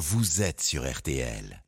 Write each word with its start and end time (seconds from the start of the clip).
vous 0.00 0.40
êtes 0.40 0.62
sur 0.62 0.90
RTL. 0.90 1.62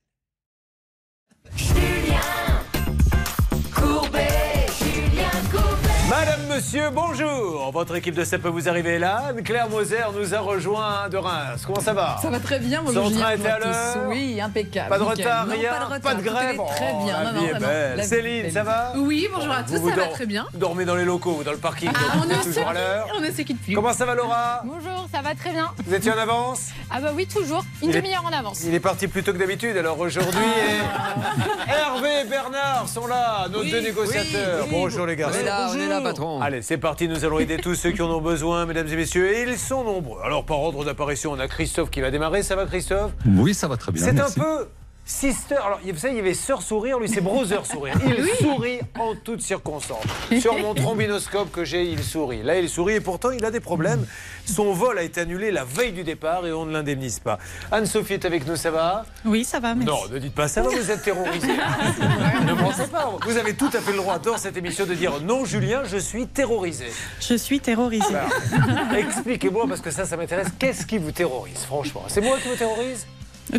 Monsieur, 6.56 6.90
bonjour. 6.92 7.70
Votre 7.72 7.96
équipe 7.96 8.14
de 8.14 8.24
ça 8.24 8.38
peut 8.38 8.48
vous 8.48 8.68
arriver 8.68 8.98
là. 8.98 9.32
Claire 9.44 9.68
Moser 9.70 9.96
nous 10.14 10.34
a 10.34 10.40
rejoint 10.40 11.08
de 11.08 11.16
Reims. 11.16 11.62
Comment 11.66 11.80
ça 11.80 11.92
va? 11.92 12.16
Ça 12.20 12.30
va 12.30 12.38
très 12.40 12.58
bien, 12.58 12.82
bonjour 12.84 13.06
Son 13.08 13.18
train 13.18 13.30
était 13.32 13.48
à 13.48 13.58
l'heure 13.58 13.96
Oui, 14.08 14.40
impeccable. 14.40 14.88
Pas 14.88 14.98
de 14.98 15.02
retard, 15.04 15.46
Non, 15.46 15.52
rien 15.54 15.70
Pas 15.70 15.78
de, 15.78 15.84
retard, 15.84 16.00
Pas 16.00 16.14
de 16.14 16.18
tout 16.18 16.24
grève 16.24 16.56
Très 16.76 16.92
Oh, 16.94 17.04
bien. 17.04 17.22
la 17.22 17.32
non, 17.32 17.40
vie 17.40 17.40
non, 17.40 17.46
est 17.46 17.50
vraiment, 17.52 17.66
belle. 17.66 17.96
la 17.96 18.02
vie 18.02 18.08
Céline, 18.08 18.46
est 18.46 18.50
ça 18.50 18.62
va? 18.64 18.92
Oui, 18.96 19.28
bonjour 19.34 19.52
à 19.52 19.62
tous, 19.62 19.76
Vous 19.76 19.88
ça 19.90 19.96
va 19.96 20.06
très 20.08 20.26
bien. 20.26 20.46
Dormez 20.54 20.84
dans 20.84 20.94
les 20.94 21.04
locaux, 21.04 21.36
ou 21.40 21.44
dans 21.44 21.52
le 21.52 21.58
parking. 21.58 21.90
Ah, 21.94 22.16
donc 22.16 22.24
on 22.24 22.28
ne 22.28 22.42
toujours 22.42 22.68
à 22.68 22.72
l'heure. 22.74 23.06
on 23.16 23.20
ne 23.20 23.30
se 23.30 23.42
quitte 23.42 23.62
plus. 23.62 23.74
Comment 23.74 23.92
ça 23.92 24.04
va 24.04 24.14
Laura? 24.14 24.62
Bonjour, 24.64 25.08
ça 25.12 25.22
va 25.22 25.34
très 25.34 25.52
bien. 25.52 25.68
Vous 25.86 25.94
étiez 25.94 26.12
en 26.12 26.18
avance? 26.18 26.68
Ah 26.90 27.00
bah 27.00 27.12
oui, 27.14 27.26
toujours. 27.26 27.64
Une 27.82 27.90
Il 27.90 27.96
est- 27.96 28.00
demi-heure 28.02 28.24
en 28.26 28.32
avance. 28.36 28.62
Il 28.64 28.74
est 28.74 28.80
parti 28.80 29.08
plus 29.08 29.22
tôt 29.22 29.32
que 29.32 29.38
d'habitude, 29.38 29.76
alors 29.76 29.98
aujourd'hui, 29.98 30.40
et- 30.44 31.70
Hervé 31.70 32.08
et 32.22 32.28
Bernard 32.28 32.88
sont 32.88 33.06
là, 33.06 33.48
nos 33.50 33.62
deux 33.64 33.80
négociateurs. 33.80 34.66
Bonjour 34.70 35.06
les 35.06 35.16
gars. 35.16 35.30
On 35.32 35.38
est 35.38 35.44
là, 35.44 35.68
on 35.70 35.74
est 35.78 35.86
là, 35.88 36.00
patron. 36.02 36.41
Allez, 36.44 36.60
c'est 36.60 36.76
parti, 36.76 37.06
nous 37.06 37.24
allons 37.24 37.38
aider 37.38 37.56
tous 37.56 37.76
ceux 37.76 37.92
qui 37.92 38.02
en 38.02 38.10
ont 38.10 38.20
besoin, 38.20 38.66
mesdames 38.66 38.88
et 38.88 38.96
messieurs, 38.96 39.32
et 39.32 39.42
ils 39.42 39.56
sont 39.56 39.84
nombreux. 39.84 40.20
Alors, 40.24 40.44
par 40.44 40.58
ordre 40.58 40.84
d'apparition, 40.84 41.30
on 41.30 41.38
a 41.38 41.46
Christophe 41.46 41.88
qui 41.88 42.00
va 42.00 42.10
démarrer, 42.10 42.42
ça 42.42 42.56
va 42.56 42.66
Christophe? 42.66 43.12
Oui, 43.24 43.54
ça 43.54 43.68
va 43.68 43.76
très 43.76 43.92
bien. 43.92 44.02
C'est 44.02 44.18
un 44.18 44.28
peu 44.28 44.66
sister. 45.04 45.56
Alors, 45.56 45.80
vous 45.84 45.98
savez, 45.98 46.14
il 46.14 46.16
y 46.16 46.20
avait 46.20 46.34
sœur 46.34 46.62
sourire, 46.62 46.98
lui, 46.98 47.08
c'est 47.08 47.20
brother 47.20 47.66
sourire. 47.66 47.94
Il 48.06 48.24
sourit 48.36 48.80
en 48.98 49.14
toutes 49.14 49.42
circonstances. 49.42 50.04
Sur 50.40 50.58
mon 50.58 50.74
trombinoscope 50.74 51.50
que 51.50 51.64
j'ai, 51.64 51.84
il 51.84 52.02
sourit. 52.02 52.42
Là, 52.42 52.58
il 52.58 52.68
sourit 52.68 52.94
et 52.94 53.00
pourtant, 53.00 53.30
il 53.30 53.44
a 53.44 53.50
des 53.50 53.60
problèmes. 53.60 54.06
Son 54.44 54.72
vol 54.72 54.98
a 54.98 55.02
été 55.02 55.20
annulé 55.20 55.50
la 55.50 55.64
veille 55.64 55.92
du 55.92 56.04
départ 56.04 56.46
et 56.46 56.52
on 56.52 56.66
ne 56.66 56.72
l'indemnise 56.72 57.18
pas. 57.18 57.38
Anne-Sophie 57.70 58.14
est 58.14 58.24
avec 58.24 58.46
nous, 58.46 58.56
ça 58.56 58.70
va? 58.70 59.04
Oui, 59.24 59.44
ça 59.44 59.60
va, 59.60 59.74
merci. 59.74 59.92
Non, 59.92 60.08
ne 60.10 60.18
dites 60.18 60.34
pas 60.34 60.48
ça, 60.48 60.62
va, 60.62 60.70
vous 60.70 60.90
êtes 60.90 61.02
terrorisé. 61.02 61.48
ne 62.46 62.54
pensez 62.54 62.86
pas. 62.88 63.12
Vous 63.24 63.36
avez 63.36 63.54
tout 63.54 63.70
à 63.72 63.80
fait 63.80 63.92
le 63.92 63.98
droit 63.98 64.18
dans 64.18 64.36
cette 64.36 64.56
émission 64.56 64.86
de 64.86 64.94
dire 64.94 65.20
non, 65.20 65.44
Julien, 65.44 65.82
je 65.84 65.96
suis 65.96 66.26
terrorisé. 66.26 66.86
Je 67.20 67.34
suis 67.34 67.60
terrorisée. 67.60 68.04
Voilà. 68.10 68.98
Expliquez-moi, 68.98 69.66
parce 69.68 69.80
que 69.80 69.90
ça, 69.90 70.04
ça 70.04 70.16
m'intéresse. 70.16 70.48
Qu'est-ce 70.58 70.86
qui 70.86 70.98
vous 70.98 71.12
terrorise, 71.12 71.64
franchement? 71.66 72.04
C'est 72.08 72.20
moi 72.20 72.36
qui 72.38 72.48
vous 72.48 72.56
terrorise? 72.56 73.06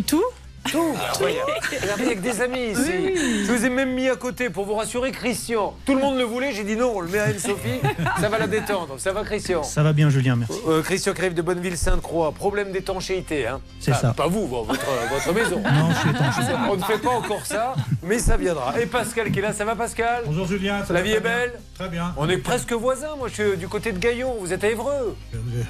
Tout 0.06 0.24
tout. 0.70 0.94
Regardez, 1.20 1.78
regardez, 1.82 2.04
avec 2.04 2.20
des 2.20 2.40
amis 2.40 2.70
ici. 2.72 3.44
Je 3.46 3.52
vous 3.52 3.64
ai 3.64 3.70
même 3.70 3.92
mis 3.94 4.08
à 4.08 4.16
côté 4.16 4.50
pour 4.50 4.64
vous 4.64 4.74
rassurer, 4.74 5.12
Christian. 5.12 5.74
Tout 5.84 5.94
le 5.94 6.00
monde 6.00 6.16
le 6.18 6.24
voulait, 6.24 6.52
j'ai 6.52 6.64
dit 6.64 6.76
non, 6.76 6.92
on 6.96 7.00
le 7.00 7.08
met 7.08 7.18
à 7.18 7.24
Anne-Sophie, 7.24 7.80
ça 8.20 8.28
va 8.28 8.38
la 8.38 8.46
détendre. 8.46 8.94
Ça 8.98 9.12
va, 9.12 9.22
Christian? 9.24 9.62
Ça 9.62 9.82
va 9.82 9.92
bien, 9.92 10.10
Julien, 10.10 10.36
merci. 10.36 10.54
Euh, 10.68 10.82
Christian 10.82 11.12
Crève 11.12 11.34
de 11.34 11.42
Bonneville-Sainte-Croix, 11.42 12.32
problème 12.32 12.72
d'étanchéité. 12.72 13.46
Hein. 13.46 13.60
C'est 13.80 13.92
Ah, 13.92 13.94
ça. 13.94 14.14
Pas 14.16 14.26
vous, 14.26 14.46
votre, 14.46 14.66
votre 15.10 15.32
maison. 15.34 15.60
Non, 15.60 15.90
je 15.90 15.98
suis 16.00 16.10
étanche. 16.10 16.34
On 16.70 16.76
ne 16.76 16.82
fait 16.82 16.98
pas 16.98 17.10
encore 17.10 17.44
ça, 17.46 17.74
mais 18.02 18.18
ça 18.18 18.36
viendra. 18.36 18.74
Et 18.80 18.86
Pascal 18.86 19.30
qui 19.30 19.38
est 19.40 19.42
là, 19.42 19.52
ça 19.52 19.64
va 19.64 19.74
Pascal? 19.76 20.22
Bonjour 20.26 20.46
Julien, 20.46 20.84
ça 20.84 20.92
La 20.94 21.00
va 21.00 21.04
vie 21.06 21.12
est 21.12 21.20
bien 21.20 21.30
belle? 21.30 21.52
Très 21.78 21.88
bien. 21.88 22.14
On 22.16 22.28
est 22.28 22.38
presque 22.38 22.72
voisins, 22.72 23.16
moi 23.18 23.28
je 23.28 23.34
suis 23.42 23.56
du 23.56 23.68
côté 23.68 23.92
de 23.92 23.98
Gaillon, 23.98 24.34
vous 24.40 24.52
êtes 24.52 24.64
à 24.64 24.68
Évreux. 24.68 25.16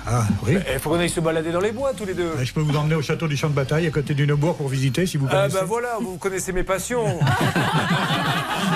Ah 0.07 0.25
oui. 0.47 0.57
Il 0.73 0.79
faut 0.79 0.91
qu'on 0.91 0.99
aille 1.01 1.09
se 1.09 1.21
balader 1.21 1.51
dans 1.53 1.61
les 1.61 1.73
bois 1.73 1.93
tous 1.97 2.05
les 2.05 2.15
deux. 2.15 2.31
Je 2.43 2.53
peux 2.53 2.61
vous 2.61 2.77
emmener 2.77 2.95
au 2.95 3.03
château 3.03 3.27
du 3.27 3.37
champ 3.37 3.49
de 3.49 3.55
bataille 3.55 3.87
à 3.87 3.91
côté 3.91 4.15
du 4.15 4.27
Neubourg 4.27 4.57
pour 4.57 4.69
visiter 4.69 4.84
si 4.93 5.17
vous 5.17 5.27
Ah 5.31 5.49
bah 5.49 5.65
voilà, 5.65 5.99
vous 6.01 6.19
connaissez 6.19 6.53
mes 6.53 6.63
passions. 6.63 7.05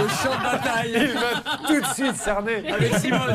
Le 0.01 0.09
champ 0.09 0.37
de 0.37 0.42
bataille. 0.42 0.92
Il 0.95 1.15
va 1.15 1.59
tout 1.67 1.81
de 1.81 1.87
suite 1.95 2.17
cerner. 2.17 2.70
Avec 2.70 2.95
Simone. 2.97 3.34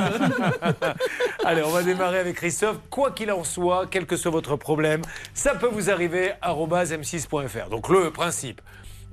Allez, 1.45 1.61
on 1.63 1.71
va 1.71 1.83
démarrer 1.83 2.19
avec 2.19 2.35
Christophe. 2.35 2.77
Quoi 2.89 3.11
qu'il 3.11 3.31
en 3.31 3.43
soit, 3.43 3.85
quel 3.89 4.05
que 4.05 4.15
soit 4.15 4.31
votre 4.31 4.55
problème, 4.55 5.01
ça 5.33 5.55
peut 5.55 5.69
vous 5.71 5.89
arriver 5.89 6.31
arobase 6.41 6.93
m6.fr. 6.93 7.69
Donc 7.69 7.89
le 7.89 8.11
principe, 8.11 8.61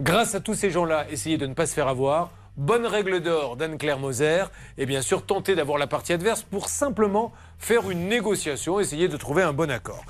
grâce 0.01 0.35
à 0.35 0.41
tous 0.41 0.55
ces 0.55 0.71
gens-là, 0.71 1.07
essayez 1.11 1.39
de 1.39 1.47
ne 1.47 1.55
pas 1.55 1.67
se 1.67 1.75
faire 1.75 1.89
avoir. 1.89 2.31
Bonne 2.57 2.87
règle 2.87 3.21
d'or 3.21 3.57
d'Anne-Claire 3.57 3.99
Moser. 3.99 4.45
Et 4.77 4.87
bien 4.87 5.03
sûr, 5.03 5.25
tentez 5.25 5.55
d'avoir 5.55 5.79
la 5.79 5.87
partie 5.87 6.13
adverse 6.13 6.43
pour 6.43 6.69
simplement 6.69 7.33
faire 7.61 7.89
une 7.91 8.09
négociation, 8.09 8.81
essayer 8.81 9.07
de 9.09 9.17
trouver 9.17 9.43
un 9.43 9.53
bon 9.53 9.71
accord. 9.71 10.03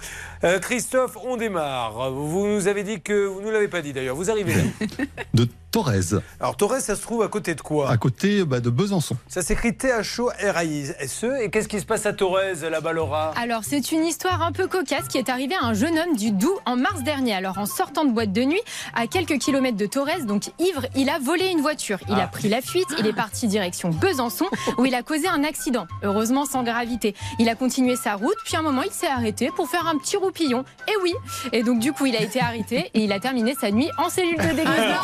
Euh, 0.45 0.59
Christophe, 0.59 1.19
on 1.25 1.37
démarre. 1.37 2.11
Vous 2.13 2.47
nous 2.47 2.69
avez 2.69 2.83
dit 2.85 3.01
que 3.03 3.27
vous 3.27 3.41
ne 3.41 3.47
nous 3.47 3.51
l'avez 3.53 3.69
pas 3.69 3.83
dit 3.83 3.93
d'ailleurs. 3.93 4.17
Vous 4.17 4.31
arrivez 4.31 4.55
là. 4.55 4.63
De 5.35 5.47
Torres, 5.71 5.93
Alors 6.41 6.57
Torres, 6.57 6.81
ça 6.81 6.97
se 6.97 7.03
trouve 7.03 7.23
à 7.23 7.29
côté 7.29 7.55
de 7.55 7.61
quoi? 7.61 7.89
À 7.91 7.97
côté 7.97 8.45
bah, 8.45 8.59
de 8.59 8.71
Besançon. 8.71 9.17
Ça 9.29 9.41
s'écrit 9.41 9.77
T-H-O-R-I-S-E. 9.77 11.43
Et 11.43 11.51
qu'est-ce 11.51 11.69
qui 11.69 11.79
se 11.79 11.85
passe 11.87 12.07
à 12.07 12.13
Torres 12.13 12.41
là-bas, 12.69 12.93
Laura? 12.93 13.33
Alors, 13.37 13.63
c'est 13.63 13.93
une 13.93 14.05
histoire 14.05 14.43
un 14.43 14.51
peu 14.51 14.67
cocasse 14.67 15.07
qui 15.07 15.19
est 15.19 15.29
arrivée 15.29 15.55
à 15.61 15.65
un 15.67 15.75
jeune 15.75 15.97
homme 15.97 16.17
du 16.17 16.33
Doubs 16.33 16.59
en 16.67 16.75
mars 16.77 17.03
dernier. 17.05 17.35
Alors, 17.35 17.59
en 17.59 17.67
sortant 17.67 18.05
de 18.05 18.11
boîte 18.13 18.33
de 18.33 18.43
nuit, 18.43 18.61
à 18.95 19.07
quelques 19.07 19.39
kilomètres 19.39 19.77
de 19.77 19.87
Torres, 19.87 20.25
donc 20.25 20.51
ivre, 20.59 20.87
il 20.97 21.09
a 21.09 21.19
volé 21.21 21.47
une 21.51 21.61
voiture. 21.61 21.99
Il 22.09 22.15
Ah. 22.19 22.25
a 22.25 22.27
pris 22.27 22.49
la 22.49 22.63
fuite, 22.63 22.89
il 22.99 23.07
est 23.07 23.13
parti 23.13 23.47
direction 23.47 23.91
Besançon, 23.91 24.47
où 24.79 24.87
il 24.87 24.95
a 24.97 25.03
causé 25.05 25.29
un 25.29 25.45
accident. 25.45 25.87
Heureusement, 26.03 26.47
sans 26.47 26.65
gravité. 26.65 27.15
Il 27.41 27.49
a 27.49 27.55
continué 27.55 27.97
sa 27.97 28.17
route, 28.17 28.37
puis 28.45 28.55
à 28.57 28.59
un 28.59 28.63
moment, 28.63 28.83
il 28.83 28.91
s'est 28.91 29.07
arrêté 29.07 29.49
pour 29.57 29.67
faire 29.67 29.87
un 29.87 29.97
petit 29.97 30.19
roupillon. 30.19 30.63
Et 30.87 30.93
oui 31.03 31.15
Et 31.55 31.63
donc, 31.63 31.79
du 31.79 31.91
coup, 31.91 32.05
il 32.05 32.15
a 32.15 32.21
été 32.21 32.39
arrêté 32.39 32.91
et 32.93 33.01
il 33.01 33.11
a 33.13 33.19
terminé 33.19 33.55
sa 33.59 33.71
nuit 33.71 33.89
en 33.97 34.11
cellule 34.11 34.37
de 34.37 34.43
déguisement. 34.43 35.01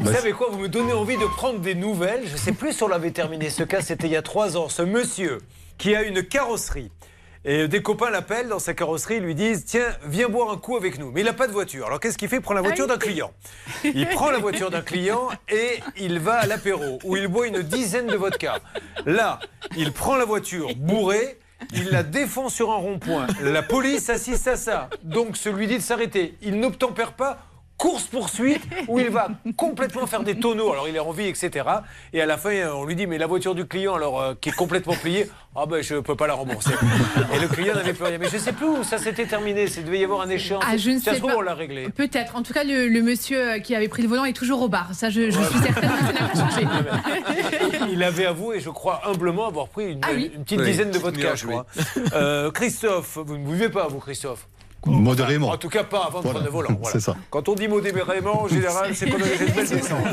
Vous 0.00 0.12
savez 0.12 0.32
quoi 0.32 0.48
Vous 0.50 0.58
me 0.58 0.68
donnez 0.68 0.92
envie 0.92 1.16
de 1.16 1.26
prendre 1.26 1.60
des 1.60 1.76
nouvelles. 1.76 2.26
Je 2.26 2.32
ne 2.32 2.38
sais 2.38 2.50
plus 2.50 2.72
si 2.72 2.82
on 2.82 2.88
l'avait 2.88 3.12
terminé. 3.12 3.50
Ce 3.50 3.62
cas, 3.62 3.82
c'était 3.82 4.08
il 4.08 4.14
y 4.14 4.16
a 4.16 4.22
trois 4.22 4.56
ans. 4.56 4.68
Ce 4.68 4.82
monsieur 4.82 5.38
qui 5.78 5.94
a 5.94 6.02
une 6.02 6.24
carrosserie. 6.24 6.90
Et 7.46 7.68
des 7.68 7.82
copains 7.82 8.08
l'appellent 8.08 8.48
dans 8.48 8.58
sa 8.58 8.72
carrosserie, 8.72 9.20
lui 9.20 9.34
disent 9.34 9.64
Tiens, 9.66 9.94
viens 10.06 10.28
boire 10.28 10.50
un 10.50 10.56
coup 10.56 10.76
avec 10.76 10.98
nous. 10.98 11.10
Mais 11.10 11.20
il 11.20 11.24
n'a 11.24 11.34
pas 11.34 11.46
de 11.46 11.52
voiture. 11.52 11.86
Alors 11.86 12.00
qu'est-ce 12.00 12.16
qu'il 12.16 12.28
fait? 12.28 12.36
Il 12.36 12.42
prend 12.42 12.54
la 12.54 12.62
voiture 12.62 12.86
d'un 12.86 12.96
client. 12.96 13.32
Il 13.84 14.08
prend 14.08 14.30
la 14.30 14.38
voiture 14.38 14.70
d'un 14.70 14.80
client 14.80 15.28
et 15.50 15.80
il 15.98 16.20
va 16.20 16.34
à 16.34 16.46
l'apéro 16.46 16.98
où 17.04 17.16
il 17.16 17.28
boit 17.28 17.46
une 17.46 17.60
dizaine 17.60 18.06
de 18.06 18.16
vodka. 18.16 18.60
Là, 19.04 19.40
il 19.76 19.92
prend 19.92 20.16
la 20.16 20.24
voiture 20.24 20.74
bourrée. 20.74 21.38
Il 21.72 21.90
la 21.90 22.02
défend 22.02 22.48
sur 22.48 22.70
un 22.72 22.76
rond-point. 22.76 23.26
La 23.42 23.62
police 23.62 24.10
assiste 24.10 24.48
à 24.48 24.56
ça. 24.56 24.90
Donc, 25.02 25.36
celui 25.36 25.66
dit 25.66 25.76
de 25.76 25.82
s'arrêter. 25.82 26.34
Il 26.42 26.60
n'obtempère 26.60 27.12
pas. 27.12 27.38
Course-poursuite 27.76 28.62
où 28.88 29.00
il 29.00 29.10
va 29.10 29.28
complètement 29.56 30.06
faire 30.06 30.22
des 30.22 30.38
tonneaux. 30.38 30.72
Alors, 30.72 30.88
il 30.88 30.94
est 30.96 31.00
en 31.00 31.10
vie, 31.10 31.26
etc. 31.26 31.50
Et 32.12 32.20
à 32.20 32.26
la 32.26 32.36
fin, 32.38 32.52
on 32.72 32.84
lui 32.84 32.94
dit 32.94 33.06
Mais 33.06 33.18
la 33.18 33.26
voiture 33.26 33.54
du 33.54 33.66
client, 33.66 33.94
alors, 33.94 34.20
euh, 34.20 34.34
qui 34.40 34.50
est 34.50 34.52
complètement 34.52 34.94
pliée, 34.94 35.28
ah 35.56 35.66
ben, 35.66 35.82
je 35.82 35.96
ne 35.96 36.00
peux 36.00 36.14
pas 36.16 36.26
la 36.26 36.34
rembourser. 36.34 36.72
Et 37.34 37.38
le 37.38 37.48
client 37.48 37.74
n'avait 37.74 37.92
plus 37.92 38.04
rien. 38.04 38.18
Mais 38.18 38.28
je 38.28 38.34
ne 38.36 38.40
sais 38.40 38.52
plus 38.52 38.66
où 38.66 38.84
ça 38.84 38.98
s'était 38.98 39.26
terminé. 39.26 39.66
Il 39.76 39.84
devait 39.84 39.98
y 39.98 40.04
avoir 40.04 40.20
un 40.20 40.28
échéance. 40.28 40.62
Ah, 40.66 40.76
je 40.76 40.90
ne 40.90 40.98
Ça 40.98 41.10
se 41.10 41.10
sais 41.14 41.18
trouve, 41.18 41.32
pas. 41.32 41.36
on 41.38 41.40
l'a 41.42 41.54
réglé. 41.54 41.88
Peut-être. 41.90 42.36
En 42.36 42.42
tout 42.42 42.52
cas, 42.52 42.64
le, 42.64 42.88
le 42.88 43.02
monsieur 43.02 43.58
qui 43.58 43.74
avait 43.74 43.88
pris 43.88 44.02
le 44.02 44.08
volant 44.08 44.24
est 44.24 44.32
toujours 44.32 44.62
au 44.62 44.68
bar. 44.68 44.88
Ça, 44.94 45.10
je, 45.10 45.30
je 45.30 45.40
suis 45.40 45.58
certaine 45.58 45.90
que 45.90 46.06
ça 46.06 46.12
n'a 46.12 46.28
pas 46.28 46.50
changé. 46.50 46.66
Il 47.90 48.02
avait 48.02 48.26
avoué, 48.26 48.60
je 48.60 48.70
crois, 48.70 49.00
humblement 49.04 49.46
avoir 49.46 49.68
pris 49.68 49.92
une, 49.92 50.00
Ah 50.02 50.08
oui. 50.14 50.30
une 50.34 50.44
petite 50.44 50.60
Oui, 50.60 50.66
dizaine 50.66 50.90
de 50.90 50.98
vodka, 50.98 51.34
je 51.34 51.46
crois. 51.46 51.66
Euh, 52.14 52.50
Christophe, 52.50 53.18
vous 53.20 53.36
ne 53.36 53.44
buvez 53.46 53.68
pas, 53.68 53.88
vous, 53.88 53.98
Christophe? 53.98 54.46
Modérément. 54.90 55.50
En 55.50 55.56
tout 55.56 55.68
cas, 55.68 55.84
pas 55.84 56.04
avant 56.06 56.18
de 56.20 56.24
Voilà. 56.24 56.40
prendre 56.40 56.44
le 56.44 56.50
volant. 56.50 56.78
voilà. 56.80 56.92
C'est 56.92 57.00
ça. 57.00 57.16
Quand 57.30 57.48
on 57.48 57.54
dit 57.54 57.68
modérément, 57.68 58.42
en 58.42 58.48
général, 58.48 58.94
c'est 58.94 59.08
qu'on 59.08 59.16
a 59.16 59.24
déjà 59.26 59.44
une 59.44 59.52
belle 59.52 59.68
descente. 59.68 60.04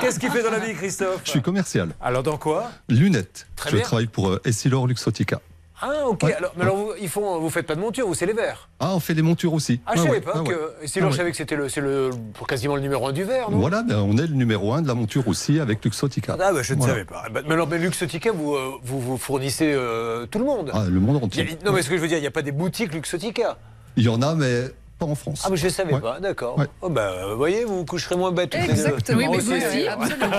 Qu'est-ce 0.00 0.18
qu'il 0.18 0.30
fait 0.30 0.42
dans 0.42 0.50
la 0.50 0.58
vie, 0.58 0.74
Christophe 0.74 1.20
Je 1.24 1.30
suis 1.30 1.42
commercial. 1.42 1.90
Alors, 2.00 2.22
dans 2.22 2.36
quoi 2.38 2.70
Lunettes. 2.88 3.46
Très 3.56 3.70
je 3.70 3.76
bien. 3.76 3.84
travaille 3.84 4.06
pour 4.06 4.28
euh, 4.30 4.40
Essilor 4.44 4.86
Luxotica. 4.86 5.40
Ah, 5.82 6.06
ok. 6.06 6.22
Ouais. 6.22 6.32
Alors, 6.32 6.52
mais 6.56 6.62
alors, 6.62 6.76
vous, 6.76 6.92
ils 6.98 7.08
font, 7.10 7.38
vous 7.38 7.50
faites 7.50 7.66
pas 7.66 7.74
de 7.74 7.80
monture, 7.80 8.06
vous, 8.06 8.14
c'est 8.14 8.24
les 8.24 8.32
verts. 8.32 8.70
Ah, 8.80 8.94
on 8.94 9.00
fait 9.00 9.12
des 9.12 9.20
montures 9.20 9.52
aussi. 9.52 9.78
Ah, 9.84 9.92
je 9.94 10.00
Ah 10.00 10.02
savais 10.04 10.10
ouais, 10.14 10.20
pas 10.22 10.32
ah 10.36 10.38
que. 10.40 10.52
Ah 10.72 10.86
je 10.86 11.00
ouais. 11.04 11.12
savais 11.12 11.30
que 11.32 11.36
c'était 11.36 11.54
le, 11.54 11.68
c'est 11.68 11.82
le, 11.82 12.08
pour 12.32 12.46
quasiment 12.46 12.76
le 12.76 12.80
numéro 12.80 13.06
un 13.06 13.12
du 13.12 13.24
vert, 13.24 13.50
non? 13.50 13.58
Voilà, 13.58 13.82
ben, 13.82 13.98
on 13.98 14.16
est 14.16 14.26
le 14.26 14.34
numéro 14.34 14.72
un 14.72 14.80
de 14.80 14.88
la 14.88 14.94
monture 14.94 15.28
aussi 15.28 15.60
avec 15.60 15.84
Luxotica. 15.84 16.32
Ah, 16.40 16.50
bah, 16.54 16.62
je 16.62 16.72
ne 16.72 16.78
Voilà. 16.78 16.94
savais 16.94 17.04
pas. 17.04 17.24
Bah, 17.30 17.40
Mais 17.46 17.52
alors, 17.52 17.68
mais 17.68 17.76
Luxotica, 17.76 18.32
vous, 18.32 18.54
euh, 18.54 18.70
vous, 18.82 19.00
vous 19.02 19.18
fournissez 19.18 19.70
euh, 19.74 20.24
tout 20.24 20.38
le 20.38 20.46
monde? 20.46 20.70
Ah, 20.72 20.84
le 20.88 20.98
monde 20.98 21.22
entier. 21.22 21.42
a- 21.62 21.66
non, 21.66 21.72
mais 21.74 21.82
ce 21.82 21.90
que 21.90 21.96
je 21.96 22.00
veux 22.00 22.08
dire, 22.08 22.16
il 22.16 22.22
n'y 22.22 22.26
a 22.26 22.30
pas 22.30 22.40
des 22.42 22.52
boutiques 22.52 22.94
Luxotica. 22.94 23.58
Il 23.96 24.04
y 24.04 24.08
en 24.08 24.20
a, 24.22 24.34
mais 24.34 24.64
pas 24.98 25.06
en 25.06 25.14
France. 25.14 25.42
Ah, 25.44 25.48
mais 25.50 25.56
je 25.56 25.64
ne 25.66 25.70
savais 25.70 25.92
Ouais. 25.94 26.00
pas, 26.00 26.20
d'accord. 26.20 26.58
Ouais. 26.58 26.66
Oh, 26.80 26.88
bah, 26.88 27.12
vous 27.30 27.36
voyez, 27.36 27.64
vous 27.64 27.78
vous 27.78 27.84
coucherez 27.84 28.16
moins 28.16 28.32
bête 28.32 28.50
toutes 28.50 28.60
les 28.62 28.66
deux. 28.68 28.72
Exactement. 28.72 29.18
Oui, 29.18 29.26
mais 29.30 29.38
vous 29.38 29.52
aussi, 29.52 29.86
absolument. 29.88 30.30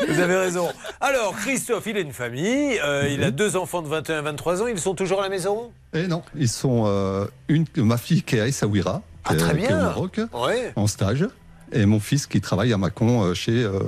Vous 0.08 0.18
avez 0.20 0.36
raison. 0.36 0.68
Alors, 1.00 1.34
Christophe, 1.36 1.86
il 1.86 1.96
a 1.96 2.00
une 2.00 2.12
famille, 2.12 2.78
euh, 2.84 3.08
il 3.10 3.22
a 3.22 3.30
deux 3.30 3.56
enfants 3.56 3.82
de 3.82 3.88
21 3.88 4.18
et 4.18 4.22
23 4.22 4.62
ans, 4.62 4.66
ils 4.66 4.78
sont 4.78 4.94
toujours 4.94 5.20
à 5.20 5.22
la 5.24 5.28
maison? 5.28 5.70
Et 5.94 6.06
non, 6.06 6.22
ils 6.36 6.48
sont 6.48 6.84
euh, 6.86 7.26
une, 7.48 7.64
ma 7.76 7.96
fille 7.96 8.22
qui 8.22 8.36
est 8.36 8.40
à 8.40 8.46
Essaouira, 8.48 9.02
Ah, 9.24 9.28
qui, 9.30 9.34
est- 9.34 9.38
très 9.38 9.56
qui 9.58 9.64
est 9.64 9.68
bien. 9.68 9.78
au 9.78 9.82
Maroc, 9.82 10.20
Ouais, 10.32 10.72
en 10.76 10.86
stage, 10.86 11.26
et 11.72 11.86
mon 11.86 12.00
fils 12.00 12.26
qui 12.26 12.40
travaille 12.40 12.72
à 12.72 12.76
Mâcon 12.78 13.22
euh, 13.24 13.34
chez 13.34 13.62
euh, 13.62 13.78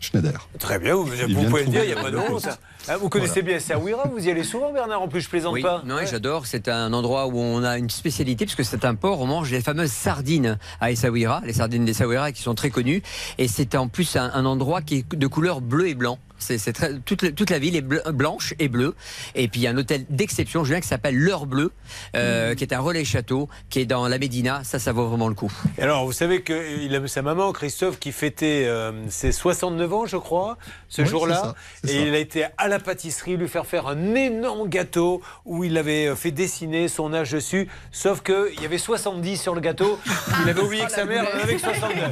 Schneider. 0.00 0.48
très 0.58 0.78
bien, 0.78 0.94
vous, 0.94 1.04
vous 1.06 1.44
pouvez 1.44 1.64
le 1.64 1.70
dire, 1.70 1.84
il 1.84 1.92
n'y 1.92 1.98
a 1.98 2.02
pas 2.02 2.10
de 2.10 2.18
honte. 2.18 2.48
Ah, 2.88 2.96
vous 2.96 3.08
connaissez 3.08 3.42
bien 3.42 3.58
Saouira, 3.58 4.04
vous 4.08 4.26
y 4.26 4.30
allez 4.30 4.44
souvent, 4.44 4.72
Bernard, 4.72 5.02
en 5.02 5.08
plus, 5.08 5.20
je 5.22 5.28
plaisante 5.28 5.52
Oui, 5.54 5.62
pas. 5.62 5.82
non, 5.84 5.96
Ouais. 5.96 6.06
j'adore. 6.06 6.46
C'est 6.46 6.68
un 6.68 6.92
endroit 6.92 7.26
où 7.26 7.38
on 7.38 7.64
a 7.64 7.78
une 7.78 7.90
spécialité, 7.90 8.44
parce 8.46 8.54
que 8.54 8.62
c'est 8.62 8.84
un 8.84 8.94
port, 8.94 9.20
on 9.20 9.26
mange 9.26 9.50
les 9.50 9.60
fameuses 9.60 9.90
sardines 9.92 10.58
à 10.80 10.90
Essaouira, 10.92 11.42
les 11.44 11.52
sardines 11.54 11.84
d'Essaouira 11.84 12.30
qui 12.32 12.42
sont 12.42 12.54
très 12.54 12.70
connues. 12.70 13.02
Et 13.38 13.48
c'est 13.48 13.74
en 13.74 13.88
plus 13.88 14.16
un, 14.16 14.30
un 14.32 14.44
endroit 14.44 14.82
qui 14.82 14.98
est 14.98 15.14
de 15.14 15.26
couleur 15.26 15.60
bleu 15.60 15.88
et 15.88 15.94
blanc. 15.94 16.18
C'est 16.38 16.58
toute, 17.06 17.22
la- 17.22 17.32
toute 17.32 17.48
la 17.48 17.58
ville 17.58 17.76
est 17.76 17.80
bleu- 17.80 18.02
blanche 18.12 18.52
et 18.58 18.68
bleue. 18.68 18.94
Et 19.34 19.48
puis 19.48 19.60
il 19.60 19.62
y 19.64 19.66
a 19.66 19.70
un 19.70 19.76
hôtel 19.78 20.04
d'exception, 20.10 20.64
Julien, 20.64 20.80
qui 20.82 20.86
s'appelle 20.86 21.16
L'Heure 21.16 21.46
Bleue, 21.46 21.72
euh, 22.14 22.54
qui 22.54 22.62
est 22.62 22.74
un 22.74 22.78
relais 22.80 23.06
château, 23.06 23.48
qui 23.70 23.80
est 23.80 23.86
dans 23.86 24.06
la 24.06 24.18
Médina. 24.18 24.60
Ça, 24.62 24.78
ça 24.78 24.92
vaut 24.92 25.06
vraiment 25.08 25.28
le 25.28 25.34
coup. 25.34 25.50
Et 25.78 25.82
alors, 25.82 26.04
vous 26.04 26.12
savez 26.12 26.42
qu'il 26.42 26.94
a 26.94 27.08
sa 27.08 27.22
maman, 27.22 27.52
Christophe, 27.52 27.98
qui 27.98 28.12
fêtait 28.12 28.64
euh, 28.66 28.92
ses 29.08 29.32
69 29.32 29.90
ans, 29.94 30.04
je 30.04 30.18
crois, 30.18 30.58
ce 30.90 31.00
Oui, 31.00 31.08
jour-là. 31.08 31.54
Et 31.84 31.88
ça. 31.88 31.94
il 31.94 32.14
a 32.14 32.18
été 32.18 32.44
à 32.58 32.68
la 32.68 32.75
pâtisserie 32.78 33.36
lui 33.36 33.48
faire 33.48 33.66
faire 33.66 33.86
un 33.86 34.14
énorme 34.14 34.68
gâteau 34.68 35.22
où 35.44 35.64
il 35.64 35.76
avait 35.78 36.06
euh, 36.08 36.16
fait 36.16 36.30
dessiner 36.30 36.88
son 36.88 37.12
âge 37.14 37.32
dessus. 37.32 37.68
Sauf 37.92 38.22
qu'il 38.22 38.60
y 38.60 38.64
avait 38.64 38.78
70 38.78 39.36
sur 39.40 39.54
le 39.54 39.60
gâteau. 39.60 39.98
Il 40.44 40.50
avait 40.50 40.60
oublié 40.60 40.84
que 40.84 40.92
sa 40.92 41.04
mère 41.04 41.24
en 41.34 41.38
avait 41.38 41.54
que 41.54 41.60
69. 41.60 42.10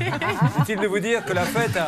Inutile 0.56 0.78
de 0.80 0.86
vous 0.86 0.98
dire 1.00 1.24
que 1.24 1.32
la 1.32 1.44
fête 1.44 1.78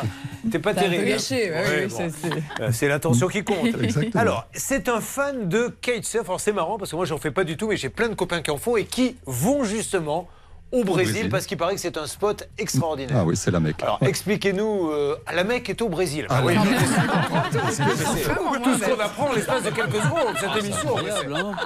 n'était 0.44 0.58
pas 0.58 0.74
terrible. 0.74 1.04
gâché, 1.04 1.50
ouais, 1.50 1.56
Ouais, 1.56 1.86
oui, 1.90 1.94
bon. 2.08 2.70
c'est- 2.72 2.88
l'intention 2.88 3.28
qui 3.28 3.42
compte. 3.44 3.66
Exactement. 3.82 4.20
Alors, 4.20 4.46
c'est 4.52 4.88
un 4.88 5.00
fan 5.00 5.48
de 5.48 5.74
kitesurf. 5.80 6.28
Alors, 6.28 6.40
c'est 6.40 6.52
marrant 6.52 6.78
parce 6.78 6.90
que 6.90 6.96
moi, 6.96 7.04
j'en 7.04 7.18
fais 7.18 7.30
pas 7.30 7.44
du 7.44 7.56
tout, 7.56 7.68
mais 7.68 7.76
j'ai 7.76 7.88
plein 7.88 8.08
de 8.08 8.14
copains 8.14 8.42
qui 8.42 8.50
en 8.50 8.56
font 8.58 8.76
et 8.76 8.84
qui 8.84 9.16
vont 9.26 9.64
justement 9.64 10.28
au 10.72 10.84
Brésil, 10.84 11.12
Brésil. 11.12 11.28
parce 11.30 11.46
qu'il 11.46 11.56
paraît 11.56 11.74
que 11.74 11.80
c'est 11.80 11.96
un 11.96 12.06
spot 12.06 12.48
extraordinaire. 12.58 13.16
Ah 13.20 13.24
oui, 13.24 13.36
c'est 13.36 13.50
la 13.50 13.60
Mecque. 13.60 13.82
Alors, 13.82 13.98
Ouais. 14.02 14.08
expliquez-nous. 14.08 14.90
euh, 14.90 15.16
la 15.34 15.44
Mecque 15.44 15.70
est 15.70 15.80
au 15.80 15.88
Brésil. 15.88 16.26
Ah 16.28 16.42
oui, 16.44 16.54
oui. 16.60 16.68
c'est- 17.70 17.82
tout 18.64 18.74
ce 18.78 18.84
qu'on 18.90 19.00
apprend 19.00 19.28
en 19.28 19.32
l'espace 19.32 19.62
de 19.62 19.70
quelques 19.70 19.94
secondes, 20.02 20.34
cette 20.40 20.64
émission. 20.64 20.96
mais 21.04 21.10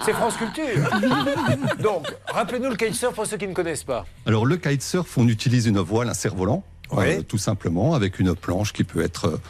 c'est- 0.05 0.12
France 0.12 0.37
Culture. 0.37 0.91
Donc, 1.82 2.06
rappelez-nous 2.29 2.70
le 2.70 2.76
kitesurf 2.76 3.14
pour 3.14 3.26
ceux 3.26 3.37
qui 3.37 3.49
ne 3.49 3.55
connaissent 3.55 3.85
pas. 3.85 4.05
Alors 4.26 4.44
le 4.47 4.56
kitesurf, 4.56 5.17
on 5.19 5.29
utilise 5.29 5.67
une 5.67 5.79
voile, 5.79 6.08
un 6.08 6.14
cerf-volant, 6.14 6.62
Oui. 6.93 7.05
euh, 7.06 7.23
tout 7.23 7.38
simplement, 7.38 7.94
avec 7.94 8.19
une 8.19 8.35
planche 8.35 8.73
qui 8.73 8.85
peut 8.85 9.03
être 9.03 9.41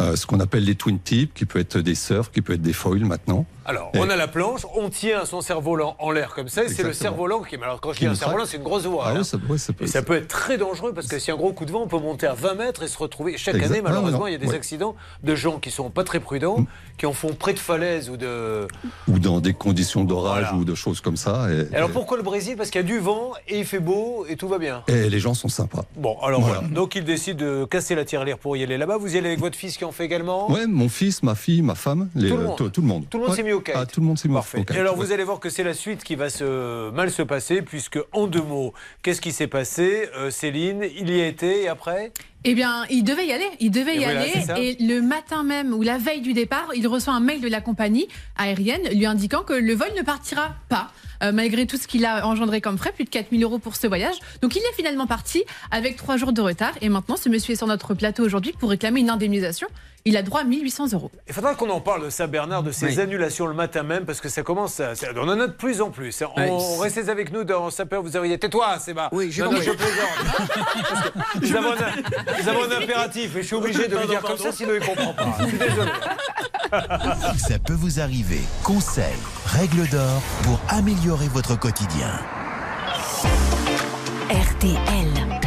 euh, 0.00 0.16
ce 0.16 0.24
qu'on 0.26 0.40
appelle 0.40 0.64
les 0.64 0.74
twin 0.74 0.98
tips, 0.98 1.32
qui 1.34 1.44
peut 1.44 1.58
être 1.58 1.78
des 1.78 1.94
surfs, 1.94 2.30
qui 2.30 2.40
peut 2.40 2.54
être 2.54 2.62
des 2.62 2.72
foils 2.72 3.04
maintenant. 3.04 3.44
Alors, 3.64 3.90
on 3.94 4.08
a 4.10 4.16
la 4.16 4.26
planche, 4.28 4.62
on 4.74 4.88
tient 4.90 5.24
son 5.24 5.40
cerf-volant 5.40 5.96
en 5.98 6.10
l'air 6.10 6.34
comme 6.34 6.48
ça, 6.48 6.64
et 6.64 6.68
c'est 6.68 6.82
le 6.82 6.92
cerf-volant 6.92 7.42
qui. 7.42 7.56
Alors, 7.56 7.80
quand 7.80 7.92
je 7.92 7.98
dis 8.00 8.06
un 8.06 8.14
cerf-volant, 8.14 8.44
c'est 8.46 8.56
une 8.56 8.62
grosse 8.62 8.84
voile. 8.86 9.06
Ah 9.06 9.10
hein. 9.14 9.18
oui, 9.18 9.24
ça, 9.24 9.36
ouais, 9.48 9.58
ça 9.58 9.72
peut, 9.72 9.84
Et 9.84 9.86
ça 9.86 10.02
peut 10.02 10.14
être 10.14 10.28
très 10.28 10.58
dangereux 10.58 10.92
parce 10.92 11.06
que 11.06 11.18
si 11.18 11.30
un 11.30 11.36
gros 11.36 11.52
coup 11.52 11.64
de 11.64 11.70
vent, 11.72 11.82
on 11.82 11.86
peut 11.88 11.98
monter 11.98 12.26
à 12.26 12.34
20 12.34 12.54
mètres 12.54 12.82
et 12.82 12.88
se 12.88 12.98
retrouver. 12.98 13.36
Chaque 13.38 13.62
année, 13.62 13.80
malheureusement, 13.82 14.26
il 14.26 14.32
y 14.32 14.36
a 14.36 14.38
des 14.38 14.48
ouais. 14.48 14.54
accidents 14.56 14.96
de 15.22 15.34
gens 15.34 15.58
qui 15.58 15.70
sont 15.70 15.90
pas 15.90 16.04
très 16.04 16.18
prudents, 16.20 16.66
qui 16.98 17.06
en 17.06 17.12
font 17.12 17.34
près 17.34 17.52
de 17.54 17.58
falaises 17.58 18.10
ou 18.10 18.16
de. 18.16 18.66
ou 19.08 19.18
dans 19.18 19.40
des 19.40 19.52
conditions 19.54 20.04
d'orage 20.04 20.44
Voilà. 20.48 20.56
ou 20.58 20.64
de 20.64 20.74
choses 20.74 21.00
comme 21.00 21.16
ça. 21.16 21.46
Et, 21.50 21.74
Alors 21.74 21.90
et- 21.90 21.92
pourquoi 21.92 22.16
le 22.16 22.22
Brésil? 22.22 22.56
Parce 22.56 22.70
qu'il 22.70 22.80
y 22.80 22.84
a 22.84 22.86
du 22.86 22.98
vent 22.98 23.32
et 23.48 23.58
il 23.60 23.64
fait 23.64 23.78
beau 23.80 24.26
et 24.28 24.36
tout 24.36 24.48
va 24.48 24.58
bien. 24.58 24.82
et 24.88 25.08
les 25.08 25.18
gens 25.20 25.34
sont 25.34 25.48
sympas. 25.48 25.84
Bon, 25.96 26.16
alors 26.22 26.40
voilà. 26.40 26.60
Voilà. 26.60 26.74
Donc 26.74 26.94
il 26.96 27.04
décide 27.04 27.36
de 27.36 27.64
casser 27.64 27.94
la 27.94 28.04
tirelire 28.04 28.38
pour 28.38 28.56
y 28.56 28.62
aller 28.62 28.76
là-bas. 28.76 28.96
Vous 28.96 29.14
y 29.14 29.18
allez 29.18 29.28
avec 29.28 29.40
votre 29.40 29.56
fils 29.56 29.76
qui 29.76 29.84
en 29.84 29.92
fait 29.92 30.04
également? 30.04 30.50
Ouais, 30.50 30.66
mon 30.66 30.88
fils, 30.88 31.22
ma 31.22 31.34
fille, 31.34 31.62
ma 31.62 31.74
femme, 31.74 32.08
les- 32.14 32.28
Tout 32.28 32.36
le 32.36 32.42
euh, 32.42 32.46
monde. 32.48 32.56
tout, 32.56 32.68
tout 32.70 32.80
le 32.80 32.86
monde. 32.86 33.04
Tout 33.08 33.18
le 33.18 33.22
monde 33.22 33.30
Ouais. 33.30 33.36
s'est 33.36 33.42
mis 33.42 33.51
au 33.52 33.60
kite. 33.60 33.74
Ah, 33.76 33.86
tout 33.86 34.00
le 34.00 34.06
monde 34.06 34.18
s'est 34.18 34.28
mis 34.28 34.34
au 34.34 34.38
Parfait. 34.38 34.58
kite. 34.64 34.70
Et 34.76 34.78
alors 34.80 34.98
ouais. 34.98 35.04
vous 35.06 35.12
allez 35.12 35.24
voir 35.24 35.40
que 35.40 35.50
c'est 35.50 35.64
la 35.64 35.74
suite 35.74 36.04
qui 36.04 36.14
va 36.14 36.30
se 36.30 36.90
mal 36.90 37.10
se 37.10 37.22
passer 37.22 37.62
puisque 37.62 37.98
en 38.12 38.26
deux 38.26 38.42
mots, 38.42 38.72
qu'est-ce 39.02 39.20
qui 39.20 39.32
s'est 39.32 39.46
passé? 39.46 40.08
Euh, 40.16 40.30
Céline, 40.30 40.84
il 40.98 41.10
y 41.14 41.20
a 41.20 41.26
été 41.26 41.62
et 41.62 41.68
après? 41.68 42.12
Eh 42.44 42.54
bien, 42.54 42.84
il 42.90 43.04
devait 43.04 43.26
y 43.26 43.32
aller. 43.32 43.48
Il 43.60 43.70
devait 43.70 43.94
Et 43.94 44.00
y 44.00 44.04
voilà, 44.04 44.20
aller. 44.22 44.76
Et 44.78 44.82
le 44.84 45.00
matin 45.00 45.42
même 45.44 45.72
ou 45.72 45.82
la 45.82 45.98
veille 45.98 46.22
du 46.22 46.32
départ, 46.32 46.68
il 46.74 46.88
reçoit 46.88 47.12
un 47.14 47.20
mail 47.20 47.40
de 47.40 47.48
la 47.48 47.60
compagnie 47.60 48.08
aérienne 48.36 48.88
lui 48.94 49.06
indiquant 49.06 49.42
que 49.42 49.52
le 49.52 49.74
vol 49.74 49.88
ne 49.96 50.02
partira 50.02 50.54
pas. 50.68 50.90
euh, 51.22 51.30
malgré 51.30 51.66
tout 51.68 51.76
ce 51.76 51.86
qu'il 51.86 52.04
a 52.04 52.26
engendré 52.26 52.60
comme 52.60 52.76
frais, 52.78 52.90
plus 52.90 53.04
de 53.04 53.10
4000 53.10 53.44
euros 53.44 53.60
pour 53.60 53.76
ce 53.76 53.86
voyage. 53.86 54.16
Donc 54.40 54.56
il 54.56 54.58
est 54.58 54.74
finalement 54.74 55.06
parti 55.06 55.44
avec 55.70 55.94
trois 55.96 56.16
jours 56.16 56.32
de 56.32 56.40
retard. 56.40 56.72
Et 56.80 56.88
maintenant, 56.88 57.16
ce 57.16 57.28
monsieur 57.28 57.52
est 57.52 57.56
sur 57.56 57.68
notre 57.68 57.94
plateau 57.94 58.24
aujourd'hui 58.24 58.52
pour 58.58 58.70
réclamer 58.70 58.98
une 59.00 59.10
indemnisation. 59.10 59.68
Il 60.04 60.16
a 60.16 60.22
droit 60.22 60.40
à 60.40 60.44
1800 60.44 60.92
euros. 60.94 61.12
Il 61.28 61.32
faudra 61.32 61.54
qu'on 61.54 61.70
en 61.70 61.80
parle 61.80 62.04
de 62.06 62.10
ça, 62.10 62.26
Bernard, 62.26 62.64
de 62.64 62.72
ces 62.72 62.86
Oui. 62.86 63.00
annulations 63.00 63.46
le 63.46 63.54
matin 63.54 63.84
même, 63.84 64.04
parce 64.04 64.20
que 64.20 64.28
ça 64.28 64.42
commence 64.42 64.80
à. 64.80 64.96
ça- 64.96 65.06
On 65.16 65.28
en 65.28 65.38
a 65.38 65.46
de 65.46 65.52
plus 65.52 65.80
en 65.80 65.90
plus. 65.90 66.22
On. 66.36 66.78
Restez 66.78 67.08
avec 67.08 67.32
nous 67.32 67.44
dans 67.44 67.70
Ça 67.70 67.86
peut 67.86 67.96
vous 67.96 68.16
auriez. 68.16 68.36
Tais-toi, 68.38 68.80
Seba. 68.80 69.08
Oui, 69.12 69.30
j'ai 69.30 69.42
non, 69.42 69.52
non, 69.52 69.58
compris. 69.58 69.70
je 69.72 69.76
plaisante. 69.76 71.14
Nous, 71.40 71.56
avons 71.56 71.72
un, 71.72 72.40
nous 72.42 72.48
avons 72.48 72.62
un 72.64 72.82
impératif 72.82 73.36
et 73.36 73.42
je 73.42 73.46
suis 73.46 73.56
obligé 73.56 73.86
de 73.86 73.96
lui 73.96 74.06
dire 74.08 74.22
comme 74.22 74.36
ça, 74.38 74.50
sinon 74.52 74.72
il 74.74 74.84
comprend 74.84 75.12
pas. 75.14 75.36
Je 75.40 75.46
suis 75.46 75.58
désolé. 75.58 75.90
Ça 77.38 77.58
peut 77.64 77.74
vous 77.74 78.00
arriver. 78.00 78.40
Conseils, 78.64 79.04
règles 79.46 79.88
d'or 79.88 80.20
pour 80.42 80.58
améliorer 80.68 81.28
votre 81.28 81.56
quotidien. 81.58 82.10
RTL. 84.30 85.40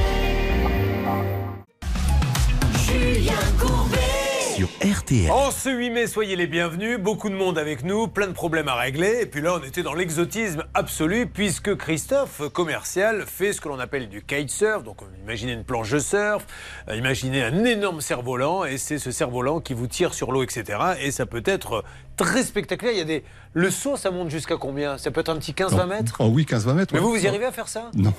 En 5.29 5.51
ce 5.51 5.69
8 5.69 5.89
mai, 5.89 6.07
soyez 6.07 6.37
les 6.37 6.47
bienvenus. 6.47 6.97
Beaucoup 6.97 7.29
de 7.29 7.35
monde 7.35 7.57
avec 7.57 7.83
nous, 7.83 8.07
plein 8.07 8.27
de 8.27 8.31
problèmes 8.31 8.69
à 8.69 8.75
régler. 8.75 9.19
Et 9.21 9.25
puis 9.25 9.41
là, 9.41 9.59
on 9.59 9.63
était 9.65 9.83
dans 9.83 9.93
l'exotisme 9.93 10.63
absolu 10.73 11.27
puisque 11.27 11.75
Christophe, 11.75 12.41
commercial, 12.53 13.25
fait 13.27 13.51
ce 13.51 13.59
que 13.59 13.67
l'on 13.67 13.79
appelle 13.79 14.07
du 14.07 14.23
kitesurf. 14.23 14.83
Donc, 14.83 14.99
imaginez 15.21 15.51
une 15.51 15.65
planche 15.65 15.91
de 15.91 15.99
surf, 15.99 16.45
euh, 16.87 16.95
imaginez 16.95 17.43
un 17.43 17.65
énorme 17.65 17.99
cerf-volant 17.99 18.63
et 18.63 18.77
c'est 18.77 18.97
ce 18.97 19.11
cerf-volant 19.11 19.59
qui 19.59 19.73
vous 19.73 19.87
tire 19.87 20.13
sur 20.13 20.31
l'eau, 20.31 20.41
etc. 20.41 20.79
Et 21.01 21.11
ça 21.11 21.25
peut 21.25 21.43
être 21.45 21.83
très 22.15 22.43
spectaculaire. 22.43 22.93
Il 22.93 22.99
y 22.99 23.01
a 23.01 23.05
des... 23.05 23.23
Le 23.57 23.71
saut, 23.71 23.95
ça 23.95 24.11
monte 24.11 24.29
jusqu'à 24.29 24.57
combien? 24.57 24.97
Ça 24.97 25.11
peut 25.11 25.21
être 25.21 25.29
un 25.29 25.37
petit 25.37 25.53
15-20 25.53 25.87
mètres? 25.87 26.15
Oh 26.19 26.25
oui, 26.25 26.43
15-20 26.43 26.73
mètres. 26.73 26.93
Mais 26.93 26.99
ouais. 26.99 27.05
vous, 27.05 27.11
vous 27.13 27.23
y 27.23 27.27
arrivez 27.27 27.45
à 27.45 27.53
faire 27.53 27.69
ça? 27.69 27.89
Non, 27.95 28.13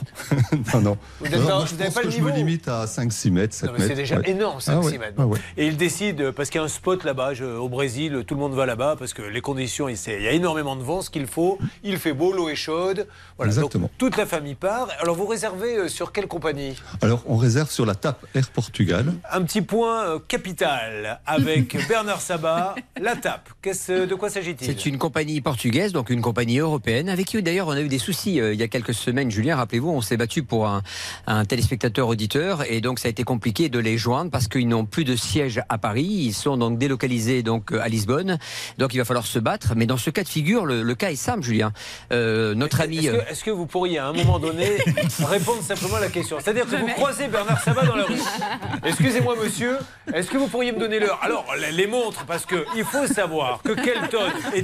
non, 0.73 0.81
non. 0.81 0.99
Vous 1.21 1.27
n'avez 1.29 1.37
pas- 1.37 1.43
moi, 1.44 1.61
vous 1.61 1.67
je 1.67 1.73
n'avez 1.75 1.85
pense 1.85 1.94
pas 1.94 2.00
le 2.00 2.06
que 2.06 2.12
je 2.15 2.21
me 2.21 2.25
niveau 2.25 2.37
limite 2.37 2.69
à 2.69 2.87
5-6 2.87 3.31
mètres, 3.33 3.55
7 3.55 3.69
Non, 3.71 3.77
mais 3.79 3.87
c'est 3.87 3.94
déjà 3.94 4.17
ouais. 4.17 4.31
énorme, 4.31 4.61
5-6 4.61 4.71
Ah 4.73 4.81
ouais, 4.81 4.99
mètres. 4.99 5.15
ah 5.19 5.27
ouais. 5.27 5.38
Et 5.59 5.67
il 5.67 5.77
décide, 5.77 6.23
euh, 6.23 6.33
parce 6.33 6.49
qu'il 6.49 6.59
y 6.59 6.62
a 6.62 6.65
un 6.65 6.69
spot 6.69 7.05
là-bas, 7.05 7.33
au 7.61 7.69
Brésil, 7.69 8.25
tout 8.27 8.35
le 8.35 8.41
monde 8.41 8.55
va 8.55 8.65
là-bas, 8.65 8.97
parce 8.99 9.12
que 9.12 9.21
les 9.21 9.43
conditions, 9.43 9.91
il 9.91 9.97
il 10.06 10.23
y 10.23 10.27
a 10.29 10.33
énormément 10.33 10.75
de 10.75 10.83
vent, 10.83 11.03
ce 11.03 11.11
qu'il 11.11 11.27
faut. 11.27 11.59
Il 11.82 11.99
fait 11.99 12.15
beau, 12.15 12.32
l'eau 12.32 12.49
est 12.49 12.55
chaude. 12.56 13.06
Voilà, 13.37 13.50
Exactement. 13.53 13.82
Donc, 13.89 13.99
toute 13.99 14.17
la 14.17 14.25
famille 14.25 14.55
part. 14.55 14.89
Alors, 15.00 15.17
vous 15.17 15.27
réservez 15.27 15.77
euh, 15.77 15.89
sur 15.89 16.12
quelle 16.12 16.29
compagnie? 16.29 16.81
Alors, 17.03 17.23
on 17.27 17.37
réserve 17.37 17.71
sur 17.71 17.85
la 17.85 17.94
TAP 17.94 18.25
Air 18.35 18.49
Portugal. 18.49 19.12
Un 19.31 19.43
petit 19.43 19.61
point 19.61 20.06
euh, 20.06 20.19
capital 20.27 21.21
avec 21.27 21.77
Bernard 21.89 22.23
Sabat. 22.23 22.75
La 22.99 23.17
TAP, 23.17 23.50
qu'est-ce- 23.61 24.06
de 24.06 24.15
quoi 24.15 24.31
s'agit-il? 24.31 24.67
C'est 24.67 24.87
une 24.87 24.97
compagnie 24.97 25.25
portugaise, 25.43 25.93
donc 25.93 26.11
une 26.11 26.20
compagnie 26.23 26.58
européenne, 26.58 27.08
avec 27.08 27.26
qui 27.26 27.43
d'ailleurs 27.43 27.69
on 27.69 27.73
a 27.73 27.81
eu 27.81 27.88
des 27.88 27.99
soucis 27.99 28.40
euh, 28.40 28.55
il 28.55 28.61
y 28.61 28.62
a 28.62 28.69
quelques 28.69 28.94
semaines. 28.94 29.31
Julien, 29.31 29.56
rappelez-vous, 29.56 29.90
on 29.90 30.00
s'est 30.00 30.17
battu 30.17 30.43
pour 30.43 30.67
un, 30.67 30.82
un 31.26 31.44
téléspectateur 31.44 32.08
auditeur 32.08 32.62
et 32.70 32.81
donc 32.81 32.99
ça 32.99 33.08
a 33.08 33.11
été 33.11 33.25
compliqué 33.25 33.69
de 33.69 33.78
les 33.78 33.99
joindre 33.99 34.31
parce 34.31 34.46
qu'ils 34.49 34.69
n'ont 34.69 34.84
plus 34.84 35.05
de 35.05 35.17
siège 35.17 35.61
à 35.69 35.78
Paris. 35.78 36.05
Ils 36.06 36.32
sont 36.32 36.56
donc 36.56 36.78
délocalisés 36.78 37.43
donc 37.43 37.73
euh, 37.73 37.81
à 37.82 37.88
Lisbonne. 37.88 38.38
Donc 38.78 38.94
il 38.94 38.99
va 38.99 39.05
falloir 39.05 39.26
se 39.26 39.38
battre. 39.38 39.75
Mais 39.76 39.87
dans 39.87 39.96
ce 39.96 40.11
cas 40.11 40.23
de 40.23 40.28
figure, 40.28 40.64
le, 40.67 40.82
le 40.82 40.94
cas 40.94 41.11
est 41.11 41.17
simple, 41.17 41.43
Julien. 41.43 41.72
Euh, 42.12 42.55
notre 42.55 42.81
ami. 42.81 42.99
Est-ce 43.06 43.11
que, 43.17 43.31
est-ce 43.32 43.44
que 43.44 43.50
vous 43.50 43.67
pourriez 43.67 43.98
à 43.98 44.06
un 44.08 44.12
moment 44.12 44.39
donné 44.39 44.77
répondre 45.29 45.62
simplement 45.62 45.96
à 45.96 46.01
la 46.01 46.08
question? 46.08 46.36
C'est-à-dire 46.43 46.67
que 46.67 46.77
vous 46.77 46.86
croisez 46.89 47.29
Bernard 47.29 47.62
Sabat 47.62 47.84
dans 47.86 47.96
la 47.96 48.05
rue. 48.05 48.15
Excusez-moi 48.84 49.34
monsieur, 49.43 49.79
est-ce 50.15 50.29
que 50.31 50.36
vous 50.39 50.48
pourriez 50.48 50.72
me 50.72 50.79
donner 50.79 50.98
l'heure? 51.01 51.19
Alors 51.22 51.46
les- 51.74 51.86
montres, 51.86 52.24
parce 52.27 52.44
qu'il 52.46 52.82
faut 52.84 53.06
savoir 53.06 53.60
que 53.62 53.70
Kelton 53.72 54.19
est 54.55 54.60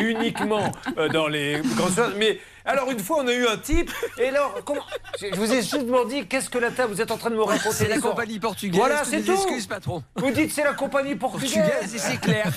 uniquement 0.00 0.72
euh, 0.98 1.08
dans 1.08 1.28
les 1.28 1.60
grandes 1.76 1.92
surfaces, 1.92 2.14
mais 2.18 2.38
alors 2.64 2.90
une 2.90 2.98
fois 2.98 3.18
on 3.22 3.28
a 3.28 3.32
eu 3.32 3.46
un 3.46 3.56
type, 3.56 3.90
et 4.18 4.26
alors 4.28 4.58
comment 4.64 4.80
Je 5.20 5.36
vous 5.36 5.52
ai 5.52 5.60
justement 5.62 6.04
dit, 6.04 6.26
qu'est-ce 6.26 6.50
que 6.50 6.58
la 6.58 6.70
table 6.72 6.92
Vous 6.94 7.00
êtes 7.00 7.10
en 7.12 7.16
train 7.16 7.30
de 7.30 7.36
me 7.36 7.42
raconter 7.42 7.70
c'est 7.76 7.88
la 7.88 7.98
compagnie 7.98 8.40
portugaise. 8.40 8.76
Voilà, 8.78 9.04
c'est 9.04 9.22
tout. 9.22 9.32
excuses, 9.32 9.66
patron. 9.68 10.02
Vous 10.16 10.30
dites 10.32 10.50
c'est 10.52 10.64
la 10.64 10.72
compagnie 10.72 11.14
portugaise. 11.14 11.54
Portugaise, 11.54 11.94
et 11.94 11.98
c'est 11.98 12.20
clair. 12.20 12.52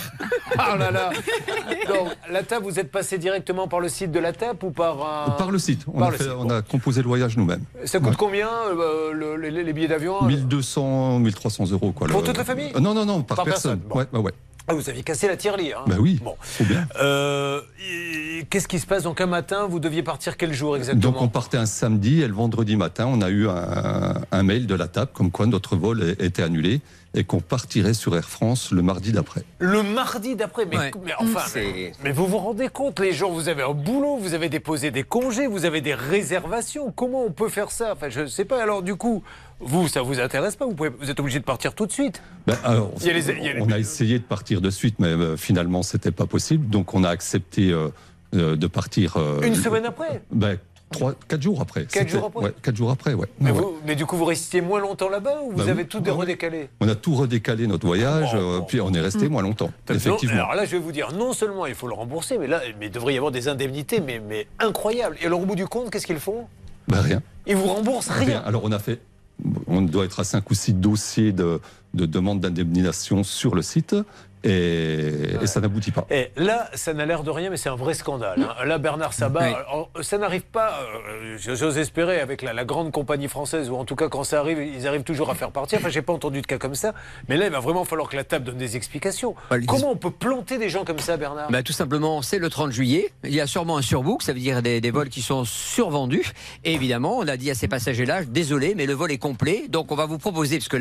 Oh 0.54 0.76
là 0.80 0.90
là 0.92 1.12
Donc, 1.88 2.10
la 2.32 2.42
table, 2.44 2.66
vous 2.66 2.80
êtes 2.80 2.92
passé 2.92 3.18
directement 3.20 3.68
par 3.68 3.80
le 3.80 3.88
site 3.90 4.12
de 4.12 4.20
la 4.20 4.34
TAP 4.34 4.64
ou 4.64 4.72
par 4.72 4.98
un... 5.28 5.30
Par 5.32 5.52
le 5.52 5.60
site. 5.60 5.82
On, 5.88 6.00
Par 6.00 6.08
a, 6.08 6.12
le 6.12 6.18
fait- 6.18 6.24
site, 6.24 6.34
on 6.38 6.46
bon. 6.46 6.56
a 6.58 6.62
composé 6.64 7.02
le 7.04 7.08
voyage 7.08 7.38
nous-mêmes. 7.38 7.64
Ça 7.86 8.00
coûte 8.00 8.10
Ouais. 8.10 8.16
combien 8.18 8.50
euh, 8.50 9.12
le- 9.14 9.36
les, 9.36 9.52
les 9.64 9.74
billets 9.74 9.88
d'avion 9.88 10.24
1200, 10.24 11.20
1300 11.20 11.72
euros. 11.72 11.92
Quoi, 11.92 12.08
Pour 12.08 12.22
le- 12.22 12.26
toute 12.26 12.38
la 12.38 12.44
famille 12.46 12.72
Euh, 12.76 12.80
Non, 12.80 12.94
non, 12.96 13.06
non, 13.06 13.22
par, 13.22 13.38
Par 13.38 13.46
personne, 13.46 13.80
personne. 13.80 13.90
bon. 13.90 14.00
Ouais, 14.00 14.06
ouais, 14.20 14.26
ouais. 14.26 14.34
Ah, 14.70 14.76
vous 14.76 14.88
avez 14.88 15.02
cassé 15.02 15.28
la 15.28 15.36
tirelire. 15.36 15.80
Hein 15.80 15.86
Bah 15.88 15.96
oui, 16.00 16.20
Bon. 16.24 16.36
Euh, 17.02 17.60
Qu'est-ce 18.52 18.68
qui 18.68 18.78
se 18.80 18.86
passe 18.86 19.04
Donc 19.04 19.20
un 19.20 19.26
matin, 19.26 19.66
vous 19.68 19.80
deviez 19.80 20.04
partir 20.04 20.38
quel 20.38 20.54
jour 20.54 20.78
exactement? 20.78 21.12
Donc 21.12 21.22
on 21.22 21.28
partait 21.28 21.58
un 21.58 21.66
samedi 21.66 22.22
et 22.22 22.28
le 22.28 22.34
vendredi 22.34 22.76
matin, 22.76 23.06
on 23.08 23.22
a 23.22 23.30
eu 23.30 23.48
un, 23.50 24.14
un 24.32 24.44
mail 24.44 24.68
de 24.68 24.76
la 24.76 24.88
TAP 24.88 25.12
comme 25.12 25.32
quoi 25.32 25.48
notre 25.48 25.76
vol 25.76 26.16
était 26.20 26.44
annulé 26.44 26.82
et 27.16 27.24
qu'on 27.24 27.40
partirait 27.40 27.94
sur 27.96 28.16
Air 28.16 28.30
France 28.30 28.72
le 28.72 28.82
mardi 28.82 29.12
d'après. 29.12 29.44
Le 29.60 29.82
mardi 29.82 30.36
d'après. 30.36 30.66
Mais, 30.66 30.78
Ouais. 30.78 30.92
mais 31.04 31.14
enfin, 31.18 31.42
mais, 31.56 31.92
mais 32.04 32.12
vous 32.12 32.28
vous 32.28 32.38
rendez 32.38 32.70
compte, 32.70 33.00
les 33.00 33.14
gens, 33.14 33.32
vous 33.32 33.50
avez 33.50 33.64
un 33.64 33.74
boulot, 33.74 34.18
vous 34.18 34.34
avez 34.36 34.48
déposé 34.50 34.92
des 34.92 35.04
congés, 35.04 35.48
vous 35.48 35.66
avez 35.66 35.82
des 35.82 35.96
réservations. 35.96 36.92
Comment 36.92 37.24
on 37.26 37.32
peut 37.32 37.50
faire 37.50 37.72
ça? 37.72 37.94
Enfin, 37.94 38.10
je 38.10 38.22
ne 38.22 38.28
sais 38.28 38.46
pas. 38.46 38.62
Alors 38.62 38.84
du 38.84 38.96
coup, 38.96 39.24
vous, 39.60 39.88
ça 39.88 40.02
vous 40.04 40.20
intéresse 40.20 40.56
pas? 40.56 40.66
Vous, 40.66 40.76
pouvez, 40.76 40.90
vous 40.90 41.10
êtes 41.10 41.20
obligé 41.20 41.40
de 41.40 41.46
partir 41.46 41.74
tout 41.74 41.86
de 41.88 41.92
suite. 41.92 42.22
Ben, 42.46 42.58
alors, 42.64 42.92
Il 43.02 43.08
y 43.08 43.10
a 43.10 43.14
les- 43.14 43.30
il 43.32 43.44
y 43.44 43.50
a 43.50 43.54
les- 43.54 43.62
on 43.62 43.72
a 43.72 43.80
essayé 43.80 44.20
de 44.20 44.24
partir 44.24 44.62
de 44.62 44.70
suite, 44.70 44.96
mais 45.00 45.08
euh, 45.08 45.36
finalement 45.36 45.82
c'était 45.84 46.12
pas 46.12 46.28
possible. 46.28 46.70
Donc 46.70 46.94
on 46.94 47.04
a 47.04 47.10
accepté 47.10 47.72
euh, 47.72 47.90
euh, 48.36 48.56
de 48.56 48.68
partir. 48.68 49.18
euh, 49.18 49.42
Une 49.42 49.56
semaine 49.56 49.86
après 49.86 50.22
ben, 50.32 50.58
Trois, 50.92 51.14
quatre 51.28 51.42
jours 51.42 51.62
après. 51.62 51.86
Quatre 51.86 52.08
jours 52.10 52.26
après 52.26 52.44
ouais, 52.46 52.54
Quatre 52.64 52.76
jours 52.76 52.90
après, 52.90 53.14
ouais. 53.14 53.28
Mais, 53.40 53.52
Ouais, 53.52 53.58
ouais. 53.58 53.64
vous- 53.64 53.76
mais 53.86 53.96
du 53.96 54.06
coup, 54.08 54.18
vous 54.18 54.26
restiez 54.26 54.62
moins 54.62 54.80
longtemps 54.80 55.10
là-bas 55.10 55.42
ou 55.44 55.52
vous 55.52 55.58
Bah 55.58 55.64
oui. 55.66 55.70
avez 55.72 55.86
tout 55.86 56.02
Ah 56.08 56.12
redécalé 56.12 56.70
On 56.82 56.88
a 56.90 56.96
tout 56.96 57.14
redécalé 57.16 57.68
notre 57.68 57.86
voyage, 57.86 58.30
Oh, 58.34 58.38
euh, 58.38 58.60
bon. 58.60 58.66
puis 58.66 58.82
on 58.82 58.92
est 58.94 59.00
resté 59.00 59.30
moins 59.30 59.44
longtemps, 59.44 59.72
Non, 59.90 59.96
effectivement. 59.96 60.34
alors 60.36 60.56
là, 60.56 60.66
je 60.66 60.72
vais 60.72 60.80
vous 60.80 60.92
dire, 60.92 61.12
non 61.14 61.34
seulement 61.34 61.68
il 61.68 61.76
faut 61.76 61.88
le 61.88 61.94
rembourser, 61.94 62.38
mais 62.40 62.48
là, 62.48 62.62
mais 62.80 62.88
il 62.88 62.92
devrait 62.92 63.14
y 63.14 63.18
avoir 63.18 63.32
des 63.32 63.48
indemnités, 63.48 64.00
mais, 64.02 64.20
mais 64.20 64.48
incroyables. 64.58 65.16
Et 65.22 65.28
alors, 65.28 65.42
au 65.42 65.46
bout 65.46 65.56
du 65.56 65.68
compte, 65.68 65.92
qu'est-ce 65.92 66.08
qu'ils 66.08 66.20
font? 66.20 66.48
Bah, 66.88 67.02
rien. 67.02 67.22
Ils 67.46 67.56
vous 67.56 67.68
remboursent 67.68 68.10
rien. 68.10 68.40
Alors 68.46 68.64
on 68.64 68.72
a 68.72 68.80
fait, 68.80 69.00
on 69.68 69.82
doit 69.82 70.06
être 70.06 70.20
à 70.20 70.24
5 70.24 70.50
ou 70.50 70.56
6 70.56 70.74
dossiers 70.74 71.32
de, 71.32 71.62
de 71.94 72.06
demande 72.08 72.40
d'indemnisation 72.40 73.24
sur 73.24 73.54
le 73.54 73.62
site 73.62 73.96
et, 74.44 75.36
et 75.42 75.48
ça 75.48 75.60
n'aboutit 75.60 75.92
pas. 75.92 76.06
Et 76.10 76.32
là, 76.36 76.70
ça 76.74 76.94
n'a 76.94 77.06
l'air 77.06 77.24
de 77.24 77.30
rien, 77.30 77.50
mais 77.50 77.58
c'est 77.58 77.70
un 77.70 77.76
vrai 77.76 77.94
scandale. 77.94 78.42
hein. 78.42 78.66
Là, 78.66 78.78
Bernard 78.78 79.14
Sabat, 79.14 79.48
Oui. 79.48 79.54
alors, 79.54 79.90
ça 80.02 80.18
n'arrive 80.18 80.44
pas, 80.44 80.80
euh, 81.08 81.38
j'ose 81.38 81.78
espérer, 81.78 82.20
avec 82.20 82.42
la, 82.42 82.54
la 82.54 82.66
grande 82.66 82.92
compagnie 82.92 83.28
française, 83.28 83.70
ou 83.70 83.76
en 83.76 83.86
tout 83.86 83.96
cas, 83.96 84.08
quand 84.10 84.24
ça 84.24 84.40
arrive, 84.40 84.60
ils 84.62 84.88
arrivent 84.88 85.04
toujours 85.04 85.30
à 85.30 85.36
faire 85.36 85.52
partir. 85.52 85.80
Enfin, 85.80 85.90
j'ai 85.90 86.02
pas 86.02 86.14
entendu 86.14 86.42
de 86.42 86.48
cas 86.48 86.58
comme 86.58 86.76
ça. 86.76 86.94
Mais 87.28 87.38
là, 87.38 87.46
il 87.46 87.52
va 87.52 87.60
vraiment 87.60 87.86
falloir 87.86 88.10
que 88.10 88.16
la 88.16 88.24
table 88.24 88.46
donne 88.46 88.58
des 88.58 88.76
explications. 88.76 89.36
Bah, 89.50 89.58
Comment 89.68 89.92
on 89.92 89.96
peut 89.96 90.12
planter 90.12 90.58
des 90.58 90.70
gens 90.70 90.86
comme 90.86 91.00
ça, 91.00 91.18
Bernard? 91.18 91.52
Bah, 91.52 91.64
tout 91.64 91.74
simplement, 91.74 92.22
c'est 92.22 92.40
le 92.40 92.50
30 92.50 92.72
juillet. 92.72 93.12
Il 93.24 93.34
y 93.34 93.42
a 93.42 93.48
sûrement 93.48 93.78
un 93.78 93.82
surbook, 93.82 94.24
ça 94.24 94.34
veut 94.34 94.40
dire 94.40 94.62
des, 94.62 94.80
des 94.82 94.92
vols 94.92 95.10
qui 95.10 95.22
sont 95.22 95.44
survendus. 95.46 96.32
Et 96.64 96.74
évidemment, 96.74 97.18
on 97.18 97.28
a 97.28 97.38
dit 97.38 97.52
à 97.52 97.56
ces 97.56 97.68
passagers-là, 97.68 98.24
désolé, 98.24 98.74
mais 98.76 98.86
le 98.86 98.94
vol 98.94 99.12
est 99.12 99.18
complet. 99.18 99.66
Donc, 99.70 99.92
on 99.92 99.96
va 99.96 100.06
vous 100.06 100.18
proposer, 100.18 100.58
parce 100.58 100.70
que 100.70 100.78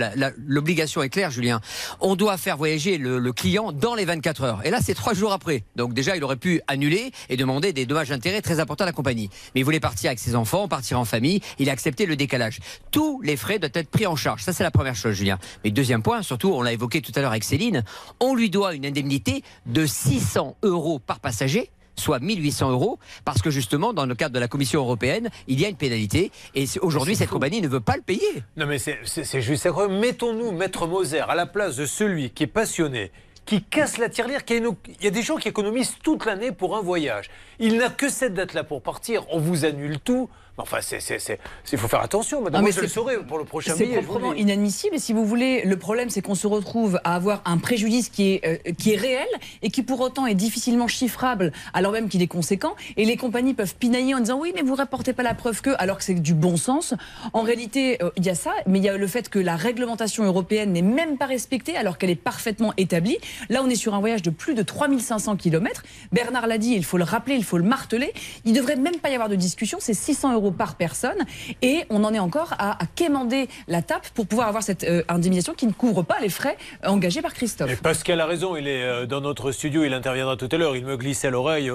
l'obligation 0.46 1.02
est 1.02 1.08
claire, 1.08 1.30
Julien, 1.30 1.60
on 2.00 2.14
doit 2.16 2.36
faire 2.36 2.56
voyager 2.56 2.98
le, 2.98 3.18
le 3.18 3.32
client 3.32 3.47
dans 3.48 3.94
les 3.94 4.04
24 4.04 4.42
heures. 4.42 4.60
Et 4.64 4.70
là, 4.70 4.78
c'est 4.82 4.94
trois 4.94 5.14
jours 5.14 5.32
après. 5.32 5.64
Donc, 5.76 5.94
déjà, 5.94 6.16
il 6.16 6.24
aurait 6.24 6.36
pu 6.36 6.60
annuler 6.66 7.12
et 7.28 7.36
demander 7.36 7.72
des 7.72 7.86
dommages 7.86 8.10
d'intérêt 8.10 8.42
très 8.42 8.60
importants 8.60 8.84
à 8.84 8.86
la 8.86 8.92
compagnie. 8.92 9.30
Mais 9.54 9.62
il 9.62 9.64
voulait 9.64 9.80
partir 9.80 10.08
avec 10.08 10.18
ses 10.18 10.34
enfants, 10.36 10.68
partir 10.68 10.98
en 11.00 11.04
famille. 11.04 11.40
Il 11.58 11.70
a 11.70 11.72
accepté 11.72 12.04
le 12.06 12.16
décalage. 12.16 12.60
Tous 12.90 13.20
les 13.22 13.36
frais 13.36 13.58
doivent 13.58 13.72
être 13.74 13.88
pris 13.90 14.06
en 14.06 14.16
charge. 14.16 14.42
Ça, 14.42 14.52
c'est 14.52 14.64
la 14.64 14.70
première 14.70 14.96
chose, 14.96 15.14
Julien. 15.14 15.38
Mais 15.64 15.70
deuxième 15.70 16.02
point, 16.02 16.22
surtout, 16.22 16.52
on 16.52 16.62
l'a 16.62 16.72
évoqué 16.72 17.00
tout 17.00 17.12
à 17.14 17.20
l'heure 17.20 17.30
avec 17.30 17.44
Céline, 17.44 17.84
on 18.20 18.34
lui 18.34 18.50
doit 18.50 18.74
une 18.74 18.84
indemnité 18.84 19.42
de 19.66 19.86
600 19.86 20.56
euros 20.62 20.98
par 20.98 21.20
passager 21.20 21.70
soit 21.96 22.20
1800 22.20 22.70
euros, 22.70 23.00
parce 23.24 23.42
que 23.42 23.50
justement, 23.50 23.92
dans 23.92 24.06
le 24.06 24.14
cadre 24.14 24.32
de 24.32 24.38
la 24.38 24.46
Commission 24.46 24.78
européenne, 24.80 25.30
il 25.48 25.58
y 25.60 25.64
a 25.64 25.68
une 25.68 25.74
pénalité, 25.74 26.30
et 26.54 26.64
aujourd'hui, 26.80 27.16
cette 27.16 27.26
fou. 27.26 27.34
compagnie 27.34 27.60
ne 27.60 27.66
veut 27.66 27.80
pas 27.80 27.96
le 27.96 28.02
payer. 28.02 28.20
Non, 28.56 28.66
mais 28.66 28.78
c'est- 28.78 29.40
juste. 29.40 29.66
Mettons-nous, 29.90 30.52
Maître 30.52 30.86
Moser, 30.86 31.18
à 31.28 31.34
la 31.34 31.46
place 31.46 31.74
de 31.74 31.86
celui 31.86 32.30
qui 32.30 32.44
est 32.44 32.46
passionné, 32.46 33.10
qui 33.48 33.62
casse 33.62 33.96
la 33.96 34.10
tirelire. 34.10 34.44
Qui 34.44 34.56
Il 34.56 35.04
y 35.04 35.06
a 35.06 35.10
des 35.10 35.22
gens 35.22 35.36
qui 35.36 35.48
économisent 35.48 35.96
toute 36.02 36.26
l'année 36.26 36.52
pour 36.52 36.76
un 36.76 36.82
voyage. 36.82 37.30
Il 37.58 37.78
n'a 37.78 37.88
que 37.88 38.10
cette 38.10 38.34
date-là 38.34 38.62
pour 38.62 38.82
partir. 38.82 39.24
On 39.30 39.38
vous 39.38 39.64
annule 39.64 39.98
tout. 40.00 40.28
Enfin, 40.58 40.78
c'est- 40.80 41.38
il 41.72 41.78
faut 41.78 41.88
faire 41.88 42.02
attention. 42.02 42.42
Madame, 42.42 42.62
moi, 42.62 42.70
mais 42.70 42.74
je 42.76 42.80
le 42.80 42.88
saurai 42.88 43.18
pour 43.18 43.38
le 43.38 43.44
prochain 43.44 43.74
C'est 43.76 43.86
proprement 44.02 44.34
inadmissible. 44.34 44.96
Et 44.96 44.98
si 44.98 45.12
vous 45.12 45.24
voulez, 45.24 45.62
le 45.64 45.76
problème, 45.76 46.10
c'est 46.10 46.20
qu'on 46.20 46.34
se 46.34 46.46
retrouve 46.46 47.00
à 47.04 47.14
avoir 47.14 47.42
un 47.44 47.58
préjudice 47.58 48.08
qui 48.08 48.32
est, 48.34 48.46
euh, 48.68 48.72
qui 48.72 48.92
est 48.92 48.96
réel 48.96 49.26
et 49.62 49.70
qui 49.70 49.82
pour 49.82 50.00
autant 50.00 50.26
est 50.26 50.34
difficilement 50.34 50.88
chiffrable, 50.88 51.52
alors 51.74 51.92
même 51.92 52.08
qu'il 52.08 52.22
est 52.22 52.26
conséquent. 52.28 52.74
Et 52.96 53.04
les 53.04 53.16
compagnies 53.16 53.54
peuvent 53.54 53.74
pinailler 53.76 54.14
en 54.14 54.20
disant 54.20 54.38
oui, 54.40 54.52
mais 54.54 54.62
vous 54.62 54.74
rapportez 54.74 55.12
pas 55.12 55.22
la 55.22 55.34
preuve 55.34 55.60
que, 55.60 55.70
alors 55.78 55.98
que 55.98 56.04
c'est 56.04 56.14
du 56.14 56.34
bon 56.34 56.56
sens. 56.56 56.94
En 57.32 57.42
réalité, 57.42 58.02
euh, 58.02 58.10
il 58.16 58.24
y 58.26 58.30
a 58.30 58.34
ça, 58.34 58.52
mais 58.66 58.78
il 58.78 58.84
y 58.84 58.88
a 58.88 58.96
le 58.96 59.06
fait 59.06 59.28
que 59.28 59.38
la 59.38 59.54
réglementation 59.56 60.24
européenne 60.24 60.72
n'est 60.72 60.82
même 60.82 61.18
pas 61.18 61.26
respectée 61.26 61.76
alors 61.76 61.98
qu'elle 61.98 62.10
est 62.10 62.14
parfaitement 62.16 62.72
établie. 62.76 63.18
Là, 63.48 63.62
on 63.64 63.70
est 63.70 63.76
sur 63.76 63.94
un 63.94 64.00
voyage 64.00 64.22
de 64.22 64.30
plus 64.30 64.54
de 64.54 64.62
3500 64.62 65.36
km. 65.36 65.82
Bernard 66.12 66.46
l'a 66.46 66.58
dit, 66.58 66.72
il 66.74 66.84
faut 66.84 66.98
le 66.98 67.04
rappeler, 67.04 67.36
il 67.36 67.44
faut 67.44 67.58
le 67.58 67.64
marteler. 67.64 68.12
Il 68.44 68.52
devrait 68.54 68.76
même 68.76 68.96
pas 68.96 69.10
y 69.10 69.14
avoir 69.14 69.28
de 69.28 69.36
discussion. 69.36 69.78
C'est 69.80 69.94
600 69.94 70.34
euros 70.34 70.47
par 70.50 70.76
personne. 70.76 71.18
Et 71.62 71.84
on 71.90 72.04
en 72.04 72.12
est 72.14 72.18
encore 72.18 72.54
à, 72.58 72.82
à 72.82 72.86
quémander 72.94 73.48
la 73.66 73.82
tape 73.82 74.08
pour 74.10 74.26
pouvoir 74.26 74.48
avoir 74.48 74.62
cette 74.62 74.84
euh, 74.84 75.02
indemnisation 75.08 75.54
qui 75.54 75.66
ne 75.66 75.72
couvre 75.72 76.02
pas 76.02 76.18
les 76.20 76.28
frais 76.28 76.56
euh, 76.84 76.88
engagés 76.88 77.22
par 77.22 77.34
Christophe. 77.34 77.70
Et 77.70 77.76
Pascal 77.76 78.20
a 78.20 78.26
raison, 78.26 78.56
il 78.56 78.68
est 78.68 78.82
euh, 78.82 79.06
dans 79.06 79.20
notre 79.20 79.52
studio, 79.52 79.84
il 79.84 79.94
interviendra 79.94 80.36
tout 80.36 80.48
à 80.50 80.56
l'heure, 80.56 80.76
il 80.76 80.84
me 80.84 80.96
glissait 80.96 81.28
à 81.28 81.30
l'oreille. 81.30 81.70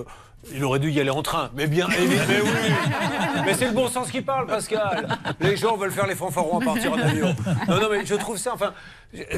Euh, 0.46 0.50
Il 0.56 0.64
aurait 0.64 0.80
dû 0.80 0.92
y 0.92 1.00
aller 1.00 1.10
en 1.10 1.24
train. 1.24 1.50
Mais 1.56 1.68
bien, 1.68 1.88
évidemment, 1.90 2.26
mais 2.28 2.42
oui. 2.42 2.74
Mais 3.46 3.54
c'est 3.54 3.66
le 3.68 3.72
bon 3.74 3.88
sens 3.88 4.12
qui 4.12 4.22
parle, 4.22 4.48
Pascal. 4.48 5.08
Les 5.40 5.58
gens 5.58 5.76
veulent 5.78 5.92
faire 5.92 6.08
les 6.08 6.16
fanfarons 6.16 6.60
à 6.60 6.64
partir 6.66 6.94
en 6.94 6.98
avion. 6.98 7.36
Non, 7.68 7.80
non, 7.82 7.88
mais 7.92 8.06
je 8.06 8.16
trouve 8.16 8.38
ça, 8.38 8.52
enfin, 8.54 8.74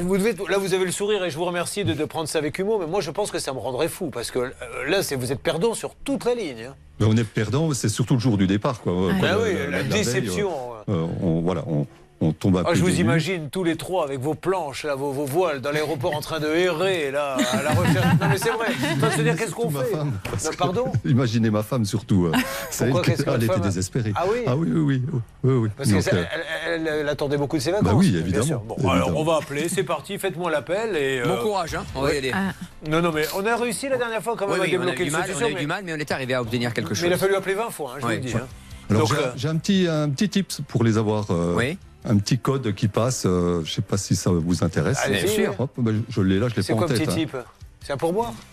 vous 0.00 0.16
devez, 0.18 0.34
là, 0.48 0.58
vous 0.58 0.74
avez 0.74 0.84
le 0.84 0.90
sourire 0.92 1.24
et 1.24 1.30
je 1.30 1.36
vous 1.36 1.44
remercie 1.44 1.84
de, 1.84 1.92
de 1.94 2.04
prendre 2.04 2.28
ça 2.28 2.38
avec 2.38 2.58
humour. 2.58 2.78
Mais 2.80 2.86
moi, 2.86 3.00
je 3.00 3.10
pense 3.10 3.30
que 3.30 3.38
ça 3.38 3.52
me 3.52 3.58
rendrait 3.58 3.88
fou 3.88 4.10
parce 4.10 4.30
que 4.30 4.38
euh, 4.38 4.50
là, 4.88 5.02
c'est, 5.02 5.16
vous 5.16 5.32
êtes 5.32 5.40
perdant 5.40 5.74
sur 5.74 5.94
toute 5.94 6.24
la 6.24 6.34
ligne. 6.34 6.66
hein. 6.70 6.74
Mais 7.00 7.06
on 7.06 7.16
est 7.16 7.24
perdant, 7.24 7.72
c'est 7.74 7.88
surtout 7.90 8.14
le 8.14 8.20
jour 8.20 8.38
du 8.38 8.46
départ. 8.46 8.80
Quoi. 8.80 8.92
Ah 9.22 9.36
oui, 9.42 9.54
la- 9.54 9.64
la 9.64 9.70
la 9.70 9.82
veille, 9.82 9.88
déception. 9.90 10.50
euh, 10.88 10.92
euh, 10.94 11.06
on, 11.22 11.40
voilà, 11.42 11.62
on, 11.66 11.86
on 12.20 12.32
tombe 12.32 12.56
un 12.56 12.62
Ah, 12.66 12.74
je 12.74 12.80
vous 12.82 12.98
imagine 13.00 13.50
tous 13.50 13.62
les 13.64 13.76
trois 13.76 14.04
avec 14.04 14.20
vos 14.20 14.34
planches, 14.34 14.84
là, 14.84 14.94
vos, 14.94 15.12
vos 15.12 15.26
voiles 15.26 15.60
dans 15.60 15.70
l'aéroport 15.70 16.14
en 16.16 16.20
train 16.20 16.40
de 16.40 16.46
errer 16.48 17.10
là, 17.10 17.36
à 17.52 17.62
la 17.62 17.70
recherche. 17.70 18.06
Non, 18.20 18.28
mais 18.30 18.38
c'est 18.38 18.50
vrai. 18.50 18.66
Se 19.16 19.20
dire, 19.22 19.36
qu'est-ce 19.36 19.52
qu'on 19.54 19.70
fait 19.70 19.84
femme, 19.90 20.12
que- 20.24 20.56
Pardon 20.56 20.86
Imaginez 21.04 21.50
ma 21.50 21.62
femme 21.62 21.84
surtout. 21.84 22.30
c'est 22.70 22.88
Pourquoi, 22.90 23.12
elle, 23.12 23.24
elle 23.34 23.44
était 23.44 23.60
désespérée. 23.60 24.12
Ah 24.16 24.24
oui 24.30 24.38
Ah 24.46 24.56
oui, 24.56 24.68
oui, 24.72 24.80
oui. 24.80 25.02
oui, 25.12 25.20
oui, 25.44 25.52
oui. 25.54 25.68
Parce 25.76 25.88
que 25.90 25.94
Donc, 25.94 26.02
ça- 26.02 26.16
euh, 26.16 26.24
elle, 26.66 26.86
elle- 26.86 26.94
elle 27.00 27.08
attendait 27.08 27.36
beaucoup 27.36 27.56
de 27.56 27.62
ses 27.62 27.70
vacances. 27.72 27.86
Bah 27.88 27.94
oui, 27.94 28.16
évidemment. 28.16 28.62
Bon, 28.66 28.74
évidemment. 28.76 28.92
alors 28.94 29.16
on 29.16 29.24
va 29.24 29.36
appeler, 29.36 29.68
c'est 29.68 29.82
parti, 29.84 30.18
faites-moi 30.18 30.50
l'appel 30.50 30.96
et. 30.96 31.20
euh, 31.20 31.26
Bon 31.26 31.42
courage, 31.42 31.74
hein. 31.74 31.84
on 31.94 32.02
va 32.02 32.14
y 32.14 32.18
aller. 32.18 32.32
Ah. 32.34 32.52
Non, 32.88 33.02
non, 33.02 33.12
mais 33.12 33.24
on 33.36 33.44
a 33.44 33.56
réussi 33.56 33.88
la 33.88 33.98
dernière 33.98 34.22
fois 34.22 34.34
quand 34.36 34.46
même 34.46 34.58
oui, 34.58 34.60
à 34.60 34.60
on 34.60 34.64
a 34.64 34.68
eu 34.68 34.70
débloquer 34.78 35.04
du 35.04 35.10
mal, 35.10 35.22
on 35.38 35.44
a 35.44 35.48
eu 35.50 35.54
mais, 35.54 35.60
du 35.60 35.66
mal, 35.66 35.82
mais 35.84 35.92
on 35.92 35.96
est 35.98 36.10
arrivé 36.12 36.34
à 36.34 36.40
obtenir 36.40 36.72
quelque 36.72 36.94
chose. 36.94 37.02
mais 37.02 37.08
il 37.08 37.12
a 37.14 37.18
fallu 37.18 37.34
appeler 37.34 37.54
20 37.54 37.70
fois, 37.70 37.92
hein, 37.94 37.98
je 38.00 38.04
vous 38.06 38.10
le 38.12 38.18
dis. 38.18 38.32
hein. 38.34 38.46
alors, 38.90 39.02
Donc, 39.02 39.10
j'ai- 39.16 39.24
euh, 39.24 39.30
j'ai 39.36 39.48
un 39.48 39.56
petit, 39.56 39.86
un 39.88 40.08
petit 40.10 40.28
tips 40.28 40.60
pour 40.68 40.84
les 40.84 40.96
avoir. 40.98 41.26
euh, 41.30 41.54
Oui. 41.56 41.78
Un 42.08 42.16
petit 42.18 42.38
code 42.38 42.74
qui 42.74 42.88
passe. 42.88 43.24
euh, 43.26 43.62
je 43.64 43.70
ne 43.70 43.74
sais 43.74 43.82
pas 43.82 43.96
si 43.96 44.14
ça 44.16 44.30
vous 44.30 44.62
intéresse. 44.64 44.98
Allez-y, 45.04 45.24
Bien 45.24 45.32
sûr. 45.34 45.54
Hop, 45.58 45.70
ben, 45.76 46.02
je 46.08 46.20
l'ai 46.20 46.38
là, 46.38 46.48
je 46.48 46.54
l'ai 46.56 46.62
C'est 46.62 46.72
pas 46.72 46.78
quoi 46.78 46.86
en 46.86 46.88
tête. 46.88 47.00
petit 47.06 47.10
hein. 47.10 47.14
type? 47.14 47.36
C'est 47.84 47.92
un 47.92 47.96
pourboire? 47.96 48.32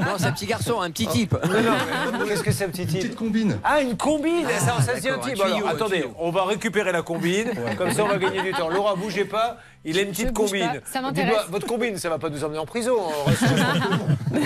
Non, 0.00 0.14
c'est 0.18 0.26
un 0.26 0.32
petit 0.32 0.46
garçon, 0.46 0.80
un 0.80 0.90
petit 0.90 1.06
type. 1.06 1.32
Non, 1.44 1.62
non, 1.62 2.18
mais 2.20 2.28
Qu'est-ce 2.28 2.42
que 2.42 2.50
c'est 2.52 2.64
un 2.64 2.68
petit 2.68 2.82
Une 2.82 2.88
type 2.88 3.00
petite 3.00 3.14
combine. 3.16 3.58
Ah, 3.62 3.80
une 3.80 3.96
combine 3.96 4.46
Ça, 4.58 4.80
ça 4.80 4.96
se 4.96 5.00
dit 5.00 5.08
un 5.08 5.16
d'accord, 5.16 5.26
un 5.26 5.30
type. 5.34 5.42
Alors, 5.42 5.56
tuyau, 5.56 5.66
un 5.66 5.70
attendez, 5.70 6.04
on 6.18 6.30
va 6.30 6.44
récupérer 6.44 6.92
la 6.92 7.02
combine, 7.02 7.50
comme 7.76 7.92
ça 7.92 8.04
on 8.04 8.08
va 8.08 8.18
gagner 8.18 8.42
du 8.42 8.52
temps. 8.52 8.68
Laura, 8.68 8.94
bougez 8.96 9.24
pas, 9.24 9.58
il 9.84 9.98
a 9.98 10.02
une 10.02 10.10
petite 10.10 10.32
combine. 10.32 10.60
pas, 10.66 10.74
ça 10.90 11.00
m'intéresse. 11.00 11.34
Votre 11.50 11.66
combine, 11.66 11.96
ça 11.98 12.08
va 12.08 12.18
pas 12.18 12.28
nous 12.30 12.42
emmener 12.44 12.58
en 12.58 12.66
prison. 12.66 12.94
on 12.98 13.24
reste- 13.28 13.42
Bon, 14.32 14.38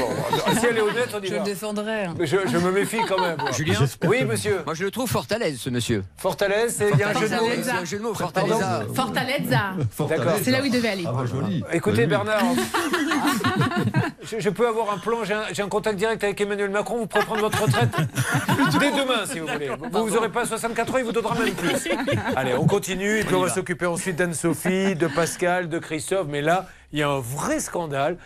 si 0.59 0.66
elle 0.66 0.78
est 0.78 0.81
honnête, 0.81 1.09
on 1.14 1.21
y 1.23 1.26
Je 1.28 1.33
va. 1.33 1.38
le 1.38 1.45
défendrai. 1.45 2.07
Mais 2.19 2.26
je, 2.26 2.37
je 2.47 2.59
me 2.59 2.73
méfie 2.73 2.99
quand 3.09 3.21
même. 3.21 3.37
moi. 3.40 3.52
Julien 3.52 3.78
Oui, 4.07 4.25
monsieur. 4.25 4.62
Moi, 4.64 4.75
je 4.75 4.85
le 4.85 4.90
trouve 4.90 5.09
fort 5.09 5.26
à 5.31 5.38
l'aise, 5.38 5.59
ce 5.61 5.71
monsieur. 5.71 6.02
Fortaleza, 6.16 6.69
c'est- 6.69 6.90
il 6.93 6.99
y 6.99 7.02
a 7.02 7.11
un 7.11 7.85
jeu 7.85 7.99
de 7.99 8.02
mots. 8.02 8.12
Fortaleza. 8.14 8.83
C'est 8.88 8.95
Fortaleza. 8.97 9.59
Fortaleza. 9.90 10.33
C'est 10.43 10.50
là 10.50 10.61
où 10.61 10.64
il 10.64 10.73
devait 10.73 10.88
aller. 10.88 11.05
Ah, 11.07 11.12
bah, 11.12 11.25
joli. 11.26 11.62
Écoutez, 11.73 12.02
Oui. 12.02 12.07
Bernard, 12.09 12.43
je, 14.23 14.40
je 14.40 14.50
peux 14.50 14.66
avoir 14.66 14.93
un 14.93 14.99
plan, 14.99 15.19
j'ai 15.25 15.35
un, 15.35 15.43
j'ai 15.52 15.62
un 15.62 15.69
contact 15.69 15.97
direct 15.97 16.23
avec 16.25 16.40
Emmanuel 16.40 16.71
Macron, 16.71 16.99
vous 16.99 17.07
pourrez 17.07 17.25
prendre 17.25 17.40
votre 17.43 17.62
retraite 17.62 17.90
dès 18.81 18.90
demain, 18.90 19.25
si 19.31 19.38
vous 19.38 19.47
voulez. 19.47 19.71
Vous 19.93 20.11
n'aurez 20.11 20.28
pas 20.31 20.45
64 20.47 20.95
ans, 20.95 20.99
il 20.99 21.05
vous 21.05 21.12
donnera 21.12 21.35
même 21.38 21.55
plus. 21.55 21.88
Allez, 22.35 22.55
on 22.55 22.66
continue, 22.66 23.21
et 23.21 23.25
puis 23.25 23.35
on 23.35 23.43
va 23.43 23.50
s'occuper 23.50 23.87
ensuite 23.87 24.16
d'Anne-Sophie, 24.16 24.95
de 24.97 25.07
Pascal, 25.07 25.25
de 25.68 25.78
Christophe, 25.78 26.26
mais 26.28 26.40
là, 26.40 26.66
il 26.92 26.99
y 26.99 27.02
a 27.02 27.09
un 27.09 27.21
vrai 27.21 27.61
scandale. 27.61 28.16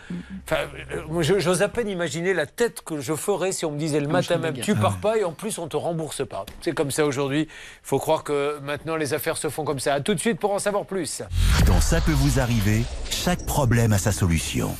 Enfin, 0.45 0.61
euh, 0.93 1.21
j'ose 1.21 1.61
à 1.61 1.67
peine 1.67 1.87
imaginer 1.87 2.33
la 2.33 2.45
tête 2.45 2.81
que 2.81 2.99
je 3.01 3.13
ferais 3.13 3.51
si 3.51 3.65
on 3.65 3.71
me 3.71 3.77
disait 3.77 3.99
le 3.99 4.07
matin 4.07 4.37
même, 4.37 4.57
tu 4.57 4.75
pars 4.75 4.97
pas, 4.97 5.17
et 5.17 5.23
en 5.23 5.31
plus, 5.31 5.57
on 5.57 5.67
te 5.67 5.77
rembourse 5.77 6.25
pas. 6.27 6.45
C'est 6.61 6.73
comme 6.73 6.91
ça 6.91 7.05
aujourd'hui. 7.05 7.41
Il 7.41 7.47
faut 7.83 7.99
croire 7.99 8.23
que 8.23 8.59
maintenant, 8.59 8.95
les 8.95 9.13
affaires 9.13 9.37
se 9.37 9.49
font 9.49 9.63
comme 9.63 9.79
ça. 9.79 9.95
À 9.95 10.01
tout 10.01 10.13
de 10.13 10.19
suite 10.19 10.39
pour 10.39 10.53
en 10.53 10.59
savoir 10.59 10.85
plus. 10.85 11.23
Dans 11.65 11.81
Ça 11.81 12.01
peut 12.01 12.11
vous 12.11 12.39
arriver, 12.39 12.83
chaque 13.09 13.45
problème 13.45 13.93
a 13.93 13.97
sa 13.97 14.11
solution. 14.11 14.75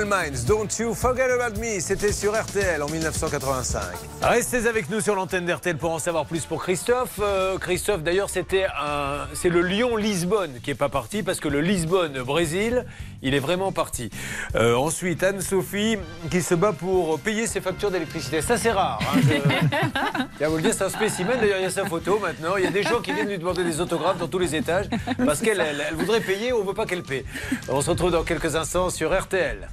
Minds, 0.00 0.46
Don't 0.46 0.68
You 0.78 0.94
Forget 0.94 1.30
About 1.30 1.60
Me, 1.60 1.78
c'était 1.78 2.12
sur 2.12 2.32
RTL 2.32 2.82
en 2.82 2.88
1985. 2.88 3.82
Restez 4.22 4.66
avec 4.66 4.88
nous 4.88 5.00
sur 5.00 5.14
l'antenne 5.14 5.44
d'RTL 5.44 5.76
pour 5.76 5.90
en 5.90 5.98
savoir 5.98 6.24
plus 6.24 6.46
pour 6.46 6.62
Christophe. 6.62 7.20
Euh, 7.20 7.58
Christophe, 7.58 8.02
d'ailleurs, 8.02 8.30
c'était 8.30 8.64
un, 8.64 9.26
c'est 9.34 9.50
le 9.50 9.60
Lyon-Lisbonne 9.60 10.60
qui 10.62 10.70
est 10.70 10.74
pas 10.74 10.88
parti 10.88 11.22
parce 11.22 11.40
que 11.40 11.48
le 11.48 11.60
Lisbonne-Brésil, 11.60 12.86
il 13.22 13.34
est 13.34 13.38
vraiment 13.38 13.72
parti. 13.72 14.10
Euh, 14.54 14.74
ensuite, 14.76 15.22
Anne-Sophie 15.22 15.96
qui 16.30 16.42
se 16.42 16.54
bat 16.54 16.72
pour 16.72 17.18
payer 17.20 17.46
ses 17.46 17.60
factures 17.60 17.90
d'électricité. 17.90 18.42
Ça, 18.42 18.56
c'est 18.56 18.72
rare. 18.72 18.98
hein, 19.02 19.20
je- 19.22 20.22
Tiens, 20.38 20.48
vous 20.48 20.56
le 20.56 20.62
dire, 20.62 20.74
c'est 20.74 20.84
un 20.84 20.88
spécimen. 20.88 21.38
D'ailleurs, 21.40 21.58
il 21.58 21.62
y 21.62 21.66
a 21.66 21.70
sa 21.70 21.84
photo 21.86 22.18
maintenant. 22.18 22.56
Il 22.56 22.64
y 22.64 22.66
a 22.66 22.70
des 22.70 22.82
gens 22.82 23.00
qui 23.00 23.12
viennent 23.12 23.28
lui 23.28 23.38
demander 23.38 23.64
des 23.64 23.80
autographes 23.80 24.18
dans 24.18 24.28
tous 24.28 24.38
les 24.38 24.54
étages 24.54 24.86
parce 25.24 25.40
qu'elle 25.40 25.60
elle- 25.60 25.84
elle 25.88 25.94
voudrait 25.94 26.20
payer, 26.20 26.52
on 26.52 26.64
veut 26.64 26.74
pas 26.74 26.86
qu'elle 26.86 27.02
paie. 27.02 27.24
On 27.68 27.80
se 27.80 27.90
retrouve 27.90 28.10
dans 28.10 28.24
quelques 28.24 28.56
instants 28.56 28.90
sur 28.90 29.12
RTL. 29.18 29.68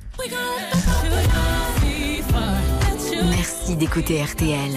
Merci 3.31 3.75
d'écouter 3.75 4.21
RTL. 4.23 4.71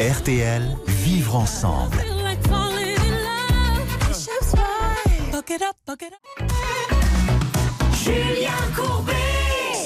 RTL, 0.00 0.62
vivre 0.86 1.36
ensemble. 1.36 1.98
Julien 7.92 8.72
Courbet. 8.74 9.43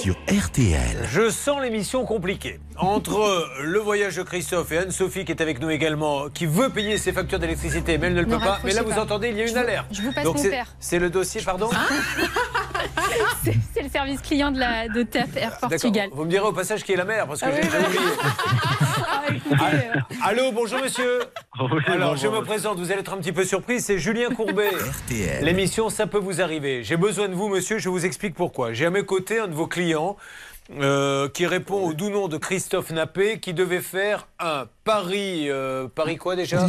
Sur 0.08 0.16
RTL. 0.42 1.06
Je 1.10 1.28
sens 1.28 1.60
l'émission 1.60 2.06
compliquée. 2.06 2.60
Entre 2.78 3.46
le 3.62 3.78
voyage 3.78 4.16
de 4.16 4.22
Christophe 4.22 4.72
et 4.72 4.78
Anne-Sophie 4.78 5.26
qui 5.26 5.32
est 5.32 5.42
avec 5.42 5.60
nous 5.60 5.68
également, 5.68 6.30
qui 6.30 6.46
veut 6.46 6.70
payer 6.70 6.96
ses 6.96 7.12
factures 7.12 7.38
d'électricité, 7.38 7.98
mais 7.98 8.06
elle 8.06 8.14
ne 8.14 8.20
le 8.22 8.26
Ne 8.26 8.32
peut 8.36 8.40
pas. 8.42 8.58
Mais 8.64 8.72
là, 8.72 8.82
vous 8.82 8.88
pas. 8.94 9.02
entendez, 9.02 9.28
il 9.28 9.36
y 9.36 9.42
a 9.42 9.44
Je 9.44 9.50
une 9.50 9.56
vous- 9.58 9.64
alerte. 9.64 9.86
je 9.92 10.00
vous 10.00 10.12
passe 10.12 10.24
Donc 10.24 10.36
mon 10.38 10.42
c'est- 10.42 10.48
père. 10.48 10.74
C'est 10.80 10.98
le 10.98 11.10
dossier, 11.10 11.42
pardon 11.42 11.68
C'est 13.44 13.54
c'est 13.74 13.82
le 13.82 13.88
service 13.90 14.20
client 14.22 14.50
de, 14.50 14.58
la, 14.58 14.88
de 14.88 15.02
TAP 15.02 15.36
Air 15.36 15.50
D'accord. 15.50 15.68
Portugal. 15.70 16.08
Vous 16.12 16.24
me 16.24 16.30
direz 16.30 16.46
au 16.46 16.52
passage 16.52 16.84
qui 16.84 16.92
est 16.92 16.96
la 16.96 17.04
mère, 17.04 17.26
parce 17.26 17.40
que 17.40 17.46
Ah 17.46 17.50
j'ai 17.54 17.62
oui, 17.68 17.84
oublié. 17.84 18.00
Ah, 19.10 19.22
écoutez, 19.34 19.54
euh, 19.96 20.00
Allô, 20.24 20.52
bonjour 20.52 20.80
monsieur. 20.80 21.20
Alors, 21.86 22.16
je 22.16 22.28
me 22.28 22.40
présente, 22.42 22.78
vous 22.78 22.90
allez 22.90 23.00
être 23.00 23.12
un 23.12 23.18
petit 23.18 23.32
peu 23.32 23.44
surpris, 23.44 23.80
c'est 23.80 23.98
Julien 23.98 24.30
Courbet. 24.30 24.70
RTL. 25.06 25.44
L'émission 25.44 25.90
Ça 25.90 26.06
peut 26.06 26.18
vous 26.18 26.40
arriver. 26.40 26.82
J'ai 26.84 26.96
besoin 26.96 27.28
de 27.28 27.34
vous, 27.34 27.48
monsieur, 27.48 27.78
je 27.78 27.88
vous 27.88 28.04
explique 28.06 28.34
pourquoi. 28.34 28.72
J'ai 28.72 28.86
à 28.86 28.90
mes 28.90 29.04
côtés 29.04 29.38
un 29.40 29.48
de 29.48 29.54
vos 29.54 29.66
clients 29.66 29.97
euh, 30.80 31.28
qui 31.30 31.46
répond 31.46 31.80
au 31.88 31.94
doux 31.94 32.10
nom 32.10 32.28
de 32.28 32.36
Christophe 32.36 32.90
Nappé, 32.90 33.38
qui 33.40 33.54
devait 33.54 33.80
faire 33.80 34.28
un 34.38 34.66
Paris. 34.84 35.48
euh, 35.48 35.88
Paris 35.94 36.16
quoi 36.16 36.36
déjà 36.36 36.66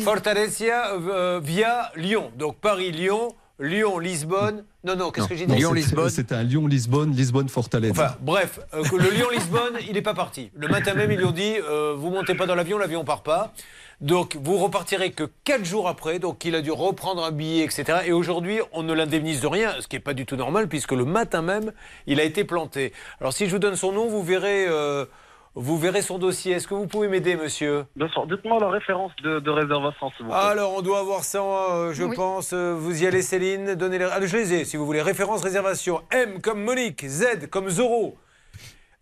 Fortaleza. 0.00 0.92
Euh, 0.94 1.40
via 1.42 1.92
Lyon. 1.96 2.32
Donc 2.36 2.56
Paris-Lyon, 2.60 3.34
Lyon-Lisbonne. 3.60 4.64
Non, 4.84 4.96
non, 4.96 5.10
qu'est-ce 5.10 5.28
que 5.28 5.34
j'ai 5.36 5.46
dit 5.46 5.52
c'était- 5.52 5.60
Lyon-Lisbonne. 5.60 6.10
C'était 6.10 6.34
un 6.34 6.42
Lyon-Lisbonne, 6.42 7.12
Lisbonne-Fortaleza. 7.12 7.92
Enfin, 7.92 8.14
bref, 8.20 8.60
le 8.72 9.10
Lyon-Lisbonne, 9.10 9.78
il 9.86 9.94
n'est 9.94 10.02
pas 10.02 10.14
parti. 10.14 10.50
Le 10.54 10.68
matin 10.68 10.94
même, 10.94 11.10
ils 11.12 11.18
lui 11.18 11.24
ont 11.24 11.30
dit 11.32 11.54
vous 11.96 12.10
montez 12.10 12.34
pas 12.34 12.46
dans 12.46 12.54
l'avion, 12.54 12.78
l'avion 12.78 13.04
part 13.04 13.22
pas. 13.22 13.52
Donc, 14.00 14.36
vous 14.42 14.58
repartirez 14.58 15.10
que 15.12 15.24
4 15.44 15.64
jours 15.64 15.88
après. 15.88 16.18
Donc, 16.18 16.44
il 16.44 16.54
a 16.54 16.60
dû 16.60 16.70
reprendre 16.70 17.24
un 17.24 17.30
billet, 17.32 17.64
etc. 17.64 18.00
Et 18.06 18.12
aujourd'hui, 18.12 18.60
on 18.72 18.82
ne 18.82 18.92
l'indemnise 18.92 19.40
de 19.40 19.46
rien, 19.46 19.72
ce 19.80 19.88
qui 19.88 19.96
n'est 19.96 20.00
pas 20.00 20.12
du 20.14 20.26
tout 20.26 20.36
normal, 20.36 20.68
puisque 20.68 20.92
le 20.92 21.04
matin 21.06 21.40
même, 21.42 21.72
il 22.06 22.20
a 22.20 22.22
été 22.24 22.44
planté. 22.44 22.92
Alors, 23.20 23.32
si 23.32 23.46
je 23.46 23.52
vous 23.52 23.58
donne 23.58 23.76
son 23.76 23.92
nom, 23.92 24.06
vous 24.06 24.22
verrez, 24.22 24.66
euh, 24.68 25.06
vous 25.54 25.78
verrez 25.78 26.02
son 26.02 26.18
dossier. 26.18 26.52
Est-ce 26.56 26.68
que 26.68 26.74
vous 26.74 26.86
pouvez 26.86 27.08
m'aider, 27.08 27.36
monsieur? 27.36 27.86
Bien 27.96 28.08
sûr, 28.08 28.26
dites-moi 28.26 28.60
la 28.60 28.68
référence 28.68 29.12
de, 29.24 29.40
de 29.40 29.50
réservation, 29.50 30.10
s'il 30.16 30.26
vous 30.26 30.30
plaît. 30.32 30.40
Alors, 30.40 30.74
on 30.76 30.82
doit 30.82 30.98
avoir 30.98 31.24
ça, 31.24 31.40
euh, 31.42 31.94
je 31.94 32.04
Oui. 32.04 32.14
pense. 32.16 32.52
Euh, 32.52 32.74
vous 32.78 33.02
y 33.02 33.06
allez, 33.06 33.22
Céline? 33.22 33.74
Donnez 33.76 33.98
les... 33.98 34.04
Ah, 34.04 34.18
je 34.20 34.36
les 34.36 34.52
ai, 34.52 34.64
si 34.66 34.76
vous 34.76 34.84
voulez. 34.84 35.00
Référence, 35.00 35.42
réservation. 35.42 36.02
M 36.10 36.42
comme 36.42 36.62
Monique. 36.62 37.06
Z 37.08 37.48
comme 37.50 37.70
Zoro. 37.70 38.18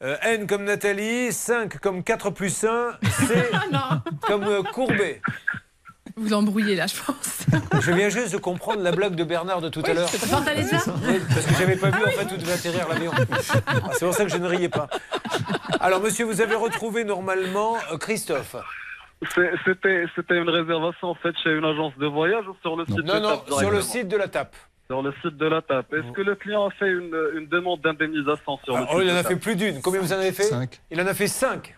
Euh, 0.03 0.17
N 0.23 0.47
comme 0.47 0.65
Nathalie. 0.65 1.33
5 1.33 1.79
comme 1.79 2.03
4 2.03 2.31
plus 2.31 2.65
1. 2.65 2.99
C 3.03 3.35
comme 4.27 4.45
euh, 4.45 4.63
Courbet. 4.63 5.21
Vous 6.17 6.33
embrouillez 6.33 6.77
là, 6.77 6.87
je 6.87 6.95
pense. 7.03 7.47
Je 7.81 7.91
viens 7.91 8.09
juste 8.09 8.33
de 8.33 8.39
comprendre 8.39 8.83
la 8.83 8.93
blague 8.93 9.17
de 9.17 9.25
Bernard 9.25 9.61
de 9.61 9.69
tout 9.69 9.83
à 9.85 9.95
l'heure. 9.95 10.09
Fortaleza 10.09 10.79
Oui, 11.07 11.21
parce 11.29 11.47
que 11.47 11.55
j'avais 11.55 11.77
pas 11.77 11.91
vu 11.91 12.05
en 12.05 12.11
fait 12.11 12.33
où 12.33 12.37
devait 12.37 12.53
atterrir 12.53 12.89
l'avion. 12.89 13.11
Ah, 13.67 13.81
C'est 13.93 14.05
pour 14.05 14.15
ça 14.15 14.25
que 14.25 14.31
je 14.31 14.37
ne 14.37 14.47
riais 14.47 14.69
pas. 14.69 14.89
Alors, 15.81 16.01
monsieur, 16.01 16.25
vous 16.25 16.41
avez 16.41 16.55
retrouvé 16.55 17.05
normalement 17.05 17.77
euh, 17.93 17.99
Christophe. 17.99 18.55
C'était 19.65 20.05
c'était 20.15 20.37
une 20.37 20.51
réservation 20.51 21.09
en 21.09 21.15
fait 21.15 21.35
chez 21.43 21.51
une 21.51 21.65
agence 21.65 21.97
de 21.99 22.07
voyage 22.07 22.47
ou 22.47 22.55
sur 22.61 22.77
le 22.77 22.85
site 22.85 22.99
Non, 22.99 23.15
de 23.15 23.21
non, 23.21 23.37
TAP 23.39 23.51
sur 23.59 23.71
le 23.71 23.81
site 23.81 24.09
de 24.09 24.17
la 24.17 24.29
TAP. 24.29 24.55
Sur 24.87 25.03
le 25.03 25.13
site 25.23 25.37
de 25.39 25.47
la 25.47 25.63
TAP. 25.63 25.93
Est-ce 25.95 26.13
que 26.13 26.21
le 26.21 26.35
client 26.35 26.67
a 26.67 26.71
fait 26.73 26.91
une, 26.91 27.17
une 27.37 27.47
demande 27.47 27.81
d'indemnisation 27.81 28.59
sur 28.65 28.77
le 28.77 28.83
Ah, 28.83 28.87
site 28.87 28.91
oh, 28.97 29.01
il 29.03 29.11
en 29.11 29.15
de 29.15 29.19
a 29.19 29.25
fait 29.25 29.37
plus 29.37 29.57
d'une. 29.57 29.81
Combien 29.81 30.01
vous 30.01 30.13
en 30.13 30.17
avez 30.19 30.33
fait 30.33 30.43
Cinq. 30.45 30.81
Il 30.91 31.01
en 31.01 31.07
a 31.07 31.15
fait 31.15 31.27
5. 31.27 31.75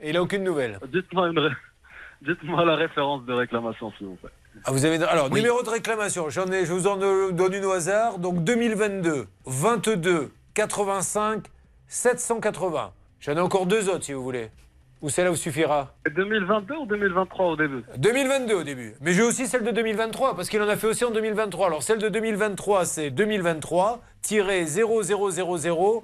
Et 0.00 0.08
il 0.10 0.14
n'a 0.14 0.22
aucune 0.22 0.44
nouvelle. 0.44 0.78
Dites-moi 0.92 1.28
une 1.30 1.38
ré- 1.38 1.50
Dites-moi 2.22 2.64
la 2.66 2.76
référence 2.76 3.24
de 3.24 3.32
réclamation, 3.32 3.90
s'il 3.96 4.08
vous 4.08 4.16
plaît. 4.16 4.28
Ah, 4.64 4.72
vous 4.72 4.84
avez 4.84 5.02
alors 5.04 5.30
numéro 5.30 5.62
de 5.62 5.70
réclamation. 5.70 6.28
J'en 6.28 6.46
ai, 6.52 6.66
je 6.66 6.72
vous 6.72 6.86
en 6.86 6.96
donne 7.32 7.54
une 7.54 7.64
au 7.64 7.70
hasard. 7.72 8.18
Donc 8.18 8.44
2022 8.44 9.26
22 9.46 10.30
85 10.54 11.44
780. 11.86 12.92
J'en 13.20 13.36
ai 13.36 13.40
encore 13.40 13.66
deux 13.66 13.88
autres 13.88 14.04
si 14.04 14.12
vous 14.12 14.22
voulez. 14.22 14.50
Ou 15.02 15.08
celle-là 15.08 15.30
vous 15.30 15.36
suffira 15.36 15.94
2022 16.14 16.74
ou 16.76 16.84
2023 16.86 17.46
au 17.46 17.56
début 17.56 17.82
2022 17.96 18.54
au 18.54 18.62
début. 18.62 18.94
Mais 19.00 19.14
j'ai 19.14 19.22
aussi 19.22 19.46
celle 19.46 19.64
de 19.64 19.70
2023 19.70 20.36
parce 20.36 20.50
qu'il 20.50 20.60
en 20.60 20.68
a 20.68 20.76
fait 20.76 20.88
aussi 20.88 21.04
en 21.04 21.10
2023. 21.10 21.68
Alors 21.68 21.82
celle 21.82 21.98
de 21.98 22.08
2023 22.10 22.84
c'est 22.84 23.08
2023-0000 23.10 26.02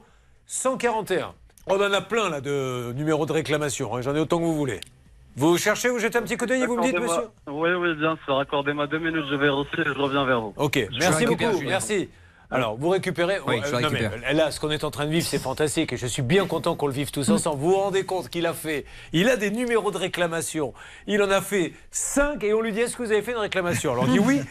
141. 0.48 1.35
On 1.68 1.74
en 1.76 1.92
a 1.92 2.00
plein 2.00 2.30
là 2.30 2.40
de 2.40 2.92
numéros 2.94 3.26
de 3.26 3.32
réclamation. 3.32 3.94
hein. 3.96 4.00
J'en 4.00 4.14
ai 4.14 4.20
autant 4.20 4.38
que 4.38 4.44
vous 4.44 4.54
voulez. 4.54 4.80
Vous 5.37 5.59
cherchez, 5.59 5.90
vous 5.90 5.98
jetez 5.98 6.16
un 6.16 6.22
petit 6.22 6.38
coup 6.38 6.46
d'œil 6.46 6.62
et 6.62 6.66
vous 6.66 6.76
me 6.78 6.82
dites 6.82 6.98
monsieur? 6.98 7.24
Oui, 7.48 7.70
oui, 7.72 7.94
bien 7.96 8.16
sûr. 8.24 8.38
Accordez-moi 8.38 8.87
deux 8.87 8.98
minutes, 8.98 9.26
je 9.28 9.35
vais 9.35 9.50
aussi 9.50 9.68
et 9.78 9.85
je 9.85 9.90
reviens 9.90 10.24
vers 10.24 10.40
vous. 10.40 10.54
Ok, 10.56 10.78
merci 10.98 11.26
beaucoup. 11.26 11.61
Merci. 11.66 12.09
Alors, 12.50 12.76
vous 12.76 12.88
récupérez. 12.90 13.38
Oui, 13.46 13.61
non, 13.61 13.90
mais, 13.90 14.32
là, 14.32 14.50
ce 14.50 14.61
qu'on 14.61 14.70
est 14.70 14.85
en 14.85 14.90
train 14.90 15.06
de 15.06 15.11
vivre, 15.11 15.26
c'est 15.26 15.38
fantastique. 15.38 15.92
Et 15.92 15.96
je 15.96 16.06
suis 16.06 16.22
bien 16.22 16.46
content 16.46 16.76
qu'on 16.76 16.87
le 16.87 16.92
vive 16.92 17.11
tous 17.11 17.28
ensemble. 17.30 17.61
Vous 17.61 17.70
vous 17.70 17.76
rendez 17.76 18.04
compte 18.04 18.28
qu'il 18.28 18.46
a 18.46 18.54
fait. 18.54 18.85
Il 19.12 19.28
a 19.28 19.37
des 19.37 19.50
numéros 19.50 19.90
de 19.90 19.98
réclamation. 19.98 20.72
Il 21.06 21.22
en 21.22 21.30
a 21.30 21.40
fait 21.40 21.72
5 21.90 22.42
et 22.44 22.54
on 22.54 22.61
lui 22.61 22.72
dit 22.72 22.80
Est-ce 22.80 22.96
que 22.96 23.02
vous 23.02 23.12
avez 23.12 23.22
fait 23.22 23.32
une 23.32 23.38
réclamation? 23.38 23.92
Alors, 23.92 24.04
il 24.06 24.12
dit 24.12 24.18
oui. 24.18 24.42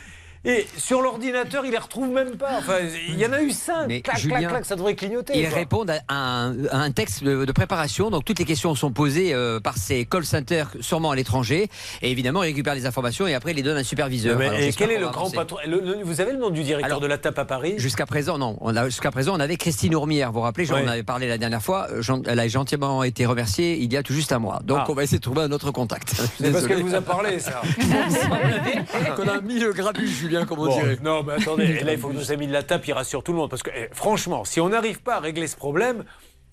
Et 0.45 0.67
sur 0.77 1.01
l'ordinateur, 1.01 1.65
il 1.65 1.71
les 1.71 1.77
retrouve 1.77 2.09
même 2.09 2.37
pas. 2.37 2.57
Enfin, 2.59 2.77
il 3.09 3.19
y 3.19 3.25
en 3.25 3.33
a 3.33 3.41
eu 3.41 3.51
5. 3.51 3.87
Mais 3.87 4.01
Clac, 4.01 4.17
Julien, 4.19 4.37
clac, 4.39 4.49
clac, 4.51 4.65
ça 4.65 4.75
devrait 4.75 4.95
clignoter. 4.95 5.33
Ils 5.37 5.47
quoi. 5.49 5.57
répondent 5.57 5.91
à 6.07 6.15
un, 6.15 6.65
à 6.71 6.77
un 6.77 6.91
texte 6.91 7.23
de, 7.23 7.45
de 7.45 7.51
préparation, 7.51 8.09
donc 8.11 8.25
toutes 8.25 8.39
les 8.39 8.45
questions 8.45 8.75
sont 8.75 8.91
posées 8.91 9.33
euh, 9.33 9.59
par 9.59 9.77
ces 9.77 10.05
call 10.05 10.23
centers, 10.25 10.69
sûrement 10.81 11.11
à 11.11 11.15
l'étranger, 11.15 11.69
et 12.01 12.11
évidemment 12.11 12.43
ils 12.43 12.47
récupèrent 12.47 12.75
les 12.75 12.85
informations 12.85 13.25
et 13.27 13.33
après 13.33 13.51
ils 13.51 13.55
les 13.55 13.63
donnent 13.63 13.77
à 13.77 13.79
un 13.79 13.83
superviseur. 13.83 14.37
Mais- 14.37 14.47
Alors, 14.49 14.59
et 14.59 14.71
quel 14.73 14.91
est 14.91 14.99
le 14.99 15.07
grand 15.09 15.29
patron 15.31 15.57
le- 15.65 15.79
le- 15.81 16.03
Vous 16.03 16.21
avez 16.21 16.31
le 16.33 16.37
nom 16.37 16.49
du 16.51 16.61
directeur 16.63 16.85
Alors, 16.85 16.99
de 17.01 17.07
la 17.07 17.17
TAP 17.17 17.39
à 17.39 17.45
Paris? 17.45 17.75
Jusqu'à 17.77 18.05
présent, 18.05 18.37
non. 18.37 18.57
Jusqu'à 18.85 19.11
présent, 19.11 19.33
on 19.35 19.39
avait 19.39 19.57
Christine 19.57 19.95
Ourmière. 19.95 20.29
Vous 20.31 20.35
vous 20.39 20.41
rappelez, 20.41 20.65
j'en 20.65 20.75
Ouais. 20.75 20.87
avais 20.87 21.03
parlé 21.03 21.27
la 21.27 21.37
dernière 21.37 21.61
fois. 21.63 21.87
Jean- 22.01 22.21
elle 22.27 22.39
a 22.39 22.47
gentiment 22.47 23.03
été 23.03 23.25
remerciée 23.25 23.77
il 23.81 23.91
y 23.91 23.97
a 23.97 24.03
tout 24.03 24.13
juste 24.13 24.31
un 24.31 24.39
mois. 24.39 24.61
Donc, 24.63 24.79
Ah. 24.81 24.85
on 24.89 24.93
va 24.93 25.03
essayer 25.03 25.17
de 25.17 25.23
trouver 25.23 25.41
un 25.41 25.51
autre 25.51 25.71
contact. 25.71 26.13
C'est 26.39 26.51
parce 26.51 26.67
qu'elle 26.67 26.83
vous 26.83 26.93
a 26.95 27.01
parlé, 27.01 27.39
ça. 27.39 27.61
qu'on 29.15 29.27
a 29.27 29.41
mis 29.41 29.59
le 29.59 29.73
grabuge, 29.73 30.09
Julien, 30.09 30.34
comme 30.43 30.59
on 30.59 30.65
Bon, 30.65 30.75
dirait. 30.77 30.97
non, 31.01 31.23
mais 31.23 31.33
attendez, 31.33 31.63
et 31.79 31.83
là, 31.83 31.93
il 31.93 31.99
faut 31.99 32.09
que 32.09 32.15
nos 32.15 32.31
amis 32.31 32.47
de 32.47 32.51
la 32.51 32.63
TAP, 32.63 32.87
ils 32.87 32.91
rassurent 32.93 33.23
tout 33.23 33.31
le 33.31 33.37
monde. 33.37 33.49
Parce 33.49 33.63
que, 33.63 33.69
eh, 33.73 33.87
franchement, 33.93 34.43
si 34.43 34.59
on 34.59 34.67
n'arrive 34.69 35.01
pas 35.01 35.15
à 35.15 35.19
régler 35.19 35.47
ce 35.47 35.55
problème, 35.55 36.03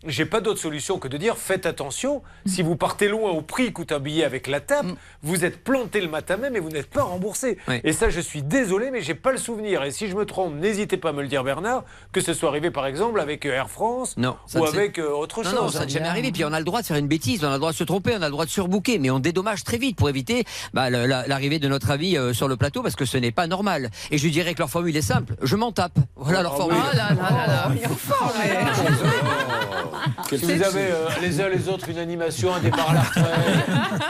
j'ai 0.07 0.27
pas 0.27 0.41
d'autre 0.41 0.61
solution 0.61 0.99
que 0.99 1.09
de 1.09 1.17
dire 1.17 1.37
faites 1.37 1.67
attention. 1.67 2.23
Si 2.47 2.63
vous 2.63 2.77
partez 2.77 3.09
loin 3.09 3.31
au 3.31 3.43
prix 3.43 3.69
que 3.69 3.73
coûte 3.73 3.93
un 3.93 4.01
billet 4.01 4.25
avec 4.25 4.47
la 4.47 4.61
TAP, 4.61 4.87
vous 5.23 5.45
êtes 5.45 5.63
planté 5.63 6.01
le 6.01 6.09
matin 6.09 6.37
même 6.37 6.57
et 6.57 6.61
vous 6.61 6.71
n'êtes 6.71 6.91
pas 6.91 7.03
remboursé. 7.03 7.59
Oui. 7.69 7.81
Et 7.85 7.93
ça, 7.93 8.11
je 8.11 8.21
suis 8.21 8.43
désolé, 8.43 8.91
mais 8.91 9.01
j'ai 9.01 9.15
pas 9.15 9.33
le 9.33 9.39
souvenir. 9.39 9.83
Et 9.83 9.91
si 9.91 10.09
je 10.09 10.17
me 10.17 10.27
trompe, 10.27 10.55
n'hésitez 10.55 10.97
pas 10.97 11.11
à 11.11 11.13
me 11.13 11.23
le 11.23 11.29
dire, 11.29 11.45
Bernard, 11.45 11.85
que 12.13 12.21
ce 12.21 12.35
soit 12.35 12.49
arrivé 12.49 12.71
par 12.71 12.87
exemple 12.87 13.21
avec 13.21 13.47
euh, 13.47 13.53
Air 13.53 13.71
France 13.71 14.17
Non, 14.17 14.37
ou 14.55 14.65
avec 14.65 14.99
euh, 14.99 15.11
autre 15.11 15.43
Non, 15.43 15.51
chose. 15.51 15.61
non, 15.61 15.69
ça 15.69 15.81
hein. 15.81 15.85
n'est 15.87 15.93
jamais 15.93 16.09
arrivé. 16.09 16.33
Puis 16.33 16.45
on 16.45 16.53
a 16.53 16.59
le 16.59 16.65
droit 16.65 16.81
de 16.83 16.87
faire 16.87 16.97
une 16.97 17.09
bêtise, 17.09 17.45
on 17.45 17.49
a 17.49 17.53
le 17.53 17.59
droit 17.59 17.73
de 17.73 17.77
se 17.77 17.85
tromper, 17.85 18.15
on 18.17 18.23
a 18.23 18.27
le 18.27 18.31
droit 18.33 18.45
de 18.45 18.51
surbooker, 18.51 18.99
mais 18.99 19.11
on 19.11 19.19
dédommage 19.19 19.65
très 19.65 19.79
vite 19.79 19.97
pour 19.97 20.09
éviter 20.09 20.45
bah, 20.75 20.91
l'arrivée 20.91 21.59
de 21.59 21.69
notre 21.69 21.91
ami 21.91 22.17
euh, 22.17 22.33
sur 22.33 22.49
le 22.49 22.57
plateau 22.57 22.83
parce 22.83 22.97
que 22.97 23.05
ce 23.05 23.17
n'est 23.19 23.33
pas 23.33 23.47
normal. 23.47 23.91
Et 24.11 24.19
je 24.19 24.29
dirais 24.29 24.55
que 24.55 24.59
leur 24.61 24.71
formule 24.71 24.97
est 24.97 25.03
simple 25.03 25.35
je 25.43 25.57
m'en 25.57 25.73
tape. 25.73 25.99
Voilà 26.17 26.43
leur 26.43 26.55
Ah 26.55 26.57
formule. 26.57 26.79
Oh 26.81 26.97
là 26.97 27.15
là 27.15 27.31
là 27.31 27.47
là. 27.47 27.73
Si 30.31 30.37
vous 30.37 30.51
avez 30.63 30.91
euh, 30.91 31.09
les 31.21 31.41
uns 31.41 31.49
les 31.49 31.69
autres 31.69 31.89
une 31.89 31.99
animation, 31.99 32.55
un 32.55 32.61
départ 32.61 32.91
à 32.91 32.95
la 32.95 33.01
retraite. 33.03 33.25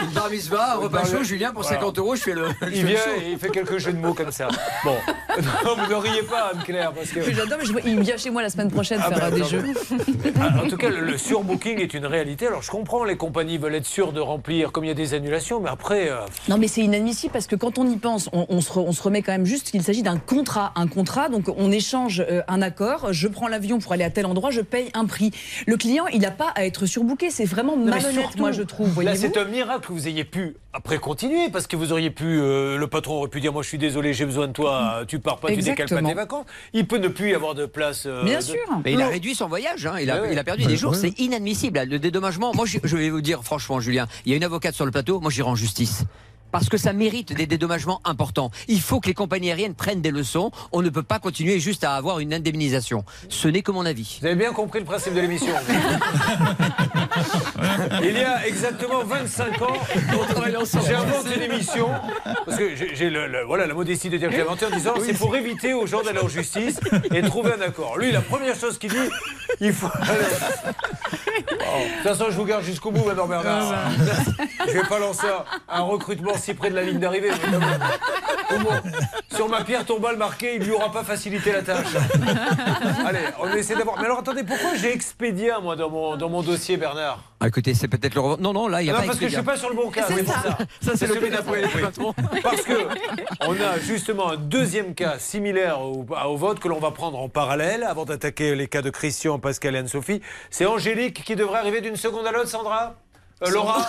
Une 0.03 0.11
bar 0.11 0.31
mitzvah, 0.31 0.75
un 0.75 0.77
repas 0.77 1.05
chaud, 1.05 1.23
Julien, 1.23 1.53
pour 1.53 1.63
Voilà. 1.63 1.79
50 1.79 1.99
euros, 1.99 2.15
je 2.17 2.23
fais 2.23 2.33
le. 2.35 2.47
je 2.63 2.67
Il 2.69 2.83
le 2.83 2.89
vient 2.89 2.97
show. 2.99 3.11
et 3.27 3.33
il 3.33 3.39
fait 3.39 3.51
quelques 3.51 3.79
jeux 3.79 3.93
de 3.93 3.99
mots 3.99 4.15
comme 4.15 4.31
ça. 4.33 4.49
Bon, 4.85 4.95
non, 5.65 5.77
vous 5.77 5.91
ne 5.91 5.95
riez 5.97 6.23
pas, 6.23 6.51
Anne-Claire, 6.55 6.93
parce 6.93 7.11
que. 7.11 7.23
J'adore, 7.33 7.59
mais 7.59 7.65
je 7.65 7.73
il 7.89 8.01
vient 8.01 8.17
chez 8.17 8.31
moi 8.31 8.43
la 8.43 8.51
semaine 8.51 8.71
prochaine 8.71 9.01
Ah 9.03 9.09
faire 9.11 9.19
bah, 9.19 9.31
des 9.31 9.41
non, 9.41 9.47
jeux. 9.47 9.65
Ah, 10.41 10.63
En 10.65 10.69
tout 10.69 10.77
cas, 10.77 10.89
le, 10.89 11.01
le 11.01 11.17
surbooking 11.19 11.79
est 11.81 11.95
une 11.95 12.07
réalité. 12.07 12.47
Alors, 12.47 12.63
je 12.63 12.71
comprends, 12.71 13.05
les 13.05 13.17
compagnies 13.17 13.59
veulent 13.59 13.75
être 13.77 13.87
sûres 13.87 14.13
de 14.13 14.21
remplir, 14.21 14.73
comme 14.73 14.85
il 14.85 14.89
y 14.89 14.91
a 14.91 14.95
des 14.95 15.15
annulations, 15.15 15.61
mais 15.61 15.71
après. 15.71 16.09
euh, 16.11 16.19
Non, 16.49 16.59
mais 16.59 16.69
c'est 16.69 16.83
inadmissible 16.83 17.33
parce 17.33 17.47
que 17.47 17.57
quand 17.57 17.79
on 17.79 17.89
y 17.89 17.97
pense, 17.97 18.29
on, 18.33 18.47
on 18.49 18.61
se, 18.61 18.71
re- 18.73 18.85
on 18.87 18.93
se 18.93 19.03
remet 19.03 19.23
quand 19.23 19.33
même 19.33 19.47
juste 19.47 19.71
qu'il 19.71 19.83
s'agit 19.83 20.03
d'un 20.03 20.19
contrat. 20.19 20.73
Un 20.77 20.87
contrat, 20.89 21.29
donc 21.29 21.45
on 21.57 21.71
échange 21.73 22.21
euh, 22.29 22.43
un 22.49 22.61
accord. 22.63 23.13
Je 23.13 23.29
prends 23.29 23.49
l'avion 23.49 23.79
pour 23.79 23.93
aller 23.93 24.05
à 24.05 24.11
tel 24.11 24.27
endroit, 24.27 24.51
je 24.51 24.61
paye 24.61 24.91
un 24.95 25.05
prix. 25.07 25.31
Le 25.67 25.72
client, 25.77 26.07
il 26.09 26.21
n'a 26.21 26.31
pas 26.31 26.49
à 26.55 26.65
être 26.67 26.87
surbooké. 26.87 27.31
C'est 27.31 27.45
vraiment 27.45 27.77
malhonnête, 27.77 28.37
moi, 28.39 28.53
je 28.53 28.63
trouve. 28.63 29.03
Là, 29.03 29.15
c'est 29.17 29.37
un 29.37 29.45
miracle 29.45 29.87
que 29.89 29.93
vous 29.93 30.09
ayez 30.09 30.25
pu, 30.25 30.57
après, 30.73 30.99
continuer, 30.99 31.49
parce 31.51 31.67
que 31.67 31.77
vous 31.77 31.93
auriez 31.93 32.11
pu. 32.11 32.25
euh, 32.41 32.77
le 32.77 32.87
patron 32.87 33.15
aurait 33.15 33.29
pu 33.29 33.41
dire 33.41 33.53
Moi, 33.53 33.63
je 33.63 33.69
suis 33.69 33.79
désolé, 33.79 34.13
j'ai 34.15 34.25
besoin 34.25 34.49
de 34.49 34.53
toi, 34.53 35.03
tu 35.07 35.19
pars 35.19 35.39
pas, 35.39 35.49
tu 35.49 35.57
décales 35.57 35.75
pas 35.77 35.83
Exactement. 35.83 36.09
tes 36.09 36.15
vacances. 36.15 36.47
Il 36.73 36.87
peut 36.87 36.99
ne 36.99 37.09
plus 37.09 37.31
y 37.31 37.35
avoir 37.35 37.55
de 37.55 37.67
place. 37.67 38.05
euh, 38.07 38.25
Bien 38.25 38.39
de- 38.39 38.45
sûr. 38.45 38.57
Mais 38.85 38.93
il 38.93 39.03
a 39.03 39.09
réduit 39.09 39.35
son 39.35 39.49
voyage, 39.49 39.87
hein. 39.87 39.95
il, 40.01 40.11
a, 40.11 40.15
Ouais, 40.17 40.21
ouais. 40.29 40.33
il 40.33 40.39
a 40.39 40.45
perdu 40.45 40.65
des 40.65 40.77
jours, 40.77 40.93
ouais. 40.93 40.99
c'est 40.99 41.19
inadmissible. 41.21 41.81
Le 41.89 41.99
dédommagement, 41.99 42.53
moi 42.55 42.67
je, 42.67 42.79
je 42.83 42.97
vais 42.97 43.11
vous 43.11 43.21
dire 43.21 43.43
franchement, 43.45 43.81
Julien, 43.81 44.07
il 44.25 44.31
y 44.31 44.35
a 44.35 44.37
une 44.37 44.45
avocate 44.45 44.75
sur 44.75 44.85
le 44.85 44.91
plateau, 44.91 45.21
moi 45.21 45.31
j'irai 45.31 45.49
en 45.49 45.55
justice. 45.57 46.05
Parce 46.53 46.69
que 46.69 46.77
ça 46.77 46.93
mérite 46.93 47.33
des 47.33 47.47
dédommagements 47.47 48.01
importants. 48.05 48.51
Il 48.69 48.81
faut 48.81 49.01
que 49.01 49.09
les 49.09 49.15
compagnies 49.15 49.49
aériennes 49.51 49.75
prennent 49.75 50.03
des 50.03 50.11
leçons. 50.11 50.51
On 50.71 50.83
ne 50.83 50.91
peut 50.91 51.03
pas 51.03 51.19
continuer 51.19 51.59
juste 51.59 51.83
à 51.83 51.95
avoir 51.95 52.21
une 52.21 52.33
indemnisation. 52.35 53.05
Ce 53.29 53.49
n'est 53.49 53.63
que 53.63 53.73
mon 53.73 53.87
avis. 53.87 54.19
Vous 54.21 54.27
avez 54.27 54.37
bien 54.37 54.53
compris 54.53 54.79
le 54.81 54.85
principe 54.85 55.15
de 55.15 55.21
l'émission. 55.21 55.53
Il 58.03 58.13
y 58.19 58.23
a 58.25 58.47
exactement 58.47 59.03
25 59.05 59.63
ans, 59.63 59.77
j'invente 60.87 61.27
une 61.35 61.43
émission. 61.43 61.89
Parce 62.47 62.59
que 62.59 62.75
j'ai 62.77 62.95
j'ai 62.95 63.11
le- 63.11 63.27
le- 63.29 63.45
voilà, 63.45 63.67
la 63.67 63.75
modestie 63.75 64.11
de 64.11 64.17
dire 64.19 64.29
que 64.29 64.35
j'ai 64.35 64.43
inventé 64.43 64.67
en 64.67 64.71
disant 64.71 64.95
c'est 65.05 65.15
pour 65.15 65.35
éviter 65.37 65.73
aux 65.73 65.87
gens 65.87 66.03
d'aller 66.03 66.21
en 66.21 66.29
justice 66.29 66.79
et 67.15 67.23
trouver 67.23 67.53
un 67.59 67.61
accord. 67.63 67.97
Lui, 67.99 68.13
la 68.13 68.21
première 68.21 68.55
chose 68.59 68.79
qu'il 68.79 68.91
dit, 68.91 69.09
il 69.61 69.73
faut. 69.73 69.89
Bon, 69.89 71.49
de 71.49 71.95
toute 71.95 72.03
façon, 72.03 72.27
je 72.31 72.37
vous 72.37 72.45
garde 72.45 72.63
jusqu'au 72.65 72.91
bout, 72.91 73.05
Madame 73.07 73.29
Bernard. 73.29 73.75
Je 74.67 74.73
vais 74.73 74.83
pas 74.89 74.99
lancer 74.99 75.27
un, 75.27 75.79
un 75.79 75.83
recrutement 75.83 76.37
si 76.43 76.55
près 76.55 76.71
de 76.71 76.75
la 76.75 76.83
ligne 76.83 76.99
d'arrivée. 76.99 77.31
Sur 79.35 79.49
ma 79.49 79.65
pierre 79.65 79.85
tombale 79.87 80.17
marquée, 80.17 80.57
il 80.57 80.63
lui 80.63 80.73
aura 80.73 80.91
pas 80.93 81.05
facilité 81.05 81.53
la 81.53 81.63
tâche. 81.63 81.87
Allez, 83.07 83.21
on 83.41 83.47
va 83.47 83.57
essayer 83.59 83.77
d'avoir. 83.77 83.99
Mais 83.99 84.05
alors 84.05 84.19
attendez, 84.19 84.45
pourquoi 84.45 84.75
j'ai 84.75 84.93
Expédia, 84.93 85.59
moi, 85.61 85.75
dans 85.77 85.89
mon, 85.89 86.17
dans 86.17 86.29
mon 86.29 86.43
dossier, 86.43 86.77
Bernard 86.77 87.21
Ah, 87.41 87.49
écoutez, 87.49 87.73
c'est 87.75 87.89
peut-être 87.89 88.15
le. 88.15 88.21
Non, 88.41 88.53
non, 88.53 88.69
là, 88.69 88.83
il 88.83 88.85
n'y 88.85 88.91
a 88.91 88.95
Non, 88.95 89.01
pas 89.01 89.07
parce 89.07 89.19
que 89.19 89.29
je 89.29 89.35
suis 89.35 89.43
pas 89.43 89.57
sur 89.57 89.71
le 89.71 89.77
bon 89.77 89.91
cas, 89.91 90.05
C'est 90.07 90.27
ça. 90.27 90.35
ça. 90.43 90.59
Ça, 90.81 90.93
c'est 90.97 91.07
le 91.07 91.31
d'après. 91.31 91.63
Parce 92.43 92.63
que 92.63 92.89
on 93.47 93.55
a 93.55 93.79
justement 93.81 94.31
un 94.33 94.37
deuxième 94.37 94.95
cas 94.95 95.19
similaire 95.19 95.81
au, 95.81 96.05
au 96.27 96.37
vote 96.37 96.61
que 96.61 96.69
l'on 96.69 96.79
va 96.79 96.91
prendre 96.91 97.19
en 97.19 97.29
parallèle 97.29 97.85
avant 97.85 98.05
d'attaquer 98.05 98.55
les 98.55 98.69
cas 98.69 98.83
de 98.83 98.91
Christian, 98.91 99.39
Pascal 99.39 99.77
et 99.77 99.79
Anne-Sophie. 99.79 100.21
C'est 100.51 100.67
Angélique 100.67 101.25
qui 101.25 101.37
devrait 101.37 101.59
arriver 101.61 101.81
d'une 101.81 101.97
seconde 101.97 102.27
à 102.27 102.33
l'autre, 102.33 102.49
Sandra? 102.49 102.97
Euh, 103.43 103.51
Laura 103.51 103.89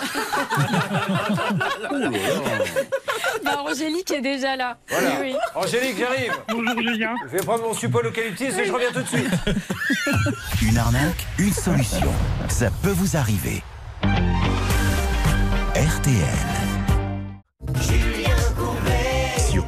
Bah, 3.44 3.62
Angélique 3.68 4.10
est 4.10 4.20
déjà 4.20 4.56
là. 4.56 4.76
Voilà. 4.88 5.10
Oui, 5.20 5.32
oui. 5.32 5.34
Angélique, 5.54 5.96
j'arrive. 5.98 6.32
Bonjour 6.48 6.80
Julien. 6.80 7.14
Je 7.24 7.28
vais 7.36 7.44
prendre 7.44 7.62
mon 7.64 7.74
support 7.74 8.02
eucalyptus 8.04 8.56
et 8.58 8.64
je 8.64 8.72
reviens 8.72 8.90
tout 8.92 9.02
de 9.02 9.06
suite. 9.06 9.30
Une 10.62 10.78
arnaque, 10.78 11.26
une 11.38 11.52
solution. 11.52 12.12
Ça 12.48 12.70
peut 12.82 12.90
vous 12.90 13.16
arriver. 13.16 13.62
RTL. 15.74 16.24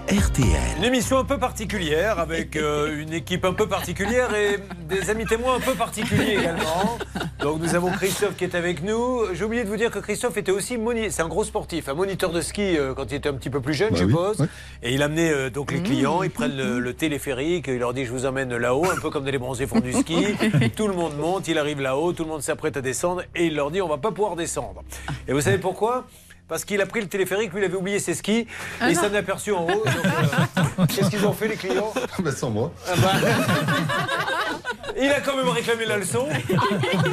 RTL. 0.08 0.46
Une 0.78 0.84
émission 0.84 1.18
un 1.18 1.24
peu 1.24 1.36
particulière 1.36 2.20
avec 2.20 2.54
euh, 2.54 3.02
une 3.02 3.12
équipe 3.12 3.44
un 3.44 3.52
peu 3.52 3.66
particulière 3.66 4.32
et 4.36 4.56
des 4.88 5.10
amis 5.10 5.24
témoins 5.26 5.56
un 5.56 5.60
peu 5.60 5.72
particuliers 5.74 6.36
également. 6.38 6.96
Donc 7.40 7.60
nous 7.60 7.74
avons 7.74 7.90
Christophe 7.90 8.36
qui 8.36 8.44
est 8.44 8.54
avec 8.54 8.84
nous. 8.84 9.22
J'ai 9.34 9.42
oublié 9.44 9.64
de 9.64 9.68
vous 9.68 9.76
dire 9.76 9.90
que 9.90 9.98
Christophe 9.98 10.36
était 10.36 10.52
aussi 10.52 10.78
moni- 10.78 11.10
c'est 11.10 11.22
un 11.22 11.28
gros 11.28 11.42
sportif, 11.42 11.88
un 11.88 11.94
moniteur 11.94 12.30
de 12.30 12.40
ski 12.40 12.78
euh, 12.78 12.94
quand 12.94 13.10
il 13.10 13.16
était 13.16 13.28
un 13.28 13.34
petit 13.34 13.50
peu 13.50 13.60
plus 13.60 13.74
jeune, 13.74 13.90
Bah 13.90 13.96
je 13.98 14.04
oui, 14.04 14.10
suppose. 14.12 14.40
ouais. 14.42 14.46
Et 14.84 14.94
il 14.94 15.02
amenait 15.02 15.32
euh, 15.32 15.50
donc 15.50 15.72
les 15.72 15.82
clients, 15.82 16.22
ils 16.22 16.30
prennent 16.30 16.56
le, 16.56 16.78
le 16.78 16.94
téléphérique, 16.94 17.64
il 17.66 17.78
leur 17.78 17.92
dit 17.92 18.04
je 18.04 18.12
vous 18.12 18.26
emmène 18.26 18.56
là-haut, 18.56 18.84
un 18.88 19.00
peu 19.00 19.10
comme 19.10 19.24
dans 19.24 19.32
les 19.32 19.38
bronzés 19.38 19.66
font 19.66 19.80
du 19.80 19.92
ski. 19.92 20.24
tout 20.76 20.86
le 20.86 20.94
monde 20.94 21.16
monte, 21.18 21.48
il 21.48 21.58
arrive 21.58 21.80
là-haut, 21.80 22.12
tout 22.12 22.22
le 22.22 22.30
monde 22.30 22.42
s'apprête 22.42 22.76
à 22.76 22.80
descendre 22.80 23.22
et 23.34 23.46
il 23.46 23.56
leur 23.56 23.72
dit 23.72 23.82
on 23.82 23.88
va 23.88 23.98
pas 23.98 24.12
pouvoir 24.12 24.36
descendre. 24.36 24.84
Et 25.26 25.32
vous 25.32 25.40
savez 25.40 25.58
pourquoi? 25.58 26.06
Parce 26.48 26.64
qu'il 26.64 26.80
a 26.80 26.86
pris 26.86 27.00
le 27.00 27.08
téléphérique, 27.08 27.52
lui 27.52 27.60
il 27.60 27.64
avait 27.64 27.76
oublié 27.76 27.98
ses 27.98 28.14
skis 28.14 28.38
et 28.40 28.46
Ah 28.80 28.90
il 28.90 28.96
non. 28.96 29.02
s'en 29.02 29.12
est 29.14 29.18
aperçu 29.18 29.52
en 29.52 29.64
haut. 29.66 29.84
euh, 29.86 30.86
Qu'est-ce 30.94 31.10
qu'ils 31.10 31.26
ont 31.26 31.32
fait 31.32 31.48
les 31.48 31.56
clients 31.56 31.92
Bah, 32.20 32.32
sans 32.32 32.50
moi. 32.50 32.72
Ah 32.88 32.92
bah. 33.02 33.12
Il 34.98 35.10
a 35.10 35.20
quand 35.20 35.36
même 35.36 35.48
réclamé 35.50 35.84
la 35.84 35.98
leçon. 35.98 36.26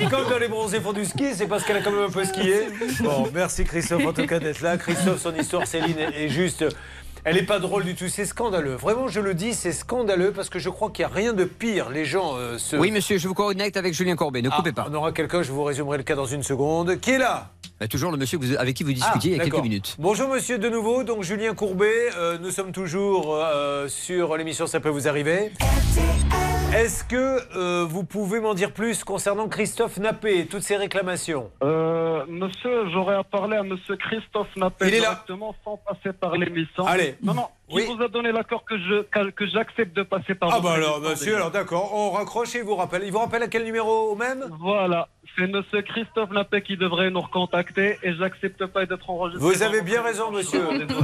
Comme 0.10 0.30
dans 0.30 0.38
les 0.39 0.48
bronzés 0.48 0.80
font 0.80 0.93
du 0.93 1.04
ski, 1.04 1.34
c'est 1.36 1.48
parce 1.48 1.63
qu'elle 1.65 1.76
a 1.78 1.82
quand 1.82 1.91
même 1.91 2.06
un 2.06 2.10
peu 2.10 2.24
skié. 2.24 2.67
Bon, 3.02 3.28
merci 3.34 3.65
Christophe 3.65 4.06
en 4.06 4.13
tout 4.13 4.26
cas 4.26 4.39
d'être 4.39 4.62
là. 4.62 4.78
Christophe, 4.78 5.19
son 5.22 5.36
histoire, 5.36 5.67
Céline, 5.67 5.98
est 6.00 6.30
juste. 6.30 6.63
Elle 7.26 7.36
n'est 7.36 7.44
pas 7.44 7.60
drôle 7.60 7.86
du 7.86 7.96
tout, 7.96 8.10
c'est 8.10 8.26
scandaleux. 8.26 8.76
Vraiment, 8.76 9.08
je 9.08 9.22
le 9.22 9.34
dis, 9.34 9.54
c'est 9.54 9.72
scandaleux 9.72 10.32
parce 10.34 10.50
que 10.50 10.60
je 10.60 10.70
crois 10.70 10.90
qu'il 10.90 11.06
n'y 11.06 11.12
a 11.12 11.16
rien 11.16 11.32
de 11.32 11.46
pire. 11.46 11.90
Les 11.90 12.04
gens 12.04 12.36
euh, 12.36 12.58
se. 12.58 12.76
Oui, 12.76 12.92
monsieur, 12.92 13.18
je 13.18 13.28
vous 13.30 13.34
connecte 13.34 13.78
avec 13.78 13.94
Julien 13.94 14.18
Courbet. 14.18 14.42
Ne 14.42 14.50
Ah, 14.52 14.56
coupez 14.58 14.74
pas. 14.74 14.88
On 14.90 14.94
aura 14.94 15.14
quelqu'un, 15.14 15.42
je 15.42 15.52
vous 15.54 15.64
résumerai 15.64 15.98
le 15.98 16.04
cas 16.04 16.16
dans 16.16 16.26
une 16.26 16.44
seconde. 16.44 17.00
Qui 17.00 17.12
est 17.12 17.18
là 17.18 17.52
Bah, 17.80 17.88
toujours 17.88 18.12
le 18.12 18.18
monsieur 18.18 18.40
avec 18.60 18.76
qui 18.76 18.84
vous 18.84 18.92
discutiez 18.92 19.32
il 19.32 19.38
y 19.38 19.40
a 19.40 19.44
Ah, 19.44 19.50
quelques 19.50 19.64
minutes. 19.64 19.96
Bonjour 20.00 20.28
monsieur 20.28 20.58
de 20.58 20.68
nouveau, 20.68 21.04
donc 21.06 21.24
Julien 21.24 21.54
Courbet, 21.54 22.10
euh, 22.18 22.38
nous 22.42 22.52
sommes 22.52 22.74
toujours 22.74 23.34
euh, 23.34 23.88
sur 23.88 24.36
l'émission 24.36 24.68
Ça 24.68 24.82
peut 24.82 24.90
vous 24.90 25.08
arriver. 25.08 25.52
Est-ce 26.76 27.04
que 27.04 27.56
euh, 27.56 27.86
vous 27.88 28.04
pouvez 28.04 28.40
m'en 28.40 28.56
dire 28.56 28.72
plus 28.72 29.04
concernant 29.04 29.48
Christophe 29.48 29.98
Nappé 29.98 30.40
et 30.40 30.46
toutes 30.48 30.64
ses 30.64 30.76
réclamations? 30.76 31.52
Euh, 31.62 32.26
monsieur, 32.28 32.90
j'aurais 32.92 33.14
à 33.16 33.24
parler 33.24 33.58
à 33.58 33.64
monsieur 33.64 33.96
Christophe 33.96 34.48
Nappel 34.56 34.88
Il 34.88 34.96
est 34.96 35.00
là. 35.00 35.10
directement 35.10 35.56
sans 35.64 35.78
passer 35.78 36.14
par 36.14 36.36
l'émission. 36.36 36.86
Allez. 36.88 37.16
Non, 37.22 37.36
non. 37.36 37.48
Qui 37.82 37.86
vous 37.96 38.02
a 38.04 38.08
donné 38.08 38.32
l'accord 38.32 38.64
que 38.66 38.78
je 38.78 39.04
que, 39.32 39.46
j'accepte 39.48 39.96
de 39.96 40.04
passer 40.04 40.36
par 40.36 40.54
Ah 40.54 40.60
bah 40.62 40.74
alors, 40.74 41.02
monsieur, 41.02 41.36
alors 41.36 41.52
d'accord, 41.52 41.92
on 41.94 42.12
raccroche 42.12 42.56
et 42.56 42.60
il 42.60 42.64
vous 42.64 42.76
rappelle. 42.76 43.04
Il 43.06 43.12
vous 43.12 43.20
rappelle 43.20 43.44
à 43.44 43.48
quel 43.48 43.64
numéro 43.64 44.12
au 44.12 44.16
même? 44.16 44.46
Voilà, 44.60 45.08
c'est 45.38 45.48
monsieur 45.48 45.82
Christophe 45.82 46.32
Napé 46.32 46.62
qui 46.62 46.78
devrait 46.78 47.10
nous 47.10 47.22
recontacter 47.22 47.98
et 48.04 48.14
j'accepte 48.16 48.66
pas 48.68 48.86
d'être 48.86 49.10
enregistré. 49.10 49.46
Vous 49.48 49.64
avez 49.64 49.82
bien 49.82 50.02
raison, 50.02 50.32
monsieur. 50.32 50.62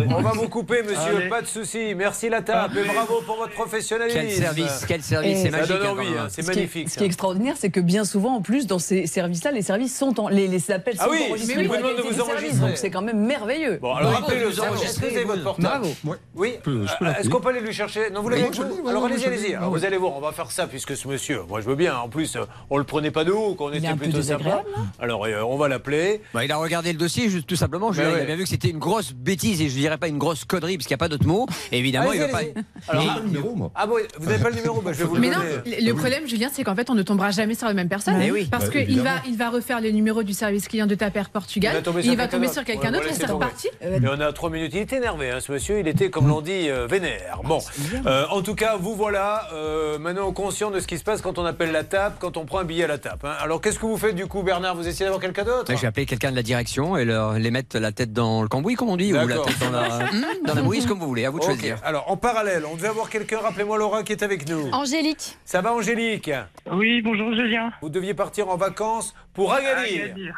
On 0.09 0.21
va 0.21 0.31
vous 0.31 0.49
couper, 0.49 0.83
monsieur, 0.83 1.17
Allez. 1.17 1.29
pas 1.29 1.41
de 1.41 1.47
souci. 1.47 1.93
Merci 1.95 2.29
la 2.29 2.41
table 2.41 2.77
et 2.77 2.83
bravo 2.85 3.21
pour 3.25 3.37
votre 3.37 3.53
professionnalisme. 3.53 4.19
Quel 4.19 4.31
service, 4.31 4.85
quel 4.87 5.01
service, 5.01 5.41
c'est 5.41 5.51
Ça 5.51 5.57
magique. 5.57 5.77
donne 5.77 5.99
hein, 5.99 6.03
hein, 6.21 6.27
c'est 6.29 6.41
Ce 6.41 6.51
qui 6.51 6.57
est- 6.57 6.61
magnifique. 6.61 6.89
Ce 6.89 6.97
qui 6.97 7.03
est 7.03 7.07
extraordinaire, 7.07 7.55
c'est 7.57 7.69
que 7.71 7.79
bien 7.79 8.03
souvent, 8.05 8.35
en 8.35 8.41
plus, 8.41 8.67
dans 8.67 8.79
ces 8.79 9.07
services-là, 9.07 9.51
les 9.51 9.61
services 9.61 9.97
sont 9.97 10.19
en, 10.19 10.27
les, 10.29 10.47
les 10.47 10.71
appels 10.71 10.95
sont 10.97 11.03
Ah 11.05 11.09
oui, 11.11 11.23
enregistrés 11.29 11.63
mais 11.63 11.69
oui, 11.69 11.77
demande 11.77 11.95
de 11.97 12.01
vous 12.01 12.21
enregistrer. 12.21 12.67
donc 12.67 12.77
c'est 12.77 12.91
quand 12.91 13.01
même 13.01 13.19
merveilleux. 13.25 13.79
Bon, 13.81 13.93
alors 13.95 14.11
Bravo, 14.11 14.25
rappelez-le, 14.27 14.61
enregistrez, 14.61 15.23
votre 15.23 15.43
portable 15.43 15.87
Bravo. 16.03 16.19
Oui. 16.35 16.49
Peux- 16.59 16.85
je 16.85 16.93
peux 16.99 17.05
Euh, 17.07 17.13
Est-ce 17.19 17.29
qu'on 17.29 17.39
peut 17.39 17.49
aller 17.49 17.61
lui 17.61 17.73
chercher 17.73 18.09
Non, 18.11 18.21
vous 18.21 18.29
l'avez 18.29 18.49
Alors 18.87 19.05
allez-y, 19.05 19.25
allez-y. 19.25 19.57
Vous 19.61 19.85
allez 19.85 19.97
voir, 19.97 20.13
on 20.15 20.21
va 20.21 20.31
faire 20.31 20.51
ça 20.51 20.67
puisque 20.67 20.95
ce 20.95 21.07
monsieur, 21.07 21.41
moi 21.47 21.61
je 21.61 21.65
veux 21.65 21.75
bien. 21.75 21.97
En 21.97 22.09
plus, 22.09 22.35
euh, 22.35 22.41
on 22.69 22.77
le 22.77 22.83
prenait 22.83 23.11
pas 23.11 23.23
de 23.23 23.31
haut, 23.31 23.55
qu'on 23.55 23.71
était 23.71 23.87
un 23.87 23.97
peu 23.97 24.05
plutôt 24.05 24.21
sympa. 24.21 24.63
hein 24.77 24.83
Alors 24.99 25.25
euh, 25.25 25.41
on 25.41 25.57
va 25.57 25.67
l'appeler. 25.67 26.21
Bah, 26.33 26.43
il 26.45 26.51
a 26.51 26.57
regardé 26.57 26.91
le 26.91 26.97
dossier 26.99 27.29
juste 27.29 27.47
tout 27.47 27.55
simplement. 27.55 27.91
Je 27.91 28.01
il 28.01 28.07
a 28.07 28.25
bien 28.25 28.35
vu 28.35 28.43
que 28.43 28.49
c'était 28.49 28.69
une 28.69 28.79
grosse 28.79 29.13
bêtise 29.13 29.61
et 29.61 29.69
je 29.69 29.75
dirais 29.75 29.97
pas 29.97 30.07
une 30.07 30.17
grosse 30.17 30.45
connerie 30.45 30.77
parce 30.77 30.87
qu'il 30.87 30.93
n'y 30.93 30.99
a 30.99 31.05
pas 31.05 31.09
d'autre 31.09 31.25
mot. 31.27 31.47
Évidemment, 31.71 32.11
il 32.13 32.19
veut 32.21 32.27
pas. 32.29 32.39
Alors, 32.87 33.01
J'ai 33.03 33.09
ah, 33.09 33.13
pas 33.15 33.19
le 33.21 33.25
numéro, 33.27 33.55
moi. 33.55 33.71
ah 33.75 33.87
bon, 33.87 33.95
vous 34.17 34.29
n'avez 34.29 34.43
pas 34.43 34.49
le 34.49 34.55
numéro 34.55 34.81
bah, 34.81 34.91
Je 34.93 34.99
vais 34.99 35.03
vous 35.05 35.15
le 35.15 35.21
Mais 35.21 35.29
non, 35.29 35.37
le 35.65 35.91
problème, 35.93 36.27
Julien, 36.27 36.49
c'est 36.51 36.63
qu'en 36.63 36.75
fait, 36.75 36.89
on 36.89 36.95
ne 36.95 37.03
tombera 37.03 37.31
jamais 37.31 37.55
sur 37.55 37.67
la 37.67 37.73
même 37.73 37.89
personne. 37.89 38.17
Mais 38.17 38.31
oui. 38.31 38.47
Parce 38.51 38.65
Bah, 38.69 38.83
qu'il 38.83 39.01
va, 39.01 39.15
il 39.27 39.37
va 39.37 39.49
refaire 39.49 39.81
le 39.81 39.89
numéro 39.91 40.23
du 40.23 40.33
service 40.33 40.67
client 40.67 40.87
de 40.87 40.95
ta 40.95 41.09
père 41.11 41.29
Portugal. 41.29 41.81
Il 42.03 42.15
va 42.17 42.27
tomber 42.27 42.47
sur 42.47 42.61
va 42.61 42.63
quelqu'un 42.65 42.91
d'autre. 42.91 43.07
et 43.09 43.13
c'est 43.13 43.25
reparti. 43.25 43.67
Et 43.81 44.07
on 44.07 44.19
a 44.19 44.33
trois 44.33 44.49
minutes. 44.49 44.71
Il 44.73 44.79
était 44.81 44.97
énervé, 44.97 45.31
hein, 45.31 45.39
ce 45.39 45.51
monsieur. 45.51 45.79
Il 45.79 45.87
était, 45.87 46.09
comme 46.09 46.27
l'on 46.27 46.38
dit, 46.41 46.69
euh, 46.69 46.87
vénère. 46.87 47.39
Bon, 47.43 47.59
Euh, 48.05 48.25
en 48.29 48.41
tout 48.41 48.55
cas, 48.55 48.75
vous 48.77 48.95
voilà 48.95 49.47
euh, 49.53 49.97
maintenant 49.99 50.31
conscient 50.31 50.71
de 50.71 50.79
ce 50.79 50.87
qui 50.87 50.97
se 50.97 51.03
passe 51.03 51.21
quand 51.21 51.37
on 51.37 51.45
appelle 51.45 51.71
la 51.71 51.83
table, 51.83 52.15
quand 52.19 52.37
on 52.37 52.45
prend 52.45 52.59
un 52.59 52.63
billet 52.63 52.83
à 52.85 52.87
la 52.87 52.97
table. 52.97 53.19
hein. 53.23 53.33
Alors, 53.41 53.61
qu'est-ce 53.61 53.77
que 53.79 53.85
vous 53.85 53.97
faites 53.97 54.15
du 54.15 54.25
coup, 54.27 54.43
Bernard? 54.43 54.75
Vous 54.75 54.87
essayez 54.87 55.05
d'avoir 55.05 55.21
quelqu'un 55.21 55.43
d'autre? 55.43 55.73
Vais 55.73 55.87
appeler 55.87 56.05
quelqu'un 56.05 56.31
de 56.31 56.35
la 56.35 56.43
direction 56.43 56.97
et 56.97 57.05
leur, 57.05 57.33
les 57.33 57.51
mettre 57.51 57.77
la 57.79 57.91
tête 57.91 58.13
dans 58.13 58.41
le 58.41 58.47
cambouis, 58.47 58.75
comme 58.75 58.89
on 58.89 58.97
dit, 58.97 59.11
ou 59.13 59.15
la 59.15 59.25
D'accord. 59.25 59.45
tête 59.45 59.59
dans 59.59 59.71
la, 59.71 59.87
Hmm, 60.11 60.25
dans 60.45 60.53
la 60.55 60.61
mouise, 60.61 60.85
comme 60.85 60.99
vous 60.99 61.07
voulez. 61.07 61.25
À 61.25 61.29
vous 61.29 61.39
de 61.39 61.43
choisir. 61.43 61.77
Alors, 61.83 62.09
en 62.11 62.17
parallèle, 62.17 62.63
on 62.71 62.75
devait 62.75 62.87
avoir 62.89 63.09
quelqu'un. 63.09 63.39
Rappelez-moi 63.39 63.77
Laura 63.77 64.03
qui 64.03 64.11
est 64.13 64.23
avec 64.23 64.47
nous. 64.49 64.69
Angélique. 64.71 65.37
Ça 65.45 65.61
va, 65.61 65.73
Angélique? 65.73 66.31
Oui, 66.71 67.01
bonjour 67.01 67.33
Julien. 67.33 67.71
Vous 67.81 67.89
deviez 67.89 68.13
partir 68.13 68.49
en 68.49 68.57
vacances 68.57 69.13
pour 69.33 69.53
Agadir. 69.53 70.05
Agadir. 70.05 70.35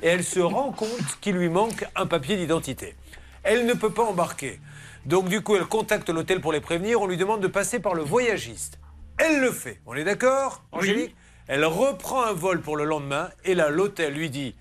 et 0.00 0.06
elle 0.06 0.22
se 0.22 0.38
rend 0.38 0.70
compte 0.70 1.18
qu'il 1.20 1.34
lui 1.34 1.48
manque 1.48 1.84
un 1.96 2.06
papier 2.06 2.36
d'identité. 2.36 2.94
Elle 3.42 3.66
ne 3.66 3.74
peut 3.74 3.90
pas 3.90 4.04
embarquer. 4.04 4.60
Donc 5.06 5.28
du 5.28 5.40
coup, 5.40 5.56
elle 5.56 5.64
contacte 5.64 6.08
l'hôtel 6.08 6.40
pour 6.40 6.52
les 6.52 6.60
prévenir. 6.60 7.00
On 7.00 7.08
lui 7.08 7.16
demande 7.16 7.40
de 7.40 7.48
passer 7.48 7.80
par 7.80 7.94
le 7.94 8.02
voyagiste. 8.02 8.78
Elle 9.18 9.40
le 9.40 9.50
fait. 9.50 9.80
On 9.86 9.94
est 9.94 10.04
d'accord, 10.04 10.62
Angélique 10.70 11.16
Elle 11.48 11.64
reprend 11.64 12.22
un 12.22 12.32
vol 12.32 12.60
pour 12.60 12.76
le 12.76 12.84
lendemain 12.84 13.30
et 13.44 13.56
là, 13.56 13.70
l'hôtel 13.70 14.14
lui 14.14 14.30
dit 14.30 14.54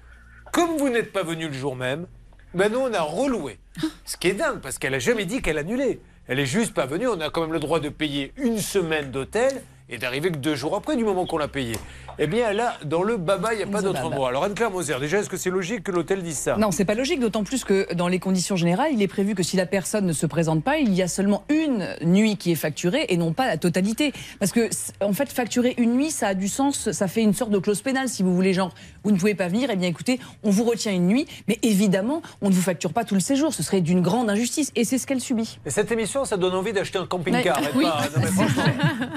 Comme 0.52 0.78
vous 0.78 0.90
n'êtes 0.90 1.12
pas 1.12 1.24
venu 1.24 1.48
le 1.48 1.54
jour 1.54 1.76
même, 1.76 2.08
ben 2.56 2.72
nous, 2.72 2.80
on 2.80 2.94
a 2.94 3.02
reloué. 3.02 3.60
Ce 4.06 4.18
qui 4.18 4.30
est 4.30 4.34
dingue, 4.34 4.60
parce 4.60 4.80
qu'elle 4.80 4.96
a 4.96 5.00
jamais 5.00 5.26
dit 5.26 5.44
qu'elle 5.44 5.60
annulait. 5.60 6.00
Elle 6.28 6.40
est 6.40 6.48
juste 6.48 6.74
pas 6.74 6.88
venue. 6.88 7.08
On 7.08 7.22
a 7.22 7.30
quand 7.30 7.42
même 7.42 7.54
le 7.54 7.60
droit 7.60 7.80
de 7.80 7.90
payer 7.90 8.34
une 8.38 8.58
semaine 8.58 9.12
d'hôtel 9.12 9.62
et 9.88 10.00
d'arriver 10.00 10.32
que 10.32 10.38
deux 10.38 10.56
jours 10.56 10.76
après 10.76 10.96
du 10.96 11.04
moment 11.04 11.28
qu'on 11.28 11.38
l'a 11.38 11.48
payé. 11.48 11.76
Eh 12.22 12.28
bien, 12.28 12.52
là, 12.52 12.76
dans 12.84 13.02
le 13.02 13.16
baba, 13.16 13.54
il 13.54 13.58
n'y 13.58 13.64
a 13.64 13.68
pas 13.68 13.82
d'autre 13.82 14.04
endroit. 14.04 14.28
Alors, 14.28 14.44
Anne-Claire 14.44 14.72
Moser, 14.72 14.98
déjà, 15.00 15.20
est-ce 15.20 15.30
que 15.30 15.38
c'est 15.38 15.50
logique 15.50 15.84
que 15.84 15.92
l'hôtel 15.92 16.22
dise 16.22 16.38
ça? 16.38 16.58
Non, 16.58 16.70
c'est 16.72 16.84
pas 16.84 16.94
logique, 16.94 17.22
d'autant 17.22 17.46
plus 17.46 17.64
que 17.64 17.94
dans 17.94 18.10
les 18.10 18.20
conditions 18.20 18.58
générales, 18.58 18.90
il 18.92 19.02
est 19.02 19.08
prévu 19.08 19.36
que 19.36 19.44
si 19.44 19.56
la 19.56 19.66
personne 19.66 20.06
ne 20.06 20.12
se 20.12 20.26
présente 20.26 20.62
pas, 20.62 20.80
il 20.80 20.94
y 20.94 21.02
a 21.02 21.08
seulement 21.08 21.44
une 21.48 21.88
nuit 22.04 22.36
qui 22.36 22.52
est 22.52 22.56
facturée 22.56 23.06
et 23.08 23.16
non 23.16 23.32
pas 23.32 23.48
la 23.48 23.56
totalité. 23.56 24.12
Parce 24.38 24.52
que, 24.52 24.70
en 25.02 25.14
fait, 25.14 25.32
facturer 25.32 25.76
une 25.78 25.94
nuit, 25.94 26.12
ça 26.12 26.28
a 26.28 26.34
du 26.34 26.50
sens, 26.50 26.92
ça 26.92 27.08
fait 27.08 27.22
une 27.22 27.34
sorte 27.34 27.52
de 27.52 27.58
clause 27.60 27.82
pénale, 27.82 28.10
si 28.10 28.22
vous 28.22 28.36
voulez, 28.36 28.54
genre, 28.54 28.74
vous 29.06 29.12
ne 29.12 29.18
pouvez 29.18 29.34
pas 29.34 29.48
venir, 29.48 29.70
eh 29.72 29.78
bien 29.78 29.88
écoutez, 29.88 30.20
on 30.44 30.50
vous 30.50 30.66
retient 30.66 30.92
une 30.92 31.08
nuit, 31.08 31.26
mais 31.48 31.58
évidemment, 31.64 32.22
on 32.42 32.50
ne 32.50 32.54
vous 32.54 32.62
facture 32.62 32.92
pas 32.92 33.06
tout 33.06 33.14
le 33.16 33.22
séjour, 33.22 33.54
ce 33.54 33.64
serait 33.64 33.80
d'une 33.80 34.02
grande 34.02 34.30
injustice, 34.30 34.74
et 34.76 34.84
c'est 34.84 34.98
ce 34.98 35.08
qu'elle 35.08 35.22
subit. 35.22 35.58
Et 35.66 35.70
cette 35.70 35.90
émission, 35.94 36.26
ça 36.26 36.36
donne 36.36 36.54
envie 36.54 36.74
d'acheter 36.74 37.00
un 37.00 37.06
camping-car. 37.06 37.58
Arrête 37.60 37.72
Oui. 37.76 37.86
pas. 37.86 38.02
Non, 38.14 38.22
mais 38.24 38.28
franchement, 38.32 38.64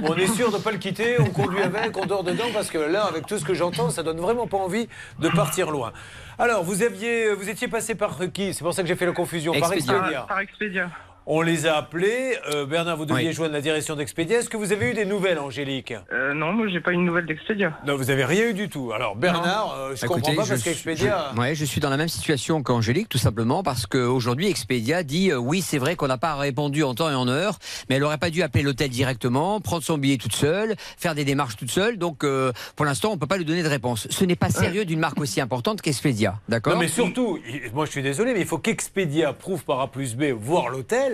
on 0.04 0.14
est 0.16 0.28
sûr 0.28 0.52
de 0.52 0.58
ne 0.58 0.62
pas 0.62 0.70
le 0.70 0.78
quitter, 0.78 1.16
on 1.18 1.30
conduit 1.30 1.62
avec, 1.62 1.96
on 1.96 2.06
dort 2.06 2.22
dedans, 2.22 2.44
parce 2.54 2.70
que 2.70 2.91
là, 2.92 3.04
avec 3.04 3.26
tout 3.26 3.38
ce 3.38 3.44
que 3.44 3.54
j'entends, 3.54 3.90
ça 3.90 4.02
donne 4.02 4.18
vraiment 4.18 4.46
pas 4.46 4.58
envie 4.58 4.88
de 5.18 5.28
partir 5.28 5.70
loin. 5.70 5.92
Alors, 6.38 6.62
vous 6.62 6.82
aviez, 6.82 7.34
vous 7.34 7.48
étiez 7.48 7.68
passé 7.68 7.94
par 7.94 8.18
qui? 8.32 8.54
C'est 8.54 8.62
pour 8.62 8.74
ça 8.74 8.82
que 8.82 8.88
j'ai 8.88 8.96
fait 8.96 9.06
la 9.06 9.12
confusion. 9.12 9.52
Par 9.52 9.72
Expedia. 9.72 9.96
Expedia. 9.96 10.20
Par 10.28 10.40
Expedia. 10.40 10.90
On 11.26 11.40
les 11.40 11.66
a 11.66 11.76
appelés. 11.76 12.36
Euh, 12.52 12.66
Bernard, 12.66 12.96
vous 12.96 13.04
deviez 13.06 13.28
Oui. 13.28 13.32
joindre 13.32 13.52
la 13.52 13.60
direction 13.60 13.94
d'Expedia. 13.94 14.38
Est-ce 14.40 14.50
que 14.50 14.56
vous 14.56 14.72
avez 14.72 14.90
eu 14.90 14.94
des 14.94 15.04
nouvelles, 15.04 15.38
Angélique 15.38 15.94
Euh, 16.12 16.34
non, 16.34 16.52
moi 16.52 16.66
j'ai 16.68 16.80
pas 16.80 16.90
une 16.92 17.04
nouvelle 17.04 17.26
d'Expedia. 17.26 17.78
Non, 17.86 17.96
vous 17.96 18.10
avez 18.10 18.24
rien 18.24 18.48
eu 18.48 18.54
du 18.54 18.68
tout. 18.68 18.90
Alors, 18.92 19.14
Bernard, 19.14 19.72
euh, 19.78 19.94
je 19.94 20.04
Écoutez, 20.04 20.20
comprends 20.20 20.42
pas 20.42 20.48
parce 20.48 20.60
je, 20.60 20.64
qu'Expedia. 20.64 21.30
je- 21.34 21.40
ouais, 21.40 21.54
je 21.54 21.64
suis 21.64 21.80
dans 21.80 21.90
la 21.90 21.96
même 21.96 22.08
situation 22.08 22.62
qu'Angélique, 22.64 23.08
tout 23.08 23.18
simplement 23.18 23.62
parce 23.62 23.86
qu'aujourd'hui, 23.86 24.48
Expedia 24.48 25.04
dit 25.04 25.30
euh, 25.30 25.36
oui, 25.36 25.62
c'est 25.62 25.78
vrai 25.78 25.94
qu'on 25.94 26.08
n'a 26.08 26.18
pas 26.18 26.34
répondu 26.34 26.82
en 26.82 26.94
temps 26.94 27.08
et 27.08 27.14
en 27.14 27.28
heure, 27.28 27.58
mais 27.88 27.94
elle 27.96 28.02
n'aurait 28.02 28.18
pas 28.18 28.30
dû 28.30 28.42
appeler 28.42 28.64
l'hôtel 28.64 28.90
directement, 28.90 29.60
prendre 29.60 29.84
son 29.84 29.98
billet 29.98 30.16
toute 30.16 30.34
seule, 30.34 30.74
faire 30.98 31.14
des 31.14 31.24
démarches 31.24 31.56
toute 31.56 31.70
seule. 31.70 31.98
Donc, 31.98 32.24
euh, 32.24 32.52
pour 32.74 32.84
l'instant, 32.84 33.10
on 33.10 33.14
ne 33.14 33.20
peut 33.20 33.28
pas 33.28 33.36
lui 33.36 33.44
donner 33.44 33.62
de 33.62 33.68
réponse. 33.68 34.08
Ce 34.10 34.24
n'est 34.24 34.34
pas 34.36 34.50
sérieux 34.50 34.84
d'une 34.84 34.98
marque 34.98 35.20
aussi 35.20 35.40
importante 35.40 35.82
qu'Expedia. 35.82 36.34
D'accord? 36.48 36.72
Non, 36.74 36.80
mais 36.80 36.88
surtout, 36.88 37.38
moi 37.74 37.86
je 37.86 37.92
suis 37.92 38.02
désolé, 38.02 38.32
mais 38.34 38.40
il 38.40 38.46
faut 38.46 38.58
qu'Expedia 38.58 39.32
prouve 39.32 39.62
par 39.64 39.80
A 39.80 39.90
plus 39.90 40.16
B, 40.16 40.24
voire 40.36 40.68
l'hôtel, 40.68 41.11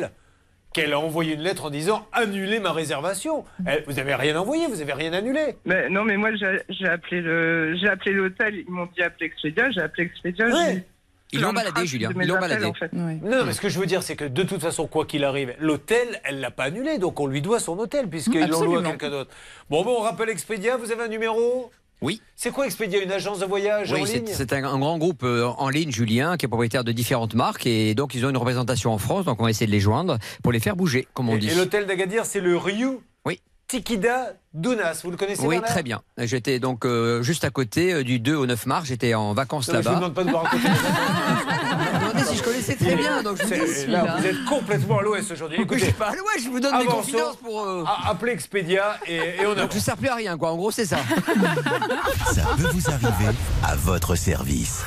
qu'elle 0.72 0.92
a 0.92 0.98
envoyé 1.00 1.34
une 1.34 1.40
lettre 1.40 1.64
en 1.66 1.70
disant 1.70 2.06
annulez 2.12 2.60
ma 2.60 2.72
réservation. 2.72 3.44
Elle- 3.66 3.84
vous 3.86 3.94
n'avez 3.94 4.14
rien 4.14 4.36
envoyé, 4.36 4.66
vous 4.66 4.76
n'avez 4.76 4.92
rien 4.92 5.12
annulé. 5.12 5.56
Mais 5.64 5.88
non, 5.88 6.04
mais 6.04 6.16
moi 6.16 6.30
j'ai 6.34 6.86
appelé 6.88 7.20
le, 7.20 7.76
j'ai 7.80 7.88
appelé 7.88 8.12
l'hôtel. 8.12 8.54
Ils 8.66 8.70
m'ont 8.70 8.88
dit 8.96 9.02
appeler 9.02 9.26
Expedia. 9.26 9.70
J'ai 9.70 9.80
appelé 9.80 10.04
Expedia. 10.04 10.46
Ouais. 10.46 10.84
Ils 11.30 11.42
l'ont 11.42 11.52
baladé, 11.52 11.84
Julien. 11.84 12.10
Ils 12.18 12.26
l'ont 12.26 12.38
baladé. 12.40 12.64
en 12.64 12.72
fait. 12.72 12.90
Non, 12.92 13.44
mais 13.44 13.52
ce 13.52 13.60
que 13.60 13.68
je 13.68 13.78
veux 13.78 13.84
dire, 13.86 14.02
c'est 14.02 14.16
que 14.16 14.24
de 14.24 14.42
toute 14.44 14.62
façon, 14.62 14.86
quoi 14.86 15.04
qu'il 15.04 15.24
arrive, 15.24 15.54
l'hôtel, 15.60 16.20
elle 16.24 16.40
l'a 16.40 16.50
pas 16.50 16.64
annulé, 16.64 16.96
donc 16.98 17.20
on 17.20 17.26
lui 17.26 17.42
doit 17.42 17.60
son 17.60 17.78
hôtel, 17.78 18.08
puisqu'ils 18.08 18.46
l'ont 18.48 18.62
loué 18.62 18.78
à 18.78 18.82
quelqu'un 18.90 19.10
d'autre. 19.10 19.30
Bon, 19.68 19.84
bon, 19.84 19.96
on 19.98 20.02
rappelle 20.02 20.30
Expedia, 20.30 20.76
vous 20.78 20.90
avez 20.90 21.02
un 21.02 21.08
numéro? 21.08 21.70
Oui. 22.00 22.20
C'est 22.36 22.50
quoi 22.52 22.66
Expedia 22.66 23.02
Une 23.02 23.10
agence 23.10 23.40
de 23.40 23.44
voyage 23.46 23.92
en 23.92 23.96
Oui, 23.96 24.02
c'est 24.06 24.18
ligne 24.18 24.26
c'est 24.32 24.52
un, 24.52 24.64
un 24.64 24.78
grand 24.78 24.98
groupe 24.98 25.22
euh, 25.24 25.46
en 25.58 25.68
ligne, 25.68 25.90
Julien, 25.90 26.36
qui 26.36 26.46
est 26.46 26.48
propriétaire 26.48 26.84
de 26.84 26.92
différentes 26.92 27.34
marques. 27.34 27.66
Et 27.66 27.94
donc, 27.94 28.14
ils 28.14 28.24
ont 28.24 28.30
une 28.30 28.36
représentation 28.36 28.92
en 28.92 28.98
France. 28.98 29.24
Donc, 29.24 29.40
on 29.40 29.44
va 29.44 29.50
essayer 29.50 29.66
de 29.66 29.72
les 29.72 29.80
joindre 29.80 30.18
pour 30.42 30.52
les 30.52 30.60
faire 30.60 30.76
bouger, 30.76 31.08
comme 31.14 31.28
on 31.28 31.34
Et, 31.36 31.38
dit. 31.40 31.48
et 31.50 31.54
l'hôtel 31.54 31.86
d'Agadir, 31.86 32.24
c'est 32.24 32.40
le 32.40 32.56
Ryu 32.56 32.98
Oui. 33.24 33.40
Tikida 33.66 34.32
Dounas. 34.54 35.00
Vous 35.04 35.10
le 35.10 35.16
connaissez 35.18 35.44
Oui, 35.46 35.60
très 35.60 35.82
bien. 35.82 36.00
J'étais 36.16 36.58
donc 36.58 36.84
euh, 36.86 37.20
juste 37.22 37.44
à 37.44 37.50
côté 37.50 37.92
euh, 37.92 38.02
du 38.04 38.18
2 38.20 38.34
au 38.34 38.46
9 38.46 38.64
mars. 38.66 38.86
J'étais 38.86 39.12
en 39.14 39.34
vacances 39.34 39.68
mais 39.68 39.74
Je 39.74 39.78
ne 39.78 39.82
vous 39.94 40.00
là-bas. 40.00 40.08
demande 40.08 40.14
pas 40.14 40.24
de. 40.24 40.58
Je 40.58 40.66
me 40.66 41.74
demandais 41.74 41.97
si 42.28 42.36
je 42.36 42.42
connaissais 42.42 42.74
très 42.76 42.94
bien. 42.96 43.22
Donc 43.22 43.38
je 43.40 43.44
vous 43.44 43.90
là, 43.92 44.16
vous 44.18 44.26
êtes 44.26 44.44
complètement 44.44 44.98
à 44.98 45.02
l'ouest 45.02 45.30
aujourd'hui. 45.30 45.58
je 45.58 45.62
Écoutez, 45.62 45.86
sais 45.86 45.92
pas. 45.92 46.10
Ouais, 46.10 46.42
je 46.42 46.48
vous 46.48 46.60
donne 46.60 46.78
des 46.78 46.84
confidences 46.86 47.36
pour. 47.36 47.62
euh, 47.64 47.84
a- 47.86 48.10
appelez 48.10 48.32
Expedia 48.32 48.98
et, 49.06 49.16
et 49.40 49.46
on 49.46 49.52
a. 49.52 49.54
Donc 49.62 49.72
je 49.74 49.78
sers 49.78 49.96
plus 49.96 50.08
à 50.08 50.14
rien, 50.14 50.36
quoi. 50.36 50.50
En 50.52 50.56
gros, 50.56 50.70
c'est 50.70 50.86
ça. 50.86 50.98
Ça 52.34 52.42
peut 52.56 52.68
vous 52.72 52.90
arriver 52.90 53.32
à 53.66 53.74
votre 53.76 54.14
service. 54.14 54.82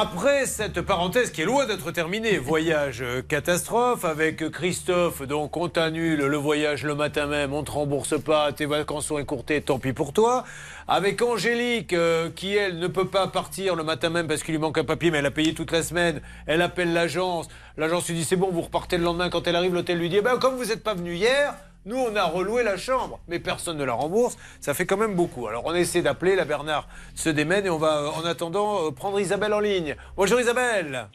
Après 0.00 0.46
cette 0.46 0.80
parenthèse 0.82 1.32
qui 1.32 1.42
est 1.42 1.44
loin 1.44 1.66
d'être 1.66 1.90
terminée, 1.90 2.38
voyage 2.38 3.02
euh, 3.02 3.20
catastrophe 3.20 4.04
avec 4.04 4.48
Christophe, 4.50 5.22
donc 5.22 5.56
on 5.56 5.68
t'annule 5.68 6.20
le 6.20 6.36
voyage 6.36 6.84
le 6.84 6.94
matin 6.94 7.26
même, 7.26 7.52
on 7.52 7.64
te 7.64 7.72
rembourse 7.72 8.16
pas, 8.22 8.52
tes 8.52 8.66
vacances 8.66 9.06
sont 9.06 9.18
écourtées, 9.18 9.60
tant 9.60 9.80
pis 9.80 9.92
pour 9.92 10.12
toi. 10.12 10.44
Avec 10.86 11.20
Angélique 11.20 11.94
euh, 11.94 12.30
qui 12.30 12.54
elle 12.54 12.78
ne 12.78 12.86
peut 12.86 13.08
pas 13.08 13.26
partir 13.26 13.74
le 13.74 13.82
matin 13.82 14.08
même 14.08 14.28
parce 14.28 14.44
qu'il 14.44 14.54
lui 14.54 14.60
manque 14.60 14.78
un 14.78 14.84
papier, 14.84 15.10
mais 15.10 15.18
elle 15.18 15.26
a 15.26 15.32
payé 15.32 15.52
toute 15.52 15.72
la 15.72 15.82
semaine. 15.82 16.20
Elle 16.46 16.62
appelle 16.62 16.92
l'agence, 16.92 17.48
l'agence 17.76 18.06
lui 18.06 18.14
dit 18.14 18.24
c'est 18.24 18.36
bon, 18.36 18.50
vous 18.52 18.62
repartez 18.62 18.98
le 18.98 19.02
lendemain. 19.02 19.30
Quand 19.30 19.48
elle 19.48 19.56
arrive, 19.56 19.74
l'hôtel 19.74 19.98
lui 19.98 20.08
dit 20.08 20.18
eh 20.18 20.22
ben 20.22 20.38
comme 20.38 20.54
vous 20.54 20.66
n'êtes 20.66 20.84
pas 20.84 20.94
venu 20.94 21.16
hier. 21.16 21.56
Nous, 21.88 21.96
on 21.96 22.14
a 22.16 22.24
reloué 22.24 22.64
la 22.64 22.76
chambre, 22.76 23.18
mais 23.28 23.38
personne 23.38 23.78
ne 23.78 23.84
la 23.84 23.94
rembourse. 23.94 24.36
Ça 24.60 24.74
fait 24.74 24.84
quand 24.84 24.98
même 24.98 25.14
beaucoup. 25.14 25.46
Alors, 25.46 25.62
on 25.64 25.74
essaie 25.74 26.02
d'appeler. 26.02 26.36
La 26.36 26.44
Bernard 26.44 26.86
se 27.14 27.30
démène 27.30 27.64
et 27.64 27.70
on 27.70 27.78
va, 27.78 28.02
euh, 28.02 28.08
en 28.10 28.26
attendant, 28.26 28.88
euh, 28.88 28.90
prendre 28.90 29.18
Isabelle 29.18 29.54
en 29.54 29.60
ligne. 29.60 29.96
Bonjour 30.14 30.38
Isabelle. 30.38 31.06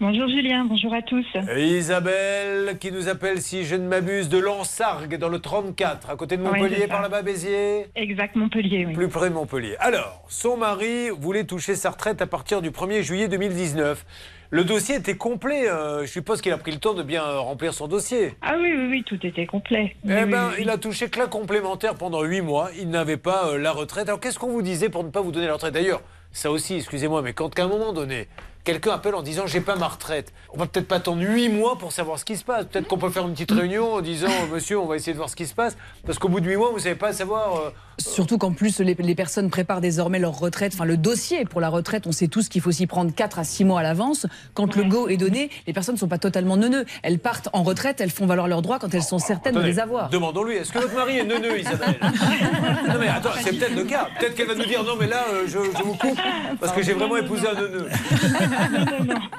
Bonjour 0.00 0.26
Julien, 0.28 0.64
bonjour 0.64 0.92
à 0.94 1.02
tous. 1.02 1.26
Isabelle 1.56 2.78
qui 2.80 2.90
nous 2.90 3.08
appelle, 3.08 3.42
si 3.42 3.64
je 3.64 3.76
ne 3.76 3.86
m'abuse, 3.86 4.30
de 4.30 4.38
Lansargues 4.38 5.16
dans 5.16 5.28
le 5.28 5.38
34, 5.38 6.10
à 6.10 6.16
côté 6.16 6.36
de 6.38 6.42
Montpellier, 6.42 6.88
par 6.88 7.02
là-bas, 7.02 7.22
Béziers. 7.22 7.86
Exact, 7.94 8.34
Montpellier, 8.34 8.86
oui. 8.86 8.94
Plus 8.94 9.08
près 9.08 9.28
de 9.28 9.34
Montpellier. 9.34 9.76
Alors, 9.78 10.24
son 10.28 10.56
mari 10.56 11.10
voulait 11.10 11.44
toucher 11.44 11.76
sa 11.76 11.90
retraite 11.90 12.20
à 12.22 12.26
partir 12.26 12.62
du 12.62 12.70
1er 12.70 13.02
juillet 13.02 13.28
2019. 13.28 14.04
Le 14.52 14.64
dossier 14.64 14.96
était 14.96 15.16
complet. 15.16 15.66
euh, 15.66 16.02
je 16.02 16.10
suppose 16.10 16.42
qu'il 16.42 16.52
a 16.52 16.58
pris 16.58 16.72
le 16.72 16.78
temps 16.78 16.92
de 16.92 17.02
bien 17.02 17.24
euh, 17.24 17.40
remplir 17.40 17.72
son 17.72 17.88
dossier. 17.88 18.34
Ah 18.42 18.56
oui, 18.60 18.74
oui, 18.76 18.86
oui, 18.90 19.02
tout 19.02 19.18
était 19.26 19.46
complet. 19.46 19.96
Eh 20.04 20.08
oui, 20.24 20.30
ben, 20.30 20.50
oui. 20.50 20.56
il 20.60 20.68
a 20.68 20.76
touché 20.76 21.08
que 21.08 21.18
la 21.18 21.26
complémentaire 21.26 21.94
pendant 21.94 22.22
8 22.22 22.42
mois. 22.42 22.68
Il 22.78 22.90
n'avait 22.90 23.16
pas 23.16 23.48
euh, 23.48 23.56
la 23.58 23.72
retraite. 23.72 24.08
Alors, 24.08 24.20
qu'est-ce 24.20 24.38
qu'on 24.38 24.50
vous 24.50 24.60
disait 24.60 24.90
pour 24.90 25.04
ne 25.04 25.08
pas 25.08 25.22
vous 25.22 25.32
donner 25.32 25.46
la 25.46 25.54
retraite? 25.54 25.72
D'ailleurs, 25.72 26.02
ça 26.32 26.50
aussi, 26.50 26.74
excusez-moi, 26.76 27.22
mais 27.22 27.32
quand 27.32 27.54
qu'à 27.54 27.64
un 27.64 27.68
moment 27.68 27.94
donné, 27.94 28.28
quelqu'un 28.64 28.92
appelle 28.92 29.14
en 29.14 29.22
disant 29.22 29.46
j'ai 29.46 29.60
pas 29.60 29.76
ma 29.76 29.88
retraite, 29.88 30.32
on 30.54 30.58
va 30.58 30.66
peut-être 30.66 30.86
pas 30.88 30.96
attendre 30.96 31.22
8 31.22 31.48
mois 31.48 31.76
pour 31.78 31.92
savoir 31.92 32.18
ce 32.18 32.24
qui 32.24 32.36
se 32.36 32.44
passe. 32.44 32.66
Peut-être 32.66 32.86
qu'on 32.88 32.98
peut 32.98 33.10
faire 33.10 33.26
une 33.26 33.32
petite 33.32 33.50
réunion 33.52 33.94
en 33.94 34.00
disant 34.00 34.28
monsieur, 34.52 34.78
on 34.78 34.86
va 34.86 34.96
essayer 34.96 35.12
de 35.12 35.18
voir 35.18 35.28
ce 35.30 35.36
qui 35.36 35.46
se 35.46 35.54
passe. 35.54 35.76
Parce 36.06 36.18
qu'au 36.18 36.28
bout 36.28 36.40
de 36.40 36.48
8 36.48 36.56
mois, 36.56 36.70
vous 36.72 36.78
savez 36.78 36.94
pas 36.94 37.12
savoir. 37.12 37.56
euh, 37.56 37.70
Surtout 37.98 38.38
qu'en 38.38 38.52
plus, 38.52 38.80
les, 38.80 38.94
les 38.98 39.14
personnes 39.14 39.50
préparent 39.50 39.80
désormais 39.80 40.18
leur 40.18 40.38
retraite. 40.38 40.72
Enfin, 40.74 40.84
le 40.84 40.96
dossier 40.96 41.44
pour 41.44 41.60
la 41.60 41.68
retraite, 41.68 42.06
on 42.06 42.12
sait 42.12 42.28
tous 42.28 42.48
qu'il 42.48 42.60
faut 42.60 42.72
s'y 42.72 42.86
prendre 42.86 43.12
4 43.14 43.38
à 43.38 43.44
6 43.44 43.64
mois 43.64 43.80
à 43.80 43.82
l'avance. 43.82 44.26
Quand 44.54 44.74
le 44.76 44.84
go 44.84 45.08
est 45.08 45.16
donné, 45.16 45.50
les 45.66 45.72
personnes 45.72 45.94
ne 45.96 46.00
sont 46.00 46.08
pas 46.08 46.18
totalement 46.18 46.56
neuneux. 46.56 46.84
Elles 47.02 47.18
partent 47.18 47.48
en 47.52 47.62
retraite, 47.62 48.00
elles 48.00 48.10
font 48.10 48.26
valoir 48.26 48.48
leurs 48.48 48.62
droits 48.62 48.78
quand 48.78 48.92
elles 48.94 49.02
sont 49.02 49.18
certaines 49.18 49.54
de 49.54 49.60
les 49.60 49.78
avoir. 49.78 50.08
Demandons-lui, 50.08 50.56
est-ce 50.56 50.72
que 50.72 50.78
votre 50.78 50.94
mari 50.94 51.18
est 51.18 51.24
neuneux, 51.24 51.58
Isabelle 51.60 51.98
Non 52.88 52.94
mais 52.98 53.08
attends, 53.08 53.30
c'est 53.42 53.52
peut-être 53.58 53.74
le 53.76 53.84
cas. 53.84 54.08
Peut-être 54.18 54.34
qu'elle 54.34 54.48
va 54.48 54.54
nous 54.54 54.64
dire 54.66 54.82
non 54.84 54.94
mais 54.98 55.06
là, 55.06 55.24
euh, 55.32 55.42
je, 55.46 55.58
je 55.76 55.82
vous 55.82 55.94
coupe 55.94 56.18
parce 56.60 56.72
que 56.72 56.82
j'ai 56.82 56.94
vraiment 56.94 57.16
épousé 57.16 57.46
un 57.48 57.54
neuneux. 57.60 57.88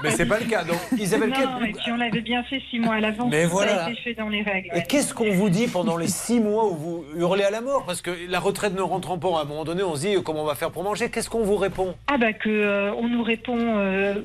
Mais 0.04 0.12
c'est 0.12 0.26
pas 0.26 0.39
le 0.39 0.45
cas. 0.45 0.63
Donc 0.63 0.78
Isabelle, 0.97 1.30
non, 1.30 1.65
et 1.65 1.71
puis 1.71 1.91
on 1.91 1.97
l'avait 1.97 2.21
bien 2.21 2.43
fait 2.43 2.62
six 2.69 2.80
mois 2.80 2.95
à 2.95 2.99
l'avance. 2.99 3.30
Mais 3.32 3.45
voilà. 3.45 3.89
fait 4.04 4.13
dans 4.13 4.30
les 4.30 4.41
règles. 4.41 4.69
Et 4.76 4.84
qu'est-ce 4.84 5.13
qu'on 5.13 5.32
vous 5.32 5.49
dit 5.49 5.67
pendant 5.67 5.97
les 5.97 6.08
six 6.08 6.39
mois 6.39 6.65
où 6.65 6.76
vous 6.76 7.06
hurlez 7.15 7.43
à 7.43 7.52
la 7.52 7.62
mort? 7.62 7.84
Parce 7.86 8.02
que 8.02 8.12
la 8.30 8.39
retraite 8.39 8.76
ne 8.76 8.82
rentrant 8.82 9.17
pas, 9.17 9.39
à 9.39 9.41
un 9.41 9.45
moment 9.45 9.65
donné, 9.65 9.84
on 9.84 9.95
se 9.95 10.02
dit 10.02 10.15
euh, 10.15 10.21
comment 10.21 10.41
on 10.41 10.45
va 10.45 10.56
faire 10.56 10.71
pour 10.71 10.84
manger? 10.84 11.10
Qu'est-ce 11.10 11.30
qu'on 11.30 11.43
vous 11.43 11.58
répond? 11.58 11.95
Ah 12.08 12.17
bah 12.17 12.34
que 12.34 12.49
euh, 12.49 12.93
on 12.93 13.08
nous 13.08 13.23
répond, 13.23 13.58
euh, 13.58 14.15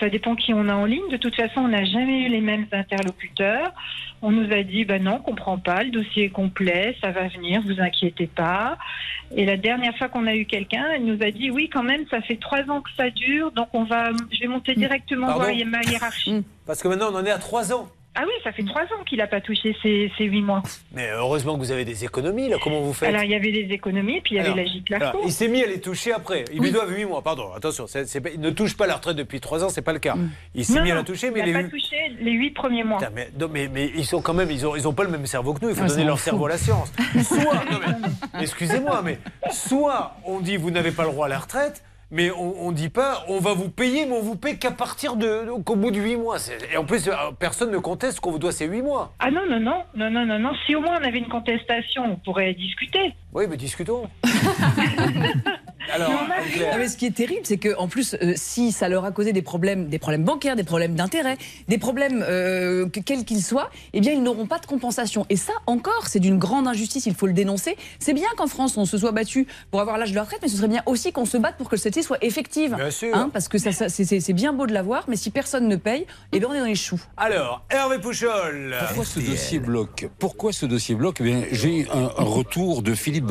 ça 0.00 0.08
dépend 0.08 0.34
qui 0.34 0.54
on 0.54 0.68
a 0.68 0.74
en 0.74 0.84
ligne. 0.84 1.08
De 1.10 1.16
toute 1.16 1.34
façon, 1.34 1.60
on 1.60 1.68
n'a 1.68 1.84
jamais 1.84 2.22
eu 2.22 2.28
les 2.28 2.40
mêmes 2.40 2.66
interlocuteurs. 2.72 3.72
On 4.26 4.30
nous 4.30 4.50
a 4.54 4.62
dit, 4.62 4.86
bah 4.86 4.98
non, 4.98 5.16
on 5.16 5.18
comprend 5.18 5.58
pas, 5.58 5.84
le 5.84 5.90
dossier 5.90 6.24
est 6.24 6.30
complet, 6.30 6.96
ça 7.02 7.10
va 7.10 7.28
venir, 7.28 7.60
vous 7.60 7.78
inquiétez 7.78 8.26
pas. 8.26 8.78
Et 9.36 9.44
la 9.44 9.58
dernière 9.58 9.94
fois 9.98 10.08
qu'on 10.08 10.26
a 10.26 10.34
eu 10.34 10.46
quelqu'un, 10.46 10.86
elle 10.94 11.04
nous 11.04 11.22
a 11.22 11.30
dit, 11.30 11.50
oui, 11.50 11.68
quand 11.70 11.82
même, 11.82 12.06
ça 12.10 12.22
fait 12.22 12.36
trois 12.36 12.62
ans 12.70 12.80
que 12.80 12.88
ça 12.96 13.10
dure, 13.10 13.52
donc 13.52 13.68
on 13.74 13.84
va, 13.84 14.12
je 14.32 14.40
vais 14.40 14.46
monter 14.46 14.74
directement 14.74 15.26
Pardon 15.26 15.44
voir 15.44 15.66
ma 15.66 15.82
hiérarchie. 15.82 16.42
Parce 16.66 16.82
que 16.82 16.88
maintenant, 16.88 17.12
on 17.12 17.16
en 17.16 17.26
est 17.26 17.30
à 17.30 17.38
trois 17.38 17.70
ans. 17.74 17.90
Ah 18.16 18.22
oui, 18.26 18.32
ça 18.44 18.52
fait 18.52 18.62
trois 18.64 18.82
ans 18.82 19.02
qu'il 19.06 19.18
n'a 19.18 19.26
pas 19.26 19.40
touché 19.40 19.74
ces, 19.82 20.10
ces 20.16 20.24
huit 20.24 20.42
mois. 20.42 20.62
Mais 20.92 21.10
heureusement 21.10 21.54
que 21.54 21.58
vous 21.58 21.72
avez 21.72 21.84
des 21.84 22.04
économies, 22.04 22.48
là. 22.48 22.58
Comment 22.62 22.80
vous 22.80 22.92
faites 22.92 23.08
Alors 23.08 23.22
il 23.22 23.30
y 23.30 23.34
avait 23.34 23.50
des 23.50 23.72
économies, 23.74 24.20
puis 24.20 24.34
il 24.34 24.36
y 24.36 24.40
avait 24.40 24.50
Alors, 24.50 24.56
la 24.58 24.64
gîte 24.64 24.86
il 25.24 25.32
s'est 25.32 25.48
mis 25.48 25.62
à 25.62 25.66
les 25.66 25.80
toucher 25.80 26.12
après. 26.12 26.44
Il 26.52 26.60
lui 26.60 26.70
doit 26.70 26.86
8 26.88 27.04
mois, 27.06 27.22
pardon. 27.22 27.52
Attention, 27.56 27.86
pas- 27.86 28.30
il 28.32 28.40
ne 28.40 28.50
touche 28.50 28.76
pas 28.76 28.86
la 28.86 28.94
retraite 28.94 29.16
depuis 29.16 29.40
3 29.40 29.64
ans, 29.64 29.68
c'est 29.68 29.82
pas 29.82 29.92
le 29.92 29.98
cas. 29.98 30.14
Il 30.54 30.64
s'est 30.64 30.80
mis 30.80 30.90
à 30.92 30.94
la 30.94 31.02
toucher, 31.02 31.30
mais 31.30 31.40
il 31.40 31.46
les 31.46 31.52
n'a 31.52 31.58
pas 31.60 31.64
huit- 31.64 31.70
touché 31.70 31.96
les 32.20 32.32
huit 32.32 32.50
premiers 32.50 32.84
mois. 32.84 32.98
Putain, 32.98 33.10
mais, 33.14 33.28
non, 33.38 33.48
mais, 33.52 33.68
mais 33.72 33.90
ils 33.96 34.04
sont 34.06 34.22
quand 34.22 34.34
même, 34.34 34.50
ils 34.50 34.66
ont, 34.66 34.76
ils 34.76 34.86
ont 34.86 34.92
pas 34.94 35.04
le 35.04 35.10
même 35.10 35.26
cerveau 35.26 35.52
que 35.54 35.62
nous. 35.64 35.70
Il 35.70 35.74
faut 35.76 35.82
Ah, 35.84 35.88
donner 35.88 36.04
leur 36.04 36.18
cerveau 36.20 36.46
à 36.46 36.50
la 36.50 36.58
science. 36.58 36.92
Soit, 37.24 37.62
excusez-moi, 38.40 39.02
mais 39.04 39.18
soit 39.50 40.16
on 40.24 40.40
dit 40.40 40.56
vous 40.56 40.70
n'avez 40.70 40.90
pas 40.92 41.04
le 41.04 41.10
droit 41.10 41.26
à 41.26 41.28
la 41.28 41.38
retraite. 41.38 41.82
Mais 42.10 42.30
on, 42.30 42.66
on 42.66 42.72
dit 42.72 42.88
pas, 42.88 43.24
on 43.28 43.40
va 43.40 43.54
vous 43.54 43.68
payer, 43.68 44.06
mais 44.06 44.12
on 44.12 44.22
vous 44.22 44.36
paye 44.36 44.58
qu'à 44.58 44.70
partir 44.70 45.16
de, 45.16 45.46
qu'au 45.62 45.76
bout 45.76 45.90
de 45.90 46.00
8 46.00 46.16
mois. 46.16 46.36
Et 46.72 46.76
en 46.76 46.84
plus, 46.84 47.08
euh, 47.08 47.12
personne 47.38 47.70
ne 47.70 47.78
conteste 47.78 48.20
qu'on 48.20 48.30
vous 48.30 48.38
doit 48.38 48.52
ces 48.52 48.66
8 48.66 48.82
mois. 48.82 49.12
Ah 49.18 49.30
non, 49.30 49.42
non, 49.48 49.60
non, 49.60 49.82
non, 49.94 50.10
non, 50.10 50.26
non, 50.26 50.38
non. 50.38 50.52
Si 50.66 50.74
au 50.74 50.80
moins 50.80 50.98
on 51.00 51.04
avait 51.04 51.18
une 51.18 51.28
contestation, 51.28 52.04
on 52.04 52.16
pourrait 52.16 52.54
discuter. 52.54 53.14
Oui, 53.34 53.44
mais 53.48 53.56
discutons. 53.56 54.08
Alors. 55.92 56.10
Non, 56.10 56.78
mais 56.78 56.88
ce 56.88 56.96
qui 56.96 57.04
est 57.06 57.14
terrible, 57.14 57.42
c'est 57.44 57.58
que 57.58 57.76
en 57.76 57.88
plus, 57.88 58.14
euh, 58.14 58.32
si 58.36 58.72
ça 58.72 58.88
leur 58.88 59.04
a 59.04 59.12
causé 59.12 59.32
des 59.34 59.42
problèmes, 59.42 59.88
des 59.88 59.98
problèmes 59.98 60.24
bancaires, 60.24 60.56
des 60.56 60.64
problèmes 60.64 60.94
d'intérêt, 60.94 61.36
des 61.68 61.76
problèmes 61.76 62.24
euh, 62.26 62.88
que- 62.88 63.00
quels 63.00 63.24
qu'ils 63.26 63.42
soient, 63.42 63.70
eh 63.92 64.00
bien, 64.00 64.12
ils 64.12 64.22
n'auront 64.22 64.46
pas 64.46 64.58
de 64.58 64.64
compensation. 64.66 65.26
Et 65.28 65.36
ça, 65.36 65.52
encore, 65.66 66.06
c'est 66.06 66.20
d'une 66.20 66.38
grande 66.38 66.66
injustice. 66.66 67.04
Il 67.06 67.14
faut 67.14 67.26
le 67.26 67.34
dénoncer. 67.34 67.76
C'est 67.98 68.14
bien 68.14 68.28
qu'en 68.36 68.46
France, 68.46 68.78
on 68.78 68.86
se 68.86 68.96
soit 68.96 69.12
battu 69.12 69.46
pour 69.70 69.80
avoir 69.82 69.98
l'âge 69.98 70.10
de 70.10 70.16
la 70.16 70.22
retraite, 70.22 70.40
mais 70.42 70.48
ce 70.48 70.56
serait 70.56 70.68
bien 70.68 70.82
aussi 70.86 71.12
qu'on 71.12 71.26
se 71.26 71.36
batte 71.36 71.56
pour 71.58 71.68
que 71.68 71.76
celle-ci 71.76 72.02
soit 72.02 72.22
effective. 72.24 72.74
Bien 72.76 72.90
sûr. 72.90 73.14
Hein, 73.14 73.28
parce 73.32 73.48
que 73.48 73.58
ça, 73.58 73.70
ça, 73.72 73.88
c'est- 73.90 74.32
bien 74.32 74.52
beau 74.54 74.66
de 74.66 74.72
l'avoir, 74.72 75.04
mais 75.06 75.16
si 75.16 75.30
personne 75.30 75.68
ne 75.68 75.76
paye, 75.76 76.06
eh 76.32 76.38
bien, 76.40 76.48
on 76.50 76.54
est 76.54 76.60
dans 76.60 76.64
les 76.64 76.74
choux. 76.74 77.00
Alors, 77.18 77.62
Hervé 77.70 77.98
Pouchol. 77.98 78.74
Pourquoi 78.86 79.04
ce 79.04 79.20
dossier 79.20 79.58
bloque? 79.58 80.08
Pourquoi 80.18 80.52
ce 80.52 80.64
dossier 80.66 80.94
bloque? 80.94 81.18
Eh 81.20 81.24
bien, 81.24 81.42
J'ai 81.52 81.86
un, 81.92 82.04
un 82.18 82.24
retour 82.24 82.82
de 82.82 82.94
Philippe 82.94 83.23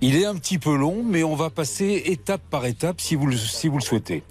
Il 0.00 0.16
est 0.16 0.24
un 0.24 0.36
petit 0.36 0.58
peu 0.58 0.76
long, 0.76 1.02
mais 1.04 1.24
on 1.24 1.34
va 1.34 1.50
passer 1.50 2.02
étape 2.06 2.42
par 2.50 2.66
étape 2.66 3.00
si 3.00 3.14
vous 3.14 3.26
le, 3.26 3.36
si 3.36 3.68
vous 3.68 3.78
le 3.78 3.82
souhaitez. 3.82 4.22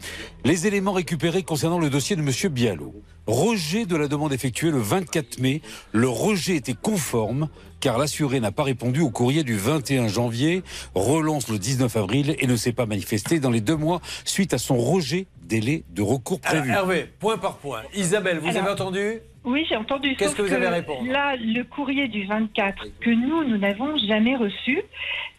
Les 0.45 0.67
éléments 0.67 0.93
récupérés 0.93 1.43
concernant 1.43 1.79
le 1.79 1.89
dossier 1.89 2.15
de 2.15 2.21
M. 2.21 2.31
Bialot. 2.51 2.93
Rejet 3.25 3.85
de 3.85 3.95
la 3.95 4.07
demande 4.07 4.33
effectuée 4.33 4.71
le 4.71 4.79
24 4.79 5.39
mai. 5.39 5.61
Le 5.91 6.09
rejet 6.09 6.55
était 6.55 6.75
conforme 6.79 7.49
car 7.79 7.97
l'assuré 7.97 8.39
n'a 8.39 8.53
pas 8.53 8.63
répondu 8.63 9.01
au 9.01 9.09
courrier 9.09 9.43
du 9.43 9.57
21 9.57 10.07
janvier, 10.07 10.63
relance 10.95 11.49
le 11.49 11.59
19 11.59 11.97
avril 11.97 12.35
et 12.39 12.47
ne 12.47 12.55
s'est 12.55 12.71
pas 12.71 12.85
manifesté 12.85 13.41
dans 13.41 13.49
les 13.49 13.59
deux 13.59 13.75
mois 13.75 13.99
suite 14.23 14.53
à 14.53 14.57
son 14.57 14.77
rejet 14.77 15.27
délai 15.59 15.83
de 15.89 16.01
recours 16.01 16.39
Alors, 16.43 16.63
prévu. 16.63 16.73
Hervé, 16.75 17.05
point 17.19 17.37
par 17.37 17.57
point. 17.57 17.81
Isabelle, 17.93 18.39
vous 18.39 18.49
Alors, 18.49 18.63
avez 18.63 18.71
entendu? 18.71 19.19
Oui, 19.45 19.65
j'ai 19.67 19.75
entendu. 19.75 20.15
Qu'est-ce 20.15 20.35
que 20.35 20.41
vous 20.41 20.53
avez 20.53 20.67
à 20.67 20.71
répondre? 20.71 21.05
Là, 21.11 21.35
le 21.35 21.63
courrier 21.63 22.07
du 22.07 22.25
24 22.25 22.85
que 23.01 23.09
nous, 23.09 23.43
nous 23.43 23.57
n'avons 23.57 23.97
jamais 23.97 24.35
reçu. 24.35 24.81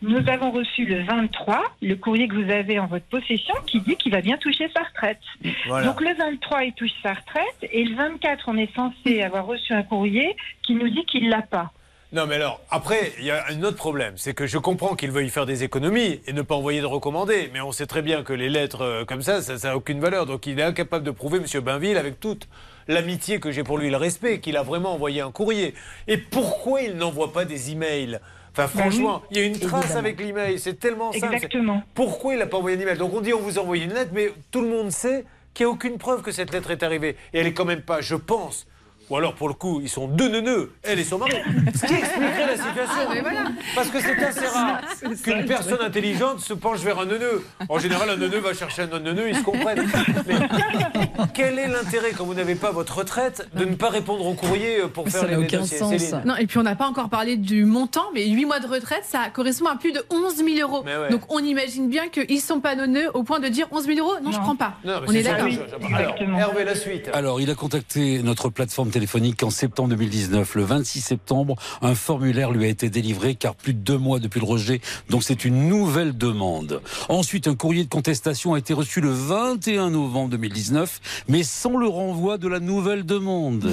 Nous 0.02 0.28
avons 0.28 0.50
reçu 0.50 0.84
le 0.84 1.02
23, 1.04 1.62
le 1.80 1.94
courrier 1.96 2.28
que 2.28 2.34
vous 2.34 2.50
avez 2.50 2.78
en 2.78 2.86
votre 2.86 3.06
possession, 3.06 3.54
qui 3.66 3.80
dit 3.80 3.96
qu'il 3.96 4.12
va 4.12 4.20
bien 4.20 4.36
toucher 4.36 4.68
sa 4.76 4.82
retraite. 4.82 5.20
Voilà. 5.66 5.86
Donc 5.86 6.00
le 6.02 6.14
23, 6.14 6.64
il 6.64 6.72
touche 6.74 6.92
sa 7.02 7.14
retraite, 7.14 7.70
et 7.72 7.84
le 7.84 7.96
24, 7.96 8.44
on 8.48 8.58
est 8.58 8.74
censé 8.74 9.22
avoir 9.22 9.46
reçu 9.46 9.72
un 9.72 9.82
courrier 9.82 10.36
qui 10.62 10.74
nous 10.74 10.90
dit 10.90 11.04
qu'il 11.06 11.30
l'a 11.30 11.42
pas. 11.42 11.72
Non, 12.14 12.26
mais 12.28 12.36
alors, 12.36 12.60
après, 12.70 13.12
il 13.18 13.24
y 13.24 13.32
a 13.32 13.44
un 13.50 13.60
autre 13.64 13.76
problème. 13.76 14.14
C'est 14.16 14.34
que 14.34 14.46
je 14.46 14.56
comprends 14.56 14.94
qu'il 14.94 15.10
veuille 15.10 15.30
faire 15.30 15.46
des 15.46 15.64
économies 15.64 16.20
et 16.28 16.32
ne 16.32 16.42
pas 16.42 16.54
envoyer 16.54 16.80
de 16.80 16.86
recommandés. 16.86 17.50
Mais 17.52 17.60
on 17.60 17.72
sait 17.72 17.86
très 17.86 18.02
bien 18.02 18.22
que 18.22 18.32
les 18.32 18.48
lettres 18.48 18.82
euh, 18.82 19.04
comme 19.04 19.20
ça, 19.20 19.42
ça 19.42 19.56
n'a 19.56 19.76
aucune 19.76 19.98
valeur. 19.98 20.24
Donc 20.24 20.46
il 20.46 20.60
est 20.60 20.62
incapable 20.62 21.04
de 21.04 21.10
prouver, 21.10 21.38
M. 21.38 21.60
Bainville, 21.60 21.96
avec 21.96 22.20
toute 22.20 22.46
l'amitié 22.86 23.40
que 23.40 23.50
j'ai 23.50 23.64
pour 23.64 23.78
lui, 23.78 23.90
le 23.90 23.96
respect, 23.96 24.38
qu'il 24.38 24.56
a 24.56 24.62
vraiment 24.62 24.94
envoyé 24.94 25.22
un 25.22 25.32
courrier. 25.32 25.74
Et 26.06 26.16
pourquoi 26.16 26.82
il 26.82 26.94
n'envoie 26.94 27.32
pas 27.32 27.44
des 27.44 27.72
emails? 27.72 28.20
Enfin, 28.52 28.68
franchement, 28.68 29.22
il 29.32 29.38
y 29.38 29.40
a 29.40 29.44
une 29.44 29.58
trace 29.58 29.72
Bah 29.72 29.78
Évidemment. 29.80 29.98
avec 29.98 30.20
l'email. 30.20 30.58
C'est 30.60 30.78
tellement 30.78 31.10
simple. 31.10 31.34
Exactement. 31.34 31.82
Pourquoi 31.94 32.34
il 32.34 32.38
n'a 32.38 32.46
pas 32.46 32.58
envoyé 32.58 32.76
un 32.76 32.80
email 32.80 32.96
Donc 32.96 33.12
on 33.12 33.22
dit 33.22 33.34
on 33.34 33.40
vous 33.40 33.58
a 33.58 33.62
envoyé 33.62 33.82
une 33.86 33.92
lettre, 33.92 34.12
mais 34.14 34.30
tout 34.52 34.60
le 34.60 34.68
monde 34.68 34.92
sait 34.92 35.24
qu'il 35.52 35.66
n'y 35.66 35.70
a 35.72 35.74
aucune 35.74 35.98
preuve 35.98 36.22
que 36.22 36.30
cette 36.30 36.52
lettre 36.52 36.70
est 36.70 36.84
arrivée. 36.84 37.16
Et 37.32 37.40
elle 37.40 37.48
est 37.48 37.54
quand 37.54 37.64
même 37.64 37.82
pas, 37.82 38.00
je 38.00 38.14
pense. 38.14 38.68
Ou 39.10 39.16
alors, 39.16 39.34
pour 39.34 39.48
le 39.48 39.54
coup, 39.54 39.80
ils 39.82 39.88
sont 39.88 40.08
deux 40.08 40.28
neuneux, 40.28 40.72
elle 40.82 40.98
et 40.98 41.04
son 41.04 41.18
mari. 41.18 41.32
Ce 41.74 41.86
qui 41.86 41.94
expliquerait 41.94 42.46
la 42.46 42.56
situation. 42.56 42.94
Ah, 43.00 43.12
mais 43.12 43.20
voilà. 43.20 43.44
Parce 43.74 43.88
que 43.88 44.00
c'est 44.00 44.22
assez 44.22 44.46
rare 44.46 44.80
qu'une 45.22 45.44
personne 45.44 45.80
intelligente 45.82 46.40
se 46.40 46.54
penche 46.54 46.80
vers 46.80 46.98
un 46.98 47.06
neuneu. 47.06 47.44
En 47.68 47.78
général, 47.78 48.10
un 48.10 48.16
neuneu 48.16 48.38
va 48.38 48.54
chercher 48.54 48.82
un 48.82 49.00
neuneu, 49.00 49.28
ils 49.28 49.36
se 49.36 49.42
comprennent. 49.42 49.86
Mais 50.26 50.34
quel 51.34 51.58
est 51.58 51.68
l'intérêt, 51.68 52.12
quand 52.16 52.24
vous 52.24 52.34
n'avez 52.34 52.54
pas 52.54 52.70
votre 52.70 52.98
retraite, 52.98 53.48
de 53.54 53.64
ne 53.64 53.74
pas 53.74 53.90
répondre 53.90 54.26
au 54.26 54.34
courrier 54.34 54.80
pour 54.92 55.08
faire 55.08 55.26
les, 55.26 55.46
dossiers 55.46 55.78
Céline? 55.78 56.22
Non, 56.24 56.36
et 56.36 56.46
puis 56.46 56.58
on 56.58 56.62
n'a 56.62 56.76
pas 56.76 56.86
encore 56.86 57.08
parlé 57.08 57.36
du 57.36 57.64
montant, 57.64 58.06
mais 58.14 58.26
8 58.26 58.44
mois 58.46 58.60
de 58.60 58.66
retraite, 58.66 59.04
ça 59.04 59.28
correspond 59.32 59.66
à 59.66 59.76
plus 59.76 59.92
de 59.92 60.02
11 60.10 60.36
000 60.36 60.48
euros. 60.60 60.84
Ouais. 60.84 61.10
Donc 61.10 61.22
on 61.28 61.40
imagine 61.40 61.88
bien 61.88 62.08
qu'ils 62.08 62.36
ne 62.36 62.40
sont 62.40 62.60
pas 62.60 62.74
nonneux 62.74 63.10
au 63.14 63.22
point 63.22 63.40
de 63.40 63.48
dire 63.48 63.66
11 63.70 63.86
000 63.86 63.98
euros. 63.98 64.20
Non, 64.22 64.32
je 64.32 64.38
prends 64.38 64.56
pas. 64.56 64.74
Non, 64.84 65.00
mais 65.00 65.06
on 65.08 65.12
est 65.12 65.22
d'accord. 65.22 65.48
Alors, 65.94 66.14
Hervé, 66.20 66.64
la 66.64 66.74
suite. 66.74 67.10
Alors, 67.12 67.40
il 67.40 67.50
a 67.50 67.54
contacté 67.54 68.22
notre 68.22 68.48
plateforme 68.48 68.90
téléphonique 68.94 69.42
en 69.42 69.50
septembre 69.50 69.88
2019. 69.88 70.54
Le 70.54 70.62
26 70.62 71.00
septembre, 71.00 71.56
un 71.82 71.96
formulaire 71.96 72.52
lui 72.52 72.64
a 72.64 72.68
été 72.68 72.90
délivré 72.90 73.34
car 73.34 73.56
plus 73.56 73.74
de 73.74 73.80
deux 73.80 73.98
mois 73.98 74.20
depuis 74.20 74.38
le 74.38 74.46
rejet. 74.46 74.80
Donc, 75.10 75.24
c'est 75.24 75.44
une 75.44 75.68
nouvelle 75.68 76.16
demande. 76.16 76.80
Ensuite, 77.08 77.48
un 77.48 77.56
courrier 77.56 77.82
de 77.82 77.88
contestation 77.88 78.54
a 78.54 78.58
été 78.58 78.72
reçu 78.72 79.00
le 79.00 79.10
21 79.10 79.90
novembre 79.90 80.30
2019, 80.30 81.24
mais 81.26 81.42
sans 81.42 81.76
le 81.76 81.88
renvoi 81.88 82.38
de 82.38 82.46
la 82.46 82.60
nouvelle 82.60 83.04
demande. 83.04 83.72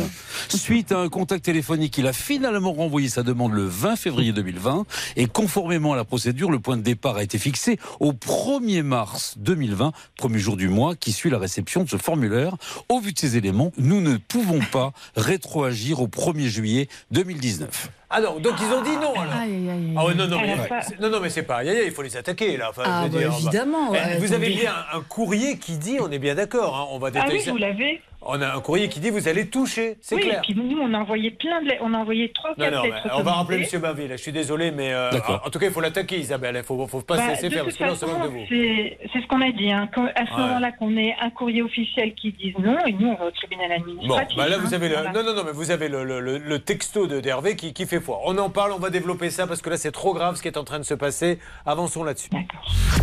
Suite 0.49 0.91
à 0.91 0.97
un 0.97 1.07
contact 1.09 1.45
téléphonique, 1.45 1.99
il 1.99 2.07
a 2.07 2.13
finalement 2.13 2.73
renvoyé 2.73 3.07
sa 3.07 3.21
demande 3.21 3.53
le 3.53 3.67
20 3.67 3.97
février 3.97 4.33
2020 4.33 4.85
et 5.17 5.27
conformément 5.27 5.93
à 5.93 5.95
la 5.95 6.03
procédure, 6.03 6.49
le 6.49 6.59
point 6.59 6.77
de 6.77 6.81
départ 6.81 7.17
a 7.17 7.23
été 7.23 7.37
fixé 7.37 7.77
au 7.99 8.13
1er 8.13 8.81
mars 8.81 9.35
2020, 9.37 9.91
premier 10.17 10.39
jour 10.39 10.57
du 10.57 10.67
mois 10.67 10.95
qui 10.95 11.11
suit 11.11 11.29
la 11.29 11.37
réception 11.37 11.83
de 11.83 11.89
ce 11.89 11.97
formulaire. 11.97 12.55
Au 12.89 12.99
vu 12.99 13.13
de 13.13 13.19
ces 13.19 13.37
éléments, 13.37 13.71
nous 13.77 14.01
ne 14.01 14.17
pouvons 14.17 14.61
pas 14.71 14.93
rétroagir 15.15 16.01
au 16.01 16.07
1er 16.07 16.47
juillet 16.47 16.87
2019. 17.11 17.89
Ah 18.09 18.19
non, 18.21 18.39
donc 18.39 18.53
ils 18.59 18.73
ont 18.73 18.81
dit 18.81 18.95
non 18.97 19.13
alors. 19.13 19.33
Aïe, 19.33 19.51
aïe, 19.51 19.69
aïe. 19.69 19.93
Ah 19.97 20.05
ouais, 20.05 20.13
non, 20.15 20.27
non, 20.27 20.39
mais, 20.41 20.55
non, 20.99 21.09
non, 21.09 21.19
mais 21.21 21.29
c'est 21.29 21.43
pas. 21.43 21.57
aïe, 21.57 21.69
aïe, 21.69 21.83
il 21.85 21.91
faut 21.91 22.01
les 22.01 22.17
attaquer 22.17 22.57
là. 22.57 22.69
Enfin, 22.69 22.83
Ah, 22.85 23.03
je 23.07 23.11
veux 23.11 23.13
bah, 23.23 23.29
dire, 23.29 23.37
évidemment, 23.39 23.89
Eh, 23.89 23.91
ouais, 23.93 24.17
vous 24.19 24.33
avez 24.33 24.49
bien 24.49 24.73
un, 24.93 24.97
un 24.97 25.01
courrier 25.01 25.57
qui 25.57 25.77
dit, 25.77 25.97
on 26.01 26.11
est 26.11 26.19
bien 26.19 26.35
d'accord, 26.35 26.75
hein, 26.77 26.87
on 26.91 26.99
va 26.99 27.07
Ah 27.07 27.11
oui, 27.15 27.21
détailler. 27.23 27.39
ça. 27.39 27.51
vous 27.51 27.57
l'avez 27.57 28.01
On 28.23 28.39
a 28.39 28.53
un 28.55 28.59
courrier 28.61 28.87
qui 28.87 28.99
dit 28.99 29.09
vous 29.09 29.27
allez 29.27 29.47
toucher, 29.47 29.97
c'est 29.99 30.13
oui, 30.15 30.21
clair. 30.21 30.37
et 30.37 30.41
puis 30.41 30.53
nous, 30.55 30.77
on 30.79 30.93
a 30.93 30.99
envoyé 30.99 31.31
plein 31.31 31.59
de 31.63 31.67
lettres. 31.69 31.81
On 31.83 31.91
a 31.93 31.97
envoyé 31.97 32.31
trois, 32.31 32.51
Non, 32.51 32.55
quatre 32.57 32.75
non, 32.75 32.83
lettres. 32.83 33.09
on 33.17 33.23
va 33.23 33.31
rappeler. 33.31 33.67
M. 33.73 33.79
Bainville. 33.81 34.11
Je 34.11 34.17
suis 34.17 34.31
désolé, 34.31 34.69
mais 34.69 34.93
euh, 34.93 35.09
D'accord. 35.11 35.41
en 35.43 35.49
tout 35.49 35.57
cas, 35.57 35.65
il 35.65 35.71
faut 35.71 35.81
l'attaquer, 35.81 36.19
Isabelle. 36.19 36.53
Il 36.53 36.57
ne 36.59 36.63
faut, 36.63 36.85
faut 36.87 37.01
pas 37.01 37.17
Bah, 37.17 37.23
se 37.25 37.29
laisser 37.31 37.49
de 37.49 37.53
faire, 37.55 37.63
toute 37.65 37.77
parce 37.77 37.77
que 37.79 37.83
là, 37.83 37.91
on 37.93 37.95
se 37.95 38.05
moque 38.05 38.15
de 38.15 38.19
façon, 38.21 38.31
vous. 38.33 38.45
c'est 38.47 38.99
c'est 39.11 39.21
ce 39.21 39.27
qu'on 39.27 39.41
a 39.41 39.51
dit. 39.51 39.71
hein. 39.71 39.89
Quand- 39.93 40.05
à 40.05 40.25
ce 40.27 40.31
Ouais. 40.33 40.37
moment-là, 40.39 40.71
qu'on 40.73 40.95
ait 40.97 41.15
un 41.19 41.29
courrier 41.31 41.63
officiel 41.63 42.13
qui 42.13 42.31
dise 42.33 42.53
non, 42.59 42.77
et 42.85 42.91
nous, 42.93 43.07
on 43.07 43.15
va 43.15 43.25
au 43.25 43.31
tribunal 43.31 43.69
Bon, 43.69 43.75
administratif. 43.75 44.37
bah 44.37 44.47
là, 44.47 44.57
vous 44.59 44.67
hein. 44.67 44.73
avez 44.73 44.89
le, 44.89 44.95
Voilà. 44.95 45.11
non, 45.13 45.23
non, 45.23 45.33
non, 45.33 45.43
mais 45.43 45.51
vous 45.53 45.71
avez 45.71 45.87
le, 45.89 46.03
le- 46.03 46.19
le- 46.19 46.37
le 46.37 46.59
texto 46.59 47.07
de 47.07 47.19
d'Hervé 47.21 47.55
qui, 47.55 47.73
qui 47.73 47.87
fait 47.87 47.99
foi. 47.99 48.19
On 48.25 48.37
en 48.37 48.51
parle, 48.51 48.71
on 48.73 48.79
va 48.79 48.91
développer 48.91 49.31
ça 49.31 49.47
parce 49.47 49.63
que 49.63 49.71
là, 49.71 49.77
c'est 49.77 49.91
trop 49.91 50.13
grave 50.13 50.35
ce 50.35 50.43
qui 50.43 50.47
est 50.47 50.57
en 50.57 50.63
train 50.63 50.77
de 50.79 50.83
se 50.85 50.93
passer. 50.93 51.39
Avançons 51.65 52.03
là-dessus. 52.03 52.29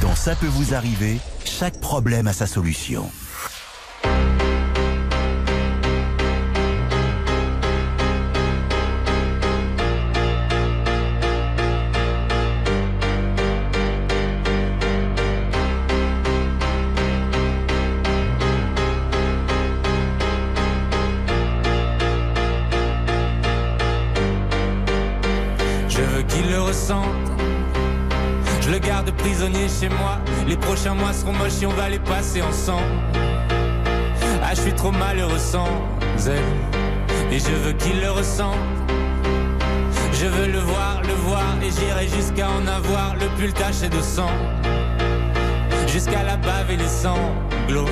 Dans 0.00 0.14
Ça 0.14 0.36
peut 0.36 0.46
vous 0.46 0.74
arriver, 0.74 1.16
chaque 1.44 1.80
problème 1.80 2.28
a 2.28 2.32
sa 2.32 2.46
solution. 2.46 3.02
Chez 29.68 29.88
moi. 29.88 30.18
Les 30.46 30.56
prochains 30.56 30.94
mois 30.94 31.12
seront 31.12 31.32
moches 31.32 31.62
et 31.62 31.66
on 31.66 31.72
va 31.72 31.88
les 31.88 31.98
passer 31.98 32.42
ensemble. 32.42 32.84
Ah, 34.42 34.54
je 34.54 34.62
suis 34.62 34.72
trop 34.72 34.90
malheureux 34.90 35.38
sans 35.38 35.68
elle. 36.26 37.32
Et 37.32 37.38
je 37.38 37.50
veux 37.64 37.72
qu'il 37.72 38.00
le 38.00 38.10
ressente. 38.10 38.56
Je 40.12 40.26
veux 40.26 40.50
le 40.50 40.58
voir, 40.58 41.02
le 41.02 41.14
voir. 41.14 41.56
Et 41.62 41.70
j'irai 41.70 42.08
jusqu'à 42.08 42.48
en 42.48 42.66
avoir 42.66 43.14
le 43.16 43.26
pull 43.38 43.52
taché 43.52 43.88
de 43.88 44.00
sang. 44.00 44.30
Jusqu'à 45.86 46.22
la 46.22 46.36
bave 46.36 46.70
et 46.70 46.76
les 46.76 46.88
sanglots. 46.88 47.88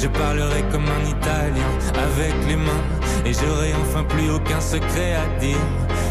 Je 0.00 0.06
parlerai 0.06 0.62
comme 0.70 0.84
un 0.84 1.08
Italien 1.08 1.70
avec 1.94 2.32
les 2.48 2.56
mains 2.56 2.84
et 3.26 3.32
j'aurai 3.32 3.72
enfin 3.74 4.04
plus 4.04 4.30
aucun 4.30 4.60
secret 4.60 5.14
à 5.14 5.40
dire. 5.40 5.56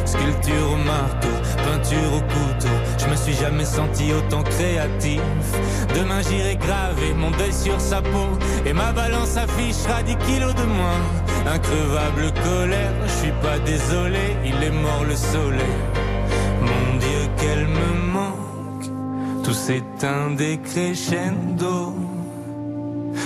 Sculpture 0.06 0.72
au 0.74 0.78
marteau, 0.78 1.36
peinture 1.66 2.14
au 2.16 2.22
couteau, 2.22 2.76
je 2.98 3.06
me 3.08 3.16
suis 3.16 3.34
jamais 3.34 3.66
senti 3.66 4.12
autant 4.14 4.44
créatif. 4.44 5.22
Demain 5.96 6.22
j'irai 6.22 6.56
graver 6.58 7.14
mon 7.16 7.32
deuil 7.32 7.54
sur 7.54 7.80
sa 7.80 8.02
peau 8.02 8.30
et 8.66 8.74
ma 8.74 8.92
balance 8.92 9.38
affichera 9.38 10.04
10 10.04 10.16
kilos 10.28 10.56
de 10.56 10.64
moins. 10.64 11.04
Increvable 11.46 12.34
colère, 12.44 12.94
je 13.06 13.12
suis 13.22 13.34
pas 13.42 13.60
désolé, 13.60 14.36
il 14.44 14.62
est 14.64 14.72
mort 14.72 15.06
le 15.08 15.16
soleil. 15.16 15.80
Mon 16.62 16.98
Dieu, 17.00 17.22
qu'elle 17.38 17.68
me 17.68 18.12
manque, 18.12 19.44
tout 19.44 19.54
s'éteint 19.54 20.32
des 20.32 20.58
crescendo. 20.58 21.94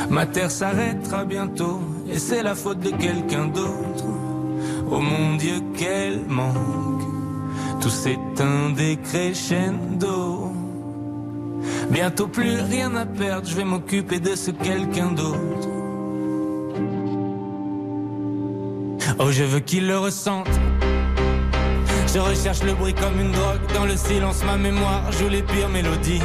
Ma 0.09 0.25
terre 0.25 0.51
s'arrêtera 0.51 1.25
bientôt 1.25 1.79
et 2.11 2.19
c'est 2.19 2.43
la 2.43 2.55
faute 2.55 2.79
de 2.79 2.91
quelqu'un 2.91 3.47
d'autre. 3.47 4.05
Oh 4.89 4.99
mon 4.99 5.35
Dieu, 5.37 5.61
quel 5.77 6.19
manque. 6.27 7.01
Tout 7.81 7.89
s'éteint 7.89 8.69
des 8.75 8.97
crescendo. 8.97 10.51
Bientôt 11.89 12.27
plus 12.27 12.59
rien 12.69 12.95
à 12.95 13.05
perdre, 13.05 13.47
je 13.47 13.55
vais 13.55 13.63
m'occuper 13.63 14.19
de 14.19 14.35
ce 14.35 14.51
quelqu'un 14.51 15.11
d'autre. 15.11 15.67
Oh, 19.19 19.31
je 19.31 19.43
veux 19.43 19.59
qu'il 19.59 19.87
le 19.87 19.97
ressente. 19.97 20.49
Je 22.13 22.19
recherche 22.19 22.63
le 22.63 22.73
bruit 22.73 22.93
comme 22.93 23.19
une 23.19 23.31
drogue. 23.31 23.61
Dans 23.73 23.85
le 23.85 23.95
silence, 23.95 24.43
ma 24.45 24.57
mémoire 24.57 25.11
joue 25.11 25.29
les 25.29 25.41
pires 25.41 25.69
mélodies. 25.69 26.21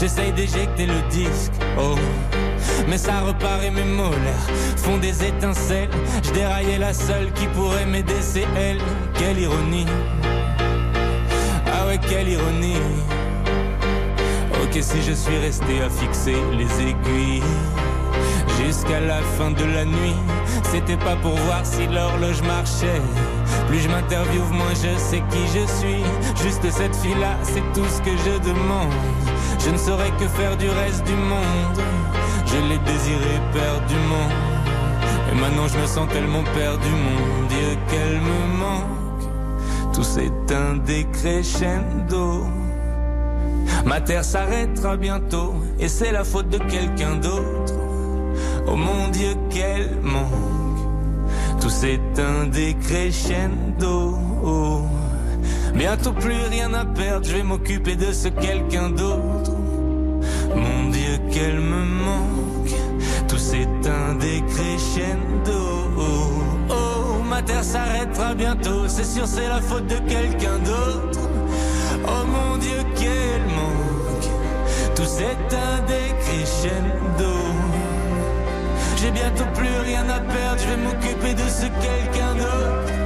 J'essaye 0.00 0.32
d'éjecter 0.32 0.86
le 0.86 1.00
disque, 1.10 1.52
oh. 1.78 1.96
Mais 2.88 2.98
ça 2.98 3.20
repart 3.20 3.62
mes 3.62 3.84
molaires 3.84 4.48
font 4.76 4.98
des 4.98 5.24
étincelles. 5.24 5.90
Je 6.22 6.30
déraillais 6.30 6.78
la 6.78 6.94
seule 6.94 7.32
qui 7.32 7.46
pourrait 7.48 7.84
m'aider, 7.84 8.20
c'est 8.20 8.46
elle. 8.56 8.78
Quelle 9.14 9.38
ironie. 9.38 9.86
Ah 11.66 11.86
ouais, 11.86 11.98
quelle 12.08 12.28
ironie. 12.28 12.80
Ok, 14.62 14.78
si 14.80 15.02
je 15.02 15.12
suis 15.12 15.36
resté 15.38 15.82
à 15.82 15.90
fixer 15.90 16.36
les 16.56 16.70
aiguilles 16.88 17.42
jusqu'à 18.64 19.00
la 19.00 19.20
fin 19.36 19.50
de 19.50 19.64
la 19.64 19.84
nuit, 19.84 20.16
c'était 20.62 20.96
pas 20.96 21.16
pour 21.16 21.34
voir 21.34 21.64
si 21.64 21.86
l'horloge 21.86 22.42
marchait. 22.42 23.02
Plus 23.66 23.80
je 23.80 23.88
m'interviewe, 23.88 24.50
moins 24.52 24.74
je 24.74 24.98
sais 24.98 25.22
qui 25.30 25.44
je 25.54 25.66
suis. 25.78 26.02
Juste 26.42 26.70
cette 26.70 26.96
fille-là, 26.96 27.36
c'est 27.42 27.64
tout 27.74 27.86
ce 27.88 28.00
que 28.00 28.16
je 28.24 28.38
demande. 28.48 28.92
Je 29.58 29.70
ne 29.70 29.76
saurais 29.76 30.10
que 30.12 30.26
faire 30.26 30.56
du 30.56 30.68
reste 30.68 31.04
du 31.04 31.14
monde. 31.14 31.80
Je 32.46 32.56
l'ai 32.68 32.78
désiré 32.78 33.34
perdument. 33.52 34.28
Et 35.30 35.34
maintenant 35.34 35.68
je 35.68 35.78
me 35.78 35.86
sens 35.86 36.08
tellement 36.08 36.44
perdu, 36.54 36.88
mon 36.88 37.46
Dieu, 37.48 37.76
qu'elle 37.88 38.20
me 38.20 38.58
manque. 38.58 39.92
Tout 39.92 40.02
s'éteint 40.02 40.76
des 40.86 41.04
crescendo. 41.12 42.46
Ma 43.84 44.00
terre 44.00 44.24
s'arrêtera 44.24 44.96
bientôt, 44.96 45.54
et 45.78 45.88
c'est 45.88 46.12
la 46.12 46.24
faute 46.24 46.48
de 46.48 46.58
quelqu'un 46.58 47.16
d'autre. 47.16 47.74
Oh 48.66 48.76
mon 48.76 49.08
Dieu, 49.08 49.34
quel 49.50 49.98
manque. 50.02 50.80
Tout 51.60 51.70
s'éteint 51.70 52.46
des 52.50 52.74
crescendo. 52.74 54.16
Bientôt 55.74 56.12
plus 56.12 56.42
rien 56.50 56.72
à 56.74 56.84
perdre, 56.84 57.26
je 57.26 57.36
vais 57.36 57.42
m'occuper 57.42 57.96
de 57.96 58.12
ce 58.12 58.28
quelqu'un 58.28 58.90
d'autre. 58.90 59.52
Mon 60.54 60.90
Dieu, 60.90 61.18
qu'elle 61.30 61.60
me 61.60 61.84
manque. 61.84 62.74
Tout 63.28 63.38
s'éteint 63.38 64.14
des 64.20 64.42
crescendo. 64.48 65.88
Oh, 66.70 67.22
ma 67.28 67.42
terre 67.42 67.64
s'arrêtera 67.64 68.34
bientôt, 68.34 68.88
c'est 68.88 69.04
sûr, 69.04 69.26
c'est 69.26 69.48
la 69.48 69.60
faute 69.60 69.86
de 69.86 69.98
quelqu'un 70.08 70.58
d'autre. 70.64 71.20
Oh 72.04 72.24
mon 72.26 72.56
Dieu, 72.58 72.78
quel 72.96 73.42
manque. 73.54 74.28
Tout 74.94 75.04
s'éteint 75.04 75.80
des 75.86 76.14
crescendo. 76.24 77.34
J'ai 79.00 79.10
bientôt 79.10 79.44
plus 79.54 79.76
rien 79.84 80.08
à 80.08 80.18
perdre, 80.18 80.60
je 80.60 80.68
vais 80.68 80.76
m'occuper 80.76 81.34
de 81.34 81.48
ce 81.48 81.66
quelqu'un 81.66 82.34
d'autre. 82.34 82.97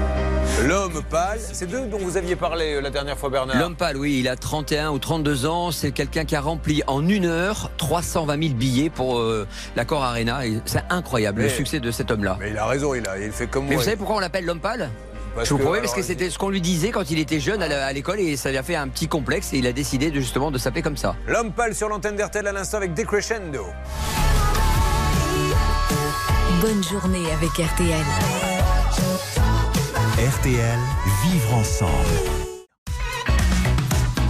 L'homme 0.60 1.02
pâle, 1.10 1.40
c'est 1.40 1.66
d'eux 1.66 1.86
dont 1.86 1.98
vous 1.98 2.16
aviez 2.16 2.36
parlé 2.36 2.74
euh, 2.74 2.80
la 2.80 2.90
dernière 2.90 3.18
fois, 3.18 3.30
Bernard. 3.30 3.56
L'homme 3.58 3.74
pâle, 3.74 3.96
oui, 3.96 4.18
il 4.20 4.28
a 4.28 4.36
31 4.36 4.90
ou 4.90 4.98
32 4.98 5.46
ans. 5.46 5.72
C'est 5.72 5.90
quelqu'un 5.90 6.24
qui 6.24 6.36
a 6.36 6.40
rempli 6.40 6.82
en 6.86 7.08
une 7.08 7.24
heure 7.26 7.70
320 7.78 8.40
000 8.42 8.54
billets 8.54 8.90
pour 8.90 9.18
euh, 9.18 9.46
l'accord 9.74 10.04
Arena. 10.04 10.46
Et 10.46 10.60
C'est 10.64 10.84
incroyable 10.90 11.40
le 11.40 11.46
Mais- 11.48 11.52
succès 11.52 11.80
de 11.80 11.90
cet 11.90 12.10
homme-là. 12.12 12.36
Mais 12.38 12.50
il 12.50 12.58
a 12.58 12.66
raison, 12.66 12.94
il, 12.94 13.06
a, 13.08 13.18
il 13.18 13.32
fait 13.32 13.48
comme 13.48 13.64
Mais 13.64 13.70
moi. 13.70 13.78
vous 13.78 13.84
savez 13.84 13.96
pourquoi 13.96 14.16
on 14.16 14.20
l'appelle 14.20 14.44
l'homme 14.44 14.60
pâle? 14.60 14.90
Parce 15.34 15.48
Je 15.48 15.54
vous 15.54 15.58
que, 15.58 15.64
promets, 15.64 15.80
parce 15.80 15.94
que 15.94 16.02
c'était 16.02 16.28
ce 16.30 16.38
qu'on 16.38 16.50
lui 16.50 16.60
disait 16.60 16.90
quand 16.90 17.10
il 17.10 17.18
était 17.18 17.40
jeune 17.40 17.62
à 17.62 17.92
l'école 17.92 18.20
et 18.20 18.36
ça 18.36 18.50
lui 18.50 18.58
a 18.58 18.62
fait 18.62 18.76
un 18.76 18.86
petit 18.88 19.08
complexe 19.08 19.52
et 19.54 19.58
il 19.58 19.66
a 19.66 19.72
décidé 19.72 20.10
de, 20.10 20.20
justement 20.20 20.50
de 20.50 20.58
s'appeler 20.58 20.82
comme 20.82 20.98
ça. 20.98 21.16
L'homme 21.26 21.52
pâle 21.52 21.74
sur 21.74 21.88
l'antenne 21.88 22.16
d'RTL 22.16 22.46
à 22.46 22.52
l'instant 22.52 22.76
avec 22.76 22.92
Decrescendo. 22.92 23.64
Bonne 26.60 26.84
journée 26.84 27.24
avec 27.32 27.50
RTL. 27.52 28.04
RTL, 30.22 30.78
vivre 31.24 31.54
ensemble. 31.54 31.90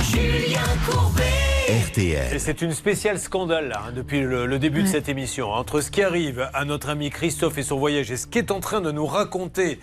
Julien 0.01 0.63
Courbet. 0.89 1.23
RTL. 1.91 2.35
Et 2.35 2.39
c'est 2.39 2.63
une 2.63 2.73
spéciale 2.73 3.19
scandale 3.19 3.69
là, 3.69 3.83
hein, 3.89 3.93
depuis 3.95 4.23
le, 4.23 4.47
le 4.47 4.59
début 4.59 4.85
de 4.85 4.89
cette 4.89 5.11
émission. 5.11 5.51
Entre 5.51 5.83
ce 5.83 5.91
qui 5.91 6.03
arrive 6.03 6.49
à 6.55 6.65
notre 6.65 6.89
ami 6.89 7.11
Christophe 7.11 7.59
et 7.59 7.63
son 7.63 7.77
voyage 7.77 8.11
et 8.11 8.17
ce 8.17 8.27
qui 8.27 8.39
est 8.39 8.51
en 8.51 8.61
train 8.61 8.81
de 8.81 8.91
nous 8.91 9.05
raconter 9.05 9.81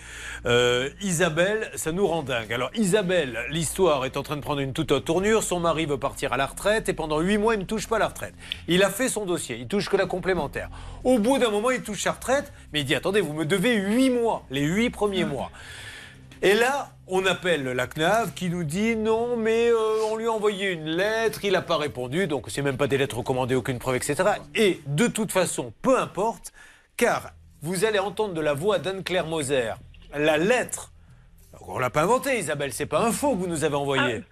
euh, 0.48 0.90
Isabelle, 1.00 1.70
ça 1.76 1.92
nous 1.92 2.08
rend 2.08 2.24
dingue. 2.24 2.52
Alors 2.52 2.72
Isabelle, 2.74 3.42
l'histoire 3.52 4.04
est 4.06 4.18
en 4.18 4.24
train 4.24 4.38
de 4.38 4.42
prendre 4.42 4.62
une 4.62 4.74
toute 4.74 4.92
autre 4.92 5.06
tournure. 5.06 5.44
Son 5.44 5.60
mari 5.60 5.86
veut 5.86 6.00
partir 6.00 6.34
à 6.34 6.38
la 6.38 6.48
retraite 6.48 6.90
et 6.90 6.94
pendant 6.94 7.20
huit 7.20 7.38
mois, 7.38 7.54
il 7.54 7.60
ne 7.60 7.66
touche 7.66 7.88
pas 7.88 8.00
la 8.00 8.08
retraite. 8.08 8.34
Il 8.68 8.82
a 8.82 8.90
fait 8.90 9.10
son 9.10 9.28
dossier, 9.28 9.58
il 9.58 9.68
touche 9.68 9.90
que 9.90 9.98
la 9.98 10.08
complémentaire. 10.08 10.72
Au 11.04 11.20
bout 11.20 11.38
d'un 11.38 11.52
moment, 11.52 11.70
il 11.70 11.84
touche 11.84 12.02
sa 12.02 12.14
retraite, 12.14 12.52
mais 12.74 12.80
il 12.80 12.86
dit 12.86 12.96
attendez, 12.96 13.22
vous 13.22 13.34
me 13.34 13.46
devez 13.46 13.76
huit 13.76 14.10
mois, 14.10 14.44
les 14.50 14.64
huit 14.64 14.90
premiers 14.90 15.26
mois. 15.26 15.52
Et 16.42 16.54
là, 16.54 16.92
on 17.08 17.26
appelle 17.26 17.66
la 17.66 17.88
CNAV 17.88 18.34
qui 18.34 18.50
nous 18.50 18.64
dit 18.64 18.96
non, 18.96 19.36
mais 19.36 19.68
euh, 19.68 20.06
on 20.10 20.16
lui 20.16 20.26
a 20.26 20.32
envoyé 20.32 20.72
une 20.72 20.86
lettre, 20.86 21.44
il 21.44 21.52
n'a 21.52 21.62
pas 21.62 21.76
répondu, 21.76 22.28
donc 22.28 22.46
c'est 22.50 22.62
même 22.62 22.78
pas 22.78 22.88
des 22.88 22.98
lettres 22.98 23.18
recommandées, 23.18 23.56
aucune 23.56 23.78
preuve, 23.78 23.98
etc. 23.98 24.16
Et 24.56 24.80
de 24.88 25.08
toute 25.08 25.34
façon, 25.34 25.74
peu 25.82 26.00
importe, 26.00 26.54
car 26.96 27.34
vous 27.62 27.84
allez 27.84 28.00
entendre 28.00 28.34
de 28.34 28.40
la 28.40 28.54
voix 28.54 28.80
d'Anne-Claire 28.80 29.26
Moser 29.26 29.74
la 30.16 30.38
lettre. 30.38 30.94
On 31.68 31.78
l'a 31.78 31.90
pas 31.90 32.04
inventée, 32.04 32.40
Isabelle, 32.40 32.72
c'est 32.72 32.86
pas 32.86 33.02
un 33.06 33.12
faux 33.12 33.34
que 33.34 33.40
vous 33.40 33.48
nous 33.48 33.66
avez 33.66 33.76
envoyé. 33.76 34.24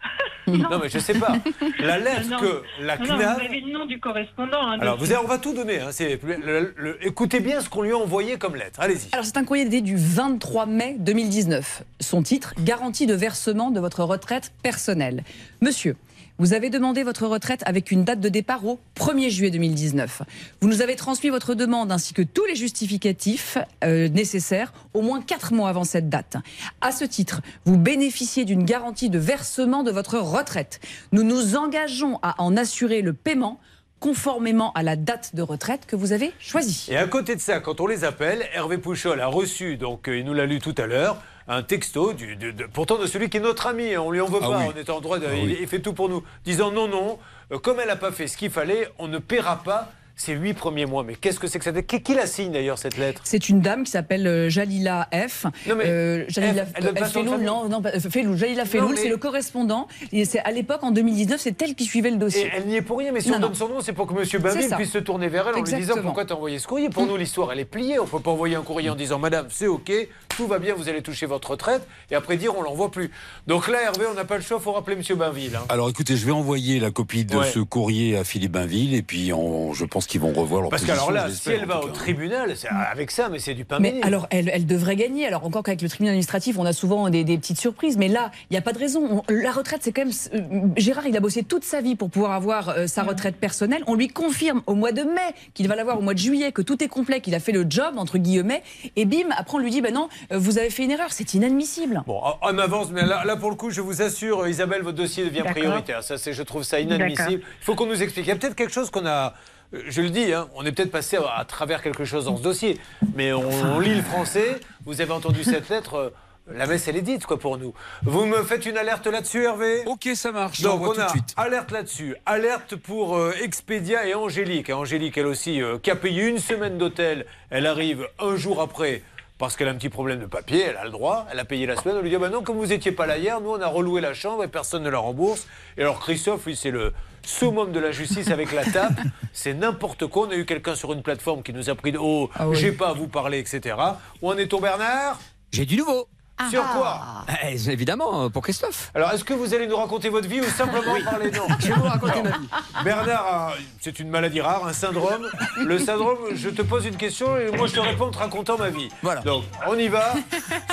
Non, 0.47 0.79
mais 0.81 0.89
je 0.89 0.99
sais 0.99 1.13
pas. 1.15 1.33
La 1.79 1.97
lettre 1.99 2.29
Non, 2.29 2.37
que 2.39 2.63
la 2.81 2.97
non, 2.97 3.05
CNAV. 3.05 3.35
vous 3.39 3.45
avez 3.45 3.59
le 3.61 3.71
nom 3.71 3.85
du 3.85 3.99
correspondant. 3.99 4.61
hein, 4.61 4.77
Alors, 4.79 4.95
vous 4.97 5.01
dessus. 5.03 5.13
avez- 5.15 5.25
on 5.25 5.27
va 5.27 5.37
tout 5.37 5.53
donner. 5.53 5.79
hein, 5.79 5.89
c'est- 5.91 6.19
le- 6.23 6.73
le- 6.75 7.05
écoutez 7.05 7.39
bien 7.39 7.59
ce 7.61 7.69
qu'on 7.69 7.81
lui 7.81 7.91
a 7.91 7.97
envoyé 7.97 8.37
comme 8.37 8.55
lettre. 8.55 8.79
Allez-y. 8.79 9.09
Alors, 9.13 9.25
c'est 9.25 9.37
un 9.37 9.43
courrier 9.43 9.65
daté 9.65 9.81
du 9.81 9.95
23 9.97 10.65
mai 10.65 10.95
2019. 10.99 11.83
Son 11.99 12.23
titre 12.23 12.53
Garantie 12.59 13.05
de 13.05 13.13
versement 13.13 13.71
de 13.71 13.79
votre 13.79 14.03
retraite 14.03 14.51
personnelle. 14.63 15.23
Monsieur, 15.61 15.95
vous 16.39 16.53
avez 16.53 16.69
demandé 16.69 17.03
votre 17.03 17.25
retraite 17.25 17.63
avec 17.65 17.89
une 17.91 18.03
date 18.03 18.19
de 18.19 18.29
départ 18.29 18.65
au 18.65 18.79
1er 18.95 19.29
juillet 19.29 19.51
2019. 19.51 20.21
Vous 20.61 20.67
nous 20.67 20.81
avez 20.81 20.95
transmis 20.95 21.29
votre 21.29 21.55
demande 21.55 21.91
ainsi 21.91 22.13
que 22.13 22.21
tous 22.21 22.45
les 22.45 22.55
justificatifs 22.55 23.57
euh, 23.83 24.07
nécessaires 24.09 24.71
au 24.93 25.01
moins 25.01 25.21
4 25.21 25.53
mois 25.53 25.69
avant 25.69 25.83
cette 25.83 26.09
date. 26.09 26.37
À 26.81 26.91
ce 26.91 27.05
titre, 27.05 27.41
vous 27.65 27.77
bénéficiez 27.77 28.45
d'une 28.45 28.63
garantie 28.63 29.09
de 29.09 29.17
versement 29.17 29.83
de 29.83 29.91
votre 29.91 30.19
retraite. 30.19 30.79
Nous 31.11 31.23
nous 31.23 31.55
engageons 31.55 32.19
à 32.21 32.35
en 32.41 32.55
assurer 32.55 33.01
le 33.01 33.13
paiement 33.13 33.59
conformément 33.99 34.71
à 34.73 34.83
la 34.83 34.95
date 34.95 35.33
de 35.33 35.41
retraite 35.41 35.87
que 35.87 35.95
vous 35.95 36.11
avez 36.11 36.31
choisie. 36.39 36.87
Et 36.89 36.97
à 36.97 37.07
côté 37.07 37.35
de 37.35 37.41
ça, 37.41 37.59
quand 37.59 37.81
on 37.81 37.87
les 37.87 38.03
appelle, 38.03 38.45
Hervé 38.53 38.77
Pouchol 38.77 39.19
a 39.21 39.27
reçu, 39.27 39.75
donc 39.77 40.07
euh, 40.07 40.19
il 40.19 40.25
nous 40.25 40.35
l'a 40.35 40.45
lu 40.45 40.59
tout 40.59 40.75
à 40.77 40.85
l'heure, 40.85 41.19
un 41.47 41.63
texto, 41.63 42.13
du, 42.13 42.35
de- 42.35 42.51
de- 42.51 42.65
pourtant 42.65 42.97
de 42.97 43.05
celui 43.07 43.29
qui 43.29 43.37
est 43.37 43.41
notre 43.41 43.67
ami, 43.67 43.93
hein, 43.93 44.01
on 44.01 44.11
lui 44.11 44.19
en 44.21 44.25
veut 44.27 44.39
Ah 44.41 44.47
pas, 44.49 44.57
oui. 44.59 44.65
on 44.75 44.77
est 44.77 44.89
en 44.89 44.99
droit, 45.01 45.17
de, 45.19 45.27
Ah 45.29 45.35
il, 45.35 45.45
oui. 45.45 45.57
il 45.61 45.67
fait 45.67 45.79
tout 45.79 45.93
pour 45.93 46.09
nous, 46.09 46.23
disant 46.43 46.71
non, 46.71 46.87
non, 46.87 47.19
euh, 47.51 47.57
comme 47.59 47.79
elle 47.79 47.87
n'a 47.87 47.95
pas 47.95 48.11
fait 48.11 48.27
ce 48.27 48.35
qu'il 48.37 48.49
fallait, 48.51 48.89
on 48.99 49.07
ne 49.07 49.17
paiera 49.19 49.63
pas 49.63 49.89
ces 50.17 50.33
huit 50.33 50.53
premiers 50.55 50.85
mois. 50.85 51.03
Mais 51.03 51.15
qu'est-ce 51.15 51.39
que 51.39 51.47
c'est 51.47 51.59
que 51.59 51.63
ça 51.65 51.71
Qui, 51.81 52.01
qui 52.01 52.13
la 52.15 52.25
signe 52.27 52.51
d'ailleurs 52.51 52.77
cette 52.77 52.97
lettre? 52.97 53.21
C'est 53.23 53.47
une 53.49 53.61
dame 53.61 53.83
qui 53.83 53.91
s'appelle 53.91 54.27
euh, 54.27 54.49
Jalila 54.49 55.07
F. 55.13 55.45
Non, 55.67 55.75
mais 55.75 55.83
Euh, 55.85 56.25
Jalila 56.27 56.65
F, 56.65 56.69
elle 56.75 57.23
non, 57.23 57.69
non, 57.69 57.81
euh, 57.85 57.99
Feloul, 58.09 58.35
Jalila 58.35 58.65
Feloul, 58.65 58.91
mais- 58.95 58.97
c'est 59.01 59.09
le 59.09 59.17
correspondant. 59.17 59.87
Et 60.11 60.25
c'est 60.25 60.39
à 60.39 60.51
l'époque, 60.51 60.83
en 60.83 60.91
2019, 60.91 61.39
c'est 61.39 61.61
elle 61.61 61.75
qui 61.75 61.85
suivait 61.85 62.09
le 62.11 62.17
dossier. 62.17 62.47
Et 62.47 62.51
elle 62.55 62.65
n'y 62.65 62.75
est 62.75 62.81
pour 62.81 62.97
rien, 62.97 63.11
mais 63.11 63.21
si 63.21 63.29
Non, 63.29 63.37
on 63.37 63.39
donne 63.41 63.55
son 63.55 63.69
nom, 63.69 63.79
c'est 63.81 63.93
pour 63.93 64.07
que 64.07 64.13
M. 64.13 64.25
C'est 64.25 64.39
Bainville 64.39 64.69
ça. 64.69 64.75
puisse 64.75 64.91
se 64.91 64.97
tourner 64.97 65.27
vers 65.29 65.47
elle 65.49 65.55
en 65.55 65.61
lui 65.63 65.73
disant 65.73 65.95
pourquoi 66.01 66.25
tu 66.25 66.33
as 66.33 66.35
envoyé 66.35 66.57
ce 66.59 66.67
courrier? 66.67 66.89
Pour 66.89 67.05
nous, 67.05 67.15
l'histoire, 67.15 67.51
elle 67.51 67.59
est 67.59 67.65
pliée. 67.65 67.99
On 67.99 68.05
ne 68.05 68.09
peut 68.09 68.19
pas 68.19 68.31
envoyer 68.31 68.55
un 68.55 68.61
courrier 68.63 68.89
en 68.89 68.95
disant 68.95 69.19
Madame, 69.19 69.47
c'est 69.51 69.67
OK, 69.67 69.91
tout 70.29 70.47
va 70.47 70.57
bien, 70.59 70.73
vous 70.73 70.89
allez 70.89 71.01
toucher 71.01 71.25
votre 71.27 71.51
retraite, 71.51 71.87
et 72.11 72.15
après 72.15 72.37
dire 72.37 72.57
on 72.57 72.61
l'envoie 72.63 72.89
plus. 72.91 73.11
Donc 73.45 73.67
là, 73.67 73.81
Hervé, 73.83 74.05
on 74.11 74.15
n'a 74.15 74.25
pas 74.25 74.37
le 74.37 74.41
choix, 74.43 74.57
il 74.59 74.63
faut 74.63 74.71
rappeler 74.71 74.95
M. 74.95 75.17
Bainville. 75.17 75.55
hein. 75.55 75.65
Alors 75.69 75.89
écoutez, 75.89 76.15
je 76.17 76.25
vais 76.25 76.31
envoyer 76.31 76.79
la 76.79 76.89
copie 76.91 77.23
de 77.25 77.37
Ouais. 77.37 77.51
ce 77.51 77.59
courrier 77.59 78.17
à 78.17 78.23
Philippe 78.23 78.53
Bainville 78.53 78.93
et 78.95 79.01
puis 79.03 79.31
on- 79.33 79.73
je 79.73 79.85
pense 79.85 80.06
qu'ils 80.07 80.21
vont 80.21 80.31
revoir 80.33 80.61
leur 80.61 80.69
Parce 80.69 80.83
position. 80.83 81.05
qu'alors 81.07 81.11
là, 81.27 81.29
si 81.31 81.49
elle 81.51 81.63
en 81.63 81.67
va 81.67 81.79
au 81.83 81.89
tribunal, 81.89 82.53
c'est 82.55 82.67
avec 82.69 83.11
ça, 83.11 83.29
mais 83.29 83.39
c'est 83.39 83.53
du 83.53 83.65
pain 83.65 83.77
Mais 83.79 83.91
béni. 83.91 84.03
alors, 84.03 84.27
elle, 84.31 84.49
elle 84.53 84.65
devrait 84.65 84.95
gagner. 84.95 85.27
Alors, 85.27 85.45
encore 85.45 85.63
qu'avec 85.63 85.81
le 85.81 85.89
tribunal 85.89 86.11
administratif, 86.11 86.57
on 86.57 86.65
a 86.65 86.73
souvent 86.73 87.09
des, 87.09 87.23
des 87.23 87.37
petites 87.37 87.59
surprises. 87.59 87.97
Mais 87.97 88.07
là, 88.07 88.31
il 88.49 88.53
n'y 88.53 88.57
a 88.57 88.61
pas 88.61 88.73
de 88.73 88.79
raison. 88.79 89.23
On- 89.29 89.33
la 89.33 89.51
retraite, 89.51 89.81
c'est 89.83 89.91
quand 89.91 90.05
même. 90.05 90.13
euh, 90.33 90.67
Gérard, 90.77 91.05
il 91.07 91.15
a 91.15 91.19
bossé 91.19 91.43
toute 91.43 91.63
sa 91.63 91.81
vie 91.81 91.95
pour 91.95 92.09
pouvoir 92.09 92.31
avoir 92.31 92.69
euh, 92.69 92.87
sa 92.87 93.03
retraite 93.03 93.35
personnelle. 93.35 93.83
On 93.87 93.95
lui 93.95 94.07
confirme 94.07 94.61
au 94.65 94.75
mois 94.75 94.91
de 94.91 95.03
mai 95.03 95.33
qu'il 95.53 95.67
va 95.67 95.75
l'avoir 95.75 95.99
au 95.99 96.01
mois 96.01 96.13
de 96.13 96.19
juillet, 96.19 96.51
que 96.51 96.61
tout 96.61 96.83
est 96.83 96.87
complet, 96.87 97.21
qu'il 97.21 97.35
a 97.35 97.39
fait 97.39 97.51
le 97.51 97.65
job, 97.69 97.95
entre 97.97 98.17
guillemets. 98.17 98.63
Et 98.95 99.05
bim, 99.05 99.29
après, 99.37 99.55
on 99.57 99.59
lui 99.59 99.71
dit 99.71 99.81
ben 99.81 99.93
non, 99.93 100.09
euh, 100.31 100.37
vous 100.37 100.57
avez 100.57 100.69
fait 100.69 100.83
une 100.83 100.91
erreur. 100.91 101.07
C'est 101.11 101.33
inadmissible. 101.33 102.03
Bon, 102.07 102.21
on 102.41 102.57
avance, 102.57 102.89
mais 102.91 103.03
là, 103.05 103.23
là, 103.25 103.35
pour 103.35 103.49
le 103.49 103.55
coup, 103.55 103.69
je 103.71 103.81
vous 103.81 104.01
assure, 104.01 104.47
Isabelle, 104.47 104.81
votre 104.83 104.97
dossier 104.97 105.25
devient 105.25 105.43
prioritaire. 105.43 106.03
Ça, 106.03 106.17
c'est, 106.17 106.33
je 106.33 106.43
trouve 106.43 106.63
ça 106.63 106.79
inadmissible. 106.79 107.41
Il 107.61 107.63
faut 107.65 107.75
qu'on 107.75 107.85
nous 107.85 108.01
explique. 108.01 108.25
Il 108.25 108.29
y 108.29 108.31
a 108.31 108.35
peut-être 108.35 108.55
quelque 108.55 108.73
chose 108.73 108.89
qu'on 108.89 109.05
a. 109.05 109.33
euh, 109.73 109.81
Je 109.87 110.01
le 110.01 110.09
dis, 110.09 110.33
hein, 110.33 110.47
on 110.55 110.65
est 110.65 110.71
peut-être 110.71 110.91
passé 110.91 111.17
à, 111.17 111.37
à 111.39 111.45
travers 111.45 111.81
quelque 111.81 112.05
chose 112.05 112.25
dans 112.25 112.37
ce 112.37 112.41
dossier, 112.43 112.79
mais 113.15 113.33
on, 113.33 113.49
on 113.49 113.79
lit 113.79 113.95
le 113.95 114.01
français. 114.03 114.59
Vous 114.85 115.01
avez 115.01 115.11
entendu 115.11 115.43
cette 115.43 115.69
lettre. 115.69 115.95
euh, 115.95 116.09
La 116.53 116.65
messe, 116.65 116.87
elle 116.87 116.95
est 116.95 117.01
dite, 117.01 117.25
quoi, 117.25 117.37
pour 117.37 117.57
nous. 117.57 117.73
Vous 118.03 118.25
me 118.25 118.41
faites 118.43 118.65
une 118.65 118.77
alerte 118.77 119.05
là-dessus, 119.07 119.43
Hervé? 119.43 119.83
Ok, 119.85 120.07
ça 120.15 120.31
marche. 120.31 120.61
Donc, 120.61 120.81
on 120.81 120.93
tout 120.93 121.01
a 121.01 121.05
de 121.05 121.09
suite. 121.09 121.33
alerte 121.35 121.71
là-dessus. 121.71 122.15
Alerte 122.25 122.75
pour 122.77 123.17
euh, 123.17 123.33
Expedia 123.41 124.07
et 124.07 124.13
Angélique. 124.15 124.69
Angélique, 124.69 125.17
elle 125.17 125.25
aussi, 125.27 125.61
euh, 125.61 125.77
qui 125.77 125.91
a 125.91 125.95
payé 125.97 126.25
une 126.27 126.39
semaine 126.39 126.77
d'hôtel. 126.77 127.25
Elle 127.49 127.67
arrive 127.67 128.07
un 128.19 128.35
jour 128.37 128.61
après. 128.61 129.01
Parce 129.39 129.55
qu'elle 129.55 129.67
a 129.67 129.71
un 129.71 129.75
petit 129.75 129.89
problème 129.89 130.19
de 130.19 130.25
papier, 130.25 130.63
elle 130.63 130.77
a 130.77 130.83
le 130.85 130.89
droit, 130.89 131.27
elle 131.31 131.37
a 131.37 131.45
payé 131.45 131.67
la 131.67 131.75
semaine, 131.75 131.95
on 131.97 132.01
lui 132.01 132.09
dit 132.09 132.15
ah 132.15 132.19
bah 132.19 132.29
non, 132.29 132.41
comme 132.41 132.57
vous 132.57 132.65
n'étiez 132.65 132.91
pas 132.91 133.05
là 133.05 133.19
hier, 133.19 133.39
nous 133.39 133.51
on 133.51 133.61
a 133.61 133.67
reloué 133.67 134.01
la 134.01 134.15
chambre 134.15 134.43
et 134.43 134.47
personne 134.47 134.81
ne 134.81 134.89
la 134.89 134.97
rembourse. 134.97 135.45
Et 135.77 135.81
alors 135.81 135.99
Christophe, 135.99 136.47
lui, 136.47 136.55
c'est 136.55 136.71
le 136.71 136.91
summum 137.27 137.71
de 137.71 137.79
la 137.79 137.91
justice 137.91 138.29
avec 138.29 138.51
la 138.53 138.63
tape, 138.65 138.99
c'est 139.33 139.53
n'importe 139.53 140.07
quoi. 140.07 140.27
On 140.27 140.31
a 140.31 140.35
eu 140.35 140.45
quelqu'un 140.45 140.75
sur 140.75 140.93
une 140.93 141.01
plateforme 141.03 141.43
qui 141.43 141.53
nous 141.53 141.69
a 141.69 141.75
pris 141.75 141.91
de 141.91 141.97
haut, 141.97 142.29
Ah 142.35 142.47
oui. 142.47 142.55
j'ai 142.57 142.71
pas 142.71 142.89
à 142.89 142.93
vous 142.93 143.07
parler, 143.07 143.39
etc. 143.39 143.75
Où 144.21 144.29
en 144.31 144.37
est-on 144.37 144.59
Bernard? 144.61 145.19
J'ai 145.51 145.65
du 145.65 145.77
nouveau. 145.77 146.07
Sur 146.49 146.63
quoi 146.71 147.25
Eh, 147.43 147.55
Évidemment, 147.71 148.25
euh, 148.25 148.29
pour 148.29 148.43
Christophe. 148.43 148.91
Alors, 148.93 149.11
est-ce 149.11 149.23
que 149.23 149.33
vous 149.33 149.53
allez 149.53 149.67
nous 149.67 149.75
raconter 149.75 150.09
votre 150.09 150.27
vie 150.27 150.39
ou 150.39 150.43
simplement 150.45 150.93
parler 151.03 151.31
Non. 151.31 151.47
Je 151.59 151.67
vais 151.67 151.73
vous 151.73 151.83
raconter 151.83 152.21
ma 152.21 152.29
vie. 152.31 152.47
Bernard, 152.83 153.25
a- 153.27 153.53
c'est 153.81 153.99
une 153.99 154.09
maladie 154.09 154.39
rare, 154.41 154.65
un 154.67 154.73
syndrome. 154.73 155.27
Le 155.57 155.79
syndrome, 155.79 156.17
je 156.35 156.49
te 156.49 156.61
pose 156.61 156.85
une 156.85 156.95
question 156.95 157.37
et 157.37 157.49
moi 157.57 157.67
je 157.67 157.73
te 157.73 157.79
réponds 157.79 158.05
en 158.05 158.11
te 158.11 158.17
racontant 158.19 158.57
ma 158.57 158.69
vie. 158.69 158.89
Voilà. 159.01 159.21
Donc, 159.21 159.43
on 159.67 159.77
y 159.77 159.87
va. 159.87 160.13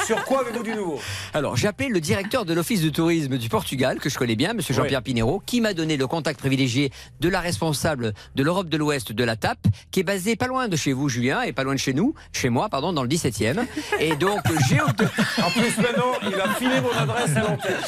Sur 0.07 0.23
quoi 0.25 0.41
avez-vous 0.43 0.63
du 0.63 0.75
nouveau? 0.75 1.01
Alors, 1.33 1.57
j'ai 1.57 1.67
appelé 1.69 1.89
le 1.89 2.01
directeur 2.01 2.45
de 2.45 2.53
l'Office 2.53 2.83
de 2.83 2.91
tourisme 2.91 3.39
du 3.39 3.49
Portugal, 3.49 3.99
que 4.01 4.09
je 4.11 4.19
connais 4.19 4.37
bien, 4.37 4.53
monsieur 4.53 4.75
Jean-Pierre 4.75 5.03
Pinero, 5.03 5.43
qui 5.47 5.61
m'a 5.61 5.73
donné 5.75 5.97
le 5.97 6.07
contact 6.07 6.39
privilégié 6.41 6.93
de 7.21 7.29
la 7.29 7.41
responsable 7.41 8.13
de 8.35 8.43
l'Europe 8.43 8.69
de 8.69 8.77
l'Ouest 8.77 9.13
de 9.13 9.25
la 9.25 9.37
TAP, 9.37 9.59
qui 9.91 10.01
est 10.01 10.05
basée 10.05 10.37
pas 10.37 10.47
loin 10.47 10.69
de 10.69 10.77
chez 10.77 10.93
vous, 10.93 11.09
Julien, 11.09 11.43
et 11.43 11.53
pas 11.53 11.65
loin 11.65 11.75
de 11.75 11.79
chez 11.79 11.95
nous, 11.95 12.15
chez 12.33 12.51
moi, 12.51 12.69
pardon, 12.69 12.93
dans 12.93 13.03
le 13.03 13.09
17e. 13.09 13.65
Et 13.99 14.15
donc, 14.17 14.41
j'ai 14.69 14.81
obtenu. 14.81 15.09
En 15.45 15.54
plus, 15.55 15.79
maintenant, 15.79 16.13
il 16.23 16.35
a 16.41 16.49
filé 16.55 16.81
mon 16.81 16.91
adresse 16.91 17.37
à 17.37 17.41
l'antenne. 17.41 17.81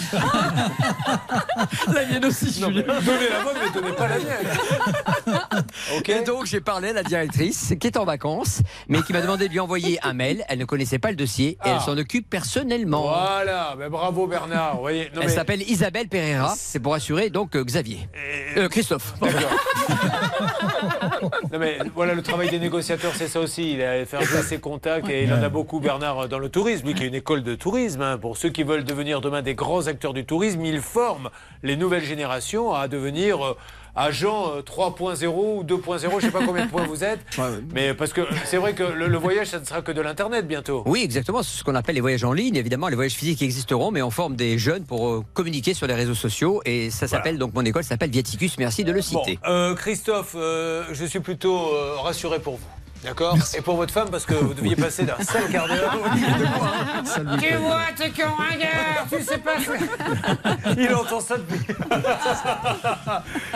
La 1.93 2.07
mienne 2.07 2.25
aussi, 2.25 2.61
Non, 2.61 2.69
mais 2.71 2.83
Donnez 2.83 3.29
la 3.31 3.41
vôtre, 3.41 3.57
mais 3.63 3.71
donnez 3.81 3.93
pas 3.95 4.09
la 4.09 4.17
mienne. 4.19 5.75
Et 6.09 6.23
donc 6.25 6.47
j'ai 6.47 6.61
parlé 6.61 6.91
à 6.91 6.93
la 6.93 7.03
directrice 7.03 7.75
qui 7.81 7.87
est 7.87 7.97
en 7.97 8.05
vacances, 8.05 8.61
mais 8.89 9.03
qui 9.03 9.13
m'a 9.13 9.21
demandé 9.21 9.49
de 9.49 9.53
lui 9.53 9.61
envoyer 9.61 9.99
un 10.03 10.13
mail. 10.13 10.45
Elle 10.49 10.59
ne 10.59 10.65
connaissait 10.65 10.99
pas 10.99 11.11
le 11.11 11.17
dossier 11.17 11.51
et 11.51 11.57
Ah. 11.63 11.75
elle 11.77 11.81
s'en 11.81 11.97
occupe 11.99 12.29
personnellement. 12.31 13.03
Voilà, 13.03 13.75
ben 13.79 13.89
bravo 13.91 14.27
Bernard. 14.27 14.77
Vous 14.77 14.81
voyez, 14.83 15.11
non, 15.15 15.21
Elle 15.23 15.29
mais- 15.29 15.35
s'appelle 15.35 15.63
Isabelle 15.63 16.09
Pereira. 16.09 16.55
C'est 16.57 16.81
pour 16.81 16.95
assurer 16.95 17.31
donc 17.31 17.57
euh, 17.57 17.65
Xavier. 17.65 18.09
Euh, 18.57 18.69
Christophe. 18.69 19.15
Non 21.53 21.59
mais 21.59 21.79
voilà 21.95 22.15
le 22.15 22.23
travail 22.23 22.51
des 22.51 22.59
négociateurs, 22.59 23.13
c'est 23.17 23.29
ça 23.29 23.41
aussi. 23.41 23.73
Il 23.73 23.83
a 23.83 24.05
fait 24.05 24.23
jouer 24.25 24.43
ses 24.43 24.59
contacts 24.59 25.09
et 25.09 25.25
il 25.25 25.33
en 25.33 25.43
a 25.43 25.49
beaucoup 25.49 25.81
Bernard 25.81 26.29
dans 26.29 26.39
le 26.39 26.49
tourisme, 26.49 26.87
lui 26.87 26.95
qui 26.95 27.03
a 27.03 27.07
une 27.07 27.15
école 27.15 27.43
de 27.43 27.55
tourisme. 27.57 28.03
hein. 28.03 28.19
Pour 28.19 28.37
ceux 28.37 28.51
qui 28.51 28.63
veulent 28.63 28.85
devenir 28.85 29.21
demain 29.21 29.43
des 29.43 29.55
grands 29.55 29.87
acteurs 29.87 30.13
du 30.15 30.25
tourisme, 30.25 30.65
il 30.65 30.81
forme 30.81 31.31
les 31.63 31.77
nouvelles 31.77 32.05
générations 32.05 32.73
à 32.75 32.89
devenir 32.89 33.45
euh, 33.45 33.57
agents 33.95 34.53
euh, 34.57 34.61
3.0 34.63 35.27
ou 35.27 35.65
2.0, 35.65 35.99
je 36.11 36.15
ne 36.17 36.21
sais 36.21 36.31
pas 36.31 36.45
combien 36.45 36.67
de 36.67 36.71
points 36.71 36.87
vous 36.87 37.03
êtes. 37.03 37.21
Mais 37.75 37.95
parce 37.95 38.13
que 38.13 38.21
c'est 38.45 38.59
vrai 38.59 38.75
que 38.75 38.83
le, 38.83 39.09
le 39.09 39.19
voyage, 39.19 39.47
ça 39.49 39.59
ne 39.59 39.65
sera 39.65 39.81
que 39.83 39.93
de 39.93 40.01
l'internet 40.01 40.47
bientôt. 40.47 40.83
Oui, 40.87 41.01
exactement. 41.03 41.43
C'est 41.43 41.59
ce 41.59 41.65
qu'on 41.65 41.75
appelle 41.75 41.95
les 41.95 42.01
voyages 42.01 42.25
en 42.25 42.33
ligne. 42.33 42.57
Évidemment, 42.57 42.89
les 42.89 42.95
voyages 42.97 43.15
physiques 43.15 43.41
existeront, 43.43 43.91
mais 43.91 44.03
on 44.03 44.11
forme 44.11 44.37
des 44.37 44.59
jeunes 44.59 44.85
pour 44.85 45.09
euh, 45.09 45.25
communiquer 45.35 45.73
sur 45.75 45.87
les 45.87 45.95
réseaux 45.95 46.15
sociaux. 46.15 46.61
Et 46.67 46.91
ça 46.91 47.09
s'appelle 47.09 47.39
donc 47.39 47.55
mon 47.55 47.65
école 47.65 47.85
s'appelle 47.85 48.11
Viaticus. 48.11 48.59
Merci 48.59 48.85
de 48.85 48.93
le 48.93 49.01
Bon, 49.01 49.23
citer. 49.25 49.39
euh, 49.47 49.75
Christophe, 49.75 50.35
euh, 50.37 50.85
je 50.93 51.05
suis 51.05 51.21
plutôt 51.21 51.57
euh, 51.75 51.97
rassuré 51.99 52.39
pour 52.39 52.57
vous. 52.57 52.67
D'accord 53.07 53.37
Et 53.57 53.61
pour 53.61 53.77
votre 53.77 53.93
femme, 53.93 54.09
parce 54.11 54.25
que 54.27 54.35
vous 54.35 54.53
deviez 54.55 54.75
passer 54.77 55.05
d'un 55.05 55.17
sale 55.23 55.49
quart 55.51 55.69
d'heure. 55.69 55.97
Tu 57.41 57.55
vois, 57.57 57.83
t'es 57.97 58.11
qu'un 58.11 58.31
ringard, 58.31 59.07
tu 59.11 59.23
sais 59.23 59.39
pas. 59.39 59.53
Il 60.77 60.93
entend 60.95 61.21
ça 61.21 61.37
depuis. 61.39 61.65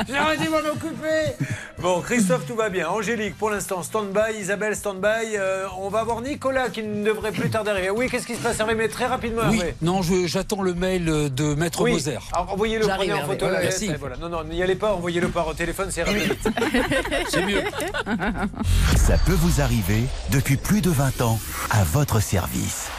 J'aurais 0.09 0.37
dû 0.37 0.49
m'en 0.49 0.59
occuper. 0.59 1.35
Bon, 1.79 2.01
Christophe, 2.01 2.47
tout 2.47 2.55
va 2.55 2.69
bien. 2.69 2.89
Angélique, 2.89 3.37
pour 3.37 3.51
l'instant, 3.51 3.83
stand-by. 3.83 4.39
Isabelle, 4.39 4.77
stand-by. 4.77 5.37
Euh, 5.37 5.67
on 5.79 5.89
va 5.89 6.05
voir 6.05 6.21
Nicolas 6.21 6.69
qui 6.69 6.83
ne 6.83 7.05
devrait 7.05 7.33
plus 7.33 7.51
tarder 7.51 7.71
arriver. 7.71 7.91
Oui, 7.91 8.09
qu'est-ce 8.09 8.27
qui 8.27 8.35
se 8.37 8.41
passe, 8.41 8.61
Hervé 8.61 8.75
Mais 8.75 8.89
très 8.89 9.07
rapidement, 9.07 9.43
Oui, 9.49 9.59
Hervé. 9.59 9.75
non, 9.83 10.03
je- 10.03 10.27
j'attends 10.27 10.63
le 10.63 10.75
mail 10.75 11.05
de 11.35 11.55
Maître 11.55 11.83
Oui. 11.83 11.93
Moser. 11.93 12.19
Alors, 12.33 12.53
envoyez-le, 12.53 12.85
J'arrive, 12.87 13.11
prenez 13.11 13.23
en 13.25 13.27
photo 13.27 13.47
lettre, 13.49 13.61
merci. 13.63 13.87
et 13.87 13.95
voilà. 13.97 14.17
Non, 14.17 14.29
non, 14.29 14.45
n'y 14.45 14.63
allez 14.63 14.77
pas, 14.77 14.93
envoyez-le 14.93 15.29
par 15.29 15.55
téléphone, 15.55 15.89
c'est 15.91 16.03
rapide. 16.05 16.37
C'est 17.31 17.45
mieux. 17.45 17.63
Ça 18.97 19.17
peut 19.27 19.33
vous 19.41 19.63
arriver 19.63 20.05
depuis 20.31 20.59
plus 20.59 20.83
de 20.83 20.91
20 20.91 21.23
ans 21.23 21.39
à 21.71 21.83
votre 21.83 22.21
service. 22.21 22.91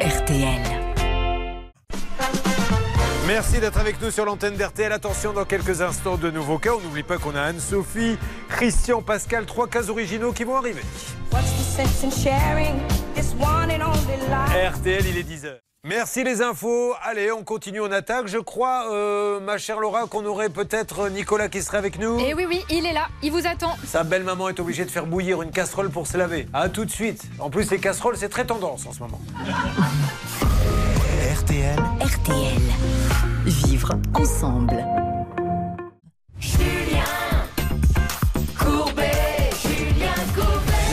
RTL. 0.00 0.62
Merci 3.26 3.60
d'être 3.60 3.78
avec 3.78 4.00
nous 4.00 4.10
sur 4.10 4.24
l'antenne 4.24 4.56
d'RTL. 4.56 4.90
Attention, 4.90 5.34
dans 5.34 5.44
quelques 5.44 5.82
instants, 5.82 6.16
de 6.16 6.30
nouveaux 6.30 6.58
cas. 6.58 6.70
On 6.74 6.80
n'oublie 6.80 7.02
pas 7.02 7.18
qu'on 7.18 7.36
a 7.36 7.42
Anne-Sophie, 7.42 8.16
Christian, 8.48 9.02
Pascal, 9.02 9.44
trois 9.44 9.68
cas 9.68 9.90
originaux 9.90 10.32
qui 10.32 10.44
vont 10.44 10.56
arriver. 10.56 10.82
RTL, 14.72 15.06
il 15.06 15.18
est 15.18 15.28
10h. 15.28 15.69
Merci 15.82 16.24
les 16.24 16.42
infos. 16.42 16.92
Allez, 17.02 17.32
on 17.32 17.42
continue, 17.42 17.80
on 17.80 17.90
attaque. 17.90 18.26
Je 18.26 18.36
crois, 18.36 18.92
euh, 18.92 19.40
ma 19.40 19.56
chère 19.56 19.80
Laura, 19.80 20.06
qu'on 20.06 20.26
aurait 20.26 20.50
peut-être 20.50 21.08
Nicolas 21.08 21.48
qui 21.48 21.62
serait 21.62 21.78
avec 21.78 21.98
nous. 21.98 22.18
Et 22.18 22.34
oui, 22.34 22.44
oui, 22.46 22.62
il 22.68 22.84
est 22.84 22.92
là, 22.92 23.08
il 23.22 23.32
vous 23.32 23.46
attend. 23.46 23.74
Sa 23.86 24.04
belle-maman 24.04 24.50
est 24.50 24.60
obligée 24.60 24.84
de 24.84 24.90
faire 24.90 25.06
bouillir 25.06 25.40
une 25.40 25.50
casserole 25.50 25.88
pour 25.88 26.06
se 26.06 26.18
laver. 26.18 26.46
À 26.52 26.68
tout 26.68 26.84
de 26.84 26.90
suite. 26.90 27.22
En 27.38 27.48
plus, 27.48 27.70
les 27.70 27.78
casseroles, 27.78 28.18
c'est 28.18 28.28
très 28.28 28.44
tendance 28.44 28.86
en 28.86 28.92
ce 28.92 29.00
moment. 29.00 29.20
RTL, 31.34 31.78
RTL. 31.98 32.60
Vivre 33.46 33.94
ensemble. 34.12 34.84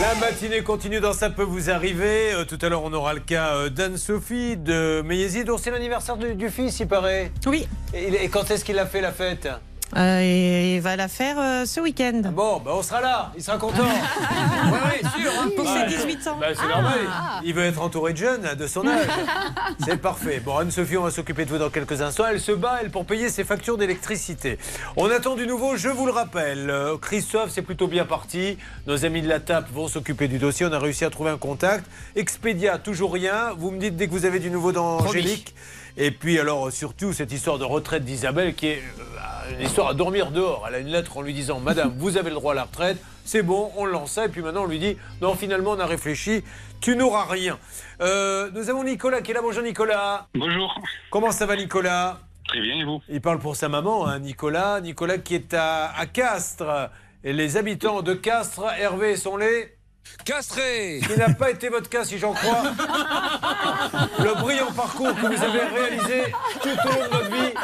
La 0.00 0.14
matinée 0.14 0.62
continue 0.62 1.00
dans 1.00 1.12
Ça 1.12 1.28
peut 1.28 1.42
vous 1.42 1.70
arriver. 1.70 2.32
Euh, 2.32 2.44
tout 2.44 2.58
à 2.62 2.68
l'heure, 2.68 2.84
on 2.84 2.92
aura 2.92 3.14
le 3.14 3.20
cas 3.20 3.54
euh, 3.56 3.68
d'Anne-Sophie 3.68 4.56
de 4.56 5.02
Méhézy, 5.04 5.44
dont 5.44 5.58
c'est 5.58 5.72
l'anniversaire 5.72 6.16
du, 6.16 6.34
du 6.36 6.50
fils, 6.50 6.78
il 6.78 6.86
paraît. 6.86 7.32
Oui. 7.46 7.66
Et, 7.92 8.24
et 8.24 8.28
quand 8.28 8.48
est-ce 8.50 8.64
qu'il 8.64 8.78
a 8.78 8.86
fait 8.86 9.00
la 9.00 9.10
fête? 9.10 9.48
Euh, 9.96 10.20
et 10.22 10.76
il 10.76 10.80
va 10.82 10.96
la 10.96 11.08
faire 11.08 11.36
euh, 11.38 11.64
ce 11.64 11.80
week-end. 11.80 12.20
Bon, 12.32 12.60
bah 12.62 12.72
on 12.74 12.82
sera 12.82 13.00
là, 13.00 13.32
il 13.36 13.42
sera 13.42 13.56
content. 13.56 13.82
ouais, 13.82 14.70
ouais, 14.70 15.00
sûr. 15.22 15.30
hein. 15.40 15.48
Pour 15.56 15.66
ses 15.66 15.78
Ouais. 15.78 15.86
18 15.86 16.26
ans. 16.28 16.36
Bah, 16.40 16.46
c'est 16.54 16.68
normal. 16.68 16.98
Il 17.44 17.54
veut 17.54 17.64
être 17.64 17.80
entouré 17.80 18.12
de 18.12 18.18
jeunes 18.18 18.46
de 18.58 18.66
son 18.66 18.86
âge. 18.86 19.06
C'est 19.84 19.96
parfait. 19.96 20.40
Bon, 20.44 20.58
Anne-Sophie, 20.58 20.96
on 20.98 21.04
va 21.04 21.10
s'occuper 21.10 21.44
de 21.44 21.50
vous 21.50 21.58
dans 21.58 21.70
quelques 21.70 22.02
instants. 22.02 22.24
Elle 22.30 22.40
se 22.40 22.52
bat, 22.52 22.78
elle, 22.82 22.90
pour 22.90 23.06
payer 23.06 23.28
ses 23.30 23.44
factures 23.44 23.78
d'électricité. 23.78 24.58
On 24.96 25.10
attend 25.10 25.36
du 25.36 25.46
nouveau, 25.46 25.76
je 25.76 25.88
vous 25.88 26.04
le 26.04 26.12
rappelle. 26.12 26.68
Euh, 26.68 26.98
Christophe, 26.98 27.50
c'est 27.50 27.62
plutôt 27.62 27.86
bien 27.86 28.04
parti. 28.04 28.58
Nos 28.86 29.04
amis 29.04 29.22
de 29.22 29.28
la 29.28 29.40
TAP 29.40 29.70
vont 29.72 29.88
s'occuper 29.88 30.28
du 30.28 30.38
dossier. 30.38 30.66
On 30.66 30.72
a 30.72 30.78
réussi 30.78 31.04
à 31.04 31.10
trouver 31.10 31.30
un 31.30 31.38
contact. 31.38 31.86
Expedia, 32.16 32.78
toujours 32.78 33.12
rien. 33.14 33.52
Vous 33.56 33.70
me 33.70 33.78
dites 33.78 33.96
dès 33.96 34.06
que 34.08 34.12
vous 34.12 34.26
avez 34.26 34.38
du 34.40 34.50
nouveau 34.50 34.72
dans 34.72 34.96
Promis. 34.98 35.08
Angélique. 35.10 35.54
Et 36.00 36.12
puis 36.12 36.38
alors 36.38 36.70
surtout 36.70 37.12
cette 37.12 37.32
histoire 37.32 37.58
de 37.58 37.64
retraite 37.64 38.04
d'Isabelle 38.04 38.54
qui 38.54 38.68
est 38.68 38.82
euh, 39.00 39.58
une 39.58 39.66
histoire 39.66 39.88
à 39.88 39.94
dormir 39.94 40.30
dehors. 40.30 40.64
Elle 40.68 40.76
a 40.76 40.78
une 40.78 40.86
lettre 40.86 41.16
en 41.16 41.22
lui 41.22 41.34
disant 41.34 41.58
Madame, 41.58 41.92
vous 41.98 42.16
avez 42.16 42.30
le 42.30 42.36
droit 42.36 42.52
à 42.52 42.54
la 42.54 42.62
retraite, 42.64 42.98
c'est 43.24 43.42
bon, 43.42 43.72
on 43.76 43.84
le 43.84 43.90
lance 43.90 44.12
ça. 44.12 44.26
Et 44.26 44.28
puis 44.28 44.40
maintenant 44.40 44.62
on 44.62 44.66
lui 44.68 44.78
dit 44.78 44.96
Non, 45.20 45.34
finalement 45.34 45.72
on 45.72 45.80
a 45.80 45.86
réfléchi, 45.86 46.44
tu 46.80 46.94
n'auras 46.94 47.24
rien. 47.24 47.58
Euh, 48.00 48.48
nous 48.54 48.70
avons 48.70 48.84
Nicolas 48.84 49.22
qui 49.22 49.32
est 49.32 49.34
là. 49.34 49.42
Bonjour 49.42 49.64
Nicolas. 49.64 50.28
Bonjour. 50.36 50.72
Comment 51.10 51.32
ça 51.32 51.46
va 51.46 51.56
Nicolas? 51.56 52.20
Très 52.46 52.60
bien, 52.60 52.76
et 52.76 52.84
vous? 52.84 53.02
Il 53.08 53.20
parle 53.20 53.40
pour 53.40 53.56
sa 53.56 53.68
maman, 53.68 54.06
hein, 54.06 54.20
Nicolas. 54.20 54.80
Nicolas 54.80 55.18
qui 55.18 55.34
est 55.34 55.52
à, 55.52 55.90
à 55.98 56.06
Castres. 56.06 56.90
Et 57.24 57.32
les 57.32 57.56
habitants 57.56 58.02
de 58.02 58.14
Castres, 58.14 58.72
Hervé, 58.78 59.16
sont 59.16 59.36
les. 59.36 59.77
Castré 60.24 61.00
Qui 61.06 61.18
n'a 61.18 61.30
pas 61.32 61.50
été 61.50 61.68
votre 61.68 61.88
cas, 61.88 62.04
si 62.04 62.18
j'en 62.18 62.32
crois. 62.32 62.62
Le 64.18 64.34
brillant 64.40 64.72
parcours 64.72 65.14
que 65.14 65.26
vous 65.26 65.42
avez 65.42 65.60
réalisé 65.74 66.32
tout 66.62 66.68
au 66.68 66.88
long 66.88 67.06
de 67.06 67.12
notre 67.12 67.30
vie. 67.30 67.54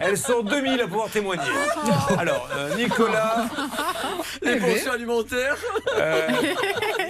Elles 0.00 0.18
sont 0.18 0.42
2000 0.42 0.80
à 0.82 0.86
pouvoir 0.86 1.08
témoigner. 1.10 1.42
Alors, 2.18 2.48
euh, 2.56 2.74
Nicolas. 2.76 3.46
Les 4.42 4.56
pensions 4.56 4.92
alimentaires. 4.92 5.56
euh, 5.96 6.28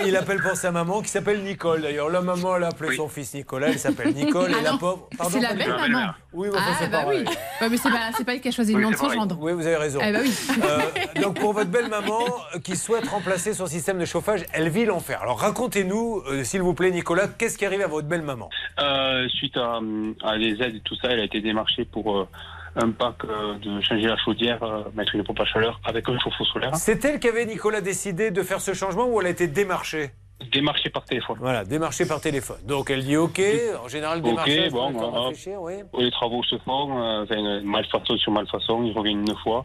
il 0.05 0.16
appelle 0.16 0.41
pour 0.43 0.57
sa 0.57 0.70
maman, 0.70 1.03
qui 1.03 1.09
s'appelle 1.09 1.43
Nicole 1.43 1.83
d'ailleurs. 1.83 2.11
La 2.11 2.20
maman, 2.20 2.57
elle 2.57 2.64
a 2.64 2.68
appelé 2.68 2.97
son 2.97 3.09
fils 3.09 3.35
Nicolas, 3.35 3.68
elle 3.68 3.79
s'appelle 3.79 4.12
Nicole. 4.14 4.51
et 4.53 4.57
Ah 4.59 4.62
la 4.62 4.77
pauvre. 4.77 5.09
C'est 5.31 5.41
la 5.41 5.49
pas 5.49 5.55
belle 5.55 5.72
Nicole. 5.72 5.91
maman. 5.93 6.12
Oui, 6.33 6.49
ah, 6.57 6.61
c'est 6.81 6.89
bah 6.89 7.03
pareil. 7.03 7.25
oui. 7.27 7.35
Ouais, 7.61 7.68
mais 7.68 7.77
c'est 7.77 7.91
pas, 7.91 7.99
c'est 8.16 8.25
pas 8.25 8.35
elle 8.35 8.41
qui 8.41 8.49
a 8.49 8.51
choisi 8.51 8.72
le 8.72 8.79
Oui, 8.79 8.85
nom 8.85 8.91
de 8.91 8.97
c'est 8.97 9.03
son 9.05 9.11
gendre. 9.12 9.37
Oui, 9.41 9.53
vous 9.53 9.66
avez 9.66 9.77
raison. 9.77 10.01
Eh 10.03 10.12
bah 10.12 10.18
oui. 10.22 10.35
Euh, 10.64 11.20
donc 11.22 11.39
pour 11.39 11.53
votre 11.53 11.70
belle 11.70 11.89
maman 11.89 12.18
qui 12.64 12.77
souhaite 12.77 13.07
remplacer 13.09 13.55
son 13.55 13.66
système 13.66 13.99
de 13.99 14.05
chauffage, 14.05 14.45
elle 14.53 14.64
vit 14.69 14.85
l'enfer. 14.85 15.21
Alors 15.23 15.39
racontez-nous, 15.41 16.23
euh, 16.29 16.45
s'il 16.45 16.62
vous 16.62 16.75
plaît, 16.75 16.91
Nicolas, 16.91 17.29
qu'est-ce 17.29 17.59
qui 17.59 17.67
arrive 17.67 17.83
à 17.83 17.87
votre 17.87 18.09
belle 18.09 18.23
maman 18.23 18.49
Euh, 18.81 19.29
Suite 19.29 19.57
à, 19.57 19.81
à 20.23 20.39
des 20.39 20.61
aides 20.62 20.77
et 20.77 20.81
tout 20.81 20.95
ça, 20.97 21.09
elle 21.11 21.21
a 21.21 21.25
été 21.25 21.41
démarchée 21.41 21.85
pour 21.85 22.17
euh, 22.19 22.29
un 22.77 22.91
pack 22.91 23.17
de 23.62 23.81
changer 23.81 24.07
la 24.07 24.17
chaudière, 24.17 24.59
mettre 24.95 25.15
une 25.15 25.23
pompe 25.25 25.41
à 25.41 25.45
chaleur 25.45 25.81
avec 25.85 26.09
un 26.09 26.19
chauffe-eau 26.19 26.45
solaire. 26.45 26.75
C'est 26.77 27.05
elle 27.05 27.21
qui 27.21 27.29
avait, 27.29 27.47
Nicolas, 27.47 27.81
décidé 27.81 28.31
de 28.31 28.43
faire 28.43 28.61
ce 28.61 28.75
changement 28.75 29.07
ou 29.07 29.21
elle 29.21 29.29
a 29.29 29.31
été 29.31 29.47
démarchée 29.47 30.11
Démarchée 30.53 30.91
par 30.91 31.05
téléphone. 31.05 31.37
Voilà, 31.41 31.65
démarchée 31.65 32.05
par 32.07 32.21
téléphone. 32.21 32.59
Donc 32.67 32.91
elle 32.91 33.05
dit 33.05 33.17
OK, 33.17 33.41
en 33.83 33.89
général, 33.89 34.19
Ok, 34.19 34.25
démarchage, 34.25 34.71
bon, 34.73 35.23
réfléchir, 35.29 35.62
oui. 35.62 35.75
Les 35.97 36.11
travaux 36.11 36.43
se 36.43 36.59
font, 36.59 37.01
euh, 37.01 37.23
enfin, 37.23 37.61
malfaçon 37.62 38.17
sur 38.19 38.33
malfaçon, 38.33 38.83
ils 38.83 38.93
reviennent 38.93 39.21
une 39.27 39.37
fois, 39.45 39.65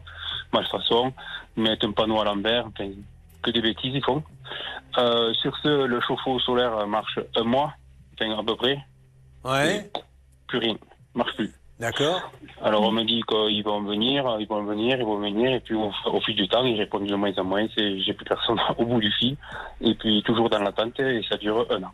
malfaçon, 0.53 1.11
mettent 1.57 1.83
un 1.83 1.91
panneau 1.91 2.21
à 2.21 2.25
l'envers, 2.25 2.67
enfin, 2.67 2.87
que 3.41 3.49
des 3.49 3.61
bêtises 3.61 3.93
ils 3.95 4.03
font. 4.05 4.21
Euh, 4.99 5.33
sur 5.33 5.55
ce, 5.57 5.85
le 5.85 6.01
chauffe-eau 6.01 6.39
solaire 6.39 6.85
marche 6.87 7.19
un 7.35 7.43
mois, 7.43 7.73
enfin 8.13 8.37
à 8.37 8.43
peu 8.43 8.55
près. 8.55 8.77
Ouais. 9.45 9.89
Plus 10.47 10.59
rien, 10.59 10.75
marche 11.15 11.35
plus. 11.35 11.51
D'accord. 11.79 12.31
Alors 12.61 12.83
on 12.83 12.91
me 12.91 13.03
dit 13.03 13.23
qu'ils 13.23 13.63
vont 13.63 13.81
venir, 13.81 14.35
ils 14.39 14.47
vont 14.47 14.63
venir, 14.63 14.97
ils 14.99 15.05
vont 15.05 15.19
venir, 15.19 15.53
et 15.53 15.59
puis 15.61 15.75
au, 15.75 15.91
au 16.05 16.19
fil 16.19 16.35
du 16.35 16.47
temps, 16.49 16.65
ils 16.65 16.77
répondent 16.77 17.07
de 17.07 17.15
moins 17.15 17.31
en 17.37 17.45
moins, 17.45 17.65
j'ai 17.77 18.13
plus 18.13 18.25
personne 18.25 18.59
au 18.77 18.85
bout 18.85 18.99
du 18.99 19.11
fil, 19.13 19.37
et 19.79 19.95
puis 19.95 20.21
toujours 20.23 20.49
dans 20.49 20.59
l'attente, 20.59 20.99
et 20.99 21.23
ça 21.29 21.37
dure 21.37 21.65
un 21.69 21.83
an, 21.83 21.91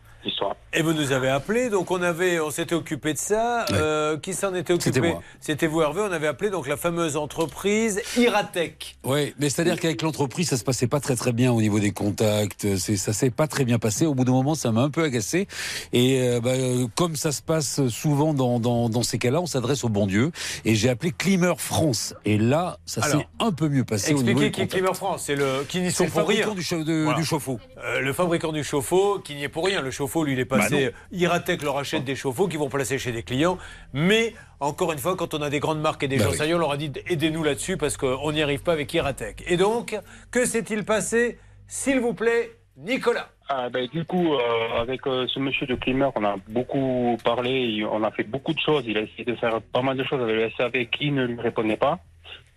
Et 0.74 0.82
vous 0.82 0.94
nous 0.94 1.12
avez 1.12 1.30
appelé, 1.30 1.70
donc 1.70 1.92
on 1.92 2.02
avait, 2.02 2.40
on 2.40 2.50
s'était 2.52 2.76
occupé 2.76 3.14
de 3.14 3.18
ça. 3.18 3.66
Euh, 3.72 4.18
qui 4.18 4.34
s'en 4.34 4.54
était 4.56 4.74
occupé 4.74 5.14
C'était 5.40 5.68
vous, 5.68 5.82
Hervé. 5.82 6.02
On 6.02 6.12
avait 6.12 6.28
appelé 6.28 6.50
donc 6.50 6.68
la 6.68 6.78
fameuse 6.78 7.16
entreprise 7.18 8.02
Iratech. 8.18 8.98
Oui, 9.04 9.34
mais 9.40 9.50
c'est-à-dire 9.50 9.80
qu'avec 9.80 10.02
l'entreprise, 10.02 10.50
ça 10.50 10.58
se 10.58 10.64
passait 10.64 10.88
pas 10.88 11.00
très 11.00 11.16
très 11.16 11.32
bien 11.32 11.52
au 11.52 11.62
niveau 11.62 11.80
des 11.80 11.92
contacts. 11.92 12.76
C'est, 12.78 12.98
ça 12.98 13.14
s'est 13.14 13.30
pas 13.30 13.48
très 13.48 13.66
bien 13.66 13.80
passé. 13.80 14.06
Au 14.06 14.14
bout 14.16 14.26
d'un 14.26 14.32
moment, 14.32 14.56
ça 14.56 14.72
m'a 14.72 14.82
un 14.82 14.90
peu 14.90 15.04
agacé. 15.04 15.48
Et 15.94 16.20
euh, 16.22 16.40
bah, 16.42 16.52
euh, 16.52 16.88
comme 16.96 17.16
ça 17.16 17.32
se 17.32 17.42
passe 17.42 17.88
souvent 17.88 18.34
dans, 18.34 18.60
dans, 18.60 18.90
dans 18.90 19.04
ces 19.04 19.18
cas-là, 19.18 19.42
on 19.42 19.46
s'adresse 19.46 19.84
au 19.84 19.90
bon 19.90 20.08
Dieu. 20.08 20.32
Et 20.66 20.76
j'ai 20.76 20.90
appelé 20.90 21.12
Climer 21.12 21.54
France. 21.58 22.14
Et 22.26 22.38
là, 22.38 22.78
ça 22.86 23.02
s'est 23.02 23.28
un 23.40 23.52
peu 23.52 23.70
mieux 23.70 23.84
passé 23.86 24.12
Expliquez 24.12 24.52
qui 24.52 24.62
est. 24.62 24.68
Climer 24.68 24.94
France. 24.94 25.24
C'est 25.26 25.36
le 25.36 25.66
qui 25.70 25.80
n'y 25.82 25.92
sont 25.92 26.06
le 26.06 26.10
pour 26.10 26.28
rien. 26.28 26.44
fabricant 26.46 26.78
du, 26.80 26.84
de- 26.86 27.04
Voilà. 27.04 27.20
du 27.20 27.26
chauffe-eau. 27.26 27.60
Euh, 27.84 28.02
le 28.02 28.14
fabricant 28.14 28.52
du 28.52 28.64
chauffe-eau 28.64 29.20
qui 29.24 29.36
n'y 29.36 29.44
est 29.44 29.50
pour 29.50 29.66
rien. 29.66 29.82
Le 29.82 29.92
chauffe-eau, 30.16 30.24
lui, 30.24 30.34
il 30.34 30.40
est 30.40 30.46
Bah 30.46 30.58
passé. 30.58 30.86
non. 30.86 31.18
Iratech 31.20 31.62
leur 31.62 31.78
achète 31.78 32.04
des 32.04 32.16
chauffe-eau 32.16 32.48
qui 32.48 32.58
vont 32.58 32.70
placer 32.70 32.98
chez 32.98 33.12
des 33.12 33.24
clients. 33.24 33.58
Mais 33.94 34.34
encore 34.60 34.92
une 34.94 35.00
fois, 35.00 35.16
quand 35.16 35.34
on 35.34 35.42
a 35.42 35.50
des 35.50 35.60
grandes 35.60 35.82
marques 35.82 36.04
et 36.04 36.08
des 36.08 36.18
Bah 36.18 36.26
gens 36.26 36.32
oui. 36.32 36.38
sérieux, 36.38 36.56
on 36.56 36.60
leur 36.60 36.72
a 36.72 36.78
dit 36.78 36.92
aidez-nous 37.08 37.44
là-dessus 37.44 37.78
parce 37.78 37.98
qu'on 37.98 38.32
n'y 38.32 38.42
arrive 38.42 38.64
pas 38.64 38.74
avec 38.74 38.94
Iratech. 38.94 39.44
Et 39.48 39.58
donc, 39.58 39.98
que 40.32 40.46
s'est-il 40.46 40.84
passé 40.86 41.38
S'il 41.68 42.00
vous 42.00 42.14
plaît, 42.14 42.52
Nicolas? 42.78 43.30
Ah, 43.48 43.70
ben, 43.70 43.88
du 43.88 44.04
coup, 44.06 44.34
euh, 44.34 44.40
avec 44.82 45.06
euh, 45.06 45.28
ce 45.28 45.40
monsieur 45.40 45.68
de 45.68 45.76
Climer, 45.76 46.10
on 46.16 46.24
a 46.26 46.36
beaucoup 46.48 47.16
parlé, 47.24 47.86
on 47.90 48.04
a 48.04 48.10
fait 48.12 48.24
beaucoup 48.24 48.54
de 48.54 48.60
choses. 48.60 48.84
Il 48.88 48.98
a 48.98 49.02
essayé 49.02 49.24
de 49.24 49.36
faire 49.36 49.62
pas 49.62 49.82
mal 49.84 49.96
de 49.98 50.04
choses 50.04 50.22
avec 50.22 50.36
le 50.36 50.50
SAV 50.58 50.86
qui 50.88 51.12
ne 51.12 51.26
lui 51.26 51.40
répondait 51.40 51.78
pas. 51.78 52.00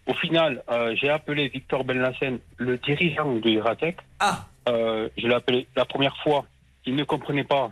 Au 0.06 0.14
final, 0.14 0.62
euh, 0.70 0.94
j'ai 0.98 1.10
appelé 1.10 1.48
Victor 1.48 1.84
Belnacen, 1.84 2.38
le 2.56 2.78
dirigeant 2.78 3.34
de 3.34 3.46
Iratech. 3.50 3.98
Ah 4.20 4.46
euh, 4.70 5.10
Je 5.18 5.26
l'ai 5.28 5.34
appelé 5.34 5.66
la 5.76 5.84
première 5.84 6.16
fois, 6.22 6.46
il 6.88 6.94
ne 6.96 7.04
comprenait 7.04 7.44
pas 7.44 7.70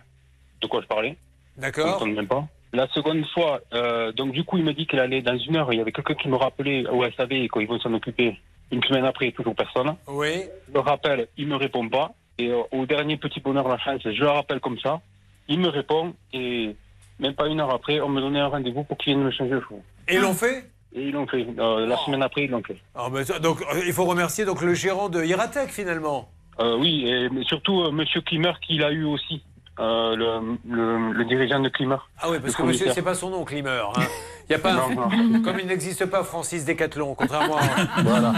de 0.60 0.66
quoi 0.66 0.80
je 0.82 0.86
parlais. 0.86 1.16
Il 1.56 1.60
ne 1.60 1.62
D'accord. 1.62 1.92
comprenait 1.92 2.14
même 2.14 2.26
pas. 2.28 2.46
La 2.72 2.86
seconde 2.88 3.24
fois, 3.32 3.60
euh, 3.72 4.12
donc 4.12 4.32
du 4.32 4.44
coup, 4.44 4.58
il 4.58 4.64
me 4.64 4.74
dit 4.74 4.86
qu'il 4.86 4.98
allait 5.00 5.22
dans 5.22 5.36
une 5.38 5.56
heure. 5.56 5.72
Il 5.72 5.78
y 5.78 5.80
avait 5.80 5.92
quelqu'un 5.92 6.14
qui 6.14 6.28
me 6.28 6.36
rappelait 6.36 6.86
au 6.88 7.02
SAV 7.10 7.32
et 7.32 7.48
qu'ils 7.48 7.66
vont 7.66 7.78
s'en 7.80 7.92
occuper. 7.94 8.38
Une 8.70 8.82
semaine 8.82 9.04
après, 9.04 9.30
toujours 9.32 9.54
personne. 9.54 9.94
Oui. 10.08 10.42
Je 10.68 10.74
le 10.74 10.80
rappelle, 10.80 11.28
il 11.36 11.46
me 11.46 11.56
répond 11.56 11.88
pas. 11.88 12.10
Et 12.38 12.48
euh, 12.50 12.62
au 12.72 12.84
dernier 12.84 13.16
petit 13.16 13.40
bonheur, 13.40 13.66
la 13.68 13.78
chance, 13.78 14.02
je 14.04 14.20
le 14.20 14.28
rappelle 14.28 14.60
comme 14.60 14.78
ça. 14.80 15.00
Il 15.48 15.60
me 15.60 15.68
répond 15.68 16.14
et 16.32 16.74
même 17.18 17.34
pas 17.34 17.46
une 17.46 17.60
heure 17.60 17.72
après, 17.72 18.00
on 18.00 18.08
me 18.10 18.20
donnait 18.20 18.40
un 18.40 18.48
rendez-vous 18.48 18.84
pour 18.84 18.98
qu'il 18.98 19.14
vienne 19.14 19.24
me 19.24 19.30
changer 19.30 19.52
le 19.52 19.60
chevaux. 19.62 19.82
Et 20.08 20.16
ils 20.16 20.20
l'ont 20.20 20.34
fait? 20.34 20.68
Et 20.94 21.02
ils 21.04 21.12
l'ont 21.12 21.26
fait. 21.26 21.46
Euh, 21.58 21.86
la 21.86 21.96
semaine 21.98 22.22
après, 22.22 22.42
ils 22.44 22.50
l'ont 22.50 22.62
fait. 22.62 22.76
Ben, 23.10 23.24
ça- 23.24 23.38
Donc, 23.38 23.58
il 23.86 23.92
faut 23.92 24.04
remercier 24.04 24.44
donc 24.44 24.60
le 24.60 24.74
gérant 24.74 25.08
de 25.08 25.22
Iratech 25.24 25.70
finalement. 25.70 26.28
Euh, 26.61 26.76
oui, 26.78 27.04
et, 27.09 27.28
mais 27.30 27.44
surtout 27.44 27.82
euh, 27.82 27.90
Monsieur 27.90 28.20
Klimer 28.22 28.52
qui 28.66 28.78
l'a 28.78 28.90
eu 28.92 29.04
aussi. 29.04 29.42
Euh, 29.78 30.16
le, 30.16 30.57
le, 30.74 31.12
le 31.12 31.24
dirigeant 31.26 31.61
de 31.61 31.68
Klimer. 31.68 31.96
Ah 32.22 32.30
oui, 32.30 32.38
parce 32.40 32.57
que 32.57 32.62
monsieur, 32.62 32.86
c'est 32.94 33.02
pas 33.02 33.14
son 33.14 33.28
nom, 33.28 33.44
Climer. 33.44 33.78
hein. 33.94 34.00
Il 34.48 34.52
y 34.52 34.54
a 34.54 34.59
pas 34.59 34.72
un- 34.72 34.88
Non, 34.94 35.09
non. 35.11 35.42
Comme 35.44 35.59
il 35.61 35.66
n'existe 35.66 36.07
pas 36.07 36.24
Francis 36.24 36.64
Décathlon, 36.64 37.14
contrairement 37.14 37.59
à 37.59 38.00
Voilà. 38.02 38.32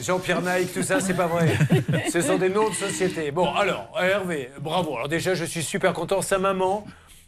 Jean-Pierre 0.00 0.42
Naïk, 0.42 0.74
tout 0.74 0.82
ça, 0.82 0.98
c'est 0.98 1.14
pas 1.14 1.28
vrai. 1.28 1.56
Ce 2.10 2.20
sont 2.20 2.38
des 2.38 2.48
noms 2.48 2.68
de 2.70 2.74
société. 2.74 3.30
Bon, 3.30 3.54
alors, 3.54 3.88
Hervé, 4.02 4.50
bravo. 4.60 4.96
Alors 4.96 5.06
déjà, 5.08 5.34
je 5.34 5.44
suis 5.44 5.62
super 5.62 5.92
content. 5.92 6.22
Sa 6.22 6.38
maman 6.40 6.84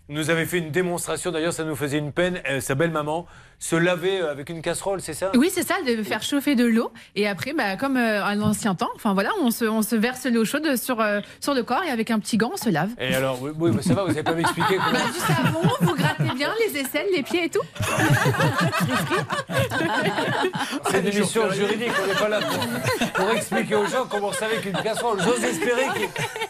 nous 0.08 0.30
avait 0.30 0.44
fait 0.46 0.58
une 0.58 0.72
démonstration, 0.72 1.30
d'ailleurs, 1.30 1.52
ça 1.52 1.62
nous 1.62 1.76
faisait 1.76 1.98
une 1.98 2.10
peine. 2.10 2.40
Euh, 2.50 2.58
sa 2.58 2.74
belle-maman 2.74 3.26
se 3.62 3.76
laver 3.76 4.20
euh, 4.20 4.32
avec 4.32 4.48
une 4.50 4.60
casserole, 4.60 5.00
c'est 5.00 5.14
ça? 5.14 5.30
Oui, 5.36 5.48
c'est 5.54 5.62
ça, 5.62 5.74
de 5.86 6.02
faire 6.02 6.20
chauffer 6.24 6.56
de 6.56 6.64
l'eau. 6.64 6.90
Et 7.14 7.28
après, 7.28 7.52
bah, 7.52 7.76
comme 7.76 7.96
euh, 7.96 8.24
à 8.24 8.34
l'ancien 8.34 8.74
temps, 8.74 8.90
enfin 8.96 9.14
voilà, 9.14 9.30
on 9.40 9.52
se, 9.52 9.64
on 9.64 9.82
se 9.82 9.94
verse 9.94 10.26
l'eau 10.26 10.44
chaude 10.44 10.74
sur, 10.74 11.00
euh, 11.00 11.20
sur 11.40 11.54
le 11.54 11.62
corps 11.62 11.84
et 11.84 11.90
avec 11.90 12.10
un 12.10 12.18
petit 12.18 12.36
gant, 12.38 12.50
on 12.54 12.56
se 12.56 12.70
lave. 12.70 12.88
Et 12.98 13.14
alors, 13.14 13.40
oui, 13.40 13.52
oui, 13.56 13.70
bah, 13.70 13.80
ça 13.80 13.94
va, 13.94 14.02
vous 14.02 14.08
n'avez 14.08 14.24
pas 14.24 14.32
m'expliquer 14.34 14.76
comment... 14.84 14.90
Bah, 14.90 14.98
du 15.12 15.20
savon, 15.20 15.60
vous 15.80 15.94
grattez 15.94 16.34
bien 16.34 16.52
les 16.58 16.80
aisselles, 16.80 17.06
les 17.14 17.22
pieds 17.22 17.44
et 17.44 17.50
tout. 17.50 17.60
C'est 20.90 20.98
une 21.00 21.06
émission 21.06 21.48
juridique, 21.52 21.92
on 22.02 22.06
n'est 22.08 22.14
pas 22.14 22.28
là 22.28 22.40
pour, 22.40 23.12
pour 23.12 23.30
expliquer 23.30 23.76
aux 23.76 23.86
gens 23.86 24.06
comment 24.10 24.28
on 24.28 24.32
savait 24.32 24.56
qu'une 24.56 24.72
casserole. 24.72 25.20
J'ose 25.22 25.44
espérer 25.44 25.86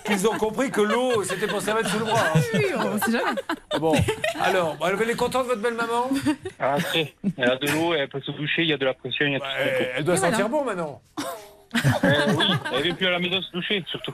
qu'ils- 0.07 0.27
ont 0.27 0.39
compris 0.39 0.71
que 0.71 0.81
l'eau, 0.81 1.23
c'était 1.25 1.47
pour 1.47 1.61
se 1.61 1.71
mettre 1.73 1.91
sous 1.91 1.99
le 1.99 2.05
bras. 2.05 2.21
hein. 2.35 2.41
Oui, 2.55 2.65
on 2.77 2.99
sait 3.05 3.13
jamais. 3.13 3.41
Bon, 3.79 3.93
alors, 4.41 4.77
bon, 4.77 4.87
elle 5.01 5.11
est 5.11 5.15
contente, 5.17 5.47
votre 5.47 5.61
belle-maman? 5.61 6.11
Ah, 6.61 6.77
Elle 7.39 7.51
a 7.51 7.57
de 7.57 7.67
l'eau, 7.73 7.95
elle 7.95 8.09
peut 8.09 8.21
se 8.21 8.31
doucher, 8.33 8.63
il 8.63 8.69
y 8.69 8.73
a 8.73 8.77
de 8.79 8.85
la 8.85 8.95
pression, 8.95 9.27
il 9.27 9.33
y 9.33 9.37
a 9.37 9.41
tout. 9.41 9.47
Elle 9.97 10.05
doit 10.05 10.15
Et 10.15 10.19
voilà. 10.19 10.33
sentir 10.33 10.49
bon 10.49 10.65
maintenant. 10.65 11.01
Euh, 12.05 12.11
oui, 12.37 12.45
elle 12.75 12.83
vient 12.83 12.95
plus 12.95 13.07
à 13.07 13.11
la 13.13 13.19
maison 13.19 13.41
se 13.41 13.51
doucher, 13.53 13.83
surtout. 13.89 14.13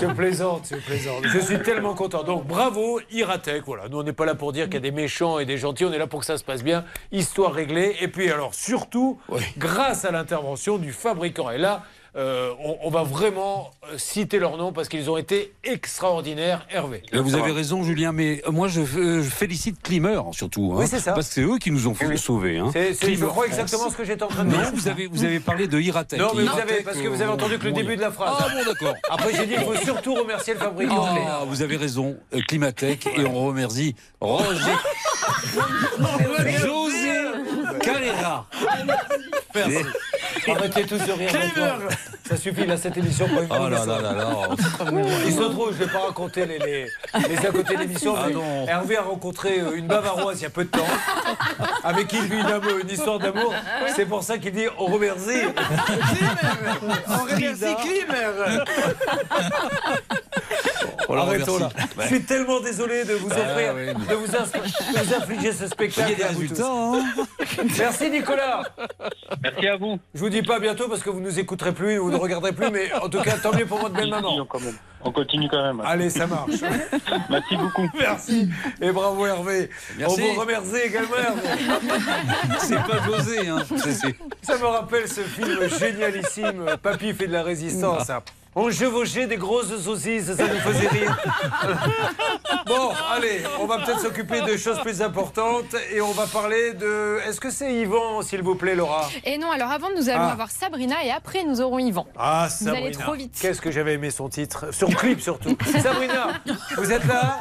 Je 0.00 0.06
plaisante, 0.14 0.68
je 0.70 0.76
plaisante. 0.76 1.24
Je 1.26 1.38
suis 1.38 1.58
tellement 1.62 1.94
content. 1.94 2.22
Donc 2.22 2.46
bravo, 2.46 3.00
Iratech. 3.10 3.64
Voilà, 3.64 3.88
nous 3.88 3.98
on 3.98 4.02
n'est 4.02 4.12
pas 4.12 4.26
là 4.26 4.34
pour 4.34 4.52
dire 4.52 4.66
qu'il 4.66 4.74
y 4.74 4.76
a 4.76 4.80
des 4.80 4.90
méchants 4.90 5.38
et 5.38 5.44
des 5.44 5.58
gentils, 5.58 5.84
on 5.84 5.92
est 5.92 5.98
là 5.98 6.06
pour 6.06 6.20
que 6.20 6.26
ça 6.26 6.38
se 6.38 6.44
passe 6.44 6.62
bien. 6.62 6.84
Histoire 7.12 7.52
réglée. 7.52 7.96
Et 8.00 8.08
puis 8.08 8.30
alors 8.30 8.54
surtout, 8.54 9.20
grâce 9.58 10.04
à 10.04 10.10
l'intervention 10.10 10.78
du 10.78 10.92
fabricant. 10.92 11.50
Et 11.50 11.58
là, 11.58 11.82
euh, 12.16 12.50
on, 12.64 12.78
on 12.82 12.90
va 12.90 13.02
vraiment 13.02 13.70
euh, 13.92 13.98
citer 13.98 14.38
leur 14.38 14.56
nom 14.56 14.72
parce 14.72 14.88
qu'ils 14.88 15.10
ont 15.10 15.16
été 15.16 15.52
extraordinaires, 15.64 16.66
Hervé. 16.70 17.02
Vous 17.12 17.34
avez 17.34 17.52
raison, 17.52 17.82
Julien, 17.82 18.12
mais 18.12 18.42
euh, 18.46 18.50
moi 18.52 18.68
je, 18.68 18.82
je 18.84 19.20
félicite 19.22 19.82
Klimer 19.82 20.18
surtout. 20.32 20.72
hein, 20.72 20.78
Oui, 20.80 20.86
c'est 20.88 20.98
ça. 21.00 21.12
Parce 21.12 21.28
que 21.28 21.34
c'est 21.34 21.42
eux 21.42 21.58
qui 21.58 21.70
nous 21.70 21.86
ont 21.88 21.94
fait 21.94 22.16
sauver. 22.16 22.58
Hein. 22.58 22.70
C'est- 22.72 22.94
c'est- 22.94 23.14
je 23.14 23.24
crois 23.26 23.46
exactement 23.46 23.90
ce 23.90 23.96
que 23.96 24.04
j'étais 24.04 24.22
en 24.22 24.28
train 24.28 24.44
de 24.44 24.50
dire. 24.50 24.60
Non, 24.62 24.70
vous 24.74 24.88
avez, 24.88 25.06
vous 25.06 25.24
avez 25.24 25.40
parlé 25.40 25.66
de 25.68 25.78
Iratech. 25.78 26.18
Non, 26.18 26.30
mais 26.34 26.44
vous 26.44 26.58
avez, 26.58 26.82
parce 26.82 26.96
que 26.98 27.08
vous 27.08 27.20
avez 27.20 27.30
entendu 27.30 27.58
que 27.58 27.64
le 27.64 27.72
début 27.72 27.96
de 27.96 28.00
la 28.02 28.10
phrase. 28.10 28.34
Ah 28.38 28.46
bon, 28.52 28.64
d'accord. 28.64 28.94
Après, 29.10 29.32
j'ai 29.34 29.46
dit 29.46 29.54
qu'il 29.54 29.64
faut 29.64 29.76
surtout 29.76 30.14
remercier 30.14 30.54
le 30.54 30.60
fabricant. 30.60 31.06
Ah, 31.28 31.42
vous 31.46 31.62
avez 31.62 31.76
raison, 31.76 32.16
Climatech, 32.48 33.06
et 33.16 33.24
on 33.26 33.46
remercie 33.46 33.94
Roger. 34.20 34.72
José 36.60 37.12
Carrera. 37.82 38.46
Merci. 39.54 39.84
Arrêtez 40.56 40.84
tous 40.84 40.98
de 40.98 41.12
rire. 41.12 41.30
maintenant. 41.32 41.88
Ça 42.28 42.36
suffit, 42.36 42.66
là, 42.66 42.76
cette 42.76 42.96
émission. 42.96 43.26
une 43.28 43.46
Oh 43.50 43.68
là 43.68 43.84
là 43.86 44.00
là 44.00 44.12
là. 44.12 44.48
Il 45.26 45.32
se 45.32 45.42
trouve, 45.42 45.72
je 45.72 45.78
ne 45.80 45.84
vais 45.86 45.92
pas 45.92 46.00
raconter 46.00 46.44
les, 46.46 46.58
les, 46.58 46.90
les 47.28 47.46
à 47.46 47.50
côté 47.52 47.74
de 47.76 47.80
l'émission, 47.80 48.14
Ah 48.16 48.24
mais 48.26 48.32
non. 48.34 48.66
Hervé 48.66 48.96
a 48.96 49.02
rencontré 49.02 49.60
euh, 49.60 49.76
une 49.76 49.86
bavaroise 49.86 50.40
il 50.40 50.42
y 50.42 50.46
a 50.46 50.50
peu 50.50 50.64
de 50.64 50.70
temps, 50.70 50.86
avec 51.84 52.08
qui 52.08 52.16
il 52.16 52.24
vit 52.24 52.40
une, 52.40 52.90
histoire 52.90 53.18
d'amour. 53.18 53.54
C'est 53.94 54.06
pour 54.06 54.22
ça 54.24 54.38
qu'il 54.38 54.52
dit 54.52 54.66
on 54.78 54.86
remercie. 54.86 55.42
On 57.08 57.24
remercie 57.24 57.76
Klimer. 57.82 58.62
On 61.08 61.14
la 61.14 61.22
Arrêtons 61.22 61.58
là. 61.58 61.68
remercie. 61.68 61.88
Je 62.00 62.06
suis 62.06 62.22
tellement 62.24 62.60
désolé 62.60 63.04
de 63.04 63.14
vous 63.14 63.28
Bah 63.28 63.36
offrir, 63.38 63.74
de, 63.74 64.14
vous 64.14 64.26
inf- 64.26 64.52
de 64.52 65.04
vous 65.04 65.14
infliger 65.14 65.52
ce 65.52 65.66
spectacle. 65.68 66.10
Il 66.10 66.10
y 66.10 66.14
a 66.14 66.16
des 66.16 66.22
à 66.24 66.32
vous 66.32 66.40
résultats, 66.40 66.62
tous. 66.64 66.68
hein. 67.62 67.64
Merci 67.78 68.10
Nicolas. 68.10 68.62
Merci 69.42 69.68
à 69.68 69.76
vous. 69.76 69.98
Je 70.14 70.20
vous 70.20 70.28
dis 70.28 70.35
pas 70.42 70.56
à 70.56 70.60
bientôt 70.60 70.88
parce 70.88 71.02
que 71.02 71.10
vous 71.10 71.20
nous 71.20 71.38
écouterez 71.38 71.72
plus, 71.72 71.98
vous 71.98 72.10
ne 72.10 72.16
regarderez 72.16 72.52
plus, 72.52 72.70
mais 72.70 72.92
en 72.94 73.08
tout 73.08 73.20
cas, 73.20 73.36
tant 73.42 73.52
mieux 73.54 73.66
pour 73.66 73.78
votre 73.78 73.94
belle 73.94 74.10
maman. 74.10 74.44
Quand 74.46 74.60
même. 74.60 74.74
On 75.02 75.12
continue 75.12 75.48
quand 75.48 75.62
même. 75.62 75.80
Allez, 75.84 76.10
ça 76.10 76.26
marche. 76.26 76.50
Merci 77.30 77.56
beaucoup. 77.56 77.88
Merci. 77.98 78.48
Et 78.80 78.90
bravo 78.90 79.24
Hervé. 79.26 79.70
Merci. 79.98 80.22
On 80.22 80.34
vous 80.34 80.40
remercie 80.40 80.76
également 80.84 81.16
Hervé. 81.16 81.48
C'est 82.58 82.74
pas 82.76 83.02
José, 83.04 83.48
hein. 83.48 83.58
Ça 84.42 84.58
me 84.58 84.64
rappelle 84.66 85.06
ce 85.08 85.20
film 85.20 85.68
génialissime, 85.78 86.64
Papy 86.82 87.12
fait 87.12 87.26
de 87.28 87.32
la 87.32 87.42
résistance. 87.42 88.10
hein. 88.10 88.20
On 88.58 88.70
chevauchait 88.70 89.26
des 89.26 89.36
grosses 89.36 89.76
saucisses, 89.82 90.34
ça 90.34 90.48
nous 90.48 90.58
faisait 90.60 90.88
rire. 90.88 91.16
Bon, 92.66 92.90
allez, 93.12 93.42
on 93.60 93.66
va 93.66 93.78
peut-être 93.78 94.00
s'occuper 94.00 94.40
de 94.40 94.56
choses 94.56 94.80
plus 94.80 95.00
importantes 95.00 95.76
et 95.92 96.00
on 96.00 96.10
va 96.12 96.26
parler 96.26 96.72
de... 96.72 97.18
Est-ce 97.26 97.38
que 97.40 97.50
c'est 97.50 97.72
Yvan, 97.72 98.22
s'il 98.22 98.42
vous 98.42 98.56
plaît, 98.56 98.74
Laura? 98.74 99.08
Et 99.24 99.38
non, 99.38 99.50
alors 99.52 99.70
avant, 99.70 99.88
nous 99.96 100.08
allons 100.08 100.22
Ah. 100.22 100.32
avoir 100.32 100.50
Sabrina 100.50 101.04
et 101.04 101.10
après, 101.12 101.44
nous 101.44 101.60
aurons 101.60 101.78
Yvan. 101.78 102.06
Ah, 102.18 102.48
Vous 102.50 102.64
Sabrina. 102.64 102.86
allez 102.88 102.96
trop 102.96 103.12
vite. 103.14 103.38
Qu'est-ce 103.40 103.60
que 103.60 103.70
j'avais 103.70 103.94
aimé 103.94 104.10
son 104.10 104.28
titre? 104.28 104.66
Son 104.72 104.88
clip 104.88 105.20
surtout. 105.20 105.56
Sabrina, 105.80 106.28
vous 106.76 106.90
êtes 106.90 107.04
là? 107.04 107.38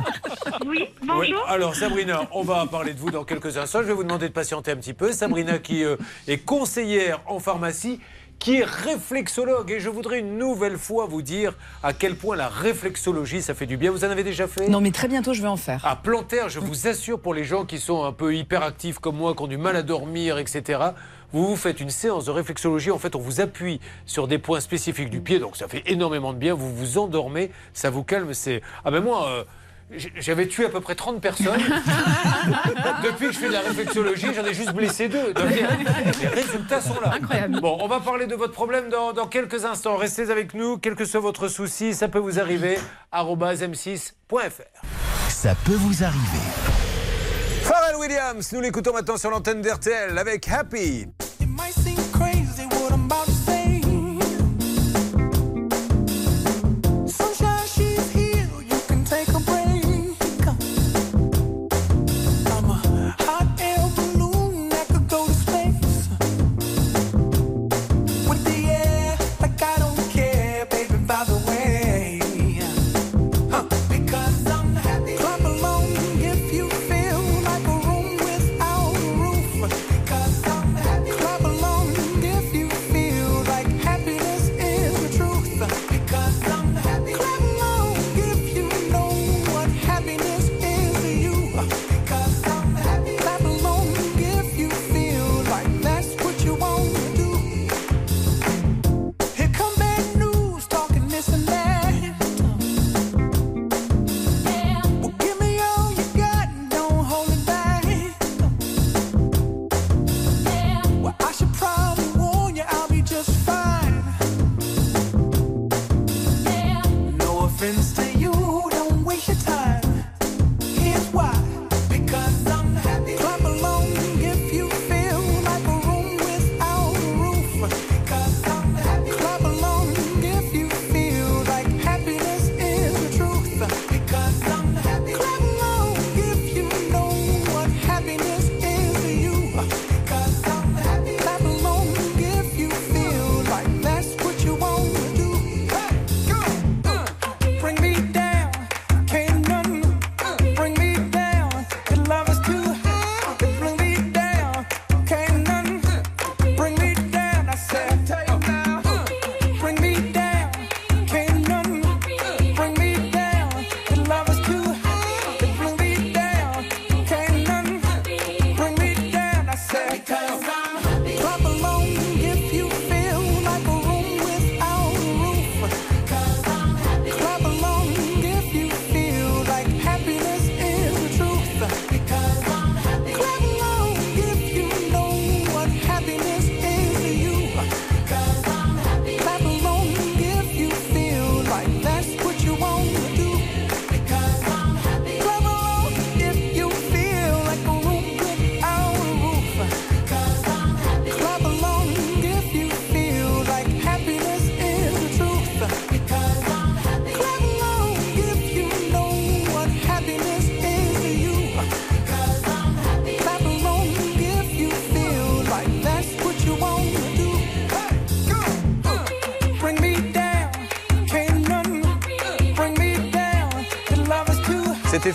Oui, 0.68 0.86
Oui. 1.18 1.34
Alors 1.48 1.76
Sabrina, 1.76 2.24
on 2.32 2.44
va 2.44 2.66
parler 2.68 2.94
de 2.94 3.00
vous 3.00 3.10
dans 3.10 3.24
quelques 3.24 3.58
instants. 3.58 3.80
Je 3.82 3.88
vais 3.88 3.94
vous 3.94 4.04
demander 4.04 4.28
de 4.28 4.34
patienter 4.34 4.72
un 4.72 4.78
petit 4.78 4.94
peu. 4.94 5.12
Sabrina 5.12 5.58
qui 5.58 5.84
euh, 5.84 5.96
est 6.28 6.38
conseillère 6.40 7.22
en 7.26 7.40
pharmacie, 7.40 8.00
qui 8.40 8.58
est 8.58 8.64
réflexologue. 8.66 9.72
Et 9.72 9.80
je 9.80 9.90
voudrais 9.90 10.20
une 10.20 10.38
nouvelle 10.38 10.78
fois 10.78 11.06
vous 11.08 11.22
dire 11.22 11.54
à 11.84 11.94
quel 11.94 12.16
point 12.16 12.36
la 12.36 12.48
réflexologie, 12.48 13.42
ça 13.42 13.54
fait 13.54 13.66
du 13.66 13.78
bien. 13.78 13.92
Vous 13.92 14.06
en 14.06 14.10
avez 14.10 14.24
déjà 14.24 14.48
fait? 14.48 14.68
Non, 14.68 14.82
mais 14.82 14.92
très 14.92 15.08
bientôt, 15.08 15.34
je 15.34 15.42
vais 15.42 15.48
en 15.48 15.58
faire. 15.58 15.86
à 15.86 15.96
Planterre, 15.96 16.50
je 16.50 16.60
vous 16.60 16.88
assure, 16.88 17.20
pour 17.20 17.34
les 17.34 17.44
gens 17.44 17.66
qui 17.66 17.80
sont 17.80 18.04
un 18.04 18.12
peu 18.12 18.36
hyperactifs 18.36 19.00
comme 19.00 19.16
moi, 19.18 19.34
qui 19.36 19.42
ont 19.44 19.48
du 19.48 19.58
mal 19.58 19.76
à 19.76 19.82
dormir, 19.84 20.38
etc., 20.38 20.80
vous 21.34 21.48
vous 21.48 21.56
faites 21.58 21.82
une 21.82 21.90
séance 21.90 22.26
de 22.26 22.32
réflexologie. 22.32 22.92
En 22.92 23.00
fait, 23.00 23.16
on 23.16 23.20
vous 23.20 23.42
appuie 23.42 23.82
sur 24.06 24.28
des 24.28 24.38
points 24.38 24.62
spécifiques 24.62 25.10
du 25.10 25.20
pied, 25.20 25.40
donc 25.40 25.58
ça 25.58 25.68
fait 25.68 25.84
énormément 25.88 26.32
de 26.32 26.38
bien. 26.38 26.54
Vous 26.54 26.74
vous 26.74 26.98
endormez, 26.98 27.52
ça 27.74 27.90
vous 27.90 28.04
calme. 28.04 28.34
C'est 28.34 28.62
ah 28.86 28.92
ben 28.92 29.02
moi. 29.02 29.28
euh, 29.28 29.44
j'avais 30.18 30.48
tué 30.48 30.66
à 30.66 30.70
peu 30.70 30.82
près 30.82 30.96
30 30.96 31.22
personnes. 31.22 31.60
Depuis 33.04 33.28
que 33.28 33.32
je 33.34 33.40
fais 33.40 33.48
de 33.48 33.54
la 33.54 33.62
réflexologie, 33.62 34.28
j'en 34.36 34.46
ai 34.46 34.54
juste 34.54 34.74
blessé 34.74 35.08
deux. 35.08 35.34
Donc, 35.34 35.50
les, 35.50 35.62
les 36.22 36.28
résultats 36.28 36.82
sont 36.82 37.00
là. 37.02 37.14
Incroyable. 37.14 37.62
Bon, 37.62 37.78
on 37.80 37.88
va 37.88 38.00
parler 38.00 38.26
de 38.26 38.36
votre 38.36 38.54
problème 38.54 38.90
dans, 38.90 39.14
dans 39.14 39.28
quelques 39.28 39.64
instants. 39.66 39.96
Restez 39.98 40.32
avec 40.32 40.54
nous, 40.54 40.78
quel 40.78 40.96
que 40.96 41.06
soit 41.06 41.20
votre 41.20 41.48
souci, 41.48 41.94
ça 41.94 42.08
peut 42.08 42.20
vous 42.20 42.40
arriver. 42.40 42.80
arobase 43.12 43.62
m6.fr. 43.64 44.64
Ça 45.30 45.54
peut 45.66 45.76
vous 45.76 46.04
arriver. 46.04 46.44
Pharrell 47.64 47.96
Williams, 47.98 48.52
nous 48.54 48.62
l'écoutons 48.62 48.94
maintenant 48.94 49.18
sur 49.18 49.30
l'antenne 49.30 49.62
d'RTL 49.62 50.18
avec 50.18 50.48
Happy. 50.50 51.08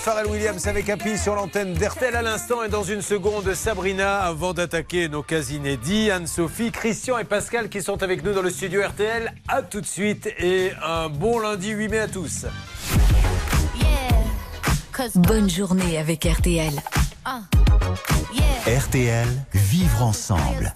Pharrell 0.00 0.28
Williams 0.28 0.66
avec 0.66 0.88
Happy 0.88 1.18
sur 1.18 1.34
l'antenne 1.34 1.74
d'RTL 1.74 2.16
à 2.16 2.22
l'instant 2.22 2.62
et 2.62 2.70
dans 2.70 2.82
une 2.82 3.02
seconde 3.02 3.52
Sabrina 3.52 4.20
avant 4.20 4.54
d'attaquer 4.54 5.10
nos 5.10 5.22
cas 5.22 5.42
inédits. 5.42 6.10
Anne-Sophie, 6.10 6.72
Christian 6.72 7.18
et 7.18 7.24
Pascal 7.24 7.68
qui 7.68 7.82
sont 7.82 8.02
avec 8.02 8.24
nous 8.24 8.32
dans 8.32 8.40
le 8.40 8.48
studio 8.48 8.80
RTL. 8.82 9.30
À 9.46 9.60
tout 9.60 9.82
de 9.82 9.86
suite 9.86 10.26
et 10.38 10.72
un 10.82 11.10
bon 11.10 11.38
lundi 11.38 11.70
8 11.70 11.88
mai 11.88 11.98
à 11.98 12.08
tous. 12.08 12.46
Bonne 15.16 15.50
journée 15.50 15.98
avec 15.98 16.24
RTL. 16.24 16.72
RTL, 18.66 19.28
vivre 19.52 20.02
ensemble. 20.02 20.72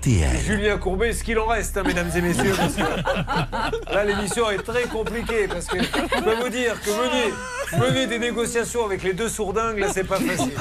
RTL. 0.00 0.38
Julien 0.46 0.78
Courbet, 0.78 1.12
ce 1.12 1.22
qu'il 1.22 1.38
en 1.38 1.46
reste, 1.46 1.76
hein, 1.76 1.82
mesdames 1.84 2.10
et 2.16 2.20
messieurs. 2.22 2.54
parce 2.56 2.74
que 2.74 3.92
là, 3.94 4.04
l'émission 4.04 4.50
est 4.50 4.62
très 4.62 4.84
compliquée 4.84 5.46
parce 5.46 5.66
que 5.66 5.76
je 5.82 5.88
peux 6.22 6.34
vous 6.42 6.48
dire 6.48 6.74
que 6.80 6.90
mener, 6.90 7.84
mener 7.86 8.06
des 8.06 8.18
négociations 8.18 8.84
avec 8.86 9.02
les 9.02 9.12
deux 9.12 9.28
sourdingues, 9.28 9.78
là, 9.78 9.88
c'est 9.92 10.04
pas 10.04 10.16
facile. 10.16 10.52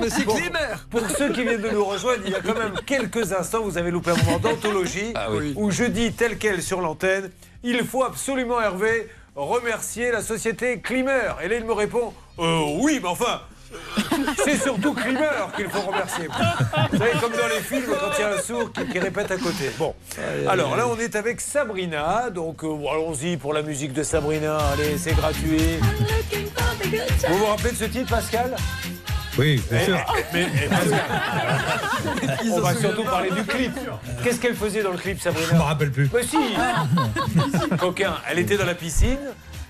Monsieur 0.00 0.24
Bon, 0.24 0.34
Klimer. 0.36 0.74
Pour 0.90 1.00
ceux 1.10 1.32
qui 1.32 1.42
viennent 1.42 1.60
de 1.62 1.70
nous 1.70 1.84
rejoindre, 1.84 2.20
il 2.24 2.30
y 2.32 2.36
a 2.36 2.40
quand 2.40 2.56
même 2.56 2.74
quelques 2.86 3.32
instants, 3.32 3.62
vous 3.62 3.78
avez 3.78 3.90
loupé 3.90 4.12
un 4.12 4.16
moment 4.24 4.38
d'anthologie 4.38 5.12
Ah 5.16 5.26
oui. 5.32 5.52
où 5.56 5.72
je 5.72 5.84
dis 5.84 6.12
tel 6.12 6.38
quel 6.38 6.62
sur 6.62 6.80
l'antenne, 6.80 7.30
il 7.64 7.84
faut 7.84 8.04
absolument, 8.04 8.60
Hervé, 8.60 9.08
remercier 9.34 10.12
la 10.12 10.22
société 10.22 10.78
Klimer. 10.78 11.32
Et 11.42 11.48
là, 11.48 11.56
il 11.56 11.64
me 11.64 11.72
répond, 11.72 12.12
Euh, 12.38 12.60
oui, 12.80 13.00
mais 13.02 13.08
enfin, 13.08 13.40
euh, 13.72 13.76
c'est 14.44 14.56
surtout 14.56 14.92
Klimer 14.94 15.28
qu'il 15.56 15.68
faut 15.68 15.80
remercier. 15.82 16.26
Vous 16.92 16.98
savez, 16.98 17.10
comme 17.20 17.32
dans 17.32 17.48
les 17.48 17.60
films, 17.62 17.84
quand 17.88 18.10
il 18.18 18.20
y 18.20 18.24
a 18.24 18.34
un 18.34 18.40
sourd 18.40 18.70
qui, 18.72 18.86
qui 18.86 18.98
répète 18.98 19.30
à 19.30 19.36
côté. 19.36 19.70
Bon, 19.78 19.94
alors 20.48 20.76
là, 20.76 20.86
on 20.88 20.98
est 20.98 21.16
avec 21.16 21.40
Sabrina. 21.40 22.30
Donc, 22.30 22.62
euh, 22.64 22.68
allons-y 22.92 23.36
pour 23.36 23.52
la 23.52 23.62
musique 23.62 23.92
de 23.92 24.02
Sabrina. 24.02 24.58
Allez, 24.72 24.96
c'est 24.98 25.14
gratuit. 25.14 25.78
Vous 27.28 27.38
vous 27.38 27.46
rappelez 27.46 27.70
de 27.72 27.76
ce 27.76 27.84
titre, 27.84 28.10
Pascal? 28.10 28.54
Oui, 29.36 29.60
bien 29.68 29.80
Eh, 29.80 29.84
sûr. 29.84 29.98
Mais, 30.32 30.46
eh, 30.64 30.68
Pascal, 30.68 31.00
on 32.52 32.60
va 32.60 32.74
surtout 32.76 33.02
parler 33.04 33.30
du 33.32 33.42
clip. 33.44 33.72
Qu'est-ce 34.22 34.38
qu'elle 34.40 34.54
faisait 34.54 34.82
dans 34.82 34.92
le 34.92 34.98
clip, 34.98 35.20
Sabrina? 35.20 35.48
Je 35.50 35.54
me 35.56 35.60
rappelle 35.60 35.90
plus. 35.90 36.08
Mais 36.14 36.22
si 36.22 36.36
Coquin, 37.78 38.14
elle 38.30 38.38
était 38.38 38.56
dans 38.56 38.64
la 38.66 38.74
piscine. 38.76 39.18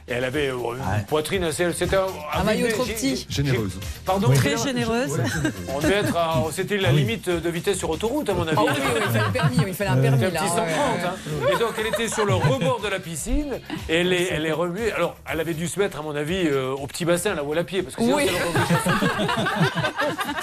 Et 0.06 0.12
elle 0.12 0.24
avait 0.24 0.48
euh, 0.48 0.56
une 0.98 1.04
poitrine 1.06 1.44
assez. 1.44 1.72
C'était 1.72 1.96
un, 1.96 2.04
Un 2.34 2.42
maillot 2.44 2.68
trop 2.68 2.84
petit. 2.84 3.26
Généreuse. 3.30 3.78
Pardon 4.04 4.28
Très 4.34 4.58
généreuse. 4.58 5.18
On 5.74 5.78
devait 5.80 5.94
être 6.00 6.14
C'était 6.52 6.76
la 6.76 6.92
limite 6.92 7.30
de 7.30 7.48
vitesse 7.50 7.78
sur 7.78 7.88
autoroute, 7.88 8.28
à 8.28 8.34
mon 8.34 8.46
avis. 8.46 8.54
Ah 8.58 8.62
oui, 8.66 8.72
oui, 8.76 8.82
il 8.96 9.02
fallait 9.12 9.24
le 9.26 9.32
permis, 9.32 9.56
il 9.66 9.72
fallait 9.74 9.90
un 9.90 9.96
permis 9.96 10.18
C'était 10.18 10.36
un 10.36 10.40
là. 10.40 10.40
petit 10.40 10.48
130. 10.50 10.66
hein. 11.06 11.14
Et 11.54 11.58
donc, 11.58 11.70
elle 11.80 11.86
était 11.86 12.08
sur 12.08 12.26
le 12.26 12.34
rebord 12.34 12.80
de 12.82 12.88
la 12.88 13.00
piscine 13.00 13.54
et 13.88 14.00
elle 14.00 14.12
est, 14.12 14.28
elle 14.30 14.44
est 14.44 14.52
remuée. 14.52 14.92
Alors, 14.92 15.16
elle 15.30 15.40
avait 15.40 15.54
dû 15.54 15.68
se 15.68 15.78
mettre, 15.80 16.00
à 16.00 16.02
mon 16.02 16.14
avis, 16.14 16.48
euh, 16.48 16.72
au 16.72 16.86
petit 16.86 17.06
bassin, 17.06 17.34
là 17.34 17.42
où 17.42 17.54
elle 17.54 17.60
a 17.60 17.64
pied. 17.64 17.82
Parce 17.82 17.96
que 17.96 18.02
sinon, 18.02 18.16
Oui. 18.16 18.28
c'est 18.28 18.90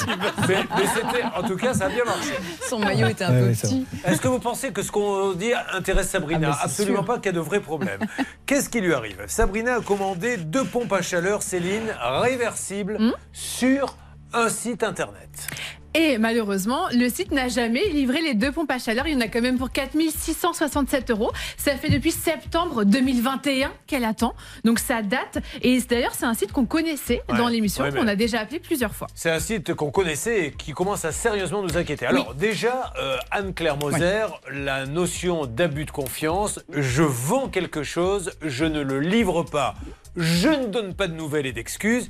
le 0.07 0.11
mais, 0.47 0.57
mais 0.75 0.85
c'était, 0.95 1.23
en 1.35 1.43
tout 1.47 1.55
cas, 1.57 1.73
ça 1.75 1.85
a 1.85 1.89
bien 1.89 2.03
marché. 2.03 2.33
Son 2.67 2.79
maillot 2.79 3.07
était 3.09 3.25
un 3.25 3.31
Ouais, 3.31 3.39
peu 3.41 3.45
ouais, 3.49 3.53
petit. 3.53 3.85
Est-ce 4.05 4.19
que 4.21 4.27
vous 4.27 4.39
pensez 4.39 4.71
que 4.71 4.81
ce 4.81 4.91
qu'on 4.91 5.33
dit 5.33 5.51
intéresse 5.71 6.09
Sabrina 6.09 6.49
Ah, 6.53 6.61
Absolument 6.65 6.97
sûr. 6.99 7.05
pas 7.05 7.15
qu'il 7.17 7.27
y 7.27 7.29
a 7.29 7.33
de 7.33 7.39
vrais 7.39 7.59
problèmes. 7.59 7.99
Qu'est-ce 8.47 8.69
qui 8.69 8.81
lui 8.81 8.93
arrive? 8.93 9.17
Sabrina 9.27 9.50
a 9.59 9.81
commandé 9.81 10.37
deux 10.37 10.63
pompes 10.63 10.93
à 10.93 11.01
chaleur, 11.01 11.43
Céline, 11.43 11.93
réversibles, 11.99 12.97
Hmm 12.99 13.11
sur 13.33 13.97
un 14.33 14.49
site 14.49 14.83
internet. 14.83 15.47
Et 15.93 16.17
malheureusement, 16.17 16.87
le 16.93 17.09
site 17.09 17.31
n'a 17.31 17.49
jamais 17.49 17.89
livré 17.89 18.21
les 18.21 18.33
deux 18.33 18.51
pompes 18.51 18.71
à 18.71 18.79
chaleur. 18.79 19.07
Il 19.07 19.13
y 19.13 19.15
en 19.15 19.21
a 19.21 19.27
quand 19.27 19.41
même 19.41 19.57
pour 19.57 19.71
4667 19.71 21.11
euros. 21.11 21.31
Ça 21.57 21.75
fait 21.75 21.89
depuis 21.89 22.11
septembre 22.11 22.85
2021 22.85 23.71
qu'elle 23.87 24.05
attend. 24.05 24.33
Donc 24.63 24.79
ça 24.79 25.01
date. 25.01 25.39
Et 25.61 25.79
d'ailleurs, 25.81 26.13
c'est 26.13 26.25
un 26.25 26.33
site 26.33 26.53
qu'on 26.53 26.65
connaissait 26.65 27.21
Ouais, 27.29 27.37
dans 27.37 27.47
l'émission, 27.47 27.83
ouais, 27.83 27.91
qu'on 27.91 28.07
a 28.07 28.15
déjà 28.15 28.39
appelé 28.39 28.59
plusieurs 28.59 28.95
fois. 28.95 29.07
C'est 29.15 29.29
un 29.29 29.39
site 29.39 29.73
qu'on 29.73 29.91
connaissait 29.91 30.45
et 30.45 30.51
qui 30.51 30.71
commence 30.71 31.03
à 31.03 31.11
sérieusement 31.11 31.61
nous 31.61 31.77
inquiéter. 31.77 32.05
Alors 32.05 32.35
déjà, 32.35 32.93
euh, 32.99 33.17
Anne-Claire 33.31 33.77
Moser, 33.77 34.27
la 34.51 34.85
notion 34.85 35.45
d'abus 35.45 35.85
de 35.85 35.91
confiance, 35.91 36.59
je 36.73 37.03
vends 37.03 37.49
quelque 37.49 37.83
chose, 37.83 38.31
je 38.41 38.65
ne 38.65 38.81
le 38.81 38.99
livre 38.99 39.43
pas, 39.43 39.75
je 40.15 40.49
ne 40.49 40.67
donne 40.67 40.93
pas 40.93 41.07
de 41.07 41.13
nouvelles 41.13 41.45
et 41.47 41.53
d'excuses. 41.53 42.09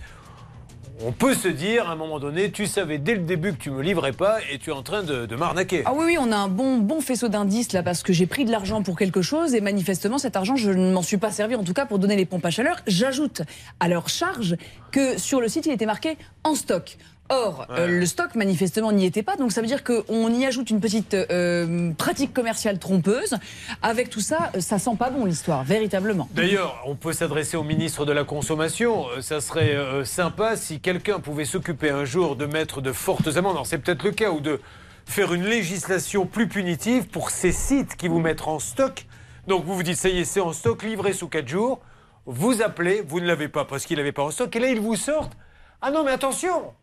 On 0.99 1.11
peut 1.11 1.33
se 1.33 1.47
dire, 1.47 1.89
à 1.89 1.93
un 1.93 1.95
moment 1.95 2.19
donné, 2.19 2.51
tu 2.51 2.67
savais 2.67 2.97
dès 2.97 3.15
le 3.15 3.21
début 3.21 3.53
que 3.53 3.57
tu 3.57 3.71
me 3.71 3.81
livrais 3.81 4.11
pas 4.11 4.37
et 4.51 4.59
tu 4.59 4.69
es 4.69 4.73
en 4.73 4.83
train 4.83 5.03
de, 5.03 5.35
m'arnaquer. 5.35 5.83
Ah 5.85 5.93
oui, 5.95 6.03
oui, 6.05 6.17
on 6.19 6.31
a 6.31 6.35
un 6.35 6.47
bon, 6.47 6.77
bon 6.77 7.01
faisceau 7.01 7.27
d'indices 7.27 7.73
là 7.73 7.81
parce 7.81 8.03
que 8.03 8.13
j'ai 8.13 8.27
pris 8.27 8.45
de 8.45 8.51
l'argent 8.51 8.83
pour 8.83 8.97
quelque 8.97 9.21
chose 9.21 9.55
et 9.55 9.61
manifestement 9.61 10.17
cet 10.17 10.35
argent, 10.35 10.55
je 10.55 10.71
ne 10.71 10.91
m'en 10.91 11.01
suis 11.01 11.17
pas 11.17 11.31
servi 11.31 11.55
en 11.55 11.63
tout 11.63 11.73
cas 11.73 11.85
pour 11.85 11.99
donner 11.99 12.15
les 12.15 12.25
pompes 12.25 12.45
à 12.45 12.51
chaleur. 12.51 12.77
J'ajoute 12.87 13.41
à 13.79 13.87
leur 13.87 14.09
charge 14.09 14.57
que 14.91 15.17
sur 15.17 15.41
le 15.41 15.47
site 15.47 15.65
il 15.65 15.71
était 15.71 15.85
marqué 15.85 16.17
en 16.43 16.55
stock. 16.55 16.97
Or, 17.31 17.65
euh, 17.69 17.87
le 17.87 18.05
stock 18.05 18.35
manifestement 18.35 18.91
n'y 18.91 19.05
était 19.05 19.23
pas, 19.23 19.37
donc 19.37 19.53
ça 19.53 19.61
veut 19.61 19.67
dire 19.67 19.85
qu'on 19.85 20.33
y 20.33 20.45
ajoute 20.45 20.69
une 20.69 20.81
petite 20.81 21.13
euh, 21.13 21.91
pratique 21.93 22.33
commerciale 22.33 22.77
trompeuse. 22.77 23.37
Avec 23.81 24.09
tout 24.09 24.19
ça, 24.19 24.51
euh, 24.53 24.59
ça 24.59 24.79
sent 24.79 24.97
pas 24.99 25.09
bon 25.11 25.23
l'histoire, 25.23 25.63
véritablement. 25.63 26.27
D'ailleurs, 26.33 26.83
on 26.85 26.95
peut 26.95 27.13
s'adresser 27.13 27.55
au 27.55 27.63
ministre 27.63 28.05
de 28.05 28.11
la 28.11 28.25
Consommation. 28.25 29.05
Ça 29.21 29.39
serait 29.39 29.75
euh, 29.77 30.03
sympa 30.03 30.57
si 30.57 30.81
quelqu'un 30.81 31.21
pouvait 31.21 31.45
s'occuper 31.45 31.89
un 31.89 32.03
jour 32.03 32.35
de 32.35 32.45
mettre 32.45 32.81
de 32.81 32.91
fortes 32.91 33.37
amendes. 33.37 33.53
Alors, 33.53 33.65
C'est 33.65 33.77
peut-être 33.77 34.03
le 34.03 34.11
cas 34.11 34.31
ou 34.31 34.41
de 34.41 34.59
faire 35.05 35.33
une 35.33 35.45
législation 35.45 36.25
plus 36.25 36.49
punitive 36.49 37.07
pour 37.07 37.29
ces 37.29 37.53
sites 37.53 37.95
qui 37.95 38.09
vous 38.09 38.19
mettent 38.19 38.45
en 38.45 38.59
stock. 38.59 39.05
Donc 39.47 39.63
vous 39.63 39.75
vous 39.75 39.83
dites, 39.83 39.95
ça 39.95 40.09
y 40.09 40.19
est, 40.19 40.25
c'est 40.25 40.41
en 40.41 40.51
stock, 40.51 40.83
livré 40.83 41.13
sous 41.13 41.29
4 41.29 41.47
jours. 41.47 41.79
Vous 42.25 42.61
appelez, 42.61 43.01
vous 43.07 43.21
ne 43.21 43.25
l'avez 43.25 43.47
pas 43.47 43.63
parce 43.63 43.85
qu'il 43.85 43.95
n'avait 43.97 44.11
pas 44.11 44.23
en 44.23 44.31
stock. 44.31 44.53
Et 44.53 44.59
là, 44.59 44.67
ils 44.67 44.81
vous 44.81 44.97
sortent. 44.97 45.37
Ah 45.81 45.91
non, 45.91 46.03
mais 46.03 46.11
attention 46.11 46.73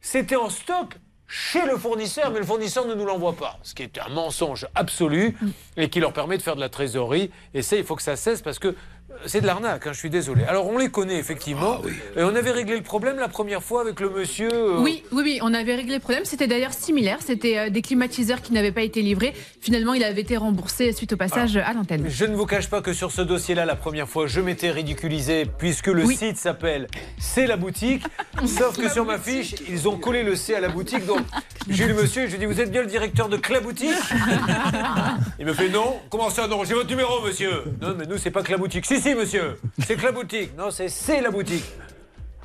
C'était 0.00 0.36
en 0.36 0.50
stock 0.50 0.96
chez 1.28 1.66
le 1.66 1.76
fournisseur, 1.76 2.30
mais 2.30 2.38
le 2.38 2.44
fournisseur 2.44 2.86
ne 2.86 2.94
nous 2.94 3.04
l'envoie 3.04 3.32
pas. 3.34 3.58
Ce 3.62 3.74
qui 3.74 3.82
est 3.82 3.98
un 3.98 4.08
mensonge 4.08 4.66
absolu 4.74 5.36
et 5.76 5.88
qui 5.88 5.98
leur 5.98 6.12
permet 6.12 6.36
de 6.38 6.42
faire 6.42 6.54
de 6.54 6.60
la 6.60 6.68
trésorerie. 6.68 7.30
Et 7.52 7.62
ça, 7.62 7.76
il 7.76 7.84
faut 7.84 7.96
que 7.96 8.02
ça 8.02 8.16
cesse 8.16 8.42
parce 8.42 8.58
que 8.58 8.76
c'est 9.24 9.40
de 9.40 9.46
l'arnaque, 9.46 9.86
hein, 9.86 9.92
je 9.92 9.98
suis 9.98 10.10
désolé. 10.10 10.44
Alors, 10.44 10.66
on 10.68 10.78
les 10.78 10.88
connaît 10.88 11.18
effectivement. 11.18 11.80
Et 12.16 12.22
on 12.22 12.34
avait 12.34 12.50
réglé 12.50 12.76
le 12.76 12.82
problème 12.82 13.16
la 13.18 13.28
première 13.28 13.62
fois 13.62 13.80
avec 13.80 14.00
le 14.00 14.10
monsieur. 14.10 14.48
euh, 14.52 14.80
Oui, 14.80 15.02
oui, 15.12 15.22
oui, 15.24 15.38
on 15.42 15.54
avait 15.54 15.74
réglé 15.74 15.94
le 15.94 16.00
problème. 16.00 16.24
C'était 16.24 16.46
d'ailleurs 16.46 16.72
similaire. 16.72 17.18
C'était 17.24 17.58
euh, 17.58 17.70
des 17.70 17.82
climatiseurs 17.82 18.42
qui 18.42 18.52
n'avaient 18.52 18.72
pas 18.72 18.82
été 18.82 19.02
livrés. 19.02 19.34
Finalement, 19.60 19.94
il 19.94 20.04
avait 20.04 20.20
été 20.20 20.36
remboursé 20.36 20.92
suite 20.92 21.12
au 21.14 21.16
passage 21.16 21.56
à 21.56 21.72
l'antenne. 21.72 22.04
Je 22.08 22.24
ne 22.24 22.34
vous 22.36 22.46
cache 22.46 22.68
pas 22.68 22.82
que 22.82 22.92
sur 22.92 23.10
ce 23.12 23.22
dossier-là, 23.22 23.64
la 23.64 23.76
première 23.76 24.08
fois, 24.08 24.26
je 24.26 24.40
m'étais 24.40 24.70
ridiculisé 24.70 25.46
puisque 25.58 25.86
le 25.88 26.04
Oui. 26.04 26.16
site 26.16 26.36
s'appelle 26.36 26.86
C'est 27.18 27.46
la 27.46 27.56
boutique. 27.56 28.02
Sauf 28.46 28.76
que 28.78 28.88
sur 28.90 29.04
ma 29.04 29.18
fiche, 29.18 29.54
ils 29.68 29.88
ont 29.88 29.96
collé 29.96 30.22
le 30.22 30.36
C 30.36 30.54
à 30.54 30.60
la 30.60 30.68
boutique. 30.68 31.06
Donc, 31.06 31.20
j'ai 31.70 31.84
eu 31.84 31.88
le 31.88 31.94
monsieur 31.94 32.22
et 32.22 32.26
je 32.26 32.36
lui 32.36 32.36
ai 32.36 32.46
dit 32.46 32.52
Vous 32.52 32.60
êtes 32.60 32.70
bien 32.70 32.82
le 32.82 32.86
directeur 32.88 33.28
de 33.28 33.36
Cla 33.36 33.60
Boutique? 33.60 33.90
Il 35.38 35.46
me 35.46 35.52
fait 35.52 35.68
Non. 35.68 35.96
Comment 36.10 36.30
ça, 36.30 36.46
non? 36.46 36.64
J'ai 36.64 36.74
votre 36.74 36.88
numéro, 36.88 37.20
monsieur. 37.24 37.64
Non, 37.80 37.94
mais 37.98 38.06
nous, 38.06 38.18
c'est 38.18 38.30
pas 38.30 38.42
Cla 38.42 38.56
Boutique. 38.56 38.86
Si, 38.86 39.00
si, 39.06 39.14
monsieur. 39.14 39.58
C'est 39.78 39.96
Cla 39.96 40.12
Boutique. 40.12 40.56
Non, 40.56 40.70
c'est 40.70 40.88
C'est 40.88 41.20
la 41.20 41.30
boutique. 41.30 41.64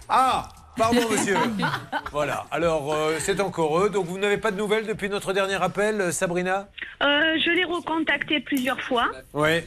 Ah 0.08 0.48
Pardon, 0.78 1.02
monsieur. 1.10 1.36
Voilà. 2.12 2.46
Alors, 2.52 2.94
euh, 2.94 3.16
c'est 3.20 3.40
encore 3.42 3.80
eux. 3.84 3.90
Donc, 3.90 4.06
vous 4.06 4.18
n'avez 4.18 4.38
pas 4.38 4.52
de 4.52 4.58
nouvelles 4.58 4.86
depuis 4.88 5.10
notre 5.10 5.34
dernier 5.34 5.62
appel, 5.62 6.00
euh, 6.00 6.12
Sabrina? 6.12 6.70
Euh, 7.04 7.38
je 7.44 7.50
l'ai 7.52 7.66
recontacté 7.66 8.40
plusieurs 8.40 8.80
fois. 8.82 9.10
Oui. 9.34 9.62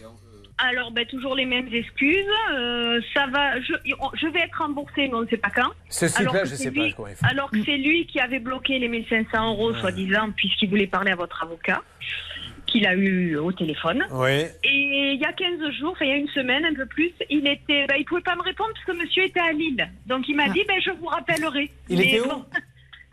Alors, 0.59 0.93
ben, 0.93 1.05
toujours 1.07 1.35
les 1.35 1.45
mêmes 1.47 1.69
excuses. 1.73 2.25
Euh, 2.53 3.01
ça 3.13 3.27
va, 3.27 3.61
je, 3.61 3.75
je 4.15 4.27
vais 4.29 4.41
être 4.41 4.57
remboursée, 4.59 5.09
mais 5.09 5.15
on 5.15 5.23
ne 5.23 5.27
sait 5.27 5.37
pas 5.37 5.51
quand. 5.51 5.71
Ce 5.91 6.07
Alors 6.21 6.33
que 6.33 6.45
je 6.47 6.55
sais 6.55 6.71
pas 6.71 6.81
lui- 6.83 6.95
il 6.99 7.17
fait. 7.17 7.27
Alors 7.29 7.51
que 7.51 7.63
c'est 7.65 7.77
lui 7.77 8.07
qui 8.07 8.21
avait 8.21 8.39
bloqué 8.39 8.79
les 8.79 8.89
1500 8.89 9.51
euros, 9.51 9.75
soi-disant, 9.75 10.31
puisqu'il 10.37 10.71
voulait 10.71 10.87
parler 10.87 11.11
à 11.13 11.17
votre 11.17 11.43
avocat, 11.43 11.83
qu'il 12.75 12.87
a 12.89 12.95
eu 12.95 13.37
au 13.37 13.53
téléphone. 13.53 14.05
Oui. 14.11 14.47
Et 14.65 15.13
il 15.15 15.21
y 15.21 15.25
a 15.25 15.33
15 15.33 15.71
jours, 15.79 15.93
enfin 15.93 16.07
il 16.07 16.09
y 16.09 16.13
a 16.13 16.17
une 16.17 16.29
semaine, 16.29 16.65
un 16.65 16.75
peu 16.75 16.87
plus, 16.87 17.13
il 17.31 17.47
était, 17.47 17.87
ben, 17.87 17.95
il 17.97 18.05
pouvait 18.05 18.21
pas 18.21 18.35
me 18.35 18.43
répondre 18.43 18.71
parce 18.75 18.85
que 18.85 19.01
monsieur 19.01 19.25
était 19.25 19.39
à 19.39 19.53
Lille. 19.53 19.89
Donc 20.07 20.29
il 20.29 20.35
m'a 20.35 20.49
dit, 20.49 20.65
ben, 20.67 20.81
je 20.85 20.91
vous 20.91 21.07
rappellerai. 21.07 21.71
Il 21.89 21.99
Mais 21.99 22.09
était 22.09 22.21
où 22.21 22.29
bon, 22.29 22.45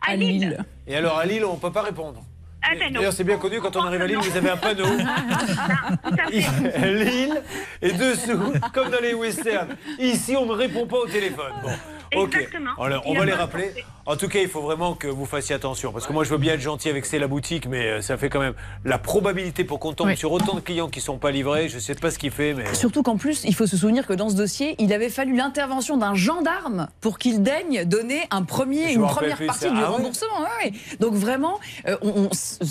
À 0.04 0.16
Lille. 0.16 0.58
Et 0.88 0.96
alors, 0.96 1.16
à 1.16 1.26
Lille, 1.26 1.44
on 1.44 1.54
ne 1.54 1.60
peut 1.60 1.70
pas 1.70 1.82
répondre. 1.82 2.24
Ah 2.64 2.74
ben. 2.76 2.92
D'ailleurs, 2.92 3.12
c'est 3.12 3.24
bien 3.24 3.38
connu, 3.38 3.60
quand 3.60 3.76
on 3.76 3.82
arrive 3.82 4.02
à 4.02 4.06
Lille, 4.06 4.18
vous 4.18 4.36
avez 4.36 4.50
un 4.50 4.56
panneau. 4.56 4.84
Lille, 6.32 7.40
et 7.82 7.92
dessous, 7.92 8.52
comme 8.72 8.90
dans 8.90 9.00
les 9.00 9.14
westerns, 9.14 9.76
ici, 10.00 10.36
on 10.36 10.46
ne 10.46 10.52
répond 10.54 10.86
pas 10.86 10.98
au 10.98 11.06
téléphone. 11.06 11.52
Bon. 11.62 11.70
Ok. 12.16 12.34
Exactement. 12.36 12.70
Alors, 12.82 13.02
on 13.06 13.14
va 13.14 13.24
les 13.24 13.32
rappeler. 13.32 13.68
pensé. 13.68 13.84
En 14.04 14.16
tout 14.16 14.26
cas, 14.28 14.40
il 14.40 14.48
faut 14.48 14.62
vraiment 14.62 14.94
que 14.94 15.06
vous 15.06 15.26
fassiez 15.26 15.54
attention. 15.54 15.92
Parce 15.92 16.08
que 16.08 16.12
moi, 16.12 16.24
je 16.24 16.30
veux 16.30 16.36
bien 16.38 16.54
être 16.54 16.60
gentil 16.60 16.88
avec 16.88 17.06
C'est 17.06 17.20
la 17.20 17.28
boutique, 17.28 17.66
mais 17.68 17.86
euh, 17.86 18.00
ça 18.02 18.16
fait 18.16 18.28
quand 18.28 18.40
même 18.40 18.54
la 18.84 18.98
probabilité 18.98 19.62
pour 19.62 19.78
qu'on 19.78 19.92
tombe 19.92 20.08
Oui. 20.08 20.16
sur 20.16 20.32
autant 20.32 20.54
de 20.54 20.60
clients 20.60 20.88
qui 20.88 20.98
ne 20.98 21.04
sont 21.04 21.18
pas 21.18 21.30
livrés. 21.30 21.68
Je 21.68 21.76
ne 21.76 21.80
sais 21.80 21.94
pas 21.94 22.10
ce 22.10 22.18
qu'il 22.18 22.32
fait, 22.32 22.52
mais. 22.52 22.74
Surtout 22.74 23.04
qu'en 23.04 23.16
plus, 23.16 23.44
il 23.44 23.54
faut 23.54 23.66
se 23.68 23.76
souvenir 23.76 24.04
que 24.06 24.12
dans 24.12 24.28
ce 24.28 24.34
dossier, 24.34 24.74
il 24.80 24.92
avait 24.92 25.08
fallu 25.08 25.36
l'intervention 25.36 25.98
d'un 25.98 26.14
gendarme 26.16 26.88
pour 27.00 27.16
qu'il 27.18 27.42
daigne 27.44 27.84
donner 27.84 28.22
un 28.32 28.42
premier, 28.42 28.88
Je 28.88 28.94
une 28.98 29.06
première 29.06 29.36
plus, 29.36 29.46
partie 29.46 29.66
ça. 29.66 29.70
du 29.70 29.80
Ah 29.80 29.86
remboursement. 29.90 30.40
Ouais, 30.40 30.70
ouais. 30.70 30.72
Donc 30.98 31.14
vraiment, 31.14 31.60
euh, 31.86 31.96
on- 32.02 32.24
on- 32.24 32.30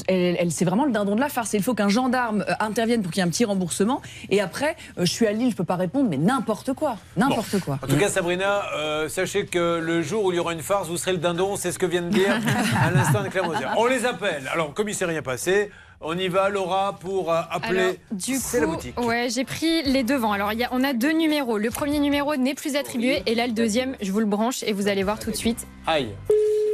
elle, 0.09 0.35
elle- 0.37 0.51
c'est 0.51 0.65
vraiment 0.65 0.83
le 0.85 0.91
dindon 0.91 1.15
de 1.15 1.21
la 1.21 1.29
farce. 1.29 1.53
Il 1.53 1.63
faut 1.63 1.73
qu'un 1.73 1.87
gendarme 1.89 2.43
euh, 2.47 2.53
intervienne 2.59 3.01
pour 3.03 3.11
qu'il 3.11 3.21
y 3.21 3.23
ait 3.23 3.27
un 3.27 3.31
petit 3.31 3.45
remboursement. 3.45 4.01
Et 4.29 4.41
après, 4.41 4.75
euh, 4.97 5.05
je 5.05 5.11
suis 5.11 5.27
à 5.27 5.31
Lille, 5.31 5.51
je 5.51 5.55
peux 5.55 5.63
pas 5.63 5.77
répondre, 5.77 6.09
mais 6.09 6.17
n'importe 6.17 6.73
quoi, 6.73 6.97
n'importe 7.15 7.61
quoi. 7.61 7.79
En 7.81 7.87
tout 7.87 7.95
cas, 7.95 8.09
Sabrina, 8.09 8.63
euh, 8.75 9.07
sachez 9.07 9.30
que 9.39 9.79
le 9.79 10.01
jour 10.01 10.25
où 10.25 10.31
il 10.31 10.35
y 10.35 10.39
aura 10.39 10.53
une 10.53 10.61
farce, 10.61 10.87
vous 10.87 10.97
serez 10.97 11.13
le 11.13 11.17
dindon. 11.17 11.55
C'est 11.55 11.71
ce 11.71 11.79
que 11.79 11.85
vient 11.85 12.01
de 12.01 12.09
dire 12.09 12.39
à 12.81 12.91
l'instant 12.91 13.23
de 13.23 13.29
Claire 13.29 13.45
Moser. 13.45 13.65
On 13.77 13.85
les 13.85 14.05
appelle. 14.05 14.49
Alors, 14.51 14.73
comme 14.73 14.87
il 14.87 14.91
ne 14.91 14.97
s'est 14.97 15.05
rien 15.05 15.21
passé, 15.21 15.71
on 16.01 16.17
y 16.17 16.27
va, 16.27 16.49
Laura, 16.49 16.97
pour 16.99 17.31
euh, 17.31 17.41
appeler. 17.49 17.79
Alors, 17.79 17.93
du 18.11 18.35
C'est 18.35 18.59
la 18.59 18.65
coup, 18.65 18.71
boutique. 18.73 18.99
ouais, 19.01 19.27
j'ai 19.29 19.43
pris 19.43 19.83
les 19.83 20.03
devants. 20.03 20.31
Alors, 20.31 20.51
il 20.53 20.59
y 20.59 20.63
a, 20.63 20.69
on 20.71 20.83
a 20.83 20.93
deux 20.93 21.11
numéros. 21.11 21.57
Le 21.57 21.69
premier 21.69 21.99
numéro 21.99 22.35
n'est 22.35 22.55
plus 22.55 22.75
attribué, 22.75 23.21
et 23.25 23.35
là, 23.35 23.47
le 23.47 23.53
deuxième, 23.53 23.95
je 24.01 24.11
vous 24.11 24.19
le 24.19 24.25
branche 24.25 24.63
et 24.63 24.73
vous 24.73 24.87
allez 24.87 25.03
voir 25.03 25.19
tout 25.19 25.31
de 25.31 25.35
suite. 25.35 25.67
Aïe. 25.87 26.09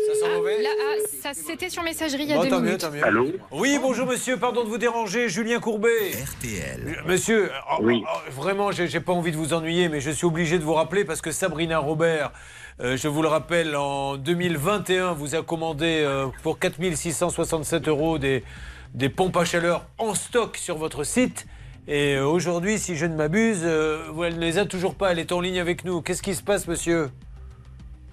Ça 0.07 0.13
sent 0.25 0.35
mauvais 0.37 0.61
Là, 0.61 0.69
ah, 0.79 1.01
ça, 1.21 1.29
c'était 1.33 1.69
sur 1.69 1.83
messagerie 1.83 2.23
il 2.23 2.29
y 2.29 2.33
a 2.33 2.37
Bon, 2.37 2.43
deux 2.43 2.49
tant 2.49 2.59
mieux, 2.59 2.65
minutes. 2.77 2.81
tant 2.81 2.91
mieux. 2.91 3.39
Oui, 3.51 3.77
bonjour 3.81 4.07
monsieur, 4.07 4.37
pardon 4.37 4.63
de 4.63 4.69
vous 4.69 4.77
déranger, 4.77 5.27
Julien 5.27 5.59
Courbet. 5.59 6.11
RTL. 6.11 7.03
Monsieur, 7.05 7.51
oh, 7.71 7.81
oh, 7.83 7.91
oh, 7.91 8.31
vraiment, 8.31 8.71
j'ai 8.71 8.87
j'ai 8.87 9.01
pas 9.01 9.11
envie 9.11 9.31
de 9.33 9.37
vous 9.37 9.53
ennuyer, 9.53 9.89
mais 9.89 9.99
je 9.99 10.11
suis 10.11 10.25
obligé 10.25 10.57
de 10.59 10.63
vous 10.63 10.73
rappeler 10.73 11.03
parce 11.03 11.21
que 11.21 11.31
Sabrina 11.31 11.79
Robert, 11.79 12.31
euh, 12.79 12.95
je 12.95 13.09
vous 13.09 13.21
le 13.21 13.27
rappelle, 13.27 13.75
en 13.75 14.15
2021, 14.15 15.11
vous 15.11 15.35
a 15.35 15.41
commandé 15.43 16.03
euh, 16.05 16.27
pour 16.41 16.57
4667 16.57 17.89
euros 17.89 18.17
des, 18.17 18.43
des 18.93 19.09
pompes 19.09 19.37
à 19.37 19.45
chaleur 19.45 19.85
en 19.97 20.13
stock 20.15 20.57
sur 20.57 20.77
votre 20.77 21.03
site. 21.03 21.47
Et 21.87 22.15
euh, 22.15 22.25
aujourd'hui, 22.25 22.79
si 22.79 22.95
je 22.97 23.05
ne 23.05 23.15
m'abuse, 23.15 23.61
euh, 23.63 24.11
elle 24.25 24.35
ne 24.35 24.41
les 24.41 24.57
a 24.57 24.65
toujours 24.65 24.95
pas. 24.95 25.11
Elle 25.11 25.19
est 25.19 25.31
en 25.31 25.39
ligne 25.39 25.59
avec 25.59 25.85
nous. 25.85 26.01
Qu'est-ce 26.01 26.21
qui 26.21 26.35
se 26.35 26.43
passe, 26.43 26.67
monsieur? 26.67 27.09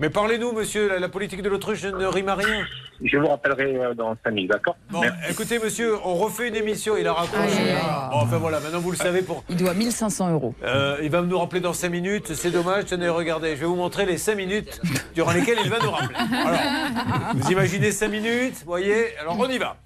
Mais 0.01 0.11
parlez-nous, 0.11 0.53
monsieur. 0.53 0.89
La, 0.89 0.99
la 0.99 1.09
politique 1.09 1.43
de 1.43 1.49
l'autruche 1.49 1.83
ne 1.85 2.07
rime 2.07 2.29
à 2.29 2.35
rien. 2.35 2.65
Je 3.03 3.17
vous 3.17 3.27
rappellerai 3.27 3.77
euh, 3.77 3.95
dans 3.95 4.17
5 4.25 4.31
minutes, 4.31 4.51
d'accord? 4.51 4.77
Bon, 4.91 5.03
écoutez, 5.29 5.59
monsieur, 5.59 5.97
on 6.05 6.15
refait 6.15 6.49
une 6.49 6.55
émission. 6.55 6.97
Il 6.97 7.07
a 7.09 7.13
raccroché. 7.13 7.75
Bon, 8.11 8.17
enfin 8.19 8.39
voilà, 8.39 8.61
maintenant 8.61 8.79
vous 8.81 8.93
le 8.93 8.97
savez 8.97 9.23
pour. 9.23 9.43
Il 9.49 9.57
doit 9.57 9.75
1500 9.75 10.33
euros. 10.33 10.55
Euh, 10.63 10.99
il 11.03 11.11
va 11.11 11.23
nous 11.23 11.39
rappeler 11.39 11.61
dans 11.61 11.73
5 11.73 11.89
minutes, 11.91 12.35
c'est 12.35 12.51
dommage. 12.53 12.87
Tenez, 12.87 13.09
regardez, 13.09 13.57
je 13.57 13.61
vais 13.61 13.67
vous 13.67 13.75
montrer 13.75 14.07
les 14.07 14.19
5 14.19 14.37
minutes 14.37 14.81
durant 15.15 15.33
lesquelles 15.33 15.59
il 15.65 15.71
va 15.71 15.79
nous 15.81 15.91
rappeler. 15.91 16.17
Alors, 16.17 17.35
vous 17.35 17.51
imaginez 17.51 17.91
5 17.91 18.09
minutes, 18.09 18.55
vous 18.61 18.67
voyez 18.67 19.17
Alors 19.19 19.37
on 19.39 19.49
y 19.49 19.59
va. 19.59 19.77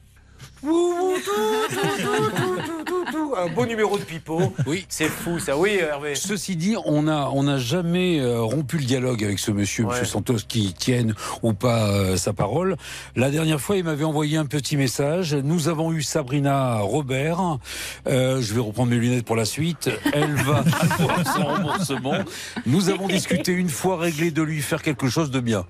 Un 3.37 3.49
beau 3.49 3.67
numéro 3.67 3.97
de 3.99 4.03
pipeau. 4.03 4.53
Oui. 4.67 4.85
C'est 4.89 5.09
fou 5.09 5.39
ça, 5.39 5.57
oui 5.57 5.79
Hervé. 5.79 6.15
Ceci 6.15 6.57
dit, 6.57 6.75
on 6.85 7.03
n'a 7.03 7.31
on 7.31 7.45
n'a 7.45 7.59
jamais 7.59 8.21
euh, 8.21 8.41
rompu 8.41 8.79
le 8.79 8.85
dialogue 8.85 9.23
avec 9.23 9.39
ce 9.39 9.51
monsieur, 9.51 9.85
monsieur 9.85 10.05
Santos, 10.05 10.39
qui 10.49 10.73
tienne 10.75 11.15
ou 11.43 11.53
pas 11.53 11.89
euh, 11.91 12.17
sa 12.17 12.33
parole. 12.33 12.77
La 13.15 13.31
dernière 13.31 13.61
fois, 13.61 13.77
il 13.77 13.85
m'avait 13.85 14.05
envoyé 14.05 14.37
un 14.37 14.47
petit 14.47 14.77
message. 14.77 15.35
Nous 15.35 15.69
avons 15.69 15.93
eu 15.93 16.03
Sabrina 16.03 16.79
Robert. 16.79 17.59
Euh, 18.07 18.43
je 18.43 18.55
vais 18.55 18.61
reprendre 18.61 18.91
mes 18.91 18.97
lunettes 18.97 19.25
pour 19.25 19.37
la 19.37 19.45
suite. 19.45 19.91
Elle 20.13 20.35
va 20.35 20.65
avoir 20.99 21.35
son 21.37 21.45
remboursement. 21.45 22.19
Nous 22.67 22.89
avons 22.89 23.07
discuté 23.07 23.53
une 23.53 23.69
fois 23.69 23.97
réglé 23.97 24.31
de 24.31 24.43
lui 24.43 24.61
faire 24.61 24.83
quelque 24.83 25.09
chose 25.09 25.31
de 25.31 25.41
bien. 25.41 25.65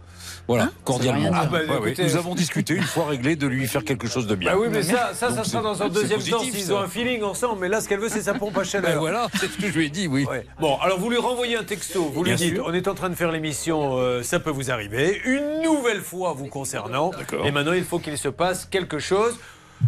Voilà, 0.49 0.70
cordialement. 0.82 1.20
rien 1.20 1.30
dire. 1.30 1.40
Ah 1.42 1.46
bah, 1.46 1.59
Ouais, 1.68 1.78
ouais. 1.78 1.88
écoutez- 1.90 2.05
Nous 2.05 2.16
avons 2.16 2.34
discuté 2.34 2.74
une 2.74 2.82
fois 2.82 3.07
réglé 3.07 3.36
de 3.36 3.46
lui 3.46 3.66
faire 3.68 3.84
quelque 3.84 4.09
chose 4.09 4.26
de 4.26 4.34
bien. 4.34 4.53
Bah 4.53 4.59
oui, 4.61 4.68
mais 4.70 4.82
ça, 4.82 5.11
ça, 5.12 5.28
ça 5.28 5.36
Donc, 5.36 5.44
sera 5.44 5.62
dans 5.62 5.82
un 5.82 5.88
deuxième 5.90 6.22
temps 6.22 6.40
s'ils 6.40 6.55
ça. 6.64 6.72
ont 6.74 6.78
un 6.78 6.88
feeling 6.88 7.22
ensemble. 7.22 7.61
Mais 7.61 7.68
là, 7.68 7.80
ce 7.82 7.88
qu'elle 7.88 8.01
veut, 8.01 8.09
c'est 8.09 8.22
sa 8.22 8.32
pompe 8.34 8.57
à 8.57 8.64
chaleur. 8.64 8.90
Ben 8.92 8.99
voilà, 8.99 9.28
c'est 9.34 9.46
ce 9.51 9.59
que 9.59 9.68
je 9.68 9.78
lui 9.78 9.86
ai 9.86 9.90
dit, 9.90 10.07
oui. 10.09 10.26
Bon, 10.59 10.78
alors 10.78 10.99
vous 10.99 11.11
lui 11.11 11.18
renvoyez 11.18 11.57
un 11.57 11.64
texto, 11.64 12.05
vous 12.05 12.24
lui 12.24 12.34
dites 12.34 12.55
sûr. 12.55 12.64
on 12.66 12.72
est 12.72 12.88
en 12.88 12.94
train 12.94 13.11
de 13.11 13.14
faire 13.14 13.30
l'émission, 13.30 13.99
euh, 13.99 14.22
ça 14.22 14.40
peut 14.40 14.51
vous 14.51 14.70
arriver, 14.70 15.20
une 15.26 15.61
nouvelle 15.62 16.01
fois 16.01 16.32
vous 16.32 16.46
concernant. 16.46 17.11
Et 17.44 17.51
maintenant, 17.51 17.74
il 17.74 17.84
faut 17.84 17.99
qu'il 17.99 18.16
se 18.16 18.28
passe 18.28 18.64
quelque 18.64 18.99
chose. 18.99 19.38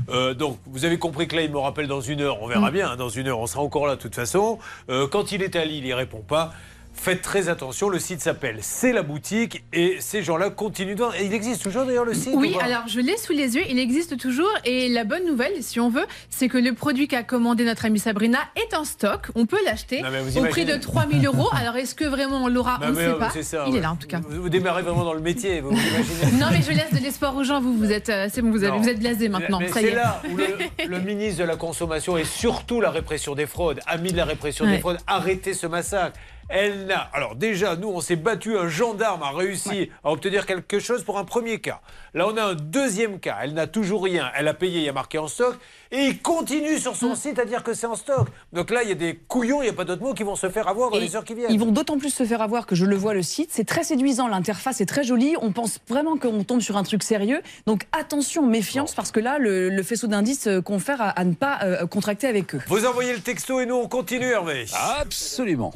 Euh, 0.09 0.35
donc, 0.35 0.59
vous 0.67 0.85
avez 0.85 0.99
compris 0.99 1.27
que 1.27 1.35
là, 1.35 1.43
il 1.43 1.51
me 1.51 1.59
rappelle 1.59 1.89
dans 1.89 2.01
une 2.01 2.21
heure, 2.21 2.43
on 2.43 2.47
verra 2.47 2.71
bien, 2.71 2.91
hein, 2.91 2.97
dans 2.97 3.09
une 3.09 3.27
heure, 3.29 3.41
on 3.41 3.47
sera 3.47 3.63
encore 3.63 3.87
là 3.87 3.97
de 3.97 4.01
toute 4.01 4.15
façon. 4.15 4.59
Euh, 4.89 5.09
quand 5.09 5.33
il 5.33 5.43
est 5.43 5.57
à 5.57 5.65
Lille, 5.65 5.85
il 5.85 5.95
répond 5.95 6.21
pas. 6.21 6.53
Faites 6.93 7.23
très 7.23 7.49
attention, 7.49 7.89
le 7.89 7.99
site 7.99 8.21
s'appelle 8.21 8.59
C'est 8.61 8.93
la 8.93 9.03
boutique 9.03 9.65
et 9.73 9.97
ces 10.01 10.23
gens-là 10.23 10.51
continuent 10.51 10.97
de... 10.97 11.05
Et 11.19 11.25
il 11.25 11.33
existe 11.33 11.63
toujours 11.63 11.87
d'ailleurs 11.87 12.05
le 12.05 12.13
site 12.13 12.35
Oui, 12.35 12.55
alors 12.61 12.83
je 12.89 13.01
l'ai 13.01 13.17
sous 13.17 13.33
les 13.33 13.57
yeux, 13.57 13.63
il 13.71 13.79
existe 13.79 14.19
toujours. 14.19 14.51
Et 14.67 14.89
la 14.91 15.05
bonne 15.05 15.25
nouvelle, 15.25 15.63
si 15.63 15.81
on 15.81 15.89
veut, 15.89 16.05
c'est 16.29 16.49
que 16.49 16.59
le 16.59 16.75
produit 16.75 17.09
qu'a 17.09 17.23
commandé 17.23 17.65
notre 17.65 17.87
amie 17.87 17.99
Sabrina 18.01 18.39
est 18.55 18.75
en 18.77 18.85
stock. 18.85 19.29
On 19.35 19.47
peut 19.47 19.57
l'acheter 19.65 20.03
au 20.37 20.45
prix 20.45 20.67
de 20.67 20.77
3000 20.77 21.25
euros. 21.25 21.49
Alors 21.55 21.77
est-ce 21.77 21.95
que 21.95 22.05
vraiment 22.05 22.45
on 22.45 22.49
l'aura 22.49 22.79
On 22.83 22.91
ne 22.91 22.95
sait 22.95 23.05
euh, 23.07 23.15
pas. 23.15 23.31
ça, 23.31 23.65
il 23.67 23.73
ouais. 23.73 23.79
est 23.79 23.83
là 23.83 23.93
en 23.93 23.97
tout 23.97 24.09
cas. 24.09 24.21
Vous, 24.29 24.43
vous 24.43 24.49
démarrez 24.51 24.83
vraiment 24.83 25.05
dans 25.05 25.15
le 25.15 25.21
métier, 25.21 25.63
vous, 25.63 25.71
vous 25.71 25.77
imaginez 25.77 26.33
Non, 26.39 26.49
mais 26.51 26.61
je 26.61 26.71
laisse 26.73 26.93
de 26.93 27.03
l'espoir 27.03 27.35
aux 27.35 27.45
gens. 27.45 27.63
Vous, 27.63 27.79
vous 27.79 27.93
êtes, 27.93 28.11
euh, 28.11 28.29
c'est 28.31 28.43
bon, 28.43 28.51
vous, 28.51 28.63
avez, 28.63 28.73
Non. 28.77 28.83
vous 28.83 28.89
êtes 28.91 28.99
blasé 29.01 29.31
maintenant. 29.31 29.61
C'est 29.73 29.85
est. 29.85 29.95
là 29.95 30.21
où 30.31 30.37
le, 30.37 30.47
le 30.87 31.01
ministre 31.01 31.41
de 31.41 31.45
la 31.45 31.57
Consommation 31.57 32.19
et 32.19 32.25
surtout 32.25 32.83
la 32.83 32.91
répression 32.91 33.35
des 33.35 33.47
fraudes, 33.47 33.81
ami 33.87 34.13
de 34.13 34.19
la 34.19 34.27
répression 34.27 34.67
Ouais. 34.67 34.73
des 34.73 34.79
fraudes, 34.81 34.99
arrêtez 35.07 35.55
ce 35.55 35.67
massacre. 35.67 36.19
Elle 36.51 36.87
n'a. 36.87 37.09
Alors 37.13 37.37
déjà, 37.37 37.77
nous, 37.77 37.89
on 37.89 38.01
s'est 38.01 38.17
battu. 38.17 38.59
Un 38.59 38.69
gendarme 38.69 39.23
a 39.23 39.31
réussi 39.31 39.91
à 40.05 40.11
obtenir 40.11 40.47
quelque 40.47 40.79
chose 40.81 41.05
pour 41.05 41.19
un 41.19 41.25
premier 41.25 41.61
cas. 41.61 41.81
Là, 42.15 42.27
on 42.29 42.37
a 42.37 42.43
un 42.43 42.55
deuxième 42.55 43.21
cas. 43.21 43.39
Elle 43.43 43.55
n'a 43.55 43.67
toujours 43.67 44.03
rien. 44.05 44.31
Elle 44.37 44.49
a 44.49 44.55
payé, 44.55 44.81
il 44.81 44.85
y 44.85 44.89
a 44.89 44.93
marqué 44.93 45.19
en 45.19 45.29
stock. 45.29 45.57
Et 45.93 46.07
il 46.07 46.23
continue 46.23 46.79
sur 46.79 46.95
son 46.95 47.15
site 47.17 47.39
à 47.39 47.45
dire 47.45 47.63
que 47.65 47.75
c'est 47.75 47.87
en 47.87 47.97
stock. 47.97 48.29
Donc 48.53 48.71
là, 48.71 48.83
il 48.83 48.89
y 48.89 48.93
a 48.93 48.97
des 48.97 49.19
couillons, 49.29 49.61
il 49.63 49.65
n'y 49.65 49.71
a 49.71 49.75
pas 49.75 49.85
d'autre 49.85 50.03
mot, 50.03 50.15
qui 50.15 50.23
vont 50.23 50.37
se 50.37 50.49
faire 50.49 50.69
avoir 50.69 50.91
dans 50.91 50.99
Et 50.99 51.01
les 51.01 51.17
heures 51.17 51.25
qui 51.25 51.35
viennent. 51.35 51.51
Ils 51.51 51.59
vont 51.59 51.73
d'autant 51.73 51.99
plus 51.99 52.11
se 52.11 52.25
faire 52.25 52.43
avoir 52.43 52.67
que 52.67 52.75
je 52.77 52.85
le 52.85 52.95
vois 52.95 53.15
le 53.15 53.23
site. 53.23 53.51
C'est 53.53 53.65
très 53.67 53.83
séduisant, 53.83 54.29
l'interface 54.29 54.81
est 54.81 54.87
très 54.87 55.03
jolie. 55.03 55.35
On 55.41 55.51
pense 55.53 55.81
vraiment 55.89 56.17
qu'on 56.17 56.45
tombe 56.45 56.61
sur 56.61 56.77
un 56.77 56.85
truc 56.85 57.03
sérieux. 57.03 57.41
Donc 57.67 57.87
attention, 57.93 58.47
méfiance, 58.47 58.95
parce 58.95 59.11
que 59.11 59.19
là, 59.21 59.39
le, 59.39 59.69
le 59.69 59.83
faisceau 59.83 60.07
d'indices 60.07 60.47
euh, 60.47 60.61
confère 60.61 61.01
à, 61.01 61.09
à 61.11 61.25
ne 61.25 61.35
pas 61.35 61.59
euh, 61.63 61.87
contracter 61.87 62.29
avec 62.29 62.55
eux. 62.55 62.61
Vous 62.69 62.87
envoyez 62.87 63.13
le 63.13 63.21
texto 63.21 63.61
et 63.61 63.67
nous, 63.67 63.75
on 63.77 63.89
continue, 63.89 64.31
Hervé. 64.31 64.67
Absolument. 65.01 65.73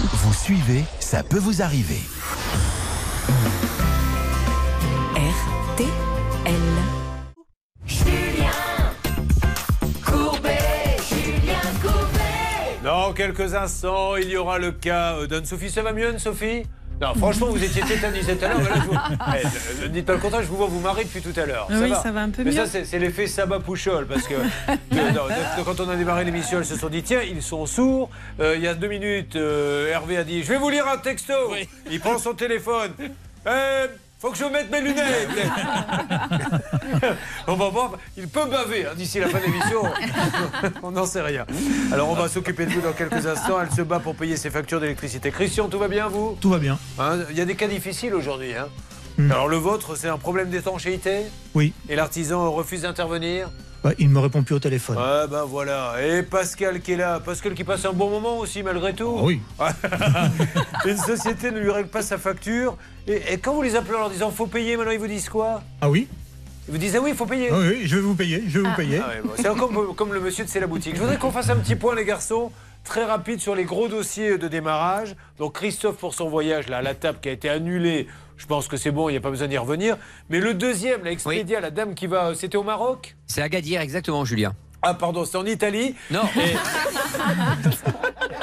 Vous 0.00 0.32
suivez, 0.32 0.84
ça 1.00 1.24
peut 1.24 1.38
vous 1.38 1.60
arriver. 1.60 2.00
RTL. 5.16 6.54
Dans 12.84 13.12
quelques 13.12 13.54
instants, 13.54 14.14
il 14.16 14.30
y 14.30 14.36
aura 14.36 14.58
le 14.58 14.70
cas 14.70 15.16
euh, 15.16 15.26
d'Anne-Sophie. 15.26 15.68
Ça 15.68 15.82
va 15.82 15.92
mieux, 15.92 16.08
Anne-Sophie? 16.08 16.62
Non, 17.00 17.14
franchement, 17.14 17.46
vous 17.48 17.62
étiez 17.62 17.82
tétanisée 17.82 18.36
tout 18.36 18.44
à 18.44 18.48
l'heure. 18.48 18.58
mais 18.60 18.68
là, 18.70 18.74
je 18.76 18.86
vous- 18.88 19.78
Eh, 19.82 19.82
ne 19.82 19.88
dites 19.88 20.06
pas 20.06 20.14
le 20.14 20.18
contraire, 20.18 20.42
je 20.42 20.48
vous 20.48 20.56
vois 20.56 20.66
vous 20.66 20.80
marrer 20.80 21.04
depuis 21.04 21.20
tout 21.22 21.38
à 21.38 21.46
l'heure. 21.46 21.66
Oui, 21.70 21.92
ça 22.02 22.10
va 22.10 22.22
un 22.22 22.30
peu 22.30 22.42
Mais 22.44 22.50
mieux. 22.50 22.66
ça, 22.66 22.84
c'est 22.84 22.98
l'effet 22.98 23.26
Sabat 23.26 23.60
Pouchol. 23.60 24.06
Parce 24.06 24.22
que 24.26 24.34
que, 24.90 25.14
non, 25.14 25.26
de- 25.26 25.62
quand 25.64 25.78
on 25.80 25.88
a 25.88 25.96
démarré 25.96 26.24
l'émission, 26.24 26.58
ils 26.58 26.64
se 26.66 26.76
sont 26.76 26.88
dit 26.88 27.02
tiens, 27.02 27.20
ils 27.22 27.42
sont 27.42 27.66
sourds. 27.66 28.10
Euh, 28.40 28.54
il 28.56 28.62
y 28.62 28.68
a 28.68 28.74
deux 28.74 28.88
minutes, 28.88 29.36
euh, 29.36 29.88
Hervé 29.92 30.16
a 30.16 30.24
dit 30.24 30.42
je 30.42 30.48
vais 30.48 30.58
vous 30.58 30.70
lire 30.70 30.88
un 30.88 30.98
texto. 30.98 31.32
Il 31.90 32.00
prend 32.00 32.18
son 32.18 32.34
téléphone. 32.34 32.92
Euh, 33.46 33.86
faut 34.18 34.30
que 34.30 34.38
je 34.38 34.44
mette 34.44 34.70
mes 34.70 34.80
lunettes. 34.80 35.28
on 37.46 37.54
va 37.54 37.68
voir. 37.68 37.92
Il 38.16 38.28
peut 38.28 38.46
baver 38.46 38.86
hein, 38.86 38.90
d'ici 38.96 39.20
la 39.20 39.28
fin 39.28 39.38
de 39.38 39.44
l'émission. 39.44 39.82
on 40.82 40.90
n'en 40.90 41.06
sait 41.06 41.22
rien. 41.22 41.46
Alors 41.92 42.10
on 42.10 42.14
va 42.14 42.28
s'occuper 42.28 42.66
de 42.66 42.72
vous 42.72 42.80
dans 42.80 42.92
quelques 42.92 43.26
instants. 43.26 43.60
Elle 43.60 43.70
se 43.70 43.82
bat 43.82 44.00
pour 44.00 44.16
payer 44.16 44.36
ses 44.36 44.50
factures 44.50 44.80
d'électricité. 44.80 45.30
Christian, 45.30 45.68
tout 45.68 45.78
va 45.78 45.88
bien 45.88 46.08
vous? 46.08 46.36
Tout 46.40 46.50
va 46.50 46.58
bien. 46.58 46.78
Hein, 46.98 47.18
Il 47.30 47.38
y 47.38 47.40
a 47.40 47.44
des 47.44 47.54
cas 47.54 47.68
difficiles 47.68 48.14
aujourd'hui. 48.14 48.54
hein. 48.54 48.66
Hmm. 49.18 49.30
Alors 49.32 49.48
le 49.48 49.56
vôtre, 49.56 49.96
c'est 49.96 50.08
un 50.08 50.18
problème 50.18 50.48
d'étanchéité 50.50 51.22
Oui. 51.54 51.72
Et 51.88 51.96
l'artisan 51.96 52.50
refuse 52.52 52.82
d'intervenir? 52.82 53.48
Ouais, 53.88 53.94
il 53.98 54.08
ne 54.08 54.12
me 54.14 54.18
répond 54.20 54.42
plus 54.42 54.54
au 54.54 54.58
téléphone. 54.58 54.96
Ouais, 54.98 55.26
ben 55.30 55.44
voilà. 55.44 55.94
Et 56.04 56.22
Pascal 56.22 56.80
qui 56.80 56.92
est 56.92 56.96
là. 56.96 57.20
Pascal 57.20 57.54
qui 57.54 57.64
passe 57.64 57.84
un 57.86 57.92
bon 57.92 58.10
moment 58.10 58.38
aussi, 58.38 58.62
malgré 58.62 58.92
tout. 58.92 59.16
Ah 59.18 59.22
oui. 59.22 59.40
Une 60.84 60.96
société 60.98 61.50
ne 61.50 61.58
lui 61.58 61.70
règle 61.70 61.88
pas 61.88 62.02
sa 62.02 62.18
facture. 62.18 62.76
Et, 63.06 63.32
et 63.32 63.38
quand 63.38 63.54
vous 63.54 63.62
les 63.62 63.76
appelez 63.76 63.96
en 63.96 64.00
leur 64.00 64.10
disant 64.10 64.30
faut 64.30 64.46
payer, 64.46 64.76
maintenant 64.76 64.92
ils 64.92 64.98
vous 64.98 65.06
disent 65.06 65.28
quoi? 65.30 65.62
Ah 65.80 65.88
oui 65.88 66.06
Ils 66.68 66.72
vous 66.72 66.78
disent 66.78 66.96
ah 66.96 67.00
oui, 67.00 67.10
il 67.10 67.16
faut 67.16 67.24
payer. 67.26 67.48
Ah 67.50 67.58
oui, 67.58 67.80
je 67.84 67.96
vais 67.96 68.02
vous 68.02 68.14
payer, 68.14 68.44
je 68.46 68.60
vais 68.60 68.68
vous 68.68 68.76
payer. 68.76 69.00
Ah 69.02 69.08
ouais, 69.08 69.22
bon, 69.24 69.30
c'est 69.36 69.56
comme, 69.56 69.94
comme 69.94 70.12
le 70.12 70.20
monsieur 70.20 70.44
de 70.44 70.50
C'est 70.50 70.60
la 70.60 70.66
boutique. 70.66 70.94
Je 70.94 71.00
voudrais 71.00 71.16
qu'on 71.16 71.30
fasse 71.30 71.48
un 71.48 71.56
petit 71.56 71.76
point, 71.76 71.94
les 71.94 72.04
garçons, 72.04 72.52
très 72.84 73.04
rapide 73.04 73.40
sur 73.40 73.54
les 73.54 73.64
gros 73.64 73.88
dossiers 73.88 74.36
de 74.36 74.48
démarrage. 74.48 75.16
Donc 75.38 75.54
Christophe 75.54 75.96
pour 75.96 76.12
son 76.14 76.28
voyage 76.28 76.68
là, 76.68 76.78
à 76.78 76.82
la 76.82 76.94
table 76.94 77.18
qui 77.22 77.30
a 77.30 77.32
été 77.32 77.48
annulé. 77.48 78.06
Je 78.38 78.46
pense 78.46 78.68
que 78.68 78.76
c'est 78.76 78.92
bon, 78.92 79.08
il 79.08 79.12
n'y 79.12 79.18
a 79.18 79.20
pas 79.20 79.30
besoin 79.30 79.48
d'y 79.48 79.58
revenir. 79.58 79.96
Mais 80.30 80.38
le 80.40 80.54
deuxième, 80.54 81.04
la 81.04 81.10
Expedia, 81.10 81.60
la 81.60 81.70
dame 81.70 81.94
qui 81.94 82.06
va. 82.06 82.34
C'était 82.34 82.56
au 82.56 82.62
Maroc 82.62 83.16
C'est 83.26 83.42
Agadir, 83.42 83.80
exactement, 83.80 84.24
Julien. 84.24 84.54
Ah, 84.80 84.94
pardon, 84.94 85.24
c'est 85.24 85.36
en 85.36 85.44
Italie. 85.44 85.96
Non. 86.10 86.22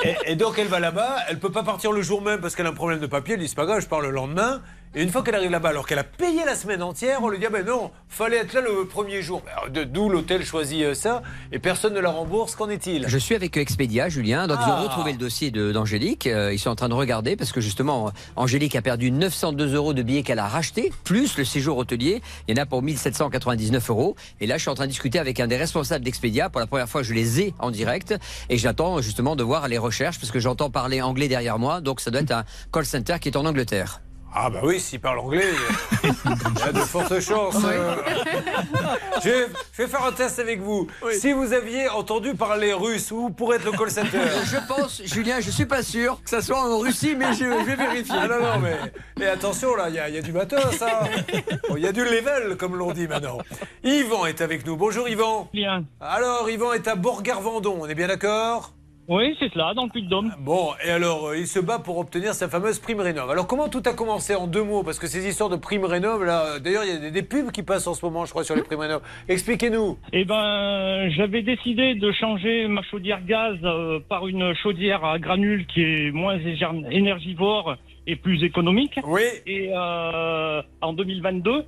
Et, 0.03 0.31
et 0.31 0.35
donc 0.35 0.59
elle 0.59 0.67
va 0.67 0.79
là-bas, 0.79 1.17
elle 1.29 1.39
peut 1.39 1.51
pas 1.51 1.63
partir 1.63 1.91
le 1.91 2.01
jour 2.01 2.21
même 2.21 2.41
parce 2.41 2.55
qu'elle 2.55 2.65
a 2.65 2.69
un 2.69 2.73
problème 2.73 2.99
de 2.99 3.07
papier. 3.07 3.35
Elle 3.35 3.39
dit 3.39 3.47
c'est 3.47 3.55
pas 3.55 3.65
grave, 3.65 3.79
je 3.79 3.87
pars 3.87 4.01
le 4.01 4.11
lendemain. 4.11 4.61
Et 4.97 5.03
une 5.03 5.09
fois 5.09 5.23
qu'elle 5.23 5.35
arrive 5.35 5.51
là-bas, 5.51 5.69
alors 5.69 5.85
qu'elle 5.85 5.99
a 5.99 6.05
payé 6.05 6.45
la 6.45 6.55
semaine 6.55 6.81
entière, 6.81 7.19
on 7.21 7.27
lui 7.27 7.37
dit 7.37 7.45
ah 7.45 7.49
ben 7.49 7.65
non, 7.65 7.91
fallait 8.07 8.37
être 8.37 8.53
là 8.53 8.61
le 8.61 8.85
premier 8.85 9.21
jour. 9.21 9.41
De- 9.69 9.83
D'où 9.83 10.07
l'hôtel 10.07 10.45
choisit 10.45 10.83
euh, 10.83 10.93
ça 10.93 11.21
et 11.51 11.59
personne 11.59 11.93
ne 11.93 11.99
la 11.99 12.09
rembourse. 12.11 12.55
Qu'en 12.55 12.69
est-il? 12.69 13.05
Je 13.07 13.17
suis 13.17 13.35
avec 13.35 13.57
Expedia, 13.57 14.07
Julien. 14.07 14.47
Donc, 14.47 14.57
ils 14.61 14.69
Ah. 14.69 14.79
ont 14.79 14.83
retrouvé 14.83 15.11
le 15.11 15.17
dossier 15.17 15.51
d'Angélique. 15.51 16.27
Euh, 16.27 16.53
ils 16.53 16.59
sont 16.59 16.69
en 16.69 16.75
train 16.75 16.87
de 16.87 16.93
regarder 16.93 17.35
parce 17.35 17.51
que 17.51 17.59
justement, 17.59 18.11
Angélique 18.37 18.75
a 18.77 18.81
perdu 18.81 19.11
902 19.11 19.75
euros 19.75 19.93
de 19.93 20.01
billets 20.01 20.23
qu'elle 20.23 20.39
a 20.39 20.47
rachetés, 20.47 20.93
plus 21.03 21.37
le 21.37 21.43
séjour 21.43 21.77
hôtelier. 21.77 22.21
Il 22.47 22.55
y 22.55 22.59
en 22.59 22.63
a 22.63 22.65
pour 22.65 22.81
1799 22.81 23.89
euros. 23.89 24.15
Et 24.39 24.47
là, 24.47 24.55
je 24.55 24.61
suis 24.61 24.69
en 24.69 24.75
train 24.75 24.85
de 24.85 24.91
discuter 24.91 25.19
avec 25.19 25.41
un 25.41 25.47
des 25.47 25.57
responsables 25.57 26.05
d'Expedia. 26.05 26.49
Pour 26.49 26.61
la 26.61 26.67
première 26.67 26.87
fois, 26.87 27.03
je 27.03 27.13
les 27.13 27.41
ai 27.41 27.53
en 27.59 27.69
direct. 27.69 28.15
Et 28.49 28.57
j'attends 28.57 29.01
justement 29.01 29.35
de 29.35 29.43
voir 29.43 29.67
les 29.67 29.77
recherches 29.77 30.19
parce 30.19 30.31
que 30.31 30.39
j'entends 30.39 30.69
parler 30.69 31.01
anglais 31.01 31.27
derrière 31.27 31.59
moi. 31.59 31.81
Donc, 31.81 31.99
ça 31.99 32.11
doit 32.11 32.21
être 32.21 32.31
un 32.31 32.45
call 32.71 32.85
center 32.85 33.15
qui 33.19 33.27
est 33.27 33.35
en 33.35 33.45
Angleterre. 33.45 33.99
Ah 34.37 34.49
bah 34.49 34.59
oui, 34.63 34.81
s'il 34.81 34.99
parle 34.99 35.19
anglais, 35.19 35.45
il 36.03 36.59
y 36.59 36.63
a 36.63 36.71
de 36.73 36.79
fortes 36.79 37.19
chances. 37.21 37.55
euh. 37.63 37.95
Je, 39.23 39.29
vais- 39.29 39.47
je 39.71 39.81
vais 39.81 39.87
faire 39.87 40.03
un 40.03 40.11
test 40.11 40.39
avec 40.39 40.59
vous. 40.61 40.87
Si 41.13 41.31
vous 41.31 41.53
aviez 41.53 41.87
entendu 41.87 42.35
parler 42.35 42.73
russe, 42.73 43.11
où 43.11 43.29
pourrait 43.29 43.57
être 43.57 43.65
le 43.65 43.71
call 43.71 43.89
center? 43.89 44.19
Je 44.45 44.57
pense, 44.67 45.01
Julien, 45.05 45.39
je 45.39 45.49
suis 45.51 45.65
pas 45.65 45.83
sûr 45.83 46.21
que 46.21 46.29
ça 46.29 46.41
soit 46.41 46.59
en 46.59 46.77
Russie, 46.79 47.15
mais 47.17 47.31
je, 47.33 47.45
je 47.45 47.63
vais 47.65 47.75
vérifier. 47.77 48.15
Ah 48.19 48.27
non, 48.27 48.39
non, 48.41 48.59
mais 48.59 49.23
et 49.25 49.27
attention, 49.29 49.73
là, 49.75 49.85
il 49.87 49.95
y, 49.95 49.99
a- 49.99 50.09
il 50.09 50.15
y 50.15 50.17
a 50.17 50.21
du 50.21 50.33
matos, 50.33 50.81
hein. 50.81 51.07
Bon, 51.69 51.77
Il 51.77 51.83
y 51.83 51.87
a 51.87 51.93
du 51.93 52.03
level, 52.03 52.57
comme 52.57 52.75
l'on 52.75 52.91
dit 52.91 53.07
maintenant. 53.07 53.37
Yvan 53.85 54.25
est 54.25 54.41
avec 54.41 54.65
nous. 54.65 54.75
Bonjour, 54.75 55.07
Yvan. 55.07 55.49
Bien. 55.53 55.85
Alors, 56.01 56.49
Yvan 56.49 56.73
est 56.73 56.87
à 56.89 56.95
Bourgard-Vendon, 56.95 57.77
on 57.81 57.87
est 57.87 57.95
bien 57.95 58.07
d'accord? 58.07 58.73
Oui, 59.07 59.35
c'est 59.39 59.51
cela, 59.53 59.73
dans 59.75 59.83
le 59.83 59.89
Puy-de-Dôme. 59.89 60.33
Bon, 60.39 60.69
et 60.83 60.89
alors, 60.89 61.27
euh, 61.27 61.37
il 61.37 61.45
se 61.45 61.59
bat 61.59 61.77
pour 61.77 61.99
obtenir 61.99 62.33
sa 62.33 62.49
fameuse 62.49 62.79
prime 62.79 62.99
rénov. 62.99 63.29
Alors, 63.29 63.45
comment 63.45 63.69
tout 63.69 63.83
a 63.85 63.93
commencé 63.93 64.33
en 64.33 64.47
deux 64.47 64.63
mots? 64.63 64.83
Parce 64.83 64.97
que 64.97 65.05
ces 65.05 65.27
histoires 65.27 65.49
de 65.49 65.57
prime 65.57 65.85
rénov, 65.85 66.23
là, 66.23 66.55
euh, 66.55 66.59
d'ailleurs, 66.59 66.83
il 66.85 66.89
y 66.89 66.95
a 66.95 66.99
des, 66.99 67.11
des 67.11 67.21
pubs 67.21 67.51
qui 67.51 67.61
passent 67.61 67.85
en 67.85 67.93
ce 67.93 68.03
moment, 68.03 68.25
je 68.25 68.31
crois, 68.31 68.43
sur 68.43 68.55
les 68.55 68.63
primes 68.63 68.79
rénov. 68.79 69.01
Expliquez-nous. 69.29 69.99
Eh 70.11 70.25
ben, 70.25 71.09
j'avais 71.11 71.43
décidé 71.43 71.93
de 71.93 72.11
changer 72.13 72.67
ma 72.67 72.81
chaudière 72.81 73.23
gaz 73.23 73.57
euh, 73.63 73.99
par 74.09 74.27
une 74.27 74.55
chaudière 74.55 75.05
à 75.05 75.19
granules 75.19 75.67
qui 75.67 75.83
est 75.83 76.11
moins 76.11 76.39
énergivore 76.89 77.75
et 78.07 78.15
plus 78.15 78.43
économique. 78.43 78.99
Oui. 79.05 79.21
Et 79.45 79.69
euh, 79.71 80.61
en 80.81 80.93
2022. 80.93 81.65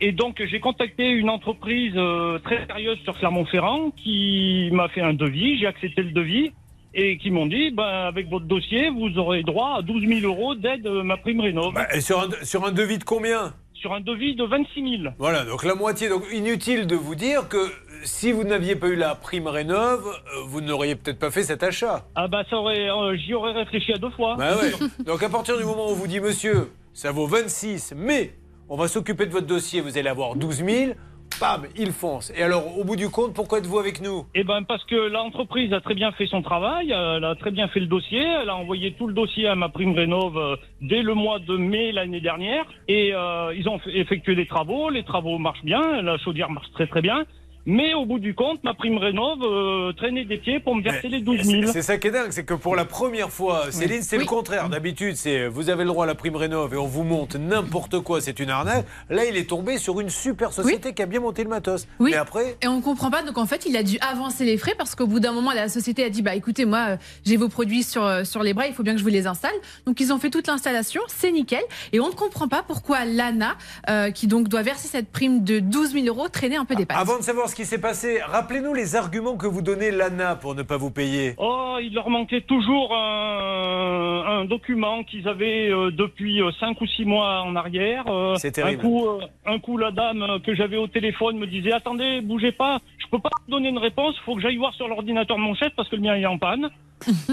Et 0.00 0.12
donc, 0.12 0.40
j'ai 0.42 0.60
contacté 0.60 1.10
une 1.10 1.28
entreprise 1.28 1.92
euh, 1.96 2.38
très 2.38 2.64
sérieuse 2.66 2.98
sur 3.00 3.18
Clermont-Ferrand 3.18 3.90
qui 3.90 4.70
m'a 4.72 4.88
fait 4.88 5.00
un 5.00 5.12
devis. 5.12 5.58
J'ai 5.58 5.66
accepté 5.66 6.02
le 6.02 6.12
devis 6.12 6.52
et 6.94 7.18
qui 7.18 7.30
m'ont 7.30 7.46
dit, 7.46 7.70
ben, 7.70 7.84
avec 7.84 8.28
votre 8.28 8.46
dossier, 8.46 8.90
vous 8.90 9.18
aurez 9.18 9.42
droit 9.42 9.76
à 9.78 9.82
12 9.82 10.06
000 10.06 10.20
euros 10.20 10.54
d'aide 10.54 10.86
euh, 10.86 11.02
ma 11.02 11.16
prime 11.16 11.40
rénov. 11.40 11.74
Bah, 11.74 11.86
et 11.94 12.00
sur 12.00 12.20
un, 12.20 12.28
sur 12.44 12.64
un 12.64 12.72
devis 12.72 12.98
de 12.98 13.04
combien? 13.04 13.54
Sur 13.74 13.92
un 13.92 14.00
devis 14.00 14.34
de 14.34 14.44
26 14.44 14.98
000. 15.02 15.14
Voilà, 15.18 15.44
donc 15.44 15.64
la 15.64 15.74
moitié. 15.74 16.08
Donc 16.08 16.24
inutile 16.32 16.86
de 16.86 16.96
vous 16.96 17.14
dire 17.14 17.48
que 17.48 17.70
si 18.02 18.32
vous 18.32 18.42
n'aviez 18.44 18.74
pas 18.74 18.88
eu 18.88 18.96
la 18.96 19.14
prime 19.14 19.46
rénov, 19.46 20.04
euh, 20.06 20.40
vous 20.46 20.60
n'auriez 20.60 20.96
peut-être 20.96 21.18
pas 21.18 21.30
fait 21.30 21.44
cet 21.44 21.62
achat. 21.62 22.06
Ah 22.16 22.26
bah 22.26 22.42
ça 22.50 22.56
aurait, 22.56 22.90
euh, 22.90 23.16
j'y 23.16 23.34
aurais 23.34 23.52
réfléchi 23.52 23.92
à 23.92 23.98
deux 23.98 24.10
fois. 24.10 24.36
Bah 24.36 24.56
ouais. 24.56 24.72
Donc 25.04 25.22
à 25.22 25.28
partir 25.28 25.56
du 25.58 25.64
moment 25.64 25.86
où 25.86 25.90
on 25.90 25.94
vous 25.94 26.08
dit, 26.08 26.20
monsieur, 26.20 26.70
ça 26.92 27.12
vaut 27.12 27.26
26, 27.26 27.94
mais 27.96 28.32
on 28.68 28.76
va 28.76 28.88
s'occuper 28.88 29.26
de 29.26 29.30
votre 29.32 29.46
dossier, 29.46 29.80
vous 29.80 29.96
allez 29.96 30.08
avoir 30.08 30.34
12 30.34 30.64
000, 30.64 30.92
bam, 31.40 31.66
il 31.76 31.92
fonce. 31.92 32.32
Et 32.36 32.42
alors, 32.42 32.78
au 32.78 32.84
bout 32.84 32.96
du 32.96 33.08
compte, 33.08 33.34
pourquoi 33.34 33.58
êtes-vous 33.58 33.78
avec 33.78 34.00
nous? 34.00 34.26
Eh 34.34 34.44
ben 34.44 34.62
parce 34.62 34.84
que 34.84 34.94
l'entreprise 34.94 35.72
a 35.72 35.80
très 35.80 35.94
bien 35.94 36.12
fait 36.12 36.26
son 36.26 36.42
travail, 36.42 36.90
elle 36.90 37.24
a 37.24 37.34
très 37.34 37.50
bien 37.50 37.68
fait 37.68 37.80
le 37.80 37.86
dossier, 37.86 38.22
elle 38.22 38.48
a 38.48 38.56
envoyé 38.56 38.92
tout 38.92 39.06
le 39.06 39.14
dossier 39.14 39.46
à 39.48 39.54
ma 39.54 39.68
prime 39.68 39.94
rénov 39.94 40.36
euh, 40.36 40.56
dès 40.80 41.02
le 41.02 41.14
mois 41.14 41.38
de 41.38 41.56
mai 41.56 41.92
l'année 41.92 42.20
dernière 42.20 42.64
et 42.88 43.12
euh, 43.14 43.54
ils 43.56 43.68
ont 43.68 43.80
effectué 43.86 44.34
des 44.34 44.46
travaux, 44.46 44.90
les 44.90 45.04
travaux 45.04 45.38
marchent 45.38 45.64
bien, 45.64 46.02
la 46.02 46.18
chaudière 46.18 46.50
marche 46.50 46.70
très 46.72 46.86
très 46.86 47.02
bien. 47.02 47.24
Mais 47.70 47.92
au 47.92 48.06
bout 48.06 48.18
du 48.18 48.34
compte, 48.34 48.64
ma 48.64 48.72
prime 48.72 48.96
rénov 48.96 49.40
euh, 49.42 49.92
traînait 49.92 50.24
des 50.24 50.38
pieds 50.38 50.58
pour 50.58 50.74
me 50.74 50.82
verser 50.82 51.08
les 51.08 51.20
12 51.20 51.42
000. 51.42 51.62
C'est 51.70 51.82
ça 51.82 51.98
qui 51.98 52.08
est 52.08 52.10
dingue, 52.10 52.30
c'est 52.30 52.44
que 52.44 52.54
pour 52.54 52.74
la 52.74 52.86
première 52.86 53.28
fois, 53.28 53.70
Céline, 53.70 54.00
c'est 54.00 54.16
le 54.16 54.24
contraire. 54.24 54.70
D'habitude, 54.70 55.16
c'est 55.16 55.48
vous 55.48 55.68
avez 55.68 55.84
le 55.84 55.90
droit 55.90 56.04
à 56.04 56.06
la 56.06 56.14
prime 56.14 56.36
rénov 56.36 56.72
et 56.72 56.78
on 56.78 56.86
vous 56.86 57.02
monte 57.02 57.36
n'importe 57.36 58.00
quoi, 58.00 58.22
c'est 58.22 58.40
une 58.40 58.48
arnaque. 58.48 58.86
Là, 59.10 59.26
il 59.26 59.36
est 59.36 59.50
tombé 59.50 59.76
sur 59.76 60.00
une 60.00 60.08
super 60.08 60.54
société 60.54 60.94
qui 60.94 61.02
a 61.02 61.06
bien 61.06 61.20
monté 61.20 61.44
le 61.44 61.50
matos. 61.50 61.86
Oui. 61.98 62.12
Mais 62.12 62.16
après, 62.16 62.56
Et 62.62 62.68
on 62.68 62.80
comprend 62.80 63.10
pas. 63.10 63.20
Donc 63.20 63.36
en 63.36 63.44
fait, 63.44 63.66
il 63.66 63.76
a 63.76 63.82
dû 63.82 63.98
avancer 64.00 64.46
les 64.46 64.56
frais 64.56 64.74
parce 64.78 64.94
qu'au 64.94 65.06
bout 65.06 65.20
d'un 65.20 65.32
moment, 65.32 65.52
la 65.52 65.68
société 65.68 66.02
a 66.04 66.08
dit 66.08 66.22
bah 66.22 66.34
écoutez, 66.34 66.64
moi, 66.64 66.92
euh, 66.92 66.96
j'ai 67.26 67.36
vos 67.36 67.50
produits 67.50 67.82
sur 67.82 68.02
euh, 68.02 68.24
sur 68.24 68.42
les 68.42 68.54
bras, 68.54 68.66
il 68.66 68.72
faut 68.72 68.82
bien 68.82 68.94
que 68.94 68.98
je 68.98 69.04
vous 69.04 69.10
les 69.10 69.26
installe. 69.26 69.52
Donc 69.84 70.00
ils 70.00 70.10
ont 70.10 70.18
fait 70.18 70.30
toute 70.30 70.46
l'installation, 70.46 71.02
c'est 71.08 71.32
nickel. 71.32 71.64
Et 71.92 72.00
on 72.00 72.08
ne 72.08 72.14
comprend 72.14 72.48
pas 72.48 72.62
pourquoi 72.66 73.04
l'ANA, 73.04 73.58
euh, 73.90 74.10
qui 74.10 74.26
donc 74.26 74.48
doit 74.48 74.62
verser 74.62 74.88
cette 74.88 75.10
prime 75.12 75.44
de 75.44 75.58
12 75.58 75.92
000 75.92 76.06
euros, 76.06 76.30
traînait 76.30 76.56
un 76.56 76.64
peu 76.64 76.74
des 76.74 76.86
pattes. 76.86 76.96
avant 76.96 77.18
de 77.18 77.22
savoir 77.22 77.50
ce 77.50 77.57
qui 77.58 77.64
s'est 77.64 77.80
passé, 77.80 78.20
rappelez-nous 78.24 78.72
les 78.72 78.94
arguments 78.94 79.36
que 79.36 79.48
vous 79.48 79.62
donnez 79.62 79.90
l'ANA 79.90 80.36
pour 80.36 80.54
ne 80.54 80.62
pas 80.62 80.76
vous 80.76 80.92
payer. 80.92 81.34
Oh, 81.38 81.76
il 81.82 81.92
leur 81.92 82.08
manquait 82.08 82.42
toujours 82.42 82.94
un, 82.94 84.24
un 84.28 84.44
document 84.44 85.02
qu'ils 85.02 85.26
avaient 85.26 85.68
euh, 85.68 85.90
depuis 85.90 86.40
5 86.60 86.80
ou 86.80 86.86
6 86.86 87.04
mois 87.04 87.42
en 87.42 87.56
arrière. 87.56 88.04
Euh, 88.06 88.36
C'est 88.36 88.52
terrible. 88.52 88.78
Un 88.80 88.88
coup, 88.88 89.06
euh, 89.08 89.20
un 89.44 89.58
coup, 89.58 89.76
la 89.76 89.90
dame 89.90 90.22
euh, 90.22 90.38
que 90.38 90.54
j'avais 90.54 90.76
au 90.76 90.86
téléphone 90.86 91.36
me 91.36 91.48
disait 91.48 91.72
Attendez, 91.72 92.20
bougez 92.20 92.52
pas, 92.52 92.78
je 92.98 93.08
peux 93.10 93.18
pas 93.18 93.30
vous 93.44 93.50
donner 93.50 93.70
une 93.70 93.78
réponse, 93.78 94.14
il 94.16 94.22
faut 94.22 94.36
que 94.36 94.40
j'aille 94.40 94.56
voir 94.56 94.72
sur 94.74 94.86
l'ordinateur 94.86 95.36
de 95.36 95.42
mon 95.42 95.56
chef 95.56 95.72
parce 95.74 95.88
que 95.88 95.96
le 95.96 96.02
mien 96.02 96.14
est 96.14 96.26
en 96.26 96.38
panne. 96.38 96.70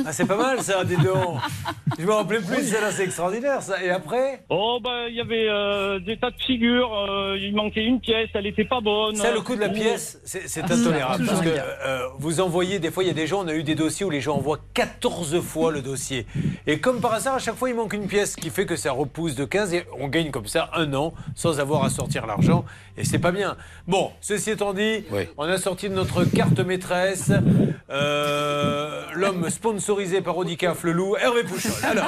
Ah, 0.06 0.12
c'est 0.12 0.26
pas 0.26 0.38
mal 0.38 0.62
ça, 0.62 0.84
dis 0.84 0.96
donc. 0.98 1.40
Je 1.98 2.06
me 2.06 2.12
rappelais 2.12 2.40
plus, 2.40 2.64
ça 2.64 2.82
là, 2.82 2.92
c'est 2.92 3.04
extraordinaire 3.04 3.62
ça. 3.62 3.84
Et 3.84 3.90
après? 3.90 4.44
Oh, 4.50 4.80
bah, 4.84 5.08
il 5.10 5.16
y 5.16 5.22
avait 5.22 5.48
euh, 5.50 6.00
des 6.00 6.18
tas 6.18 6.32
de 6.32 6.42
figures, 6.42 6.94
euh, 6.94 7.38
il 7.40 7.56
manquait 7.56 7.84
une 7.84 8.00
pièce, 8.00 8.30
elle 8.34 8.48
était 8.48 8.66
pas 8.66 8.82
bonne. 8.82 9.16
Ça, 9.16 9.32
le 9.32 9.42
coût 9.42 9.56
de 9.56 9.62
la 9.62 9.70
pièce, 9.70 10.20
c'est 10.24 10.64
intolérable. 10.64 11.26
Parce 11.26 11.42
que 11.42 11.50
euh, 11.50 12.08
vous 12.20 12.40
envoyez, 12.42 12.80
des 12.80 12.92
fois, 12.92 13.04
il 13.04 13.08
y 13.08 13.12
a 13.12 13.14
des 13.14 13.28
gens, 13.28 13.44
on 13.44 13.48
a 13.48 13.54
eu 13.54 13.64
des 13.64 13.76
dossiers 13.76 14.06
où 14.06 14.10
les 14.10 14.22
gens 14.22 14.36
envoient 14.36 14.60
14 14.74 15.40
fois 15.42 15.72
le 15.72 15.82
dossier. 15.82 16.26
Et 16.68 16.80
comme 16.80 17.02
par 17.02 17.14
hasard, 17.14 17.36
à 17.36 17.40
chaque 17.40 17.56
fois, 17.56 17.70
il 17.70 17.76
manque 17.76 17.94
une 17.94 18.08
pièce, 18.08 18.34
ce 18.34 18.38
qui 18.38 18.50
fait 18.50 18.66
que 18.66 18.76
ça 18.76 18.92
repousse 18.92 19.36
de 19.36 19.46
15 19.46 19.74
et 19.74 19.86
on 20.00 20.08
gagne 20.08 20.32
comme 20.32 20.48
ça 20.48 20.70
un 20.74 20.94
an 20.94 21.14
sans 21.36 21.60
avoir 21.60 21.84
à 21.84 21.90
sortir 21.90 22.26
l'argent. 22.26 22.66
Et 22.98 23.04
c'est 23.04 23.20
pas 23.20 23.32
bien. 23.32 23.58
Bon, 23.88 24.12
ceci 24.22 24.52
étant 24.52 24.74
dit, 24.74 25.04
on 25.38 25.44
a 25.44 25.58
sorti 25.58 25.90
de 25.90 25.94
notre 25.94 26.24
carte 26.24 26.60
maîtresse 26.60 27.32
euh, 27.90 29.02
l'homme 29.16 29.50
sponsorisé 29.50 30.22
par 30.22 30.38
Audicaf 30.38 30.84
le 30.84 30.92
loup, 30.92 31.16
Hervé 31.18 31.44
Pouchol. 31.44 31.72
Alors, 31.84 32.06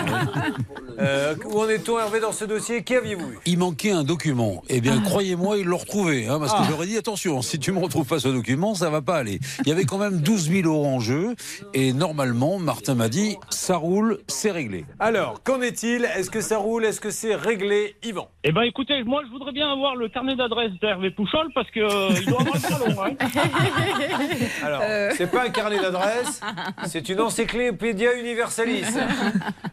euh, 0.99 1.35
où 1.45 1.59
en 1.59 1.69
est-on, 1.69 1.99
Hervé, 1.99 2.19
dans 2.19 2.31
ce 2.31 2.45
dossier? 2.45 2.84
Qui 2.84 2.95
aviez-vous 2.95 3.31
eu? 3.34 3.39
Il 3.45 3.57
manquait 3.59 3.91
un 3.91 4.03
document. 4.03 4.64
Eh 4.69 4.81
bien, 4.81 4.99
croyez-moi, 5.01 5.57
ils 5.57 5.65
l'ont 5.65 5.77
retrouvé. 5.77 6.27
hein, 6.27 6.39
parce 6.39 6.53
Ah. 6.55 6.64
que 6.64 6.72
j'aurais 6.72 6.88
dit, 6.88 6.97
attention, 6.97 7.41
si 7.41 7.59
tu 7.59 7.72
me 7.72 7.80
retrouves 7.80 8.07
pas 8.07 8.19
ce 8.19 8.27
document, 8.30 8.73
ça 8.76 8.89
va 8.89 9.01
pas 9.01 9.18
aller. 9.18 9.39
Il 9.61 9.68
y 9.69 9.72
avait 9.72 9.85
quand 9.85 9.97
même 9.97 10.22
12 10.22 10.49
000 10.49 10.68
euros 10.68 10.88
en 10.88 10.99
jeu. 10.99 11.35
Et 11.73 11.93
normalement, 11.93 12.59
Martin 12.59 12.95
m'a 12.95 13.09
dit, 13.09 13.38
ça 13.49 13.77
roule, 13.77 14.19
c'est 14.27 14.51
réglé. 14.51 14.85
Alors, 14.99 15.43
qu'en 15.43 15.61
est-il? 15.61 16.05
Est-ce 16.15 16.30
que 16.30 16.41
ça 16.41 16.57
roule? 16.57 16.85
Est-ce 16.85 17.01
que 17.01 17.11
c'est 17.11 17.35
réglé? 17.35 17.95
Yvan 18.03 18.30
Eh 18.43 18.51
ben 18.51 18.61
écoutez, 18.64 19.03
moi 19.03 19.22
je 19.26 19.31
voudrais 19.31 19.51
bien 19.51 19.72
avoir 19.72 19.95
le 19.95 20.09
carnet 20.09 20.35
d'adresse 20.35 20.72
d'Hervé 20.82 21.12
Pouchol 21.12 21.48
parce 21.54 21.70
que 21.72 21.80
euh, 21.80 22.26
doit 22.28 22.41
avoir 22.41 22.56
le 22.56 22.60
salon. 22.60 22.95
Hein. 23.04 23.16
Alors, 24.64 24.82
Euh. 24.84 25.12
c'est 25.16 25.30
pas 25.32 25.45
un 25.45 25.49
carnet 25.49 25.80
d'adresse, 25.80 26.41
c'est 26.86 27.10
une 27.10 27.20
encyclopédia 27.22 28.14
universalis. 28.20 28.86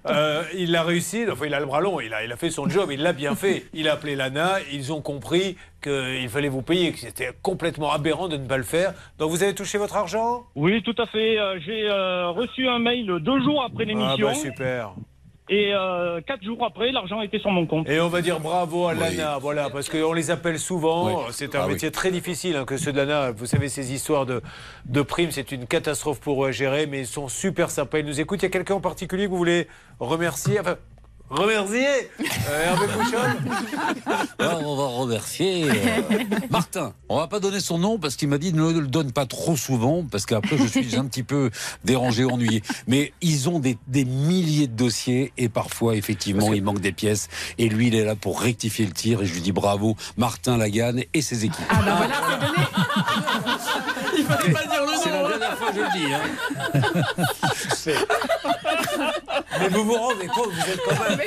Euh, 0.06 0.42
il 0.54 0.76
a 0.76 0.82
réussi, 0.82 1.24
enfin 1.32 1.46
il 1.46 1.54
a 1.54 1.60
le 1.60 1.64
bras 1.64 1.80
long, 1.80 1.98
il 1.98 2.12
a, 2.12 2.22
il 2.24 2.30
a 2.30 2.36
fait 2.36 2.50
son 2.50 2.68
job, 2.68 2.90
il 2.92 3.00
l'a 3.02 3.14
bien 3.14 3.34
fait. 3.34 3.64
Il 3.72 3.88
a 3.88 3.94
appelé 3.94 4.14
l'ANA, 4.16 4.56
ils 4.70 4.92
ont 4.92 5.00
compris 5.00 5.56
qu'il 5.82 6.28
fallait 6.28 6.50
vous 6.50 6.60
payer, 6.60 6.92
que 6.92 6.98
c'était 6.98 7.30
complètement 7.40 7.90
aberrant 7.90 8.28
de 8.28 8.36
ne 8.36 8.46
pas 8.46 8.58
le 8.58 8.64
faire. 8.64 8.92
Donc 9.18 9.30
vous 9.30 9.42
avez 9.42 9.54
touché 9.54 9.78
votre 9.78 9.96
argent? 9.96 10.44
Oui, 10.56 10.82
tout 10.82 10.94
à 10.98 11.06
fait. 11.06 11.38
Euh, 11.38 11.58
J'ai 11.64 11.88
euh, 11.88 12.28
reçu 12.28 12.68
un 12.68 12.78
mail 12.80 13.06
deux 13.20 13.40
jours 13.42 13.64
après 13.64 13.84
Ah 13.84 13.88
l'émission. 13.88 14.26
bah 14.28 14.34
super. 14.34 14.90
Et 15.50 15.74
euh, 15.74 16.22
quatre 16.26 16.42
jours 16.42 16.64
après, 16.64 16.90
l'argent 16.90 17.20
était 17.20 17.38
sur 17.38 17.50
mon 17.50 17.66
compte. 17.66 17.86
Et 17.88 18.00
on 18.00 18.08
va 18.08 18.22
dire 18.22 18.40
bravo 18.40 18.86
à 18.86 18.94
l'ANA, 18.94 19.36
voilà, 19.38 19.68
parce 19.68 19.90
qu'on 19.90 20.14
les 20.14 20.30
appelle 20.30 20.58
souvent. 20.58 21.06
Oui. 21.26 21.32
C'est 21.32 21.54
un 21.54 21.60
Ah 21.60 21.66
oui. 21.66 21.72
métier 21.74 21.90
très 21.90 22.10
difficile 22.10 22.56
hein, 22.56 22.64
que 22.64 22.78
ceux 22.78 22.92
de 22.92 22.96
l'ANA. 22.96 23.32
Vous 23.32 23.44
savez, 23.44 23.68
ces 23.68 23.92
histoires 23.92 24.24
de, 24.24 24.40
de 24.86 25.02
primes, 25.02 25.30
c'est 25.32 25.52
une 25.52 25.66
catastrophe 25.66 26.18
pour 26.20 26.44
eux 26.44 26.48
à 26.48 26.50
gérer, 26.52 26.86
mais 26.86 27.00
ils 27.00 27.06
sont 27.06 27.28
super 27.28 27.70
sympas. 27.70 27.98
Ils 27.98 28.06
nous 28.06 28.20
écoutent. 28.20 28.40
Il 28.40 28.46
y 28.46 28.48
a 28.48 28.50
quelqu'un 28.50 28.76
en 28.76 28.80
particulier 28.80 29.24
que 29.26 29.30
vous 29.30 29.36
voulez 29.36 29.68
remercier? 30.00 30.58
Enfin, 30.60 30.76
remercier 31.34 31.86
euh, 32.48 32.64
Hervé 32.64 32.86
Alors, 34.38 34.62
on 34.66 34.76
va 34.76 34.86
remercier 34.86 35.64
euh, 35.64 35.74
Martin. 36.50 36.92
On 37.08 37.18
va 37.18 37.26
pas 37.26 37.40
donner 37.40 37.60
son 37.60 37.78
nom 37.78 37.98
parce 37.98 38.16
qu'il 38.16 38.28
m'a 38.28 38.38
dit 38.38 38.52
ne 38.52 38.70
le 38.70 38.86
donne 38.86 39.12
pas 39.12 39.26
trop 39.26 39.56
souvent 39.56 40.04
parce 40.10 40.26
qu'après 40.26 40.56
je 40.58 40.66
suis 40.66 40.96
un 40.96 41.04
petit 41.06 41.22
peu 41.22 41.50
dérangé, 41.84 42.24
ennuyé. 42.24 42.62
Mais 42.86 43.12
ils 43.20 43.48
ont 43.48 43.58
des, 43.58 43.78
des 43.88 44.04
milliers 44.04 44.66
de 44.66 44.76
dossiers 44.76 45.32
et 45.36 45.48
parfois 45.48 45.96
effectivement 45.96 46.52
il 46.52 46.62
manque 46.62 46.80
des 46.80 46.92
pièces 46.92 47.28
et 47.58 47.68
lui 47.68 47.88
il 47.88 47.94
est 47.94 48.04
là 48.04 48.14
pour 48.16 48.40
rectifier 48.40 48.86
le 48.86 48.92
tir 48.92 49.22
et 49.22 49.26
je 49.26 49.34
lui 49.34 49.40
dis 49.40 49.52
bravo 49.52 49.96
Martin 50.16 50.56
Laganne 50.56 51.02
et 51.12 51.22
ses 51.22 51.44
équipes. 51.44 51.64
Ah 51.68 51.80
voilà, 51.82 52.14
c'est 52.30 52.46
donné. 52.46 52.64
Il 54.16 54.24
fallait 54.24 54.52
pas 54.52 54.62
dire 54.62 54.80
le 54.82 54.86
nom. 54.86 55.00
C'est 55.02 55.10
la 55.10 55.28
dernière 55.28 55.56
première 55.56 55.58
fois, 55.58 55.68
je 55.74 55.80
le 55.80 55.88
dis. 55.98 56.12
hein. 56.14 56.20
Mais 59.60 59.68
vous 59.68 59.84
vous 59.84 59.94
rendez 59.94 60.26
compte, 60.26 60.50
vous 60.50 60.70
êtes 60.70 60.80
quand 60.84 61.16
même. 61.16 61.20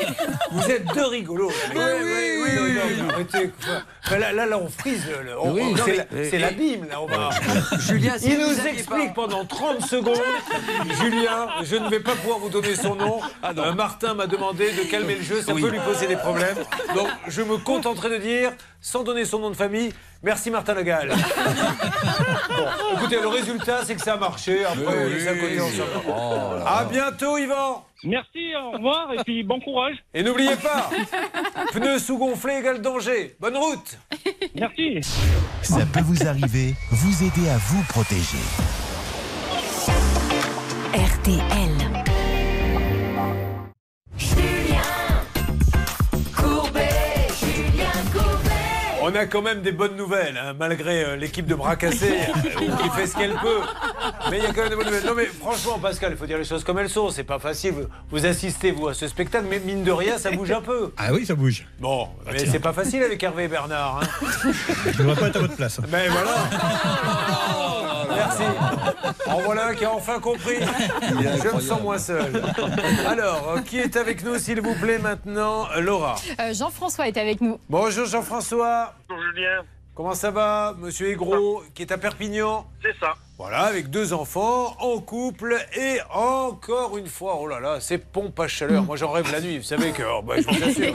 Vous 0.52 0.72
êtes 0.72 0.86
deux 0.94 1.06
rigolos. 1.08 1.52
Oui, 1.74 1.76
oui, 1.76 1.84
oui, 2.44 2.52
oui, 2.60 2.80
oui. 2.90 3.02
Arrêtez, 3.14 3.52
quoi. 3.64 4.18
Là, 4.18 4.32
là, 4.34 4.46
là, 4.46 4.58
on 4.58 4.70
frise. 4.70 5.04
c'est 6.30 6.38
l'abîme, 6.40 6.88
là. 6.90 7.02
On 7.02 7.06
va... 7.08 7.30
Julien, 7.80 8.18
si 8.18 8.30
Il 8.32 8.40
nous 8.40 8.68
explique 8.68 9.14
pas- 9.14 9.22
pendant 9.22 9.46
30 9.46 9.82
secondes. 9.86 10.16
Julien, 11.02 11.48
je 11.64 11.76
ne 11.76 11.90
vais 11.90 12.00
pas 12.00 12.16
pouvoir 12.16 12.40
vous 12.40 12.50
donner 12.50 12.76
son 12.76 12.96
nom. 12.96 13.20
Euh, 13.44 13.74
Martin 13.74 14.14
m'a 14.14 14.28
demandé 14.28 14.72
de 14.72 14.84
calmer 14.90 15.16
le 15.16 15.24
jeu, 15.24 15.42
ça 15.42 15.54
Oui. 15.54 15.62
peut 15.62 15.70
lui 15.70 15.80
poser 15.80 16.08
des 16.08 16.16
problèmes. 16.18 16.58
Donc, 16.96 17.08
je 17.28 17.42
me 17.42 17.58
contenterai 17.58 18.10
de 18.12 18.18
dire, 18.18 18.52
sans 18.88 19.04
donner 19.04 19.26
son 19.26 19.40
nom 19.40 19.50
de 19.50 19.56
famille, 19.56 19.92
merci 20.24 20.50
Martin 20.50 20.74
Le 20.74 20.84
Gall. 20.84 21.10
Bon, 22.50 22.98
écoutez, 22.98 23.20
le 23.22 23.28
résultat, 23.28 23.84
c'est 23.84 23.96
que 23.96 24.02
ça 24.02 24.14
a 24.14 24.18
marché. 24.18 24.64
Après, 24.66 24.84
va. 24.86 26.64
À 26.66 26.86
bientôt, 26.86 27.38
Yvan. 27.38 27.86
Merci, 28.04 28.56
au 28.56 28.72
revoir 28.72 29.12
et 29.14 29.24
puis 29.24 29.44
bon 29.44 29.60
courage. 29.60 29.96
Et 30.14 30.24
n'oubliez 30.24 30.56
pas, 30.56 30.90
pneus 31.74 32.00
sous-gonflés 32.00 32.60
égale 32.60 32.82
danger. 32.82 33.36
Bonne 33.40 33.58
route. 33.58 33.98
Merci. 34.56 35.02
Ça 35.62 35.86
peut 35.94 36.02
vous 36.02 36.26
arriver, 36.26 36.74
vous 36.90 37.24
aider 37.24 37.50
à 37.50 37.58
vous 37.58 37.84
protéger. 37.84 38.38
RTL. 40.94 42.07
On 49.10 49.16
a 49.16 49.26
quand 49.26 49.42
même 49.42 49.62
des 49.62 49.72
bonnes 49.72 49.96
nouvelles, 49.96 50.38
hein, 50.38 50.54
malgré 50.60 51.02
euh, 51.06 51.16
l'équipe 51.16 51.46
de 51.46 51.56
bras 51.56 51.78
cassés 51.78 52.12
euh, 52.46 52.50
qui 52.60 52.90
fait 52.90 53.08
ce 53.08 53.16
qu'elle 53.16 53.32
peut. 53.36 53.62
Mais 54.30 54.40
il 54.40 54.44
y 54.44 54.46
a 54.46 54.52
quand 54.52 54.62
même 54.64 54.70
des 54.70 54.76
bonnes 54.76 54.86
nouvelles. 54.88 55.06
Non 55.06 55.14
mais 55.16 55.28
franchement, 55.28 55.80
Pascal, 55.80 56.12
il 56.12 56.18
faut 56.18 56.26
dire 56.26 56.38
les 56.38 56.44
choses 56.44 56.66
comme 56.66 56.78
elles 56.78 56.90
sont. 56.90 57.10
C'est 57.10 57.24
pas 57.24 57.40
facile. 57.40 57.72
Vous, 57.72 57.84
vous 58.12 58.26
assistez, 58.26 58.72
vous, 58.72 58.90
à 58.90 58.94
ce 58.94 59.08
spectacle, 59.08 59.46
mais 59.50 59.60
mine 59.60 59.86
de 59.86 59.92
rien, 59.94 60.18
ça 60.18 60.30
bouge 60.32 60.52
un 60.52 60.60
peu. 60.62 60.92
Ah 60.98 61.14
oui, 61.14 61.26
ça 61.26 61.36
bouge. 61.36 61.66
Bon, 61.80 62.10
mais 62.26 62.36
tiens. 62.36 62.50
c'est 62.52 62.60
pas 62.60 62.74
facile 62.74 63.02
avec 63.02 63.24
Hervé 63.24 63.46
et 63.46 63.48
Bernard. 63.48 64.02
hein. 64.04 64.28
Je 64.86 64.90
ne 64.90 64.98
devrais 64.98 65.16
pas 65.16 65.28
être 65.28 65.38
à 65.38 65.40
votre 65.40 65.56
place. 65.56 65.80
Mais 65.90 66.10
voilà. 66.10 66.36
Merci. 68.10 68.44
En 69.28 69.40
voilà 69.42 69.68
un 69.68 69.76
qui 69.76 69.84
a 69.86 69.92
enfin 69.94 70.20
compris. 70.20 70.56
Je 71.02 71.56
me 71.56 71.60
sens 71.60 71.82
moins 71.82 71.98
seul. 71.98 72.42
Alors, 73.06 73.56
euh, 73.58 73.62
qui 73.62 73.78
est 73.80 73.96
avec 73.98 74.24
nous, 74.24 74.38
s'il 74.38 74.62
vous 74.62 74.74
plaît, 74.76 75.00
maintenant? 75.00 75.68
Laura. 75.80 76.16
Euh, 76.40 76.54
Jean-François 76.54 77.08
est 77.08 77.18
avec 77.18 77.42
nous. 77.42 77.60
Bonjour 77.70 78.06
Jean-François. 78.06 78.94
Bonjour 79.10 79.24
Julien. 79.36 79.64
Comment 79.98 80.14
ça 80.14 80.30
va, 80.30 80.76
monsieur 80.78 81.10
Aigro, 81.10 81.64
qui 81.74 81.82
est 81.82 81.92
à 81.92 81.98
Perpignan 81.98 82.68
C'est 82.84 82.96
ça. 83.00 83.16
Voilà, 83.40 83.62
avec 83.64 83.90
deux 83.90 84.14
enfants, 84.14 84.76
en 84.80 85.00
couple, 85.00 85.58
et 85.76 85.98
encore 86.14 87.00
une 87.00 87.08
fois, 87.08 87.40
oh 87.42 87.48
là 87.48 87.60
là, 87.60 87.80
c'est 87.80 87.98
pompe 87.98 88.40
à 88.40 88.48
chaleur. 88.48 88.84
Moi, 88.84 88.96
j'en 88.96 89.10
rêve 89.12 89.32
la 89.32 89.42
nuit. 89.42 89.58
Vous 89.58 89.64
savez 89.64 89.90
que, 89.94 90.04
oh, 90.04 90.22
bah, 90.22 90.36
je 90.38 90.48
vous 90.48 90.64
assure, 90.64 90.94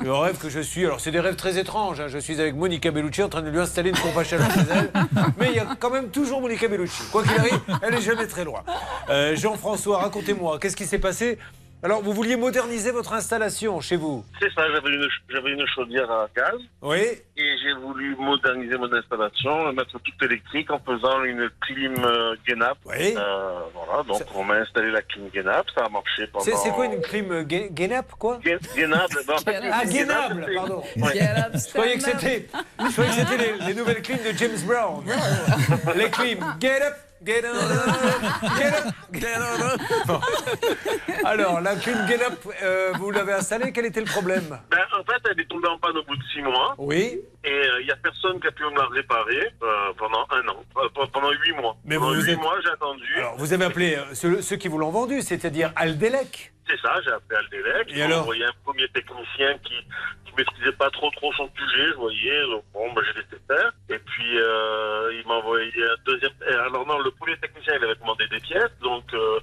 le 0.00 0.12
rêve 0.12 0.38
que 0.38 0.48
je 0.48 0.58
suis. 0.58 0.84
Alors, 0.84 0.98
c'est 0.98 1.12
des 1.12 1.20
rêves 1.20 1.36
très 1.36 1.56
étranges. 1.56 2.00
hein. 2.00 2.08
Je 2.08 2.18
suis 2.18 2.40
avec 2.40 2.56
Monica 2.56 2.90
Bellucci 2.90 3.22
en 3.22 3.28
train 3.28 3.42
de 3.42 3.48
lui 3.48 3.60
installer 3.60 3.90
une 3.90 3.96
pompe 3.96 4.16
à 4.18 4.24
chaleur 4.24 4.50
chez 4.50 4.60
elle. 4.72 4.90
Mais 5.38 5.50
il 5.50 5.54
y 5.54 5.60
a 5.60 5.76
quand 5.78 5.90
même 5.90 6.08
toujours 6.08 6.40
Monica 6.40 6.66
Bellucci. 6.66 7.04
Quoi 7.12 7.22
qu'il 7.22 7.38
arrive, 7.38 7.60
elle 7.80 7.94
est 7.94 8.00
jamais 8.02 8.26
très 8.26 8.44
loin. 8.44 8.64
Euh, 9.08 9.36
Jean-François, 9.36 9.98
racontez-moi, 9.98 10.58
qu'est-ce 10.58 10.76
qui 10.76 10.86
s'est 10.86 10.98
passé 10.98 11.38
Alors, 11.84 12.00
vous 12.00 12.12
vouliez 12.12 12.36
moderniser 12.36 12.92
votre 12.92 13.12
installation 13.12 13.80
chez 13.80 13.96
vous 13.96 14.24
C'est 14.40 14.52
ça, 14.54 14.62
j'avais 14.72 14.88
une, 14.94 15.08
j'avais 15.28 15.50
une 15.50 15.66
chaudière 15.66 16.08
à 16.10 16.28
gaz 16.36 16.54
Oui 16.80 17.00
et 17.36 17.56
j'ai 17.60 17.72
voulu 17.72 18.14
moderniser 18.16 18.76
mon 18.76 18.92
installation, 18.92 19.64
la 19.64 19.72
mettre 19.72 19.98
toute 19.98 20.22
électrique 20.22 20.70
en 20.70 20.78
faisant 20.78 21.24
une 21.24 21.50
clim 21.62 21.94
euh, 22.04 22.36
Genap. 22.46 22.76
Oui. 22.84 23.14
Euh, 23.16 23.60
voilà, 23.74 24.04
donc 24.04 24.22
on 24.34 24.44
m'a 24.44 24.56
installé 24.56 24.92
la 24.92 25.02
clim 25.02 25.24
Genap, 25.34 25.66
ça 25.76 25.86
a 25.86 25.88
marché 25.88 26.26
pendant... 26.28 26.44
C'est 26.44 26.54
c'est 26.56 26.70
quoi 26.70 26.86
une 26.86 27.00
clim 27.00 27.32
euh, 27.32 27.42
Ge- 27.44 27.76
Genap, 27.76 28.12
quoi 28.16 28.38
ben, 28.44 28.58
en 29.28 29.38
fait, 29.38 29.60
Ah, 29.72 29.82
une 29.84 29.90
Guénable, 29.90 30.44
c'est- 30.46 30.54
pardon. 30.54 30.82
Ouais. 30.98 31.12
Je 31.14 31.68
croyais 31.72 31.94
que 31.96 32.02
c'était, 32.04 32.46
je 32.78 32.92
croyais 32.92 33.10
que 33.10 33.16
c'était 33.16 33.36
les, 33.38 33.66
les 33.66 33.74
nouvelles 33.74 34.02
clims 34.02 34.18
de 34.22 34.36
James 34.38 34.58
Brown. 34.66 35.04
Les 35.96 36.10
clims, 36.10 36.44
get 36.60 36.80
up, 36.82 36.94
get 37.24 37.44
up, 37.44 37.54
get 38.58 38.74
up, 38.74 38.94
get 39.12 39.36
up. 39.36 39.80
Bon. 40.06 40.20
Alors, 41.24 41.60
la 41.60 41.76
clim 41.76 42.06
get 42.06 42.22
up, 42.22 42.46
euh, 42.62 42.92
vous 42.98 43.10
l'avez 43.10 43.32
installée, 43.32 43.72
quel 43.72 43.86
était 43.86 44.00
le 44.00 44.06
problème? 44.06 44.58
Ben, 44.70 44.78
en 44.98 45.04
fait, 45.04 45.20
elle 45.30 45.40
est 45.40 45.48
tombée 45.48 45.68
en 45.68 45.78
panne 45.78 45.96
au 45.96 46.04
bout 46.04 46.16
de 46.16 46.22
six 46.32 46.42
mois. 46.42 46.74
Oui. 46.78 47.20
Et 47.44 47.50
euh, 47.50 47.80
il 47.80 47.86
n'y 47.86 47.90
a 47.92 47.96
personne 47.96 48.40
qui 48.40 48.46
a 48.46 48.52
pu 48.52 48.62
me 48.64 48.76
la 48.78 48.86
réparer 48.86 49.48
euh, 49.62 49.92
pendant 49.98 50.24
un 50.30 50.46
an, 50.48 50.64
euh, 50.76 50.88
pe- 50.94 51.10
pendant 51.12 51.30
huit 51.32 51.52
mois. 51.52 51.76
Mais 51.84 51.96
pendant 51.96 52.14
vous 52.14 52.22
huit 52.22 52.32
êtes- 52.32 52.38
mois, 52.38 52.54
j'ai 52.62 52.70
attendu. 52.70 53.14
Alors, 53.16 53.36
vous 53.36 53.52
avez 53.52 53.64
appelé 53.64 53.96
euh, 53.96 54.14
ceux, 54.14 54.40
ceux 54.42 54.56
qui 54.56 54.68
vous 54.68 54.78
l'ont 54.78 54.90
vendu, 54.92 55.22
c'est-à-dire 55.22 55.72
Aldelec. 55.74 56.52
C'est 56.68 56.78
ça, 56.80 57.00
j'ai 57.04 57.10
appelé 57.10 57.38
Aldelec. 57.40 57.88
Et 57.90 57.94
Ils 57.94 57.98
m'ont 58.00 58.04
alors 58.06 58.20
envoyé 58.22 58.44
un 58.44 58.52
premier 58.64 58.86
technicien 58.88 59.58
qui 59.64 59.74
qui 60.24 60.32
maîtrisait 60.38 60.72
pas 60.72 60.88
trop 60.90 61.10
trop 61.10 61.32
son 61.34 61.50
sujet, 61.58 61.88
je 61.90 61.96
voyais. 61.96 62.40
Donc, 62.42 62.62
bon, 62.72 62.92
ben, 62.94 63.02
j'ai 63.06 63.20
laissé 63.20 63.36
faire. 63.48 63.72
Et 63.90 63.98
puis, 63.98 64.38
euh, 64.38 65.12
il 65.20 65.26
m'a 65.26 65.34
envoyé 65.34 65.70
un 65.82 66.02
deuxième... 66.06 66.30
Alors 66.48 66.86
non, 66.86 67.00
le 67.00 67.10
premier 67.10 67.36
technicien, 67.38 67.74
il 67.78 67.84
avait 67.84 67.96
commandé 67.96 68.26
des 68.28 68.38
pièces. 68.40 68.70
Donc, 68.80 69.04
euh, 69.14 69.40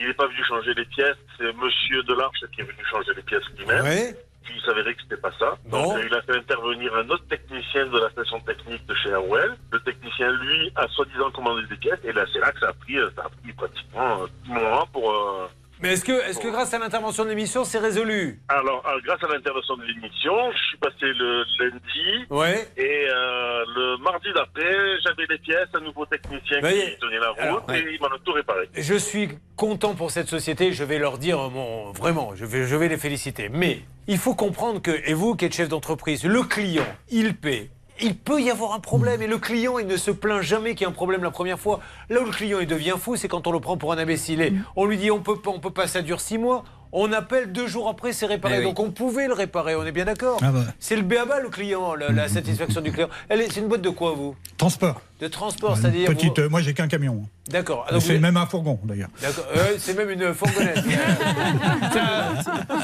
il 0.00 0.08
n'est 0.08 0.14
pas 0.14 0.26
venu 0.26 0.44
changer 0.44 0.74
les 0.74 0.84
pièces. 0.86 1.16
C'est 1.38 1.52
Monsieur 1.54 2.02
Delarche 2.02 2.40
qui 2.52 2.60
est 2.60 2.64
venu 2.64 2.84
changer 2.90 3.12
les 3.14 3.22
pièces 3.22 3.44
lui-même. 3.56 3.84
Oui. 3.84 4.14
Il 4.54 4.60
s'avérait 4.62 4.94
que 4.94 5.02
c'était 5.02 5.16
pas 5.16 5.32
ça. 5.38 5.56
Bon. 5.66 5.82
Donc, 5.82 6.04
il 6.06 6.14
a 6.14 6.22
fait 6.22 6.36
intervenir 6.36 6.94
un 6.94 7.08
autre 7.10 7.26
technicien 7.28 7.86
de 7.86 7.98
la 7.98 8.10
station 8.10 8.40
technique 8.40 8.84
de 8.86 8.94
chez 8.94 9.12
Howell. 9.12 9.56
Le 9.72 9.80
technicien, 9.80 10.30
lui, 10.30 10.72
a 10.76 10.88
soi-disant 10.88 11.30
commandé 11.30 11.62
des 11.66 11.76
pièces. 11.76 12.00
Et 12.04 12.12
là, 12.12 12.24
c'est 12.32 12.40
là 12.40 12.52
que 12.52 12.60
ça 12.60 12.68
a 12.68 12.72
pris, 12.72 12.98
euh, 12.98 13.10
ça 13.16 13.22
a 13.22 13.28
pris 13.28 13.52
pratiquement 13.52 14.22
euh, 14.22 14.26
six 14.44 14.50
mois 14.52 14.86
pour... 14.92 15.10
euh, 15.10 15.48
Mais 15.80 15.92
est-ce 15.92 16.04
que, 16.04 16.12
est-ce 16.28 16.38
que 16.38 16.48
grâce 16.48 16.72
à 16.72 16.78
l'intervention 16.78 17.24
de 17.24 17.30
l'émission, 17.30 17.64
c'est 17.64 17.78
résolu 17.78 18.40
Alors, 18.48 18.82
euh, 18.86 18.98
grâce 19.04 19.22
à 19.22 19.28
l'intervention 19.28 19.76
de 19.76 19.84
l'émission, 19.84 20.50
je 20.52 20.58
suis 20.68 20.76
passé 20.78 21.02
le 21.02 21.44
lundi. 21.58 22.26
Ouais. 22.30 22.66
Et 22.78 23.06
euh, 23.08 23.64
le 23.74 23.98
mardi 23.98 24.28
d'après, 24.34 25.00
j'avais 25.04 25.26
les 25.28 25.38
pièces, 25.38 25.68
un 25.74 25.80
nouveau 25.80 26.06
technicien 26.06 26.60
Voyez, 26.60 26.94
qui 26.94 26.98
tenait 26.98 27.18
la 27.18 27.28
route 27.28 27.38
alors, 27.40 27.72
et 27.72 27.84
il 27.92 28.00
m'en 28.00 28.06
a 28.06 28.18
tout 28.24 28.32
réparé. 28.32 28.68
Je 28.74 28.94
suis 28.94 29.28
content 29.56 29.94
pour 29.94 30.10
cette 30.10 30.28
société, 30.28 30.72
je 30.72 30.84
vais 30.84 30.98
leur 30.98 31.18
dire 31.18 31.38
mon 31.50 31.92
vraiment, 31.92 32.34
je 32.34 32.46
vais, 32.46 32.66
je 32.66 32.76
vais 32.76 32.88
les 32.88 32.96
féliciter. 32.96 33.50
Mais 33.50 33.80
il 34.06 34.18
faut 34.18 34.34
comprendre 34.34 34.80
que, 34.80 34.90
et 34.90 35.12
vous 35.12 35.34
qui 35.36 35.44
êtes 35.44 35.54
chef 35.54 35.68
d'entreprise, 35.68 36.24
le 36.24 36.42
client, 36.42 36.86
il 37.10 37.36
paie. 37.36 37.70
Il 38.02 38.16
peut 38.16 38.42
y 38.42 38.50
avoir 38.50 38.74
un 38.74 38.80
problème 38.80 39.22
et 39.22 39.26
le 39.26 39.38
client, 39.38 39.78
il 39.78 39.86
ne 39.86 39.96
se 39.96 40.10
plaint 40.10 40.42
jamais 40.42 40.74
qu'il 40.74 40.82
y 40.82 40.84
a 40.84 40.88
un 40.88 40.92
problème 40.92 41.22
la 41.22 41.30
première 41.30 41.58
fois. 41.58 41.80
Là 42.10 42.20
où 42.20 42.24
le 42.24 42.30
client 42.30 42.58
il 42.60 42.66
devient 42.66 42.96
fou, 42.98 43.16
c'est 43.16 43.28
quand 43.28 43.46
on 43.46 43.52
le 43.52 43.60
prend 43.60 43.78
pour 43.78 43.92
un 43.92 43.98
imbécile. 43.98 44.42
Et 44.42 44.52
on 44.76 44.84
lui 44.84 44.98
dit 44.98 45.10
on 45.10 45.20
peut 45.20 45.40
pas, 45.40 45.50
on 45.50 45.60
peut 45.60 45.70
pas, 45.70 45.86
ça 45.86 46.02
dure 46.02 46.20
six 46.20 46.36
mois. 46.36 46.64
On 46.98 47.12
appelle 47.12 47.52
deux 47.52 47.66
jours 47.66 47.88
après, 47.90 48.12
c'est 48.14 48.24
réparé. 48.26 48.54
Eh 48.56 48.58
oui. 48.60 48.64
Donc 48.64 48.80
on 48.80 48.90
pouvait 48.90 49.26
le 49.26 49.34
réparer, 49.34 49.76
on 49.76 49.84
est 49.84 49.92
bien 49.92 50.06
d'accord. 50.06 50.38
Ah 50.42 50.50
bah. 50.50 50.60
C'est 50.80 50.96
le 50.96 51.02
béaba 51.02 51.40
le 51.40 51.50
client, 51.50 51.94
la, 51.94 52.10
la 52.10 52.26
satisfaction 52.28 52.80
du 52.80 52.90
client. 52.90 53.08
Elle 53.28 53.42
est- 53.42 53.52
C'est 53.52 53.60
une 53.60 53.68
boîte 53.68 53.82
de 53.82 53.90
quoi 53.90 54.12
vous? 54.12 54.34
Transport. 54.56 55.00
De 55.20 55.28
transport, 55.28 55.76
c'est-à-dire. 55.78 56.10
vous- 56.10 56.14
Petite, 56.16 56.38
euh, 56.40 56.48
moi, 56.48 56.60
j'ai 56.60 56.74
qu'un 56.74 56.88
camion. 56.88 57.22
D'accord. 57.48 57.86
Ah, 57.88 57.98
C'est 58.00 58.14
vous- 58.16 58.20
même 58.20 58.36
un 58.36 58.44
fourgon, 58.46 58.78
d'ailleurs. 58.84 59.08
D'accord. 59.22 59.46
Euh, 59.56 59.74
c'est 59.78 59.94
même 59.96 60.10
une 60.10 60.34
fourgonnette. 60.34 60.82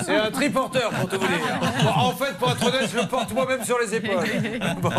C'est 0.06 0.16
un- 0.16 0.30
triporteur, 0.30 0.90
pour 0.90 1.08
tout 1.08 1.20
vous 1.20 1.26
dire. 1.26 1.60
Bon, 1.82 1.88
en 1.90 2.12
fait, 2.12 2.36
pour 2.38 2.50
être 2.50 2.66
honnête, 2.66 2.88
je 2.92 2.98
le 3.00 3.06
porte 3.06 3.32
moi-même 3.34 3.64
sur 3.64 3.78
les 3.78 3.94
épaules. 3.94 4.22
Bon. 4.82 4.90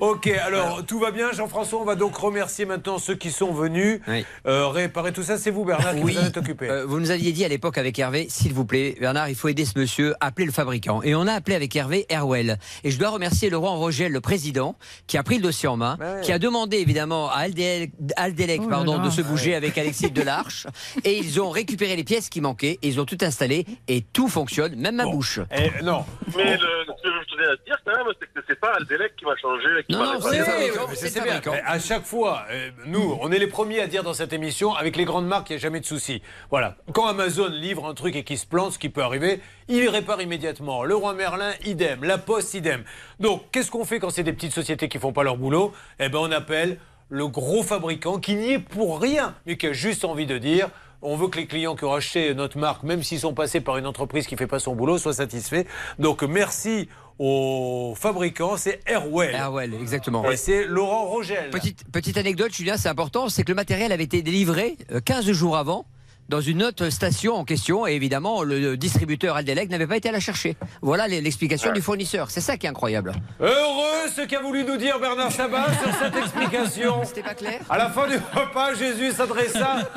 Ok, 0.00 0.26
alors, 0.28 0.84
tout 0.86 0.98
va 0.98 1.10
bien, 1.10 1.32
Jean-François. 1.32 1.80
On 1.80 1.84
va 1.84 1.94
donc 1.94 2.16
remercier 2.16 2.64
maintenant 2.64 2.98
ceux 2.98 3.14
qui 3.14 3.30
sont 3.30 3.52
venus 3.52 4.00
Oui. 4.08 4.24
euh, 4.46 4.66
réparer 4.68 5.12
tout 5.12 5.22
ça. 5.22 5.38
C'est 5.38 5.50
vous, 5.50 5.64
Bernard, 5.64 5.94
qui 5.94 6.02
Oui. 6.02 6.14
vous 6.14 6.20
en 6.22 6.26
êtes 6.26 6.36
occupé. 6.36 6.68
Euh, 6.70 6.84
vous 6.86 7.00
nous 7.00 7.10
aviez 7.10 7.32
dit 7.32 7.44
à 7.44 7.48
l'époque 7.48 7.78
avec 7.78 7.98
Hervé, 7.98 8.26
s'il 8.50 8.56
vous 8.56 8.64
plaît, 8.66 8.96
Bernard, 8.98 9.28
il 9.28 9.36
faut 9.36 9.46
aider 9.46 9.64
ce 9.64 9.78
monsieur, 9.78 10.12
appelez 10.18 10.44
le 10.44 10.50
fabricant. 10.50 11.04
Et 11.04 11.14
on 11.14 11.28
a 11.28 11.32
appelé 11.34 11.54
avec 11.54 11.76
Hervé 11.76 12.04
Airwell. 12.08 12.58
Et 12.82 12.90
je 12.90 12.98
dois 12.98 13.10
remercier 13.10 13.48
Laurent 13.48 13.76
Rogel, 13.76 14.10
le 14.10 14.20
président, 14.20 14.74
qui 15.06 15.16
a 15.18 15.22
pris 15.22 15.36
le 15.36 15.42
dossier 15.42 15.68
en 15.68 15.76
main, 15.76 15.96
Ouais. 16.00 16.20
qui 16.22 16.32
a 16.32 16.40
demandé 16.40 16.78
évidemment 16.78 17.30
à 17.30 17.42
Aldelec, 17.42 17.92
Aldelec, 18.16 18.60
Oh 18.64 18.68
pardon, 18.68 18.98
de 18.98 19.08
se 19.08 19.20
bouger 19.22 19.54
avec 19.54 19.78
Alexis 19.78 20.10
Delarche. 20.10 20.66
Et 21.04 21.16
ils 21.16 21.40
ont 21.40 21.50
récupéré 21.50 21.94
les 21.94 22.02
pièces 22.02 22.28
qui 22.28 22.40
manquaient, 22.40 22.80
et 22.82 22.88
ils 22.88 23.00
ont 23.00 23.04
tout 23.04 23.18
installé, 23.20 23.66
et 23.86 24.00
tout 24.02 24.26
fonctionne, 24.28 24.74
même 24.74 24.96
ma 24.96 25.04
bouche. 25.04 25.38
Eh, 25.56 25.84
non. 25.84 26.04
Mais 26.36 26.54
le, 26.54 26.58
ce 26.58 27.02
que 27.02 27.08
je 27.08 27.36
tenais 27.36 27.52
à 27.52 27.56
te 27.56 27.64
dire 27.66 27.69
c'est 28.18 28.26
que 28.32 28.44
c'est 28.48 28.58
pas 28.60 28.72
Aldelec 28.76 29.16
qui 29.16 29.24
m'a 29.24 29.36
changé, 29.36 29.66
qui 29.88 29.92
Non, 29.94 30.04
non, 30.14 30.20
c'est 30.20 30.38
mais 30.38 31.24
bien. 31.24 31.40
fabricant. 31.40 31.52
À 31.66 31.78
chaque 31.78 32.04
fois, 32.04 32.44
euh, 32.50 32.70
nous, 32.86 33.16
on 33.20 33.30
est 33.32 33.38
les 33.38 33.46
premiers 33.46 33.80
à 33.80 33.86
dire 33.86 34.02
dans 34.02 34.14
cette 34.14 34.32
émission, 34.32 34.74
avec 34.74 34.96
les 34.96 35.04
grandes 35.04 35.26
marques, 35.26 35.50
il 35.50 35.54
n'y 35.54 35.58
a 35.58 35.60
jamais 35.60 35.80
de 35.80 35.86
souci. 35.86 36.22
Voilà. 36.50 36.76
Quand 36.92 37.06
Amazon 37.06 37.48
livre 37.48 37.86
un 37.86 37.94
truc 37.94 38.16
et 38.16 38.24
qu'il 38.24 38.38
se 38.38 38.46
plante, 38.46 38.72
ce 38.72 38.78
qui 38.78 38.88
peut 38.88 39.02
arriver, 39.02 39.40
il 39.68 39.88
répare 39.88 40.20
immédiatement. 40.20 40.84
Le 40.84 40.94
roi 40.94 41.14
Merlin, 41.14 41.52
idem. 41.64 42.04
La 42.04 42.18
Poste, 42.18 42.54
idem. 42.54 42.84
Donc, 43.18 43.50
qu'est-ce 43.52 43.70
qu'on 43.70 43.84
fait 43.84 43.98
quand 44.00 44.10
c'est 44.10 44.22
des 44.22 44.32
petites 44.32 44.52
sociétés 44.52 44.88
qui 44.88 44.98
font 44.98 45.12
pas 45.12 45.22
leur 45.22 45.36
boulot? 45.36 45.72
Eh 45.98 46.08
ben, 46.08 46.18
on 46.18 46.32
appelle 46.32 46.78
le 47.08 47.26
gros 47.28 47.62
fabricant 47.62 48.18
qui 48.20 48.34
n'y 48.36 48.52
est 48.52 48.58
pour 48.58 49.00
rien, 49.00 49.34
mais 49.46 49.56
qui 49.56 49.66
a 49.66 49.72
juste 49.72 50.04
envie 50.04 50.26
de 50.26 50.38
dire 50.38 50.68
On 51.02 51.16
veut 51.16 51.28
que 51.28 51.38
les 51.38 51.46
clients 51.46 51.76
qui 51.76 51.84
ont 51.84 51.94
acheté 51.94 52.34
notre 52.34 52.58
marque, 52.58 52.82
même 52.82 53.02
s'ils 53.02 53.20
sont 53.20 53.32
passés 53.32 53.60
par 53.60 53.78
une 53.78 53.86
entreprise 53.86 54.26
qui 54.26 54.36
fait 54.36 54.46
pas 54.46 54.58
son 54.58 54.74
boulot, 54.74 54.98
soient 54.98 55.14
satisfaits. 55.14 55.64
Donc 55.98 56.22
merci 56.22 56.88
aux 57.18 57.94
fabricants, 57.96 58.56
c'est 58.56 58.80
Airwell. 58.86 59.34
Airwell, 59.34 59.74
exactement. 59.74 60.30
Et 60.30 60.36
c'est 60.36 60.66
Laurent 60.66 61.06
Rogel. 61.06 61.50
Petite, 61.50 61.84
petite 61.90 62.16
anecdote, 62.16 62.52
Julien, 62.52 62.76
c'est 62.76 62.88
important, 62.88 63.28
c'est 63.28 63.44
que 63.44 63.50
le 63.50 63.56
matériel 63.56 63.92
avait 63.92 64.04
été 64.04 64.22
délivré 64.22 64.76
euh, 64.92 65.00
15 65.00 65.30
jours 65.32 65.56
avant 65.56 65.86
dans 66.30 66.40
une 66.40 66.62
autre 66.62 66.90
station 66.90 67.34
en 67.34 67.44
question 67.44 67.86
et 67.88 67.92
évidemment 67.92 68.42
le 68.44 68.76
distributeur 68.76 69.34
Aldelec 69.36 69.68
n'avait 69.68 69.86
pas 69.88 69.96
été 69.96 70.08
à 70.08 70.12
la 70.12 70.20
chercher. 70.20 70.56
Voilà 70.80 71.08
l'explication 71.08 71.72
du 71.72 71.82
fournisseur. 71.82 72.30
C'est 72.30 72.40
ça 72.40 72.56
qui 72.56 72.66
est 72.66 72.70
incroyable. 72.70 73.12
Heureux 73.40 74.08
ce 74.14 74.22
qu'a 74.22 74.40
voulu 74.40 74.64
nous 74.64 74.76
dire 74.76 74.98
Bernard 75.00 75.32
Sabat 75.32 75.66
sur 75.82 75.92
cette 75.98 76.16
explication. 76.16 77.00
C'était 77.04 77.22
pas 77.22 77.34
clair 77.34 77.60
À 77.68 77.76
la 77.78 77.90
fin 77.90 78.06
du 78.06 78.14
repas, 78.16 78.74
Jésus 78.74 79.10
s'adressa 79.12 79.90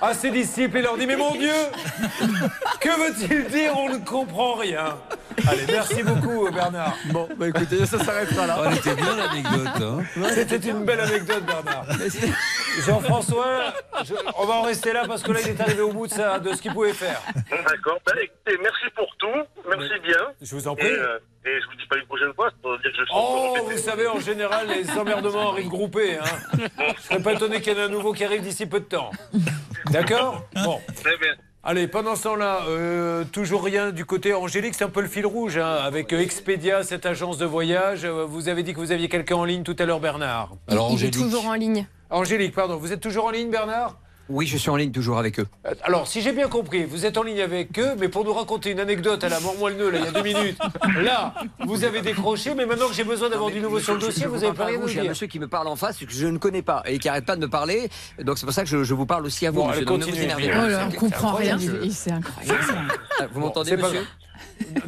à 0.00 0.14
ses 0.14 0.30
disciples 0.30 0.78
et 0.78 0.82
leur 0.82 0.96
dit 0.96 1.06
Mais 1.06 1.16
mon 1.16 1.32
Dieu, 1.34 1.52
que 2.80 2.88
veut-il 2.88 3.50
dire? 3.50 3.72
On 3.76 3.88
ne 3.88 3.98
comprend 3.98 4.54
rien. 4.54 4.96
Allez, 5.48 5.64
merci 5.66 6.02
beaucoup 6.04 6.48
Bernard. 6.52 6.94
Bon, 7.10 7.26
bah 7.36 7.48
écoutez, 7.48 7.84
ça 7.86 7.98
s'arrêtera 8.04 8.46
là. 8.46 8.58
Oh, 8.60 8.64
elle 8.70 8.76
était 8.76 8.94
bien 8.94 9.16
l'anecdote. 9.16 9.82
Hein. 9.82 10.22
C'était 10.34 10.68
une 10.70 10.84
belle 10.84 11.00
anecdote, 11.00 11.42
Bernard. 11.44 11.86
Jean-François, 12.86 13.72
je- 14.04 14.14
on 14.38 14.46
va 14.46 14.54
en 14.54 14.62
rester 14.62 14.92
là 14.92 15.04
parce 15.08 15.22
que 15.22 15.32
là, 15.32 15.40
il 15.42 15.48
est 15.48 15.60
arrivé 15.60 15.71
au 15.80 15.92
bout 15.92 16.06
de, 16.06 16.12
ça, 16.12 16.38
de 16.38 16.52
ce 16.52 16.60
qu'il 16.62 16.72
pouvait 16.72 16.92
faire. 16.92 17.20
D'accord. 17.50 17.98
Ben, 18.06 18.12
écoutez, 18.22 18.58
merci 18.62 18.84
pour 18.94 19.08
tout. 19.18 19.26
Merci 19.68 19.92
bien. 20.02 20.18
Je 20.40 20.54
vous 20.54 20.68
en 20.68 20.74
Et, 20.74 20.78
prie. 20.78 20.90
euh, 20.90 21.18
et 21.46 21.60
je 21.60 21.66
vous 21.66 21.74
dis 21.76 21.86
pas 21.88 21.96
une 21.96 22.06
prochaine 22.06 22.32
fois, 22.34 22.50
dire 22.50 22.78
que 22.82 22.88
je 22.90 22.94
suis 23.04 23.04
Oh, 23.14 23.56
vous 23.64 23.78
savez, 23.78 24.06
en 24.06 24.20
général, 24.20 24.68
les 24.68 24.90
emmerdements 24.98 25.52
arrivent 25.52 25.68
groupés. 25.68 26.18
Hein. 26.18 26.58
Je 26.96 27.02
serais 27.02 27.22
pas 27.22 27.32
étonné 27.32 27.60
qu'il 27.60 27.72
y 27.72 27.76
en 27.76 27.78
ait 27.80 27.84
un 27.84 27.88
nouveau 27.88 28.12
qui 28.12 28.24
arrive 28.24 28.42
d'ici 28.42 28.66
peu 28.66 28.80
de 28.80 28.84
temps. 28.84 29.10
D'accord? 29.90 30.44
Bon. 30.64 30.80
Très 31.02 31.16
bien. 31.16 31.32
Allez, 31.64 31.86
pendant 31.86 32.16
ce 32.16 32.24
temps-là, 32.24 32.62
euh, 32.66 33.22
toujours 33.24 33.62
rien 33.62 33.92
du 33.92 34.04
côté 34.04 34.34
Angélique, 34.34 34.74
c'est 34.74 34.82
un 34.82 34.88
peu 34.88 35.00
le 35.00 35.06
fil 35.06 35.24
rouge, 35.24 35.58
hein, 35.58 35.76
avec 35.84 36.12
euh, 36.12 36.18
Expedia, 36.18 36.82
cette 36.82 37.06
agence 37.06 37.38
de 37.38 37.46
voyage. 37.46 38.04
Euh, 38.04 38.24
Vous 38.26 38.48
avez 38.48 38.64
dit 38.64 38.72
que 38.74 38.78
vous 38.80 38.90
aviez 38.90 39.08
quelqu'un 39.08 39.36
en 39.36 39.44
ligne 39.44 39.62
tout 39.62 39.76
à 39.78 39.84
l'heure, 39.84 40.00
Bernard. 40.00 40.50
Il 40.68 41.04
est 41.04 41.12
toujours 41.12 41.46
en 41.46 41.54
ligne. 41.54 41.86
Angélique, 42.10 42.52
pardon, 42.54 42.76
vous 42.78 42.92
êtes 42.92 43.00
toujours 43.00 43.26
en 43.26 43.30
ligne, 43.30 43.48
Bernard? 43.50 43.96
Oui, 44.32 44.46
je 44.46 44.56
suis 44.56 44.70
en 44.70 44.76
ligne 44.76 44.92
toujours 44.92 45.18
avec 45.18 45.38
eux. 45.38 45.46
Euh, 45.66 45.74
Alors, 45.82 46.06
si 46.08 46.22
j'ai 46.22 46.32
bien 46.32 46.48
compris, 46.48 46.84
vous 46.84 47.04
êtes 47.04 47.18
en 47.18 47.22
ligne 47.22 47.42
avec 47.42 47.78
eux, 47.78 47.94
mais 47.98 48.08
pour 48.08 48.24
nous 48.24 48.32
raconter 48.32 48.70
une 48.70 48.80
anecdote 48.80 49.22
à 49.24 49.28
la 49.28 49.38
mort 49.40 49.54
moelle 49.58 49.76
là, 49.76 49.98
il 49.98 50.04
y 50.04 50.08
a 50.08 50.10
deux 50.10 50.22
minutes. 50.22 50.58
Là, 51.02 51.34
vous 51.60 51.84
avez 51.84 52.00
décroché, 52.00 52.54
mais 52.54 52.64
maintenant 52.64 52.88
que 52.88 52.94
j'ai 52.94 53.04
besoin 53.04 53.28
d'avoir 53.28 53.50
du 53.50 53.60
nouveau 53.60 53.78
sur 53.78 53.92
le 53.94 54.00
dossier, 54.00 54.26
vous 54.26 54.42
avez 54.42 54.54
pas 54.56 54.64
rien 54.66 54.80
à 54.80 54.88
Il 54.88 54.96
y 54.96 55.00
a 55.00 55.02
un 55.02 55.08
monsieur 55.08 55.26
qui 55.26 55.38
me 55.38 55.48
parle 55.48 55.68
en 55.68 55.76
face 55.76 55.98
que 55.98 56.06
je 56.08 56.26
ne 56.26 56.38
connais 56.38 56.62
pas 56.62 56.82
et 56.86 56.98
qui 56.98 57.08
arrête 57.08 57.26
pas 57.26 57.36
de 57.36 57.40
me 57.42 57.48
parler. 57.48 57.90
Donc 58.22 58.38
c'est 58.38 58.46
pour 58.46 58.54
ça 58.54 58.62
que 58.62 58.68
je, 58.68 58.82
je 58.84 58.94
vous 58.94 59.06
parle 59.06 59.26
aussi 59.26 59.46
à 59.46 59.50
vous, 59.50 59.60
Bon, 59.60 59.68
monsieur. 59.68 59.84
Donc, 59.84 59.98
ne 59.98 60.04
vous 60.04 60.10
continuez. 60.10 60.24
énervez 60.24 60.50
Oh 60.52 60.56
pas. 60.60 60.68
là, 60.68 60.88
on 60.88 60.94
comprend 60.98 61.32
rien. 61.34 61.58
C'est 61.90 62.12
incroyable. 62.12 62.58
Vous 63.32 63.40
m'entendez, 63.40 63.76
monsieur 63.76 64.06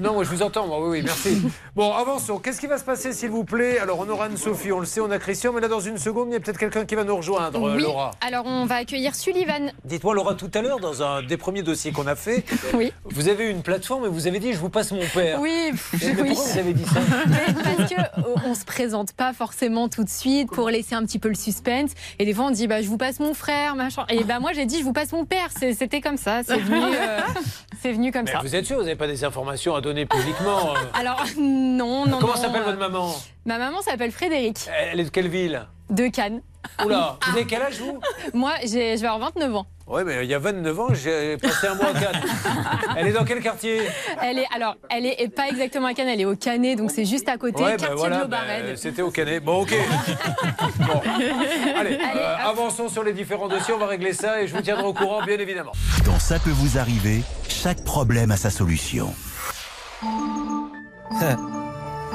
Non, 0.00 0.14
moi 0.14 0.24
je 0.24 0.30
vous 0.30 0.42
entends, 0.42 0.66
moi, 0.66 0.80
oui, 0.82 0.98
oui, 0.98 1.02
merci. 1.04 1.40
Bon, 1.76 1.92
avançons. 1.92 2.38
Qu'est-ce 2.38 2.60
qui 2.60 2.66
va 2.66 2.78
se 2.78 2.84
passer, 2.84 3.12
s'il 3.12 3.30
vous 3.30 3.44
plaît? 3.44 3.78
Alors, 3.78 3.98
on 4.00 4.08
aura 4.08 4.26
Anne-Sophie, 4.26 4.72
on 4.72 4.80
le 4.80 4.86
sait, 4.86 5.00
on 5.00 5.10
a 5.10 5.18
Christian, 5.18 5.52
mais 5.52 5.60
là, 5.60 5.68
dans 5.68 5.80
une 5.80 5.98
seconde, 5.98 6.28
il 6.30 6.32
y 6.32 6.36
a 6.36 6.40
peut-être 6.40 6.58
quelqu'un 6.58 6.84
qui 6.84 6.94
va 6.94 7.04
nous 7.04 7.16
rejoindre, 7.16 7.62
euh, 7.68 7.76
oui. 7.76 7.82
Laura. 7.82 8.10
Alors 8.20 8.44
on 8.46 8.64
va 8.66 8.76
accueillir 8.76 9.14
Sullivan. 9.14 9.70
Dites-moi, 9.84 10.14
Laura, 10.14 10.34
tout 10.34 10.50
à 10.54 10.62
l'heure, 10.62 10.80
dans 10.80 11.02
un 11.02 11.22
des 11.22 11.36
premiers 11.36 11.62
dossiers 11.62 11.92
qu'on 11.92 12.06
a 12.06 12.14
fait, 12.16 12.44
Oui. 12.74 12.92
vous 13.04 13.28
avez 13.28 13.44
eu 13.44 13.50
une 13.50 13.62
plateforme 13.62 14.04
et 14.06 14.08
vous 14.08 14.26
avez 14.26 14.38
dit 14.40 14.52
je 14.52 14.58
vous 14.58 14.68
passe 14.70 14.92
mon 14.92 15.04
père. 15.14 15.40
Oui, 15.40 15.70
Mais 15.92 15.98
oui. 16.00 16.14
pourquoi 16.28 16.44
vous 16.52 16.58
avez 16.58 16.72
dit 16.72 16.84
ça 16.84 17.00
Mais 17.28 17.54
parce 17.62 17.90
que 17.90 18.00
euh, 18.00 18.34
on 18.46 18.54
se 18.54 18.64
présente 18.64 19.12
pas 19.12 19.32
forcément 19.32 19.88
tout 19.88 20.04
de 20.04 20.08
suite 20.10 20.50
pour 20.50 20.68
laisser 20.70 20.94
un 20.94 21.04
petit 21.04 21.18
peu 21.18 21.28
le 21.28 21.34
suspense. 21.34 21.90
Et 22.18 22.24
des 22.24 22.34
fois 22.34 22.46
on 22.46 22.50
dit 22.50 22.66
bah 22.66 22.82
je 22.82 22.88
vous 22.88 22.98
passe 22.98 23.20
mon 23.20 23.34
frère, 23.34 23.76
machin. 23.76 24.04
Et 24.08 24.24
bah 24.24 24.40
moi 24.40 24.52
j'ai 24.54 24.66
dit 24.66 24.78
je 24.80 24.84
vous 24.84 24.92
passe 24.92 25.12
mon 25.12 25.24
père. 25.24 25.48
C'était 25.58 26.00
comme 26.00 26.16
ça. 26.16 26.42
C'est 26.44 26.58
venu, 26.58 26.76
euh, 26.82 27.20
c'est 27.82 27.92
venu 27.92 28.12
comme 28.12 28.24
Mais 28.26 28.32
ça. 28.32 28.38
vous 28.42 28.54
êtes 28.56 28.64
sûr, 28.66 28.76
vous 28.76 28.82
n'avez 28.84 28.96
pas 28.96 29.06
des 29.06 29.24
informations 29.24 29.63
à 29.72 29.80
donner 29.80 30.04
publiquement 30.04 30.74
euh 30.76 30.98
Alors 30.98 31.24
non, 31.38 32.06
non. 32.06 32.18
Comment 32.20 32.36
s'appelle 32.36 32.62
votre 32.62 32.78
maman? 32.78 33.14
Ma 33.46 33.58
maman 33.58 33.80
s'appelle 33.80 34.12
Frédéric 34.12 34.68
Elle 34.90 35.00
est 35.00 35.04
de 35.04 35.08
quelle 35.10 35.28
ville? 35.28 35.66
De 35.90 36.08
Cannes. 36.08 36.42
Oula, 36.84 37.18
vous 37.26 37.32
avez 37.36 37.46
quel 37.46 37.62
âge 37.62 37.78
vous? 37.78 37.98
Moi 38.32 38.52
j'ai, 38.64 38.96
je 38.96 39.02
vais 39.02 39.08
avoir 39.08 39.30
29 39.32 39.56
ans. 39.56 39.66
Oui, 39.86 40.00
mais 40.06 40.24
il 40.24 40.30
y 40.30 40.34
a 40.34 40.38
29 40.38 40.80
ans, 40.80 40.88
j'ai 40.94 41.36
passé 41.36 41.66
un 41.66 41.74
mois 41.74 41.88
à 41.88 41.92
Cannes. 41.92 42.22
Elle 42.96 43.08
est 43.08 43.12
dans 43.12 43.24
quel 43.24 43.42
quartier? 43.42 43.82
Elle 44.22 44.38
est 44.38 44.46
alors 44.54 44.76
elle 44.88 45.04
est 45.04 45.28
pas 45.34 45.48
exactement 45.48 45.88
à 45.88 45.94
Cannes, 45.94 46.08
elle 46.08 46.22
est 46.22 46.24
au 46.24 46.36
Canet, 46.36 46.78
donc 46.78 46.90
c'est 46.90 47.04
juste 47.04 47.28
à 47.28 47.36
côté, 47.36 47.62
Ouais, 47.62 47.76
quartier 47.76 47.88
ben 47.88 47.94
voilà, 47.96 48.24
de 48.24 48.30
ben, 48.30 48.76
c'était 48.76 49.02
au 49.02 49.10
Canet. 49.10 49.44
Bon, 49.44 49.60
ok. 49.60 49.74
Bon. 50.78 51.02
Allez, 51.78 51.98
euh, 52.00 52.36
avançons 52.46 52.88
sur 52.88 53.04
les 53.04 53.12
différents 53.12 53.48
dossiers, 53.48 53.74
on 53.74 53.78
va 53.78 53.86
régler 53.88 54.14
ça 54.14 54.40
et 54.40 54.48
je 54.48 54.54
vous 54.56 54.62
tiendrai 54.62 54.86
au 54.86 54.94
courant, 54.94 55.22
bien 55.22 55.38
évidemment. 55.38 55.72
Dans 56.06 56.18
Ça 56.18 56.38
peut 56.38 56.50
vous 56.50 56.78
arriver, 56.78 57.22
chaque 57.50 57.84
problème 57.84 58.30
a 58.30 58.38
sa 58.38 58.48
solution. 58.48 59.12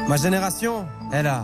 Ma 0.07 0.17
génération, 0.17 0.85
elle 1.11 1.27
a, 1.27 1.43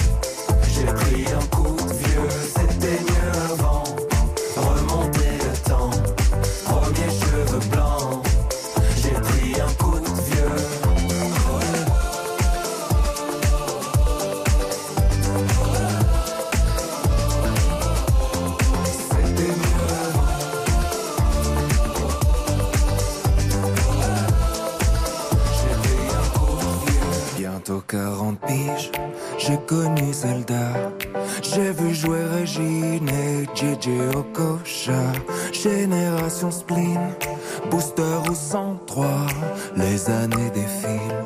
40 27.91 28.39
piges, 28.47 28.89
j'ai 29.37 29.57
connu 29.67 30.13
Zelda. 30.13 30.71
J'ai 31.43 31.71
vu 31.71 31.93
jouer 31.93 32.23
Régine 32.23 33.09
et 33.09 33.43
JJ 33.53 34.15
Okocha. 34.15 34.93
Génération 35.51 36.51
spleen, 36.51 37.01
booster 37.69 38.17
ou 38.29 38.33
103. 38.33 39.05
Les 39.75 40.09
années 40.09 40.51
défilent, 40.53 41.25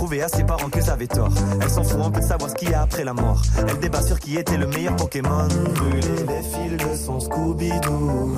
prouver 0.01 0.23
à 0.23 0.27
ses 0.29 0.43
parents 0.43 0.69
qu'ils 0.71 0.89
avaient 0.89 1.05
tort. 1.05 1.29
Elle 1.61 1.69
s'en 1.69 1.83
fout 1.83 2.01
un 2.01 2.09
peu 2.09 2.21
de 2.21 2.25
savoir 2.25 2.49
ce 2.49 2.55
qu'il 2.55 2.71
y 2.71 2.73
a 2.73 2.81
après 2.81 3.03
la 3.03 3.13
mort. 3.13 3.39
Elle 3.59 3.77
débat 3.77 4.01
sur 4.01 4.19
qui 4.19 4.35
était 4.35 4.57
le 4.57 4.65
meilleur 4.65 4.95
Pokémon. 4.95 5.47
Brûler 5.75 6.25
les 6.27 6.41
fils 6.41 6.75
de 6.75 6.95
son 6.95 7.19
Scooby-Doo. 7.19 8.35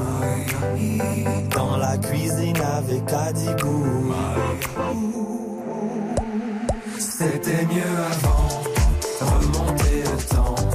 Dans 1.56 1.78
la 1.78 1.98
cuisine 2.00 2.58
avec 2.58 3.04
Adibou. 3.14 4.14
C'était 7.00 7.66
mieux 7.66 7.96
avant, 8.12 8.64
remonter 9.22 10.04
le 10.04 10.36
temps. 10.36 10.73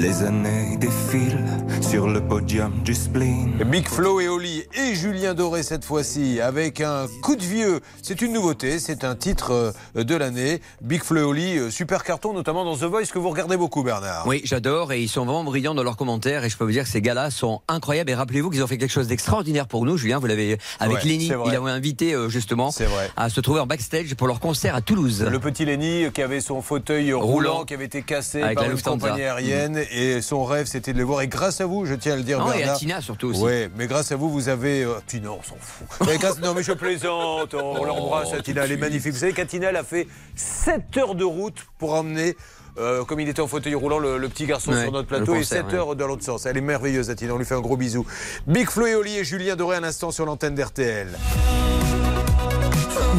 Les 0.00 0.22
années 0.22 0.78
défilent 0.78 1.59
sur 1.90 2.06
le 2.06 2.20
podium 2.20 2.72
du 2.84 2.94
spleen. 2.94 3.50
Big 3.66 3.88
Flo 3.88 4.20
et 4.20 4.28
Oli 4.28 4.62
et 4.74 4.94
Julien 4.94 5.34
Doré 5.34 5.64
cette 5.64 5.84
fois-ci 5.84 6.40
avec 6.40 6.80
un 6.80 7.06
coup 7.20 7.34
de 7.34 7.42
vieux. 7.42 7.80
C'est 8.00 8.22
une 8.22 8.32
nouveauté, 8.32 8.78
c'est 8.78 9.02
un 9.02 9.16
titre 9.16 9.72
euh, 9.96 10.04
de 10.04 10.14
l'année. 10.14 10.60
Big 10.82 11.02
Flo 11.02 11.18
et 11.18 11.24
Oli, 11.24 11.58
euh, 11.58 11.68
super 11.68 12.04
carton 12.04 12.32
notamment 12.32 12.64
dans 12.64 12.76
The 12.76 12.84
Voice 12.84 13.06
que 13.12 13.18
vous 13.18 13.28
regardez 13.30 13.56
beaucoup 13.56 13.82
Bernard. 13.82 14.24
Oui, 14.28 14.40
j'adore 14.44 14.92
et 14.92 15.00
ils 15.02 15.08
sont 15.08 15.24
vraiment 15.24 15.42
brillants 15.42 15.74
dans 15.74 15.82
leurs 15.82 15.96
commentaires 15.96 16.44
et 16.44 16.48
je 16.48 16.56
peux 16.56 16.62
vous 16.62 16.70
dire 16.70 16.84
que 16.84 16.88
ces 16.88 17.02
gars-là 17.02 17.32
sont 17.32 17.60
incroyables 17.66 18.10
et 18.10 18.14
rappelez-vous 18.14 18.50
qu'ils 18.50 18.62
ont 18.62 18.68
fait 18.68 18.78
quelque 18.78 18.92
chose 18.92 19.08
d'extraordinaire 19.08 19.66
pour 19.66 19.84
nous, 19.84 19.96
Julien, 19.96 20.20
vous 20.20 20.26
l'avez 20.26 20.58
avec 20.78 20.98
Ouais, 20.98 21.04
Lenny, 21.04 21.32
il 21.46 21.56
a 21.56 21.60
invité 21.60 22.14
euh, 22.14 22.28
justement 22.28 22.70
à 23.16 23.30
se 23.30 23.40
trouver 23.40 23.58
en 23.58 23.66
backstage 23.66 24.14
pour 24.14 24.28
leur 24.28 24.38
concert 24.38 24.76
à 24.76 24.80
Toulouse. 24.80 25.26
Le 25.28 25.40
petit 25.40 25.64
Lenny 25.64 26.04
qui 26.14 26.22
avait 26.22 26.40
son 26.40 26.62
fauteuil 26.62 27.12
roulant, 27.12 27.26
Roulant. 27.32 27.64
qui 27.64 27.74
avait 27.74 27.86
été 27.86 28.02
cassé 28.02 28.42
Avec 28.42 28.58
par 28.58 28.68
la 28.68 28.74
une 28.74 28.80
compagnie 28.80 29.22
aérienne 29.22 29.82
et 29.90 30.22
son 30.22 30.44
rêve 30.44 30.66
c'était 30.66 30.92
de 30.92 30.98
le 30.98 31.04
voir 31.04 31.22
et 31.22 31.26
grâce 31.26 31.60
à 31.60 31.66
vous, 31.66 31.79
je 31.84 31.94
tiens 31.94 32.14
à 32.14 32.16
le 32.16 32.22
dire 32.22 32.44
Ah, 32.46 32.56
et 32.58 32.64
à 32.64 32.74
Tina 32.74 33.00
surtout 33.00 33.28
aussi. 33.28 33.40
Oui, 33.42 33.68
mais 33.76 33.86
grâce 33.86 34.12
à 34.12 34.16
vous, 34.16 34.30
vous 34.30 34.48
avez... 34.48 34.82
euh, 34.84 34.94
Tina, 35.06 35.30
on 35.30 35.42
s'en 35.42 35.56
fout. 35.60 35.86
Mais 36.06 36.18
grâce- 36.18 36.38
Non 36.40 36.54
mais 36.54 36.62
je 36.62 36.72
plaisante, 36.72 37.54
on 37.54 37.84
l'embrasse 37.84 38.32
à 38.32 38.40
Tina, 38.42 38.64
elle 38.64 38.72
est 38.72 38.76
magnifique. 38.76 39.12
Vous 39.12 39.18
savez 39.18 39.32
qu'Atina, 39.32 39.68
elle 39.70 39.76
a 39.76 39.84
fait 39.84 40.06
7 40.36 40.96
heures 40.98 41.14
de 41.14 41.24
route 41.24 41.64
pour 41.78 41.94
emmener... 41.94 42.36
euh, 42.78 43.04
comme 43.04 43.20
il 43.20 43.28
était 43.28 43.42
en 43.42 43.46
fauteuil 43.48 43.74
roulant, 43.74 43.98
le, 43.98 44.16
le 44.18 44.28
petit 44.28 44.46
garçon 44.46 44.70
Ouais, 44.72 44.82
sur 44.82 44.92
notre 44.92 45.08
plateau, 45.08 45.34
et 45.34 45.38
concert, 45.38 45.64
7 45.64 45.66
ouais. 45.66 45.74
heures 45.78 45.96
dans 45.96 46.06
l'autre 46.06 46.24
sens. 46.24 46.46
Elle 46.46 46.56
est 46.56 46.60
merveilleuse, 46.62 47.10
Atina. 47.10 47.34
On 47.34 47.38
lui 47.38 47.44
fait 47.44 47.54
un 47.56 47.60
gros 47.60 47.76
bisou. 47.76 48.06
Big 48.46 48.68
Flo 48.70 48.86
et 48.86 48.94
Oli 48.94 49.16
et 49.18 49.24
Julien 49.24 49.56
Doré 49.56 49.76
à 49.76 49.80
l'instant 49.80 50.10
sur 50.10 50.24
l'antenne 50.26 50.54
d'RTL. 50.54 51.08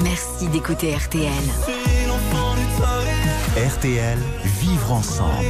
Merci 0.04 0.48
d'écouter 0.48 0.96
RTL. 0.96 1.32
RTL, 3.58 4.18
vivre 4.62 4.92
ensemble. 4.94 5.46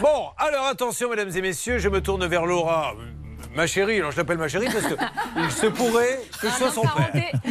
Bon, 0.00 0.30
alors 0.38 0.66
attention, 0.66 1.10
mesdames 1.10 1.30
et 1.34 1.42
messieurs, 1.42 1.78
je 1.78 1.88
me 1.88 2.00
tourne 2.00 2.24
vers 2.26 2.46
Laura. 2.46 2.94
Ma 3.56 3.66
chérie, 3.66 3.96
alors 3.96 4.12
je 4.12 4.16
l'appelle 4.18 4.38
ma 4.38 4.46
chérie 4.46 4.66
parce 4.72 4.86
que 4.86 4.94
il 5.36 5.50
se 5.50 5.66
pourrait 5.66 6.20
que 6.40 6.48
je 6.48 6.54
sois 6.54 6.70
son 6.70 6.82
père. 6.82 7.10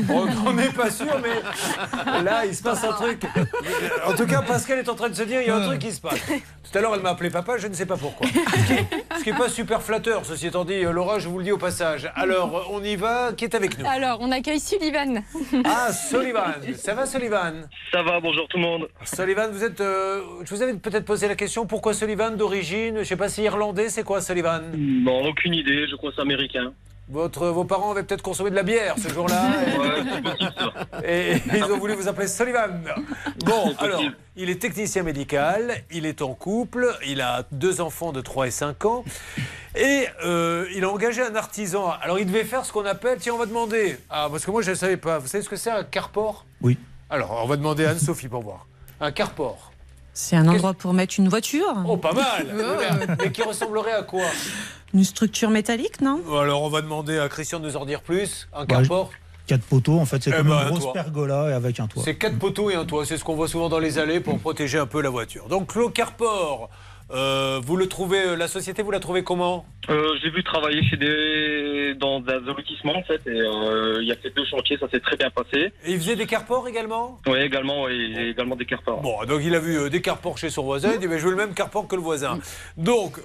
On 0.10 0.28
on 0.48 0.54
n'est 0.54 0.70
pas 0.70 0.90
sûr, 0.90 1.20
mais 1.22 2.22
là, 2.24 2.46
il 2.46 2.56
se 2.56 2.64
passe 2.64 2.84
un 2.84 2.94
truc. 2.94 3.24
En 4.06 4.14
tout 4.14 4.26
cas, 4.26 4.42
Pascal 4.42 4.80
est 4.80 4.88
en 4.90 4.96
train 4.96 5.10
de 5.10 5.16
se 5.16 5.24
dire, 5.24 5.42
il 5.42 5.48
y 5.48 5.50
a 5.52 5.56
un 5.58 5.66
truc 5.66 5.80
qui 5.80 5.92
se 5.92 6.00
passe. 6.00 6.20
Tout 6.26 6.78
à 6.78 6.82
l'heure, 6.82 6.94
elle 6.96 7.02
m'a 7.02 7.10
appelé 7.10 7.30
papa, 7.30 7.58
je 7.58 7.68
ne 7.68 7.74
sais 7.74 7.86
pas 7.86 7.98
pourquoi. 7.98 8.28
Ce 9.18 9.24
qui 9.24 9.32
n'est 9.32 9.38
pas 9.38 9.50
super 9.50 9.82
flatteur, 9.82 10.26
ceci 10.26 10.48
étant 10.48 10.64
dit, 10.66 10.82
Laura, 10.84 11.20
je 11.20 11.28
vous 11.28 11.40
le 11.40 11.44
dis 11.44 11.52
au 11.52 11.58
passage. 11.58 12.10
Alors, 12.16 12.68
on 12.72 12.82
y 12.84 12.96
va. 12.96 13.32
Qui 13.36 13.46
est 13.46 13.56
avec 13.56 13.78
nous? 13.78 13.86
Alors, 13.88 14.20
on 14.22 14.32
accueille 14.32 14.60
Sullivan. 14.60 15.24
Ah, 15.66 15.92
Sullivan. 15.92 16.54
Ça 16.78 16.94
va, 16.94 17.06
Sullivan? 17.06 17.68
Ça 17.92 18.04
va, 18.04 18.20
bonjour 18.22 18.48
tout 18.48 18.58
le 18.58 18.64
monde. 18.64 18.88
Sullivan, 19.04 19.50
vous 19.52 19.64
êtes. 19.64 19.82
euh, 19.82 20.22
je 20.44 20.54
vous 20.56 20.62
avais 20.62 20.74
peut-être 20.76 21.06
posé 21.06 21.28
la 21.28 21.36
question 21.36 21.66
pourquoi 21.66 21.94
Sullivan 21.94 22.32
d'origine? 22.32 22.96
Je 22.96 23.00
ne 23.00 23.04
sais 23.04 23.16
pas 23.18 23.30
si 23.30 23.44
irlandais, 23.44 23.90
c'est 23.90 24.04
quoi 24.04 24.22
Sullivan? 24.22 24.62
Non, 24.78 25.26
aucune 25.26 25.54
idée, 25.54 25.88
je 25.90 25.96
c'est 26.02 26.22
américain. 26.22 26.74
Votre, 27.10 27.48
vos 27.48 27.64
parents 27.64 27.92
avaient 27.92 28.04
peut-être 28.04 28.22
consommé 28.22 28.50
de 28.50 28.56
la 28.56 28.64
bière 28.64 28.96
ce 29.02 29.08
jour-là. 29.08 29.50
et, 31.06 31.36
et 31.36 31.42
ils 31.56 31.64
ont 31.64 31.78
voulu 31.78 31.94
vous 31.94 32.10
appeler 32.10 32.28
Sullivan. 32.28 32.84
Bon, 33.46 33.74
alors, 33.78 34.04
il 34.36 34.50
est 34.50 34.62
technicien 34.62 35.04
médical, 35.04 35.84
il 35.90 36.06
est 36.06 36.22
en 36.22 36.34
couple, 36.34 36.94
il 37.08 37.22
a 37.22 37.46
deux 37.54 37.80
enfants 37.80 38.12
de 38.12 38.20
3 38.20 38.48
et 38.48 38.52
5 38.52 38.84
ans. 38.86 39.06
Et 39.78 40.06
euh, 40.26 40.68
il 40.76 40.84
a 40.84 40.90
engagé 40.90 41.22
un 41.22 41.36
artisan. 41.36 41.94
Alors, 42.02 42.20
il 42.20 42.26
devait 42.26 42.44
faire 42.44 42.66
ce 42.66 42.74
qu'on 42.74 42.86
appelle, 42.86 43.20
tiens, 43.20 43.36
on 43.36 43.38
va 43.38 43.46
demander. 43.46 43.98
Ah, 44.10 44.28
parce 44.30 44.46
que 44.46 44.52
moi, 44.52 44.62
je 44.62 44.72
ne 44.72 44.76
savais 44.76 44.98
pas. 44.98 45.18
Vous 45.20 45.28
savez 45.28 45.44
ce 45.46 45.50
que 45.50 45.56
c'est 45.56 45.72
un 45.72 45.86
carport? 45.86 46.46
Oui. 46.62 46.78
Alors, 47.10 47.40
on 47.42 47.48
va 47.48 47.56
demander 47.56 47.86
à 47.86 47.92
Anne-Sophie 47.92 48.28
pour 48.28 48.42
voir. 48.42 48.68
Un 49.00 49.14
carport. 49.14 49.72
C'est 50.20 50.36
un 50.36 50.48
endroit 50.48 50.74
pour 50.74 50.94
mettre 50.96 51.14
une 51.20 51.30
voiture? 51.30 51.76
Oh, 51.88 51.96
pas 51.96 52.12
mal 52.12 52.48
Mais 53.24 53.32
qui 53.32 53.44
ressemblerait 53.44 53.92
à 53.92 54.02
quoi? 54.02 54.24
Une 54.96 55.04
structure 55.04 55.52
métallique, 55.52 56.02
non? 56.02 56.22
Alors, 56.42 56.64
on 56.64 56.70
va 56.70 56.82
demander 56.82 57.20
à 57.20 57.30
Christian 57.30 57.60
de 57.60 57.68
nous 57.68 57.78
en 57.78 57.86
dire 57.86 58.02
plus. 58.02 58.48
Un 58.52 58.62
Bah, 58.62 58.78
carport 58.78 59.12
Quatre 59.46 59.62
poteaux, 59.62 60.00
en 60.00 60.06
fait, 60.08 60.24
c'est 60.24 60.32
Eh 60.32 60.38
comme 60.38 60.48
ben, 60.50 60.60
une 60.64 60.70
grosse 60.70 60.84
toi. 60.86 60.94
pergola 60.94 61.50
et 61.52 61.54
avec 61.54 61.80
un 61.80 61.86
toit. 61.86 62.02
C'est 62.04 62.16
quatre 62.16 62.40
poteaux 62.40 62.72
et 62.72 62.76
un 62.76 62.86
toit. 62.86 63.06
C'est 63.06 63.18
ce 63.18 63.24
qu'on 63.24 63.36
voit 63.36 63.48
souvent 63.48 63.70
dans 63.70 63.78
les 63.78 64.00
allées 64.00 64.20
pour 64.20 64.40
protéger 64.40 64.80
un 64.80 64.88
peu 64.88 65.02
la 65.02 65.12
voiture. 65.12 65.50
Donc, 65.50 65.76
le 65.76 65.88
carport, 65.90 66.72
euh, 67.12 67.62
vous 67.64 67.78
le 67.78 67.88
trouvez, 67.88 68.20
euh, 68.20 68.36
la 68.36 68.48
société, 68.48 68.82
vous 68.84 68.92
la 68.92 69.00
trouvez 69.00 69.24
comment 69.24 69.66
Euh, 69.90 70.16
j'ai 70.22 70.30
vu 70.30 70.44
travailler 70.44 70.84
chez 70.84 70.98
des 70.98 71.96
dans 71.98 72.22
un 72.28 72.54
lotissement 72.54 72.98
en 72.98 73.04
fait 73.04 73.22
et 73.26 73.40
euh, 73.40 74.00
il 74.02 74.08
y 74.08 74.12
a 74.12 74.16
fait 74.18 74.30
deux 74.36 74.46
chantiers, 74.46 74.78
ça 74.78 74.90
s'est 74.90 75.00
très 75.00 75.16
bien 75.16 75.30
passé. 75.30 75.72
Et 75.86 75.94
il 75.94 75.98
faisait 75.98 76.18
des 76.18 76.26
carports 76.26 76.68
également 76.68 77.18
Oui, 77.26 77.40
également, 77.40 77.84
ouais, 77.84 77.96
et 77.96 78.30
également 78.30 78.58
des 78.58 78.66
carports. 78.66 79.02
Bon, 79.02 79.24
donc 79.26 79.42
il 79.44 79.56
a 79.56 79.60
vu 79.60 79.90
des 79.90 80.02
carports 80.02 80.38
chez 80.38 80.50
son 80.50 80.64
voisin, 80.64 80.92
il 80.94 81.00
dit 81.00 81.08
mais 81.08 81.18
je 81.18 81.24
veux 81.24 81.32
le 81.32 81.38
même 81.38 81.54
carport 81.54 81.88
que 81.88 81.96
le 81.96 82.02
voisin. 82.02 82.40
Donc, 82.76 83.18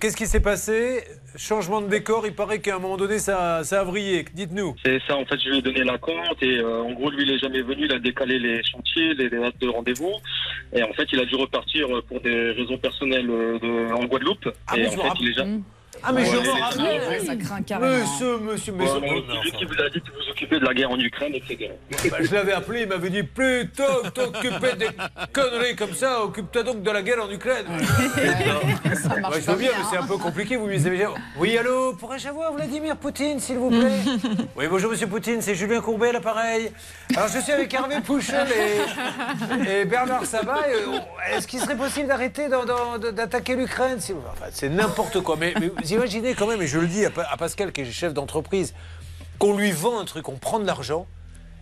qu'est-ce 0.00 0.16
qui 0.16 0.26
s'est 0.26 0.40
passé? 0.40 1.04
Changement 1.36 1.80
de 1.80 1.86
décor, 1.86 2.26
il 2.26 2.34
paraît 2.34 2.60
qu'à 2.60 2.76
un 2.76 2.78
moment 2.80 2.96
donné 2.96 3.20
ça, 3.20 3.62
ça 3.62 3.80
a 3.80 3.84
vrillé. 3.84 4.24
Dites-nous. 4.34 4.74
C'est 4.84 5.00
ça, 5.06 5.16
en 5.16 5.24
fait, 5.24 5.38
je 5.40 5.50
lui 5.50 5.58
ai 5.58 5.62
donné 5.62 5.84
la 5.84 5.98
compte 5.98 6.42
et 6.42 6.60
en 6.60 6.92
gros, 6.92 7.10
lui, 7.10 7.22
il 7.22 7.30
est 7.30 7.38
jamais 7.38 7.62
venu, 7.62 7.84
il 7.84 7.92
a 7.92 8.00
décalé 8.00 8.40
les 8.40 8.60
chantiers, 8.64 9.14
les, 9.14 9.30
dates 9.30 9.58
de 9.60 9.68
rendez-vous. 9.68 10.14
Et 10.72 10.82
en 10.82 10.92
fait, 10.94 11.06
il 11.12 11.20
a 11.20 11.24
dû 11.24 11.36
repartir 11.36 11.86
pour 12.08 12.20
des 12.20 12.50
raisons 12.50 12.78
personnelles 12.78 13.27
de, 13.28 13.92
en 13.92 14.04
Guadeloupe. 14.04 14.48
Ah, 14.66 14.76
et 14.76 14.86
en 14.86 14.90
fait, 14.90 15.20
il 15.20 15.28
est 15.30 15.34
jamais. 15.34 15.60
Ah, 16.02 16.12
mais 16.12 16.24
je 16.24 16.30
Ouais, 16.36 16.42
me 16.42 16.46
est- 16.48 16.62
rappelle. 16.62 17.26
Ça 17.26 17.36
craint 17.36 17.62
carrément. 17.62 17.98
Monsieur, 17.98 18.38
monsieur, 18.38 18.72
mais 18.72 18.84
Ouais, 18.84 18.90
ça- 18.90 18.98
lui 19.42 19.52
qui 19.52 19.64
vous 19.64 19.80
a 19.82 19.88
dit 19.90 20.00
de 20.00 20.10
vous 20.10 20.30
occuper 20.30 20.58
de 20.60 20.64
la 20.64 20.74
guerre 20.74 20.90
en 20.90 20.98
Ukraine, 20.98 21.34
etc. 21.34 21.70
Bah, 22.10 22.16
je 22.20 22.34
l'avais 22.34 22.52
appelé, 22.52 22.82
il 22.82 22.88
m'avait 22.88 23.10
dit 23.10 23.22
plutôt 23.22 23.82
que 24.04 24.08
t'occuper 24.10 24.76
des 24.76 24.88
conneries 25.32 25.76
comme 25.76 25.92
ça, 25.94 26.22
occupe-toi 26.22 26.62
donc 26.62 26.82
de 26.82 26.90
la 26.90 27.02
guerre 27.02 27.24
en 27.24 27.30
Ukraine. 27.30 27.66
Ouais, 27.68 29.40
je 29.40 29.50
veux 29.50 29.56
bien, 29.56 29.70
mais 29.76 29.84
c'est 29.90 29.96
un 29.98 30.06
peu 30.06 30.16
compliqué. 30.16 30.56
Vous 30.56 30.66
lui 30.66 30.76
avez 30.76 30.96
dit 30.98 31.04
Oui, 31.38 31.56
allô, 31.58 31.92
pourrais-je 31.94 32.28
avoir 32.28 32.52
Vladimir 32.52 32.96
Poutine, 32.96 33.38
s'il 33.40 33.56
vous 33.56 33.70
plaît? 33.70 33.90
Oui, 34.56 34.66
bonjour, 34.68 34.90
monsieur 34.90 35.06
Poutine, 35.06 35.40
c'est 35.42 35.54
Julien 35.54 35.80
Courbet, 35.80 36.12
l'appareil. 36.12 36.70
Alors, 37.16 37.28
je 37.28 37.38
suis 37.40 37.52
avec 37.52 37.72
Hervé 37.72 37.96
Pouchel 38.00 38.46
et, 39.66 39.80
et 39.80 39.84
Bernard 39.84 40.24
Sabat. 40.26 40.64
oh, 40.88 40.94
Est-ce 41.32 41.46
qu'il 41.46 41.60
serait 41.60 41.76
possible 41.76 42.08
d'arrêter 42.08 42.48
d'attaquer 43.12 43.56
l'Ukraine 43.56 44.00
s'il 44.00 44.14
vous 44.16 44.20
plaît? 44.22 44.30
Enfin, 44.34 44.46
C'est 44.52 44.68
n'importe 44.68 45.20
quoi. 45.20 45.36
Mais, 45.38 45.54
mais 45.60 45.70
imaginez 45.90 46.34
quand 46.34 46.46
même, 46.46 46.62
et 46.62 46.66
je 46.66 46.78
le 46.78 46.86
dis 46.86 47.04
à 47.04 47.36
Pascal, 47.36 47.72
qui 47.72 47.82
est 47.82 47.90
chef 47.90 48.14
d'entreprise, 48.14 48.74
qu'on 49.38 49.56
lui 49.56 49.72
vend 49.72 50.00
un 50.00 50.04
truc, 50.04 50.28
on 50.28 50.36
prend 50.36 50.58
de 50.58 50.66
l'argent. 50.66 51.06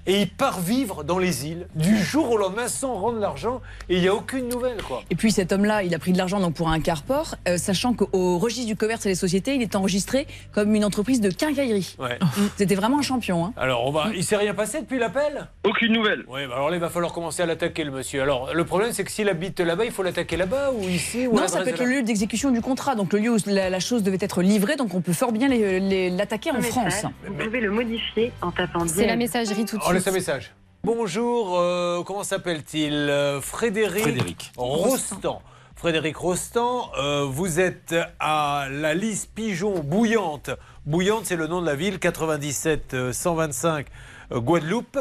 Et 0.06 0.22
il 0.22 0.28
part 0.30 0.60
vivre 0.60 1.02
dans 1.02 1.18
les 1.18 1.46
îles 1.46 1.66
du 1.74 1.96
jour 1.96 2.30
au 2.30 2.36
lendemain 2.36 2.68
sans 2.68 2.94
rendre 2.94 3.18
l'argent 3.18 3.60
et 3.88 3.96
il 3.96 4.02
n'y 4.02 4.08
a 4.08 4.14
aucune 4.14 4.48
nouvelle 4.48 4.80
quoi. 4.82 5.02
Et 5.10 5.16
puis 5.16 5.32
cet 5.32 5.50
homme-là, 5.52 5.82
il 5.82 5.94
a 5.94 5.98
pris 5.98 6.12
de 6.12 6.18
l'argent 6.18 6.38
donc 6.40 6.54
pour 6.54 6.68
un 6.68 6.80
carport, 6.80 7.34
euh, 7.48 7.58
sachant 7.58 7.92
qu'au 7.92 8.38
registre 8.38 8.66
du 8.68 8.76
commerce 8.76 9.04
et 9.06 9.08
des 9.08 9.14
sociétés, 9.16 9.54
il 9.56 9.62
est 9.62 9.74
enregistré 9.74 10.26
comme 10.52 10.74
une 10.74 10.84
entreprise 10.84 11.20
de 11.20 11.30
quincaillerie. 11.30 11.96
Ouais. 11.98 12.18
C'était 12.56 12.76
vraiment 12.76 13.00
un 13.00 13.02
champion. 13.02 13.46
Hein. 13.46 13.52
Alors 13.56 13.84
on 13.86 13.90
va, 13.90 14.10
il 14.14 14.22
s'est 14.22 14.36
rien 14.36 14.54
passé 14.54 14.80
depuis 14.80 14.98
l'appel? 14.98 15.48
Aucune 15.64 15.92
nouvelle. 15.92 16.24
Oui, 16.28 16.46
bah 16.46 16.54
alors 16.54 16.70
là 16.70 16.76
il 16.76 16.80
va 16.80 16.88
falloir 16.90 17.12
commencer 17.12 17.42
à 17.42 17.46
l'attaquer 17.46 17.82
le 17.82 17.90
monsieur. 17.90 18.22
Alors 18.22 18.54
le 18.54 18.64
problème 18.64 18.92
c'est 18.92 19.02
que 19.02 19.10
s'il 19.10 19.28
habite 19.28 19.58
là-bas, 19.60 19.84
il 19.84 19.90
faut 19.90 20.04
l'attaquer 20.04 20.36
là-bas 20.36 20.70
ou 20.72 20.88
ici 20.88 21.26
ou 21.26 21.34
Non, 21.36 21.48
ça 21.48 21.62
peut 21.62 21.68
être 21.70 21.82
le 21.82 21.90
lieu 21.90 22.02
d'exécution 22.02 22.50
du 22.52 22.60
contrat, 22.60 22.94
donc 22.94 23.12
le 23.12 23.18
lieu 23.18 23.30
où 23.32 23.38
la, 23.46 23.70
la 23.70 23.80
chose 23.80 24.04
devait 24.04 24.18
être 24.20 24.42
livrée, 24.42 24.76
donc 24.76 24.94
on 24.94 25.00
peut 25.00 25.12
fort 25.12 25.32
bien 25.32 25.48
l'attaquer 25.48 26.52
en 26.52 26.62
France. 26.62 27.04
Vous 27.26 27.34
pouvez 27.34 27.60
le 27.60 27.72
modifier 27.72 28.30
en 28.40 28.52
tapant 28.52 28.86
C'est 28.86 29.06
la 29.06 29.16
messagerie 29.16 29.64
tout 29.64 29.76
de 29.78 29.82
On 29.84 29.95
laisse 29.96 30.02
suite. 30.04 30.14
un 30.14 30.18
message. 30.18 30.54
Bonjour, 30.84 31.58
euh, 31.58 32.02
comment 32.04 32.22
s'appelle-t-il? 32.22 32.92
Euh, 32.94 33.40
Frédéric, 33.40 34.02
Frédéric. 34.02 34.52
Rostand. 34.56 35.42
Frédéric 35.74 36.16
Rostand, 36.16 36.90
euh, 36.98 37.26
vous 37.28 37.60
êtes 37.60 37.94
à 38.18 38.68
la 38.70 38.94
Lys 38.94 39.26
Pigeon 39.26 39.80
Bouillante. 39.80 40.50
Bouillante, 40.86 41.26
c'est 41.26 41.36
le 41.36 41.48
nom 41.48 41.60
de 41.60 41.66
la 41.66 41.74
ville, 41.74 41.98
97 41.98 42.94
euh, 42.94 43.12
125 43.12 43.86
euh, 44.32 44.40
Guadeloupe. 44.40 44.98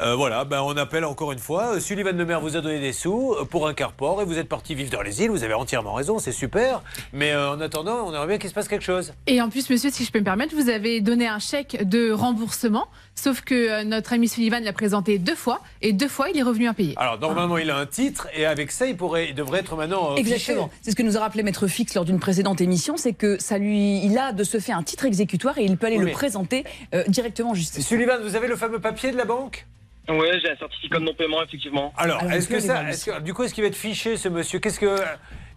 Euh, 0.00 0.14
voilà, 0.16 0.44
ben, 0.44 0.60
on 0.62 0.76
appelle 0.76 1.04
encore 1.04 1.32
une 1.32 1.38
fois. 1.38 1.80
Sullivan 1.80 2.16
Le 2.16 2.24
Maire 2.26 2.40
vous 2.40 2.56
a 2.56 2.60
donné 2.60 2.78
des 2.80 2.92
sous 2.92 3.34
pour 3.50 3.66
un 3.66 3.74
carport 3.74 4.20
et 4.20 4.24
vous 4.24 4.38
êtes 4.38 4.48
parti 4.48 4.74
vivre 4.74 4.90
dans 4.90 5.02
les 5.02 5.22
îles. 5.22 5.30
Vous 5.30 5.44
avez 5.44 5.54
entièrement 5.54 5.94
raison, 5.94 6.18
c'est 6.18 6.32
super. 6.32 6.82
Mais 7.12 7.32
euh, 7.32 7.52
en 7.52 7.60
attendant, 7.60 8.04
on 8.06 8.10
aimerait 8.12 8.26
bien 8.26 8.38
qu'il 8.38 8.50
se 8.50 8.54
passe 8.54 8.68
quelque 8.68 8.84
chose. 8.84 9.14
Et 9.26 9.40
en 9.40 9.48
plus, 9.48 9.68
monsieur, 9.70 9.90
si 9.90 10.04
je 10.04 10.12
peux 10.12 10.20
me 10.20 10.24
permettre, 10.24 10.54
vous 10.54 10.68
avez 10.68 11.00
donné 11.00 11.26
un 11.26 11.38
chèque 11.38 11.88
de 11.88 12.10
remboursement, 12.12 12.88
sauf 13.18 13.40
que 13.42 13.54
euh, 13.54 13.84
notre 13.84 14.12
ami 14.12 14.28
Sullivan 14.28 14.62
l'a 14.62 14.72
présenté 14.72 15.18
deux 15.18 15.34
fois, 15.34 15.60
et 15.82 15.92
deux 15.92 16.08
fois, 16.08 16.30
il 16.30 16.38
est 16.38 16.42
revenu 16.42 16.68
impayé. 16.68 16.94
Alors, 16.96 17.18
normalement, 17.18 17.58
il 17.58 17.70
a 17.70 17.76
un 17.76 17.86
titre 17.86 18.28
et 18.34 18.46
avec 18.46 18.70
ça, 18.70 18.86
il, 18.86 18.96
pourrait, 18.96 19.28
il 19.30 19.34
devrait 19.34 19.60
être 19.60 19.76
maintenant. 19.76 20.12
euh, 20.12 20.16
Exactement. 20.16 20.70
C'est 20.82 20.90
ce 20.92 20.96
que 20.96 21.02
nous 21.02 21.16
a 21.16 21.20
rappelé 21.20 21.42
Maître 21.42 21.66
Fix 21.66 21.94
lors 21.94 22.04
d'une 22.04 22.20
précédente 22.20 22.60
émission, 22.60 22.96
c'est 22.96 23.12
que 23.12 23.40
ça 23.40 23.58
lui, 23.58 24.04
il 24.04 24.16
a 24.18 24.32
de 24.32 24.44
ce 24.44 24.60
fait 24.60 24.72
un 24.72 24.82
titre 24.82 25.04
exécutoire 25.04 25.58
et 25.58 25.64
il 25.64 25.76
peut 25.76 25.86
aller 25.86 25.98
Oui, 25.98 26.06
le 26.06 26.12
présenter 26.12 26.64
euh, 26.94 27.04
directement 27.08 27.50
en 27.50 27.54
justice. 27.54 27.86
Sullivan, 27.86 28.18
vous 28.22 28.36
avez 28.36 28.48
le 28.48 28.56
fameux 28.56 28.78
papier 28.80 29.10
de 29.10 29.16
la 29.16 29.24
banque? 29.24 29.66
Oui, 30.08 30.26
j'ai 30.42 30.50
un 30.52 30.56
certificat 30.56 30.98
de 31.00 31.04
non-paiement, 31.04 31.42
effectivement. 31.42 31.92
Alors, 31.98 32.20
Alors, 32.20 32.32
est-ce 32.32 32.48
que 32.48 32.60
ça, 32.60 32.82
que- 32.84 33.20
du 33.20 33.34
coup, 33.34 33.42
est-ce 33.42 33.52
qu'il 33.52 33.62
va 33.62 33.68
être 33.68 33.76
fiché, 33.76 34.16
ce 34.16 34.28
monsieur? 34.30 34.58
Qu'est-ce 34.58 34.80
que 34.80 34.96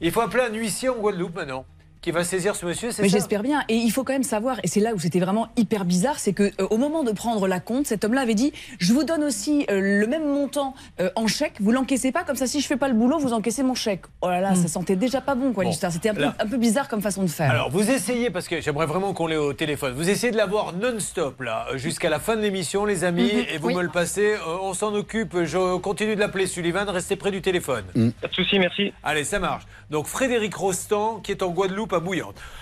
il 0.01 0.11
faut 0.11 0.19
appeler 0.19 0.43
un 0.43 0.53
huissier 0.53 0.89
en 0.89 0.95
Guadeloupe 0.95 1.35
maintenant, 1.35 1.65
qui 2.01 2.11
va 2.11 2.23
saisir 2.23 2.55
ce 2.55 2.65
monsieur, 2.65 2.91
c'est 2.91 3.03
Mais 3.03 3.09
ça 3.09 3.17
j'espère 3.17 3.43
bien. 3.43 3.63
Et 3.69 3.75
il 3.75 3.91
faut 3.91 4.03
quand 4.03 4.13
même 4.13 4.23
savoir, 4.23 4.57
et 4.63 4.67
c'est 4.67 4.79
là 4.79 4.93
où 4.95 4.99
c'était 4.99 5.19
vraiment 5.19 5.49
hyper 5.55 5.85
bizarre, 5.85 6.17
c'est 6.19 6.33
que 6.33 6.43
euh, 6.59 6.67
au 6.71 6.77
moment 6.77 7.03
de 7.03 7.11
prendre 7.11 7.47
la 7.47 7.59
compte, 7.59 7.85
cet 7.85 8.03
homme-là 8.03 8.21
avait 8.21 8.33
dit 8.33 8.53
je 8.79 8.91
vous 8.93 9.03
donne 9.03 9.23
aussi 9.23 9.65
euh, 9.69 9.79
le 9.99 10.07
même 10.07 10.25
montant 10.27 10.73
euh, 10.99 11.09
en 11.15 11.27
chèque, 11.27 11.53
vous 11.59 11.71
l'encaissez 11.71 12.11
pas, 12.11 12.23
comme 12.23 12.35
ça 12.35 12.47
si 12.47 12.59
je 12.59 12.65
fais 12.67 12.77
pas 12.77 12.87
le 12.87 12.95
boulot, 12.95 13.19
vous 13.19 13.33
encaissez 13.33 13.61
mon 13.63 13.75
chèque. 13.75 14.01
Oh 14.21 14.29
là 14.29 14.41
là, 14.41 14.55
ça 14.55 14.67
sentait 14.67 14.95
déjà 14.95 15.21
pas 15.21 15.35
bon 15.35 15.53
quoi 15.53 15.63
Bon, 15.63 15.69
l'histoire. 15.69 15.91
C'était 15.91 16.09
un 16.09 16.15
peu, 16.15 16.21
là- 16.21 16.35
un 16.39 16.47
peu 16.47 16.57
bizarre 16.57 16.87
comme 16.87 17.01
façon 17.01 17.21
de 17.21 17.27
faire. 17.27 17.51
Alors, 17.51 17.69
vous 17.69 17.89
essayez, 17.91 18.29
parce 18.31 18.47
que 18.47 18.61
j'aimerais 18.61 18.87
vraiment 18.87 19.13
qu'on 19.13 19.27
l'ait 19.27 19.35
au 19.37 19.53
téléphone, 19.53 19.93
vous 19.93 20.09
essayez 20.09 20.31
de 20.31 20.37
l'avoir 20.37 20.73
non-stop, 20.73 21.39
là, 21.41 21.67
jusqu'à 21.75 22.09
la 22.09 22.19
fin 22.19 22.35
de 22.35 22.41
l'émission, 22.41 22.85
les 22.85 23.03
amis, 23.03 23.31
Mhm, 23.33 23.45
et 23.53 23.57
vous 23.59 23.67
oui. 23.67 23.75
me 23.75 23.81
le 23.83 23.89
passez. 23.89 24.33
Euh, 24.33 24.57
on 24.63 24.73
s'en 24.73 24.93
occupe, 24.95 25.43
je 25.43 25.77
continue 25.77 26.15
de 26.15 26.19
l'appeler 26.19 26.47
Sullivan, 26.47 26.89
restez 26.89 27.15
près 27.15 27.29
du 27.31 27.41
téléphone. 27.41 27.83
Pas 28.21 28.27
de 28.27 28.33
souci, 28.33 28.57
merci. 28.57 28.91
Allez, 29.03 29.23
ça 29.23 29.37
marche. 29.39 29.63
Donc, 29.91 30.07
Frédéric 30.07 30.55
Rostand, 30.55 31.19
qui 31.23 31.31
est 31.31 31.43
en 31.43 31.49
Guadeloupe, 31.49 31.90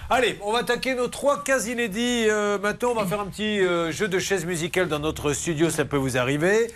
Allez, 0.09 0.39
on 0.43 0.51
va 0.51 0.59
attaquer 0.59 0.95
nos 0.95 1.07
trois 1.07 1.43
cas 1.43 1.59
inédits. 1.59 2.25
Euh, 2.29 2.57
maintenant, 2.57 2.91
on 2.91 2.95
va 2.95 3.05
faire 3.05 3.19
un 3.19 3.27
petit 3.27 3.59
euh, 3.61 3.91
jeu 3.91 4.07
de 4.07 4.19
chaises 4.19 4.45
musicales 4.45 4.87
dans 4.87 4.99
notre 4.99 5.33
studio, 5.33 5.69
ça 5.69 5.85
peut 5.85 5.97
vous 5.97 6.17
arriver. 6.17 6.71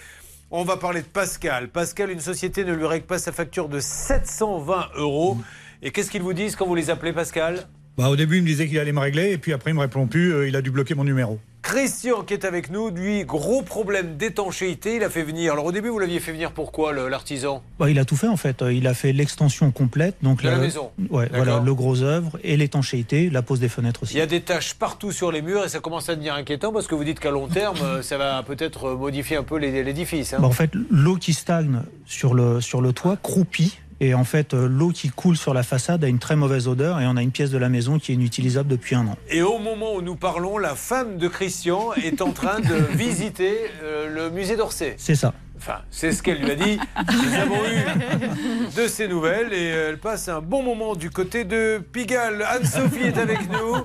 On 0.52 0.64
va 0.64 0.78
parler 0.78 1.02
de 1.02 1.08
Pascal. 1.08 1.70
Pascal, 1.70 2.12
une 2.12 2.20
société 2.20 2.64
ne 2.64 2.74
lui 2.74 2.86
règle 2.86 3.06
pas 3.08 3.18
sa 3.18 3.32
facture 3.32 3.70
de 3.70 3.80
720 3.80 4.90
euros. 4.98 5.38
Et 5.82 5.92
qu'est-ce 5.92 6.12
qu'ils 6.12 6.22
vous 6.22 6.34
disent 6.34 6.56
quand 6.56 6.68
vous 6.68 6.76
les 6.76 6.90
appelez, 6.90 7.12
Pascal? 7.12 7.68
Bah, 7.98 8.10
au 8.10 8.16
début, 8.16 8.38
il 8.38 8.42
me 8.42 8.48
disait 8.48 8.68
qu'il 8.68 8.80
allait 8.80 8.92
me 8.92 9.00
régler, 9.00 9.32
et 9.32 9.38
puis 9.38 9.54
après, 9.54 9.70
il 9.72 9.76
me 9.76 9.80
répond 9.82 10.08
plus, 10.08 10.34
euh, 10.34 10.48
il 10.48 10.56
a 10.56 10.62
dû 10.62 10.72
bloquer 10.72 10.96
mon 10.96 11.04
numéro. 11.04 11.40
Christian 11.62 12.24
qui 12.24 12.34
est 12.34 12.44
avec 12.44 12.70
nous, 12.72 12.90
lui, 12.90 13.24
gros 13.24 13.62
problème 13.62 14.18
d'étanchéité. 14.18 14.98
Il 14.98 15.04
a 15.04 15.10
fait 15.10 15.24
venir. 15.24 15.54
Alors 15.54 15.64
au 15.66 15.72
début, 15.72 15.88
vous 15.88 15.98
l'aviez 16.00 16.20
fait 16.20 16.34
venir 16.34 16.52
pourquoi, 16.52 16.92
le- 16.92 17.08
l'artisan? 17.08 17.64
Bah, 17.80 17.90
il 17.90 17.98
a 18.00 18.04
tout 18.06 18.18
fait 18.18 18.28
en 18.28 18.36
fait. 18.36 18.62
Il 18.70 18.86
a 18.86 18.94
fait 18.94 19.14
l'extension 19.14 19.72
complète, 19.72 20.16
donc 20.22 20.42
De 20.44 20.50
la 20.50 20.58
maison. 20.58 20.92
Ouais, 21.10 21.30
voilà, 21.34 21.62
le 21.64 21.74
gros 21.74 22.02
œuvre 22.02 22.38
et 22.44 22.58
l'étanchéité, 22.58 23.30
la 23.30 23.42
pose 23.44 23.62
des 23.62 23.70
fenêtres 23.70 24.04
aussi. 24.04 24.16
Il 24.16 24.18
y 24.18 24.22
a 24.22 24.26
des 24.26 24.42
taches 24.42 24.74
partout 24.74 25.14
sur 25.14 25.32
les 25.32 25.42
murs 25.42 25.64
et 25.64 25.70
ça 25.70 25.80
commence 25.80 26.10
à 26.10 26.16
devenir 26.16 26.34
inquiétant 26.36 26.74
parce 26.74 26.86
que 26.88 26.96
vous 26.96 27.06
dites 27.06 27.22
qu'à 27.22 27.32
long 27.32 27.48
terme, 27.48 27.78
euh, 27.82 28.02
ça 28.02 28.18
va 28.18 28.44
peut-être 28.44 28.90
euh, 28.90 28.98
modifier 28.98 29.38
un 29.38 29.44
peu 29.44 29.58
l'édifice. 29.58 30.34
hein. 30.34 30.40
Bah, 30.42 30.48
en 30.48 30.52
fait, 30.52 30.72
l'eau 30.92 31.16
qui 31.16 31.32
stagne 31.34 31.80
sur 32.06 32.34
le, 32.34 32.60
sur 32.60 32.82
le 32.82 32.92
toit 32.92 33.16
croupit. 33.16 33.80
Et 34.00 34.14
en 34.14 34.24
fait, 34.24 34.54
euh, 34.54 34.68
l'eau 34.68 34.90
qui 34.90 35.10
coule 35.10 35.38
sur 35.38 35.54
la 35.54 35.64
façade 35.64 36.04
a 36.04 36.08
une 36.08 36.20
très 36.20 36.36
mauvaise 36.36 36.68
odeur 36.68 37.00
et 37.00 37.06
on 37.08 37.16
a 37.16 37.22
une 37.22 37.32
pièce 37.32 37.52
de 37.52 37.58
la 37.58 37.70
maison 37.70 38.00
qui 38.00 38.12
est 38.12 38.16
inutilisable 38.16 38.70
depuis 38.70 38.96
un 38.96 39.08
an. 39.08 39.18
Et 39.30 39.42
au 39.42 39.60
moment 39.60 39.96
où 39.96 40.02
nous 40.02 40.16
parlons, 40.16 40.58
la 40.58 40.76
femme 40.76 41.18
de 41.18 41.28
Christian 41.28 41.94
est 41.94 42.22
en 42.22 42.32
train 42.32 42.60
de 42.60 42.76
visiter 42.96 43.58
euh, 43.84 44.14
le 44.14 44.30
musée 44.30 44.56
d'Orsay. 44.56 44.96
C'est 44.98 45.16
ça. 45.16 45.34
Enfin, 45.66 45.80
c'est 45.92 46.12
ce 46.12 46.22
qu'elle 46.22 46.40
lui 46.40 46.52
a 46.52 46.56
dit. 46.56 46.78
Nous 47.14 47.36
avons 47.40 47.64
eu 47.66 48.76
de 48.76 48.86
ses 48.86 49.08
nouvelles 49.08 49.54
et 49.54 49.68
elle 49.70 49.98
passe 49.98 50.28
un 50.28 50.42
bon 50.42 50.62
moment 50.62 50.94
du 50.94 51.10
côté 51.10 51.46
de 51.46 51.82
Pigalle. 51.94 52.44
Anne-Sophie 52.46 53.04
est 53.04 53.18
avec 53.18 53.50
nous. 53.50 53.76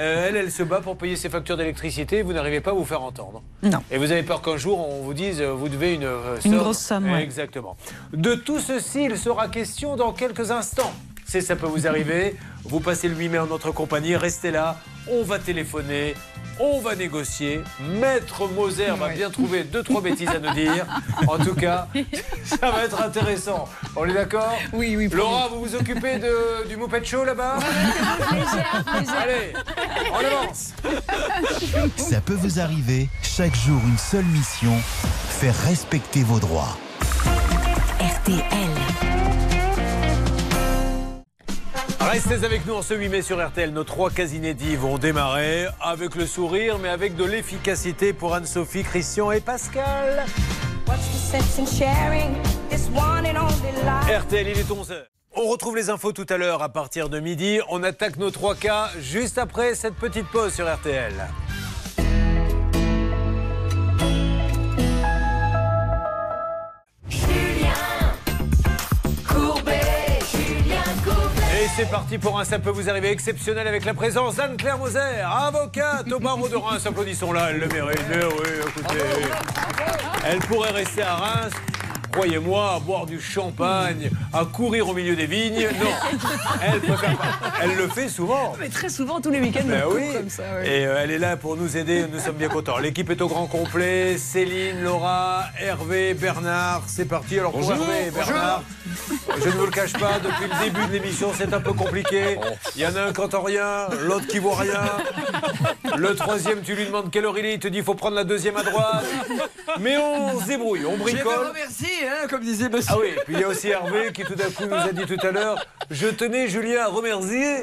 Euh, 0.00 0.28
elle, 0.28 0.36
elle 0.36 0.52
se 0.52 0.62
bat 0.62 0.80
pour 0.80 0.96
payer 0.96 1.16
ses 1.16 1.28
factures 1.28 1.56
d'électricité. 1.56 2.22
Vous 2.22 2.32
n'arrivez 2.32 2.60
pas 2.60 2.70
à 2.70 2.74
vous 2.74 2.84
faire 2.84 3.02
entendre. 3.02 3.42
Non. 3.64 3.82
Et 3.90 3.98
vous 3.98 4.12
avez 4.12 4.22
peur 4.22 4.42
qu'un 4.42 4.56
jour 4.56 4.86
on 4.88 5.02
vous 5.02 5.14
dise 5.14 5.40
euh, 5.40 5.50
vous 5.54 5.68
devez 5.68 5.94
une, 5.94 6.04
euh, 6.04 6.36
Une 6.36 6.52
somme. 6.52 6.58
grosse 6.60 6.78
somme, 6.78 7.10
ouais. 7.10 7.22
Exactement. 7.22 7.76
De 8.12 8.36
tout 8.36 8.60
ceci, 8.60 9.04
il 9.06 9.18
sera 9.18 9.48
question 9.48 9.96
dans 9.96 10.12
quelques 10.12 10.52
instants. 10.52 10.92
C'est 11.26 11.40
ça 11.40 11.56
peut 11.56 11.66
vous 11.66 11.88
arriver. 11.88 12.36
Vous 12.64 12.78
passez 12.78 13.08
le 13.08 13.16
8 13.16 13.28
mai 13.28 13.38
en 13.40 13.46
notre 13.46 13.72
compagnie. 13.72 14.14
Restez 14.14 14.52
là. 14.52 14.76
On 15.10 15.24
va 15.24 15.40
téléphoner. 15.40 16.14
On 16.60 16.80
va 16.80 16.96
négocier. 16.96 17.62
Maître 17.80 18.48
Moser 18.48 18.90
va 18.98 19.08
bien 19.10 19.30
trouver 19.30 19.64
deux, 19.64 19.82
trois 19.82 20.00
bêtises 20.00 20.28
à 20.28 20.38
nous 20.38 20.52
dire. 20.54 20.86
En 21.26 21.38
tout 21.38 21.54
cas, 21.54 21.86
ça 22.44 22.70
va 22.70 22.84
être 22.84 23.00
intéressant. 23.00 23.68
On 23.94 24.04
est 24.06 24.14
d'accord? 24.14 24.58
Oui, 24.72 24.96
oui. 24.96 25.08
Laura, 25.08 25.48
vous 25.48 25.60
vous 25.60 25.74
occupez 25.76 26.18
de, 26.18 26.66
du 26.68 26.76
Moupet 26.76 27.04
Show 27.04 27.24
là-bas? 27.24 27.58
Allez, 29.22 29.52
on 30.12 30.18
avance. 30.18 30.72
Ça 31.96 32.20
peut 32.20 32.34
vous 32.34 32.58
arriver. 32.58 33.08
Chaque 33.22 33.54
jour, 33.54 33.80
une 33.86 33.98
seule 33.98 34.24
mission 34.24 34.74
faire 35.28 35.54
respecter 35.64 36.22
vos 36.24 36.40
droits. 36.40 36.76
RTL. 38.00 39.07
Restez 42.10 42.42
avec 42.42 42.64
nous 42.64 42.72
en 42.72 42.80
ce 42.80 42.94
8 42.94 43.10
mai 43.10 43.20
sur 43.20 43.46
RTL. 43.46 43.70
Nos 43.70 43.84
trois 43.84 44.08
cas 44.08 44.24
inédits 44.24 44.76
vont 44.76 44.96
démarrer 44.96 45.66
avec 45.78 46.14
le 46.14 46.24
sourire, 46.24 46.78
mais 46.78 46.88
avec 46.88 47.16
de 47.16 47.24
l'efficacité 47.24 48.14
pour 48.14 48.34
Anne-Sophie, 48.34 48.82
Christian 48.82 49.30
et 49.30 49.40
Pascal. 49.40 50.24
RTL, 54.20 54.48
il 54.48 54.58
est 54.58 54.70
11h. 54.70 54.94
On 55.36 55.48
retrouve 55.48 55.76
les 55.76 55.90
infos 55.90 56.12
tout 56.12 56.26
à 56.30 56.38
l'heure 56.38 56.62
à 56.62 56.70
partir 56.70 57.10
de 57.10 57.20
midi. 57.20 57.60
On 57.68 57.82
attaque 57.82 58.16
nos 58.16 58.30
trois 58.30 58.54
cas 58.54 58.88
juste 58.98 59.36
après 59.36 59.74
cette 59.74 59.94
petite 59.94 60.26
pause 60.28 60.54
sur 60.54 60.66
RTL. 60.66 61.12
C'est 71.78 71.90
parti 71.90 72.18
pour 72.18 72.40
un 72.40 72.44
Ça 72.44 72.58
peut 72.58 72.70
vous 72.70 72.90
arriver 72.90 73.08
exceptionnel 73.10 73.68
avec 73.68 73.84
la 73.84 73.94
présence 73.94 74.34
d'Anne-Claire 74.34 74.78
Moser, 74.78 75.22
avocate 75.24 76.10
au 76.10 76.18
barreau 76.18 76.48
de 76.48 76.56
Reims. 76.56 76.84
Applaudissons-la, 76.84 77.50
elle 77.50 77.60
le 77.60 77.68
mérite. 77.68 78.02
Mais 78.10 78.24
oui, 78.24 78.48
écoutez. 78.66 78.98
Elle 80.26 80.38
pourrait 80.40 80.72
rester 80.72 81.02
à 81.02 81.14
Reims. 81.14 81.52
Croyez-moi, 82.12 82.74
à 82.76 82.78
boire 82.80 83.06
du 83.06 83.20
champagne, 83.20 84.10
à 84.32 84.44
courir 84.44 84.88
au 84.88 84.94
milieu 84.94 85.14
des 85.14 85.26
vignes. 85.26 85.68
Non, 85.80 86.18
elle 86.62 86.80
préfère 86.80 87.16
pas. 87.16 87.32
Elle 87.62 87.76
le 87.76 87.88
fait 87.88 88.08
souvent. 88.08 88.54
Mais 88.58 88.68
très 88.68 88.88
souvent, 88.88 89.20
tous 89.20 89.30
les 89.30 89.40
week-ends, 89.40 89.64
Ben 89.66 89.82
oui. 89.92 90.12
comme 90.14 90.30
ça. 90.30 90.42
ouais. 90.60 90.66
Et 90.68 90.86
euh, 90.86 90.98
elle 91.02 91.10
est 91.10 91.18
là 91.18 91.36
pour 91.36 91.56
nous 91.56 91.76
aider, 91.76 92.04
nous 92.12 92.18
sommes 92.18 92.36
bien 92.36 92.48
contents. 92.48 92.78
L'équipe 92.78 93.10
est 93.10 93.20
au 93.22 93.28
grand 93.28 93.46
complet. 93.46 94.16
Céline, 94.18 94.82
Laura, 94.82 95.44
Hervé, 95.60 96.14
Bernard, 96.14 96.82
c'est 96.86 97.04
parti. 97.06 97.38
Alors 97.38 97.52
pour 97.52 97.60
Bonjour. 97.60 97.76
Hervé 97.76 98.08
et 98.08 98.10
Bernard, 98.10 98.62
je 99.40 99.46
ne 99.46 99.52
vous 99.54 99.66
le 99.66 99.70
cache 99.70 99.92
pas, 99.92 100.18
depuis 100.18 100.44
le 100.50 100.64
début 100.64 100.86
de 100.86 100.92
l'émission, 100.92 101.30
c'est 101.36 101.52
un 101.52 101.60
peu 101.60 101.72
compliqué. 101.72 102.38
Il 102.74 102.82
y 102.82 102.86
en 102.86 102.96
a 102.96 103.02
un 103.02 103.12
qui 103.12 103.20
entend 103.20 103.42
rien, 103.42 103.86
l'autre 104.00 104.26
qui 104.26 104.38
voit 104.38 104.56
rien. 104.56 104.80
Le 105.96 106.14
troisième, 106.14 106.62
tu 106.62 106.74
lui 106.74 106.86
demandes 106.86 107.10
quelle 107.10 107.24
heure 107.26 107.38
il 107.38 107.44
est, 107.46 107.54
il 107.54 107.60
te 107.60 107.68
dit 107.68 107.78
il 107.78 107.84
faut 107.84 107.94
prendre 107.94 108.16
la 108.16 108.24
deuxième 108.24 108.56
à 108.56 108.62
droite. 108.62 109.04
Mais 109.80 109.96
on 109.98 110.40
se 110.40 110.46
débrouille, 110.46 110.84
on 110.86 110.96
bricole. 110.96 111.48
remercie, 111.48 111.86
hein, 112.06 112.26
comme 112.28 112.42
disait 112.42 112.68
monsieur. 112.68 112.92
Ah 112.94 112.98
oui, 113.00 113.10
puis 113.24 113.34
il 113.34 113.40
y 113.40 113.44
a 113.44 113.48
aussi 113.48 113.68
Hervé 113.68 114.12
qui 114.12 114.22
tout 114.24 114.34
d'un 114.34 114.50
coup 114.50 114.64
nous 114.66 114.74
a 114.74 114.92
dit 114.92 115.06
tout 115.06 115.26
à 115.26 115.30
l'heure 115.30 115.64
Je 115.90 116.06
tenais 116.08 116.48
Julien 116.48 116.82
à 116.82 116.86
remercier. 116.88 117.62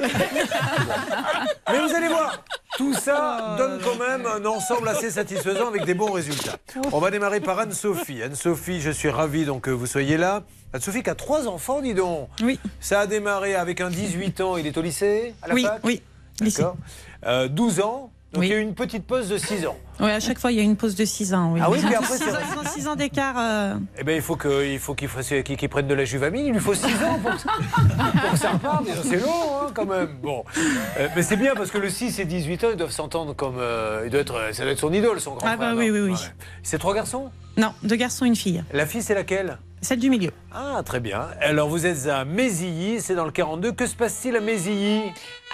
Mais 1.72 1.80
vous 1.80 1.96
allez 1.96 2.08
voir, 2.08 2.44
tout 2.78 2.94
ça 2.94 3.56
donne 3.58 3.80
quand 3.84 3.96
même 3.98 4.26
un 4.26 4.46
ensemble 4.46 4.88
assez 4.88 5.12
satisfaisant 5.12 5.68
avec 5.68 5.86
des 5.86 5.94
bons 5.94 6.12
résultats. 6.12 6.58
On 6.92 7.00
va 7.00 7.12
démarrer 7.12 7.40
par 7.40 7.60
Anne-Sophie. 7.60 8.22
Anne-Sophie, 8.24 8.82
je 8.82 8.92
suis 8.92 9.10
ravi 9.10 9.46
donc 9.46 9.64
que 9.64 9.72
vous 9.72 9.88
soyez 9.88 10.18
là. 10.18 10.44
Anne-Sophie 10.74 11.04
qui 11.04 11.10
a 11.10 11.16
trois 11.16 11.48
enfants, 11.48 11.82
dis 11.82 11.94
donc. 11.94 12.30
Oui. 12.42 12.60
Ça 12.80 13.02
a 13.02 13.08
démarré 13.08 13.56
avec 13.56 13.82
un 13.82 13.90
18 13.90 14.42
ans, 14.42 14.58
il 14.58 14.68
est 14.68 14.78
au 14.78 14.82
lycée, 14.82 15.34
à 15.42 15.48
la 15.48 15.54
Oui, 15.54 15.64
fac 15.64 15.80
oui. 15.84 16.02
D'accord. 16.42 16.76
Euh, 17.26 17.48
12 17.48 17.80
ans, 17.80 18.12
donc 18.36 18.42
Oui. 18.42 18.48
il 18.48 18.52
y 18.52 18.54
a 18.54 18.58
eu 18.60 18.62
une 18.62 18.76
petite 18.76 19.06
pause 19.06 19.28
de 19.30 19.38
6 19.38 19.66
ans. 19.66 19.78
Oui, 20.00 20.12
à 20.12 20.20
chaque 20.20 20.38
fois, 20.40 20.52
il 20.52 20.58
y 20.58 20.60
a 20.60 20.64
une 20.64 20.76
pause 20.76 20.94
de 20.96 21.06
6 21.06 21.34
ans. 21.34 21.52
Oui. 21.54 21.60
Ah 21.64 21.70
oui, 21.72 21.80
puis 21.84 21.96
après, 21.96 22.14
six 22.18 22.24
c'est 22.26 22.30
ans- 22.30 22.34
vrai. 22.34 22.44
ils 22.54 22.60
ont 22.60 22.72
6 22.72 22.88
ans 22.90 22.96
d'écart. 22.96 23.36
euh, 23.40 23.76
Eh 23.98 24.04
bien, 24.04 24.16
il 24.16 24.22
faut 24.22 24.36
que- 24.36 24.66
il 24.66 24.78
faut 24.80 24.94
qu'il 24.94 25.08
fasse- 25.08 25.34
qu'il 25.44 25.58
qu'il 25.58 25.70
prenne 25.70 25.88
de 25.88 25.94
la 25.94 26.06
juvamine. 26.06 26.46
Il 26.46 26.52
lui 26.54 26.60
faut 26.60 26.74
6 26.74 26.86
ans 27.04 27.18
pour 27.22 27.32
que, 27.32 27.40
ça- 27.40 27.50
pour 28.22 28.32
que 28.32 28.38
ça 28.38 28.52
reparte. 28.52 28.86
C'est 29.04 29.22
long, 29.22 29.28
hein, 29.64 29.72
quand 29.74 29.86
même. 29.86 30.10
Bon. 30.22 30.44
Euh, 31.00 31.08
mais 31.16 31.24
c'est 31.24 31.38
bien 31.38 31.56
parce 31.56 31.72
que 31.72 31.78
le 31.78 31.90
6 31.90 32.20
et 32.20 32.26
18 32.26 32.64
ans, 32.64 32.68
ils 32.72 32.78
doivent 32.78 32.92
s'entendre 32.92 33.34
comme. 33.36 33.56
euh, 33.58 34.04
il 34.06 34.12
doit 34.12 34.22
être, 34.22 34.36
ça 34.54 34.64
doit 34.64 34.72
être 34.74 34.80
son 34.80 34.94
idole, 34.94 35.20
son 35.20 35.32
grand 35.36 35.48
Ah 35.48 35.56
frère. 35.56 35.74
bah 35.74 35.74
oui, 35.76 35.90
oui, 35.90 36.00
oui. 36.02 36.12
Ouais. 36.12 36.18
C'est 36.62 36.78
trois 36.78 36.94
garçons? 36.94 37.30
Non, 37.58 37.72
deux 37.84 37.96
garçons, 37.96 38.26
une 38.26 38.36
fille. 38.36 38.64
La 38.74 38.86
fille, 38.86 39.02
c'est 39.02 39.16
laquelle? 39.16 39.58
Celle 39.86 40.00
du 40.00 40.10
milieu. 40.10 40.32
Ah, 40.52 40.82
très 40.84 41.00
bien. 41.00 41.28
Alors, 41.40 41.70
vous 41.70 41.86
êtes 41.86 42.08
à 42.08 42.26
Mézilly, 42.26 43.00
c'est 43.00 43.16
dans 43.16 43.24
le 43.24 43.32
42. 43.32 43.72
Que 43.72 43.88
se 43.88 43.96
passe-t-il 43.96 44.36
à 44.36 44.42
Mézilly 44.42 45.02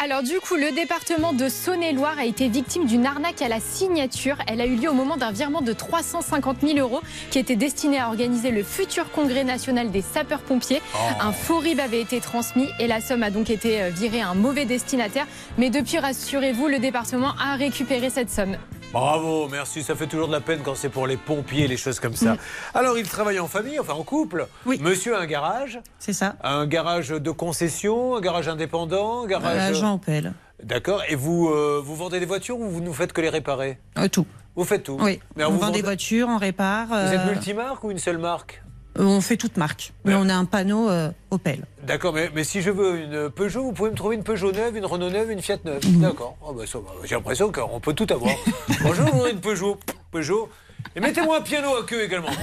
Alors 0.04 0.24
du 0.24 0.40
coup, 0.40 0.56
le 0.56 0.74
département 0.74 1.34
de 1.34 1.50
Saône-et-Loire 1.50 2.18
a 2.18 2.26
été 2.26 2.48
victime 2.48 2.86
d'une 2.86 3.06
arnaque 3.06 3.42
à 3.42 3.48
la 3.48 3.60
signature. 3.60 4.38
Elle 4.48 4.62
a 4.62 4.66
eu 4.66 4.76
lieu 4.76 4.90
au 4.90 4.94
moment 4.94 5.18
d'un 5.18 5.32
virement 5.32 5.62
de 5.62 5.74
350 5.74 6.58
000 6.62 6.80
euros 6.80 7.02
qui 7.30 7.40
était 7.40 7.56
destiné 7.56 8.00
à 8.00 8.08
organiser 8.08 8.52
le 8.52 8.64
futur 8.64 9.12
congrès 9.12 9.44
national 9.44 9.92
des 9.92 10.02
sapeurs-pompiers. 10.02 10.82
Oh. 10.96 10.98
Un 11.20 11.32
faux 11.32 11.60
RIB 11.60 11.80
avait 11.80 12.02
été 12.02 12.22
transmis 12.22 12.70
et 12.80 12.88
la 12.88 13.02
somme 13.02 13.24
a 13.24 13.30
donc 13.30 13.50
été 13.50 13.82
euh, 13.82 13.90
virée 13.90 14.22
à 14.22 14.30
un 14.30 14.36
mauvais 14.36 14.66
destinataire. 14.66 15.28
Mais 15.58 15.70
depuis, 15.70 16.00
rassurez-vous, 16.00 16.68
le 16.68 16.80
département 16.80 17.34
a 17.40 17.56
récupéré 17.56 18.10
cette 18.10 18.30
somme. 18.30 18.56
Bravo, 18.92 19.48
merci. 19.50 19.84
Ça 19.84 19.96
fait 19.96 20.08
toujours 20.08 20.28
de 20.28 20.34
la 20.34 20.42
peine 20.42 20.60
quand 20.64 20.76
c'est 20.76 20.90
pour 20.90 21.08
les 21.08 21.16
pompiers, 21.16 21.68
les 21.68 21.78
choses 21.78 22.00
comme 22.00 22.16
ça. 22.16 22.36
Alors, 22.74 22.98
il 22.98 23.08
travaille 23.08 23.40
en 23.40 23.48
famille, 23.48 23.80
enfin 23.80 23.94
en 23.94 24.04
couple. 24.04 24.48
Monsieur 24.66 25.16
a 25.16 25.22
un 25.22 25.26
garage. 25.26 25.80
C'est 25.98 26.12
ça. 26.14 26.36
Un 26.44 26.66
garage 26.68 27.10
de 27.10 27.32
concession, 27.32 28.16
un 28.18 28.22
garage 28.22 28.50
indépendant, 28.50 29.24
un 29.24 29.28
garage. 29.28 29.72
Euh, 29.72 29.74
Jean 29.80 29.96
Opel. 29.96 30.34
D'accord. 30.62 31.04
Et 31.08 31.16
vous, 31.16 31.48
euh, 31.50 31.82
vous 31.84 31.96
vendez 31.96 32.20
des 32.20 32.26
voitures 32.26 32.60
ou 32.60 32.70
vous 32.70 32.82
ne 32.82 32.92
faites 32.92 33.14
que 33.14 33.22
les 33.22 33.30
réparer? 33.30 33.78
Euh, 33.98 34.10
tout. 34.10 34.26
Vous 34.56 34.66
faites 34.66 34.84
tout 34.84 34.98
Oui. 35.00 35.20
Mais 35.38 35.46
on 35.46 35.52
vous 35.52 35.54
vend 35.60 35.68
des 35.68 35.72
vendez- 35.72 35.82
voitures, 35.84 36.28
on 36.30 36.38
répare. 36.38 36.88
Vous 36.88 37.14
êtes 37.14 37.22
euh, 37.22 37.30
multimarque 37.32 37.84
ou 37.86 37.92
une 37.92 38.00
seule 38.00 38.18
marque? 38.18 38.62
On 38.98 39.22
fait 39.22 39.38
toute 39.38 39.58
marque. 39.58 39.94
Mais 40.06 40.16
on 40.16 40.28
a 40.30 40.34
un 40.34 40.46
panneau 40.46 40.90
euh, 40.90 41.12
Opel. 41.30 41.66
D'accord, 41.84 42.14
mais, 42.14 42.30
mais 42.36 42.44
si 42.44 42.62
je 42.62 42.70
veux 42.70 43.02
une 43.02 43.30
Peugeot, 43.30 43.64
vous 43.64 43.72
pouvez 43.72 43.90
me 43.90 43.96
trouver 43.96 44.16
une 44.16 44.24
Peugeot 44.24 44.52
neuve, 44.52 44.76
une 44.78 44.86
Renault 44.86 45.10
neuve, 45.10 45.32
une 45.32 45.42
Fiat 45.42 45.58
neuve. 45.66 45.82
D'accord. 46.00 46.38
Oh, 46.46 46.54
bah. 46.54 46.64
J'ai 47.04 47.16
l'impression 47.16 47.52
qu'on 47.52 47.80
peut 47.80 47.94
tout 47.94 48.08
avoir. 48.12 48.34
Bonjour, 48.84 49.06
vous 49.08 49.20
voulez 49.20 49.32
une 49.32 49.42
Peugeot 49.42 49.80
Peugeot. 50.12 50.50
Et 50.96 51.00
mettez-moi 51.00 51.38
un 51.38 51.42
piano 51.42 51.70
à 51.76 51.84
queue 51.86 52.04
également. 52.04 52.32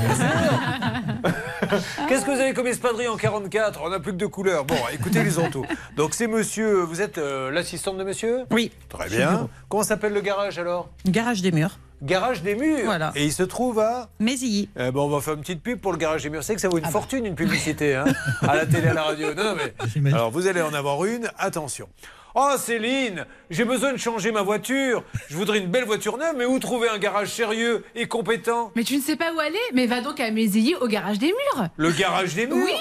Qu'est-ce 2.08 2.24
que 2.24 2.30
vous 2.30 2.40
avez 2.40 2.54
comme 2.54 2.66
espadrille 2.66 3.08
en 3.08 3.16
44 3.16 3.80
On 3.84 3.90
n'a 3.90 4.00
plus 4.00 4.12
que 4.12 4.16
deux 4.16 4.28
couleurs. 4.28 4.64
Bon, 4.64 4.76
écoutez, 4.92 5.20
ils 5.20 5.38
ont 5.38 5.50
tout. 5.50 5.66
Donc 5.96 6.14
c'est 6.14 6.28
monsieur, 6.28 6.82
vous 6.82 7.02
êtes 7.02 7.18
euh, 7.18 7.50
l'assistante 7.50 7.98
de 7.98 8.04
monsieur? 8.04 8.44
Oui. 8.50 8.70
Très 8.88 9.08
bien. 9.08 9.48
Comment 9.68 9.82
s'appelle 9.82 10.14
le 10.14 10.20
garage 10.20 10.58
alors? 10.58 10.88
Garage 11.04 11.42
des 11.42 11.52
murs. 11.52 11.78
Garage 12.02 12.42
des 12.42 12.54
murs. 12.54 12.84
Voilà. 12.84 13.12
Et 13.16 13.24
il 13.24 13.32
se 13.32 13.42
trouve 13.42 13.80
à 13.80 14.08
Mézilly. 14.20 14.68
eh 14.76 14.90
ben, 14.92 15.00
on 15.00 15.08
va 15.08 15.20
faire 15.20 15.34
une 15.34 15.40
petite 15.40 15.62
pub 15.62 15.80
pour 15.80 15.92
le 15.92 15.98
garage 15.98 16.22
des 16.22 16.30
murs. 16.30 16.44
C'est 16.44 16.54
que 16.54 16.60
ça 16.60 16.68
vaut 16.68 16.78
une 16.78 16.84
fortune, 16.84 17.26
une 17.26 17.34
publicité, 17.34 17.96
hein, 17.96 18.04
à 18.42 18.54
la 18.54 18.66
télé, 18.66 18.88
à 18.88 18.94
la 18.94 19.02
radio. 19.02 19.34
Non, 19.34 19.54
non, 19.54 19.56
mais. 19.56 20.12
Alors, 20.12 20.30
vous 20.30 20.46
allez 20.46 20.62
en 20.62 20.74
avoir 20.74 21.04
une. 21.04 21.28
Attention. 21.38 21.88
Oh, 22.34 22.54
Céline, 22.58 23.26
j'ai 23.50 23.64
besoin 23.64 23.92
de 23.92 23.96
changer 23.96 24.32
ma 24.32 24.42
voiture. 24.42 25.02
Je 25.28 25.36
voudrais 25.36 25.58
une 25.58 25.66
belle 25.68 25.84
voiture 25.84 26.18
neuve, 26.18 26.34
mais 26.36 26.44
où 26.44 26.58
trouver 26.58 26.88
un 26.88 26.98
garage 26.98 27.28
sérieux 27.28 27.84
et 27.94 28.06
compétent? 28.06 28.70
Mais 28.76 28.84
tu 28.84 28.96
ne 28.96 29.02
sais 29.02 29.16
pas 29.16 29.32
où 29.32 29.40
aller 29.40 29.58
Mais 29.74 29.86
va 29.86 30.00
donc 30.00 30.20
à 30.20 30.30
Mézilly 30.30 30.74
au 30.76 30.86
garage 30.86 31.18
des 31.18 31.28
murs. 31.28 31.68
Le 31.76 31.90
garage 31.90 32.34
des 32.34 32.46
murs 32.46 32.56
Oui. 32.64 32.72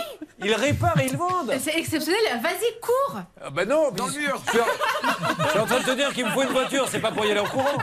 Ils 0.43 0.53
réparent 0.53 0.99
et 0.99 1.07
ils 1.09 1.17
vendent. 1.17 1.51
C'est 1.59 1.75
exceptionnel. 1.77 2.19
Vas-y, 2.43 2.79
cours. 2.79 3.21
Ah 3.41 3.49
bah 3.49 3.65
non, 3.65 3.89
dans 3.91 4.05
le 4.05 4.11
mur. 4.13 4.39
Je 4.45 4.51
suis, 4.51 4.59
en... 4.59 5.43
je 5.45 5.49
suis 5.49 5.59
en 5.59 5.65
train 5.65 5.79
de 5.79 5.85
te 5.85 5.95
dire 5.95 6.13
qu'il 6.13 6.25
me 6.25 6.29
faut 6.31 6.43
une 6.43 6.49
voiture, 6.49 6.87
c'est 6.89 6.99
pas 6.99 7.11
pour 7.11 7.25
y 7.25 7.31
aller 7.31 7.39
en 7.39 7.45
courant. 7.45 7.77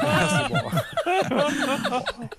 Ah, 0.00 0.48
bon. 0.48 0.56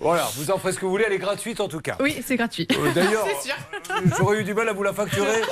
Voilà, 0.00 0.26
vous 0.36 0.50
en 0.50 0.58
ferez 0.58 0.72
ce 0.72 0.78
que 0.78 0.84
vous 0.84 0.90
voulez, 0.90 1.04
elle 1.06 1.12
est 1.12 1.18
gratuite 1.18 1.60
en 1.60 1.68
tout 1.68 1.80
cas. 1.80 1.96
Oui, 2.00 2.22
c'est 2.24 2.36
gratuit. 2.36 2.66
Euh, 2.72 2.92
D'ailleurs. 2.92 3.26
J'aurais 4.18 4.40
eu 4.40 4.44
du 4.44 4.54
mal 4.54 4.68
à 4.68 4.72
vous 4.72 4.82
la 4.82 4.92
facturer. 4.92 5.42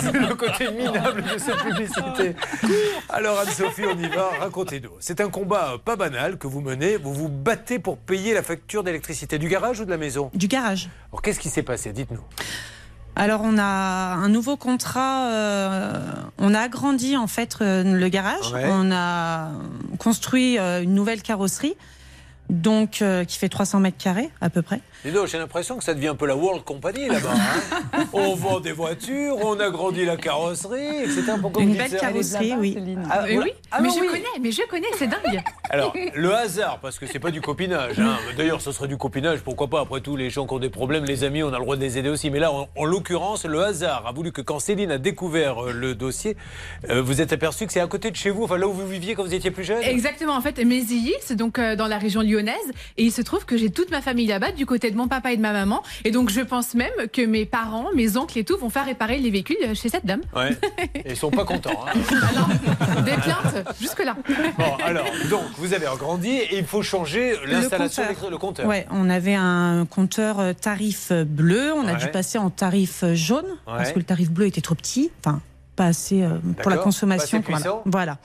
C'est 0.00 0.12
le 0.12 0.34
côté 0.34 0.70
minable 0.70 1.22
de 1.22 1.38
cette 1.38 1.56
publicité. 1.56 2.36
Alors 3.08 3.38
Anne-Sophie, 3.40 3.82
on 3.86 3.98
y 3.98 4.08
va, 4.08 4.30
racontez-nous. 4.40 4.90
C'est 5.00 5.20
un 5.20 5.28
combat 5.30 5.72
euh, 5.74 5.78
pas 5.78 5.96
banal 5.96 6.38
que 6.38 6.46
vous 6.46 6.60
menez. 6.60 6.96
Vous 6.96 7.12
vous 7.14 7.28
battez 7.28 7.78
pour 7.78 7.98
payer 7.98 8.34
la 8.34 8.42
facture 8.42 8.82
d'électricité 8.84 9.38
du 9.38 9.48
garage 9.48 9.80
ou 9.80 9.84
de 9.84 9.90
la 9.90 9.96
maison? 9.98 10.30
Du 10.34 10.48
garage. 10.48 10.88
Alors 11.10 11.22
qu'est-ce 11.22 11.40
qui 11.40 11.48
s'est 11.50 11.62
passé? 11.62 11.92
Dites-nous. 11.92 12.22
Alors 13.14 13.42
on 13.44 13.58
a 13.58 13.62
un 13.64 14.28
nouveau 14.30 14.56
contrat, 14.56 15.26
euh, 15.30 15.92
on 16.38 16.54
a 16.54 16.60
agrandi 16.60 17.14
en 17.18 17.26
fait 17.26 17.58
euh, 17.60 17.82
le 17.84 18.08
garage, 18.08 18.52
Ouais. 18.54 18.64
on 18.70 18.90
a 18.90 19.50
construit 19.98 20.58
euh, 20.58 20.82
une 20.82 20.94
nouvelle 20.94 21.20
carrosserie, 21.20 21.76
donc 22.50 23.00
euh, 23.02 23.24
qui 23.24 23.38
fait 23.38 23.48
300 23.48 23.80
mètres 23.80 23.96
carrés 24.02 24.30
à 24.40 24.50
peu 24.50 24.62
près. 24.62 24.80
Dis 25.04 25.10
donc, 25.10 25.26
j'ai 25.26 25.38
l'impression 25.38 25.76
que 25.78 25.84
ça 25.84 25.94
devient 25.94 26.08
un 26.08 26.14
peu 26.14 26.26
la 26.26 26.36
World 26.36 26.64
Company 26.64 27.08
là-bas. 27.08 27.30
hein. 27.34 28.04
on 28.12 28.34
vend 28.34 28.60
des 28.60 28.72
voitures, 28.72 29.36
on 29.44 29.58
agrandit 29.58 30.04
la 30.04 30.16
carrosserie, 30.16 31.02
etc. 31.04 31.22
Pourquoi 31.40 31.62
Une 31.62 31.74
belle 31.74 31.90
carrosserie, 31.90 32.54
oui. 32.58 32.76
Ah, 33.10 33.22
Mais 33.26 33.34
voilà. 33.34 33.44
oui, 33.50 33.52
Ah 33.70 33.80
mais 33.80 33.88
je 33.88 33.98
connais, 33.98 34.24
mais 34.40 34.52
je 34.52 34.62
connais, 34.68 34.86
c'est 34.96 35.08
dingue. 35.08 35.42
Alors, 35.70 35.92
le 36.14 36.34
hasard, 36.34 36.78
parce 36.80 36.98
que 36.98 37.06
c'est 37.06 37.18
pas 37.18 37.30
du 37.30 37.40
copinage. 37.40 37.98
hein. 37.98 38.18
D'ailleurs, 38.36 38.60
ce 38.60 38.70
serait 38.70 38.86
du 38.88 38.96
copinage, 38.96 39.40
pourquoi 39.40 39.68
pas 39.68 39.80
Après 39.80 40.00
tout, 40.00 40.16
les 40.16 40.30
gens 40.30 40.46
qui 40.46 40.54
ont 40.54 40.58
des 40.58 40.70
problèmes, 40.70 41.04
les 41.04 41.24
amis, 41.24 41.42
on 41.42 41.48
a 41.52 41.58
le 41.58 41.64
droit 41.64 41.76
de 41.76 41.80
les 41.80 41.98
aider 41.98 42.08
aussi. 42.10 42.30
Mais 42.30 42.38
là, 42.38 42.52
en, 42.52 42.68
en 42.76 42.84
l'occurrence, 42.84 43.44
le 43.44 43.62
hasard 43.62 44.06
a 44.06 44.12
voulu 44.12 44.30
que 44.30 44.40
quand 44.42 44.58
Céline 44.60 44.90
a 44.92 44.98
découvert 44.98 45.64
euh, 45.64 45.72
le 45.72 45.94
dossier, 45.94 46.36
euh, 46.90 47.02
vous 47.02 47.20
êtes 47.20 47.32
aperçu 47.32 47.66
que 47.66 47.72
c'est 47.72 47.80
à 47.80 47.86
côté 47.86 48.10
de 48.10 48.16
chez 48.16 48.30
vous, 48.30 48.44
enfin 48.44 48.56
là 48.58 48.68
où 48.68 48.72
vous 48.72 48.86
viviez 48.86 49.14
quand 49.14 49.24
vous 49.24 49.34
étiez 49.34 49.50
plus 49.50 49.64
jeune? 49.64 49.82
Exactement, 49.82 50.34
en 50.36 50.40
fait, 50.40 50.58
Mézilly, 50.64 51.14
c'est 51.22 51.36
donc 51.36 51.58
euh, 51.58 51.74
dans 51.76 51.88
la 51.88 51.98
région 51.98 52.22
lyonnaise, 52.32 52.56
et 52.96 53.04
il 53.04 53.12
se 53.12 53.22
trouve 53.22 53.44
que 53.44 53.56
j'ai 53.56 53.70
toute 53.70 53.90
ma 53.90 54.00
famille 54.00 54.26
là-bas, 54.26 54.52
du 54.52 54.66
côté 54.66 54.90
de 54.90 54.96
mon 54.96 55.08
papa 55.08 55.32
et 55.32 55.36
de 55.36 55.42
ma 55.42 55.52
maman, 55.52 55.82
et 56.04 56.10
donc 56.10 56.30
je 56.30 56.40
pense 56.40 56.74
même 56.74 56.90
que 57.12 57.22
mes 57.22 57.44
parents, 57.46 57.86
mes 57.94 58.16
oncles 58.16 58.38
et 58.38 58.44
tout 58.44 58.56
vont 58.56 58.70
faire 58.70 58.86
réparer 58.86 59.18
les 59.18 59.30
véhicules 59.30 59.56
euh, 59.64 59.74
chez 59.74 59.88
cette 59.88 60.06
dame. 60.06 60.22
Ouais. 60.34 60.56
Et 61.04 61.10
ils 61.10 61.16
sont 61.16 61.30
pas 61.30 61.44
contents. 61.44 61.84
hein. 61.86 63.02
Des 63.04 63.12
plaintes, 63.12 63.66
jusque-là. 63.80 64.16
Bon, 64.58 64.76
alors, 64.84 65.04
donc, 65.30 65.42
vous 65.56 65.74
avez 65.74 65.86
agrandi 65.86 66.30
et 66.30 66.58
il 66.58 66.64
faut 66.64 66.82
changer 66.82 67.34
l'installation, 67.46 68.02
compteur. 68.02 68.04
électrique, 68.04 68.30
le 68.30 68.38
compteur. 68.38 68.66
Ouais, 68.66 68.86
on 68.90 69.10
avait 69.10 69.34
un 69.34 69.86
compteur 69.88 70.40
euh, 70.40 70.52
tarif 70.52 71.12
bleu, 71.12 71.72
on 71.72 71.86
a 71.86 71.94
dû 71.94 72.08
passer 72.08 72.38
en 72.38 72.50
tarif 72.50 73.04
jaune 73.14 73.46
parce 73.66 73.92
que 73.92 73.98
le 73.98 74.04
tarif 74.04 74.30
bleu 74.30 74.46
était 74.46 74.60
trop 74.60 74.74
petit, 74.74 75.10
enfin 75.24 75.40
pas 75.76 75.86
assez 75.86 76.22
euh, 76.22 76.38
pour 76.60 76.70
la 76.70 76.76
consommation. 76.76 77.40
pas 77.42 77.54
assez 77.54 77.62
voilà. 77.68 77.82
voilà. 77.86 78.18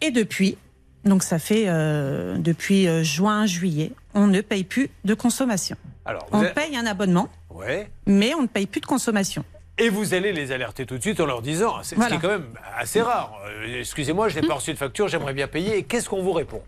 Et 0.00 0.10
depuis, 0.10 0.56
donc 1.04 1.22
ça 1.22 1.38
fait 1.38 1.64
euh, 1.68 2.36
depuis 2.38 2.86
euh, 2.88 3.02
juin, 3.02 3.46
juillet, 3.46 3.92
on 4.14 4.26
ne 4.26 4.40
paye 4.40 4.64
plus 4.64 4.90
de 5.04 5.14
consommation. 5.14 5.76
Alors, 6.04 6.26
On 6.32 6.40
avez- 6.40 6.50
paye 6.50 6.76
un 6.76 6.86
abonnement, 6.86 7.28
Ouais. 7.50 7.90
mais 8.06 8.34
on 8.34 8.42
ne 8.42 8.46
paye 8.46 8.66
plus 8.66 8.80
de 8.80 8.86
consommation. 8.86 9.44
Et 9.80 9.90
vous 9.90 10.12
allez 10.14 10.32
les 10.32 10.50
alerter 10.50 10.86
tout 10.86 10.96
de 10.96 11.02
suite 11.02 11.20
en 11.20 11.26
leur 11.26 11.40
disant, 11.42 11.74
c'est 11.82 11.94
ce 11.94 12.00
Voilà. 12.00 12.10
qui 12.10 12.16
est 12.16 12.20
quand 12.28 12.34
même 12.34 12.48
assez 12.76 13.00
rare. 13.00 13.32
Euh, 13.46 13.78
Excusez-moi, 13.80 14.28
je 14.28 14.40
n'ai 14.40 14.46
pas 14.46 14.54
reçu 14.54 14.72
de 14.72 14.78
facture, 14.78 15.06
j'aimerais 15.08 15.34
bien 15.34 15.46
payer. 15.46 15.78
Et 15.78 15.82
qu'est-ce 15.84 16.08
qu'on 16.08 16.22
vous 16.22 16.32
répond? 16.32 16.62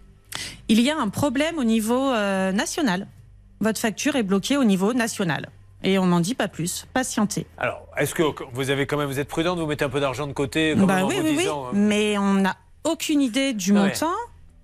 Il 0.69 0.81
y 0.81 0.90
a 0.90 0.97
un 0.97 1.09
problème 1.09 1.59
au 1.59 1.65
niveau 1.65 2.12
euh, 2.12 2.52
national. 2.52 3.09
Votre 3.61 3.81
facture 3.81 4.15
est 4.15 4.23
bloquée 4.23 4.57
au 4.57 4.65
niveau 4.65 4.93
national. 4.94 5.48
Et 5.82 5.98
on 5.98 6.07
n'en 6.07 6.20
dit 6.20 6.35
pas 6.35 6.47
plus. 6.47 6.86
Patientez. 6.93 7.47
Alors, 7.59 7.85
est-ce 7.97 8.15
que 8.15 8.23
vous 8.52 8.70
avez 8.70 8.86
quand 8.86 8.97
même, 8.98 9.09
vous 9.09 9.19
êtes 9.19 9.28
prudente, 9.28 9.59
vous 9.59 9.66
mettez 9.66 9.85
un 9.85 9.89
peu 9.89 9.98
d'argent 10.01 10.27
de 10.28 10.32
côté 10.32 10.74
comme 10.77 10.86
Bah 10.86 11.05
en 11.05 11.09
oui, 11.09 11.15
vous 11.16 11.23
oui, 11.24 11.31
oui. 11.31 11.39
disant, 11.39 11.66
euh, 11.66 11.70
Mais 11.74 12.16
on 12.19 12.35
n'a 12.35 12.57
aucune 12.85 13.20
idée 13.23 13.52
du 13.52 13.73
Ouais. 13.73 13.81
montant. 13.89 14.15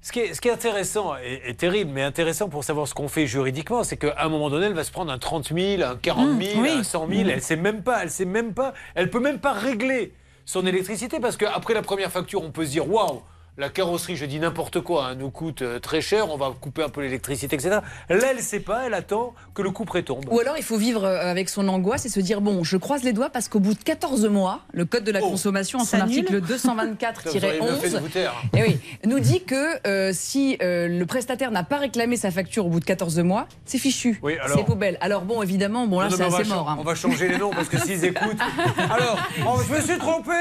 Ce 0.03 0.13
qui, 0.13 0.21
est, 0.21 0.35
ce 0.35 0.41
qui 0.41 0.47
est 0.47 0.53
intéressant 0.53 1.17
et, 1.17 1.43
et 1.47 1.55
terrible, 1.55 1.91
mais 1.93 2.03
intéressant 2.05 2.49
pour 2.49 2.63
savoir 2.63 2.87
ce 2.87 2.95
qu'on 2.95 3.09
fait 3.09 3.27
juridiquement, 3.27 3.83
c'est 3.83 3.97
qu'à 3.97 4.15
un 4.21 4.29
moment 4.29 4.51
donné, 4.51 4.67
elle 4.67 4.73
va 4.75 4.85
se 4.85 4.93
prendre 4.93 5.11
un 5.11 5.19
30 5.19 5.53
000, 5.53 5.83
un 5.83 5.97
40 5.97 6.41
000, 6.41 6.59
Mmh, 6.59 6.63
oui. 6.63 6.71
un 6.71 6.83
100 6.85 7.09
000. 7.09 7.23
Mmh. 7.25 7.29
Elle 7.31 7.43
sait 7.43 7.57
même 7.57 7.83
pas, 7.83 8.03
elle 8.05 8.11
sait 8.11 8.25
même 8.25 8.55
pas, 8.55 8.73
elle 8.95 9.11
peut 9.11 9.19
même 9.19 9.41
pas 9.41 9.53
régler 9.53 10.13
son 10.45 10.65
électricité 10.65 11.19
parce 11.19 11.37
qu'après 11.37 11.75
la 11.75 11.83
première 11.83 12.13
facture, 12.13 12.41
on 12.45 12.53
peut 12.53 12.65
se 12.65 12.71
dire 12.71 12.89
waouh. 12.89 13.21
La 13.59 13.71
carrosserie, 13.71 14.17
je 14.17 14.27
dis 14.27 14.39
n'importe 14.39 14.81
quoi, 14.83 15.07
hein, 15.07 15.15
nous 15.15 15.31
coûte 15.31 15.63
euh, 15.63 15.79
très 15.79 16.03
cher, 16.03 16.31
on 16.31 16.37
va 16.37 16.53
couper 16.61 16.83
un 16.83 16.91
peu 16.91 17.01
l'électricité, 17.01 17.57
etc. 17.57 17.79
Là, 18.11 18.17
elle 18.31 18.37
ne 18.37 18.43
sait 18.43 18.61
pas, 18.61 18.83
elle 18.87 18.93
attend 18.93 19.33
que 19.55 19.63
le 19.63 19.71
coup 19.71 19.87
tombe. 20.03 20.27
Ou 20.31 20.41
alors 20.41 20.59
il 20.59 20.63
faut 20.63 20.77
vivre 20.77 21.05
euh, 21.05 21.31
avec 21.31 21.49
son 21.49 21.67
angoisse 21.69 22.05
et 22.05 22.11
se 22.11 22.21
dire 22.21 22.43
bon, 22.43 22.65
je 22.65 22.77
croise 22.77 23.03
les 23.03 23.15
doigts 23.15 23.31
parce 23.31 23.49
qu'au 23.49 23.61
bout 23.61 23.73
de 23.73 23.83
14 23.83 24.27
mois, 24.27 24.61
le 24.75 24.85
code 24.85 25.05
de 25.05 25.13
la 25.13 25.21
consommation 25.21 25.79
en 25.79 25.85
son 25.87 26.01
article 26.01 26.39
Vous 26.41 26.69
auriez 26.69 27.61
bien 27.61 27.77
fait 27.77 27.89
de 27.89 27.99
vous 27.99 28.09
224-11 28.09 28.11
taire. 28.11 28.35
eh 28.55 28.63
oui, 28.63 28.79
nous 29.07 29.21
dit 29.21 29.43
que 29.45 29.87
euh, 29.89 30.11
si 30.13 30.59
euh, 30.61 30.89
le 30.89 31.07
prestataire 31.07 31.51
n'a 31.51 31.63
pas 31.65 31.79
réclamé 31.79 32.17
sa 32.17 32.31
facture 32.31 32.67
au 32.67 32.69
bout 32.69 32.81
de 32.81 32.85
14 32.85 33.19
mois, 33.21 33.47
c'est 33.65 33.79
fichu, 33.79 34.19
Oui, 34.23 34.37
alors- 34.39 34.59
c'est 34.59 34.65
poubelle. 34.65 34.99
Alors 35.01 35.23
bon, 35.23 35.43
évidemment, 35.43 35.87
bon 35.87 36.01
là 36.01 36.09
c'est 36.11 36.23
assez 36.23 36.43
va 36.43 36.55
mort. 36.55 36.69
hein. 36.69 36.77
On 36.79 36.85
va 36.85 36.95
changer 36.95 37.29
les 37.29 37.39
noms 37.39 37.51
parce 37.51 37.69
que 37.71 37.79
s'ils 37.79 38.05
écoutent. 38.05 38.37
Alors, 38.91 39.19
oh, 39.47 39.59
je 39.67 39.75
me 39.75 39.81
suis 39.81 39.97
trompé. 39.99 40.33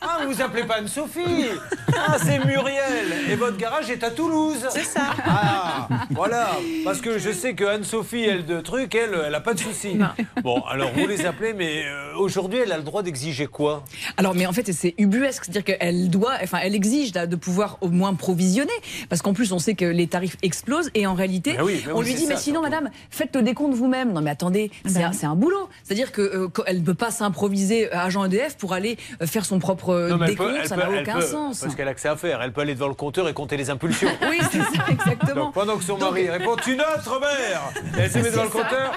Ah, 0.00 0.20
vous 0.24 0.32
vous 0.32 0.40
appelez 0.42 0.64
pas 0.64 0.76
Anne-Sophie. 0.76 1.48
Ah, 1.94 2.16
c'est 2.22 2.38
Muriel. 2.62 3.30
Et 3.30 3.34
votre 3.36 3.56
garage 3.56 3.90
est 3.90 4.02
à 4.04 4.10
Toulouse. 4.10 4.66
C'est 4.70 4.84
ça. 4.84 5.10
Ah, 5.24 5.88
voilà. 6.10 6.50
Parce 6.84 7.00
que 7.00 7.18
je 7.18 7.30
sais 7.30 7.54
que 7.54 7.64
Anne-Sophie, 7.64 8.22
elle, 8.24 8.46
de 8.46 8.60
trucs, 8.60 8.94
elle, 8.94 9.10
elle 9.26 9.34
a 9.34 9.40
pas 9.40 9.54
de 9.54 9.58
soucis. 9.60 9.98
Bon, 10.42 10.60
alors 10.68 10.90
vous 10.94 11.06
les 11.06 11.26
appelez, 11.26 11.52
mais 11.54 11.84
euh, 11.86 12.14
aujourd'hui, 12.16 12.60
elle 12.64 12.72
a 12.72 12.76
le 12.76 12.82
droit 12.82 13.02
d'exiger 13.02 13.46
quoi? 13.46 13.84
Alors, 14.16 14.34
mais 14.34 14.46
en 14.46 14.52
fait, 14.52 14.70
c'est 14.72 14.94
ubuesque, 14.98 15.44
c'est-à-dire 15.44 15.64
qu'elle 15.64 16.10
doit, 16.10 16.34
enfin, 16.42 16.58
elle 16.62 16.74
exige 16.74 17.14
là, 17.14 17.26
de 17.26 17.36
pouvoir 17.36 17.78
au 17.80 17.88
moins 17.88 18.14
provisionner, 18.14 18.72
parce 19.08 19.22
qu'en 19.22 19.32
plus, 19.32 19.52
on 19.52 19.58
sait 19.58 19.74
que 19.74 19.84
les 19.84 20.06
tarifs 20.06 20.36
explosent, 20.42 20.90
et 20.94 21.06
en 21.06 21.14
réalité, 21.14 21.56
oui, 21.62 21.82
mais 21.86 21.92
on 21.92 21.98
oui, 21.98 22.06
lui 22.06 22.14
dit, 22.14 22.26
mais 22.28 22.36
sinon, 22.36 22.60
madame, 22.62 22.90
faites 23.10 23.34
le 23.36 23.42
décompte 23.42 23.74
vous-même. 23.74 24.12
Non, 24.12 24.20
mais 24.20 24.30
attendez, 24.30 24.70
c'est 24.86 25.02
un, 25.02 25.12
c'est 25.12 25.26
un 25.26 25.34
boulot. 25.36 25.68
C'est-à-dire 25.84 26.12
qu'elle 26.12 26.78
ne 26.78 26.84
peut 26.84 26.94
pas 26.94 27.10
s'improviser 27.10 27.92
euh, 27.92 27.98
agent 27.98 28.24
EDF 28.24 28.56
pour 28.56 28.72
aller 28.72 28.96
euh, 29.20 29.26
faire 29.26 29.44
son 29.44 29.58
propre 29.58 29.90
euh, 29.90 30.10
Non, 30.10 30.18
décompte, 30.18 30.50
peut- 30.50 30.56
elle 30.62 30.68
ça 30.68 30.74
peut- 30.76 30.82
n'a 30.82 30.88
elle 30.96 31.02
aucun 31.02 31.14
peut, 31.18 31.22
sens. 31.26 31.60
Parce 31.60 31.74
qu'elle 31.74 31.88
a 31.88 31.94
que 31.94 32.00
ça 32.00 32.12
à 32.12 32.16
faire. 32.16 32.42
Elle 32.42 32.51
peut 32.52 32.60
aller 32.60 32.74
devant 32.74 32.88
le 32.88 32.94
compteur 32.94 33.28
et 33.28 33.34
compter 33.34 33.56
les 33.56 33.70
impulsions. 33.70 34.10
Oui, 34.28 34.40
c'est 34.50 34.58
ça, 34.58 34.84
exactement. 34.90 35.46
Donc 35.46 35.54
pendant 35.54 35.76
que 35.76 35.84
son 35.84 35.98
mari 35.98 36.28
répond 36.28 36.56
notes, 36.76 37.06
Robert 37.06 37.72
Et 37.98 38.00
elle 38.00 38.10
se 38.10 38.18
met 38.18 38.30
devant 38.30 38.44
le 38.44 38.50
compteur. 38.50 38.92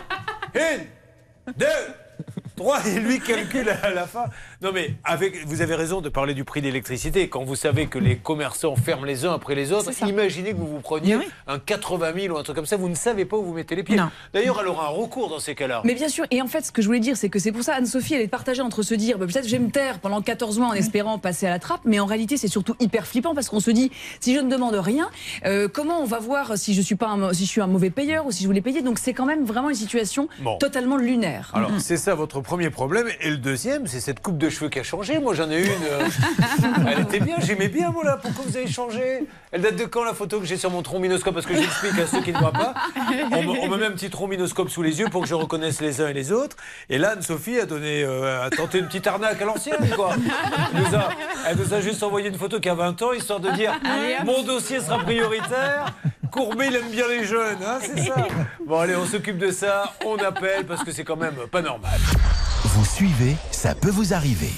Une, 0.54 1.54
deux, 1.58 1.66
3 2.56 2.88
et 2.88 3.00
lui 3.00 3.20
calcule 3.20 3.70
à 3.84 3.90
la 3.92 4.06
fin. 4.08 4.26
Non 4.62 4.72
mais 4.74 4.94
avec, 5.04 5.46
vous 5.46 5.62
avez 5.62 5.76
raison 5.76 6.02
de 6.02 6.10
parler 6.10 6.34
du 6.34 6.44
prix 6.44 6.62
de 6.62 6.68
l'électricité. 6.68 7.28
Quand 7.30 7.44
vous 7.44 7.56
savez 7.56 7.88
que 7.88 8.00
les 8.00 8.16
commerçants 8.18 8.76
ferment 8.76 9.06
les 9.06 9.26
uns 9.26 9.34
après 9.34 9.56
les 9.56 9.72
autres, 9.72 9.92
imaginez 10.08 10.52
que 10.52 10.58
vous 10.58 10.68
vous 10.68 10.80
preniez 10.80 11.18
un 11.48 11.60
80 11.60 12.14
000 12.20 12.36
ou 12.36 12.38
un 12.40 12.44
truc 12.44 12.56
comme 12.56 12.66
ça, 12.66 12.78
vous 12.78 12.90
ne 12.90 12.96
savez 12.96 13.26
pas 13.26 13.38
où 13.38 13.44
vous 13.44 13.54
mettez 13.54 13.76
les 13.76 13.84
pieds. 13.84 14.00
D'ailleurs, 14.34 14.58
elle 14.62 14.68
aura 14.68 14.86
un 14.88 14.90
recours 14.90 15.30
dans 15.30 15.40
ces 15.40 15.56
cas-là. 15.56 15.82
Mais 15.84 15.96
bien 15.96 16.10
sûr, 16.10 16.26
et 16.32 16.42
en 16.42 16.48
fait, 16.48 16.66
ce 16.66 16.72
que 16.72 16.82
je 16.82 16.88
voulais 16.88 17.00
dire, 17.00 17.18
c'est 17.18 17.30
que 17.30 17.40
c'est 17.40 17.52
pour 17.52 17.64
ça, 17.64 17.76
Anne-Sophie, 17.76 18.14
elle 18.16 18.22
est 18.22 18.28
partagée 18.28 18.62
entre 18.62 18.84
se 18.84 18.94
dire, 18.94 19.18
bah, 19.18 19.26
peut-être 19.26 19.46
je 19.48 19.52
vais 19.52 19.60
me 19.60 19.70
taire 19.70 20.00
pendant 20.00 20.22
14 20.22 20.58
mois 20.60 20.70
en 20.70 20.74
espérant 20.74 21.20
passer 21.20 21.48
à 21.48 21.50
la 21.50 21.60
trappe, 21.60 21.82
mais 21.86 22.00
en 22.00 22.06
réalité, 22.06 22.38
c'est 22.38 22.48
surtout 22.48 22.76
hyper 22.80 23.06
flippant 23.08 23.36
parce 23.36 23.50
qu'on 23.50 23.60
se 23.60 23.72
dit, 23.72 23.92
si 24.20 24.34
je 24.34 24.40
ne 24.40 24.50
demande 24.50 24.76
rien, 24.76 25.10
euh, 25.46 25.68
comment 25.68 26.00
on 26.02 26.06
va 26.06 26.20
voir 26.20 26.58
si 26.58 26.74
je 26.74 26.82
suis 26.82 26.96
pas, 26.96 27.08
un, 27.10 27.34
si 27.34 27.46
je 27.46 27.50
suis 27.50 27.62
un 27.62 27.68
mauvais 27.68 27.90
payeur 27.90 28.26
ou 28.26 28.32
si 28.32 28.44
je 28.44 28.48
voulais 28.48 28.62
payer? 28.62 28.82
Donc 28.82 28.98
c'est 29.00 29.14
quand 29.14 29.26
même 29.26 29.44
vraiment 29.46 29.70
une 29.70 29.76
situation 29.76 30.28
Bon. 30.40 30.58
totalement 30.58 30.98
lunaire. 30.98 31.52
Alors, 31.54 31.72
c'est 31.80 31.98
ça 31.98 32.16
votre 32.16 32.42
premier 32.46 32.70
problème. 32.70 33.08
Et 33.22 33.30
le 33.30 33.38
deuxième, 33.38 33.88
c'est 33.88 34.00
cette 34.00 34.22
coupe 34.22 34.38
de 34.38 34.50
cheveux 34.50 34.70
qui 34.70 34.80
a 34.80 34.84
changé. 34.84 35.20
Moi, 35.20 35.34
j'en 35.34 35.50
ai 35.50 35.64
une. 35.66 35.84
euh, 35.92 36.08
elle 36.88 37.02
était 37.02 37.20
bien, 37.20 37.38
j'aimais 37.40 37.68
bien, 37.68 37.92
moi, 37.92 38.04
là. 38.04 38.18
Pourquoi 38.22 38.46
vous 38.48 38.56
avez 38.56 38.68
changé? 38.68 39.26
Elle 39.52 39.62
date 39.62 39.76
de 39.76 39.86
quand, 39.86 40.04
la 40.04 40.14
photo 40.14 40.40
que 40.40 40.46
j'ai 40.46 40.58
sur 40.58 40.70
mon 40.72 40.82
trombinoscope? 40.82 41.34
Parce 41.34 41.46
que 41.46 41.56
j'explique 41.56 41.98
à 42.00 42.08
ceux 42.08 42.22
qui 42.22 42.32
ne 42.32 42.38
voient 42.38 42.52
pas. 42.52 42.74
On 43.32 43.44
me, 43.44 43.50
on 43.62 43.68
me 43.68 43.78
met 43.78 43.86
un 43.88 43.92
petit 43.92 44.10
trombinoscope 44.10 44.70
sous 44.70 44.82
les 44.84 45.00
yeux 45.00 45.08
pour 45.10 45.22
que 45.22 45.28
je 45.28 45.36
reconnaisse 45.36 45.82
les 45.82 46.02
uns 46.02 46.08
et 46.08 46.14
les 46.14 46.32
autres. 46.32 46.56
Et 46.90 46.98
là, 46.98 47.12
Anne-Sophie 47.12 47.60
a, 47.60 47.66
donné, 47.66 48.04
euh, 48.04 48.46
a 48.46 48.50
tenté 48.50 48.80
une 48.80 48.86
petite 48.86 49.08
arnaque 49.08 49.42
à 49.42 49.46
l'ancienne, 49.46 49.90
quoi. 49.96 50.12
Elle 50.74 50.82
nous, 50.82 50.96
a, 50.96 51.10
elle 51.48 51.58
nous 51.58 51.74
a 51.74 51.82
juste 51.82 52.04
envoyé 52.04 52.30
une 52.30 52.38
photo 52.38 52.60
qui 52.60 52.70
a 52.70 52.76
20 52.76 53.02
ans, 53.02 53.14
histoire 53.14 53.40
de 53.40 53.50
dire 53.52 53.74
Allez. 53.84 54.18
Mon 54.24 54.44
dossier 54.44 54.80
sera 54.80 55.00
prioritaire. 55.00 55.94
Courbet, 56.32 56.68
il 56.68 56.76
aime 56.76 56.90
bien 56.92 57.08
les 57.08 57.26
jeunes, 57.26 57.58
hein, 57.66 57.80
c'est 57.82 58.06
ça. 58.06 58.16
Bon, 58.66 58.80
allez, 58.80 58.96
on 58.96 59.06
s'occupe 59.06 59.38
de 59.38 59.52
ça. 59.52 59.94
On 60.06 60.18
appelle 60.18 60.66
parce 60.66 60.84
que 60.84 60.92
c'est 60.92 61.04
quand 61.04 61.16
même 61.16 61.36
pas 61.52 61.62
normal. 61.62 62.00
Vous 62.64 62.86
suivez, 62.86 63.36
ça 63.52 63.76
peut 63.76 63.92
vous 63.92 64.14
arriver. 64.14 64.52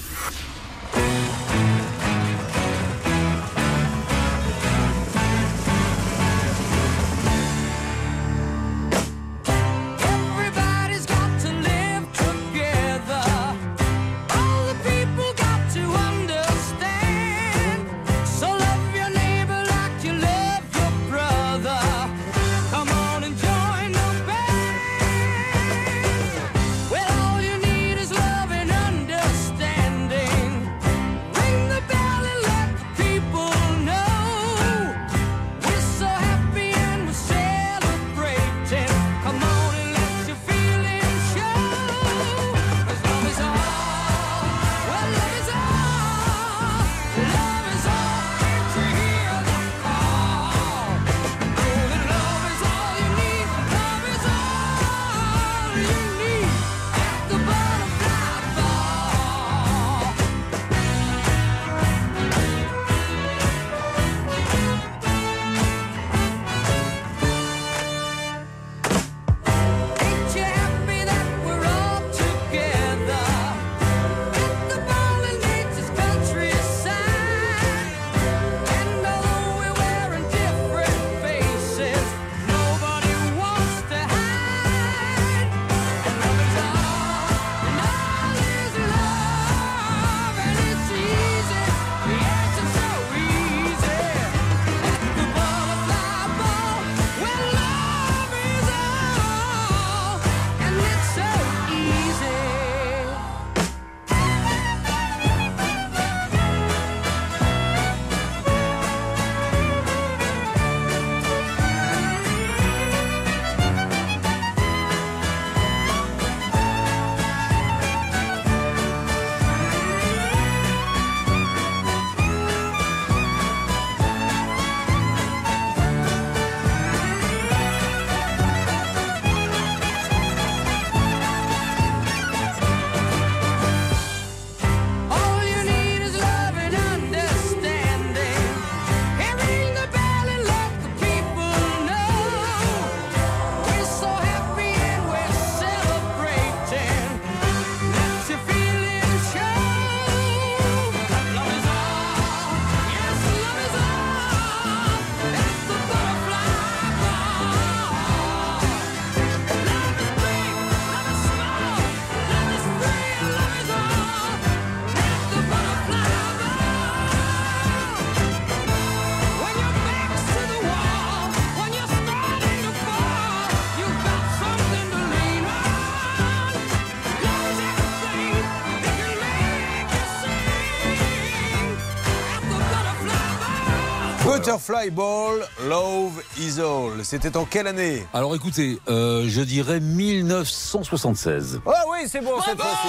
Butterfly 184.52 184.90
Ball, 184.90 185.46
Love 185.68 186.22
is 186.38 186.58
All. 186.58 187.04
C'était 187.04 187.36
en 187.36 187.44
quelle 187.44 187.66
année 187.66 188.06
Alors 188.14 188.34
écoutez, 188.34 188.78
euh, 188.88 189.26
je 189.28 189.42
dirais 189.42 189.78
1976. 189.78 191.60
Ah 191.66 191.84
oui, 191.90 192.08
c'est 192.08 192.22
bon 192.22 192.40
cette 192.42 192.58
fois-ci. 192.58 192.88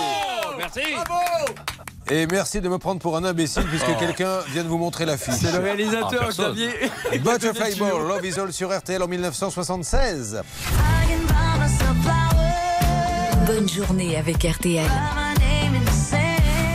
Merci. 0.57 0.79
Et 2.11 2.27
merci 2.27 2.61
de 2.61 2.69
me 2.69 2.77
prendre 2.77 3.01
pour 3.01 3.17
un 3.17 3.25
imbécile 3.25 3.63
puisque 3.63 3.89
Oh. 3.89 3.99
quelqu'un 3.99 4.39
vient 4.53 4.63
de 4.63 4.69
vous 4.69 4.77
montrer 4.77 5.05
la 5.05 5.17
fiche. 5.17 5.33
C'est 5.41 5.51
le 5.51 5.59
réalisateur, 5.59 6.23
Ah. 6.27 6.29
Xavier. 6.29 6.69
Butterfly 7.19 7.75
Ball, 7.75 8.07
Love 8.07 8.25
is 8.25 8.39
All 8.39 8.53
sur 8.53 8.73
RTL 8.73 9.03
en 9.03 9.07
1976. 9.09 10.41
Bonne 13.45 13.67
journée 13.67 14.15
avec 14.15 14.43
RTL. 14.43 14.89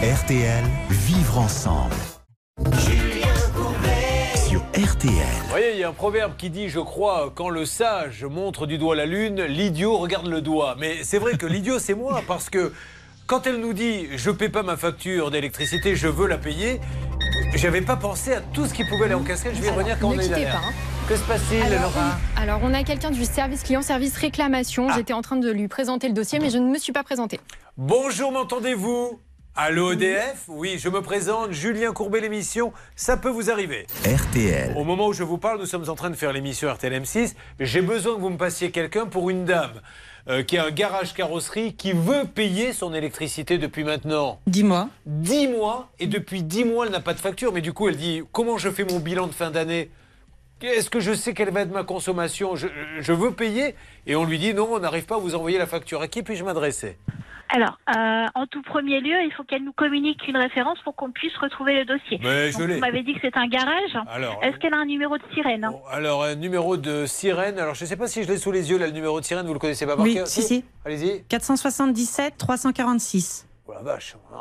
RTL, 0.03 0.65
vivre 0.91 1.39
ensemble. 1.39 1.95
Un 5.85 5.93
proverbe 5.93 6.37
qui 6.37 6.51
dit, 6.51 6.69
je 6.69 6.81
crois, 6.81 7.33
quand 7.35 7.49
le 7.49 7.67
sage 7.67 8.25
montre 8.25 8.67
du 8.67 8.79
doigt 8.79 8.97
la 8.97 9.07
lune, 9.07 9.43
l'idiot 9.43 9.97
regarde 9.99 10.27
le 10.27 10.41
doigt. 10.41 10.77
Mais 10.79 11.03
c'est 11.03 11.19
vrai 11.19 11.37
que 11.37 11.47
l'idiot, 11.47 11.79
c'est 11.79 11.95
moi, 11.95 12.23
parce 12.27 12.51
que 12.51 12.73
quand 13.27 13.47
elle 13.47 13.59
nous 13.61 13.73
dit, 13.73 14.09
je 14.17 14.31
paie 14.31 14.49
pas 14.49 14.63
ma 14.63 14.77
facture 14.77 15.31
d'électricité, 15.31 15.97
je 15.97 16.09
veux 16.09 16.27
la 16.27 16.39
payer, 16.39 16.81
J'avais 17.55 17.83
pas 17.83 17.97
pensé 17.97 18.35
à 18.35 18.41
tout 18.41 18.67
ce 18.67 18.75
qui 18.75 18.85
pouvait 18.85 19.05
aller 19.05 19.15
en 19.15 19.23
cascade. 19.23 19.55
Je 19.55 19.61
vais 19.61 19.69
y 19.69 19.71
revenir 19.71 19.99
quand 19.99 20.11
ne 20.11 20.17
on 20.17 20.21
est 20.21 20.29
derrière. 20.29 20.53
pas, 20.53 20.67
hein. 20.69 20.73
Que 21.09 21.17
se 21.17 21.23
passe-t-il, 21.23 21.63
Alors, 21.63 21.83
Laura 21.83 22.17
on, 22.37 22.43
alors, 22.43 22.61
on 22.63 22.75
a 22.75 22.83
quelqu'un 22.83 23.11
du 23.11 23.25
service 23.25 23.63
client, 23.63 23.83
service 23.83 24.17
réclamation. 24.17 24.91
J'étais 24.91 25.13
en 25.13 25.23
train 25.23 25.37
de 25.37 25.51
lui 25.51 25.69
présenter 25.69 26.09
le 26.09 26.15
dossier, 26.15 26.39
mais 26.39 26.51
je 26.51 26.59
ne 26.59 26.69
me 26.69 26.79
suis 26.79 26.93
pas 26.93 27.03
présentée. 27.03 27.41
Bonjour, 27.77 28.33
m'entendez-vous? 28.33 29.21
Allô 29.57 29.93
EDF 29.93 30.47
Oui, 30.49 30.79
je 30.81 30.89
me 30.89 31.01
présente, 31.01 31.53
Julien 31.53 31.93
Courbet, 31.93 32.21
l'émission. 32.21 32.73
Ça 32.97 33.17
peut 33.17 33.29
vous 33.29 33.53
arriver. 33.53 33.87
RTL. 34.05 34.75
Au 34.77 34.83
moment 34.83 35.07
où 35.07 35.13
je 35.13 35.23
vous 35.23 35.39
parle, 35.39 35.61
nous 35.61 35.67
sommes 35.67 35.89
en 35.89 35.95
train 35.95 36.11
de 36.11 36.17
faire 36.17 36.33
l'émission 36.33 36.69
RTL 36.73 36.93
M6. 36.93 37.35
J'ai 37.61 37.81
besoin 37.81 38.17
que 38.17 38.21
vous 38.21 38.31
me 38.31 38.37
passiez 38.37 38.73
quelqu'un 38.73 39.07
pour 39.07 39.31
une 39.31 39.45
dame 39.45 39.81
euh, 40.29 40.43
qui 40.43 40.59
a 40.59 40.65
un 40.67 40.73
garage 40.73 41.15
carrosserie 41.15 41.77
qui 41.77 41.93
veut 41.93 42.25
payer 42.25 42.73
son 42.73 42.93
électricité 42.95 43.57
depuis 43.57 43.85
maintenant. 43.85 44.41
Dix 44.49 44.65
mois. 44.65 44.89
10 45.07 45.47
mois 45.47 45.89
et 46.01 46.09
depuis 46.09 46.43
10 46.43 46.65
mois 46.65 46.87
elle 46.87 46.93
n'a 46.93 46.99
pas 47.01 47.15
de 47.15 47.21
facture 47.21 47.53
mais 47.53 47.61
du 47.61 47.73
coup 47.73 47.89
elle 47.89 47.97
dit 47.97 48.23
comment 48.33 48.59
je 48.59 48.71
fais 48.71 48.85
mon 48.85 48.99
bilan 48.99 49.29
de 49.29 49.33
fin 49.35 49.53
d'année? 49.53 49.89
Est-ce 50.63 50.91
que 50.91 50.99
je 50.99 51.13
sais 51.15 51.33
quelle 51.33 51.51
va 51.51 51.61
être 51.61 51.73
ma 51.73 51.85
consommation? 51.85 52.57
Je, 52.57 52.67
je 52.99 53.13
veux 53.13 53.31
payer 53.31 53.77
et 54.09 54.17
on 54.17 54.25
lui 54.25 54.41
dit 54.41 54.53
non 54.53 54.69
on 54.73 54.81
n'arrive 54.81 55.05
pas 55.05 55.15
à 55.17 55.19
vous 55.19 55.37
envoyer 55.37 55.59
la 55.59 55.67
facture 55.67 56.01
à 56.01 56.09
qui 56.09 56.25
puis-je 56.25 56.43
m'adresser? 56.43 56.99
Alors, 57.51 57.79
euh, 57.95 58.27
en 58.35 58.47
tout 58.47 58.63
premier 58.63 59.01
lieu, 59.01 59.15
il 59.25 59.33
faut 59.37 59.45
qu'elle 59.45 59.63
nous 59.65 59.73
communique 59.73 60.27
une 60.27 60.37
référence 60.37 60.79
pour 60.83 60.97
qu'on 60.97 61.11
puisse 61.13 61.37
retrouver 61.37 61.75
le 61.79 61.85
dossier. 61.85 62.19
Mais 62.23 62.51
je 62.51 62.59
Donc, 62.59 62.69
l'ai. 62.69 62.75
Vous 62.75 62.81
m'avez 62.81 63.03
dit 63.03 63.15
que 63.15 63.21
c'est 63.23 63.37
un 63.37 63.47
garage. 63.47 63.97
Alors, 64.09 64.41
Est-ce 64.43 64.57
qu'elle 64.59 64.75
a 64.75 64.79
un 64.79 64.87
numéro 64.87 65.17
de 65.19 65.23
sirène 65.35 65.69
alors 65.91 66.25
un 66.25 66.35
numéro 66.35 66.77
de 66.77 67.07
sirène 67.07 67.59
alors 67.59 67.75
je 67.75 67.85
ne 67.85 67.89
sais 67.89 67.97
pas 67.97 68.07
si 68.09 68.23
je 68.25 68.29
l'ai 68.29 68.39
sous 68.39 68.51
les 68.53 68.71
yeux 68.71 68.79
là 68.79 68.87
le 68.87 68.93
numéro 68.93 69.21
de 69.21 69.25
sirène 69.25 69.47
vous 69.47 69.53
le 69.53 69.59
connaissez 69.59 69.87
pas 69.87 69.97
par 69.97 70.05
Oui, 70.05 70.15
cœur 70.15 70.27
si, 70.27 70.43
si. 70.43 70.65
allez-y 70.85 71.23
477 71.29 72.37
346. 72.39 73.47
oh 73.69 73.73
la 73.73 73.83
vache 73.83 74.17
non. 74.33 74.39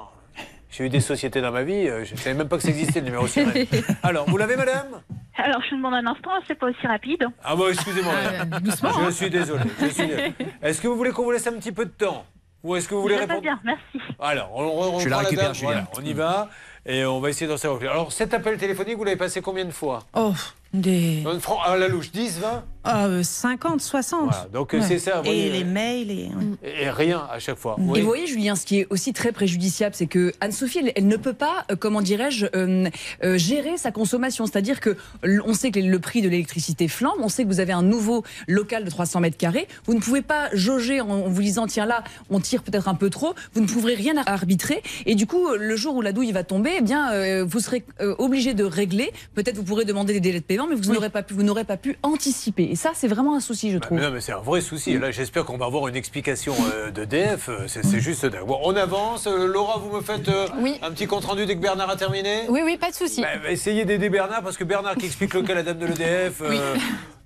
j'ai 0.71 0.85
eu 0.85 0.89
des 0.89 0.99
sociétés 0.99 1.41
dans 1.41 1.51
ma 1.51 1.63
vie 1.63 1.87
euh, 1.87 2.03
je 2.05 2.13
ne 2.13 2.17
savais 2.17 2.35
même 2.35 2.47
pas 2.47 2.57
que 2.57 2.63
ça 2.63 2.69
existait 2.69 2.99
le 2.99 3.05
numéro 3.07 3.23
de 3.23 3.29
sirène 3.29 3.65
alors 4.03 4.25
vous 4.29 4.37
l'avez 4.37 4.55
madame? 4.55 5.01
Alors, 5.35 5.61
je 5.63 5.71
vous 5.71 5.77
demande 5.77 5.95
un 5.95 6.05
instant, 6.05 6.29
c'est 6.47 6.53
pas 6.55 6.67
aussi 6.67 6.85
rapide. 6.85 7.25
Ah 7.43 7.55
bon, 7.55 7.67
excusez-moi. 7.67 8.13
madame. 8.39 8.61
je 9.07 9.11
suis 9.11 9.29
désolé. 9.31 9.63
je 9.81 9.85
suis 9.87 10.05
désolé. 10.07 10.33
Est-ce 10.61 10.79
que 10.79 10.87
vous 10.87 10.95
voulez 10.95 11.09
qu'on 11.11 11.23
vous 11.23 11.31
laisse 11.31 11.47
un 11.47 11.53
petit 11.53 11.71
peu 11.71 11.85
de 11.85 11.89
temps? 11.91 12.23
Ou 12.63 12.75
est-ce 12.77 12.87
que 12.87 12.95
vous 12.95 13.01
voulez 13.01 13.17
répondre 13.17 13.41
bien, 13.41 13.59
merci. 13.63 13.99
Alors, 14.19 14.49
on, 14.55 14.63
on, 14.63 14.95
on 14.95 14.99
Je 14.99 15.09
la 15.09 15.17
récupère, 15.17 15.45
dame, 15.47 15.53
Julien. 15.55 15.67
voilà, 15.71 15.87
on 15.97 16.01
y 16.05 16.13
va 16.13 16.49
et 16.85 17.03
on 17.05 17.19
va 17.19 17.29
essayer 17.29 17.47
d'en 17.47 17.57
savoir 17.57 17.79
plus. 17.79 17.89
Alors, 17.89 18.11
cet 18.13 18.33
appel 18.33 18.57
téléphonique, 18.57 18.95
vous 18.97 19.03
l'avez 19.03 19.17
passé 19.17 19.41
combien 19.41 19.65
de 19.65 19.71
fois? 19.71 20.03
Oh, 20.15 20.33
des. 20.73 21.23
À 21.65 21.77
la 21.77 21.87
louche, 21.87 22.11
10, 22.11 22.39
20 22.39 22.63
Ah, 22.83 23.05
euh, 23.05 23.23
50, 23.23 23.79
60. 23.81 24.21
Voilà, 24.23 24.47
donc, 24.51 24.73
euh, 24.73 24.81
c'est 24.85 24.97
ça, 24.99 25.17
vous 25.17 25.25
voyez, 25.25 25.47
Et 25.47 25.49
les 25.51 25.63
euh, 25.63 25.65
mails. 25.71 26.11
Et... 26.11 26.29
Et 26.63 26.89
rien 26.89 27.27
à 27.31 27.39
chaque 27.39 27.57
fois. 27.57 27.75
Et 27.79 27.81
Oui. 27.83 28.01
vous 28.01 28.07
voyez, 28.07 28.27
Julien, 28.27 28.55
ce 28.55 28.65
qui 28.65 28.79
est 28.79 28.87
aussi 28.89 29.13
très 29.13 29.31
préjudiciable, 29.31 29.95
c'est 29.95 30.07
que 30.07 30.33
Anne-Sophie, 30.41 30.79
elle, 30.79 30.91
elle 30.95 31.07
ne 31.07 31.15
peut 31.17 31.33
pas, 31.33 31.65
euh, 31.71 31.75
comment 31.77 32.01
dirais-je, 32.01 32.47
euh, 32.55 32.89
euh, 33.23 33.37
gérer 33.37 33.77
sa 33.77 33.91
consommation. 33.91 34.45
C'est-à-dire 34.45 34.79
que 34.81 34.97
on 35.45 35.53
sait 35.53 35.71
que 35.71 35.79
le 35.79 35.99
prix 35.99 36.21
de 36.21 36.29
l'électricité 36.29 36.87
flambe, 36.87 37.15
on 37.19 37.29
sait 37.29 37.43
que 37.43 37.49
vous 37.49 37.59
avez 37.59 37.73
un 37.73 37.83
nouveau 37.83 38.23
local 38.47 38.83
de 38.83 38.89
300 38.89 39.19
mètres 39.21 39.37
carrés. 39.37 39.67
Vous 39.85 39.93
ne 39.93 39.99
pouvez 39.99 40.21
pas 40.21 40.49
jauger 40.53 40.99
en, 41.01 41.09
en 41.09 41.29
vous 41.29 41.41
disant, 41.41 41.67
tiens 41.67 41.85
là, 41.85 42.03
on 42.29 42.39
tire 42.39 42.63
peut-être 42.63 42.87
un 42.87 42.95
peu 42.95 43.09
trop. 43.09 43.33
Vous 43.53 43.61
ne 43.61 43.67
pourrez 43.67 43.95
rien 43.95 44.15
arbitrer. 44.25 44.81
Et 45.05 45.15
du 45.15 45.27
coup, 45.27 45.49
le 45.57 45.75
jour 45.75 45.95
où 45.95 46.01
la 46.01 46.11
douille 46.11 46.31
va 46.31 46.43
tomber, 46.43 46.71
eh 46.79 46.81
bien, 46.81 47.11
euh, 47.13 47.45
vous 47.47 47.59
serez 47.59 47.85
euh, 48.01 48.15
obligé 48.17 48.53
de 48.53 48.63
régler. 48.63 49.11
Peut-être 49.35 49.55
vous 49.57 49.63
pourrez 49.63 49.85
demander 49.85 50.13
des 50.13 50.19
délais 50.19 50.39
de 50.39 50.45
paiement, 50.45 50.62
mais 50.69 50.75
vous 50.75 50.93
n'aurez 50.93 51.09
pas 51.09 51.23
pu, 51.23 51.33
vous 51.33 51.43
n'aurez 51.43 51.63
pas 51.63 51.77
pu 51.77 51.97
anticiper. 52.03 52.63
Et 52.71 52.75
ça, 52.75 52.91
c'est 52.93 53.07
vraiment 53.07 53.35
un 53.35 53.39
souci, 53.39 53.71
je 53.71 53.77
trouve. 53.77 53.97
Mais 53.97 54.03
non, 54.03 54.11
mais 54.11 54.21
c'est 54.21 54.31
un 54.33 54.39
vrai 54.39 54.61
souci. 54.61 54.97
Là, 54.97 55.11
j'espère 55.11 55.45
qu'on 55.45 55.57
va 55.57 55.65
avoir 55.65 55.87
une 55.87 55.95
explication 55.95 56.55
euh, 56.73 56.91
de 56.91 57.05
DF. 57.05 57.49
Euh, 57.49 57.67
C'est 57.67 57.83
c'est 57.83 57.99
juste 57.99 58.25
dingue. 58.25 58.45
Bon, 58.45 58.59
on 58.63 58.75
avance. 58.75 59.27
Euh, 59.27 59.47
Laura, 59.47 59.77
vous 59.77 59.95
me 59.95 60.01
faites 60.01 60.29
euh, 60.29 60.47
un 60.81 60.91
petit 60.91 61.07
compte 61.07 61.25
rendu 61.25 61.45
dès 61.45 61.55
que 61.55 61.61
Bernard 61.61 61.89
a 61.89 61.95
terminé 61.95 62.43
Oui, 62.49 62.61
oui, 62.63 62.77
pas 62.77 62.89
de 62.89 62.95
souci. 62.95 63.21
Bah, 63.21 63.29
essayez 63.49 63.85
d'aider 63.85 64.09
Bernard 64.09 64.41
parce 64.43 64.57
que 64.57 64.63
Bernard 64.63 64.95
qui 64.95 65.05
explique 65.05 65.33
le 65.33 65.41
cas 65.43 65.53
la 65.53 65.63
dame 65.63 65.77
de 65.77 65.85
l'EDF, 65.87 66.41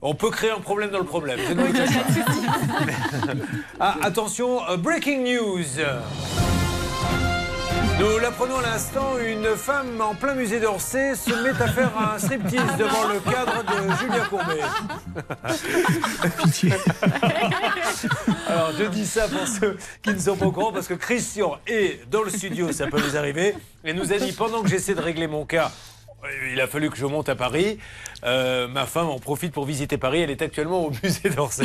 on 0.01 0.13
peut 0.13 0.29
créer 0.29 0.51
un 0.51 0.59
problème 0.59 0.91
dans 0.91 0.99
le 0.99 1.05
problème. 1.05 1.39
Je 1.47 1.53
ne 1.53 1.61
vous 1.61 1.67
le 1.67 1.73
cache 1.73 1.95
pas. 1.95 3.33
ah, 3.79 3.97
attention, 4.03 4.59
breaking 4.77 5.23
news. 5.23 5.63
Nous 7.99 8.19
l'apprenons 8.19 8.57
à 8.59 8.61
l'instant, 8.61 9.17
une 9.17 9.55
femme 9.55 9.99
en 10.01 10.13
plein 10.13 10.35
musée 10.35 10.59
d'Orsay 10.59 11.15
se 11.15 11.31
met 11.43 11.49
à 11.49 11.67
faire 11.67 11.91
un 11.97 12.19
striptease 12.19 12.77
devant 12.77 13.07
le 13.07 13.19
cadre 13.19 13.63
de 13.63 13.73
Julien 13.97 14.25
Courbet. 14.29 14.61
Alors 18.47 18.71
je 18.77 18.83
dis 18.85 19.05
ça 19.05 19.27
pour 19.27 19.47
ceux 19.47 19.77
qui 20.03 20.11
ne 20.11 20.19
sont 20.19 20.37
pas 20.37 20.45
au 20.45 20.51
courant 20.51 20.71
parce 20.71 20.87
que 20.87 20.93
Christian 20.93 21.57
est 21.65 22.07
dans 22.11 22.21
le 22.21 22.29
studio, 22.29 22.71
ça 22.71 22.85
peut 22.85 23.01
nous 23.01 23.17
arriver, 23.17 23.55
et 23.83 23.93
nous 23.93 24.13
a 24.13 24.17
dit 24.17 24.31
pendant 24.31 24.61
que 24.61 24.69
j'essaie 24.69 24.93
de 24.93 25.01
régler 25.01 25.25
mon 25.25 25.45
cas, 25.45 25.71
il 26.51 26.59
a 26.61 26.67
fallu 26.67 26.89
que 26.89 26.97
je 26.97 27.05
monte 27.05 27.29
à 27.29 27.35
Paris. 27.35 27.79
Euh, 28.27 28.67
ma 28.67 28.85
femme 28.85 29.07
en 29.07 29.19
profite 29.19 29.53
pour 29.53 29.65
visiter 29.65 29.97
Paris. 29.97 30.21
Elle 30.21 30.29
est 30.31 30.41
actuellement 30.41 30.85
au 30.85 30.91
musée 31.03 31.29
d'Orsay. 31.29 31.63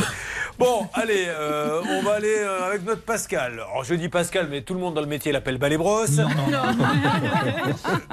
Bon, 0.58 0.86
allez, 0.94 1.24
euh, 1.26 1.80
on 1.98 2.02
va 2.02 2.12
aller 2.14 2.36
euh, 2.38 2.66
avec 2.68 2.84
notre 2.86 3.02
Pascal. 3.02 3.54
Alors, 3.54 3.82
je 3.84 3.94
dis 3.94 4.08
Pascal, 4.08 4.46
mais 4.48 4.60
tout 4.62 4.74
le 4.74 4.80
monde 4.80 4.94
dans 4.94 5.00
le 5.00 5.06
métier 5.08 5.32
l'appelle 5.32 5.58
Balai 5.58 5.76
Brosse. 5.76 6.20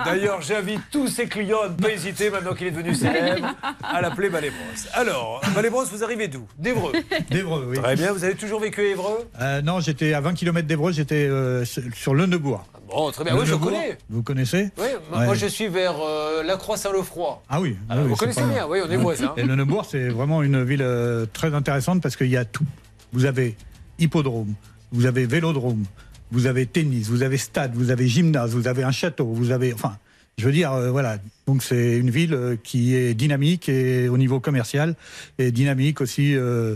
D'ailleurs, 0.05 0.41
j'invite 0.41 0.81
tous 0.91 1.07
ses 1.07 1.27
clients 1.27 1.61
à 1.65 1.69
ne 1.69 1.73
pas 1.75 1.91
hésiter, 1.91 2.29
maintenant 2.29 2.53
qu'il 2.53 2.67
est 2.67 2.71
devenu 2.71 2.95
célèbre, 2.95 3.53
à 3.83 4.01
l'appeler 4.01 4.29
Balai 4.29 4.49
Brosse. 4.51 4.87
Alors, 4.93 5.41
Balai 5.53 5.69
Brosse, 5.69 5.89
vous 5.91 6.03
arrivez 6.03 6.27
d'où? 6.27 6.47
D'Evreux. 6.57 6.93
D'Evreux, 7.29 7.65
oui. 7.69 7.77
Très 7.81 7.95
bien, 7.95 8.11
vous 8.13 8.23
avez 8.23 8.35
toujours 8.35 8.59
vécu 8.59 8.81
à 8.81 8.85
Évreux 8.85 9.27
Euh, 9.41 9.61
non, 9.61 9.79
j'étais 9.79 10.13
à 10.13 10.21
20 10.21 10.33
km 10.33 10.67
d'Evreux, 10.67 10.91
j'étais 10.91 11.27
euh, 11.27 11.65
sur- 11.65 12.13
le 12.15 12.25
Neubourg. 12.25 12.65
Bon, 12.89 13.11
très 13.11 13.23
bien. 13.23 13.35
Oui, 13.37 13.45
je 13.45 13.53
connais. 13.53 13.97
Vous 14.09 14.23
connaissez? 14.23 14.71
Oui, 14.77 14.87
moi, 15.11 15.19
Ouais. 15.19 15.25
moi, 15.25 15.35
je 15.35 15.45
suis 15.45 15.67
vers 15.67 15.93
euh, 16.01 16.41
la 16.41 16.57
Croix-Saint-Lefroy. 16.57 17.39
Ah 17.47 17.61
oui. 17.61 17.77
Ah, 17.87 17.95
oui, 17.97 18.07
vous 18.07 18.15
connaissez 18.15 18.38
c'est 18.39 18.53
bien, 18.53 18.67
oui, 18.67 18.79
on 18.85 18.89
est 18.89 18.97
voisins. 18.97 19.33
Et 19.37 19.43
le 19.43 19.55
Neubourg, 19.55 19.85
c'est 19.89 20.09
vraiment 20.09 20.41
une 20.43 20.63
ville 20.63 20.81
euh, 20.81 21.25
très 21.31 21.53
intéressante 21.53 22.01
parce 22.01 22.15
qu'il 22.15 22.29
y 22.29 22.37
a 22.37 22.45
tout. 22.45 22.65
Vous 23.13 23.25
avez 23.25 23.55
hippodrome, 23.97 24.53
vous 24.91 25.05
avez 25.05 25.25
vélodrome, 25.25 25.83
vous 26.31 26.45
avez 26.45 26.65
tennis, 26.65 27.09
vous 27.09 27.23
avez 27.23 27.37
stade, 27.37 27.73
vous 27.75 27.91
avez 27.91 28.07
gymnase, 28.07 28.53
vous 28.53 28.67
avez 28.67 28.83
un 28.83 28.91
château, 28.91 29.25
vous 29.25 29.51
avez. 29.51 29.73
Enfin, 29.73 29.97
je 30.37 30.45
veux 30.45 30.51
dire, 30.53 30.71
euh, 30.71 30.91
voilà. 30.91 31.17
Donc 31.47 31.63
c'est 31.63 31.97
une 31.97 32.11
ville 32.11 32.33
euh, 32.33 32.55
qui 32.63 32.95
est 32.95 33.13
dynamique 33.13 33.67
et 33.67 34.07
au 34.07 34.17
niveau 34.17 34.39
commercial 34.39 34.95
et 35.37 35.51
dynamique 35.51 35.99
aussi 35.99 36.35
euh, 36.35 36.75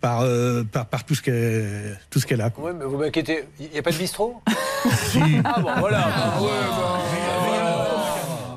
par, 0.00 0.20
euh, 0.20 0.62
par, 0.62 0.86
par 0.86 1.04
tout 1.04 1.14
ce 1.14 1.22
qu'elle 1.22 1.98
tout 2.10 2.20
ce 2.20 2.26
qu'elle 2.26 2.42
a. 2.42 2.52
Oui, 2.58 2.72
mais 2.78 2.84
vous 2.84 2.98
m'inquiétez, 2.98 3.44
il 3.58 3.70
n'y 3.70 3.78
a 3.78 3.82
pas 3.82 3.90
de 3.90 3.96
bistrot? 3.96 4.40
Si. 5.10 5.18
Ah 5.42 5.60
bon, 5.60 5.70
voilà. 5.78 6.04
Ah, 6.04 6.42
ouais, 6.42 6.48
bah. 6.48 7.41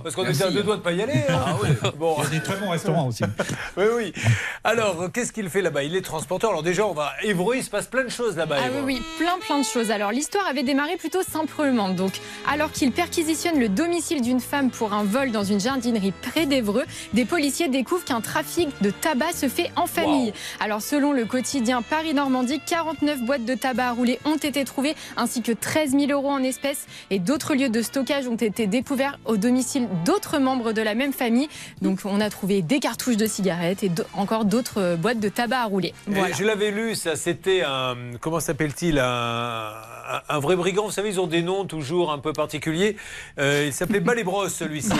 Parce 0.05 0.13
qu'on 0.13 0.23
était 0.23 0.43
à 0.43 0.51
deux 0.51 0.61
doigts 0.61 0.75
de 0.75 0.81
pas 0.81 0.91
y 0.91 1.01
aller. 1.01 1.23
hein. 1.29 1.57
Bon. 1.97 2.15
Il 2.19 2.23
y 2.25 2.27
a 2.27 2.39
des 2.39 2.43
très 2.43 2.57
bons 2.57 2.69
restaurants 2.69 3.07
aussi. 3.07 3.23
Oui, 3.77 3.85
oui. 3.95 4.13
Alors, 4.63 5.07
qu'est-ce 5.11 5.33
qu'il 5.33 5.49
fait 5.49 5.61
là-bas? 5.63 5.81
Il 5.83 5.95
est 5.95 6.01
transporteur. 6.01 6.51
Alors 6.51 6.61
déjà, 6.61 6.85
on 6.85 6.93
va 6.93 7.13
à 7.19 7.23
Évreux, 7.23 7.55
il 7.57 7.63
se 7.63 7.71
passe 7.71 7.87
plein 7.87 8.03
de 8.03 8.09
choses 8.09 8.37
là-bas. 8.37 8.57
Ah 8.59 8.67
oui, 8.71 8.81
oui, 8.85 9.01
plein 9.17 9.39
plein 9.39 9.59
de 9.59 9.65
choses. 9.65 9.89
Alors 9.89 10.11
l'histoire 10.11 10.45
avait 10.47 10.61
démarré 10.61 10.95
plutôt 10.97 11.23
simplement. 11.23 11.89
Donc, 11.89 12.21
alors 12.47 12.71
qu'il 12.71 12.91
perquisitionne 12.91 13.59
le 13.59 13.67
domicile 13.67 14.21
d'une 14.21 14.39
femme 14.39 14.69
pour 14.69 14.93
un 14.93 15.03
vol 15.03 15.31
dans 15.31 15.43
une 15.43 15.59
jardinerie 15.59 16.13
près 16.21 16.45
d'Evreux, 16.45 16.85
des 17.13 17.25
policiers 17.25 17.67
découvrent 17.67 18.05
qu'un 18.05 18.21
trafic 18.21 18.69
de 18.81 18.91
tabac 18.91 19.33
se 19.33 19.49
fait 19.49 19.71
en 19.75 19.87
famille. 19.87 20.31
Alors 20.59 20.81
selon 20.83 21.13
le 21.13 21.25
quotidien 21.25 21.81
Paris-Normandie, 21.81 22.61
49 22.65 23.23
boîtes 23.23 23.45
de 23.45 23.55
tabac 23.55 23.87
à 23.87 23.91
rouler 23.91 24.19
ont 24.23 24.37
été 24.37 24.63
trouvées, 24.65 24.95
ainsi 25.17 25.41
que 25.41 25.51
13 25.51 25.91
000 25.91 26.11
euros 26.11 26.29
en 26.31 26.43
espèces. 26.43 26.85
Et 27.09 27.17
d'autres 27.17 27.55
lieux 27.55 27.69
de 27.69 27.81
stockage 27.81 28.27
ont 28.27 28.35
été 28.35 28.67
découverts 28.67 29.17
au 29.25 29.35
domicile 29.37 29.87
d'autres 29.95 30.39
membres 30.39 30.73
de 30.73 30.81
la 30.81 30.95
même 30.95 31.13
famille. 31.13 31.47
Donc 31.81 31.99
on 32.05 32.21
a 32.21 32.29
trouvé 32.29 32.61
des 32.61 32.79
cartouches 32.79 33.17
de 33.17 33.25
cigarettes 33.25 33.83
et 33.83 33.91
encore 34.13 34.45
d'autres 34.45 34.81
euh, 34.81 34.95
boîtes 34.95 35.19
de 35.19 35.29
tabac 35.29 35.61
à 35.61 35.65
rouler. 35.65 35.93
Voilà. 36.07 36.33
Je 36.33 36.43
l'avais 36.43 36.71
lu, 36.71 36.95
ça 36.95 37.15
c'était 37.15 37.63
un. 37.63 37.95
Comment 38.19 38.39
s'appelle-t-il 38.39 38.99
un, 38.99 40.39
vrai 40.39 40.55
brigand. 40.55 40.85
Vous 40.85 40.91
savez, 40.91 41.09
ils 41.09 41.19
ont 41.19 41.27
des 41.27 41.41
noms 41.41 41.65
toujours 41.65 42.11
un 42.11 42.19
peu 42.19 42.33
particuliers. 42.33 42.95
Euh, 43.39 43.65
il 43.67 43.73
s'appelait 43.73 43.99
Balébros, 43.99 44.49
celui-ci. 44.49 44.89
Ça 44.89 44.95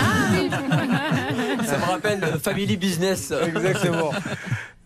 me 1.78 1.84
rappelle 1.84 2.24
euh, 2.24 2.38
Family 2.38 2.76
Business. 2.76 3.32
Exactement. 3.46 4.10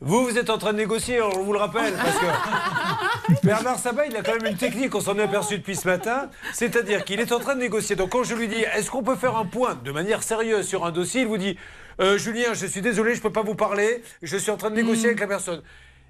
Vous, 0.02 0.24
vous 0.24 0.38
êtes 0.38 0.48
en 0.48 0.56
train 0.56 0.72
de 0.72 0.78
négocier, 0.78 1.20
on 1.20 1.42
vous 1.42 1.52
le 1.52 1.58
rappelle, 1.58 1.92
parce 1.92 2.16
que 2.16 3.42
Bernard 3.46 3.78
Sabat, 3.78 4.06
il 4.06 4.16
a 4.16 4.22
quand 4.22 4.32
même 4.34 4.52
une 4.52 4.56
technique, 4.56 4.94
on 4.94 5.00
s'en 5.00 5.18
est 5.18 5.22
aperçu 5.22 5.58
depuis 5.58 5.76
ce 5.76 5.86
matin, 5.86 6.30
c'est-à-dire 6.54 7.04
qu'il 7.04 7.20
est 7.20 7.32
en 7.32 7.38
train 7.38 7.54
de 7.54 7.60
négocier. 7.60 7.96
Donc 7.96 8.10
quand 8.10 8.24
je 8.24 8.34
lui 8.34 8.48
dis, 8.48 8.64
est-ce 8.74 8.90
qu'on 8.90 9.02
peut 9.02 9.16
faire 9.16 9.36
un 9.36 9.44
point 9.44 9.74
de 9.74 9.92
manière 9.92 10.22
sérieuse 10.22 10.66
sur 10.66 10.86
un 10.86 10.90
dossier, 10.90 11.22
il 11.22 11.26
vous 11.26 11.38
dit, 11.38 11.56
Euh, 12.00 12.16
Julien, 12.16 12.54
je 12.54 12.64
suis 12.64 12.80
désolé, 12.80 13.12
je 13.12 13.18
ne 13.18 13.22
peux 13.24 13.32
pas 13.32 13.42
vous 13.42 13.54
parler, 13.54 14.02
je 14.22 14.38
suis 14.38 14.50
en 14.50 14.56
train 14.56 14.70
de 14.70 14.76
négocier 14.76 15.08
avec 15.08 15.20
la 15.20 15.26
personne. 15.26 15.60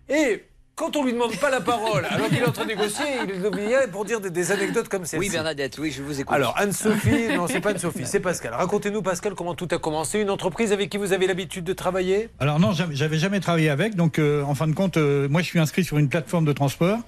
Et 0.08 0.44
quand 0.74 0.96
on 0.96 1.04
lui 1.04 1.12
demande 1.12 1.36
pas 1.36 1.50
la 1.50 1.60
parole, 1.60 2.06
alors 2.08 2.28
qu'il 2.28 2.38
est 2.38 2.48
en 2.48 2.52
train 2.52 2.64
de 2.64 2.68
négocier, 2.68 3.04
il 3.22 3.32
vient 3.34 3.86
pour 3.92 4.04
dire 4.04 4.20
des, 4.20 4.30
des 4.30 4.50
anecdotes 4.50 4.88
comme 4.88 5.04
celle-ci. 5.04 5.26
Oui, 5.26 5.30
Bernadette, 5.30 5.76
oui, 5.78 5.90
je 5.90 6.02
vous 6.02 6.20
écoute. 6.20 6.34
Alors, 6.34 6.54
Anne-Sophie, 6.56 7.28
non, 7.36 7.46
c'est 7.46 7.60
pas 7.60 7.70
Anne-Sophie, 7.70 8.06
c'est 8.06 8.20
Pascal. 8.20 8.54
Racontez-nous, 8.54 9.02
Pascal, 9.02 9.34
comment 9.34 9.54
tout 9.54 9.68
a 9.70 9.78
commencé. 9.78 10.20
Une 10.20 10.30
entreprise 10.30 10.72
avec 10.72 10.88
qui 10.88 10.96
vous 10.96 11.12
avez 11.12 11.26
l'habitude 11.26 11.64
de 11.64 11.72
travailler? 11.72 12.30
Alors 12.38 12.58
non, 12.58 12.72
j'avais 12.72 13.18
jamais 13.18 13.40
travaillé 13.40 13.68
avec. 13.68 13.94
Donc 13.94 14.18
euh, 14.18 14.42
en 14.42 14.54
fin 14.54 14.66
de 14.66 14.74
compte, 14.74 14.96
euh, 14.96 15.28
moi 15.28 15.42
je 15.42 15.46
suis 15.46 15.58
inscrit 15.58 15.84
sur 15.84 15.98
une 15.98 16.08
plateforme 16.08 16.44
de 16.44 16.52
transport. 16.52 16.98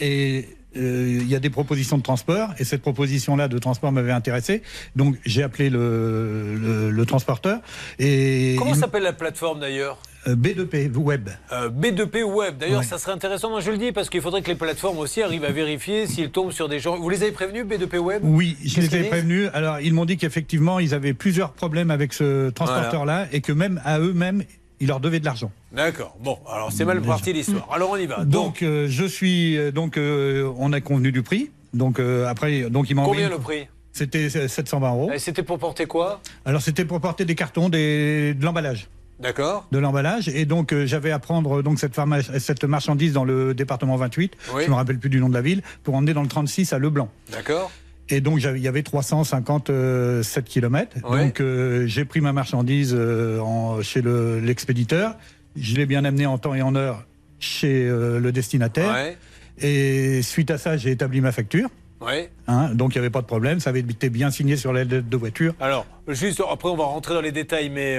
Et 0.00 0.46
euh, 0.48 0.54
il 0.74 1.28
y 1.28 1.34
a 1.34 1.38
des 1.40 1.50
propositions 1.50 1.98
de 1.98 2.02
transport 2.02 2.50
et 2.58 2.64
cette 2.64 2.82
proposition-là 2.82 3.48
de 3.48 3.58
transport 3.58 3.90
m'avait 3.92 4.12
intéressé. 4.12 4.62
Donc 4.96 5.16
j'ai 5.26 5.42
appelé 5.42 5.70
le, 5.70 6.56
le, 6.56 6.90
le 6.90 7.06
transporteur 7.06 7.60
et 7.98 8.56
Comment 8.58 8.74
s'appelle 8.74 9.02
la 9.02 9.12
plateforme 9.12 9.60
d'ailleurs 9.60 9.98
euh, 10.28 10.36
B2P 10.36 10.94
web. 10.96 11.30
Euh, 11.50 11.70
B2P 11.70 12.22
Web. 12.24 12.58
D'ailleurs, 12.58 12.80
Ouais. 12.80 12.84
ça 12.84 12.98
serait 12.98 13.12
intéressant, 13.12 13.48
moi 13.48 13.60
je 13.60 13.70
le 13.70 13.78
dis, 13.78 13.90
parce 13.90 14.10
qu'il 14.10 14.20
faudrait 14.20 14.42
que 14.42 14.48
les 14.48 14.54
plateformes 14.54 14.98
aussi 14.98 15.22
arrivent 15.22 15.46
à 15.46 15.50
vérifier 15.50 16.06
s'ils 16.06 16.30
tombent 16.30 16.52
sur 16.52 16.68
des 16.68 16.78
gens. 16.78 16.98
Vous 16.98 17.08
les 17.08 17.22
avez 17.22 17.32
prévenus, 17.32 17.64
B2P 17.64 17.96
Web? 17.96 18.20
Oui, 18.22 18.54
je 18.62 18.82
les 18.82 18.88
disent? 18.88 19.08
prévenus. 19.08 19.48
Alors, 19.54 19.80
ils 19.80 19.94
m'ont 19.94 20.04
dit 20.04 20.18
qu'effectivement, 20.18 20.78
ils 20.78 20.92
avaient 20.92 21.14
plusieurs 21.14 21.52
problèmes 21.54 21.90
avec 21.90 22.12
ce 22.12 22.50
transporteur-là 22.50 23.28
et 23.32 23.40
que 23.40 23.52
même 23.52 23.80
à 23.82 23.98
eux-mêmes, 23.98 24.42
ils 24.80 24.88
leur 24.88 25.00
devaient 25.00 25.20
de 25.20 25.24
l'argent. 25.24 25.52
D'accord. 25.72 26.16
Bon, 26.20 26.38
alors 26.50 26.72
c'est 26.72 26.84
mal 26.84 27.00
parti 27.02 27.32
l'histoire. 27.32 27.68
Alors 27.72 27.90
on 27.90 27.96
y 27.96 28.06
va. 28.06 28.24
Donc, 28.24 28.62
euh, 28.62 28.86
je 28.88 29.04
suis. 29.04 29.56
euh, 29.56 29.70
Donc, 29.70 29.96
euh, 29.96 30.50
on 30.56 30.72
a 30.72 30.80
convenu 30.80 31.12
du 31.12 31.22
prix. 31.22 31.50
Donc, 31.74 31.98
euh, 32.00 32.26
après, 32.26 32.62
donc, 32.70 32.90
ils 32.90 32.94
m'ont 32.94 33.04
Combien 33.04 33.26
envoyé- 33.26 33.36
le 33.36 33.42
prix 33.42 33.68
C'était 33.92 34.28
euh, 34.36 34.48
720 34.48 34.88
euros. 34.90 35.10
Et 35.12 35.18
C'était 35.18 35.42
pour 35.42 35.58
porter 35.58 35.86
quoi? 35.86 36.20
Alors, 36.44 36.62
c'était 36.62 36.84
pour 36.84 37.00
porter 37.00 37.24
des 37.24 37.34
cartons, 37.34 37.68
des, 37.68 38.34
de 38.34 38.44
l'emballage. 38.44 38.88
D'accord. 39.20 39.66
de 39.70 39.78
l'emballage 39.78 40.30
et 40.30 40.46
donc 40.46 40.72
euh, 40.72 40.86
j'avais 40.86 41.10
à 41.10 41.18
prendre 41.18 41.58
euh, 41.58 41.62
donc 41.62 41.78
cette, 41.78 41.94
pharma- 41.94 42.22
cette 42.38 42.64
marchandise 42.64 43.12
dans 43.12 43.24
le 43.24 43.52
département 43.52 43.96
28 43.96 44.32
Oui. 44.54 44.62
je 44.64 44.70
me 44.70 44.74
rappelle 44.74 44.98
plus 44.98 45.10
du 45.10 45.20
nom 45.20 45.28
de 45.28 45.34
la 45.34 45.42
ville 45.42 45.60
pour 45.84 45.94
emmener 45.94 46.14
dans 46.14 46.22
le 46.22 46.28
36 46.28 46.72
à 46.72 46.78
Leblanc 46.78 47.10
D'accord. 47.30 47.70
Et 48.10 48.20
donc 48.20 48.40
il 48.42 48.58
y 48.62 48.68
avait 48.68 48.82
357 48.82 50.44
km 50.44 50.96
Ouais. 51.08 51.24
donc 51.26 51.40
euh, 51.40 51.86
j'ai 51.86 52.04
pris 52.04 52.20
ma 52.20 52.32
marchandise 52.32 52.94
euh, 52.96 53.38
en- 53.40 53.82
chez 53.82 54.02
le- 54.02 54.40
l'expéditeur 54.40 55.16
je 55.56 55.76
l'ai 55.76 55.86
bien 55.86 56.04
amené 56.04 56.26
en 56.26 56.38
temps 56.38 56.54
et 56.54 56.62
en 56.62 56.74
heure 56.74 57.04
chez 57.38 57.86
euh, 57.88 58.18
le 58.20 58.32
destinataire 58.32 58.92
Ouais. 58.92 59.16
et 59.60 60.22
suite 60.22 60.50
à 60.50 60.58
ça 60.58 60.76
j'ai 60.76 60.90
établi 60.90 61.20
ma 61.20 61.32
facture 61.32 61.68
Ouais. 62.00 62.30
hein, 62.46 62.70
donc 62.74 62.94
il 62.94 62.98
n'y 62.98 63.00
avait 63.00 63.10
pas 63.10 63.20
de 63.20 63.26
problème 63.26 63.60
ça 63.60 63.70
avait 63.70 63.80
été 63.80 64.08
bien 64.08 64.30
signé 64.30 64.56
sur 64.56 64.72
la 64.72 64.84
lettre 64.84 65.08
de 65.08 65.16
voiture 65.18 65.54
Alors, 65.60 65.86
juste 66.08 66.42
après, 66.50 66.70
on 66.70 66.76
va 66.76 66.84
rentrer 66.84 67.12
dans 67.12 67.20
les 67.20 67.30
détails, 67.32 67.68
mais 67.68 67.98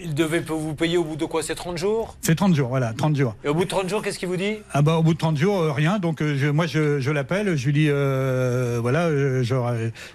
il 0.00 0.14
devait 0.14 0.40
vous 0.40 0.74
payer 0.74 0.96
au 0.96 1.04
bout 1.04 1.16
de 1.16 1.24
quoi 1.24 1.42
C'est 1.42 1.54
30 1.54 1.78
jours? 1.78 2.16
C'est 2.20 2.34
30 2.34 2.54
jours 2.54 2.68
voilà 2.68 2.92
30 2.92 3.16
jours 3.16 3.34
Et 3.44 3.48
au 3.48 3.54
bout 3.54 3.64
de 3.64 3.68
30 3.68 3.88
jours, 3.88 4.02
qu'est-ce 4.02 4.18
qu'il 4.18 4.28
vous 4.28 4.36
dit? 4.36 4.56
Ah 4.72 4.82
bah 4.82 4.96
au 4.96 5.02
bout 5.02 5.14
de 5.14 5.18
30 5.18 5.36
jours, 5.36 5.60
euh, 5.60 5.72
rien. 5.72 5.98
Donc 5.98 6.20
euh, 6.22 6.36
je, 6.36 6.46
moi 6.48 6.66
je, 6.66 7.00
je 7.00 7.10
l'appelle, 7.10 7.56
je 7.56 7.66
lui 7.66 7.72
dis 7.72 7.88
euh, 7.88 8.78
voilà, 8.80 9.42
genre, 9.42 9.72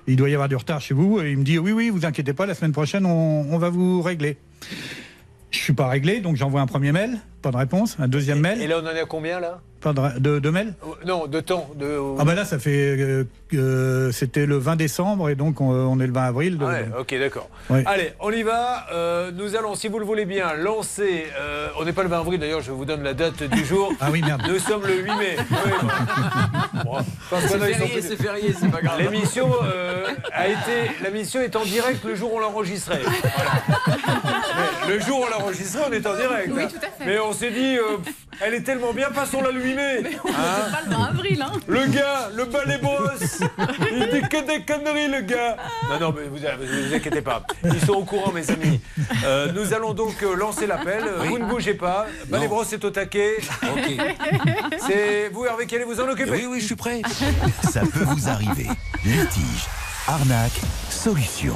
il 0.07 0.15
doit 0.15 0.30
y 0.30 0.34
avoir 0.34 0.49
du 0.49 0.55
retard 0.55 0.81
chez 0.81 0.93
vous. 0.93 1.22
Et 1.22 1.31
il 1.31 1.38
me 1.38 1.43
dit 1.43 1.57
oui 1.60 1.72
oui, 1.72 1.89
vous 1.89 2.05
inquiétez 2.05 2.34
pas, 2.34 2.45
la 2.45 2.53
semaine 2.55 2.72
prochaine 2.72 3.05
on, 3.05 3.45
on 3.51 3.57
va 3.57 3.69
vous 3.69 4.01
régler. 4.01 4.38
Je 5.51 5.60
suis 5.60 5.73
pas 5.73 5.88
réglé, 5.88 6.19
donc 6.19 6.35
j'envoie 6.35 6.61
un 6.61 6.65
premier 6.65 6.91
mail, 6.91 7.19
pas 7.44 7.52
de 7.52 7.57
réponse, 7.57 7.98
un 7.99 8.07
deuxième 8.07 8.40
Et 8.40 8.41
mail, 8.56 8.68
là, 8.70 8.78
on 8.82 8.88
en 8.88 8.95
est 8.95 9.02
à 9.02 9.06
combien 9.06 9.40
là? 9.40 9.60
Pas 9.82 9.91
de, 9.91 10.18
de, 10.18 10.40
de 10.40 10.49
mail? 10.49 10.74
Euh, 10.84 10.94
Non, 11.06 11.28
de 11.28 11.41
temps. 11.41 11.70
De... 11.76 11.99
Ah 12.18 12.24
bah 12.24 12.36
là 12.36 12.45
ça 12.45 12.57
fait 12.57 12.95
euh, 12.98 13.26
euh, 13.53 14.14
c'était 14.14 14.45
le 14.45 14.57
20 14.57 14.78
décembre 14.78 15.30
et 15.30 15.36
donc 15.36 15.60
on, 15.60 15.65
on 15.72 15.99
est 15.99 16.07
le 16.07 16.14
20 16.14 16.22
avril. 16.24 16.57
Ah 16.61 16.65
ouais, 16.68 16.86
ok, 16.98 17.20
d'accord. 17.20 17.49
Ouais. 17.70 17.84
Allez, 17.86 18.14
on 18.22 18.32
y 18.32 18.44
va. 18.44 18.86
Euh, 18.94 19.32
nous 19.34 19.57
allons, 19.57 19.76
si 19.76 19.90
vous 19.90 19.99
le 19.99 20.06
voulez 20.06 20.24
bien, 20.24 20.53
lancer. 20.53 21.26
euh, 21.38 21.68
on 21.78 21.84
n'est 21.84 21.91
pas 21.91 22.03
le 22.03 22.07
20 22.07 22.20
avril 22.22 22.40
d'ailleurs, 22.40 22.61
je 22.61 22.72
vous 22.72 22.86
donne 22.86 23.03
la 23.03 23.14
date 23.14 23.44
du 23.44 23.65
jour. 23.65 23.91
Ah 23.99 24.07
oui 24.10 24.22
merde. 24.22 24.44
Nous 24.48 24.57
sommes 24.60 24.84
le 24.88 25.02
8 25.03 25.11
mai. 25.18 25.36
Bon. 26.86 26.98
Bon, 27.32 27.38
C'est 27.41 27.60
férié, 27.60 28.02
c'est 28.02 28.15
férié, 28.22 28.56
c'est 28.60 28.70
pas 28.72 28.82
grave. 28.82 28.99
L'émission 29.02 29.49
euh, 29.64 30.06
a 30.32 30.48
été, 30.48 30.91
la 31.03 31.10
mission 31.11 31.41
est 31.41 31.56
en 31.56 31.64
direct 31.64 32.03
le 32.06 32.15
jour 32.15 32.34
où 32.34 32.38
on 32.38 32.40
l'enregistrait. 32.40 33.02
Voilà. 33.03 33.52
Le 34.90 34.99
jour 34.99 35.20
où 35.22 35.24
on 35.24 35.30
l'enregistrait, 35.40 35.84
on 35.90 35.91
est 35.94 36.06
en 36.06 36.15
direct. 36.15 36.49
Oui, 36.53 36.64
hein. 36.64 36.68
tout 36.70 36.78
à 36.78 36.90
fait. 36.90 37.06
Mais 37.06 37.18
on 37.20 37.32
s'est 37.34 37.51
dit, 37.51 37.77
euh, 37.77 37.97
pff, 38.03 38.14
elle 38.41 38.53
est 38.53 38.61
tellement 38.61 38.93
bien, 38.93 39.10
passons-la 39.11 39.51
le 39.51 39.61
8 39.61 39.76
mai. 39.76 40.03
Hein 40.26 40.72
pas 40.72 40.81
le 40.85 40.95
20 40.95 41.03
avril, 41.03 41.41
hein. 41.41 41.51
le 41.68 41.85
gars, 41.88 42.30
le 42.35 42.45
balai 42.45 42.77
boss, 42.77 43.39
il 43.91 44.10
dit 44.10 44.27
que 44.27 44.45
des 44.45 44.64
conneries, 44.64 45.07
le 45.07 45.22
gars. 45.22 45.57
Non, 45.89 45.99
non, 45.99 46.15
mais 46.18 46.27
vous, 46.27 46.38
vous, 46.38 46.88
vous 46.88 46.93
inquiétez 46.93 47.22
pas. 47.22 47.45
Ils 47.64 47.81
sont 47.81 47.93
au 47.93 48.03
courant, 48.03 48.31
mes 48.31 48.49
amis. 48.49 48.80
Euh, 49.26 49.51
nous 49.53 49.73
allons 49.73 49.93
donc 49.93 50.22
euh, 50.23 50.35
lancer 50.35 50.68
l'appel. 50.68 51.03
Vous 51.26 51.38
ne 51.38 51.45
bougez 51.45 51.73
pas. 51.73 52.07
Balai 52.27 52.47
Bros 52.47 52.64
est 52.64 52.84
au 52.84 52.89
taquet. 52.89 53.38
Ok. 53.64 53.97
C'est 54.88 55.30
vous, 55.30 55.45
Hervé, 55.45 55.65
qui 55.65 55.76
allez 55.76 55.85
vous 55.85 55.99
en 55.99 56.10
occuper. 56.10 56.31
Oui, 56.31 56.47
oui, 56.49 56.60
je 56.60 56.65
suis 56.65 56.76
prêt. 56.76 57.01
Ça 57.72 57.81
peut 57.81 58.03
vous 58.05 58.27
arriver. 58.30 58.68
Litige, 59.05 59.65
arnaque, 60.07 60.60
solution. 60.89 61.55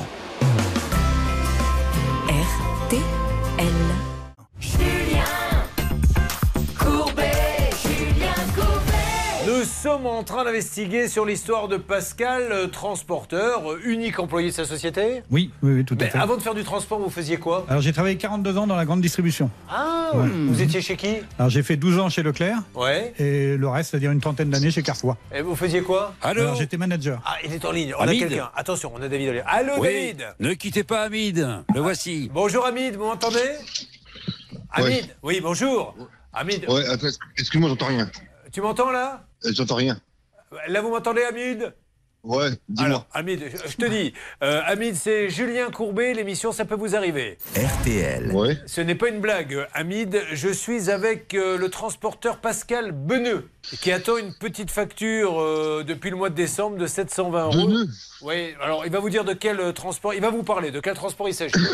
Nous 9.58 9.64
sommes 9.64 10.06
en 10.06 10.24
train 10.24 10.44
d'investiguer 10.44 11.08
sur 11.08 11.26
l'histoire 11.26 11.68
de 11.68 11.78
Pascal, 11.78 12.52
euh, 12.52 12.68
transporteur, 12.68 13.72
euh, 13.72 13.80
unique 13.86 14.20
employé 14.20 14.50
de 14.50 14.54
sa 14.54 14.66
société. 14.66 15.24
Oui, 15.32 15.50
oui, 15.64 15.78
oui, 15.78 15.84
tout 15.86 15.96
à 16.00 16.04
Mais 16.04 16.10
fait. 16.12 16.18
avant 16.20 16.38
de 16.38 16.44
faire 16.44 16.54
du 16.54 16.64
transport, 16.64 17.00
vous 17.00 17.10
faisiez 17.10 17.38
quoi? 17.38 17.66
Alors 17.68 17.82
j'ai 17.82 17.92
travaillé 17.92 18.18
42 18.18 18.56
ans 18.60 18.68
dans 18.68 18.76
la 18.76 18.86
grande 18.86 19.02
distribution. 19.02 19.50
Ah, 19.68 20.12
Ouais. 20.14 20.28
vous 20.28 20.62
étiez 20.62 20.80
chez 20.84 20.96
qui? 20.96 21.16
Alors 21.40 21.50
j'ai 21.50 21.64
fait 21.64 21.76
12 21.76 21.98
ans 21.98 22.08
chez 22.08 22.22
Leclerc 22.22 22.60
Ouais. 22.76 23.14
et 23.18 23.58
le 23.58 23.68
reste, 23.68 23.90
c'est-à-dire 23.90 24.12
une 24.12 24.22
trentaine 24.22 24.52
d'années 24.52 24.70
chez 24.70 24.84
Carrefour. 24.84 25.18
Et 25.34 25.42
vous 25.42 25.56
faisiez 25.56 25.82
quoi? 25.82 26.14
Alors 26.22 26.54
j'étais 26.54 26.78
manager. 26.78 27.20
Ah, 27.26 27.38
il 27.44 27.52
est 27.52 27.66
en 27.66 27.72
ligne. 27.72 27.96
On 27.98 28.08
a 28.08 28.14
quelqu'un. 28.14 28.52
Attention, 28.56 28.92
on 28.96 29.02
a 29.02 29.08
David 29.08 29.30
en 29.30 29.32
ligne. 29.34 29.44
Allô, 29.48 29.74
Oui, 29.80 30.14
David 30.14 30.26
ne 30.40 30.54
quittez 30.54 30.84
pas 30.84 31.02
Hamid, 31.02 31.38
le 31.74 31.82
voici. 31.82 32.30
Bonjour, 32.32 32.64
Hamid, 32.64 32.96
vous 32.96 33.06
m'entendez? 33.06 33.40
Hamid? 34.72 35.16
Oui, 35.24 35.40
bonjour. 35.42 35.96
Hamid, 36.32 36.64
Ouais, 36.70 36.86
attends, 36.88 37.08
excuse-moi, 37.40 37.70
j'entends 37.70 37.88
rien. 37.88 38.08
tu 38.52 38.62
m'entends 38.62 38.92
là? 38.92 39.24
Euh, 39.24 39.27
J'entends 39.44 39.76
rien. 39.76 40.00
Là, 40.68 40.82
vous 40.82 40.90
m'entendez, 40.90 41.24
Hamid? 41.24 41.74
Ouais, 42.28 42.50
dis-moi. 42.68 43.06
Hamid, 43.14 43.42
je 43.68 43.76
te 43.78 43.86
dis, 43.90 44.14
euh, 44.44 44.62
Hamid, 44.66 44.96
c'est 44.96 45.30
Julien 45.30 45.70
Courbet, 45.72 46.14
l'émission 46.14 46.52
Ça 46.52 46.66
peut 46.66 46.76
vous 46.76 46.96
arriver. 46.96 47.38
RTL. 47.56 48.32
Ouais. 48.34 48.58
Ce 48.66 48.82
n'est 48.82 48.96
pas 48.96 49.08
une 49.10 49.20
blague, 49.22 49.66
Hamid. 49.74 50.22
Je 50.34 50.50
suis 50.50 50.90
avec 50.90 51.34
euh, 51.34 51.58
le 51.58 51.70
transporteur 51.70 52.38
Pascal 52.40 52.92
Beneux, 52.92 53.48
qui 53.82 53.92
attend 53.92 54.18
une 54.18 54.34
petite 54.34 54.72
facture 54.72 55.40
euh, 55.42 55.84
depuis 55.88 56.10
le 56.10 56.18
mois 56.18 56.30
de 56.30 56.36
décembre 56.36 56.78
de 56.78 56.86
720 56.86 57.44
euros. 57.46 57.68
Beneux 57.68 57.88
Oui, 58.22 58.54
alors 58.62 58.86
il 58.86 58.92
va 58.92 59.00
vous 59.00 59.10
dire 59.10 59.24
de 59.24 59.34
quel 59.34 59.60
euh, 59.62 59.72
transport, 59.72 60.14
il 60.14 60.22
va 60.22 60.30
vous 60.30 60.44
parler, 60.44 60.72
de 60.72 60.80
quel 60.82 60.96
transport 60.96 61.30
il 61.30 61.34
s'agit. 61.34 61.54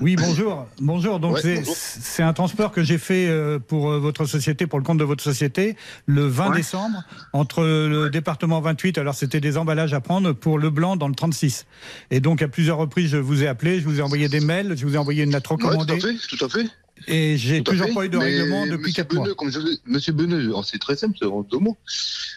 Oui, 0.00 0.16
bonjour. 0.16 0.66
Bonjour. 0.80 1.20
Donc 1.20 1.36
Ouais, 1.36 1.62
c'est 1.64 2.24
un 2.24 2.32
transport 2.32 2.72
que 2.72 2.82
j'ai 2.82 2.98
fait 2.98 3.28
euh, 3.28 3.60
pour 3.60 3.92
euh, 3.92 3.98
votre 4.00 4.24
société, 4.24 4.66
pour 4.66 4.80
le 4.80 4.84
compte 4.84 4.98
de 4.98 5.04
votre 5.04 5.22
société, 5.22 5.76
le 6.06 6.26
20 6.26 6.50
Ouais. 6.50 6.56
décembre, 6.56 7.04
entre 7.32 7.62
le 7.62 8.10
département 8.10 8.60
28. 8.60 8.98
Alors 8.98 9.14
c'était 9.14 9.38
des 9.40 9.56
emballages 9.58 9.91
à 9.94 10.00
prendre 10.00 10.32
pour 10.32 10.58
le 10.58 10.70
blanc 10.70 10.96
dans 10.96 11.08
le 11.08 11.14
36. 11.14 11.66
Et 12.10 12.20
donc 12.20 12.42
à 12.42 12.48
plusieurs 12.48 12.78
reprises, 12.78 13.10
je 13.10 13.16
vous 13.16 13.42
ai 13.42 13.46
appelé, 13.48 13.80
je 13.80 13.84
vous 13.84 13.98
ai 13.98 14.02
envoyé 14.02 14.28
des 14.28 14.40
mails, 14.40 14.74
je 14.76 14.86
vous 14.86 14.94
ai 14.94 14.98
envoyé 14.98 15.22
une 15.24 15.32
lettre 15.32 15.52
Ouais, 15.52 15.58
tout 15.58 15.66
recommandée. 15.66 15.92
à 15.94 16.00
fait, 16.00 16.14
tout 16.36 16.44
à 16.44 16.48
fait. 16.48 16.66
et 17.08 17.36
j'ai 17.36 17.62
toujours 17.62 17.86
fait. 17.88 17.94
pas 17.94 18.04
eu 18.04 18.08
de 18.08 18.18
Mais 18.18 18.24
règlement 18.24 18.66
depuis 18.66 18.88
Monsieur 18.90 19.04
4 19.04 19.14
mois. 19.14 19.34
Comme 19.34 19.50
je 19.50 19.58
Monsieur 19.86 20.12
Beneux, 20.12 20.40
alors, 20.40 20.64
c'est 20.64 20.78
très 20.78 20.96
simple, 20.96 21.16
c'est 21.20 21.26
en 21.26 21.42
deux 21.42 21.58
mots. 21.58 21.76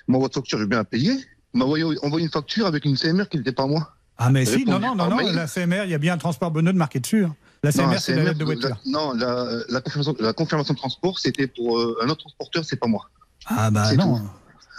Moi, 0.07 0.19
votre 0.19 0.35
facture, 0.35 0.59
j'ai 0.59 0.65
bien 0.67 0.79
à 0.79 0.83
payer. 0.83 1.13
Il 1.53 1.59
m'a 1.59 1.65
envoyé, 1.65 1.83
envoyé 2.03 2.25
une 2.25 2.31
facture 2.31 2.65
avec 2.65 2.85
une 2.85 2.97
CMR 2.97 3.29
qui 3.29 3.37
n'était 3.37 3.51
pas 3.51 3.65
moi. 3.67 3.91
Ah 4.17 4.29
mais 4.29 4.45
si, 4.45 4.63
non, 4.65 4.79
non, 4.79 4.95
non, 4.95 5.09
non, 5.09 5.17
la 5.33 5.45
CMR, 5.47 5.83
il 5.85 5.91
y 5.91 5.93
a 5.93 5.97
bien 5.97 6.13
un 6.13 6.17
transport 6.17 6.49
bonheur 6.51 6.73
de 6.73 6.77
marqué 6.79 6.99
dessus. 6.99 7.25
hein. 7.25 7.35
La 7.63 7.71
CMR, 7.71 7.99
c'est 7.99 8.15
la 8.15 8.23
lettre 8.25 8.37
de 8.37 8.45
voiture. 8.45 8.69
la- 8.69 8.77
non, 8.85 9.13
la, 9.13 9.47
la 9.69 9.81
confirmation, 9.81 10.15
la 10.19 10.33
confirmation 10.33 10.73
de 10.73 10.79
transport, 10.79 11.17
c'était 11.19 11.47
pour 11.47 11.77
euh, 11.79 11.97
un 12.03 12.07
autre 12.09 12.19
transporteur, 12.21 12.63
c'est 12.63 12.75
pas 12.77 12.87
moi. 12.87 13.09
Ah 13.47 13.69
bah 13.71 13.85
C'est 13.89 13.97
non. 13.97 14.19
tout. 14.19 14.29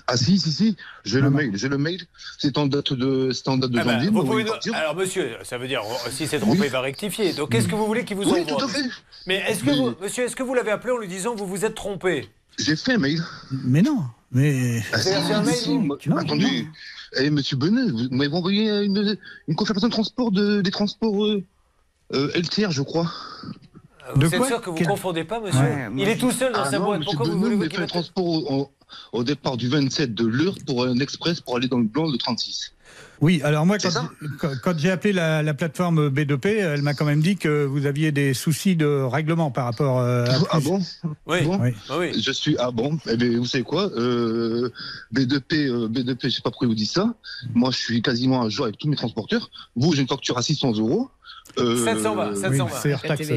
Ah 0.08 0.16
si, 0.16 0.38
si, 0.38 0.52
si, 0.52 0.76
j'ai 1.04 1.20
le 1.20 1.30
non. 1.30 1.36
mail, 1.36 1.50
j'ai 1.56 1.68
le 1.68 1.78
mail, 1.78 2.00
c'est 2.38 2.58
en 2.58 2.66
date 2.66 2.92
de, 2.92 3.32
c'est 3.32 3.48
en 3.48 3.56
date 3.56 3.70
de 3.72 3.78
Ah 3.80 3.84
ben, 3.84 4.08
vous 4.10 4.24
pouvez 4.24 4.44
nous-. 4.44 4.52
Alors 4.74 4.94
monsieur, 4.94 5.36
ça 5.42 5.58
veut 5.58 5.66
dire, 5.66 5.82
si 6.10 6.28
c'est 6.28 6.38
trompé, 6.38 6.60
Oui. 6.60 6.66
il 6.66 6.72
va 6.72 6.80
rectifier. 6.80 7.32
Donc 7.32 7.50
qu'est-ce 7.50 7.66
que 7.66 7.74
vous 7.74 7.86
voulez 7.86 8.04
qu'il 8.04 8.16
vous 8.16 8.22
Oui, 8.22 8.42
envoie 8.42 8.56
tout 8.58 8.64
à 8.64 8.68
fait. 8.68 8.84
Mais 9.26 9.42
est-ce 9.48 9.64
que 9.64 9.70
vous, 9.72 9.94
monsieur, 10.00 10.24
est-ce 10.24 10.36
que 10.36 10.44
vous 10.44 10.54
l'avez 10.54 10.70
appelé 10.70 10.92
en 10.92 10.98
lui 10.98 11.08
disant 11.08 11.34
vous 11.34 11.46
vous 11.46 11.64
êtes 11.64 11.74
trompé 11.74 12.28
J'ai 12.58 12.76
fait 12.76 12.92
un 12.94 12.98
mail. 12.98 13.20
Mais 13.64 13.82
non. 13.82 14.04
Mais 14.30 14.80
Ah, 14.92 14.98
fait 14.98 15.14
un 15.14 15.44
si, 15.44 15.76
mail, 15.76 15.96
si, 16.00 16.08
Non, 16.08 16.16
attendez, 16.18 16.66
Eh, 17.18 17.30
monsieur 17.30 17.56
Benet, 17.56 17.90
vous 17.90 18.08
m'avez 18.14 18.32
envoyé 18.32 18.70
une, 18.84 19.16
une 19.48 19.54
confirmation 19.56 19.88
de 19.88 19.92
transport 19.92 20.30
de, 20.30 20.60
des 20.60 20.70
transports 20.70 21.24
euh, 21.24 21.42
euh, 22.14 22.30
LTR, 22.36 22.70
je 22.70 22.82
crois. 22.82 23.10
Vous 24.14 24.20
De 24.20 24.26
êtes 24.26 24.36
quoi 24.36 24.46
sûr 24.46 24.60
que 24.60 24.70
vous 24.70 24.78
ne 24.78 24.84
confondez 24.84 25.24
pas, 25.24 25.40
monsieur 25.40 25.58
Ouais, 25.60 25.88
Il 25.96 26.08
est 26.08 26.16
tout 26.16 26.30
seul 26.30 26.52
dans 26.52 26.62
Ah 26.62 26.70
sa 26.70 26.78
non, 26.78 26.84
boîte. 26.86 27.04
Pourquoi 27.04 27.26
vous 27.28 27.38
voulez 27.40 27.68
qu'il 27.68 27.84
transport 27.86 28.24
au, 28.24 28.70
au- 29.12 29.24
départ 29.24 29.56
du 29.56 29.68
27 29.68 30.14
de 30.14 30.26
l'heure 30.26 30.54
pour 30.66 30.84
un 30.84 30.98
express 30.98 31.40
pour 31.40 31.56
aller 31.56 31.68
dans 31.68 31.78
le 31.78 31.84
blanc 31.84 32.10
de 32.10 32.16
36. 32.16 32.72
Oui, 33.20 33.40
alors 33.44 33.64
moi, 33.66 33.78
quand, 34.62 34.78
j'ai 34.78 34.90
appelé 34.90 35.12
la, 35.12 35.42
la 35.42 35.54
plateforme 35.54 36.08
B2P, 36.08 36.46
elle 36.48 36.82
m'a 36.82 36.92
quand 36.94 37.04
même 37.06 37.20
dit 37.22 37.36
que 37.36 37.64
vous 37.64 37.86
aviez 37.86 38.12
des 38.12 38.34
soucis 38.34 38.76
de 38.76 38.86
règlement 38.86 39.50
par 39.50 39.64
rapport 39.64 39.98
euh, 40.00 40.26
à... 40.26 40.38
Ah 40.50 40.60
bon? 40.60 40.80
Oui. 41.26 41.42
Bon? 41.42 41.58
Oui. 41.60 41.70
Ah 41.88 41.98
oui. 41.98 42.20
Je 42.20 42.30
suis 42.30 42.56
ah 42.58 42.70
bon? 42.70 42.98
Eh 43.10 43.16
bien, 43.16 43.36
vous 43.38 43.46
savez 43.46 43.64
quoi? 43.64 43.90
Euh, 43.96 44.70
B2P 45.14 45.66
euh, 45.68 45.88
B2P 45.88 46.18
je 46.24 46.28
sais 46.28 46.42
pas 46.42 46.50
pourquoi 46.50 46.68
vous 46.68 46.74
dit 46.74 46.86
ça 46.86 47.14
moi 47.54 47.70
je 47.70 47.78
suis 47.78 48.02
quasiment 48.02 48.42
à 48.42 48.48
jour 48.50 48.66
avec 48.66 48.78
tous 48.78 48.88
mes 48.88 48.96
transporteurs 48.96 49.50
vous 49.76 49.94
j'ai 49.94 50.02
une 50.02 50.08
facture 50.08 50.36
à 50.38 50.42
600 50.42 50.74
euros 50.78 51.10
Euh, 51.58 51.84
720, 51.84 52.28
Oui, 52.32 52.36
720. 52.40 52.68
c'est 52.82 52.94
hors 52.94 53.02
taxe. 53.02 53.28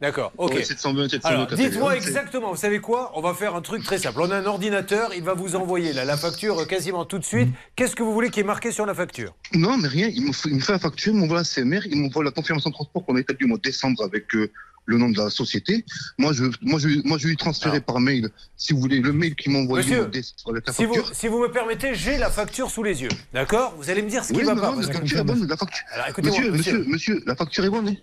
D'accord, 0.00 0.32
ok. 0.38 0.54
Ouais, 0.54 0.64
720, 0.64 1.08
720, 1.10 1.28
Alors, 1.28 1.46
dites-moi 1.46 1.94
exactement, 1.96 2.50
vous 2.50 2.56
savez 2.56 2.80
quoi? 2.80 3.12
On 3.16 3.20
va 3.20 3.34
faire 3.34 3.54
un 3.54 3.60
truc 3.60 3.84
très 3.84 3.98
simple. 3.98 4.20
On 4.22 4.30
a 4.30 4.36
un 4.36 4.46
ordinateur, 4.46 5.10
il 5.14 5.22
va 5.22 5.34
vous 5.34 5.56
envoyer 5.56 5.92
là, 5.92 6.04
la 6.06 6.16
facture 6.16 6.66
quasiment 6.66 7.04
tout 7.04 7.18
de 7.18 7.24
suite. 7.24 7.50
Qu'est-ce 7.76 7.94
que 7.94 8.02
vous 8.02 8.12
voulez 8.14 8.30
qui 8.30 8.40
est 8.40 8.44
marqué 8.44 8.72
sur 8.72 8.86
la 8.86 8.94
facture? 8.94 9.34
Non, 9.54 9.76
mais 9.76 9.88
rien. 9.88 10.08
Il 10.08 10.26
me, 10.26 10.32
fait, 10.32 10.48
il 10.48 10.56
me 10.56 10.60
fait 10.60 10.72
la 10.72 10.78
facture, 10.78 11.12
il 11.12 11.18
m'envoie 11.20 11.38
la 11.38 11.44
CMR, 11.44 11.80
il 11.86 12.00
m'envoie 12.00 12.24
la 12.24 12.30
confirmation 12.30 12.70
de 12.70 12.74
transport 12.74 13.04
qu'on 13.04 13.16
a 13.16 13.20
établie 13.20 13.44
au 13.44 13.48
mois 13.48 13.58
de 13.58 13.62
décembre 13.62 14.02
avec 14.02 14.34
euh, 14.34 14.50
le 14.86 14.96
nom 14.96 15.10
de 15.10 15.18
la 15.18 15.28
société. 15.28 15.84
Moi, 16.16 16.32
je, 16.32 16.44
moi, 16.62 16.80
je, 16.80 17.06
moi, 17.06 17.18
je 17.18 17.28
lui 17.28 17.36
transférer 17.36 17.82
par 17.82 18.00
mail, 18.00 18.30
si 18.56 18.72
vous 18.72 18.80
voulez, 18.80 19.00
le 19.00 19.12
mail 19.12 19.34
qu'il 19.34 19.52
m'a 19.52 19.58
envoyé 19.58 19.84
au 19.84 19.86
Monsieur, 19.86 19.98
mois 19.98 20.06
de 20.06 20.12
décembre 20.12 20.50
avec 20.52 20.66
la 20.66 20.72
si 20.72 20.84
vous, 20.86 20.94
si 21.12 21.28
vous 21.28 21.40
me 21.40 21.48
permettez, 21.52 21.94
j'ai 21.94 22.16
la 22.16 22.30
facture 22.30 22.70
sous 22.70 22.82
les 22.82 23.02
yeux. 23.02 23.10
D'accord? 23.34 23.74
Vous 23.76 23.90
allez 23.90 24.00
me 24.00 24.08
dire 24.08 24.24
ce 24.24 24.32
qui 24.32 24.38
Oui, 24.38 24.44
va 24.46 24.54
non, 24.54 24.62
pas. 24.62 24.68
non, 24.70 24.74
parce 24.76 24.86
la 24.86 24.92
que- 24.94 24.98
facture 25.00 25.18
est 25.18 25.24
bonne, 25.24 25.46
la 25.46 25.56
facture. 25.58 25.84
Alors, 25.92 26.06
monsieur, 26.24 26.50
monsieur. 26.50 26.52
monsieur, 26.78 26.84
monsieur, 26.90 27.22
la 27.26 27.36
facture 27.36 27.64
est 27.66 27.70
bonne. 27.70 27.94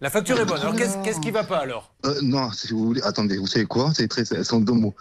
Hein 0.00 0.04
La 0.04 0.10
facture 0.10 0.38
est 0.40 0.44
bonne. 0.44 0.60
Alors, 0.60 0.74
qu'est-ce 0.76 0.96
qu'est-ce 1.04 1.20
qui 1.20 1.30
va 1.30 1.44
pas 1.44 1.58
alors? 1.58 1.92
Euh, 2.06 2.18
non, 2.22 2.50
si 2.52 2.68
vous 2.72 2.84
voulez, 2.86 3.02
attendez, 3.02 3.36
vous 3.38 3.46
savez 3.46 3.66
quoi? 3.66 3.92
C'est 3.94 4.08
très, 4.08 4.24
c'est 4.24 4.52
en 4.52 4.60
deux 4.60 4.72
mots. 4.72 4.94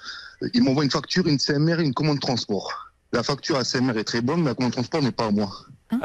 Euh, 0.44 0.50
Il 0.54 0.64
m'envoie 0.64 0.84
une 0.84 0.92
facture, 0.92 1.28
une 1.28 1.40
CMR 1.40 1.80
et 1.80 1.84
une 1.84 1.94
commande 1.94 2.16
de 2.18 2.22
transport. 2.22 2.92
La 3.12 3.24
facture 3.24 3.58
à 3.58 3.64
CMR 3.64 3.98
est 3.98 4.04
très 4.04 4.22
bonne, 4.22 4.42
mais 4.42 4.50
la 4.50 4.56
commande 4.56 4.72
de 4.72 4.76
transport 4.76 5.02
n'est 5.02 5.12
pas 5.12 5.26
à 5.26 5.32
moi. 5.32 5.50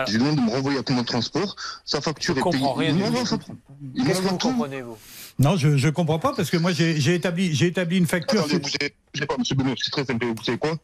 Je 0.06 0.12
lui 0.12 0.18
demande 0.20 0.36
de 0.36 0.40
me 0.40 0.50
renvoyer 0.50 0.78
la 0.78 0.82
commande 0.82 1.02
de 1.04 1.08
transport. 1.08 1.56
Sa 1.84 2.00
facture 2.00 2.34
Je 2.34 2.40
est 2.40 2.42
payée. 2.42 2.52
comprends 2.58 2.72
rien 2.72 2.88
Il 2.90 2.96
du 2.96 3.02
m'envoie 3.02 3.20
tout. 3.20 3.26
sa- 3.26 3.36
il 3.94 4.04
Qu'est-ce 4.04 4.18
que 4.18 4.22
m'envoie 4.22 4.30
vous 4.30 4.36
tout. 4.38 4.48
comprenez, 4.48 4.82
vous? 4.82 4.96
Non, 5.38 5.56
je 5.56 5.68
ne 5.68 5.90
comprends 5.90 6.18
pas 6.18 6.32
parce 6.32 6.48
que 6.48 6.56
moi 6.56 6.72
j'ai 6.72 6.98
j'ai 7.00 7.16
établi, 7.16 7.52
j'ai 7.54 7.66
établi 7.66 7.98
une 7.98 8.06
facture. 8.06 8.40
Attendez, 8.44 8.60
pas, 9.28 9.36
monsieur 9.36 9.54
Benoît, 9.56 9.74
c'est 9.76 9.90
très 9.90 10.04
simple. 10.06 10.24
Vous 10.24 10.42
savez 10.44 10.56
quoi? 10.58 10.78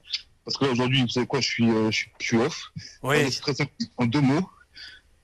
Parce 0.44 0.56
que 0.58 0.64
là, 0.66 0.72
aujourd'hui, 0.72 1.00
vous 1.02 1.08
savez 1.08 1.26
quoi, 1.26 1.40
je 1.40 1.46
suis, 1.48 1.70
euh, 1.70 1.90
je 1.90 1.96
suis, 1.96 2.10
je 2.18 2.26
suis 2.26 2.36
off. 2.38 2.72
Oui. 3.02 3.16
C'est 3.30 3.40
très 3.40 3.54
simple. 3.54 3.70
En 3.96 4.04
deux 4.06 4.20
mots, 4.20 4.46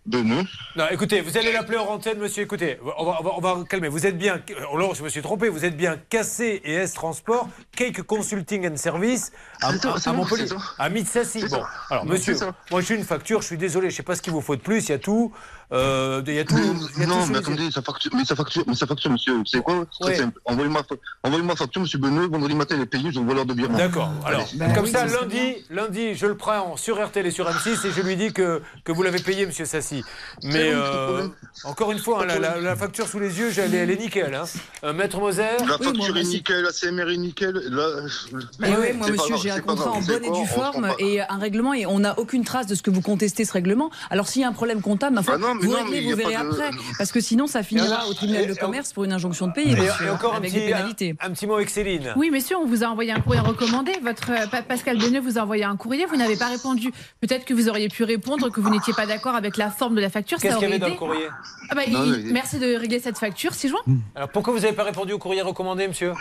deux 0.07 0.23
nœuds. 0.23 0.45
Non, 0.77 0.85
écoutez, 0.91 1.21
vous 1.21 1.37
allez 1.37 1.53
l'appeler 1.53 1.77
hors 1.79 1.91
antenne, 1.91 2.19
monsieur. 2.19 2.43
Écoutez, 2.43 2.79
on 2.99 3.05
va, 3.05 3.17
on 3.21 3.23
va, 3.23 3.31
on 3.37 3.41
va 3.41 3.65
calmer. 3.69 3.89
Vous 3.89 4.07
êtes 4.07 4.17
bien. 4.17 4.41
Oh 4.73 4.79
non, 4.79 4.95
je 4.95 5.03
me 5.03 5.09
suis 5.09 5.23
trompé. 5.23 5.49
Vous 5.49 5.65
êtes 5.65 5.77
bien 5.77 5.99
Cassé 6.09 6.61
et 6.65 6.75
S 6.75 6.93
Transport, 6.95 7.49
Cake 7.77 8.03
Consulting 8.03 8.69
and 8.73 8.77
Service 8.77 9.33
à, 9.63 9.73
ça, 9.77 10.11
à- 10.11 10.13
Montpellier. 10.13 10.47
À 10.79 10.89
Mitsassi. 10.89 11.47
Bon, 11.49 11.63
alors, 11.91 12.07
monsieur, 12.07 12.37
moi 12.71 12.81
j'ai 12.81 12.95
une 12.95 13.05
facture. 13.05 13.41
Je 13.43 13.47
suis 13.47 13.59
désolé. 13.59 13.91
Je 13.91 13.97
sais 13.97 14.03
pas 14.03 14.15
ce 14.17 14.23
qu'il 14.23 14.33
vous 14.33 14.41
faut 14.41 14.57
de 14.57 14.61
plus. 14.63 14.85
Il 14.85 14.91
y 14.91 14.95
a 14.95 14.99
tout. 14.99 15.33
Euh, 15.73 16.23
il 16.27 16.35
y 16.35 16.39
a 16.39 16.45
tout. 16.45 16.57
y 16.57 16.61
a 16.61 16.63
tout 17.05 17.11
Non, 17.11 17.25
sous 17.25 17.33
mais 17.33 17.39
les 17.39 17.45
attendez, 17.45 17.71
sa 17.71 17.83
facture, 17.83 18.13
mais 18.15 18.25
sa 18.25 18.37
facture, 18.37 18.65
mais 18.67 18.75
sa 18.75 18.87
facture, 18.87 19.11
monsieur, 19.11 19.35
c'est 19.47 19.61
quoi 19.63 19.85
Oui. 20.03 20.17
simple? 20.17 20.39
Envoyez-moi 20.45 20.83
envoyez 21.25 21.45
facture, 21.57 21.81
monsieur 21.83 21.99
Benoît, 21.99 22.27
vendredi 22.29 22.55
matin, 22.55 22.75
elle 22.77 22.83
est 22.83 22.87
payée, 22.87 23.11
je 23.13 23.19
vous 23.19 23.33
l'heure 23.35 23.47
de 23.47 23.55
virement. 23.55 23.77
D'accord. 23.79 24.11
Alors, 24.25 24.47
Allez. 24.61 24.75
comme 24.75 24.87
ça, 24.87 25.07
lundi, 25.07 25.57
lundi, 25.71 26.15
je 26.15 26.27
le 26.27 26.37
prends 26.37 26.77
sur 26.77 27.05
RTL 27.05 27.27
et 27.27 27.31
sur 27.31 27.49
M6 27.49 27.87
et 27.87 27.91
je 27.91 28.01
lui 28.03 28.17
dis 28.17 28.33
que, 28.33 28.63
que 28.85 28.93
vous 28.93 29.03
l'avez 29.03 29.19
payé, 29.21 29.47
monsieur 29.47 29.65
Sassi. 29.65 30.05
Mais 30.43 30.71
euh, 30.73 31.29
encore 31.65 31.91
une 31.93 31.99
fois, 31.99 32.23
hein, 32.23 32.27
la, 32.27 32.39
la- 32.39 32.61
la 32.61 32.77
facture 32.77 33.09
sous 33.09 33.19
les 33.19 33.39
yeux, 33.39 33.51
elle, 33.59 33.75
est- 33.75 33.79
elle 33.79 33.91
est 33.91 33.97
nickel. 34.01 34.35
Hein. 34.35 34.45
Euh, 34.85 34.93
Maître 34.93 35.19
Moser 35.19 35.43
La 35.67 35.79
facture 35.79 36.17
est 36.17 36.23
nickel, 36.25 36.63
la 36.63 36.73
CMR 36.73 37.11
est 37.13 37.17
nickel. 37.17 37.57
Et 37.57 38.65
oui, 38.65 38.93
moi, 38.97 39.11
monsieur, 39.11 39.37
j'ai 39.37 39.51
un 39.51 39.61
contrat 39.61 39.91
en 39.93 40.01
bonne 40.01 40.25
et 40.25 40.31
due 40.31 40.47
forme 40.47 40.93
et 40.99 41.21
un 41.21 41.39
règlement 41.39 41.75
et 41.75 41.87
on 41.87 41.99
n'a 42.01 42.19
aucune 42.19 42.45
trace 42.45 42.67
de 42.67 42.75
ce 42.75 42.83
que 42.83 42.91
vous 42.91 43.01
contestez 43.03 43.45
ce 43.45 43.53
règlement. 43.53 43.91
Alors, 44.11 44.29
s'il 44.29 44.43
y 44.43 44.45
a 44.45 44.49
un 44.49 44.53
problème 44.53 44.81
comptable, 44.81 45.15
ma 45.17 45.23
foi, 45.23 45.35
Ah 45.37 45.39
non, 45.39 45.55
mais 45.61 45.67
vous 45.67 45.73
non, 45.73 45.79
réglez, 45.85 46.01
mais 46.03 46.11
vous 46.11 46.17
verrez 46.17 46.33
de- 46.45 46.51
après. 46.51 46.71
Parce 46.99 47.13
que 47.13 47.21
sinon, 47.21 47.47
ça 47.47 47.63
finira 47.63 48.07
au 48.09 48.15
tribunal 48.15 48.47
de 48.47 48.55
commerce 48.55 48.93
pour 48.93 49.05
une 49.05 49.13
injonction 49.13 49.47
de 49.49 49.53
payer, 49.53 49.73
Et, 49.73 49.77
monsieur, 49.77 50.07
et 50.07 50.11
encore 50.11 50.35
un 50.35 50.39
avec 50.39 50.51
petit, 50.51 50.61
des 50.61 50.67
pénalités. 50.67 51.15
un, 51.21 51.27
un 51.27 51.31
petit 51.33 51.47
mot 51.47 51.55
avec 51.55 51.71
Céline. 51.71 52.13
Oui, 52.17 52.31
messieurs, 52.31 52.57
on 52.57 52.67
vous 52.67 52.85
a 52.85 52.87
envoyé 52.89 53.13
un 53.13 53.21
courrier 53.21 53.41
recommandé. 53.41 53.93
Votre 54.03 54.49
Pa- 54.51 54.63
Pascal 54.63 54.99
Beneux 54.99 55.21
vous 55.21 55.39
a 55.39 55.43
envoyé 55.43 55.65
un 55.65 55.77
courrier. 55.77 56.07
Vous 56.07 56.17
n'avez 56.17 56.37
pas 56.37 56.49
répondu. 56.49 56.93
Peut-être 57.21 57.45
que 57.45 57.55
vous 57.55 57.69
auriez 57.69 57.89
pu 57.89 58.05
répondre 58.05 58.51
que 58.51 58.61
vous 58.61 58.71
n'étiez 58.71 58.93
pas 58.95 59.07
d'accord 59.07 59.35
avec 59.35 59.57
la 59.57 59.71
forme 59.71 59.95
de 59.95 60.01
la 60.01 60.11
facture. 60.11 60.39
Qu'est-ce 60.39 60.55
qu'il 60.57 60.63
y 60.69 60.71
avait 60.71 60.79
dans 60.79 60.89
le 60.89 60.95
courrier 60.95 61.29
Ah 61.71 61.75
bah, 61.75 61.83
Non, 61.89 62.05
il- 62.05 62.25
mais- 62.27 62.33
Merci 62.33 62.59
de 62.59 62.77
régler 62.77 63.01
cette 63.01 63.19
facture, 63.19 63.55
6 63.55 63.69
juin. 63.69 63.81
Alors 64.15 64.29
pourquoi 64.29 64.53
vous 64.53 64.61
n'avez 64.61 64.75
pas 64.75 64.85
répondu 64.85 65.13
au 65.13 65.19
courrier 65.19 65.43
recommandé, 65.43 65.89
monsieur? 65.89 66.13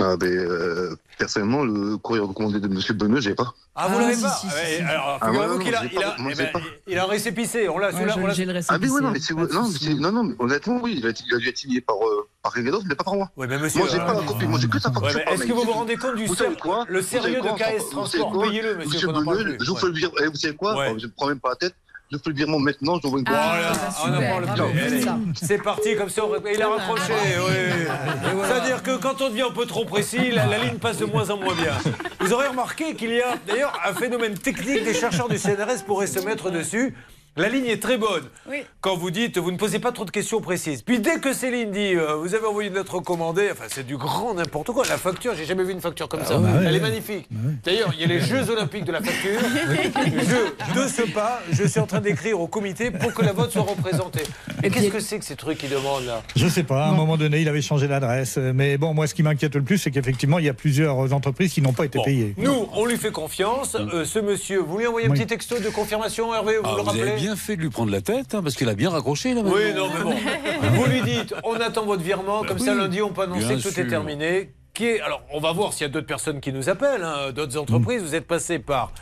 Ah, 0.00 0.16
ben, 0.16 0.26
euh, 0.26 0.96
personnellement, 1.18 1.62
le 1.64 1.96
courrier 1.98 2.22
recommandé 2.22 2.58
de 2.58 2.66
monsieur 2.68 2.94
Benoît, 2.94 3.20
j'ai 3.20 3.34
pas. 3.34 3.54
Ah, 3.76 3.88
vous 3.88 3.96
Ah, 3.98 4.00
l'avez 4.02 4.14
si, 4.16 4.22
pas 4.22 4.30
si, 4.30 4.48
si, 4.48 4.56
si. 4.76 4.82
Alors, 4.82 5.18
Ah, 5.20 5.30
ouais, 5.30 5.64
qu'il 5.64 5.74
a, 5.74 5.82
j'ai 5.82 5.88
il 5.92 5.94
pas- 6.00 6.08
a, 6.08 6.18
moi, 6.18 6.32
eh 6.32 6.36
ben, 6.36 6.50
il 6.86 6.98
a 6.98 7.04
un 7.04 7.06
récépissé. 7.06 7.68
On 7.68 7.78
l'a 7.78 7.88
Ouais, 7.90 7.94
on 8.16 8.26
l'a- 8.26 8.32
j'ai 8.34 8.44
le 8.44 8.50
Ah, 8.50 8.54
mais 8.54 8.58
récépissé, 8.58 8.92
oui, 8.92 9.02
non, 9.02 9.10
mais 9.10 9.20
c'est 9.20 9.34
non, 9.34 9.68
mais 9.82 9.94
non, 9.94 10.12
non, 10.12 10.24
mais 10.24 10.34
honnêtement, 10.38 10.80
oui, 10.82 10.94
il 10.98 11.06
a, 11.06 11.10
il 11.10 11.34
a 11.34 11.38
dû 11.38 11.48
être 11.48 11.58
signé 11.58 11.80
par, 11.80 11.96
euh, 11.96 12.28
par 12.42 12.52
quelqu'un 12.54 12.70
d'autre, 12.72 12.86
mais 12.88 12.94
pas 12.94 13.04
par 13.04 13.14
moi. 13.14 13.30
Oui, 13.36 13.46
mais 13.48 13.58
monsieur. 13.58 13.80
Moi, 13.80 13.88
j'ai 13.90 14.00
euh, 14.00 14.04
pas 14.04 14.14
la 14.14 14.22
copie, 14.22 14.46
moi, 14.46 14.58
j'ai 14.60 14.68
que 14.68 14.78
sa 14.80 14.90
facture. 14.90 15.02
Ouais, 15.16 15.24
par 15.24 15.34
Est-ce 15.34 15.44
que 15.44 15.52
vous 15.52 15.62
vous 15.62 15.72
rendez 15.72 15.96
compte 15.96 16.16
du 16.16 16.26
quoi? 16.60 16.84
le 16.88 17.02
sérieux 17.02 17.40
de 17.40 17.48
KS 17.48 17.90
Transport 17.90 18.42
Payez-le, 18.42 18.76
monsieur, 18.76 19.08
plus. 19.12 19.56
je 19.64 19.70
vous 19.70 19.76
fais 19.76 19.86
le 19.86 19.92
virement. 19.92 20.16
Vous 20.30 20.36
savez 20.36 20.56
quoi 20.56 20.76
Ouais. 20.76 20.94
Je 20.98 21.06
ne 21.06 21.10
prends 21.16 21.26
même 21.28 21.40
pas 21.40 21.50
la 21.50 21.56
tête. 21.56 21.74
Je 22.12 22.18
fais 22.18 22.30
le 22.30 22.34
virement 22.36 22.58
maintenant, 22.58 22.98
j'envoie 23.02 23.18
une 23.20 23.24
Ah, 23.28 23.58
là, 23.60 23.72
bah, 23.72 23.88
on 23.98 25.34
c'est 25.34 25.58
parti, 25.58 25.96
comme 25.96 26.10
ça, 26.10 26.22
on- 26.24 26.34
il 26.52 26.62
a 26.62 26.68
raccroché. 26.68 27.12
oui. 27.12 27.86
C'est-à-dire 28.46 28.82
que 28.82 28.96
quand 28.98 29.20
on 29.22 29.30
devient 29.30 29.42
un 29.42 29.50
peu 29.54 29.66
trop 29.66 29.84
précis, 29.84 30.30
la, 30.30 30.46
la 30.46 30.58
ligne 30.58 30.78
passe 30.78 30.98
de 30.98 31.06
moins 31.06 31.30
en 31.30 31.38
moins 31.38 31.54
bien. 31.54 31.72
Vous 32.20 32.32
aurez 32.32 32.46
remarqué 32.48 32.94
qu'il 32.94 33.10
y 33.10 33.20
a 33.22 33.34
d'ailleurs 33.46 33.72
un 33.84 33.94
phénomène 33.94 34.34
technique 34.34 34.84
des 34.84 34.94
chercheurs 34.94 35.28
du 35.28 35.38
CNRS 35.38 35.82
pourraient 35.86 36.06
se 36.06 36.20
mettre 36.20 36.50
dessus. 36.50 36.94
La 37.36 37.48
ligne 37.48 37.66
est 37.66 37.82
très 37.82 37.98
bonne. 37.98 38.22
Oui. 38.48 38.62
Quand 38.80 38.96
vous 38.96 39.10
dites, 39.10 39.38
vous 39.38 39.50
ne 39.50 39.56
posez 39.56 39.80
pas 39.80 39.90
trop 39.90 40.04
de 40.04 40.12
questions 40.12 40.40
précises. 40.40 40.82
Puis 40.82 41.00
dès 41.00 41.18
que 41.18 41.32
Céline 41.32 41.72
dit, 41.72 41.94
euh, 41.96 42.14
vous 42.14 42.36
avez 42.36 42.46
envoyé 42.46 42.68
une 42.68 42.76
lettre 42.76 42.94
recommandée, 42.94 43.48
enfin 43.50 43.64
c'est 43.68 43.84
du 43.84 43.96
grand 43.96 44.34
n'importe 44.34 44.68
quoi. 44.68 44.84
La 44.88 44.98
facture, 44.98 45.34
j'ai 45.36 45.44
jamais 45.44 45.64
vu 45.64 45.72
une 45.72 45.80
facture 45.80 46.08
comme 46.08 46.24
ça. 46.24 46.38
ouais, 46.38 46.48
Elle 46.60 46.66
ouais. 46.68 46.76
est 46.76 46.80
magnifique. 46.80 47.26
D'ailleurs, 47.64 47.90
il 47.94 48.00
y 48.00 48.04
a 48.04 48.06
les 48.06 48.20
Jeux 48.20 48.48
Olympiques 48.50 48.84
de 48.84 48.92
la 48.92 49.00
facture. 49.02 49.40
Je, 50.04 50.80
de 50.82 50.88
ce 50.88 51.02
pas, 51.12 51.40
je 51.50 51.64
suis 51.66 51.80
en 51.80 51.86
train 51.86 52.00
d'écrire 52.00 52.40
au 52.40 52.46
comité 52.46 52.90
pour 52.90 53.12
que 53.12 53.22
la 53.22 53.32
vote 53.32 53.50
soit 53.50 53.62
représentée. 53.62 54.22
Et 54.62 54.70
qu'est-ce 54.70 54.88
que 54.88 55.00
c'est 55.00 55.18
que 55.18 55.24
ces 55.24 55.36
trucs 55.36 55.58
qui 55.58 55.66
demandent 55.68 56.06
là? 56.06 56.22
Je 56.36 56.46
sais 56.46 56.62
pas, 56.62 56.84
à 56.86 56.88
un 56.90 56.94
moment 56.94 57.16
donné, 57.16 57.40
il 57.40 57.48
avait 57.48 57.62
changé 57.62 57.88
l'adresse. 57.88 58.36
Mais 58.36 58.78
bon, 58.78 58.94
moi, 58.94 59.06
ce 59.06 59.14
qui 59.14 59.22
m'inquiète 59.24 59.54
le 59.56 59.62
plus, 59.62 59.78
c'est 59.78 59.90
qu'effectivement, 59.90 60.38
il 60.38 60.44
y 60.44 60.48
a 60.48 60.54
plusieurs 60.54 61.12
entreprises 61.12 61.52
qui 61.52 61.62
n'ont 61.62 61.72
pas 61.72 61.84
été 61.84 61.98
Bon, 61.98 62.04
payées. 62.04 62.34
Nous, 62.38 62.68
on 62.72 62.86
lui 62.86 62.96
fait 62.96 63.10
confiance. 63.12 63.74
Euh, 63.74 64.04
ce 64.04 64.18
monsieur, 64.20 64.60
vous 64.60 64.78
lui 64.78 64.86
envoyez 64.86 65.08
un 65.08 65.10
Oui. 65.10 65.18
petit 65.18 65.26
texto 65.26 65.58
de 65.58 65.68
confirmation, 65.68 66.32
Hervé, 66.34 66.56
vous 66.58 66.62
Ah, 66.64 66.74
le 66.76 66.82
rappelez? 66.82 67.23
Bien 67.24 67.36
fait 67.36 67.56
de 67.56 67.62
lui 67.62 67.70
prendre 67.70 67.90
la 67.90 68.02
tête, 68.02 68.34
hein, 68.34 68.42
parce 68.42 68.54
qu'il 68.54 68.68
a 68.68 68.74
bien 68.74 68.90
raccroché 68.90 69.32
là 69.32 69.40
Oui, 69.42 69.72
non, 69.74 69.88
mais 69.94 70.02
bon. 70.02 70.14
vous 70.74 70.84
lui 70.84 71.00
dites, 71.00 71.34
on 71.42 71.54
attend 71.54 71.86
votre 71.86 72.02
virement, 72.02 72.42
comme 72.42 72.58
ça 72.58 72.74
lundi, 72.74 73.00
on 73.00 73.14
peut 73.14 73.22
annoncer 73.22 73.56
que 73.56 73.62
tout 73.62 73.80
est 73.80 73.86
terminé. 73.86 74.52
Qui 74.74 74.86
est, 74.86 75.00
alors, 75.00 75.22
on 75.32 75.40
va 75.40 75.52
voir 75.52 75.72
s'il 75.72 75.82
y 75.82 75.84
a 75.86 75.88
d'autres 75.88 76.06
personnes 76.06 76.40
qui 76.40 76.52
nous 76.52 76.68
appellent, 76.68 77.02
hein, 77.02 77.32
d'autres 77.32 77.56
entreprises. 77.56 78.02
Vous 78.02 78.14
êtes 78.14 78.26
passé 78.26 78.58
par 78.58 78.92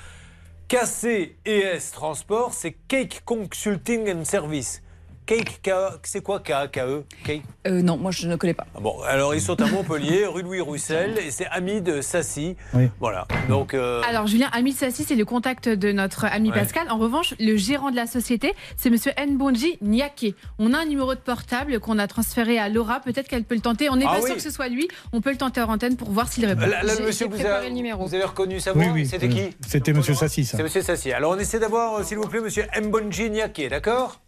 KC 0.68 1.36
et 1.44 1.58
S 1.58 1.90
Transport, 1.90 2.52
c'est 2.54 2.76
Cake 2.86 3.22
Consulting 3.24 4.08
and 4.14 4.24
Service. 4.24 4.82
Cake, 5.24 5.60
c'est 6.02 6.22
quoi 6.22 6.40
K, 6.40 6.52
KE 6.72 7.04
Cake? 7.24 7.42
Euh, 7.66 7.80
non, 7.80 7.96
moi, 7.96 8.10
je 8.10 8.26
ne 8.26 8.34
connais 8.36 8.54
pas. 8.54 8.66
Ah 8.74 8.80
Bon, 8.80 9.00
alors 9.02 9.34
ils 9.34 9.40
sont 9.40 9.60
à 9.62 9.66
Montpellier, 9.66 10.26
rue 10.26 10.42
Louis 10.42 10.60
Roussel, 10.60 11.16
et 11.24 11.30
c'est 11.30 11.46
Hamid 11.46 12.02
Sassi. 12.02 12.56
Oui. 12.74 12.88
Voilà. 12.98 13.26
Donc, 13.48 13.72
euh, 13.72 14.02
Alors, 14.08 14.26
Julien, 14.26 14.48
Ami 14.52 14.72
Sassi, 14.72 15.04
c'est 15.04 15.14
le 15.14 15.24
contact 15.24 15.68
de 15.68 15.92
notre 15.92 16.24
ami 16.24 16.50
Ouais. 16.50 16.58
Pascal. 16.58 16.90
En 16.90 16.98
revanche, 16.98 17.34
le 17.38 17.56
gérant 17.56 17.90
de 17.92 17.96
la 17.96 18.06
société, 18.06 18.52
c'est 18.76 18.90
monsieur 18.90 19.12
Nbonji 19.16 19.78
Niake. 19.80 20.34
On 20.58 20.74
a 20.74 20.78
un 20.80 20.84
numéro 20.86 21.14
de 21.14 21.20
portable 21.20 21.78
qu'on 21.78 21.98
a 22.00 22.08
transféré 22.08 22.58
à 22.58 22.68
Laura. 22.68 23.00
Peut-être 23.00 23.28
qu'elle 23.28 23.44
peut 23.44 23.54
le 23.54 23.60
tenter. 23.60 23.88
On 23.90 23.96
n'est 23.96 24.04
Ah 24.08 24.14
pas 24.14 24.20
oui. 24.20 24.26
sûr 24.26 24.34
que 24.36 24.42
ce 24.42 24.50
soit 24.50 24.68
lui. 24.68 24.88
On 25.12 25.20
peut 25.20 25.30
le 25.30 25.38
tenter 25.38 25.60
en 25.62 25.68
antenne 25.72 25.96
pour 25.96 26.10
voir 26.10 26.26
s'il 26.30 26.44
répond. 26.46 26.62
là, 26.62 26.82
là, 26.82 26.94
J'ai- 26.96 27.02
monsieur, 27.04 27.28
vous, 27.28 27.40
avez- 27.46 27.68
le 27.68 27.74
numéro. 27.74 28.04
vous 28.06 28.14
avez 28.14 28.24
reconnu 28.24 28.58
sa 28.58 28.72
voix 28.72 28.82
Oui, 28.86 28.90
oui. 28.92 29.06
C'était 29.06 29.28
oui. 29.28 29.34
qui? 29.50 29.56
C'était 29.68 29.92
Monsieur 29.92 30.14
Sassi, 30.14 30.44
ça. 30.44 30.56
C'est 30.56 30.62
Monsieur 30.64 30.82
Sassi. 30.82 31.12
Alors 31.12 31.32
on 31.32 31.38
essaie 31.38 31.60
d'avoir, 31.60 32.00
euh, 32.00 32.02
s'il 32.02 32.18
vous 32.18 32.26
plaît, 32.28 32.40
Monsieur 32.40 32.64
Mbonji 32.82 33.30
Niake, 33.30 33.68
d'accord? 33.70 34.20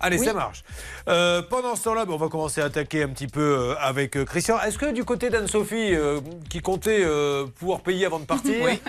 Allez, 0.00 0.18
Oui. 0.18 0.24
ça 0.26 0.32
marche. 0.32 0.62
Euh, 1.08 1.42
pendant 1.42 1.74
ce 1.74 1.84
temps-là, 1.84 2.04
ben, 2.04 2.12
on 2.12 2.16
va 2.18 2.28
commencer 2.28 2.60
à 2.60 2.66
attaquer 2.66 3.02
un 3.02 3.08
petit 3.08 3.26
peu 3.26 3.40
euh, 3.40 3.74
avec 3.80 4.16
euh, 4.16 4.24
Christian. 4.24 4.60
Est-ce 4.60 4.78
que 4.78 4.92
du 4.92 5.04
côté 5.04 5.28
d'Anne-Sophie, 5.30 5.94
euh, 5.94 6.20
qui 6.48 6.60
comptait 6.60 7.02
euh, 7.04 7.46
pouvoir 7.46 7.80
payer 7.80 8.06
avant 8.06 8.20
de 8.20 8.24
partir, 8.24 8.54
Oui. 8.64 8.80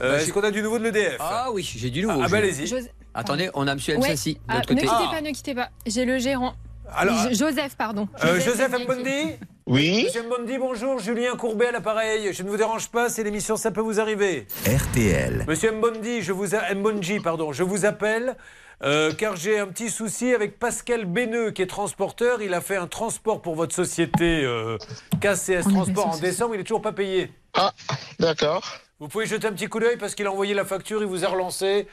euh, 0.00 0.12
Bah, 0.12 0.22
est-ce 0.22 0.32
qu'on 0.32 0.42
a 0.42 0.50
du 0.50 0.62
nouveau 0.62 0.78
de 0.78 0.84
l'EDF 0.84 1.16
Ah 1.20 1.48
oui, 1.52 1.68
j'ai 1.76 1.90
du 1.90 2.02
nouveau. 2.02 2.20
Ah, 2.24 2.28
bah, 2.28 2.38
allez-y. 2.38 2.88
Attendez, 3.14 3.50
on 3.54 3.66
a 3.66 3.72
M. 3.72 3.78
Ouais. 3.88 3.98
Msassi 3.98 4.34
de 4.34 4.40
Ah, 4.48 4.54
l'autre 4.56 4.74
ne 4.74 4.80
côté. 4.80 4.86
quittez 4.88 5.04
Ah. 5.08 5.10
pas, 5.14 5.20
ne 5.20 5.30
quittez 5.30 5.54
pas. 5.54 5.68
J'ai 5.86 6.04
le 6.04 6.18
gérant. 6.18 6.54
Alors, 6.96 7.16
Jo- 7.32 7.46
Joseph, 7.48 7.76
pardon. 7.76 8.08
euh, 8.24 8.38
Joseph. 8.40 8.70
Mbondi 8.70 9.36
Oui 9.66 10.04
Monsieur 10.04 10.22
Mbondi, 10.24 10.58
bonjour. 10.58 10.98
Julien 10.98 11.34
Courbet 11.36 11.68
à 11.68 11.72
l'appareil. 11.72 12.32
Je 12.34 12.42
ne 12.42 12.50
vous 12.50 12.56
dérange 12.58 12.88
pas, 12.90 13.08
c'est 13.08 13.24
l'émission 13.24 13.56
Ça 13.56 13.70
peut 13.70 13.80
vous 13.80 13.98
arriver. 14.00 14.46
RTL. 14.66 15.44
Monsieur 15.48 15.72
Mbondi, 15.72 16.22
je 16.22 16.32
vous 16.32 16.54
a... 16.54 16.74
Mbonji, 16.74 17.20
pardon, 17.20 17.52
je 17.52 17.62
vous 17.62 17.86
appelle 17.86 18.36
euh, 18.82 19.12
car 19.12 19.36
j'ai 19.36 19.58
un 19.58 19.66
petit 19.66 19.90
souci 19.90 20.34
avec 20.34 20.58
Pascal 20.58 21.04
Béneux 21.04 21.50
qui 21.52 21.62
est 21.62 21.66
transporteur. 21.66 22.42
Il 22.42 22.54
a 22.54 22.60
fait 22.60 22.76
un 22.76 22.86
transport 22.86 23.40
pour 23.40 23.54
votre 23.54 23.74
société 23.74 24.42
euh, 24.44 24.76
KCS 25.20 25.68
Transport 25.68 26.08
en 26.08 26.18
décembre. 26.18 26.54
Il 26.54 26.60
est 26.60 26.64
toujours 26.64 26.82
pas 26.82 26.92
payé. 26.92 27.32
Ah, 27.54 27.72
d'accord. 28.18 28.64
Vous 29.00 29.08
pouvez 29.08 29.26
jeter 29.26 29.46
un 29.46 29.52
petit 29.52 29.68
coup 29.68 29.80
d'œil 29.80 29.96
parce 29.96 30.14
qu'il 30.14 30.26
a 30.26 30.32
envoyé 30.32 30.54
la 30.54 30.64
facture, 30.64 31.00
il 31.02 31.06
vous 31.06 31.24
a 31.24 31.28
relancé. 31.28 31.86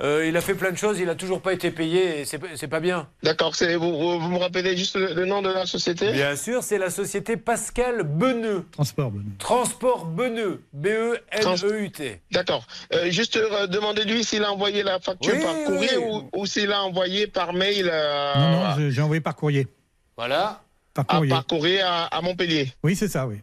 Euh, 0.00 0.26
il 0.26 0.36
a 0.36 0.40
fait 0.40 0.54
plein 0.54 0.72
de 0.72 0.76
choses, 0.76 0.98
il 0.98 1.08
a 1.08 1.14
toujours 1.14 1.40
pas 1.40 1.52
été 1.52 1.70
payé 1.70 2.20
et 2.20 2.24
c'est 2.24 2.68
pas 2.68 2.80
bien. 2.80 3.08
D'accord, 3.22 3.54
c'est 3.54 3.76
vous, 3.76 3.96
vous, 3.96 4.18
vous 4.20 4.28
me 4.28 4.38
rappelez 4.38 4.76
juste 4.76 4.96
le, 4.96 5.14
le 5.14 5.24
nom 5.24 5.40
de 5.40 5.48
la 5.50 5.66
société? 5.66 6.10
Bien 6.12 6.34
sûr, 6.36 6.62
c'est 6.64 6.78
la 6.78 6.90
société 6.90 7.36
Pascal 7.36 8.02
Beneux. 8.02 8.64
Transport. 8.72 9.10
Benoît. 9.12 9.32
Transport 9.38 10.04
Beneux. 10.06 10.62
E 10.74 11.18
B-E-N-E-U-T. 11.32 12.20
D'accord. 12.32 12.66
Euh, 12.92 13.10
juste 13.10 13.36
euh, 13.36 13.66
demandez-lui 13.66 14.24
s'il 14.24 14.42
a 14.44 14.52
envoyé 14.52 14.82
la 14.82 14.98
facture 15.00 15.34
Oui, 15.36 15.42
par 15.44 15.54
courrier 15.64 15.96
oui. 15.96 16.04
ou, 16.32 16.40
ou 16.40 16.46
s'il 16.46 16.72
a 16.72 16.82
envoyé 16.82 17.26
par 17.26 17.52
mail. 17.52 17.88
euh, 17.92 18.34
Non, 18.34 18.50
non, 18.80 18.90
j'ai 18.90 19.00
envoyé 19.02 19.20
par 19.20 19.36
courrier. 19.36 19.68
Voilà. 20.16 20.60
Par 20.92 21.04
à, 21.08 21.14
courrier. 21.16 21.30
par 21.30 21.46
courrier 21.46 21.80
à, 21.82 22.04
à 22.04 22.20
Montpellier. 22.20 22.72
Oui, 22.82 22.96
c'est 22.96 23.08
ça, 23.08 23.26
oui. 23.26 23.36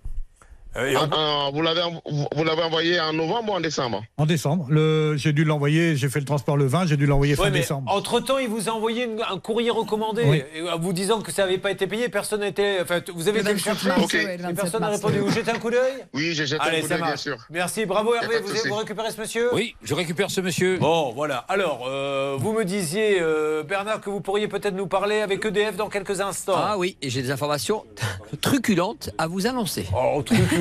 Euh, 0.77 0.93
Ah, 0.97 1.07
ah, 1.11 1.49
vous 1.53 1.61
l'avez 1.61 1.81
vous, 1.81 2.25
vous 2.33 2.43
l'avez 2.45 2.63
envoyé 2.63 2.99
en 2.99 3.11
novembre 3.11 3.51
ou 3.51 3.55
en 3.55 3.59
décembre? 3.59 4.03
En 4.17 4.25
décembre. 4.25 4.67
Le... 4.69 5.15
J'ai 5.17 5.33
dû 5.33 5.43
l'envoyer, 5.43 5.97
j'ai 5.97 6.07
fait 6.07 6.19
le 6.19 6.25
transport 6.25 6.55
le 6.55 6.65
20, 6.65 6.85
j'ai 6.87 6.95
dû 6.95 7.05
l'envoyer 7.05 7.35
fin 7.35 7.43
Ouais, 7.43 7.51
décembre. 7.51 7.91
entre-temps, 7.91 8.37
il 8.37 8.47
vous 8.47 8.69
a 8.69 8.71
envoyé 8.71 9.03
une- 9.03 9.21
un 9.29 9.37
courrier 9.37 9.69
recommandé 9.69 10.23
Oui. 10.25 10.43
euh, 10.61 10.75
vous 10.79 10.93
disant 10.93 11.19
que 11.21 11.31
ça 11.31 11.43
n'avait 11.43 11.57
pas 11.57 11.71
été 11.71 11.87
payé. 11.87 12.07
Personne 12.07 12.39
n'a 12.39 12.47
été. 12.47 12.77
Enfin, 12.81 13.01
vous 13.13 13.27
avez 13.27 13.39
été 13.41 13.49
le 13.49 13.55
27 13.55 13.63
chercher 13.73 13.87
mars, 13.89 14.03
Ok. 14.03 14.13
ouais, 14.13 14.23
le 14.23 14.29
et 14.31 14.37
27 14.37 14.55
personne 14.55 14.81
n'a 14.81 14.87
répondu. 14.89 15.17
Vous 15.19 15.31
jetez 15.31 15.51
un 15.51 15.59
coup 15.59 15.71
d'œil? 15.71 15.93
Oui, 16.13 16.31
j'ai 16.33 16.45
jeté 16.45 16.61
un 16.61 16.65
Allez, 16.65 16.81
coup 16.81 16.87
ça 16.87 16.95
d'œil, 16.97 17.03
bien 17.07 17.15
sûr. 17.17 17.37
Merci, 17.49 17.85
bravo 17.85 18.15
Hervé. 18.15 18.39
Vous, 18.39 18.69
vous 18.69 18.75
récupérez 18.75 19.11
ce 19.11 19.19
monsieur? 19.19 19.49
Oui, 19.53 19.75
je 19.83 19.93
récupère 19.93 20.31
ce 20.31 20.39
monsieur. 20.39 20.77
Bon, 20.77 21.11
voilà. 21.13 21.39
Alors, 21.49 21.85
euh, 21.89 22.37
vous 22.39 22.53
me 22.53 22.63
disiez, 22.63 23.17
euh, 23.19 23.63
Bernard, 23.63 23.99
que 23.99 24.09
vous 24.09 24.21
pourriez 24.21 24.47
peut-être 24.47 24.75
nous 24.75 24.87
parler 24.87 25.19
avec 25.19 25.43
EDF 25.45 25.75
dans 25.75 25.89
quelques 25.89 26.21
instants. 26.21 26.53
Ah 26.55 26.77
oui, 26.77 26.95
et 27.01 27.09
j'ai 27.09 27.21
des 27.21 27.31
informations 27.31 27.83
truculentes 28.41 29.09
à 29.17 29.27
vous 29.27 29.47
annoncer. 29.47 29.85
Oh, 29.93 30.21
truculentes 30.25 30.60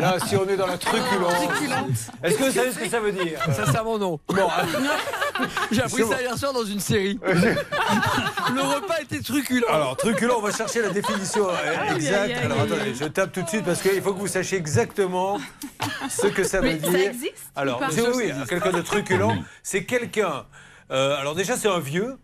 Là, 0.00 0.16
si 0.26 0.36
on 0.36 0.48
est 0.48 0.56
dans 0.56 0.66
la 0.66 0.78
truculence. 0.78 2.08
Est-ce 2.22 2.38
que 2.38 2.44
vous 2.44 2.52
savez 2.52 2.72
ce 2.72 2.78
que 2.78 2.88
ça 2.88 3.00
veut 3.00 3.12
dire? 3.12 3.40
Ça, 3.52 3.64
c'est 3.70 3.76
à 3.78 3.82
mon 3.82 3.98
nom. 3.98 4.20
Bon, 4.28 4.48
J'ai 5.70 5.82
appris 5.82 6.02
ça 6.04 6.20
hier 6.20 6.36
soir 6.36 6.52
dans 6.52 6.64
une 6.64 6.80
série. 6.80 7.18
Le 7.26 8.60
repas 8.60 9.00
était 9.02 9.20
truculent. 9.20 9.66
Alors, 9.68 9.96
truculent, 9.96 10.34
on 10.38 10.42
va 10.42 10.52
chercher 10.52 10.82
la 10.82 10.90
définition 10.90 11.48
euh, 11.48 11.94
exacte. 11.94 12.36
Alors, 12.44 12.60
attendez, 12.60 12.94
je 12.94 13.04
tape 13.04 13.32
tout 13.32 13.42
de 13.42 13.48
suite 13.48 13.64
parce 13.64 13.80
qu'il 13.80 14.02
faut 14.02 14.14
que 14.14 14.18
vous 14.18 14.26
sachiez 14.26 14.58
exactement 14.58 15.38
ce 16.08 16.26
que 16.26 16.42
ça 16.44 16.60
veut 16.60 16.68
Mais 16.72 16.80
ça 16.80 16.88
dire. 16.88 17.08
existe 17.10 17.52
Alors, 17.54 17.80
oui, 17.92 18.02
oui, 18.14 18.32
quelqu'un 18.48 18.72
de 18.72 18.80
truculent, 18.82 19.34
c'est 19.62 19.84
quelqu'un. 19.84 20.44
euh, 20.90 21.16
alors, 21.20 21.34
déjà, 21.34 21.56
c'est 21.56 21.68
un 21.68 21.80
vieux. 21.80 22.16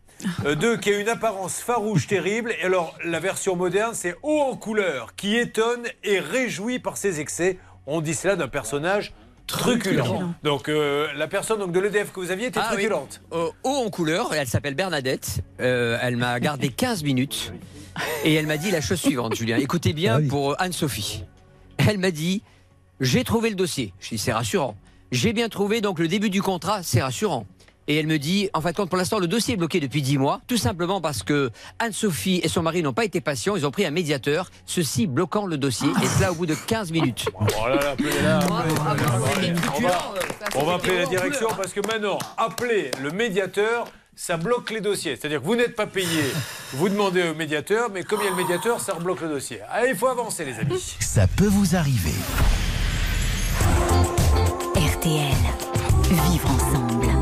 Euh, 0.44 0.54
deux, 0.54 0.76
qui 0.76 0.90
a 0.90 0.98
une 0.98 1.08
apparence 1.08 1.60
farouche 1.60 2.06
terrible. 2.06 2.52
Et 2.60 2.64
alors, 2.64 2.96
la 3.04 3.20
version 3.20 3.56
moderne, 3.56 3.92
c'est 3.94 4.16
haut 4.22 4.40
en 4.40 4.56
couleur, 4.56 5.14
qui 5.16 5.36
étonne 5.36 5.82
et 6.02 6.18
réjouit 6.20 6.78
par 6.78 6.96
ses 6.96 7.20
excès. 7.20 7.58
On 7.86 8.00
dit 8.00 8.14
cela 8.14 8.36
d'un 8.36 8.48
personnage 8.48 9.12
truculent. 9.46 10.02
Truculent. 10.04 10.34
Donc, 10.42 10.68
euh, 10.68 11.08
la 11.16 11.28
personne 11.28 11.58
donc, 11.58 11.72
de 11.72 11.80
l'EDF 11.80 12.12
que 12.12 12.20
vous 12.20 12.30
aviez 12.30 12.46
était 12.46 12.60
Ah 12.60 12.68
oui. 12.70 12.76
truculente. 12.76 13.20
Euh, 13.32 13.48
haut 13.62 13.84
en 13.86 13.90
couleur, 13.90 14.32
et 14.34 14.38
elle 14.38 14.46
s'appelle 14.48 14.74
Bernadette. 14.74 15.40
Euh, 15.60 15.98
elle 16.00 16.16
m'a 16.16 16.40
gardé 16.40 16.68
15 16.70 17.02
minutes 17.02 17.52
et 18.24 18.34
elle 18.34 18.46
m'a 18.46 18.56
dit 18.56 18.70
la 18.70 18.80
chose 18.80 18.98
suivante, 19.00 19.34
Julien. 19.36 19.58
Écoutez 19.58 19.92
bien 19.92 20.20
pour 20.26 20.52
euh, 20.52 20.56
Anne-Sophie. 20.58 21.24
Elle 21.78 21.98
m'a 21.98 22.10
dit 22.10 22.42
J'ai 23.00 23.22
trouvé 23.22 23.50
le 23.50 23.54
dossier. 23.56 23.92
Je 24.00 24.08
dis 24.10 24.18
C'est 24.18 24.32
rassurant. 24.32 24.76
J'ai 25.12 25.32
bien 25.32 25.48
trouvé 25.48 25.80
donc 25.80 25.98
le 26.00 26.08
début 26.08 26.30
du 26.30 26.42
contrat, 26.42 26.82
c'est 26.82 27.02
rassurant. 27.02 27.46
Et 27.86 27.96
elle 27.96 28.06
me 28.06 28.18
dit, 28.18 28.48
en 28.54 28.60
fin 28.60 28.70
de 28.70 28.76
compte, 28.76 28.88
pour 28.88 28.98
l'instant, 28.98 29.18
le 29.18 29.26
dossier 29.26 29.54
est 29.54 29.56
bloqué 29.56 29.78
depuis 29.80 30.00
10 30.00 30.18
mois, 30.18 30.40
tout 30.46 30.56
simplement 30.56 31.00
parce 31.00 31.22
que 31.22 31.50
Anne-Sophie 31.78 32.40
et 32.42 32.48
son 32.48 32.62
mari 32.62 32.82
n'ont 32.82 32.92
pas 32.94 33.04
été 33.04 33.20
patients, 33.20 33.56
ils 33.56 33.66
ont 33.66 33.70
pris 33.70 33.84
un 33.84 33.90
médiateur, 33.90 34.50
ceci 34.64 35.06
bloquant 35.06 35.46
le 35.46 35.58
dossier, 35.58 35.88
et 36.02 36.06
cela 36.06 36.32
au 36.32 36.34
bout 36.34 36.46
de 36.46 36.54
15 36.54 36.92
minutes. 36.92 37.26
Oh 37.34 37.68
là 37.68 37.76
là, 37.76 37.90
appelez-la. 37.90 38.40
On 39.76 39.80
va, 39.80 40.14
on 40.56 40.64
va 40.64 40.74
appeler 40.74 40.98
la 40.98 41.06
direction 41.06 41.48
parce 41.56 41.72
que 41.72 41.80
maintenant, 41.86 42.18
appeler 42.38 42.90
le 43.02 43.10
médiateur, 43.10 43.86
ça 44.16 44.36
bloque 44.36 44.70
les 44.70 44.80
dossiers. 44.80 45.16
C'est-à-dire 45.16 45.40
que 45.40 45.46
vous 45.46 45.56
n'êtes 45.56 45.76
pas 45.76 45.86
payé, 45.86 46.22
vous 46.72 46.88
demandez 46.88 47.28
au 47.28 47.34
médiateur, 47.34 47.90
mais 47.92 48.02
comme 48.02 48.20
il 48.20 48.24
y 48.24 48.28
a 48.28 48.30
le 48.30 48.36
médiateur, 48.36 48.80
ça 48.80 48.94
rebloque 48.94 49.20
le 49.20 49.28
dossier. 49.28 49.60
Allez, 49.70 49.90
il 49.90 49.96
faut 49.96 50.08
avancer, 50.08 50.44
les 50.44 50.58
amis. 50.58 50.96
Ça 51.00 51.26
peut 51.26 51.48
vous 51.48 51.76
arriver. 51.76 52.14
RTL. 54.74 55.34
Vivre 56.30 56.50
ensemble. 56.50 57.13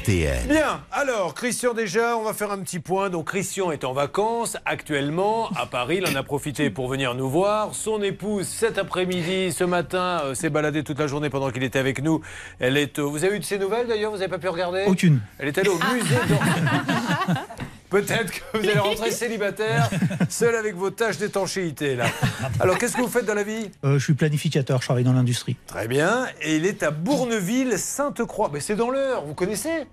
RTL. 0.00 0.48
Bien, 0.48 0.80
alors 0.92 1.34
Christian 1.34 1.72
déjà, 1.74 2.16
on 2.16 2.22
va 2.24 2.32
faire 2.32 2.50
un 2.50 2.58
petit 2.58 2.80
point. 2.80 3.10
Donc 3.10 3.28
Christian 3.28 3.70
est 3.70 3.84
en 3.84 3.92
vacances 3.92 4.56
actuellement 4.64 5.48
à 5.56 5.66
Paris, 5.66 6.00
il 6.02 6.06
en 6.10 6.18
a 6.18 6.22
profité 6.22 6.70
pour 6.70 6.88
venir 6.88 7.14
nous 7.14 7.28
voir. 7.28 7.74
Son 7.74 8.02
épouse 8.02 8.46
cet 8.48 8.78
après-midi, 8.78 9.52
ce 9.52 9.62
matin, 9.64 10.20
euh, 10.24 10.34
s'est 10.34 10.50
baladée 10.50 10.82
toute 10.84 10.98
la 10.98 11.06
journée 11.06 11.30
pendant 11.30 11.50
qu'il 11.50 11.62
était 11.62 11.78
avec 11.78 12.02
nous. 12.02 12.20
Elle 12.60 12.76
est, 12.76 12.98
au- 12.98 13.10
vous 13.10 13.24
avez 13.24 13.36
eu 13.36 13.40
de 13.40 13.44
ses 13.44 13.58
nouvelles 13.58 13.86
d'ailleurs 13.86 14.10
Vous 14.10 14.18
n'avez 14.18 14.30
pas 14.30 14.38
pu 14.38 14.48
regarder? 14.48 14.84
Aucune. 14.86 15.20
Elle 15.38 15.48
est 15.48 15.58
allée 15.58 15.68
au 15.68 15.78
musée. 15.94 16.14
Peut-être 17.94 18.32
que 18.32 18.58
vous 18.58 18.68
allez 18.68 18.80
rentrer 18.80 19.10
célibataire, 19.12 19.88
seul 20.28 20.56
avec 20.56 20.74
vos 20.74 20.90
tâches 20.90 21.16
d'étanchéité 21.16 21.94
là. 21.94 22.06
Alors 22.58 22.76
qu'est-ce 22.76 22.96
que 22.96 23.02
vous 23.02 23.08
faites 23.08 23.24
dans 23.24 23.34
la 23.34 23.44
vie? 23.44 23.70
Euh, 23.84 24.00
je 24.00 24.04
suis 24.04 24.14
planificateur, 24.14 24.80
je 24.80 24.86
travaille 24.88 25.04
dans 25.04 25.12
l'industrie. 25.12 25.54
Très 25.68 25.86
bien. 25.86 26.26
Et 26.42 26.56
il 26.56 26.66
est 26.66 26.82
à 26.82 26.90
Bourneville, 26.90 27.78
Sainte-Croix. 27.78 28.50
Mais 28.52 28.58
c'est 28.58 28.74
dans 28.74 28.90
l'heure, 28.90 29.24
vous 29.24 29.34
connaissez? 29.34 29.86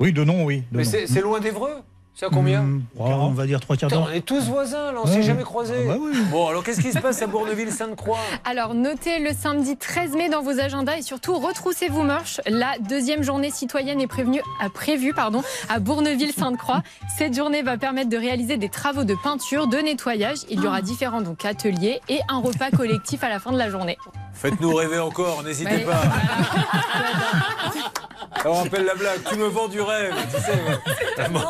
Oui, 0.00 0.12
de 0.12 0.22
nom, 0.22 0.44
oui. 0.44 0.64
de 0.70 0.76
Mais 0.76 0.84
c'est 0.84 1.06
c'est 1.06 1.22
loin 1.22 1.40
d'Evreux 1.40 1.76
C'est 2.18 2.24
à 2.24 2.28
combien 2.30 2.62
Hmm, 2.62 2.82
oh, 2.98 3.02
On 3.04 3.30
va 3.32 3.44
dire 3.44 3.60
trois 3.60 3.76
quarts 3.76 3.90
d'heure. 3.90 4.08
on 4.10 4.14
est 4.14 4.22
tous 4.22 4.44
voisins, 4.48 4.90
là, 4.90 5.00
on 5.02 5.04
Ouais, 5.06 5.10
s'est 5.10 5.16
ouais. 5.18 5.22
jamais 5.22 5.42
croisés. 5.42 5.74
Ah 5.84 5.92
bah 5.92 5.96
oui. 6.00 6.16
Bon, 6.30 6.48
alors 6.48 6.64
qu'est-ce 6.64 6.80
qui 6.80 6.90
se 6.90 6.98
passe 6.98 7.20
à 7.20 7.26
Bourneville-Sainte-Croix 7.26 8.16
Alors 8.46 8.72
notez 8.72 9.18
le 9.18 9.34
samedi 9.34 9.76
13 9.76 10.12
mai 10.16 10.30
dans 10.30 10.40
vos 10.40 10.58
agendas 10.58 10.96
et 10.96 11.02
surtout 11.02 11.34
retroussez-vous 11.38 12.00
marche. 12.02 12.40
La 12.46 12.72
deuxième 12.80 13.22
journée 13.22 13.50
citoyenne 13.50 14.00
est 14.00 14.06
prévenue, 14.06 14.40
à 14.62 14.70
prévue 14.70 15.12
pardon, 15.12 15.42
à 15.68 15.78
Bourneville-Sainte-Croix. 15.78 16.82
Cette 17.18 17.36
journée 17.36 17.60
va 17.60 17.76
permettre 17.76 18.08
de 18.08 18.16
réaliser 18.16 18.56
des 18.56 18.70
travaux 18.70 19.04
de 19.04 19.14
peinture, 19.22 19.66
de 19.66 19.76
nettoyage. 19.76 20.38
Il 20.48 20.62
y 20.62 20.66
aura 20.66 20.80
différents 20.80 21.20
donc, 21.20 21.44
ateliers 21.44 22.00
et 22.08 22.20
un 22.30 22.38
repas 22.40 22.70
collectif 22.70 23.24
à 23.24 23.28
la 23.28 23.40
fin 23.40 23.52
de 23.52 23.58
la 23.58 23.68
journée. 23.68 23.98
Faites-nous 24.32 24.74
rêver 24.74 24.98
encore, 25.00 25.42
n'hésitez 25.42 25.70
Ouais. 25.70 25.84
pas. 25.84 26.00
On 28.44 28.52
rappelle 28.52 28.84
la 28.84 28.94
blague, 28.94 29.20
tu 29.28 29.36
me 29.36 29.46
vends 29.46 29.68
du 29.68 29.80
rêve, 29.80 30.14
tu 30.34 30.40
sais. 30.40 31.28
Bon, 31.30 31.40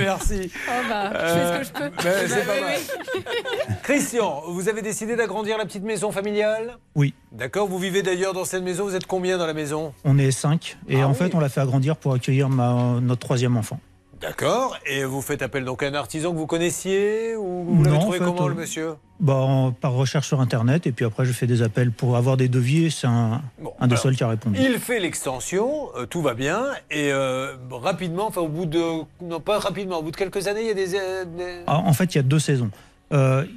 Merci. 0.00 0.50
Oh 0.68 0.70
bah, 0.88 1.12
je 1.14 1.32
fais 1.32 1.46
ce 1.46 1.58
que 1.58 1.64
je 1.64 1.72
peux. 1.72 1.90
mais 2.04 2.28
c'est 2.28 2.46
Bah 2.46 2.46
pas 2.46 2.52
oui, 2.54 2.60
mal. 2.62 2.78
oui. 3.16 3.74
Christian, 3.82 4.42
vous 4.48 4.68
avez 4.68 4.82
décidé 4.82 5.16
d'agrandir 5.16 5.56
la 5.58 5.64
petite 5.64 5.84
maison 5.84 6.10
familiale? 6.12 6.78
Oui, 6.94 7.14
D'accord, 7.32 7.66
vous 7.68 7.78
vivez 7.78 8.02
d'ailleurs 8.02 8.32
dans 8.34 8.44
cette 8.44 8.62
maison, 8.62 8.84
vous 8.84 8.94
êtes 8.96 9.06
combien 9.06 9.38
dans 9.38 9.46
la 9.46 9.54
maison? 9.54 9.94
On 10.04 10.18
est 10.18 10.30
cinq. 10.30 10.76
Et 10.88 11.00
Ah 11.00 11.06
en 11.08 11.12
oui. 11.12 11.16
fait, 11.16 11.34
on 11.34 11.40
l'a 11.40 11.48
fait 11.48 11.60
agrandir 11.60 11.96
pour 11.96 12.14
accueillir 12.14 12.48
ma- 12.48 12.98
notre 13.00 13.20
troisième 13.20 13.56
enfant. 13.56 13.78
D'accord, 14.22 14.78
et 14.86 15.04
vous 15.04 15.20
faites 15.20 15.42
appel 15.42 15.64
donc 15.64 15.82
à 15.82 15.88
un 15.88 15.94
artisan 15.94 16.30
que 16.32 16.36
vous 16.36 16.46
connaissiez 16.46 17.34
ou 17.36 17.64
vous 17.64 17.82
l'avez 17.84 17.98
trouvé 17.98 18.18
en 18.18 18.20
fait, 18.20 18.24
comment 18.30 18.46
euh, 18.46 18.48
le 18.50 18.54
monsieur 18.54 18.94
Bah, 19.18 19.34
en- 19.34 19.72
par 19.72 19.92
recherche 19.92 20.28
sur 20.28 20.40
Internet, 20.40 20.86
et 20.86 20.92
puis 20.92 21.04
après, 21.04 21.24
je 21.24 21.32
fais 21.32 21.48
des 21.48 21.60
appels 21.62 21.90
pour 21.90 22.16
avoir 22.16 22.36
des 22.36 22.48
devis, 22.48 22.92
c'est 22.92 23.08
un, 23.08 23.42
un 23.80 23.86
des 23.88 23.96
seuls 23.96 24.14
qui 24.14 24.22
a 24.22 24.28
répondu. 24.28 24.58
Il 24.62 24.78
fait 24.78 25.00
l'extension, 25.00 25.88
euh, 25.96 26.06
tout 26.06 26.22
va 26.22 26.34
bien, 26.34 26.66
et 26.90 27.10
euh, 27.12 27.56
rapidement, 27.70 28.28
enfin 28.28 28.42
au 28.42 28.48
bout 28.48 28.66
de, 28.66 28.80
non 29.22 29.40
pas 29.40 29.58
rapidement, 29.58 29.98
au 29.98 30.02
bout 30.02 30.12
de 30.12 30.16
quelques 30.16 30.46
années, 30.46 30.60
il 30.62 30.68
y 30.68 30.70
a 30.70 30.74
des, 30.74 30.94
euh, 30.94 31.24
des- 31.24 31.62
Ah, 31.66 31.78
en 31.78 31.92
fait, 31.92 32.14
il 32.14 32.18
y 32.18 32.20
a 32.20 32.24
deux 32.24 32.38
saisons. 32.38 32.70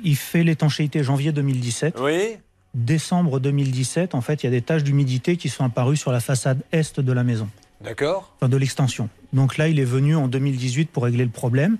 Il 0.04 0.16
fait 0.18 0.44
l'étanchéité 0.44 1.02
janvier 1.04 1.32
2017. 1.32 1.96
Oui. 2.02 2.38
Décembre 2.74 3.40
2017, 3.40 4.14
en 4.16 4.20
fait, 4.20 4.44
il 4.44 4.48
y 4.48 4.50
a 4.50 4.52
des 4.52 4.62
taches 4.62 4.84
d'humidité 4.84 5.38
qui 5.38 5.48
sont 5.48 5.64
apparues 5.64 5.96
sur 5.96 6.12
la 6.12 6.20
façade 6.20 6.60
est 6.74 7.00
de 7.00 7.14
la 7.14 7.24
maison, 7.24 7.48
D'accord. 7.82 8.34
enfin 8.36 8.50
de 8.50 8.58
l'extension. 8.58 9.08
Donc 9.36 9.58
là, 9.58 9.68
il 9.68 9.80
est 9.80 9.86
venu 9.86 10.16
en 10.16 10.28
2018 10.28 10.90
pour 10.90 11.04
régler 11.04 11.26
le 11.26 11.30
problème. 11.30 11.78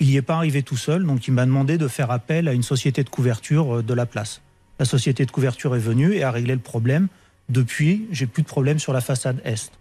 Il 0.00 0.06
n'y 0.06 0.16
est 0.16 0.22
pas 0.22 0.36
arrivé 0.36 0.62
tout 0.62 0.76
seul, 0.76 1.04
donc 1.04 1.28
il 1.28 1.34
m'a 1.34 1.44
demandé 1.44 1.76
de 1.76 1.88
faire 1.88 2.10
appel 2.10 2.48
à 2.48 2.52
une 2.52 2.62
société 2.62 3.02
de 3.04 3.08
couverture 3.08 3.78
euh, 3.78 3.82
de 3.82 3.94
la 3.94 4.06
place. 4.06 4.40
La 4.78 4.84
société 4.84 5.26
de 5.26 5.30
couverture 5.30 5.74
est 5.76 5.80
venue 5.80 6.14
et 6.14 6.22
a 6.22 6.30
réglé 6.30 6.54
le 6.54 6.60
problème. 6.60 7.08
Depuis, 7.48 8.06
j'ai 8.10 8.26
plus 8.26 8.42
de 8.42 8.48
problème 8.48 8.78
sur 8.78 8.92
la 8.92 9.00
façade 9.00 9.40
est. 9.44 9.72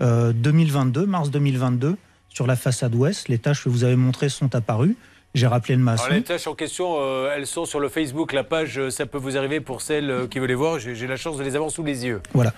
Euh, 0.00 0.32
2022, 0.32 1.06
mars 1.06 1.30
2022, 1.30 1.96
sur 2.28 2.46
la 2.46 2.56
façade 2.56 2.94
ouest, 2.94 3.28
les 3.28 3.38
tâches 3.38 3.64
que 3.64 3.68
vous 3.68 3.84
avez 3.84 3.96
montrées 3.96 4.28
sont 4.28 4.54
apparues. 4.54 4.96
J'ai 5.34 5.46
rappelé 5.46 5.76
le 5.76 5.82
maçon. 5.82 6.04
Alors 6.04 6.16
les 6.16 6.22
tâches 6.22 6.46
en 6.46 6.54
question, 6.54 6.96
euh, 6.98 7.32
elles 7.34 7.46
sont 7.46 7.64
sur 7.64 7.80
le 7.80 7.88
Facebook, 7.88 8.32
la 8.32 8.44
page 8.44 8.78
euh, 8.78 8.90
Ça 8.90 9.06
peut 9.06 9.18
vous 9.18 9.36
arriver 9.36 9.60
pour 9.60 9.80
celles 9.80 10.28
qui 10.28 10.38
veulent 10.38 10.48
les 10.48 10.54
voir. 10.54 10.78
J'ai 10.78 11.06
la 11.06 11.16
chance 11.16 11.36
de 11.36 11.42
les 11.42 11.54
avoir 11.54 11.70
sous 11.70 11.84
les 11.84 12.04
yeux. 12.04 12.20
Voilà. 12.34 12.52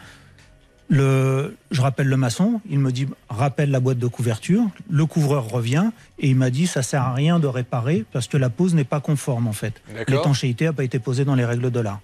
Le, 0.89 1.57
je 1.71 1.81
rappelle 1.81 2.09
le 2.09 2.17
maçon, 2.17 2.61
il 2.69 2.79
me 2.79 2.93
dit 2.93 3.07
rappelle 3.29 3.71
la 3.71 3.81
boîte 3.81 3.99
de 3.99 4.07
couverture. 4.07 4.65
Le 4.91 5.07
couvreur 5.07 5.49
revient 5.49 5.91
et 6.19 6.29
il 6.29 6.37
m'a 6.37 6.51
dit 6.51 6.67
ça 6.67 6.83
sert 6.83 7.03
à 7.03 7.15
rien 7.15 7.39
de 7.39 7.47
réparer 7.47 8.05
parce 8.13 8.29
que 8.29 8.37
la 8.37 8.51
pose 8.51 8.75
n'est 8.75 8.85
pas 8.85 9.01
conforme 9.01 9.47
en 9.47 9.53
fait. 9.53 9.81
L'étanchéité 10.09 10.67
n'a 10.67 10.73
pas 10.73 10.85
été 10.85 10.99
posée 10.99 11.25
dans 11.25 11.35
les 11.35 11.45
règles 11.45 11.71
de 11.71 11.81
l'art. 11.81 12.01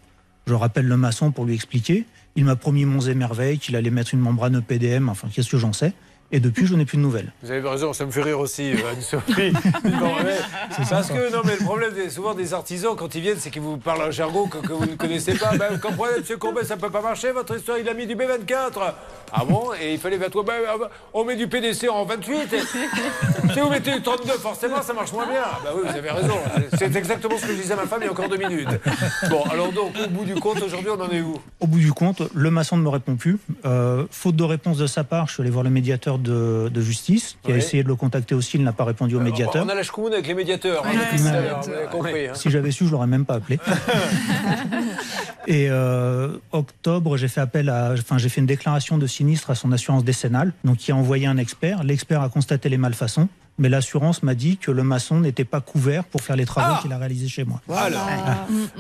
Je 0.47 0.55
rappelle 0.55 0.87
le 0.87 0.97
maçon 0.97 1.31
pour 1.31 1.45
lui 1.45 1.55
expliquer. 1.55 2.07
Il 2.35 2.45
m'a 2.47 2.57
promis 2.57 2.87
monts 2.87 3.01
et 3.01 3.15
merveilles 3.15 3.59
qu'il 3.59 3.77
allait 3.77 3.91
mettre 3.91 4.15
une 4.15 4.21
membrane 4.21 4.57
EPDM, 4.57 5.09
enfin 5.11 5.29
qu'est-ce 5.31 5.51
que 5.51 5.59
j'en 5.59 5.75
sais. 5.75 5.93
Et 6.31 6.41
depuis, 6.41 6.67
je 6.67 6.75
n'ai 6.75 6.85
plus 6.85 6.99
de 6.99 7.03
nouvelles. 7.03 7.33
Vous 7.43 7.51
avez 7.51 7.67
raison, 7.67 7.93
ça 7.95 8.05
me 8.05 8.11
fait 8.11 8.23
rire 8.23 8.39
aussi, 8.39 8.73
euh, 8.73 8.93
Anne-Sophie. 8.93 9.53
Mais- 9.85 10.83
parce 10.91 11.09
que, 11.09 11.33
non, 11.33 11.41
mais 11.45 11.57
le 11.59 11.65
problème, 11.65 11.93
des- 11.95 12.11
souvent 12.11 12.35
des 12.35 12.53
artisans, 12.53 12.95
quand 12.97 13.15
ils 13.15 13.21
viennent, 13.23 13.39
c'est 13.39 13.51
qu'ils 13.51 13.63
vous 13.63 13.79
parlent 13.79 14.03
un 14.03 14.11
jargon 14.11 14.47
que, 14.47 14.59
que 14.59 14.73
vous 14.73 14.85
ne 14.87 14.95
connaissez 14.95 15.35
pas. 15.35 15.57
Ben, 15.57 15.69
vous 15.73 15.79
comprenez, 15.79 16.19
monsieur 16.19 16.37
Courbet, 16.37 16.65
ça 16.65 16.77
peut 16.77 16.91
pas 16.91 17.01
marcher, 17.01 17.33
votre 17.33 17.57
histoire, 17.57 17.79
il 17.79 17.89
a 17.89 17.95
mis 17.95 18.07
du 18.07 18.15
B24. 18.15 18.93
Ah 19.33 19.45
bon? 19.45 19.71
Et 19.81 19.95
il 19.95 19.99
fallait, 19.99 20.19
ben, 20.19 20.29
toi, 20.31 20.43
ben, 20.47 20.55
on 21.15 21.25
met 21.25 21.37
du 21.37 21.49
PDC 21.49 21.89
en 21.89 22.05
28. 22.05 22.35
Et... 22.53 22.61
si 23.53 23.61
vous 23.61 23.71
mettez 23.71 23.93
du 23.93 24.03
32, 24.03 24.33
forcément, 24.35 24.83
ça 24.83 24.93
marche 24.93 25.13
moins 25.13 25.27
bien. 25.27 25.41
Ah 25.45 25.61
Ben 25.65 25.71
oui, 25.77 25.83
vous 25.91 25.97
avez 25.97 26.11
raison. 26.11 26.35
C'est 26.79 26.95
exactement 26.95 27.37
ce 27.39 27.47
que 27.47 27.53
je 27.55 27.61
disais 27.63 27.73
à 27.73 27.77
ma 27.77 27.87
femme 27.87 28.01
il 28.03 28.07
y 28.07 28.09
a 28.09 28.13
encore 28.13 28.29
deux 28.29 28.37
minutes. 28.37 28.69
Bon, 29.31 29.43
alors 29.51 29.73
donc, 29.73 29.93
au 30.05 30.09
bout 30.11 30.25
du 30.25 30.35
compte, 30.35 30.63
aujourd'hui, 30.63 30.91
on 30.91 31.01
en 31.01 31.09
est 31.11 31.21
où? 31.21 31.41
Au 31.61 31.67
bout 31.67 31.79
du 31.79 31.93
compte, 31.93 32.23
le 32.35 32.51
maçon 32.51 32.77
ne 32.77 32.83
me 32.83 32.89
répond 32.89 33.17
plus. 33.17 33.39
Euh, 33.65 34.05
faute 34.11 34.37
de 34.37 34.45
réponse 34.45 34.77
de 34.79 34.87
sa 34.87 35.05
part, 35.05 35.27
je 35.29 35.35
suis 35.35 35.41
allé 35.43 35.51
voir 35.51 35.65
le 35.65 35.71
médiateur 35.71 36.18
médiateur 36.19 36.65
de, 36.69 36.69
de 36.69 36.81
justice 36.81 37.37
qui 37.43 37.53
a 37.53 37.57
essayé 37.57 37.83
de 37.83 37.89
le 37.89 37.95
contacter 37.97 38.35
aussi. 38.35 38.57
Il 38.57 38.65
n'a 38.65 38.73
pas 38.73 38.85
répondu 38.85 39.15
au 39.17 39.21
médiateur. 39.21 39.65
On 39.65 39.69
a 39.69 39.75
la 39.75 39.83
choumoune 39.83 40.13
avec 40.13 40.27
les 40.27 40.35
médiateurs. 40.35 40.85
hein, 40.87 41.61
vous 41.63 41.71
avez 41.71 41.87
compris. 41.87 42.27
hein. 42.29 42.35
Si 42.35 42.51
j'avais 42.51 42.71
su, 42.71 42.87
je 42.87 42.93
l'aurais 42.93 43.07
même 43.07 43.25
pas 43.25 43.35
appelé. 43.35 43.59
Et 45.47 45.69
euh, 45.71 46.37
octobre, 46.53 47.17
j'ai 47.17 47.29
fait 47.29 47.41
appel 47.41 47.71
à, 47.71 47.93
enfin, 47.93 48.19
j'ai 48.19 48.29
fait 48.29 48.41
une 48.41 48.47
déclaration 48.47 48.99
de 48.99 49.07
sinistre 49.07 49.51
à 49.51 49.55
son 49.55 49.73
assurance 49.73 50.05
décennale, 50.05 50.53
donc 50.65 50.77
qui 50.77 50.93
a 50.93 50.97
envoyé 50.97 51.27
un 51.27 51.39
expert. 51.39 51.85
L'expert 51.85 52.21
a 52.23 52.29
constaté 52.29 52.69
les 52.69 52.77
malfaçons, 52.77 53.29
mais 53.59 53.69
l'assurance 53.69 54.23
m'a 54.23 54.35
dit 54.35 54.57
que 54.57 54.71
le 54.71 54.83
maçon 54.83 55.21
n'était 55.21 55.45
pas 55.45 55.61
couvert 55.61 56.05
pour 56.05 56.21
faire 56.21 56.37
les 56.37 56.45
travaux 56.47 56.75
Ah 56.77 56.83
qu'il 56.83 56.93
a 56.93 56.99
réalisés 56.99 57.29
chez 57.29 57.45
moi. 57.45 57.61
Alors, 57.77 58.09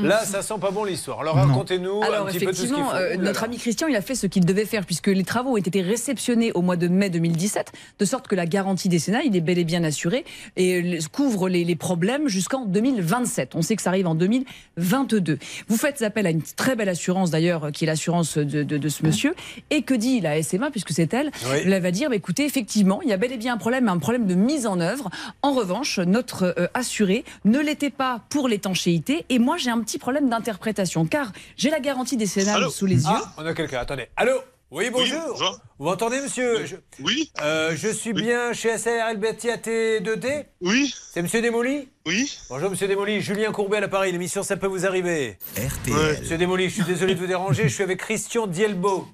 là, 0.00 0.24
ça 0.24 0.42
sent 0.42 0.54
pas 0.60 0.70
bon 0.70 0.84
l'histoire. 0.84 1.20
Alors, 1.20 1.34
racontez-nous 1.36 2.02
un 2.02 2.06
Alors 2.06 2.26
petit 2.26 2.38
peu 2.38 2.46
tout 2.46 2.52
ce 2.56 2.60
qu'il 2.62 2.70
effectivement, 2.72 2.90
faut. 2.90 2.96
euh, 2.96 3.16
notre 3.16 3.44
ami 3.44 3.58
Christian, 3.58 3.88
il 3.88 3.96
a 3.96 4.02
fait 4.02 4.14
ce 4.14 4.26
qu'il 4.26 4.44
devait 4.44 4.64
faire 4.64 4.84
puisque 4.86 5.08
les 5.08 5.24
travaux 5.24 5.52
ont 5.52 5.56
été 5.56 5.82
réceptionnés 5.82 6.52
au 6.52 6.62
mois 6.62 6.76
de 6.76 6.88
mai 6.88 7.10
2017, 7.10 7.72
de 7.98 8.04
sorte 8.04 8.28
que 8.28 8.34
la 8.34 8.46
garantie 8.46 8.88
décennale, 8.88 9.22
il 9.24 9.34
est 9.36 9.40
bel 9.40 9.58
et 9.58 9.64
bien 9.64 9.84
assuré 9.84 10.24
et 10.56 10.98
couvre 11.12 11.48
les, 11.48 11.64
les 11.64 11.76
problèmes 11.76 12.28
jusqu'en 12.28 12.64
2027. 12.66 13.54
On 13.54 13.62
sait 13.62 13.76
que 13.76 13.82
ça 13.82 13.90
arrive 13.90 14.06
en 14.06 14.14
2022. 14.14 15.38
Vous 15.68 15.76
faites 15.76 16.02
appel 16.02 16.26
à 16.26 16.30
une 16.30 16.42
très 16.42 16.76
belle 16.76 16.88
assurance 16.88 17.30
d'ailleurs, 17.30 17.64
euh, 17.64 17.70
qui 17.70 17.84
est 17.84 17.86
l'assurance 17.86 18.38
de, 18.38 18.62
de- 18.62 18.78
de 18.78 18.88
ce 18.88 19.04
monsieur. 19.04 19.34
Et 19.70 19.82
que 19.82 19.94
dit 19.94 20.20
la 20.20 20.42
SMA, 20.42 20.70
puisque 20.70 20.92
c'est 20.92 21.12
elle 21.14 21.30
Oui. 21.50 21.58
Elle 21.64 21.82
va 21.82 21.90
dire, 21.90 22.08
bah, 22.10 22.16
écoutez, 22.16 22.44
effectivement, 22.44 23.00
il 23.02 23.08
y 23.08 23.12
a 23.12 23.16
bel 23.16 23.32
et 23.32 23.36
bien 23.36 23.54
un 23.54 23.58
problème, 23.58 23.84
mais 23.84 23.90
un 23.90 23.98
problème 23.98 24.26
de 24.26 24.34
mise 24.34 24.66
en 24.66 24.67
œuvre. 24.80 25.08
En 25.42 25.52
revanche, 25.52 25.98
notre 25.98 26.54
euh, 26.58 26.66
assuré 26.74 27.24
ne 27.44 27.58
l'était 27.60 27.90
pas 27.90 28.20
pour 28.28 28.48
l'étanchéité. 28.48 29.24
Et 29.28 29.38
moi, 29.38 29.56
j'ai 29.56 29.70
un 29.70 29.80
petit 29.80 29.98
problème 29.98 30.28
d'interprétation, 30.28 31.06
car 31.06 31.32
j'ai 31.56 31.70
la 31.70 31.80
garantie 31.80 32.16
décennale 32.16 32.70
sous 32.70 32.86
les 32.86 32.96
yeux. 33.04 33.08
Ah, 33.08 33.32
on 33.38 33.46
a 33.46 33.54
quelqu'un. 33.54 33.78
Attendez. 33.80 34.08
Allô 34.16 34.34
Oui, 34.70 34.90
bonjour. 34.92 35.58
Vous 35.78 35.84
m'entendez, 35.86 36.20
monsieur 36.20 36.66
Je- 36.66 36.76
Oui. 37.02 37.30
Euh, 37.40 37.74
je 37.74 37.88
suis 37.88 38.12
bien 38.12 38.52
chez 38.52 38.76
SARL 38.76 39.16
Betty 39.16 39.48
AT2D 39.48 40.44
Oui. 40.60 40.92
C'est 41.12 41.22
monsieur 41.22 41.40
Démoli 41.40 41.88
Oui. 42.06 42.36
Bonjour, 42.50 42.68
monsieur 42.70 42.86
Démoli. 42.88 43.20
Julien 43.22 43.50
Courbet 43.52 43.78
à 43.78 43.80
l'appareil. 43.80 44.12
L'émission, 44.12 44.42
ça 44.42 44.56
peut 44.56 44.66
vous 44.66 44.84
arriver. 44.86 45.38
RTL. 45.56 46.18
Monsieur 46.20 46.36
Démoli, 46.36 46.68
je 46.68 46.74
suis 46.74 46.84
désolé 46.84 47.14
de 47.14 47.20
vous 47.20 47.26
déranger. 47.26 47.62
Je 47.68 47.74
suis 47.74 47.82
avec 47.84 47.98
Christian 48.00 48.46
Dielbo. 48.46 49.08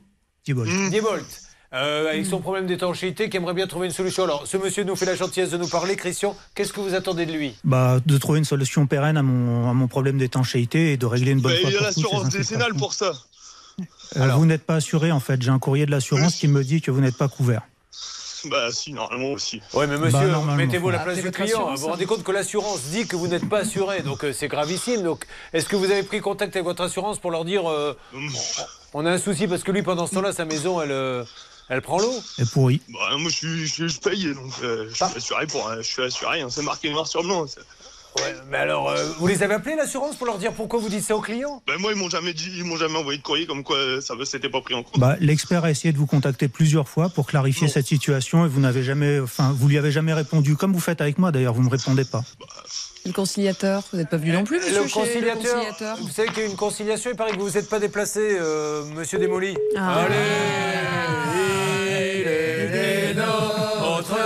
Diebold. 0.44 0.90
Diebold. 0.90 1.24
Euh, 1.74 2.08
avec 2.10 2.24
son 2.24 2.38
problème 2.40 2.66
d'étanchéité, 2.66 3.28
qui 3.28 3.36
aimerait 3.36 3.52
bien 3.54 3.66
trouver 3.66 3.86
une 3.88 3.92
solution. 3.92 4.22
Alors, 4.24 4.46
ce 4.46 4.56
monsieur 4.56 4.84
nous 4.84 4.94
fait 4.94 5.06
la 5.06 5.16
gentillesse 5.16 5.50
de 5.50 5.56
nous 5.56 5.66
parler. 5.66 5.96
Christian, 5.96 6.36
qu'est-ce 6.54 6.72
que 6.72 6.78
vous 6.80 6.94
attendez 6.94 7.26
de 7.26 7.32
lui? 7.32 7.56
Bah, 7.64 7.98
de 8.06 8.16
trouver 8.18 8.38
une 8.38 8.44
solution 8.44 8.86
pérenne 8.86 9.16
à 9.16 9.22
mon, 9.22 9.68
à 9.68 9.72
mon 9.72 9.88
problème 9.88 10.16
d'étanchéité 10.18 10.92
et 10.92 10.96
de 10.96 11.06
régler 11.06 11.32
une 11.32 11.40
bonne 11.40 11.52
Bah, 11.52 11.58
fois 11.60 11.70
il 11.70 11.74
y 11.74 11.78
a 11.78 11.82
l'assurance 11.82 12.28
décennale 12.28 12.74
pour 12.74 12.92
ça. 12.94 13.12
Euh, 14.16 14.28
vous 14.36 14.46
n'êtes 14.46 14.62
pas 14.62 14.76
assuré 14.76 15.10
en 15.10 15.18
fait. 15.18 15.42
J'ai 15.42 15.50
un 15.50 15.58
courrier 15.58 15.84
de 15.84 15.90
l'assurance 15.90 16.36
qui 16.36 16.46
me 16.46 16.62
dit 16.62 16.80
que 16.80 16.92
vous 16.92 17.00
n'êtes 17.00 17.16
pas 17.16 17.26
couvert. 17.28 17.62
Bah 18.50 18.70
si, 18.70 18.92
normalement 18.92 19.32
aussi. 19.32 19.60
Oui, 19.72 19.86
mais 19.88 19.96
monsieur, 19.96 20.28
Bah, 20.30 20.54
mettez-vous 20.54 20.90
à 20.90 20.92
la 20.92 21.00
Ah, 21.00 21.04
place 21.04 21.22
du 21.22 21.30
client. 21.30 21.70
Vous 21.74 21.80
vous 21.80 21.88
rendez 21.88 22.04
compte 22.04 22.22
que 22.22 22.30
l'assurance 22.30 22.82
dit 22.92 23.06
que 23.06 23.16
vous 23.16 23.26
n'êtes 23.26 23.48
pas 23.48 23.60
assuré, 23.60 24.02
donc 24.02 24.22
euh, 24.22 24.32
c'est 24.34 24.48
gravissime. 24.48 25.02
Donc, 25.02 25.24
est-ce 25.54 25.66
que 25.66 25.76
vous 25.76 25.90
avez 25.90 26.02
pris 26.02 26.20
contact 26.20 26.54
avec 26.54 26.64
votre 26.66 26.82
assurance 26.82 27.18
pour 27.18 27.30
leur 27.30 27.44
dire 27.46 27.68
euh, 27.68 27.96
on 28.92 29.06
a 29.06 29.10
un 29.12 29.18
souci 29.18 29.48
parce 29.48 29.62
que 29.64 29.72
lui, 29.72 29.82
pendant 29.82 30.06
ce 30.06 30.14
temps-là, 30.14 30.32
sa 30.32 30.44
maison, 30.44 30.80
elle, 30.82 30.92
euh, 30.92 31.24
elle 31.68 31.80
prend 31.82 31.98
l'eau 31.98 32.14
Et 32.38 32.44
pourri. 32.44 32.80
Bah 32.88 33.16
moi 33.18 33.30
je 33.30 33.36
suis, 33.36 33.66
je, 33.66 33.72
suis- 33.72 33.88
je 33.88 34.00
paye, 34.00 34.34
donc 34.34 34.52
euh, 34.62 34.88
je 34.90 34.94
suis 34.94 35.04
assuré 35.04 35.46
pour, 35.46 35.66
euh, 35.68 35.76
je 35.78 35.82
suis 35.82 36.02
assuré, 36.02 36.40
hein, 36.42 36.48
c'est 36.50 36.62
marqué 36.62 36.90
noir 36.90 37.06
sur 37.06 37.22
blanc. 37.22 37.46
Ça. 38.16 38.24
Ouais, 38.24 38.34
mais 38.50 38.58
alors, 38.58 38.90
euh, 38.90 38.96
vous 39.18 39.26
les 39.26 39.42
avez 39.42 39.54
appelés 39.54 39.76
l'assurance 39.76 40.16
pour 40.16 40.26
leur 40.26 40.38
dire 40.38 40.52
pourquoi 40.52 40.78
vous 40.78 40.88
dites 40.88 41.02
ça 41.04 41.16
aux 41.16 41.20
clients? 41.20 41.62
Bah 41.66 41.74
moi 41.78 41.92
ils 41.92 41.98
m'ont 41.98 42.08
jamais 42.08 42.32
dit, 42.32 42.50
ils 42.56 42.64
m'ont 42.64 42.76
jamais 42.76 42.98
envoyé 42.98 43.18
de 43.18 43.22
courrier 43.22 43.46
comme 43.46 43.62
quoi 43.62 43.76
euh, 43.76 44.00
ça 44.00 44.14
c'était 44.24 44.48
pas 44.48 44.60
pris 44.60 44.74
en 44.74 44.82
compte. 44.82 44.98
Bah, 44.98 45.16
l'expert 45.20 45.64
a 45.64 45.70
essayé 45.70 45.92
de 45.92 45.98
vous 45.98 46.06
contacter 46.06 46.48
plusieurs 46.48 46.88
fois 46.88 47.08
pour 47.08 47.26
clarifier 47.26 47.68
cette 47.68 47.86
situation 47.86 48.44
et 48.44 48.48
vous 48.48 48.60
n'avez 48.60 48.82
jamais, 48.82 49.20
enfin, 49.20 49.54
vous 49.56 49.68
lui 49.68 49.78
avez 49.78 49.90
jamais 49.90 50.12
répondu, 50.12 50.56
comme 50.56 50.72
vous 50.72 50.80
faites 50.80 51.00
avec 51.00 51.18
moi 51.18 51.32
d'ailleurs, 51.32 51.54
vous 51.54 51.60
ne 51.60 51.66
me 51.66 51.70
répondez 51.70 52.04
pas. 52.04 52.22
Le 53.06 53.12
conciliateur, 53.12 53.82
vous 53.92 53.98
n'êtes 53.98 54.08
pas 54.08 54.16
venu 54.16 54.32
non 54.32 54.44
plus, 54.44 54.58
monsieur, 54.58 54.82
le 54.82 54.90
conciliateur, 54.90 55.96
vous 56.00 56.08
savez 56.08 56.28
qu'il 56.28 56.42
y 56.42 56.46
a 56.46 56.48
une 56.48 56.56
conciliation, 56.56 57.10
il 57.10 57.16
paraît 57.16 57.32
que 57.32 57.38
vous 57.38 57.44
vous 57.44 57.58
êtes 57.58 57.68
pas 57.68 57.78
déplacé, 57.78 58.38
euh, 58.40 58.82
monsieur 58.96 59.18
Démoli. 59.18 59.54
Ah. 59.76 60.04
Allez, 60.04 60.16
il 62.14 62.26
est 62.26 63.12
des 63.12 63.14
nôtres, 63.14 64.16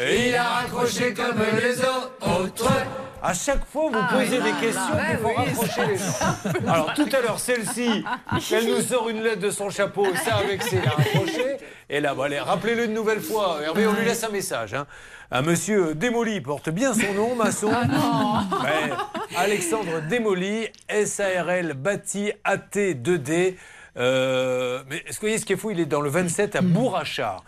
et 0.00 0.28
il 0.28 0.34
a 0.34 0.44
raccroché 0.44 1.12
comme 1.12 1.36
les 1.60 1.80
autres. 1.80 3.03
À 3.26 3.32
chaque 3.32 3.64
fois, 3.64 3.84
vous 3.90 3.98
Ah, 3.98 4.08
posez 4.12 4.38
oui, 4.38 4.44
des 4.52 4.66
questions 4.66 4.94
ouais, 4.94 5.16
qui 5.16 5.22
font 5.22 5.28
oui, 5.28 5.34
raccrocher 5.46 5.72
ça- 5.72 5.86
les 5.86 5.96
gens. 5.96 6.68
Alors, 6.72 6.92
tout 6.94 7.08
à 7.10 7.20
l'heure, 7.22 7.38
celle-ci, 7.40 8.04
elle 8.52 8.66
nous 8.68 8.82
sort 8.82 9.08
une 9.08 9.22
lettre 9.22 9.40
de 9.40 9.50
son 9.50 9.70
chapeau, 9.70 10.06
ça 10.24 10.36
avec 10.36 10.62
ses 10.62 10.78
raccrochés. 10.80 11.56
Et 11.88 12.00
là, 12.00 12.14
allez, 12.22 12.38
rappelez-le 12.38 12.84
une 12.84 12.92
nouvelle 12.92 13.20
fois. 13.22 13.60
Hervé, 13.64 13.86
on 13.86 13.94
lui 13.94 14.04
laisse 14.04 14.22
un 14.24 14.28
message. 14.28 14.74
Hein. 14.74 14.86
Un 15.30 15.40
monsieur 15.40 15.94
Démoli 15.94 16.40
porte 16.42 16.68
bien 16.68 16.92
son 16.92 17.14
nom, 17.14 17.34
maçon. 17.34 17.68
Ouais. 17.68 18.92
Alexandre 19.38 20.02
Démoli, 20.08 20.68
SARL 21.06 21.72
bâti 21.72 22.30
AT2D. 22.44 23.56
Euh, 23.96 24.82
mais 24.88 24.96
est-ce 25.06 25.16
que 25.16 25.20
vous 25.20 25.20
voyez 25.20 25.38
ce 25.38 25.46
qui 25.46 25.52
est 25.52 25.56
fou 25.56 25.70
Il 25.70 25.78
est 25.80 25.86
dans 25.86 26.00
le 26.00 26.10
27 26.10 26.56
à 26.56 26.62
Bourrachard. 26.62 27.44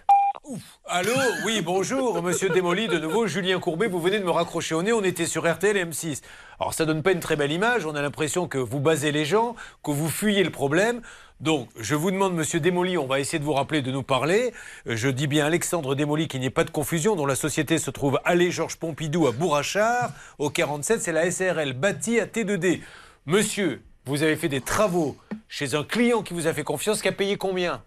Ouf. 0.48 0.62
Allô 0.86 1.12
Oui, 1.44 1.60
bonjour, 1.60 2.22
monsieur 2.22 2.48
Démoli, 2.48 2.88
de 2.88 2.98
nouveau, 2.98 3.26
Julien 3.26 3.60
Courbet, 3.60 3.86
vous 3.86 4.00
venez 4.00 4.18
de 4.18 4.24
me 4.24 4.30
raccrocher 4.30 4.74
au 4.74 4.82
nez, 4.82 4.94
on 4.94 5.04
était 5.04 5.26
sur 5.26 5.46
RTL 5.46 5.76
et 5.76 5.84
M6. 5.84 6.22
Alors 6.58 6.72
ça 6.72 6.86
donne 6.86 7.02
pas 7.02 7.12
une 7.12 7.20
très 7.20 7.36
belle 7.36 7.52
image, 7.52 7.84
on 7.84 7.94
a 7.94 8.00
l'impression 8.00 8.48
que 8.48 8.56
vous 8.56 8.80
basez 8.80 9.12
les 9.12 9.26
gens, 9.26 9.56
que 9.82 9.90
vous 9.90 10.08
fuyez 10.08 10.42
le 10.42 10.50
problème. 10.50 11.02
Donc, 11.40 11.68
je 11.78 11.94
vous 11.94 12.10
demande, 12.10 12.34
monsieur 12.34 12.60
Démoli, 12.60 12.96
on 12.96 13.06
va 13.06 13.20
essayer 13.20 13.38
de 13.38 13.44
vous 13.44 13.52
rappeler 13.52 13.82
de 13.82 13.92
nous 13.92 14.02
parler. 14.02 14.54
Euh, 14.86 14.96
Je 14.96 15.08
dis 15.10 15.26
bien 15.26 15.44
Alexandre 15.44 15.94
Démoli, 15.94 16.28
qu'il 16.28 16.40
n'y 16.40 16.46
ait 16.46 16.50
pas 16.50 16.64
de 16.64 16.70
confusion, 16.70 17.14
dont 17.14 17.26
la 17.26 17.36
société 17.36 17.76
se 17.76 17.90
trouve 17.90 18.18
allée 18.24 18.50
Georges 18.50 18.76
Pompidou 18.76 19.26
à 19.26 19.32
Bourrachard, 19.32 20.12
au 20.38 20.48
47, 20.48 21.02
c'est 21.02 21.12
la 21.12 21.30
SRL 21.30 21.74
bâtie 21.74 22.20
à 22.20 22.26
T2D. 22.26 22.80
Monsieur, 23.26 23.82
vous 24.06 24.22
avez 24.22 24.36
fait 24.36 24.48
des 24.48 24.62
travaux 24.62 25.14
chez 25.46 25.74
un 25.74 25.84
client 25.84 26.22
qui 26.22 26.32
vous 26.32 26.46
a 26.46 26.54
fait 26.54 26.64
confiance, 26.64 27.02
qui 27.02 27.08
a 27.08 27.12
payé 27.12 27.36
combien? 27.36 27.82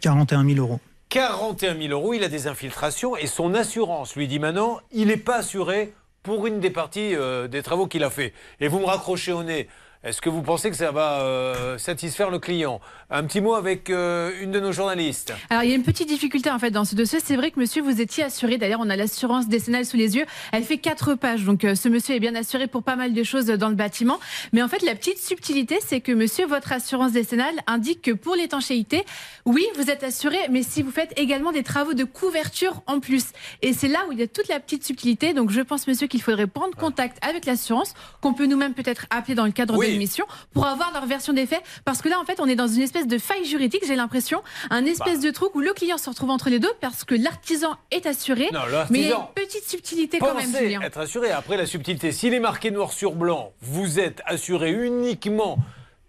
41 0.00 0.44
000 0.46 0.58
euros. 0.58 0.80
41 1.08 1.74
000 1.80 1.88
euros, 1.88 2.12
il 2.12 2.22
a 2.22 2.28
des 2.28 2.48
infiltrations 2.48 3.16
et 3.16 3.26
son 3.26 3.54
assurance 3.54 4.14
lui 4.14 4.28
dit 4.28 4.38
maintenant, 4.38 4.78
il 4.92 5.08
n'est 5.08 5.16
pas 5.16 5.36
assuré 5.36 5.94
pour 6.22 6.46
une 6.46 6.60
des 6.60 6.70
parties 6.70 7.14
euh, 7.14 7.48
des 7.48 7.62
travaux 7.62 7.86
qu'il 7.86 8.04
a 8.04 8.10
fait. 8.10 8.34
Et 8.60 8.68
vous 8.68 8.78
me 8.78 8.84
raccrochez 8.84 9.32
au 9.32 9.42
nez. 9.42 9.68
Est-ce 10.08 10.22
que 10.22 10.30
vous 10.30 10.40
pensez 10.40 10.70
que 10.70 10.76
ça 10.76 10.90
va 10.90 11.20
euh, 11.20 11.76
satisfaire 11.76 12.30
le 12.30 12.38
client? 12.38 12.80
Un 13.10 13.24
petit 13.24 13.42
mot 13.42 13.54
avec 13.54 13.90
euh, 13.90 14.32
une 14.40 14.50
de 14.50 14.58
nos 14.58 14.72
journalistes. 14.72 15.34
Alors, 15.50 15.64
il 15.64 15.68
y 15.68 15.72
a 15.72 15.76
une 15.76 15.82
petite 15.82 16.08
difficulté 16.08 16.50
en 16.50 16.58
fait 16.58 16.70
dans 16.70 16.86
ce 16.86 16.94
dossier. 16.94 17.18
C'est 17.22 17.36
vrai 17.36 17.50
que 17.50 17.60
monsieur, 17.60 17.82
vous 17.82 18.00
étiez 18.00 18.24
assuré. 18.24 18.56
D'ailleurs, 18.56 18.80
on 18.82 18.88
a 18.88 18.96
l'assurance 18.96 19.48
décennale 19.48 19.84
sous 19.84 19.98
les 19.98 20.16
yeux. 20.16 20.24
Elle 20.52 20.64
fait 20.64 20.78
quatre 20.78 21.14
pages. 21.14 21.44
Donc, 21.44 21.62
euh, 21.62 21.74
ce 21.74 21.90
monsieur 21.90 22.14
est 22.14 22.20
bien 22.20 22.34
assuré 22.36 22.68
pour 22.68 22.82
pas 22.84 22.96
mal 22.96 23.12
de 23.12 23.22
choses 23.22 23.44
dans 23.48 23.68
le 23.68 23.74
bâtiment. 23.74 24.18
Mais 24.54 24.62
en 24.62 24.68
fait, 24.68 24.80
la 24.80 24.94
petite 24.94 25.18
subtilité, 25.18 25.76
c'est 25.86 26.00
que 26.00 26.12
monsieur, 26.12 26.46
votre 26.46 26.72
assurance 26.72 27.12
décennale 27.12 27.56
indique 27.66 28.00
que 28.00 28.12
pour 28.12 28.34
l'étanchéité, 28.34 29.04
oui, 29.44 29.66
vous 29.76 29.90
êtes 29.90 30.04
assuré, 30.04 30.38
mais 30.50 30.62
si 30.62 30.82
vous 30.82 30.90
faites 30.90 31.12
également 31.18 31.52
des 31.52 31.62
travaux 31.62 31.92
de 31.92 32.04
couverture 32.04 32.80
en 32.86 33.00
plus. 33.00 33.26
Et 33.60 33.74
c'est 33.74 33.88
là 33.88 33.98
où 34.08 34.12
il 34.12 34.18
y 34.20 34.22
a 34.22 34.26
toute 34.26 34.48
la 34.48 34.58
petite 34.58 34.84
subtilité. 34.86 35.34
Donc, 35.34 35.50
je 35.50 35.60
pense, 35.60 35.86
monsieur, 35.86 36.06
qu'il 36.06 36.22
faudrait 36.22 36.46
prendre 36.46 36.74
contact 36.78 37.22
avec 37.22 37.44
l'assurance, 37.44 37.92
qu'on 38.22 38.32
peut 38.32 38.46
nous-mêmes 38.46 38.72
peut-être 38.72 39.04
appeler 39.10 39.34
dans 39.34 39.44
le 39.44 39.52
cadre 39.52 39.76
Oui. 39.76 39.92
de 39.92 39.97
l'émission, 39.98 40.24
pour 40.52 40.66
avoir 40.66 40.92
leur 40.92 41.06
version 41.06 41.32
des 41.32 41.46
faits. 41.46 41.62
Parce 41.84 42.02
que 42.02 42.08
là, 42.08 42.18
en 42.20 42.24
fait, 42.24 42.40
on 42.40 42.46
est 42.46 42.54
dans 42.56 42.68
une 42.68 42.82
espèce 42.82 43.06
de 43.06 43.18
faille 43.18 43.44
juridique, 43.44 43.82
j'ai 43.86 43.96
l'impression. 43.96 44.42
Un 44.70 44.84
espèce 44.84 45.20
de 45.20 45.30
trou 45.30 45.48
où 45.54 45.60
le 45.60 45.72
client 45.72 45.98
se 45.98 46.08
retrouve 46.08 46.30
entre 46.30 46.50
les 46.50 46.58
deux 46.58 46.72
parce 46.80 47.04
que 47.04 47.14
l'artisan 47.14 47.76
est 47.90 48.06
assuré. 48.06 48.48
Non, 48.52 48.60
mais 48.90 49.00
il 49.00 49.08
y 49.08 49.12
a 49.12 49.16
une 49.16 49.22
petite 49.34 49.68
subtilité 49.68 50.18
quand 50.18 50.34
même, 50.34 50.50
Pensez 50.50 50.64
Julien. 50.64 50.80
être 50.82 50.98
assuré. 50.98 51.30
Après 51.30 51.56
la 51.56 51.66
subtilité, 51.66 52.12
s'il 52.12 52.34
est 52.34 52.40
marqué 52.40 52.70
noir 52.70 52.92
sur 52.92 53.12
blanc, 53.14 53.52
vous 53.60 53.98
êtes 53.98 54.22
assuré 54.26 54.70
uniquement 54.72 55.58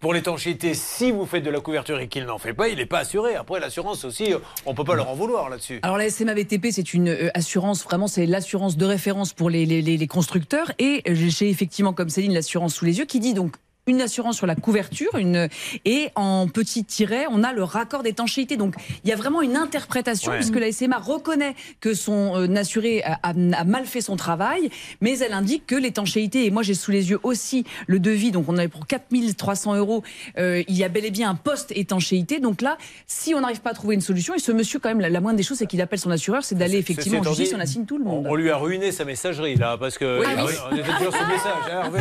pour 0.00 0.14
l'étanchéité 0.14 0.72
si 0.72 1.10
vous 1.10 1.26
faites 1.26 1.42
de 1.44 1.50
la 1.50 1.60
couverture 1.60 1.98
et 2.00 2.08
qu'il 2.08 2.24
n'en 2.24 2.38
fait 2.38 2.54
pas, 2.54 2.68
il 2.68 2.76
n'est 2.78 2.86
pas 2.86 3.00
assuré. 3.00 3.34
Après, 3.34 3.60
l'assurance 3.60 4.04
aussi, 4.06 4.32
on 4.64 4.70
ne 4.70 4.76
peut 4.76 4.84
pas 4.84 4.94
leur 4.94 5.10
en 5.10 5.14
vouloir 5.14 5.50
là-dessus. 5.50 5.78
Alors 5.82 5.98
la 5.98 6.08
SMA 6.08 6.32
VTP, 6.32 6.68
c'est 6.70 6.94
une 6.94 7.08
euh, 7.10 7.28
assurance, 7.34 7.84
vraiment, 7.84 8.06
c'est 8.06 8.24
l'assurance 8.24 8.78
de 8.78 8.86
référence 8.86 9.34
pour 9.34 9.50
les, 9.50 9.66
les- 9.66 9.82
les- 9.82 9.98
les 9.98 10.06
constructeurs. 10.06 10.72
Et 10.78 11.02
euh, 11.06 11.14
j'ai 11.14 11.50
effectivement, 11.50 11.92
comme 11.92 12.08
Céline, 12.08 12.32
l'assurance 12.32 12.74
sous 12.76 12.86
les 12.86 12.96
yeux 12.98 13.04
qui 13.04 13.20
dit 13.20 13.34
donc 13.34 13.56
une 13.90 14.00
assurance 14.00 14.36
sur 14.36 14.46
la 14.46 14.54
couverture, 14.54 15.10
une 15.16 15.48
et 15.84 16.08
en 16.14 16.48
petit 16.48 16.84
tiret, 16.84 17.26
on 17.30 17.42
a 17.44 17.52
le 17.52 17.62
raccord 17.62 18.02
d'étanchéité. 18.02 18.56
Donc 18.56 18.74
il 19.04 19.10
y 19.10 19.12
a 19.12 19.16
vraiment 19.16 19.42
une 19.42 19.56
interprétation 19.56 20.30
Ouais. 20.32 20.38
puisque 20.38 20.56
la 20.56 20.70
SMA 20.70 20.98
reconnaît 20.98 21.54
que 21.80 21.92
son 21.94 22.36
euh, 22.36 22.54
assuré 22.56 23.02
a, 23.02 23.18
a- 23.22 23.30
a 23.30 23.64
mal 23.64 23.84
fait 23.86 24.00
son 24.00 24.16
travail, 24.16 24.70
mais 25.00 25.18
elle 25.18 25.32
indique 25.32 25.66
que 25.66 25.74
l'étanchéité, 25.74 26.46
et 26.46 26.50
moi 26.50 26.62
j'ai 26.62 26.74
sous 26.74 26.90
les 26.90 27.10
yeux 27.10 27.18
aussi 27.22 27.64
le 27.86 27.98
devis, 27.98 28.30
donc 28.30 28.48
on 28.48 28.56
avait 28.58 28.68
pour 28.68 28.86
4300 28.86 29.74
euros, 29.76 30.02
euh, 30.38 30.62
il 30.68 30.76
y 30.76 30.84
a 30.84 30.88
bel 30.88 31.04
et 31.04 31.10
bien 31.10 31.30
un 31.30 31.34
poste 31.34 31.72
étanchéité. 31.74 32.38
Donc 32.40 32.62
là, 32.62 32.78
si 33.06 33.34
on 33.34 33.40
n'arrive 33.40 33.60
pas 33.60 33.70
à 33.70 33.74
trouver 33.74 33.94
une 33.94 34.00
solution, 34.00 34.34
et 34.34 34.38
ce 34.38 34.52
monsieur 34.52 34.78
quand 34.78 34.88
même, 34.88 35.00
la, 35.00 35.08
la 35.08 35.20
moindre 35.20 35.36
des 35.36 35.42
choses, 35.42 35.58
c'est 35.58 35.66
qu'il 35.66 35.80
appelle 35.80 35.98
son 35.98 36.10
assureur, 36.10 36.44
c'est 36.44 36.54
d'aller 36.54 36.78
effectivement 36.78 37.20
en 37.20 37.22
justice, 37.24 37.52
on 37.56 37.60
assigne 37.60 37.84
tout 37.86 37.98
le 37.98 38.04
monde. 38.04 38.26
On 38.28 38.34
lui 38.36 38.50
a 38.50 38.56
ruiné 38.56 38.92
sa 38.92 39.04
messagerie 39.04 39.56
là, 39.56 39.76
parce 39.78 39.98
que 39.98 40.20
Oui. 40.20 40.26
Ah 40.36 40.44
oui, 40.46 40.52
on 40.70 40.76
était 40.76 40.92
toujours 40.98 41.14
sur 41.14 41.22
le 41.26 41.28
message. 41.32 41.52
hein, 41.70 41.82
Hervé, 41.84 42.00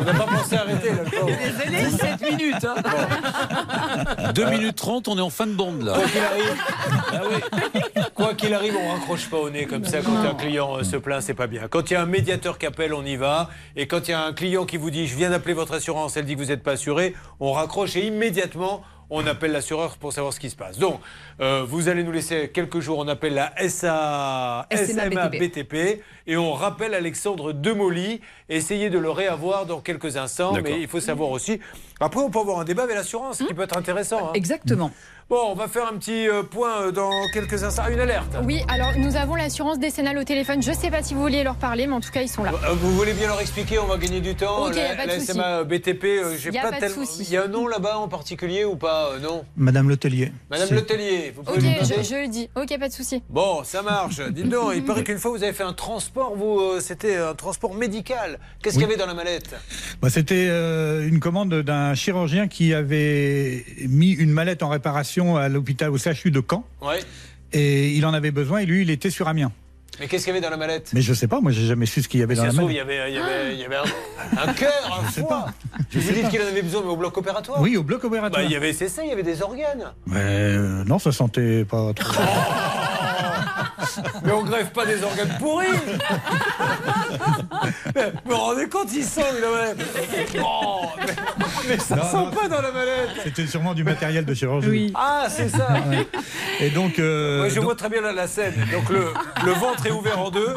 on 0.00 0.04
n'a 0.04 0.14
pas 0.14 0.26
pensé 0.26 0.56
à 0.56 0.60
arrêter 0.62 0.88
là. 0.90 0.96
le 1.04 1.27
pauvre. 1.36 1.98
7 1.98 2.30
minutes. 2.38 2.64
hein. 2.64 4.32
2 4.34 4.44
minutes 4.50 4.76
30, 4.76 5.08
on 5.08 5.18
est 5.18 5.22
en 5.22 5.30
fin 5.30 5.46
de 5.46 5.52
bande 5.54 5.82
là. 5.82 5.94
Quoi 5.94 6.04
qu'il 6.08 6.20
arrive, 6.22 6.56
Ah 7.12 7.20
oui. 7.30 7.80
Quoi 8.14 8.34
qu'il 8.34 8.54
arrive, 8.54 8.74
on 8.76 8.88
raccroche 8.92 9.28
pas 9.30 9.36
au 9.38 9.50
nez 9.50 9.66
comme 9.66 9.84
ça 9.84 10.00
quand 10.02 10.16
un 10.16 10.34
client 10.34 10.76
euh, 10.78 10.82
se 10.82 10.96
plaint, 10.96 11.22
c'est 11.22 11.34
pas 11.34 11.46
bien. 11.46 11.68
Quand 11.68 11.90
il 11.90 11.94
y 11.94 11.96
a 11.96 12.02
un 12.02 12.06
médiateur 12.06 12.58
qui 12.58 12.66
appelle, 12.66 12.92
on 12.94 13.04
y 13.04 13.16
va. 13.16 13.48
Et 13.76 13.86
quand 13.86 14.08
il 14.08 14.12
y 14.12 14.14
a 14.14 14.22
un 14.24 14.32
client 14.32 14.66
qui 14.66 14.76
vous 14.76 14.90
dit 14.90 15.06
je 15.06 15.16
viens 15.16 15.30
d'appeler 15.30 15.54
votre 15.54 15.74
assurance, 15.74 16.16
elle 16.16 16.24
dit 16.24 16.34
que 16.34 16.40
vous 16.40 16.46
n'êtes 16.48 16.62
pas 16.62 16.72
assuré, 16.72 17.14
on 17.40 17.52
raccroche 17.52 17.96
et 17.96 18.06
immédiatement 18.06 18.82
on 19.10 19.26
appelle 19.26 19.52
l'assureur 19.52 19.96
pour 19.96 20.12
savoir 20.12 20.34
ce 20.34 20.40
qui 20.40 20.50
se 20.50 20.56
passe. 20.56 20.78
Donc, 20.78 21.00
euh, 21.40 21.64
vous 21.66 21.88
allez 21.88 22.04
nous 22.04 22.12
laisser 22.12 22.50
quelques 22.50 22.80
jours, 22.80 22.98
on 22.98 23.08
appelle 23.08 23.32
la 23.32 23.54
SA, 23.66 24.66
SMA 24.70 25.04
SMA 25.10 25.28
BTP. 25.28 25.38
BTP 25.40 26.02
et 26.28 26.36
on 26.36 26.52
rappelle 26.52 26.94
Alexandre 26.94 27.52
Demoli. 27.52 28.20
Essayez 28.48 28.88
de 28.90 28.98
le 28.98 29.10
réavoir 29.10 29.66
dans 29.66 29.80
quelques 29.80 30.16
instants, 30.16 30.52
mais 30.62 30.80
il 30.80 30.86
faut 30.88 31.00
savoir 31.00 31.30
aussi. 31.30 31.58
Après, 32.00 32.20
on 32.20 32.30
peut 32.30 32.38
avoir 32.38 32.60
un 32.60 32.64
débat 32.64 32.84
avec 32.84 32.94
l'assurance 32.94 33.38
qui 33.38 33.52
peut 33.54 33.62
être 33.62 33.76
intéressant. 33.76 34.28
hein. 34.28 34.32
Exactement. 34.34 34.92
Bon, 35.28 35.40
on 35.50 35.54
va 35.54 35.68
faire 35.68 35.86
un 35.86 35.98
petit 35.98 36.26
euh, 36.26 36.42
point 36.42 36.84
euh, 36.84 36.90
dans 36.90 37.10
quelques 37.34 37.62
instants. 37.62 37.82
Ah, 37.84 37.90
Une 37.90 38.00
alerte. 38.00 38.34
Oui, 38.44 38.62
alors 38.66 38.92
nous 38.96 39.14
avons 39.16 39.34
l'assurance 39.34 39.78
décennale 39.78 40.16
au 40.16 40.24
téléphone. 40.24 40.62
Je 40.62 40.70
ne 40.70 40.74
sais 40.74 40.90
pas 40.90 41.02
si 41.02 41.12
vous 41.12 41.20
vouliez 41.20 41.42
leur 41.44 41.56
parler, 41.56 41.86
mais 41.86 41.92
en 41.92 42.00
tout 42.00 42.10
cas, 42.10 42.22
ils 42.22 42.30
sont 42.30 42.44
là. 42.44 42.52
Euh, 42.64 42.72
Vous 42.72 42.92
voulez 42.92 43.12
bien 43.12 43.26
leur 43.26 43.38
expliquer, 43.38 43.78
on 43.78 43.84
va 43.86 43.98
gagner 43.98 44.22
du 44.22 44.34
temps. 44.34 44.68
Ok, 44.68 44.76
la, 44.76 44.88
y 44.88 44.90
a 44.92 44.94
pas 44.96 45.02
de 45.02 45.08
la 45.08 45.14
souci. 45.20 45.32
SMA 45.32 45.64
BTP, 45.64 46.04
j'ai 46.38 46.50
pas, 46.50 46.70
pas 46.70 46.70
de 46.76 46.80
tellement- 46.80 47.04
souci. 47.04 47.24
Il 47.24 47.30
y 47.30 47.36
a 47.36 47.44
un 47.44 47.48
nom 47.48 47.66
là-bas 47.68 47.98
en 47.98 48.08
particulier 48.08 48.64
ou 48.64 48.76
pas 48.76 49.18
Non. 49.20 49.44
Madame 49.58 49.90
Letellier. 49.90 50.32
Madame 50.50 50.70
Letellier, 50.70 51.34
vous 51.36 51.42
pouvez 51.42 51.58
Ok, 51.58 52.04
je 52.08 52.14
le 52.22 52.28
dis. 52.28 52.48
Ok, 52.56 52.78
pas 52.78 52.88
de 52.88 52.94
souci. 52.94 53.22
Bon, 53.28 53.64
ça 53.64 53.82
marche. 53.82 54.20
Dites 54.30 54.48
donc, 54.48 54.72
il 54.76 54.84
paraît 54.84 55.04
qu'une 55.04 55.18
fois 55.18 55.32
vous 55.32 55.42
avez 55.42 55.52
fait 55.52 55.62
un 55.64 55.74
transport, 55.74 56.17
vous, 56.36 56.60
euh, 56.60 56.80
c'était 56.80 57.16
un 57.16 57.34
transport 57.34 57.74
médical. 57.74 58.38
Qu'est-ce 58.62 58.74
qu'il 58.74 58.82
y 58.82 58.86
avait 58.86 58.96
dans 58.96 59.06
la 59.06 59.14
mallette 59.14 59.54
Bah, 60.02 60.10
C'était 60.10 60.46
euh, 60.48 61.06
une 61.06 61.20
commande 61.20 61.54
d'un 61.62 61.94
chirurgien 61.94 62.48
qui 62.48 62.74
avait 62.74 63.64
mis 63.88 64.10
une 64.12 64.30
mallette 64.30 64.62
en 64.62 64.68
réparation 64.68 65.36
à 65.36 65.48
l'hôpital 65.48 65.90
au 65.90 65.98
CHU 65.98 66.30
de 66.30 66.42
Caen. 66.48 66.64
Ouais. 66.82 67.00
Et 67.52 67.90
il 67.90 68.04
en 68.04 68.12
avait 68.12 68.30
besoin 68.30 68.58
et 68.60 68.66
lui, 68.66 68.82
il 68.82 68.90
était 68.90 69.10
sur 69.10 69.28
Amiens. 69.28 69.52
Mais 70.00 70.06
qu'est-ce 70.06 70.24
qu'il 70.26 70.32
y 70.32 70.36
avait 70.36 70.44
dans 70.44 70.50
la 70.50 70.56
mallette 70.56 70.90
Mais 70.92 71.00
je 71.00 71.12
sais 71.12 71.26
pas, 71.26 71.40
moi 71.40 71.50
j'ai 71.50 71.66
jamais 71.66 71.86
su 71.86 72.02
ce 72.02 72.08
qu'il 72.08 72.20
y 72.20 72.22
avait 72.22 72.36
dans 72.36 72.44
la 72.44 72.50
il 72.50 72.54
y 72.54 72.56
mallette. 72.56 72.80
avait, 72.82 73.10
il 73.10 73.14
y 73.14 73.18
avait, 73.18 73.54
il 73.54 73.60
y 73.60 73.64
avait 73.64 73.76
un, 73.76 73.82
un 74.48 74.52
cœur, 74.52 75.00
un 75.02 75.02
foie. 75.10 75.46
Je 75.90 75.98
vous 75.98 76.12
dites 76.12 76.28
qu'il 76.28 76.40
en 76.40 76.46
avait 76.46 76.62
besoin, 76.62 76.82
mais 76.84 76.90
au 76.90 76.96
bloc 76.96 77.16
opératoire 77.18 77.60
Oui, 77.60 77.76
au 77.76 77.82
bloc 77.82 78.04
opératoire. 78.04 78.40
Bah, 78.42 78.46
il 78.48 78.52
y 78.52 78.56
avait 78.56 78.72
c'est 78.72 78.88
ça, 78.88 79.02
il 79.02 79.08
y 79.08 79.12
avait 79.12 79.24
des 79.24 79.42
organes. 79.42 79.92
Mais, 80.06 80.20
euh, 80.20 80.84
non, 80.84 81.00
ça 81.00 81.10
sentait 81.10 81.64
pas 81.64 81.92
trop. 81.94 82.22
Mais 84.24 84.32
on 84.32 84.42
greffe 84.44 84.70
pas 84.72 84.86
des 84.86 85.02
organes 85.02 85.36
pourris 85.38 85.66
Mais 87.94 88.10
vous 88.24 88.30
vous 88.30 88.36
rendez 88.36 88.68
compte, 88.68 88.92
il 88.92 89.04
sent, 89.04 89.22
il 89.38 89.44
avait... 89.44 89.74
Oh, 90.42 90.86
mais, 90.98 91.06
mais 91.68 91.78
ça 91.78 91.96
Non, 91.96 92.02
sent 92.04 92.16
non, 92.16 92.30
pas 92.30 92.48
dans 92.48 92.60
la 92.62 92.72
mallette 92.72 93.10
C'était 93.24 93.46
sûrement 93.46 93.74
du 93.74 93.84
matériel 93.84 94.24
de 94.24 94.34
chirurgie. 94.34 94.92
Ah, 94.94 95.26
c'est 95.28 95.48
ça 95.48 95.68
Ouais. 95.88 96.06
Et 96.60 96.70
donc. 96.70 96.98
euh, 96.98 97.42
Ouais, 97.42 97.50
Je 97.50 97.56
donc- 97.56 97.64
vois 97.64 97.76
très 97.76 97.88
bien 97.88 98.00
la, 98.00 98.12
la 98.12 98.26
scène. 98.28 98.54
Donc 98.72 98.88
le, 98.90 99.12
le 99.44 99.52
ventre 99.52 99.86
est 99.86 99.90
ouvert 99.92 100.18
en 100.20 100.30
deux. 100.30 100.54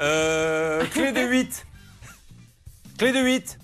Euh, 0.00 0.84
clé 0.92 1.12
de 1.12 1.20
8. 1.20 1.66
Clé 2.98 3.12
de 3.12 3.18
8. 3.20 3.58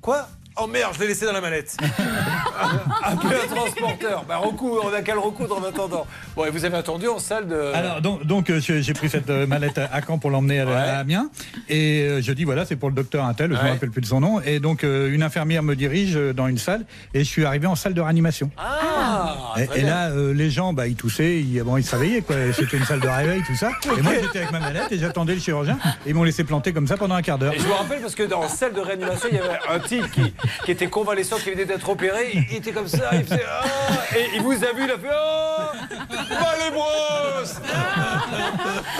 Quoi? 0.00 0.28
Oh 0.60 0.66
merde, 0.66 0.92
je 0.94 1.00
l'ai 1.00 1.08
laissé 1.08 1.24
dans 1.24 1.32
la 1.32 1.40
mallette. 1.40 1.76
Appelez 3.02 3.36
un 3.44 3.54
transporteur. 3.54 4.24
Bah, 4.28 4.38
recours, 4.38 4.84
on 4.90 4.92
a 4.94 5.02
qu'à 5.02 5.14
le 5.14 5.20
recoudre 5.20 5.58
en 5.58 5.64
attendant. 5.64 6.06
Bon, 6.34 6.44
et 6.44 6.50
vous 6.50 6.64
avez 6.64 6.76
attendu 6.76 7.06
en 7.08 7.18
salle 7.18 7.46
de. 7.46 7.72
Alors 7.74 8.00
donc, 8.00 8.24
donc, 8.26 8.50
euh, 8.50 8.60
j'ai 8.60 8.92
pris 8.94 9.08
cette 9.08 9.30
euh, 9.30 9.46
mallette 9.46 9.78
à 9.78 10.00
Caen 10.06 10.18
pour 10.18 10.30
l'emmener 10.30 10.60
à, 10.60 10.68
à 10.68 10.98
Amiens 10.98 11.30
et 11.68 12.02
euh, 12.02 12.20
je 12.22 12.32
dis 12.32 12.44
voilà 12.44 12.64
c'est 12.64 12.76
pour 12.76 12.88
le 12.88 12.94
docteur 12.94 13.24
Intel, 13.24 13.50
je 13.50 13.52
ne 13.54 13.58
Ouais. 13.58 13.64
me 13.64 13.70
rappelle 13.74 13.90
plus 13.90 14.00
de 14.00 14.06
son 14.06 14.20
nom 14.20 14.40
et 14.40 14.60
donc 14.60 14.82
une 14.82 15.22
infirmière 15.22 15.62
me 15.62 15.74
dirige 15.76 16.14
dans 16.34 16.46
une 16.48 16.58
salle 16.58 16.84
et 17.14 17.20
je 17.20 17.24
suis 17.24 17.44
arrivé 17.44 17.66
en 17.66 17.74
salle 17.76 17.94
de 17.94 18.00
réanimation. 18.00 18.50
Ah 18.58 19.54
et, 19.76 19.82
là 19.82 20.10
les 20.32 20.50
gens 20.50 20.72
bah 20.72 20.86
ils 20.86 20.94
toussaient, 20.96 21.38
ils, 21.40 21.62
bon, 21.62 21.76
ils 21.76 21.84
se 21.84 21.94
réveillaient 21.96 22.20
quoi, 22.22 22.36
c'était 22.52 22.76
une 22.76 22.84
salle 22.84 23.00
de 23.00 23.08
réveil 23.08 23.42
tout 23.46 23.54
ça 23.56 23.70
et 23.96 24.02
moi 24.02 24.12
j'étais 24.20 24.38
avec 24.38 24.52
ma 24.52 24.60
mallette 24.60 24.90
et 24.92 24.98
j'attendais 24.98 25.34
le 25.34 25.40
chirurgien 25.40 25.78
et 26.06 26.10
ils 26.10 26.14
m'ont 26.14 26.24
laissé 26.24 26.44
planter 26.44 26.72
comme 26.72 26.86
ça 26.86 26.96
pendant 26.96 27.14
un 27.16 27.22
quart 27.22 27.38
d'heure. 27.38 27.52
Et 27.54 27.58
je 27.58 27.66
me 27.66 27.72
rappelle 27.72 28.00
parce 28.00 28.14
que 28.14 28.22
dans 28.24 28.40
la 28.42 28.48
salle 28.48 28.72
de 28.72 28.80
réanimation, 28.80 29.28
il 29.30 29.36
y 29.36 29.40
avait 29.40 29.58
un 29.68 29.78
type 29.80 30.10
qui, 30.12 30.32
qui 30.64 30.70
était 30.70 30.88
convalescent, 30.88 31.36
qui 31.36 31.50
venait 31.50 31.64
d'être 31.64 31.88
opéré. 31.88 32.30
Il, 32.50 32.56
était 32.56 32.72
comme 32.72 32.88
ça, 32.88 33.10
il 33.12 33.24
faisait 33.24 33.42
Ah 33.46 34.16
Et 34.16 34.36
il 34.36 34.42
vous 34.42 34.52
a 34.52 34.72
vu, 34.72 34.84
il 34.84 34.90
a 34.90 34.98
fait 34.98 35.08
Ah 35.10 35.72
Bah 36.08 36.54
les 36.64 36.70
brosses 36.70 37.56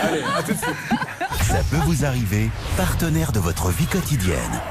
Allez, 0.01 0.21
à 0.37 0.43
tout 0.43 0.53
de 0.53 0.57
suite. 0.57 0.75
Ça 1.43 1.59
peut 1.71 1.81
vous 1.85 2.05
arriver, 2.05 2.49
partenaire 2.77 3.31
de 3.31 3.39
votre 3.39 3.69
vie 3.69 3.87
quotidienne. 3.87 4.61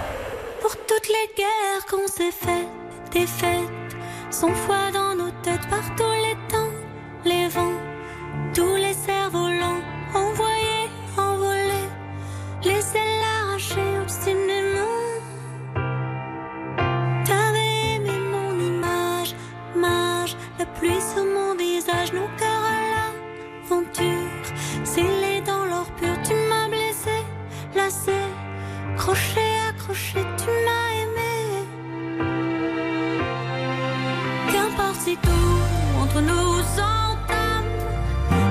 Pour 0.61 0.77
toutes 0.77 1.09
les 1.09 1.35
guerres 1.37 1.87
qu'on 1.91 2.07
s'est 2.07 2.31
faites, 2.31 3.13
des 3.13 3.27
fêtes, 3.27 3.97
sans 4.31 4.55
foi 4.55 4.91
dans 4.93 5.15
nos 5.15 5.31
têtes 5.43 5.67
par 5.69 5.83
tous 5.97 6.13
les 6.13 6.37
temps, 6.49 6.73
les 7.25 7.49
vents, 7.49 7.81
tous 8.55 8.77
les 8.77 8.93
cerfs-volants, 8.93 9.81
envoyés, 10.15 10.29
envolés, 10.33 10.58
visage, 21.89 22.13
nos 22.13 22.29
cœurs 22.39 22.65
à 22.65 22.79
l'aventure, 22.95 24.47
scellés 24.85 25.41
dans 25.47 25.65
l'or 25.65 25.87
pur, 25.97 26.15
tu 26.23 26.35
m'as 26.49 26.69
blessé, 26.69 27.25
lassé, 27.75 28.13
crochet, 28.97 29.59
accroché, 29.69 30.21
tu 30.37 30.47
m'as 30.65 30.89
aimé. 31.03 31.35
Qu'importe 34.53 35.01
si 35.01 35.17
tout 35.17 35.61
entre 36.03 36.21
nous 36.21 36.63
s'entame, 36.77 37.71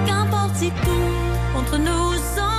qu'importe 0.06 0.56
si 0.56 0.70
tout 0.70 1.58
entre 1.58 1.78
nous 1.78 2.14
s'enflamme, 2.14 2.57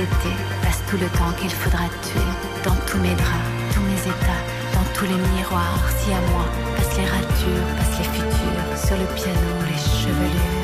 étés, 0.00 0.36
passe 0.62 0.82
tout 0.88 0.96
le 0.96 1.06
temps 1.18 1.32
qu'il 1.38 1.50
faudra 1.50 1.84
tuer. 2.02 2.20
Dans 2.64 2.76
tous 2.86 2.98
mes 2.98 3.14
draps, 3.14 3.48
tous 3.74 3.82
mes 3.82 4.00
états, 4.00 4.42
dans 4.74 4.86
tous 4.94 5.04
les 5.04 5.18
miroirs, 5.36 5.84
si 5.98 6.12
à 6.12 6.20
moi, 6.32 6.46
passent 6.76 6.96
les 6.96 7.04
ratures, 7.04 7.68
passent 7.76 7.98
les 7.98 8.04
futurs, 8.04 8.86
sur 8.86 8.96
le 8.96 9.06
piano, 9.14 9.50
les 9.66 9.78
chevelures. 9.78 10.57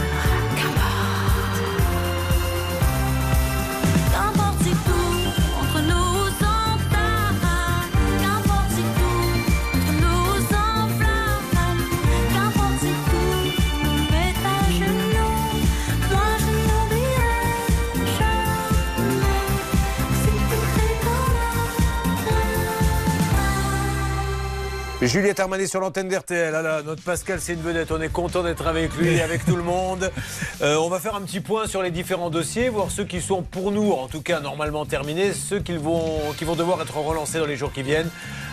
Juliette 25.07 25.41
Armanet 25.41 25.67
sur 25.67 25.81
l'antenne 25.81 26.09
d'RTL. 26.09 26.55
Ah 26.55 26.83
notre 26.83 27.03
Pascal, 27.03 27.41
c'est 27.41 27.55
une 27.55 27.61
vedette. 27.61 27.91
On 27.91 28.01
est 28.01 28.13
content 28.13 28.43
d'être 28.43 28.67
avec 28.67 28.95
lui, 28.97 29.21
avec 29.21 29.45
tout 29.45 29.57
le 29.57 29.63
monde. 29.63 30.11
Euh, 30.63 30.77
on 30.77 30.89
va 30.89 31.01
faire 31.01 31.17
un 31.17 31.21
petit 31.23 31.41
point 31.41 31.67
sur 31.67 31.83
les 31.83 31.91
différents 31.91 32.31
dossiers, 32.31 32.69
voir 32.69 32.91
ceux 32.91 33.05
qui 33.05 33.21
sont 33.21 33.43
pour 33.43 33.73
nous, 33.73 33.91
en 33.91 34.07
tout 34.07 34.23
cas 34.23 34.41
normalement 34.41 34.87
terminés, 34.87 35.33
ceux 35.33 35.59
qui 35.59 35.77
vont, 35.77 36.33
qui 36.39 36.45
vont 36.45 36.55
devoir 36.55 36.81
être 36.81 36.97
relancés 36.97 37.39
dans 37.39 37.47
les 37.47 37.57
jours 37.57 37.73
qui 37.73 37.83
viennent. 37.83 38.09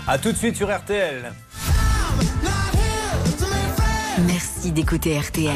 A 0.08 0.18
tout 0.18 0.32
de 0.32 0.38
suite 0.38 0.56
sur 0.56 0.76
RTL. 0.76 1.32
Merci 4.26 4.72
d'écouter 4.72 5.18
RTL. 5.18 5.54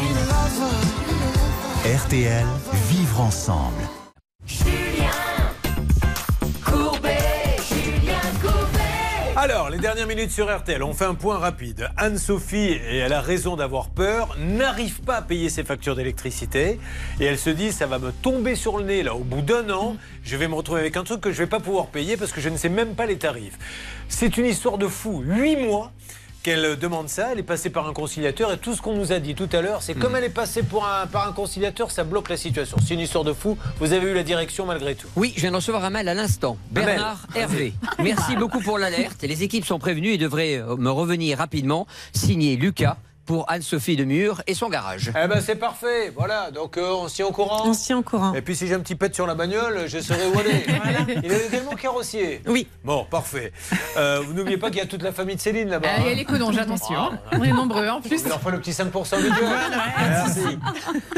RTL, 1.85 2.45
vivre 2.89 3.21
ensemble. 3.21 3.81
Alors, 9.45 9.69
les 9.69 9.77
dernières 9.77 10.07
minutes 10.07 10.31
sur 10.31 10.51
RTL, 10.51 10.81
on 10.81 10.95
fait 10.95 11.05
un 11.05 11.13
point 11.13 11.37
rapide. 11.37 11.91
Anne-Sophie, 11.97 12.79
et 12.89 12.97
elle 12.97 13.13
a 13.13 13.21
raison 13.21 13.55
d'avoir 13.55 13.89
peur, 13.89 14.35
n'arrive 14.39 15.01
pas 15.01 15.17
à 15.17 15.21
payer 15.21 15.49
ses 15.49 15.63
factures 15.63 15.95
d'électricité. 15.95 16.79
Et 17.19 17.25
elle 17.25 17.37
se 17.37 17.51
dit, 17.51 17.71
ça 17.71 17.85
va 17.85 17.99
me 17.99 18.11
tomber 18.11 18.55
sur 18.55 18.79
le 18.79 18.85
nez, 18.85 19.03
là, 19.03 19.13
au 19.13 19.23
bout 19.23 19.43
d'un 19.43 19.69
an, 19.69 19.97
je 20.23 20.35
vais 20.35 20.47
me 20.47 20.55
retrouver 20.55 20.79
avec 20.79 20.97
un 20.97 21.03
truc 21.03 21.21
que 21.21 21.31
je 21.31 21.37
vais 21.37 21.45
pas 21.45 21.59
pouvoir 21.59 21.89
payer 21.89 22.17
parce 22.17 22.31
que 22.31 22.41
je 22.41 22.49
ne 22.49 22.57
sais 22.57 22.69
même 22.69 22.95
pas 22.95 23.05
les 23.05 23.19
tarifs. 23.19 23.59
C'est 24.09 24.37
une 24.37 24.47
histoire 24.47 24.79
de 24.79 24.87
fou. 24.87 25.21
Huit 25.23 25.57
mois 25.57 25.91
qu'elle 26.45 26.75
demande 26.77 27.09
ça, 27.09 27.29
elle 27.31 27.39
est 27.39 27.43
passée 27.43 27.71
par 27.71 27.87
un 27.87 27.93
conciliateur 27.93 28.51
et 28.51 28.59
tout 28.59 28.75
ce 28.75 28.81
qu'on 28.83 28.93
nous 28.93 29.11
a 29.11 29.17
dit 29.17 29.33
tout 29.33 29.49
à 29.51 29.61
l'heure, 29.61 29.81
c'est 29.81 29.95
comme 29.95 30.15
elle 30.15 30.25
est 30.25 30.29
passée 30.29 30.61
pour 30.61 30.85
un, 30.85 31.07
par 31.07 31.27
un 31.27 31.31
conciliateur, 31.31 31.89
ça 31.89 32.03
bloque 32.03 32.29
la 32.29 32.37
situation. 32.37 32.77
C'est 32.85 32.93
une 32.93 32.99
histoire 32.99 33.23
de 33.23 33.33
fou. 33.33 33.57
Vous 33.79 33.93
avez 33.93 34.11
eu 34.11 34.13
la 34.13 34.21
direction 34.21 34.67
malgré 34.67 34.93
tout. 34.93 35.07
Oui, 35.15 35.33
je 35.35 35.41
viens 35.41 35.49
de 35.49 35.55
recevoir 35.55 35.83
un 35.83 35.89
mail 35.89 36.07
à 36.07 36.13
l'instant. 36.13 36.59
Bernard. 36.69 37.25
Hervé. 37.35 37.73
Merci 37.97 38.35
beaucoup 38.35 38.59
pour 38.59 38.77
l'alerte. 38.77 39.23
Les 39.23 39.41
équipes 39.41 39.65
sont 39.65 39.79
prévenues 39.79 40.09
et 40.09 40.19
devraient 40.19 40.57
euh, 40.57 40.75
me 40.75 40.91
revenir 40.91 41.39
rapidement. 41.39 41.87
Signé 42.13 42.57
Lucas 42.57 42.97
pour 43.25 43.49
Anne-Sophie 43.51 43.95
Demure 43.95 44.41
et 44.47 44.53
son 44.53 44.69
garage. 44.69 45.11
Eh 45.21 45.27
ben 45.27 45.41
c'est 45.41 45.55
parfait, 45.55 46.11
voilà, 46.15 46.51
donc 46.51 46.77
euh, 46.77 46.91
on 46.93 47.07
s'y 47.07 47.21
est 47.21 47.25
au 47.25 47.31
courant. 47.31 47.63
On 47.65 47.73
s'y 47.73 47.91
est 47.91 47.95
au 47.95 48.01
courant. 48.03 48.33
Et 48.33 48.41
puis 48.41 48.55
si 48.55 48.67
j'ai 48.67 48.73
un 48.75 48.79
petit 48.79 48.95
pet 48.95 49.13
sur 49.13 49.25
la 49.27 49.35
bagnole, 49.35 49.85
je 49.87 49.99
saurai 49.99 50.27
où 50.33 50.39
aller. 50.39 50.65
Il 51.23 51.31
est 51.31 51.47
également 51.47 51.71
carrossier. 51.75 52.41
Oui. 52.47 52.67
Bon, 52.83 53.05
parfait. 53.09 53.51
Euh, 53.97 54.21
vous 54.25 54.33
n'oubliez 54.33 54.57
pas 54.57 54.69
qu'il 54.69 54.79
y 54.79 54.81
a 54.81 54.85
toute 54.85 55.01
la 55.03 55.11
famille 55.11 55.35
de 55.35 55.41
Céline 55.41 55.69
là-bas. 55.69 55.87
Ah, 55.91 55.99
Il 56.01 56.07
y 56.07 56.11
a 56.11 56.15
les 56.15 56.25
codonges, 56.25 56.57
attention. 56.57 57.11
On 57.31 57.43
est 57.43 57.51
nombreux 57.51 57.87
en 57.89 58.01
plus. 58.01 58.21
Il 58.21 58.27
leur 58.29 58.39
le 58.49 58.59
petit 58.59 58.71
5% 58.71 59.17
de 59.17 59.21
Dieu. 59.23 59.45
Merci. 60.09 60.57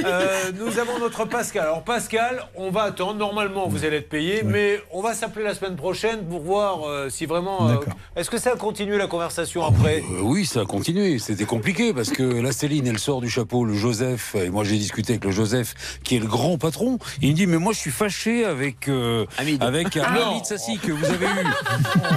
Euh, 0.05 0.51
nous 0.57 0.79
avons 0.79 0.99
notre 0.99 1.25
Pascal. 1.25 1.63
Alors 1.63 1.83
Pascal, 1.83 2.43
on 2.55 2.69
va 2.69 2.83
attendre. 2.83 3.15
Normalement, 3.15 3.67
vous 3.67 3.83
allez 3.85 3.97
être 3.97 4.09
payé, 4.09 4.43
mais 4.43 4.79
on 4.91 5.01
va 5.01 5.13
s'appeler 5.13 5.43
la 5.45 5.53
semaine 5.55 5.75
prochaine 5.75 6.25
pour 6.25 6.41
voir 6.41 6.87
euh, 6.87 7.09
si 7.09 7.25
vraiment. 7.25 7.69
euh, 7.69 7.75
Est-ce 8.15 8.29
que 8.29 8.37
ça 8.37 8.51
a 8.53 8.55
continué 8.55 8.97
la 8.97 9.07
conversation 9.07 9.65
après? 9.65 10.03
Euh, 10.11 10.21
oui, 10.21 10.45
ça 10.45 10.61
a 10.61 10.65
continué. 10.65 11.19
C'était 11.19 11.45
compliqué 11.45 11.93
parce 11.97 12.11
que 12.11 12.21
la 12.21 12.51
Céline, 12.51 12.85
elle 12.85 12.99
sort 12.99 13.21
du 13.21 13.29
chapeau 13.29 13.65
le 13.65 13.73
Joseph. 13.73 14.35
Et 14.35 14.51
moi, 14.51 14.63
j'ai 14.63 14.77
discuté 14.77 15.13
avec 15.13 15.25
le 15.25 15.31
Joseph, 15.31 15.99
qui 16.03 16.15
est 16.15 16.19
le 16.19 16.27
grand 16.27 16.59
patron. 16.59 16.99
Il 17.23 17.31
me 17.31 17.33
dit, 17.33 17.47
mais 17.47 17.57
moi, 17.57 17.73
je 17.73 17.79
suis 17.79 17.91
fâché 17.91 18.45
avec 18.45 18.87
euh, 18.87 19.25
avec 19.61 19.97
un 19.97 20.03
Ah 20.05 20.13
non. 20.13 20.31
Hamid 20.31 20.45
Sassi 20.45 20.77
que 20.77 20.91
vous 20.91 21.05
avez 21.05 21.25
eu. 21.25 21.43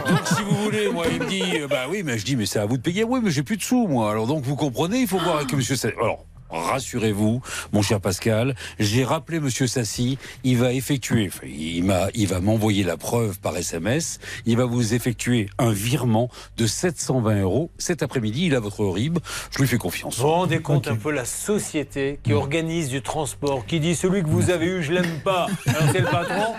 donc, 0.07 0.21
si 0.27 0.43
vous 0.43 0.55
voulez, 0.63 0.91
moi, 0.91 1.07
il 1.11 1.19
me 1.21 1.27
dit, 1.27 1.43
euh, 1.61 1.67
bah 1.67 1.87
oui, 1.89 2.03
mais 2.05 2.19
je 2.19 2.27
dis, 2.27 2.37
mais 2.37 2.45
c'est 2.45 2.59
à 2.59 2.67
vous 2.67 2.77
de 2.77 2.83
payer. 2.83 3.05
Oui, 3.05 3.21
mais 3.23 3.31
j'ai 3.31 3.43
plus 3.43 3.57
de 3.57 3.63
sous, 3.63 3.87
moi. 3.89 4.11
Alors, 4.11 4.27
donc, 4.27 4.45
vous 4.45 4.55
comprenez, 4.55 5.01
il 5.01 5.09
faut 5.09 5.19
voir 5.19 5.37
avec 5.37 5.53
Monsieur 5.55 5.77
Sassi. 5.77 5.95
Alors. 5.99 6.27
Rassurez-vous, 6.51 7.41
mon 7.73 7.83
cher 7.83 8.01
Pascal, 8.01 8.55
j'ai 8.79 9.05
rappelé 9.05 9.41
Monsieur 9.41 9.67
Sassi, 9.67 10.19
il 10.45 10.57
va 10.59 10.73
effectuer, 10.73 11.31
il 11.45 11.85
m'a, 11.85 12.09
il 12.15 12.27
va 12.27 12.41
m'envoyer 12.41 12.83
la 12.85 12.97
preuve 12.97 13.39
par 13.39 13.57
SMS, 13.57 14.19
il 14.47 14.57
va 14.57 14.65
vous 14.65 14.95
effectuer 14.95 15.49
un 15.59 15.71
virement 15.73 16.29
de 16.57 16.67
720 16.67 17.41
euros 17.43 17.71
cet 17.79 18.03
après-midi. 18.03 18.47
Il 18.47 18.55
a 18.55 18.61
votre 18.61 18.85
RIB, 18.85 19.19
je 19.53 19.59
lui 19.59 19.67
fais 19.69 19.79
confiance. 19.79 20.17
Vous 20.17 20.23
vous 20.23 20.29
rendez 20.31 20.61
compte 20.61 20.89
un 20.89 20.97
peu 20.97 21.11
la 21.11 21.25
société 21.25 22.19
qui 22.23 22.33
organise 22.33 22.89
du 22.89 23.03
transport, 23.03 23.67
qui 23.67 23.81
dit 23.81 23.95
celui 23.95 24.23
que 24.23 24.29
vous 24.29 24.51
avez 24.51 24.67
eu, 24.67 24.83
je 24.83 24.93
l'aime 24.93 25.21
pas. 25.25 25.47
Alors 25.67 25.83
c'est 25.93 26.01
le 26.01 26.07
patron. 26.07 26.55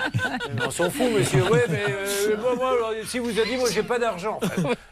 On 0.65 0.71
s'en 0.71 0.89
fout, 0.89 1.11
monsieur. 1.17 1.43
Ouais, 1.51 1.65
mais 1.69 1.83
euh, 1.89 2.37
moi, 2.41 2.55
moi, 2.55 2.69
alors, 2.71 2.91
si 3.07 3.19
vous 3.19 3.29
a 3.39 3.43
dit, 3.45 3.57
moi, 3.57 3.69
j'ai 3.73 3.83
pas 3.83 3.99
d'argent. 3.99 4.39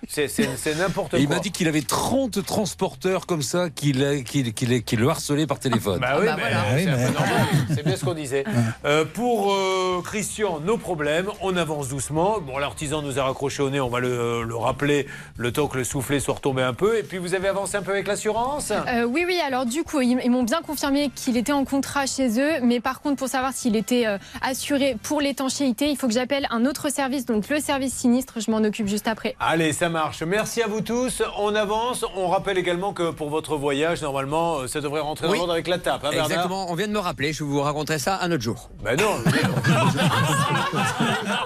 C'est- 0.08 0.28
C'est 0.28 0.50
c'est 0.58 0.76
n'importe 0.76 1.14
Et 1.14 1.18
quoi. 1.18 1.20
il 1.20 1.30
m'a 1.30 1.40
dit 1.40 1.52
qu'il 1.52 1.68
avait 1.68 1.82
30 1.82 2.44
transporteurs 2.46 3.26
comme 3.26 3.42
ça 3.42 3.70
qui, 3.70 3.94
l'a- 3.94 4.22
qui, 4.22 4.54
qui, 4.54 4.89
qui 4.90 4.96
le 4.96 5.08
harcelaient 5.08 5.46
par 5.46 5.60
téléphone. 5.60 6.00
Bah 6.10 6.18
oui, 6.20 6.28
mais, 6.36 6.84
c'est 6.84 6.90
un 6.90 6.96
peu 6.96 7.14
normal. 7.14 7.48
C'est 7.76 7.86
bien 7.86 7.96
ce 7.96 8.06
qu'on 8.06 8.14
disait. 8.14 8.44
Euh, 8.86 9.06
pour 9.06 9.54
euh, 9.54 10.02
Christian, 10.04 10.60
nos 10.62 10.78
problèmes, 10.78 11.30
on 11.42 11.56
avance 11.58 11.90
doucement. 11.90 12.40
Bon, 12.40 12.58
l'artisan 12.58 13.02
nous 13.02 13.20
a 13.20 13.24
raccroché 13.24 13.62
au 13.62 13.70
nez, 13.70 13.80
on 13.80 13.90
va 13.90 14.00
le, 14.00 14.44
le 14.44 14.56
rappeler 14.56 15.06
le 15.38 15.52
temps 15.52 15.68
que 15.68 15.78
le 15.78 15.84
soufflet 15.84 16.20
soit 16.20 16.36
retombé 16.36 16.64
un 16.64 16.74
peu. 16.74 16.98
Et 16.98 17.04
puis 17.04 17.20
vous 17.20 17.36
avez 17.36 17.50
avancé 17.50 17.78
un 17.78 17.84
peu 17.84 17.92
avec 17.92 18.08
l'assurance? 18.08 18.72
Euh, 18.72 19.04
oui, 19.04 19.26
oui, 19.28 19.40
alors 19.46 19.66
du 19.66 19.84
coup, 19.84 20.02
ils, 20.02 20.20
ils 20.24 20.32
m'ont 20.32 20.44
bien 20.44 20.62
confirmé 20.66 21.12
qu'il 21.14 21.38
était 21.38 21.52
en 21.52 21.66
contrat 21.66 22.08
chez 22.08 22.40
eux, 22.40 22.60
mais 22.64 22.80
par 22.80 23.02
contre, 23.02 23.18
pour 23.18 23.28
savoir 23.28 23.54
s'il 23.54 23.76
était 23.76 24.08
euh, 24.08 24.18
assuré 24.42 24.98
pour 25.04 25.22
l'étanchéité, 25.22 25.90
il 25.90 25.98
faut 25.98 26.08
que 26.08 26.14
j'appelle 26.14 26.48
un 26.50 26.66
autre 26.66 26.90
service, 26.92 27.26
donc 27.26 27.48
le 27.50 27.60
service 27.60 27.94
sinistre, 27.94 28.40
je 28.40 28.50
m'en 28.50 28.64
occupe 28.64 28.88
juste 28.88 29.08
après. 29.08 29.36
Allez, 29.40 29.74
ça 29.74 29.90
marche. 29.90 30.24
Merci 30.24 30.64
à 30.64 30.68
vous 30.68 30.82
tous. 30.82 31.22
On 31.38 31.54
avance. 31.54 32.06
On 32.16 32.28
rappelle 32.28 32.58
également 32.58 32.94
que 32.94 33.12
pour 33.12 33.30
votre 33.30 33.56
voyage, 33.56 34.02
normalement, 34.02 34.62
euh, 34.62 34.68
ça 34.80 34.84
devrait 34.84 35.02
rentrer 35.02 35.26
dans 35.28 35.32
Oui. 35.34 35.38
l'ordre 35.38 35.54
avec 35.54 35.68
la 35.68 35.78
tape. 35.78 36.04
hein, 36.06 36.12
Exactement, 36.12 36.72
on 36.72 36.76
vient 36.76 36.88
de 36.88 36.94
me 36.94 37.00
rappeler, 37.00 37.34
je 37.34 37.44
vous 37.44 37.62
raconterai 37.62 38.00
ça 38.00 38.20
un 38.22 38.32
autre 38.32 38.44
jour. 38.44 38.70
Ben 38.84 38.98
non. 38.98 39.18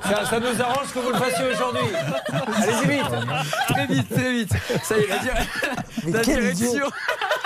ça, 0.04 0.26
ça 0.30 0.40
nous 0.40 0.62
arrange 0.62 0.92
que 0.94 1.00
vous 1.00 1.10
le 1.12 1.18
fassiez 1.18 1.46
aujourd'hui. 1.52 1.88
Allez-y 2.32 2.98
vite. 2.98 3.06
Très 3.70 3.88
vite, 3.88 4.10
très 4.10 4.32
vite. 4.34 4.52
Ça 4.84 4.98
y 4.98 5.02
est, 5.02 5.08
la, 5.08 5.18
dir- 5.18 6.14
la 6.14 6.22
direction. 6.22 6.90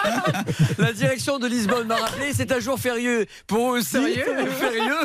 la 0.78 0.94
direction 0.94 1.40
de 1.40 1.48
Lisbonne 1.48 1.88
m'a 1.88 1.96
rappelé, 1.96 2.32
c'est 2.34 2.52
un 2.52 2.60
jour 2.60 2.80
férieux 2.80 3.26
pour 3.48 3.76
eux, 3.76 3.82
sérieux, 3.82 4.26
férieux. 4.60 4.96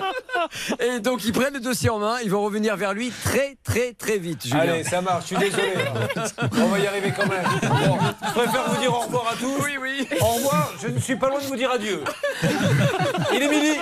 Et 0.81 1.01
donc 1.01 1.25
ils 1.25 1.33
prennent 1.33 1.55
le 1.55 1.61
dossier 1.61 1.91
en 1.91 1.99
main, 1.99 2.17
ils 2.23 2.31
vont 2.31 2.43
revenir 2.43 2.77
vers 2.77 2.93
lui 2.95 3.11
très, 3.25 3.57
très, 3.65 3.95
très 3.95 4.19
vite. 4.19 4.45
Julien. 4.47 4.61
Allez, 4.61 4.85
ça 4.85 5.01
marche. 5.01 5.25
Je 5.31 5.37
suis 5.37 5.39
désolé. 5.51 5.73
On 6.59 6.67
va 6.67 6.79
y 6.79 6.87
arriver 6.87 7.13
quand 7.17 7.27
même. 7.27 7.45
Bon, 7.63 7.99
je 8.27 8.33
préfère 8.41 8.69
vous 8.69 8.81
dire 8.81 8.93
au 8.95 9.01
revoir 9.01 9.29
à 9.33 9.37
tous. 9.37 9.57
Oui, 9.65 9.77
oui. 9.81 10.07
Au 10.21 10.25
revoir. 10.27 10.72
Je 10.81 10.89
ne 10.89 10.99
suis 10.99 11.17
pas 11.17 11.29
loin 11.29 11.39
de 11.41 11.45
vous 11.45 11.57
dire 11.57 11.71
adieu. 11.71 12.03
Il 13.33 13.43
est 13.43 13.49
midi. 13.49 13.79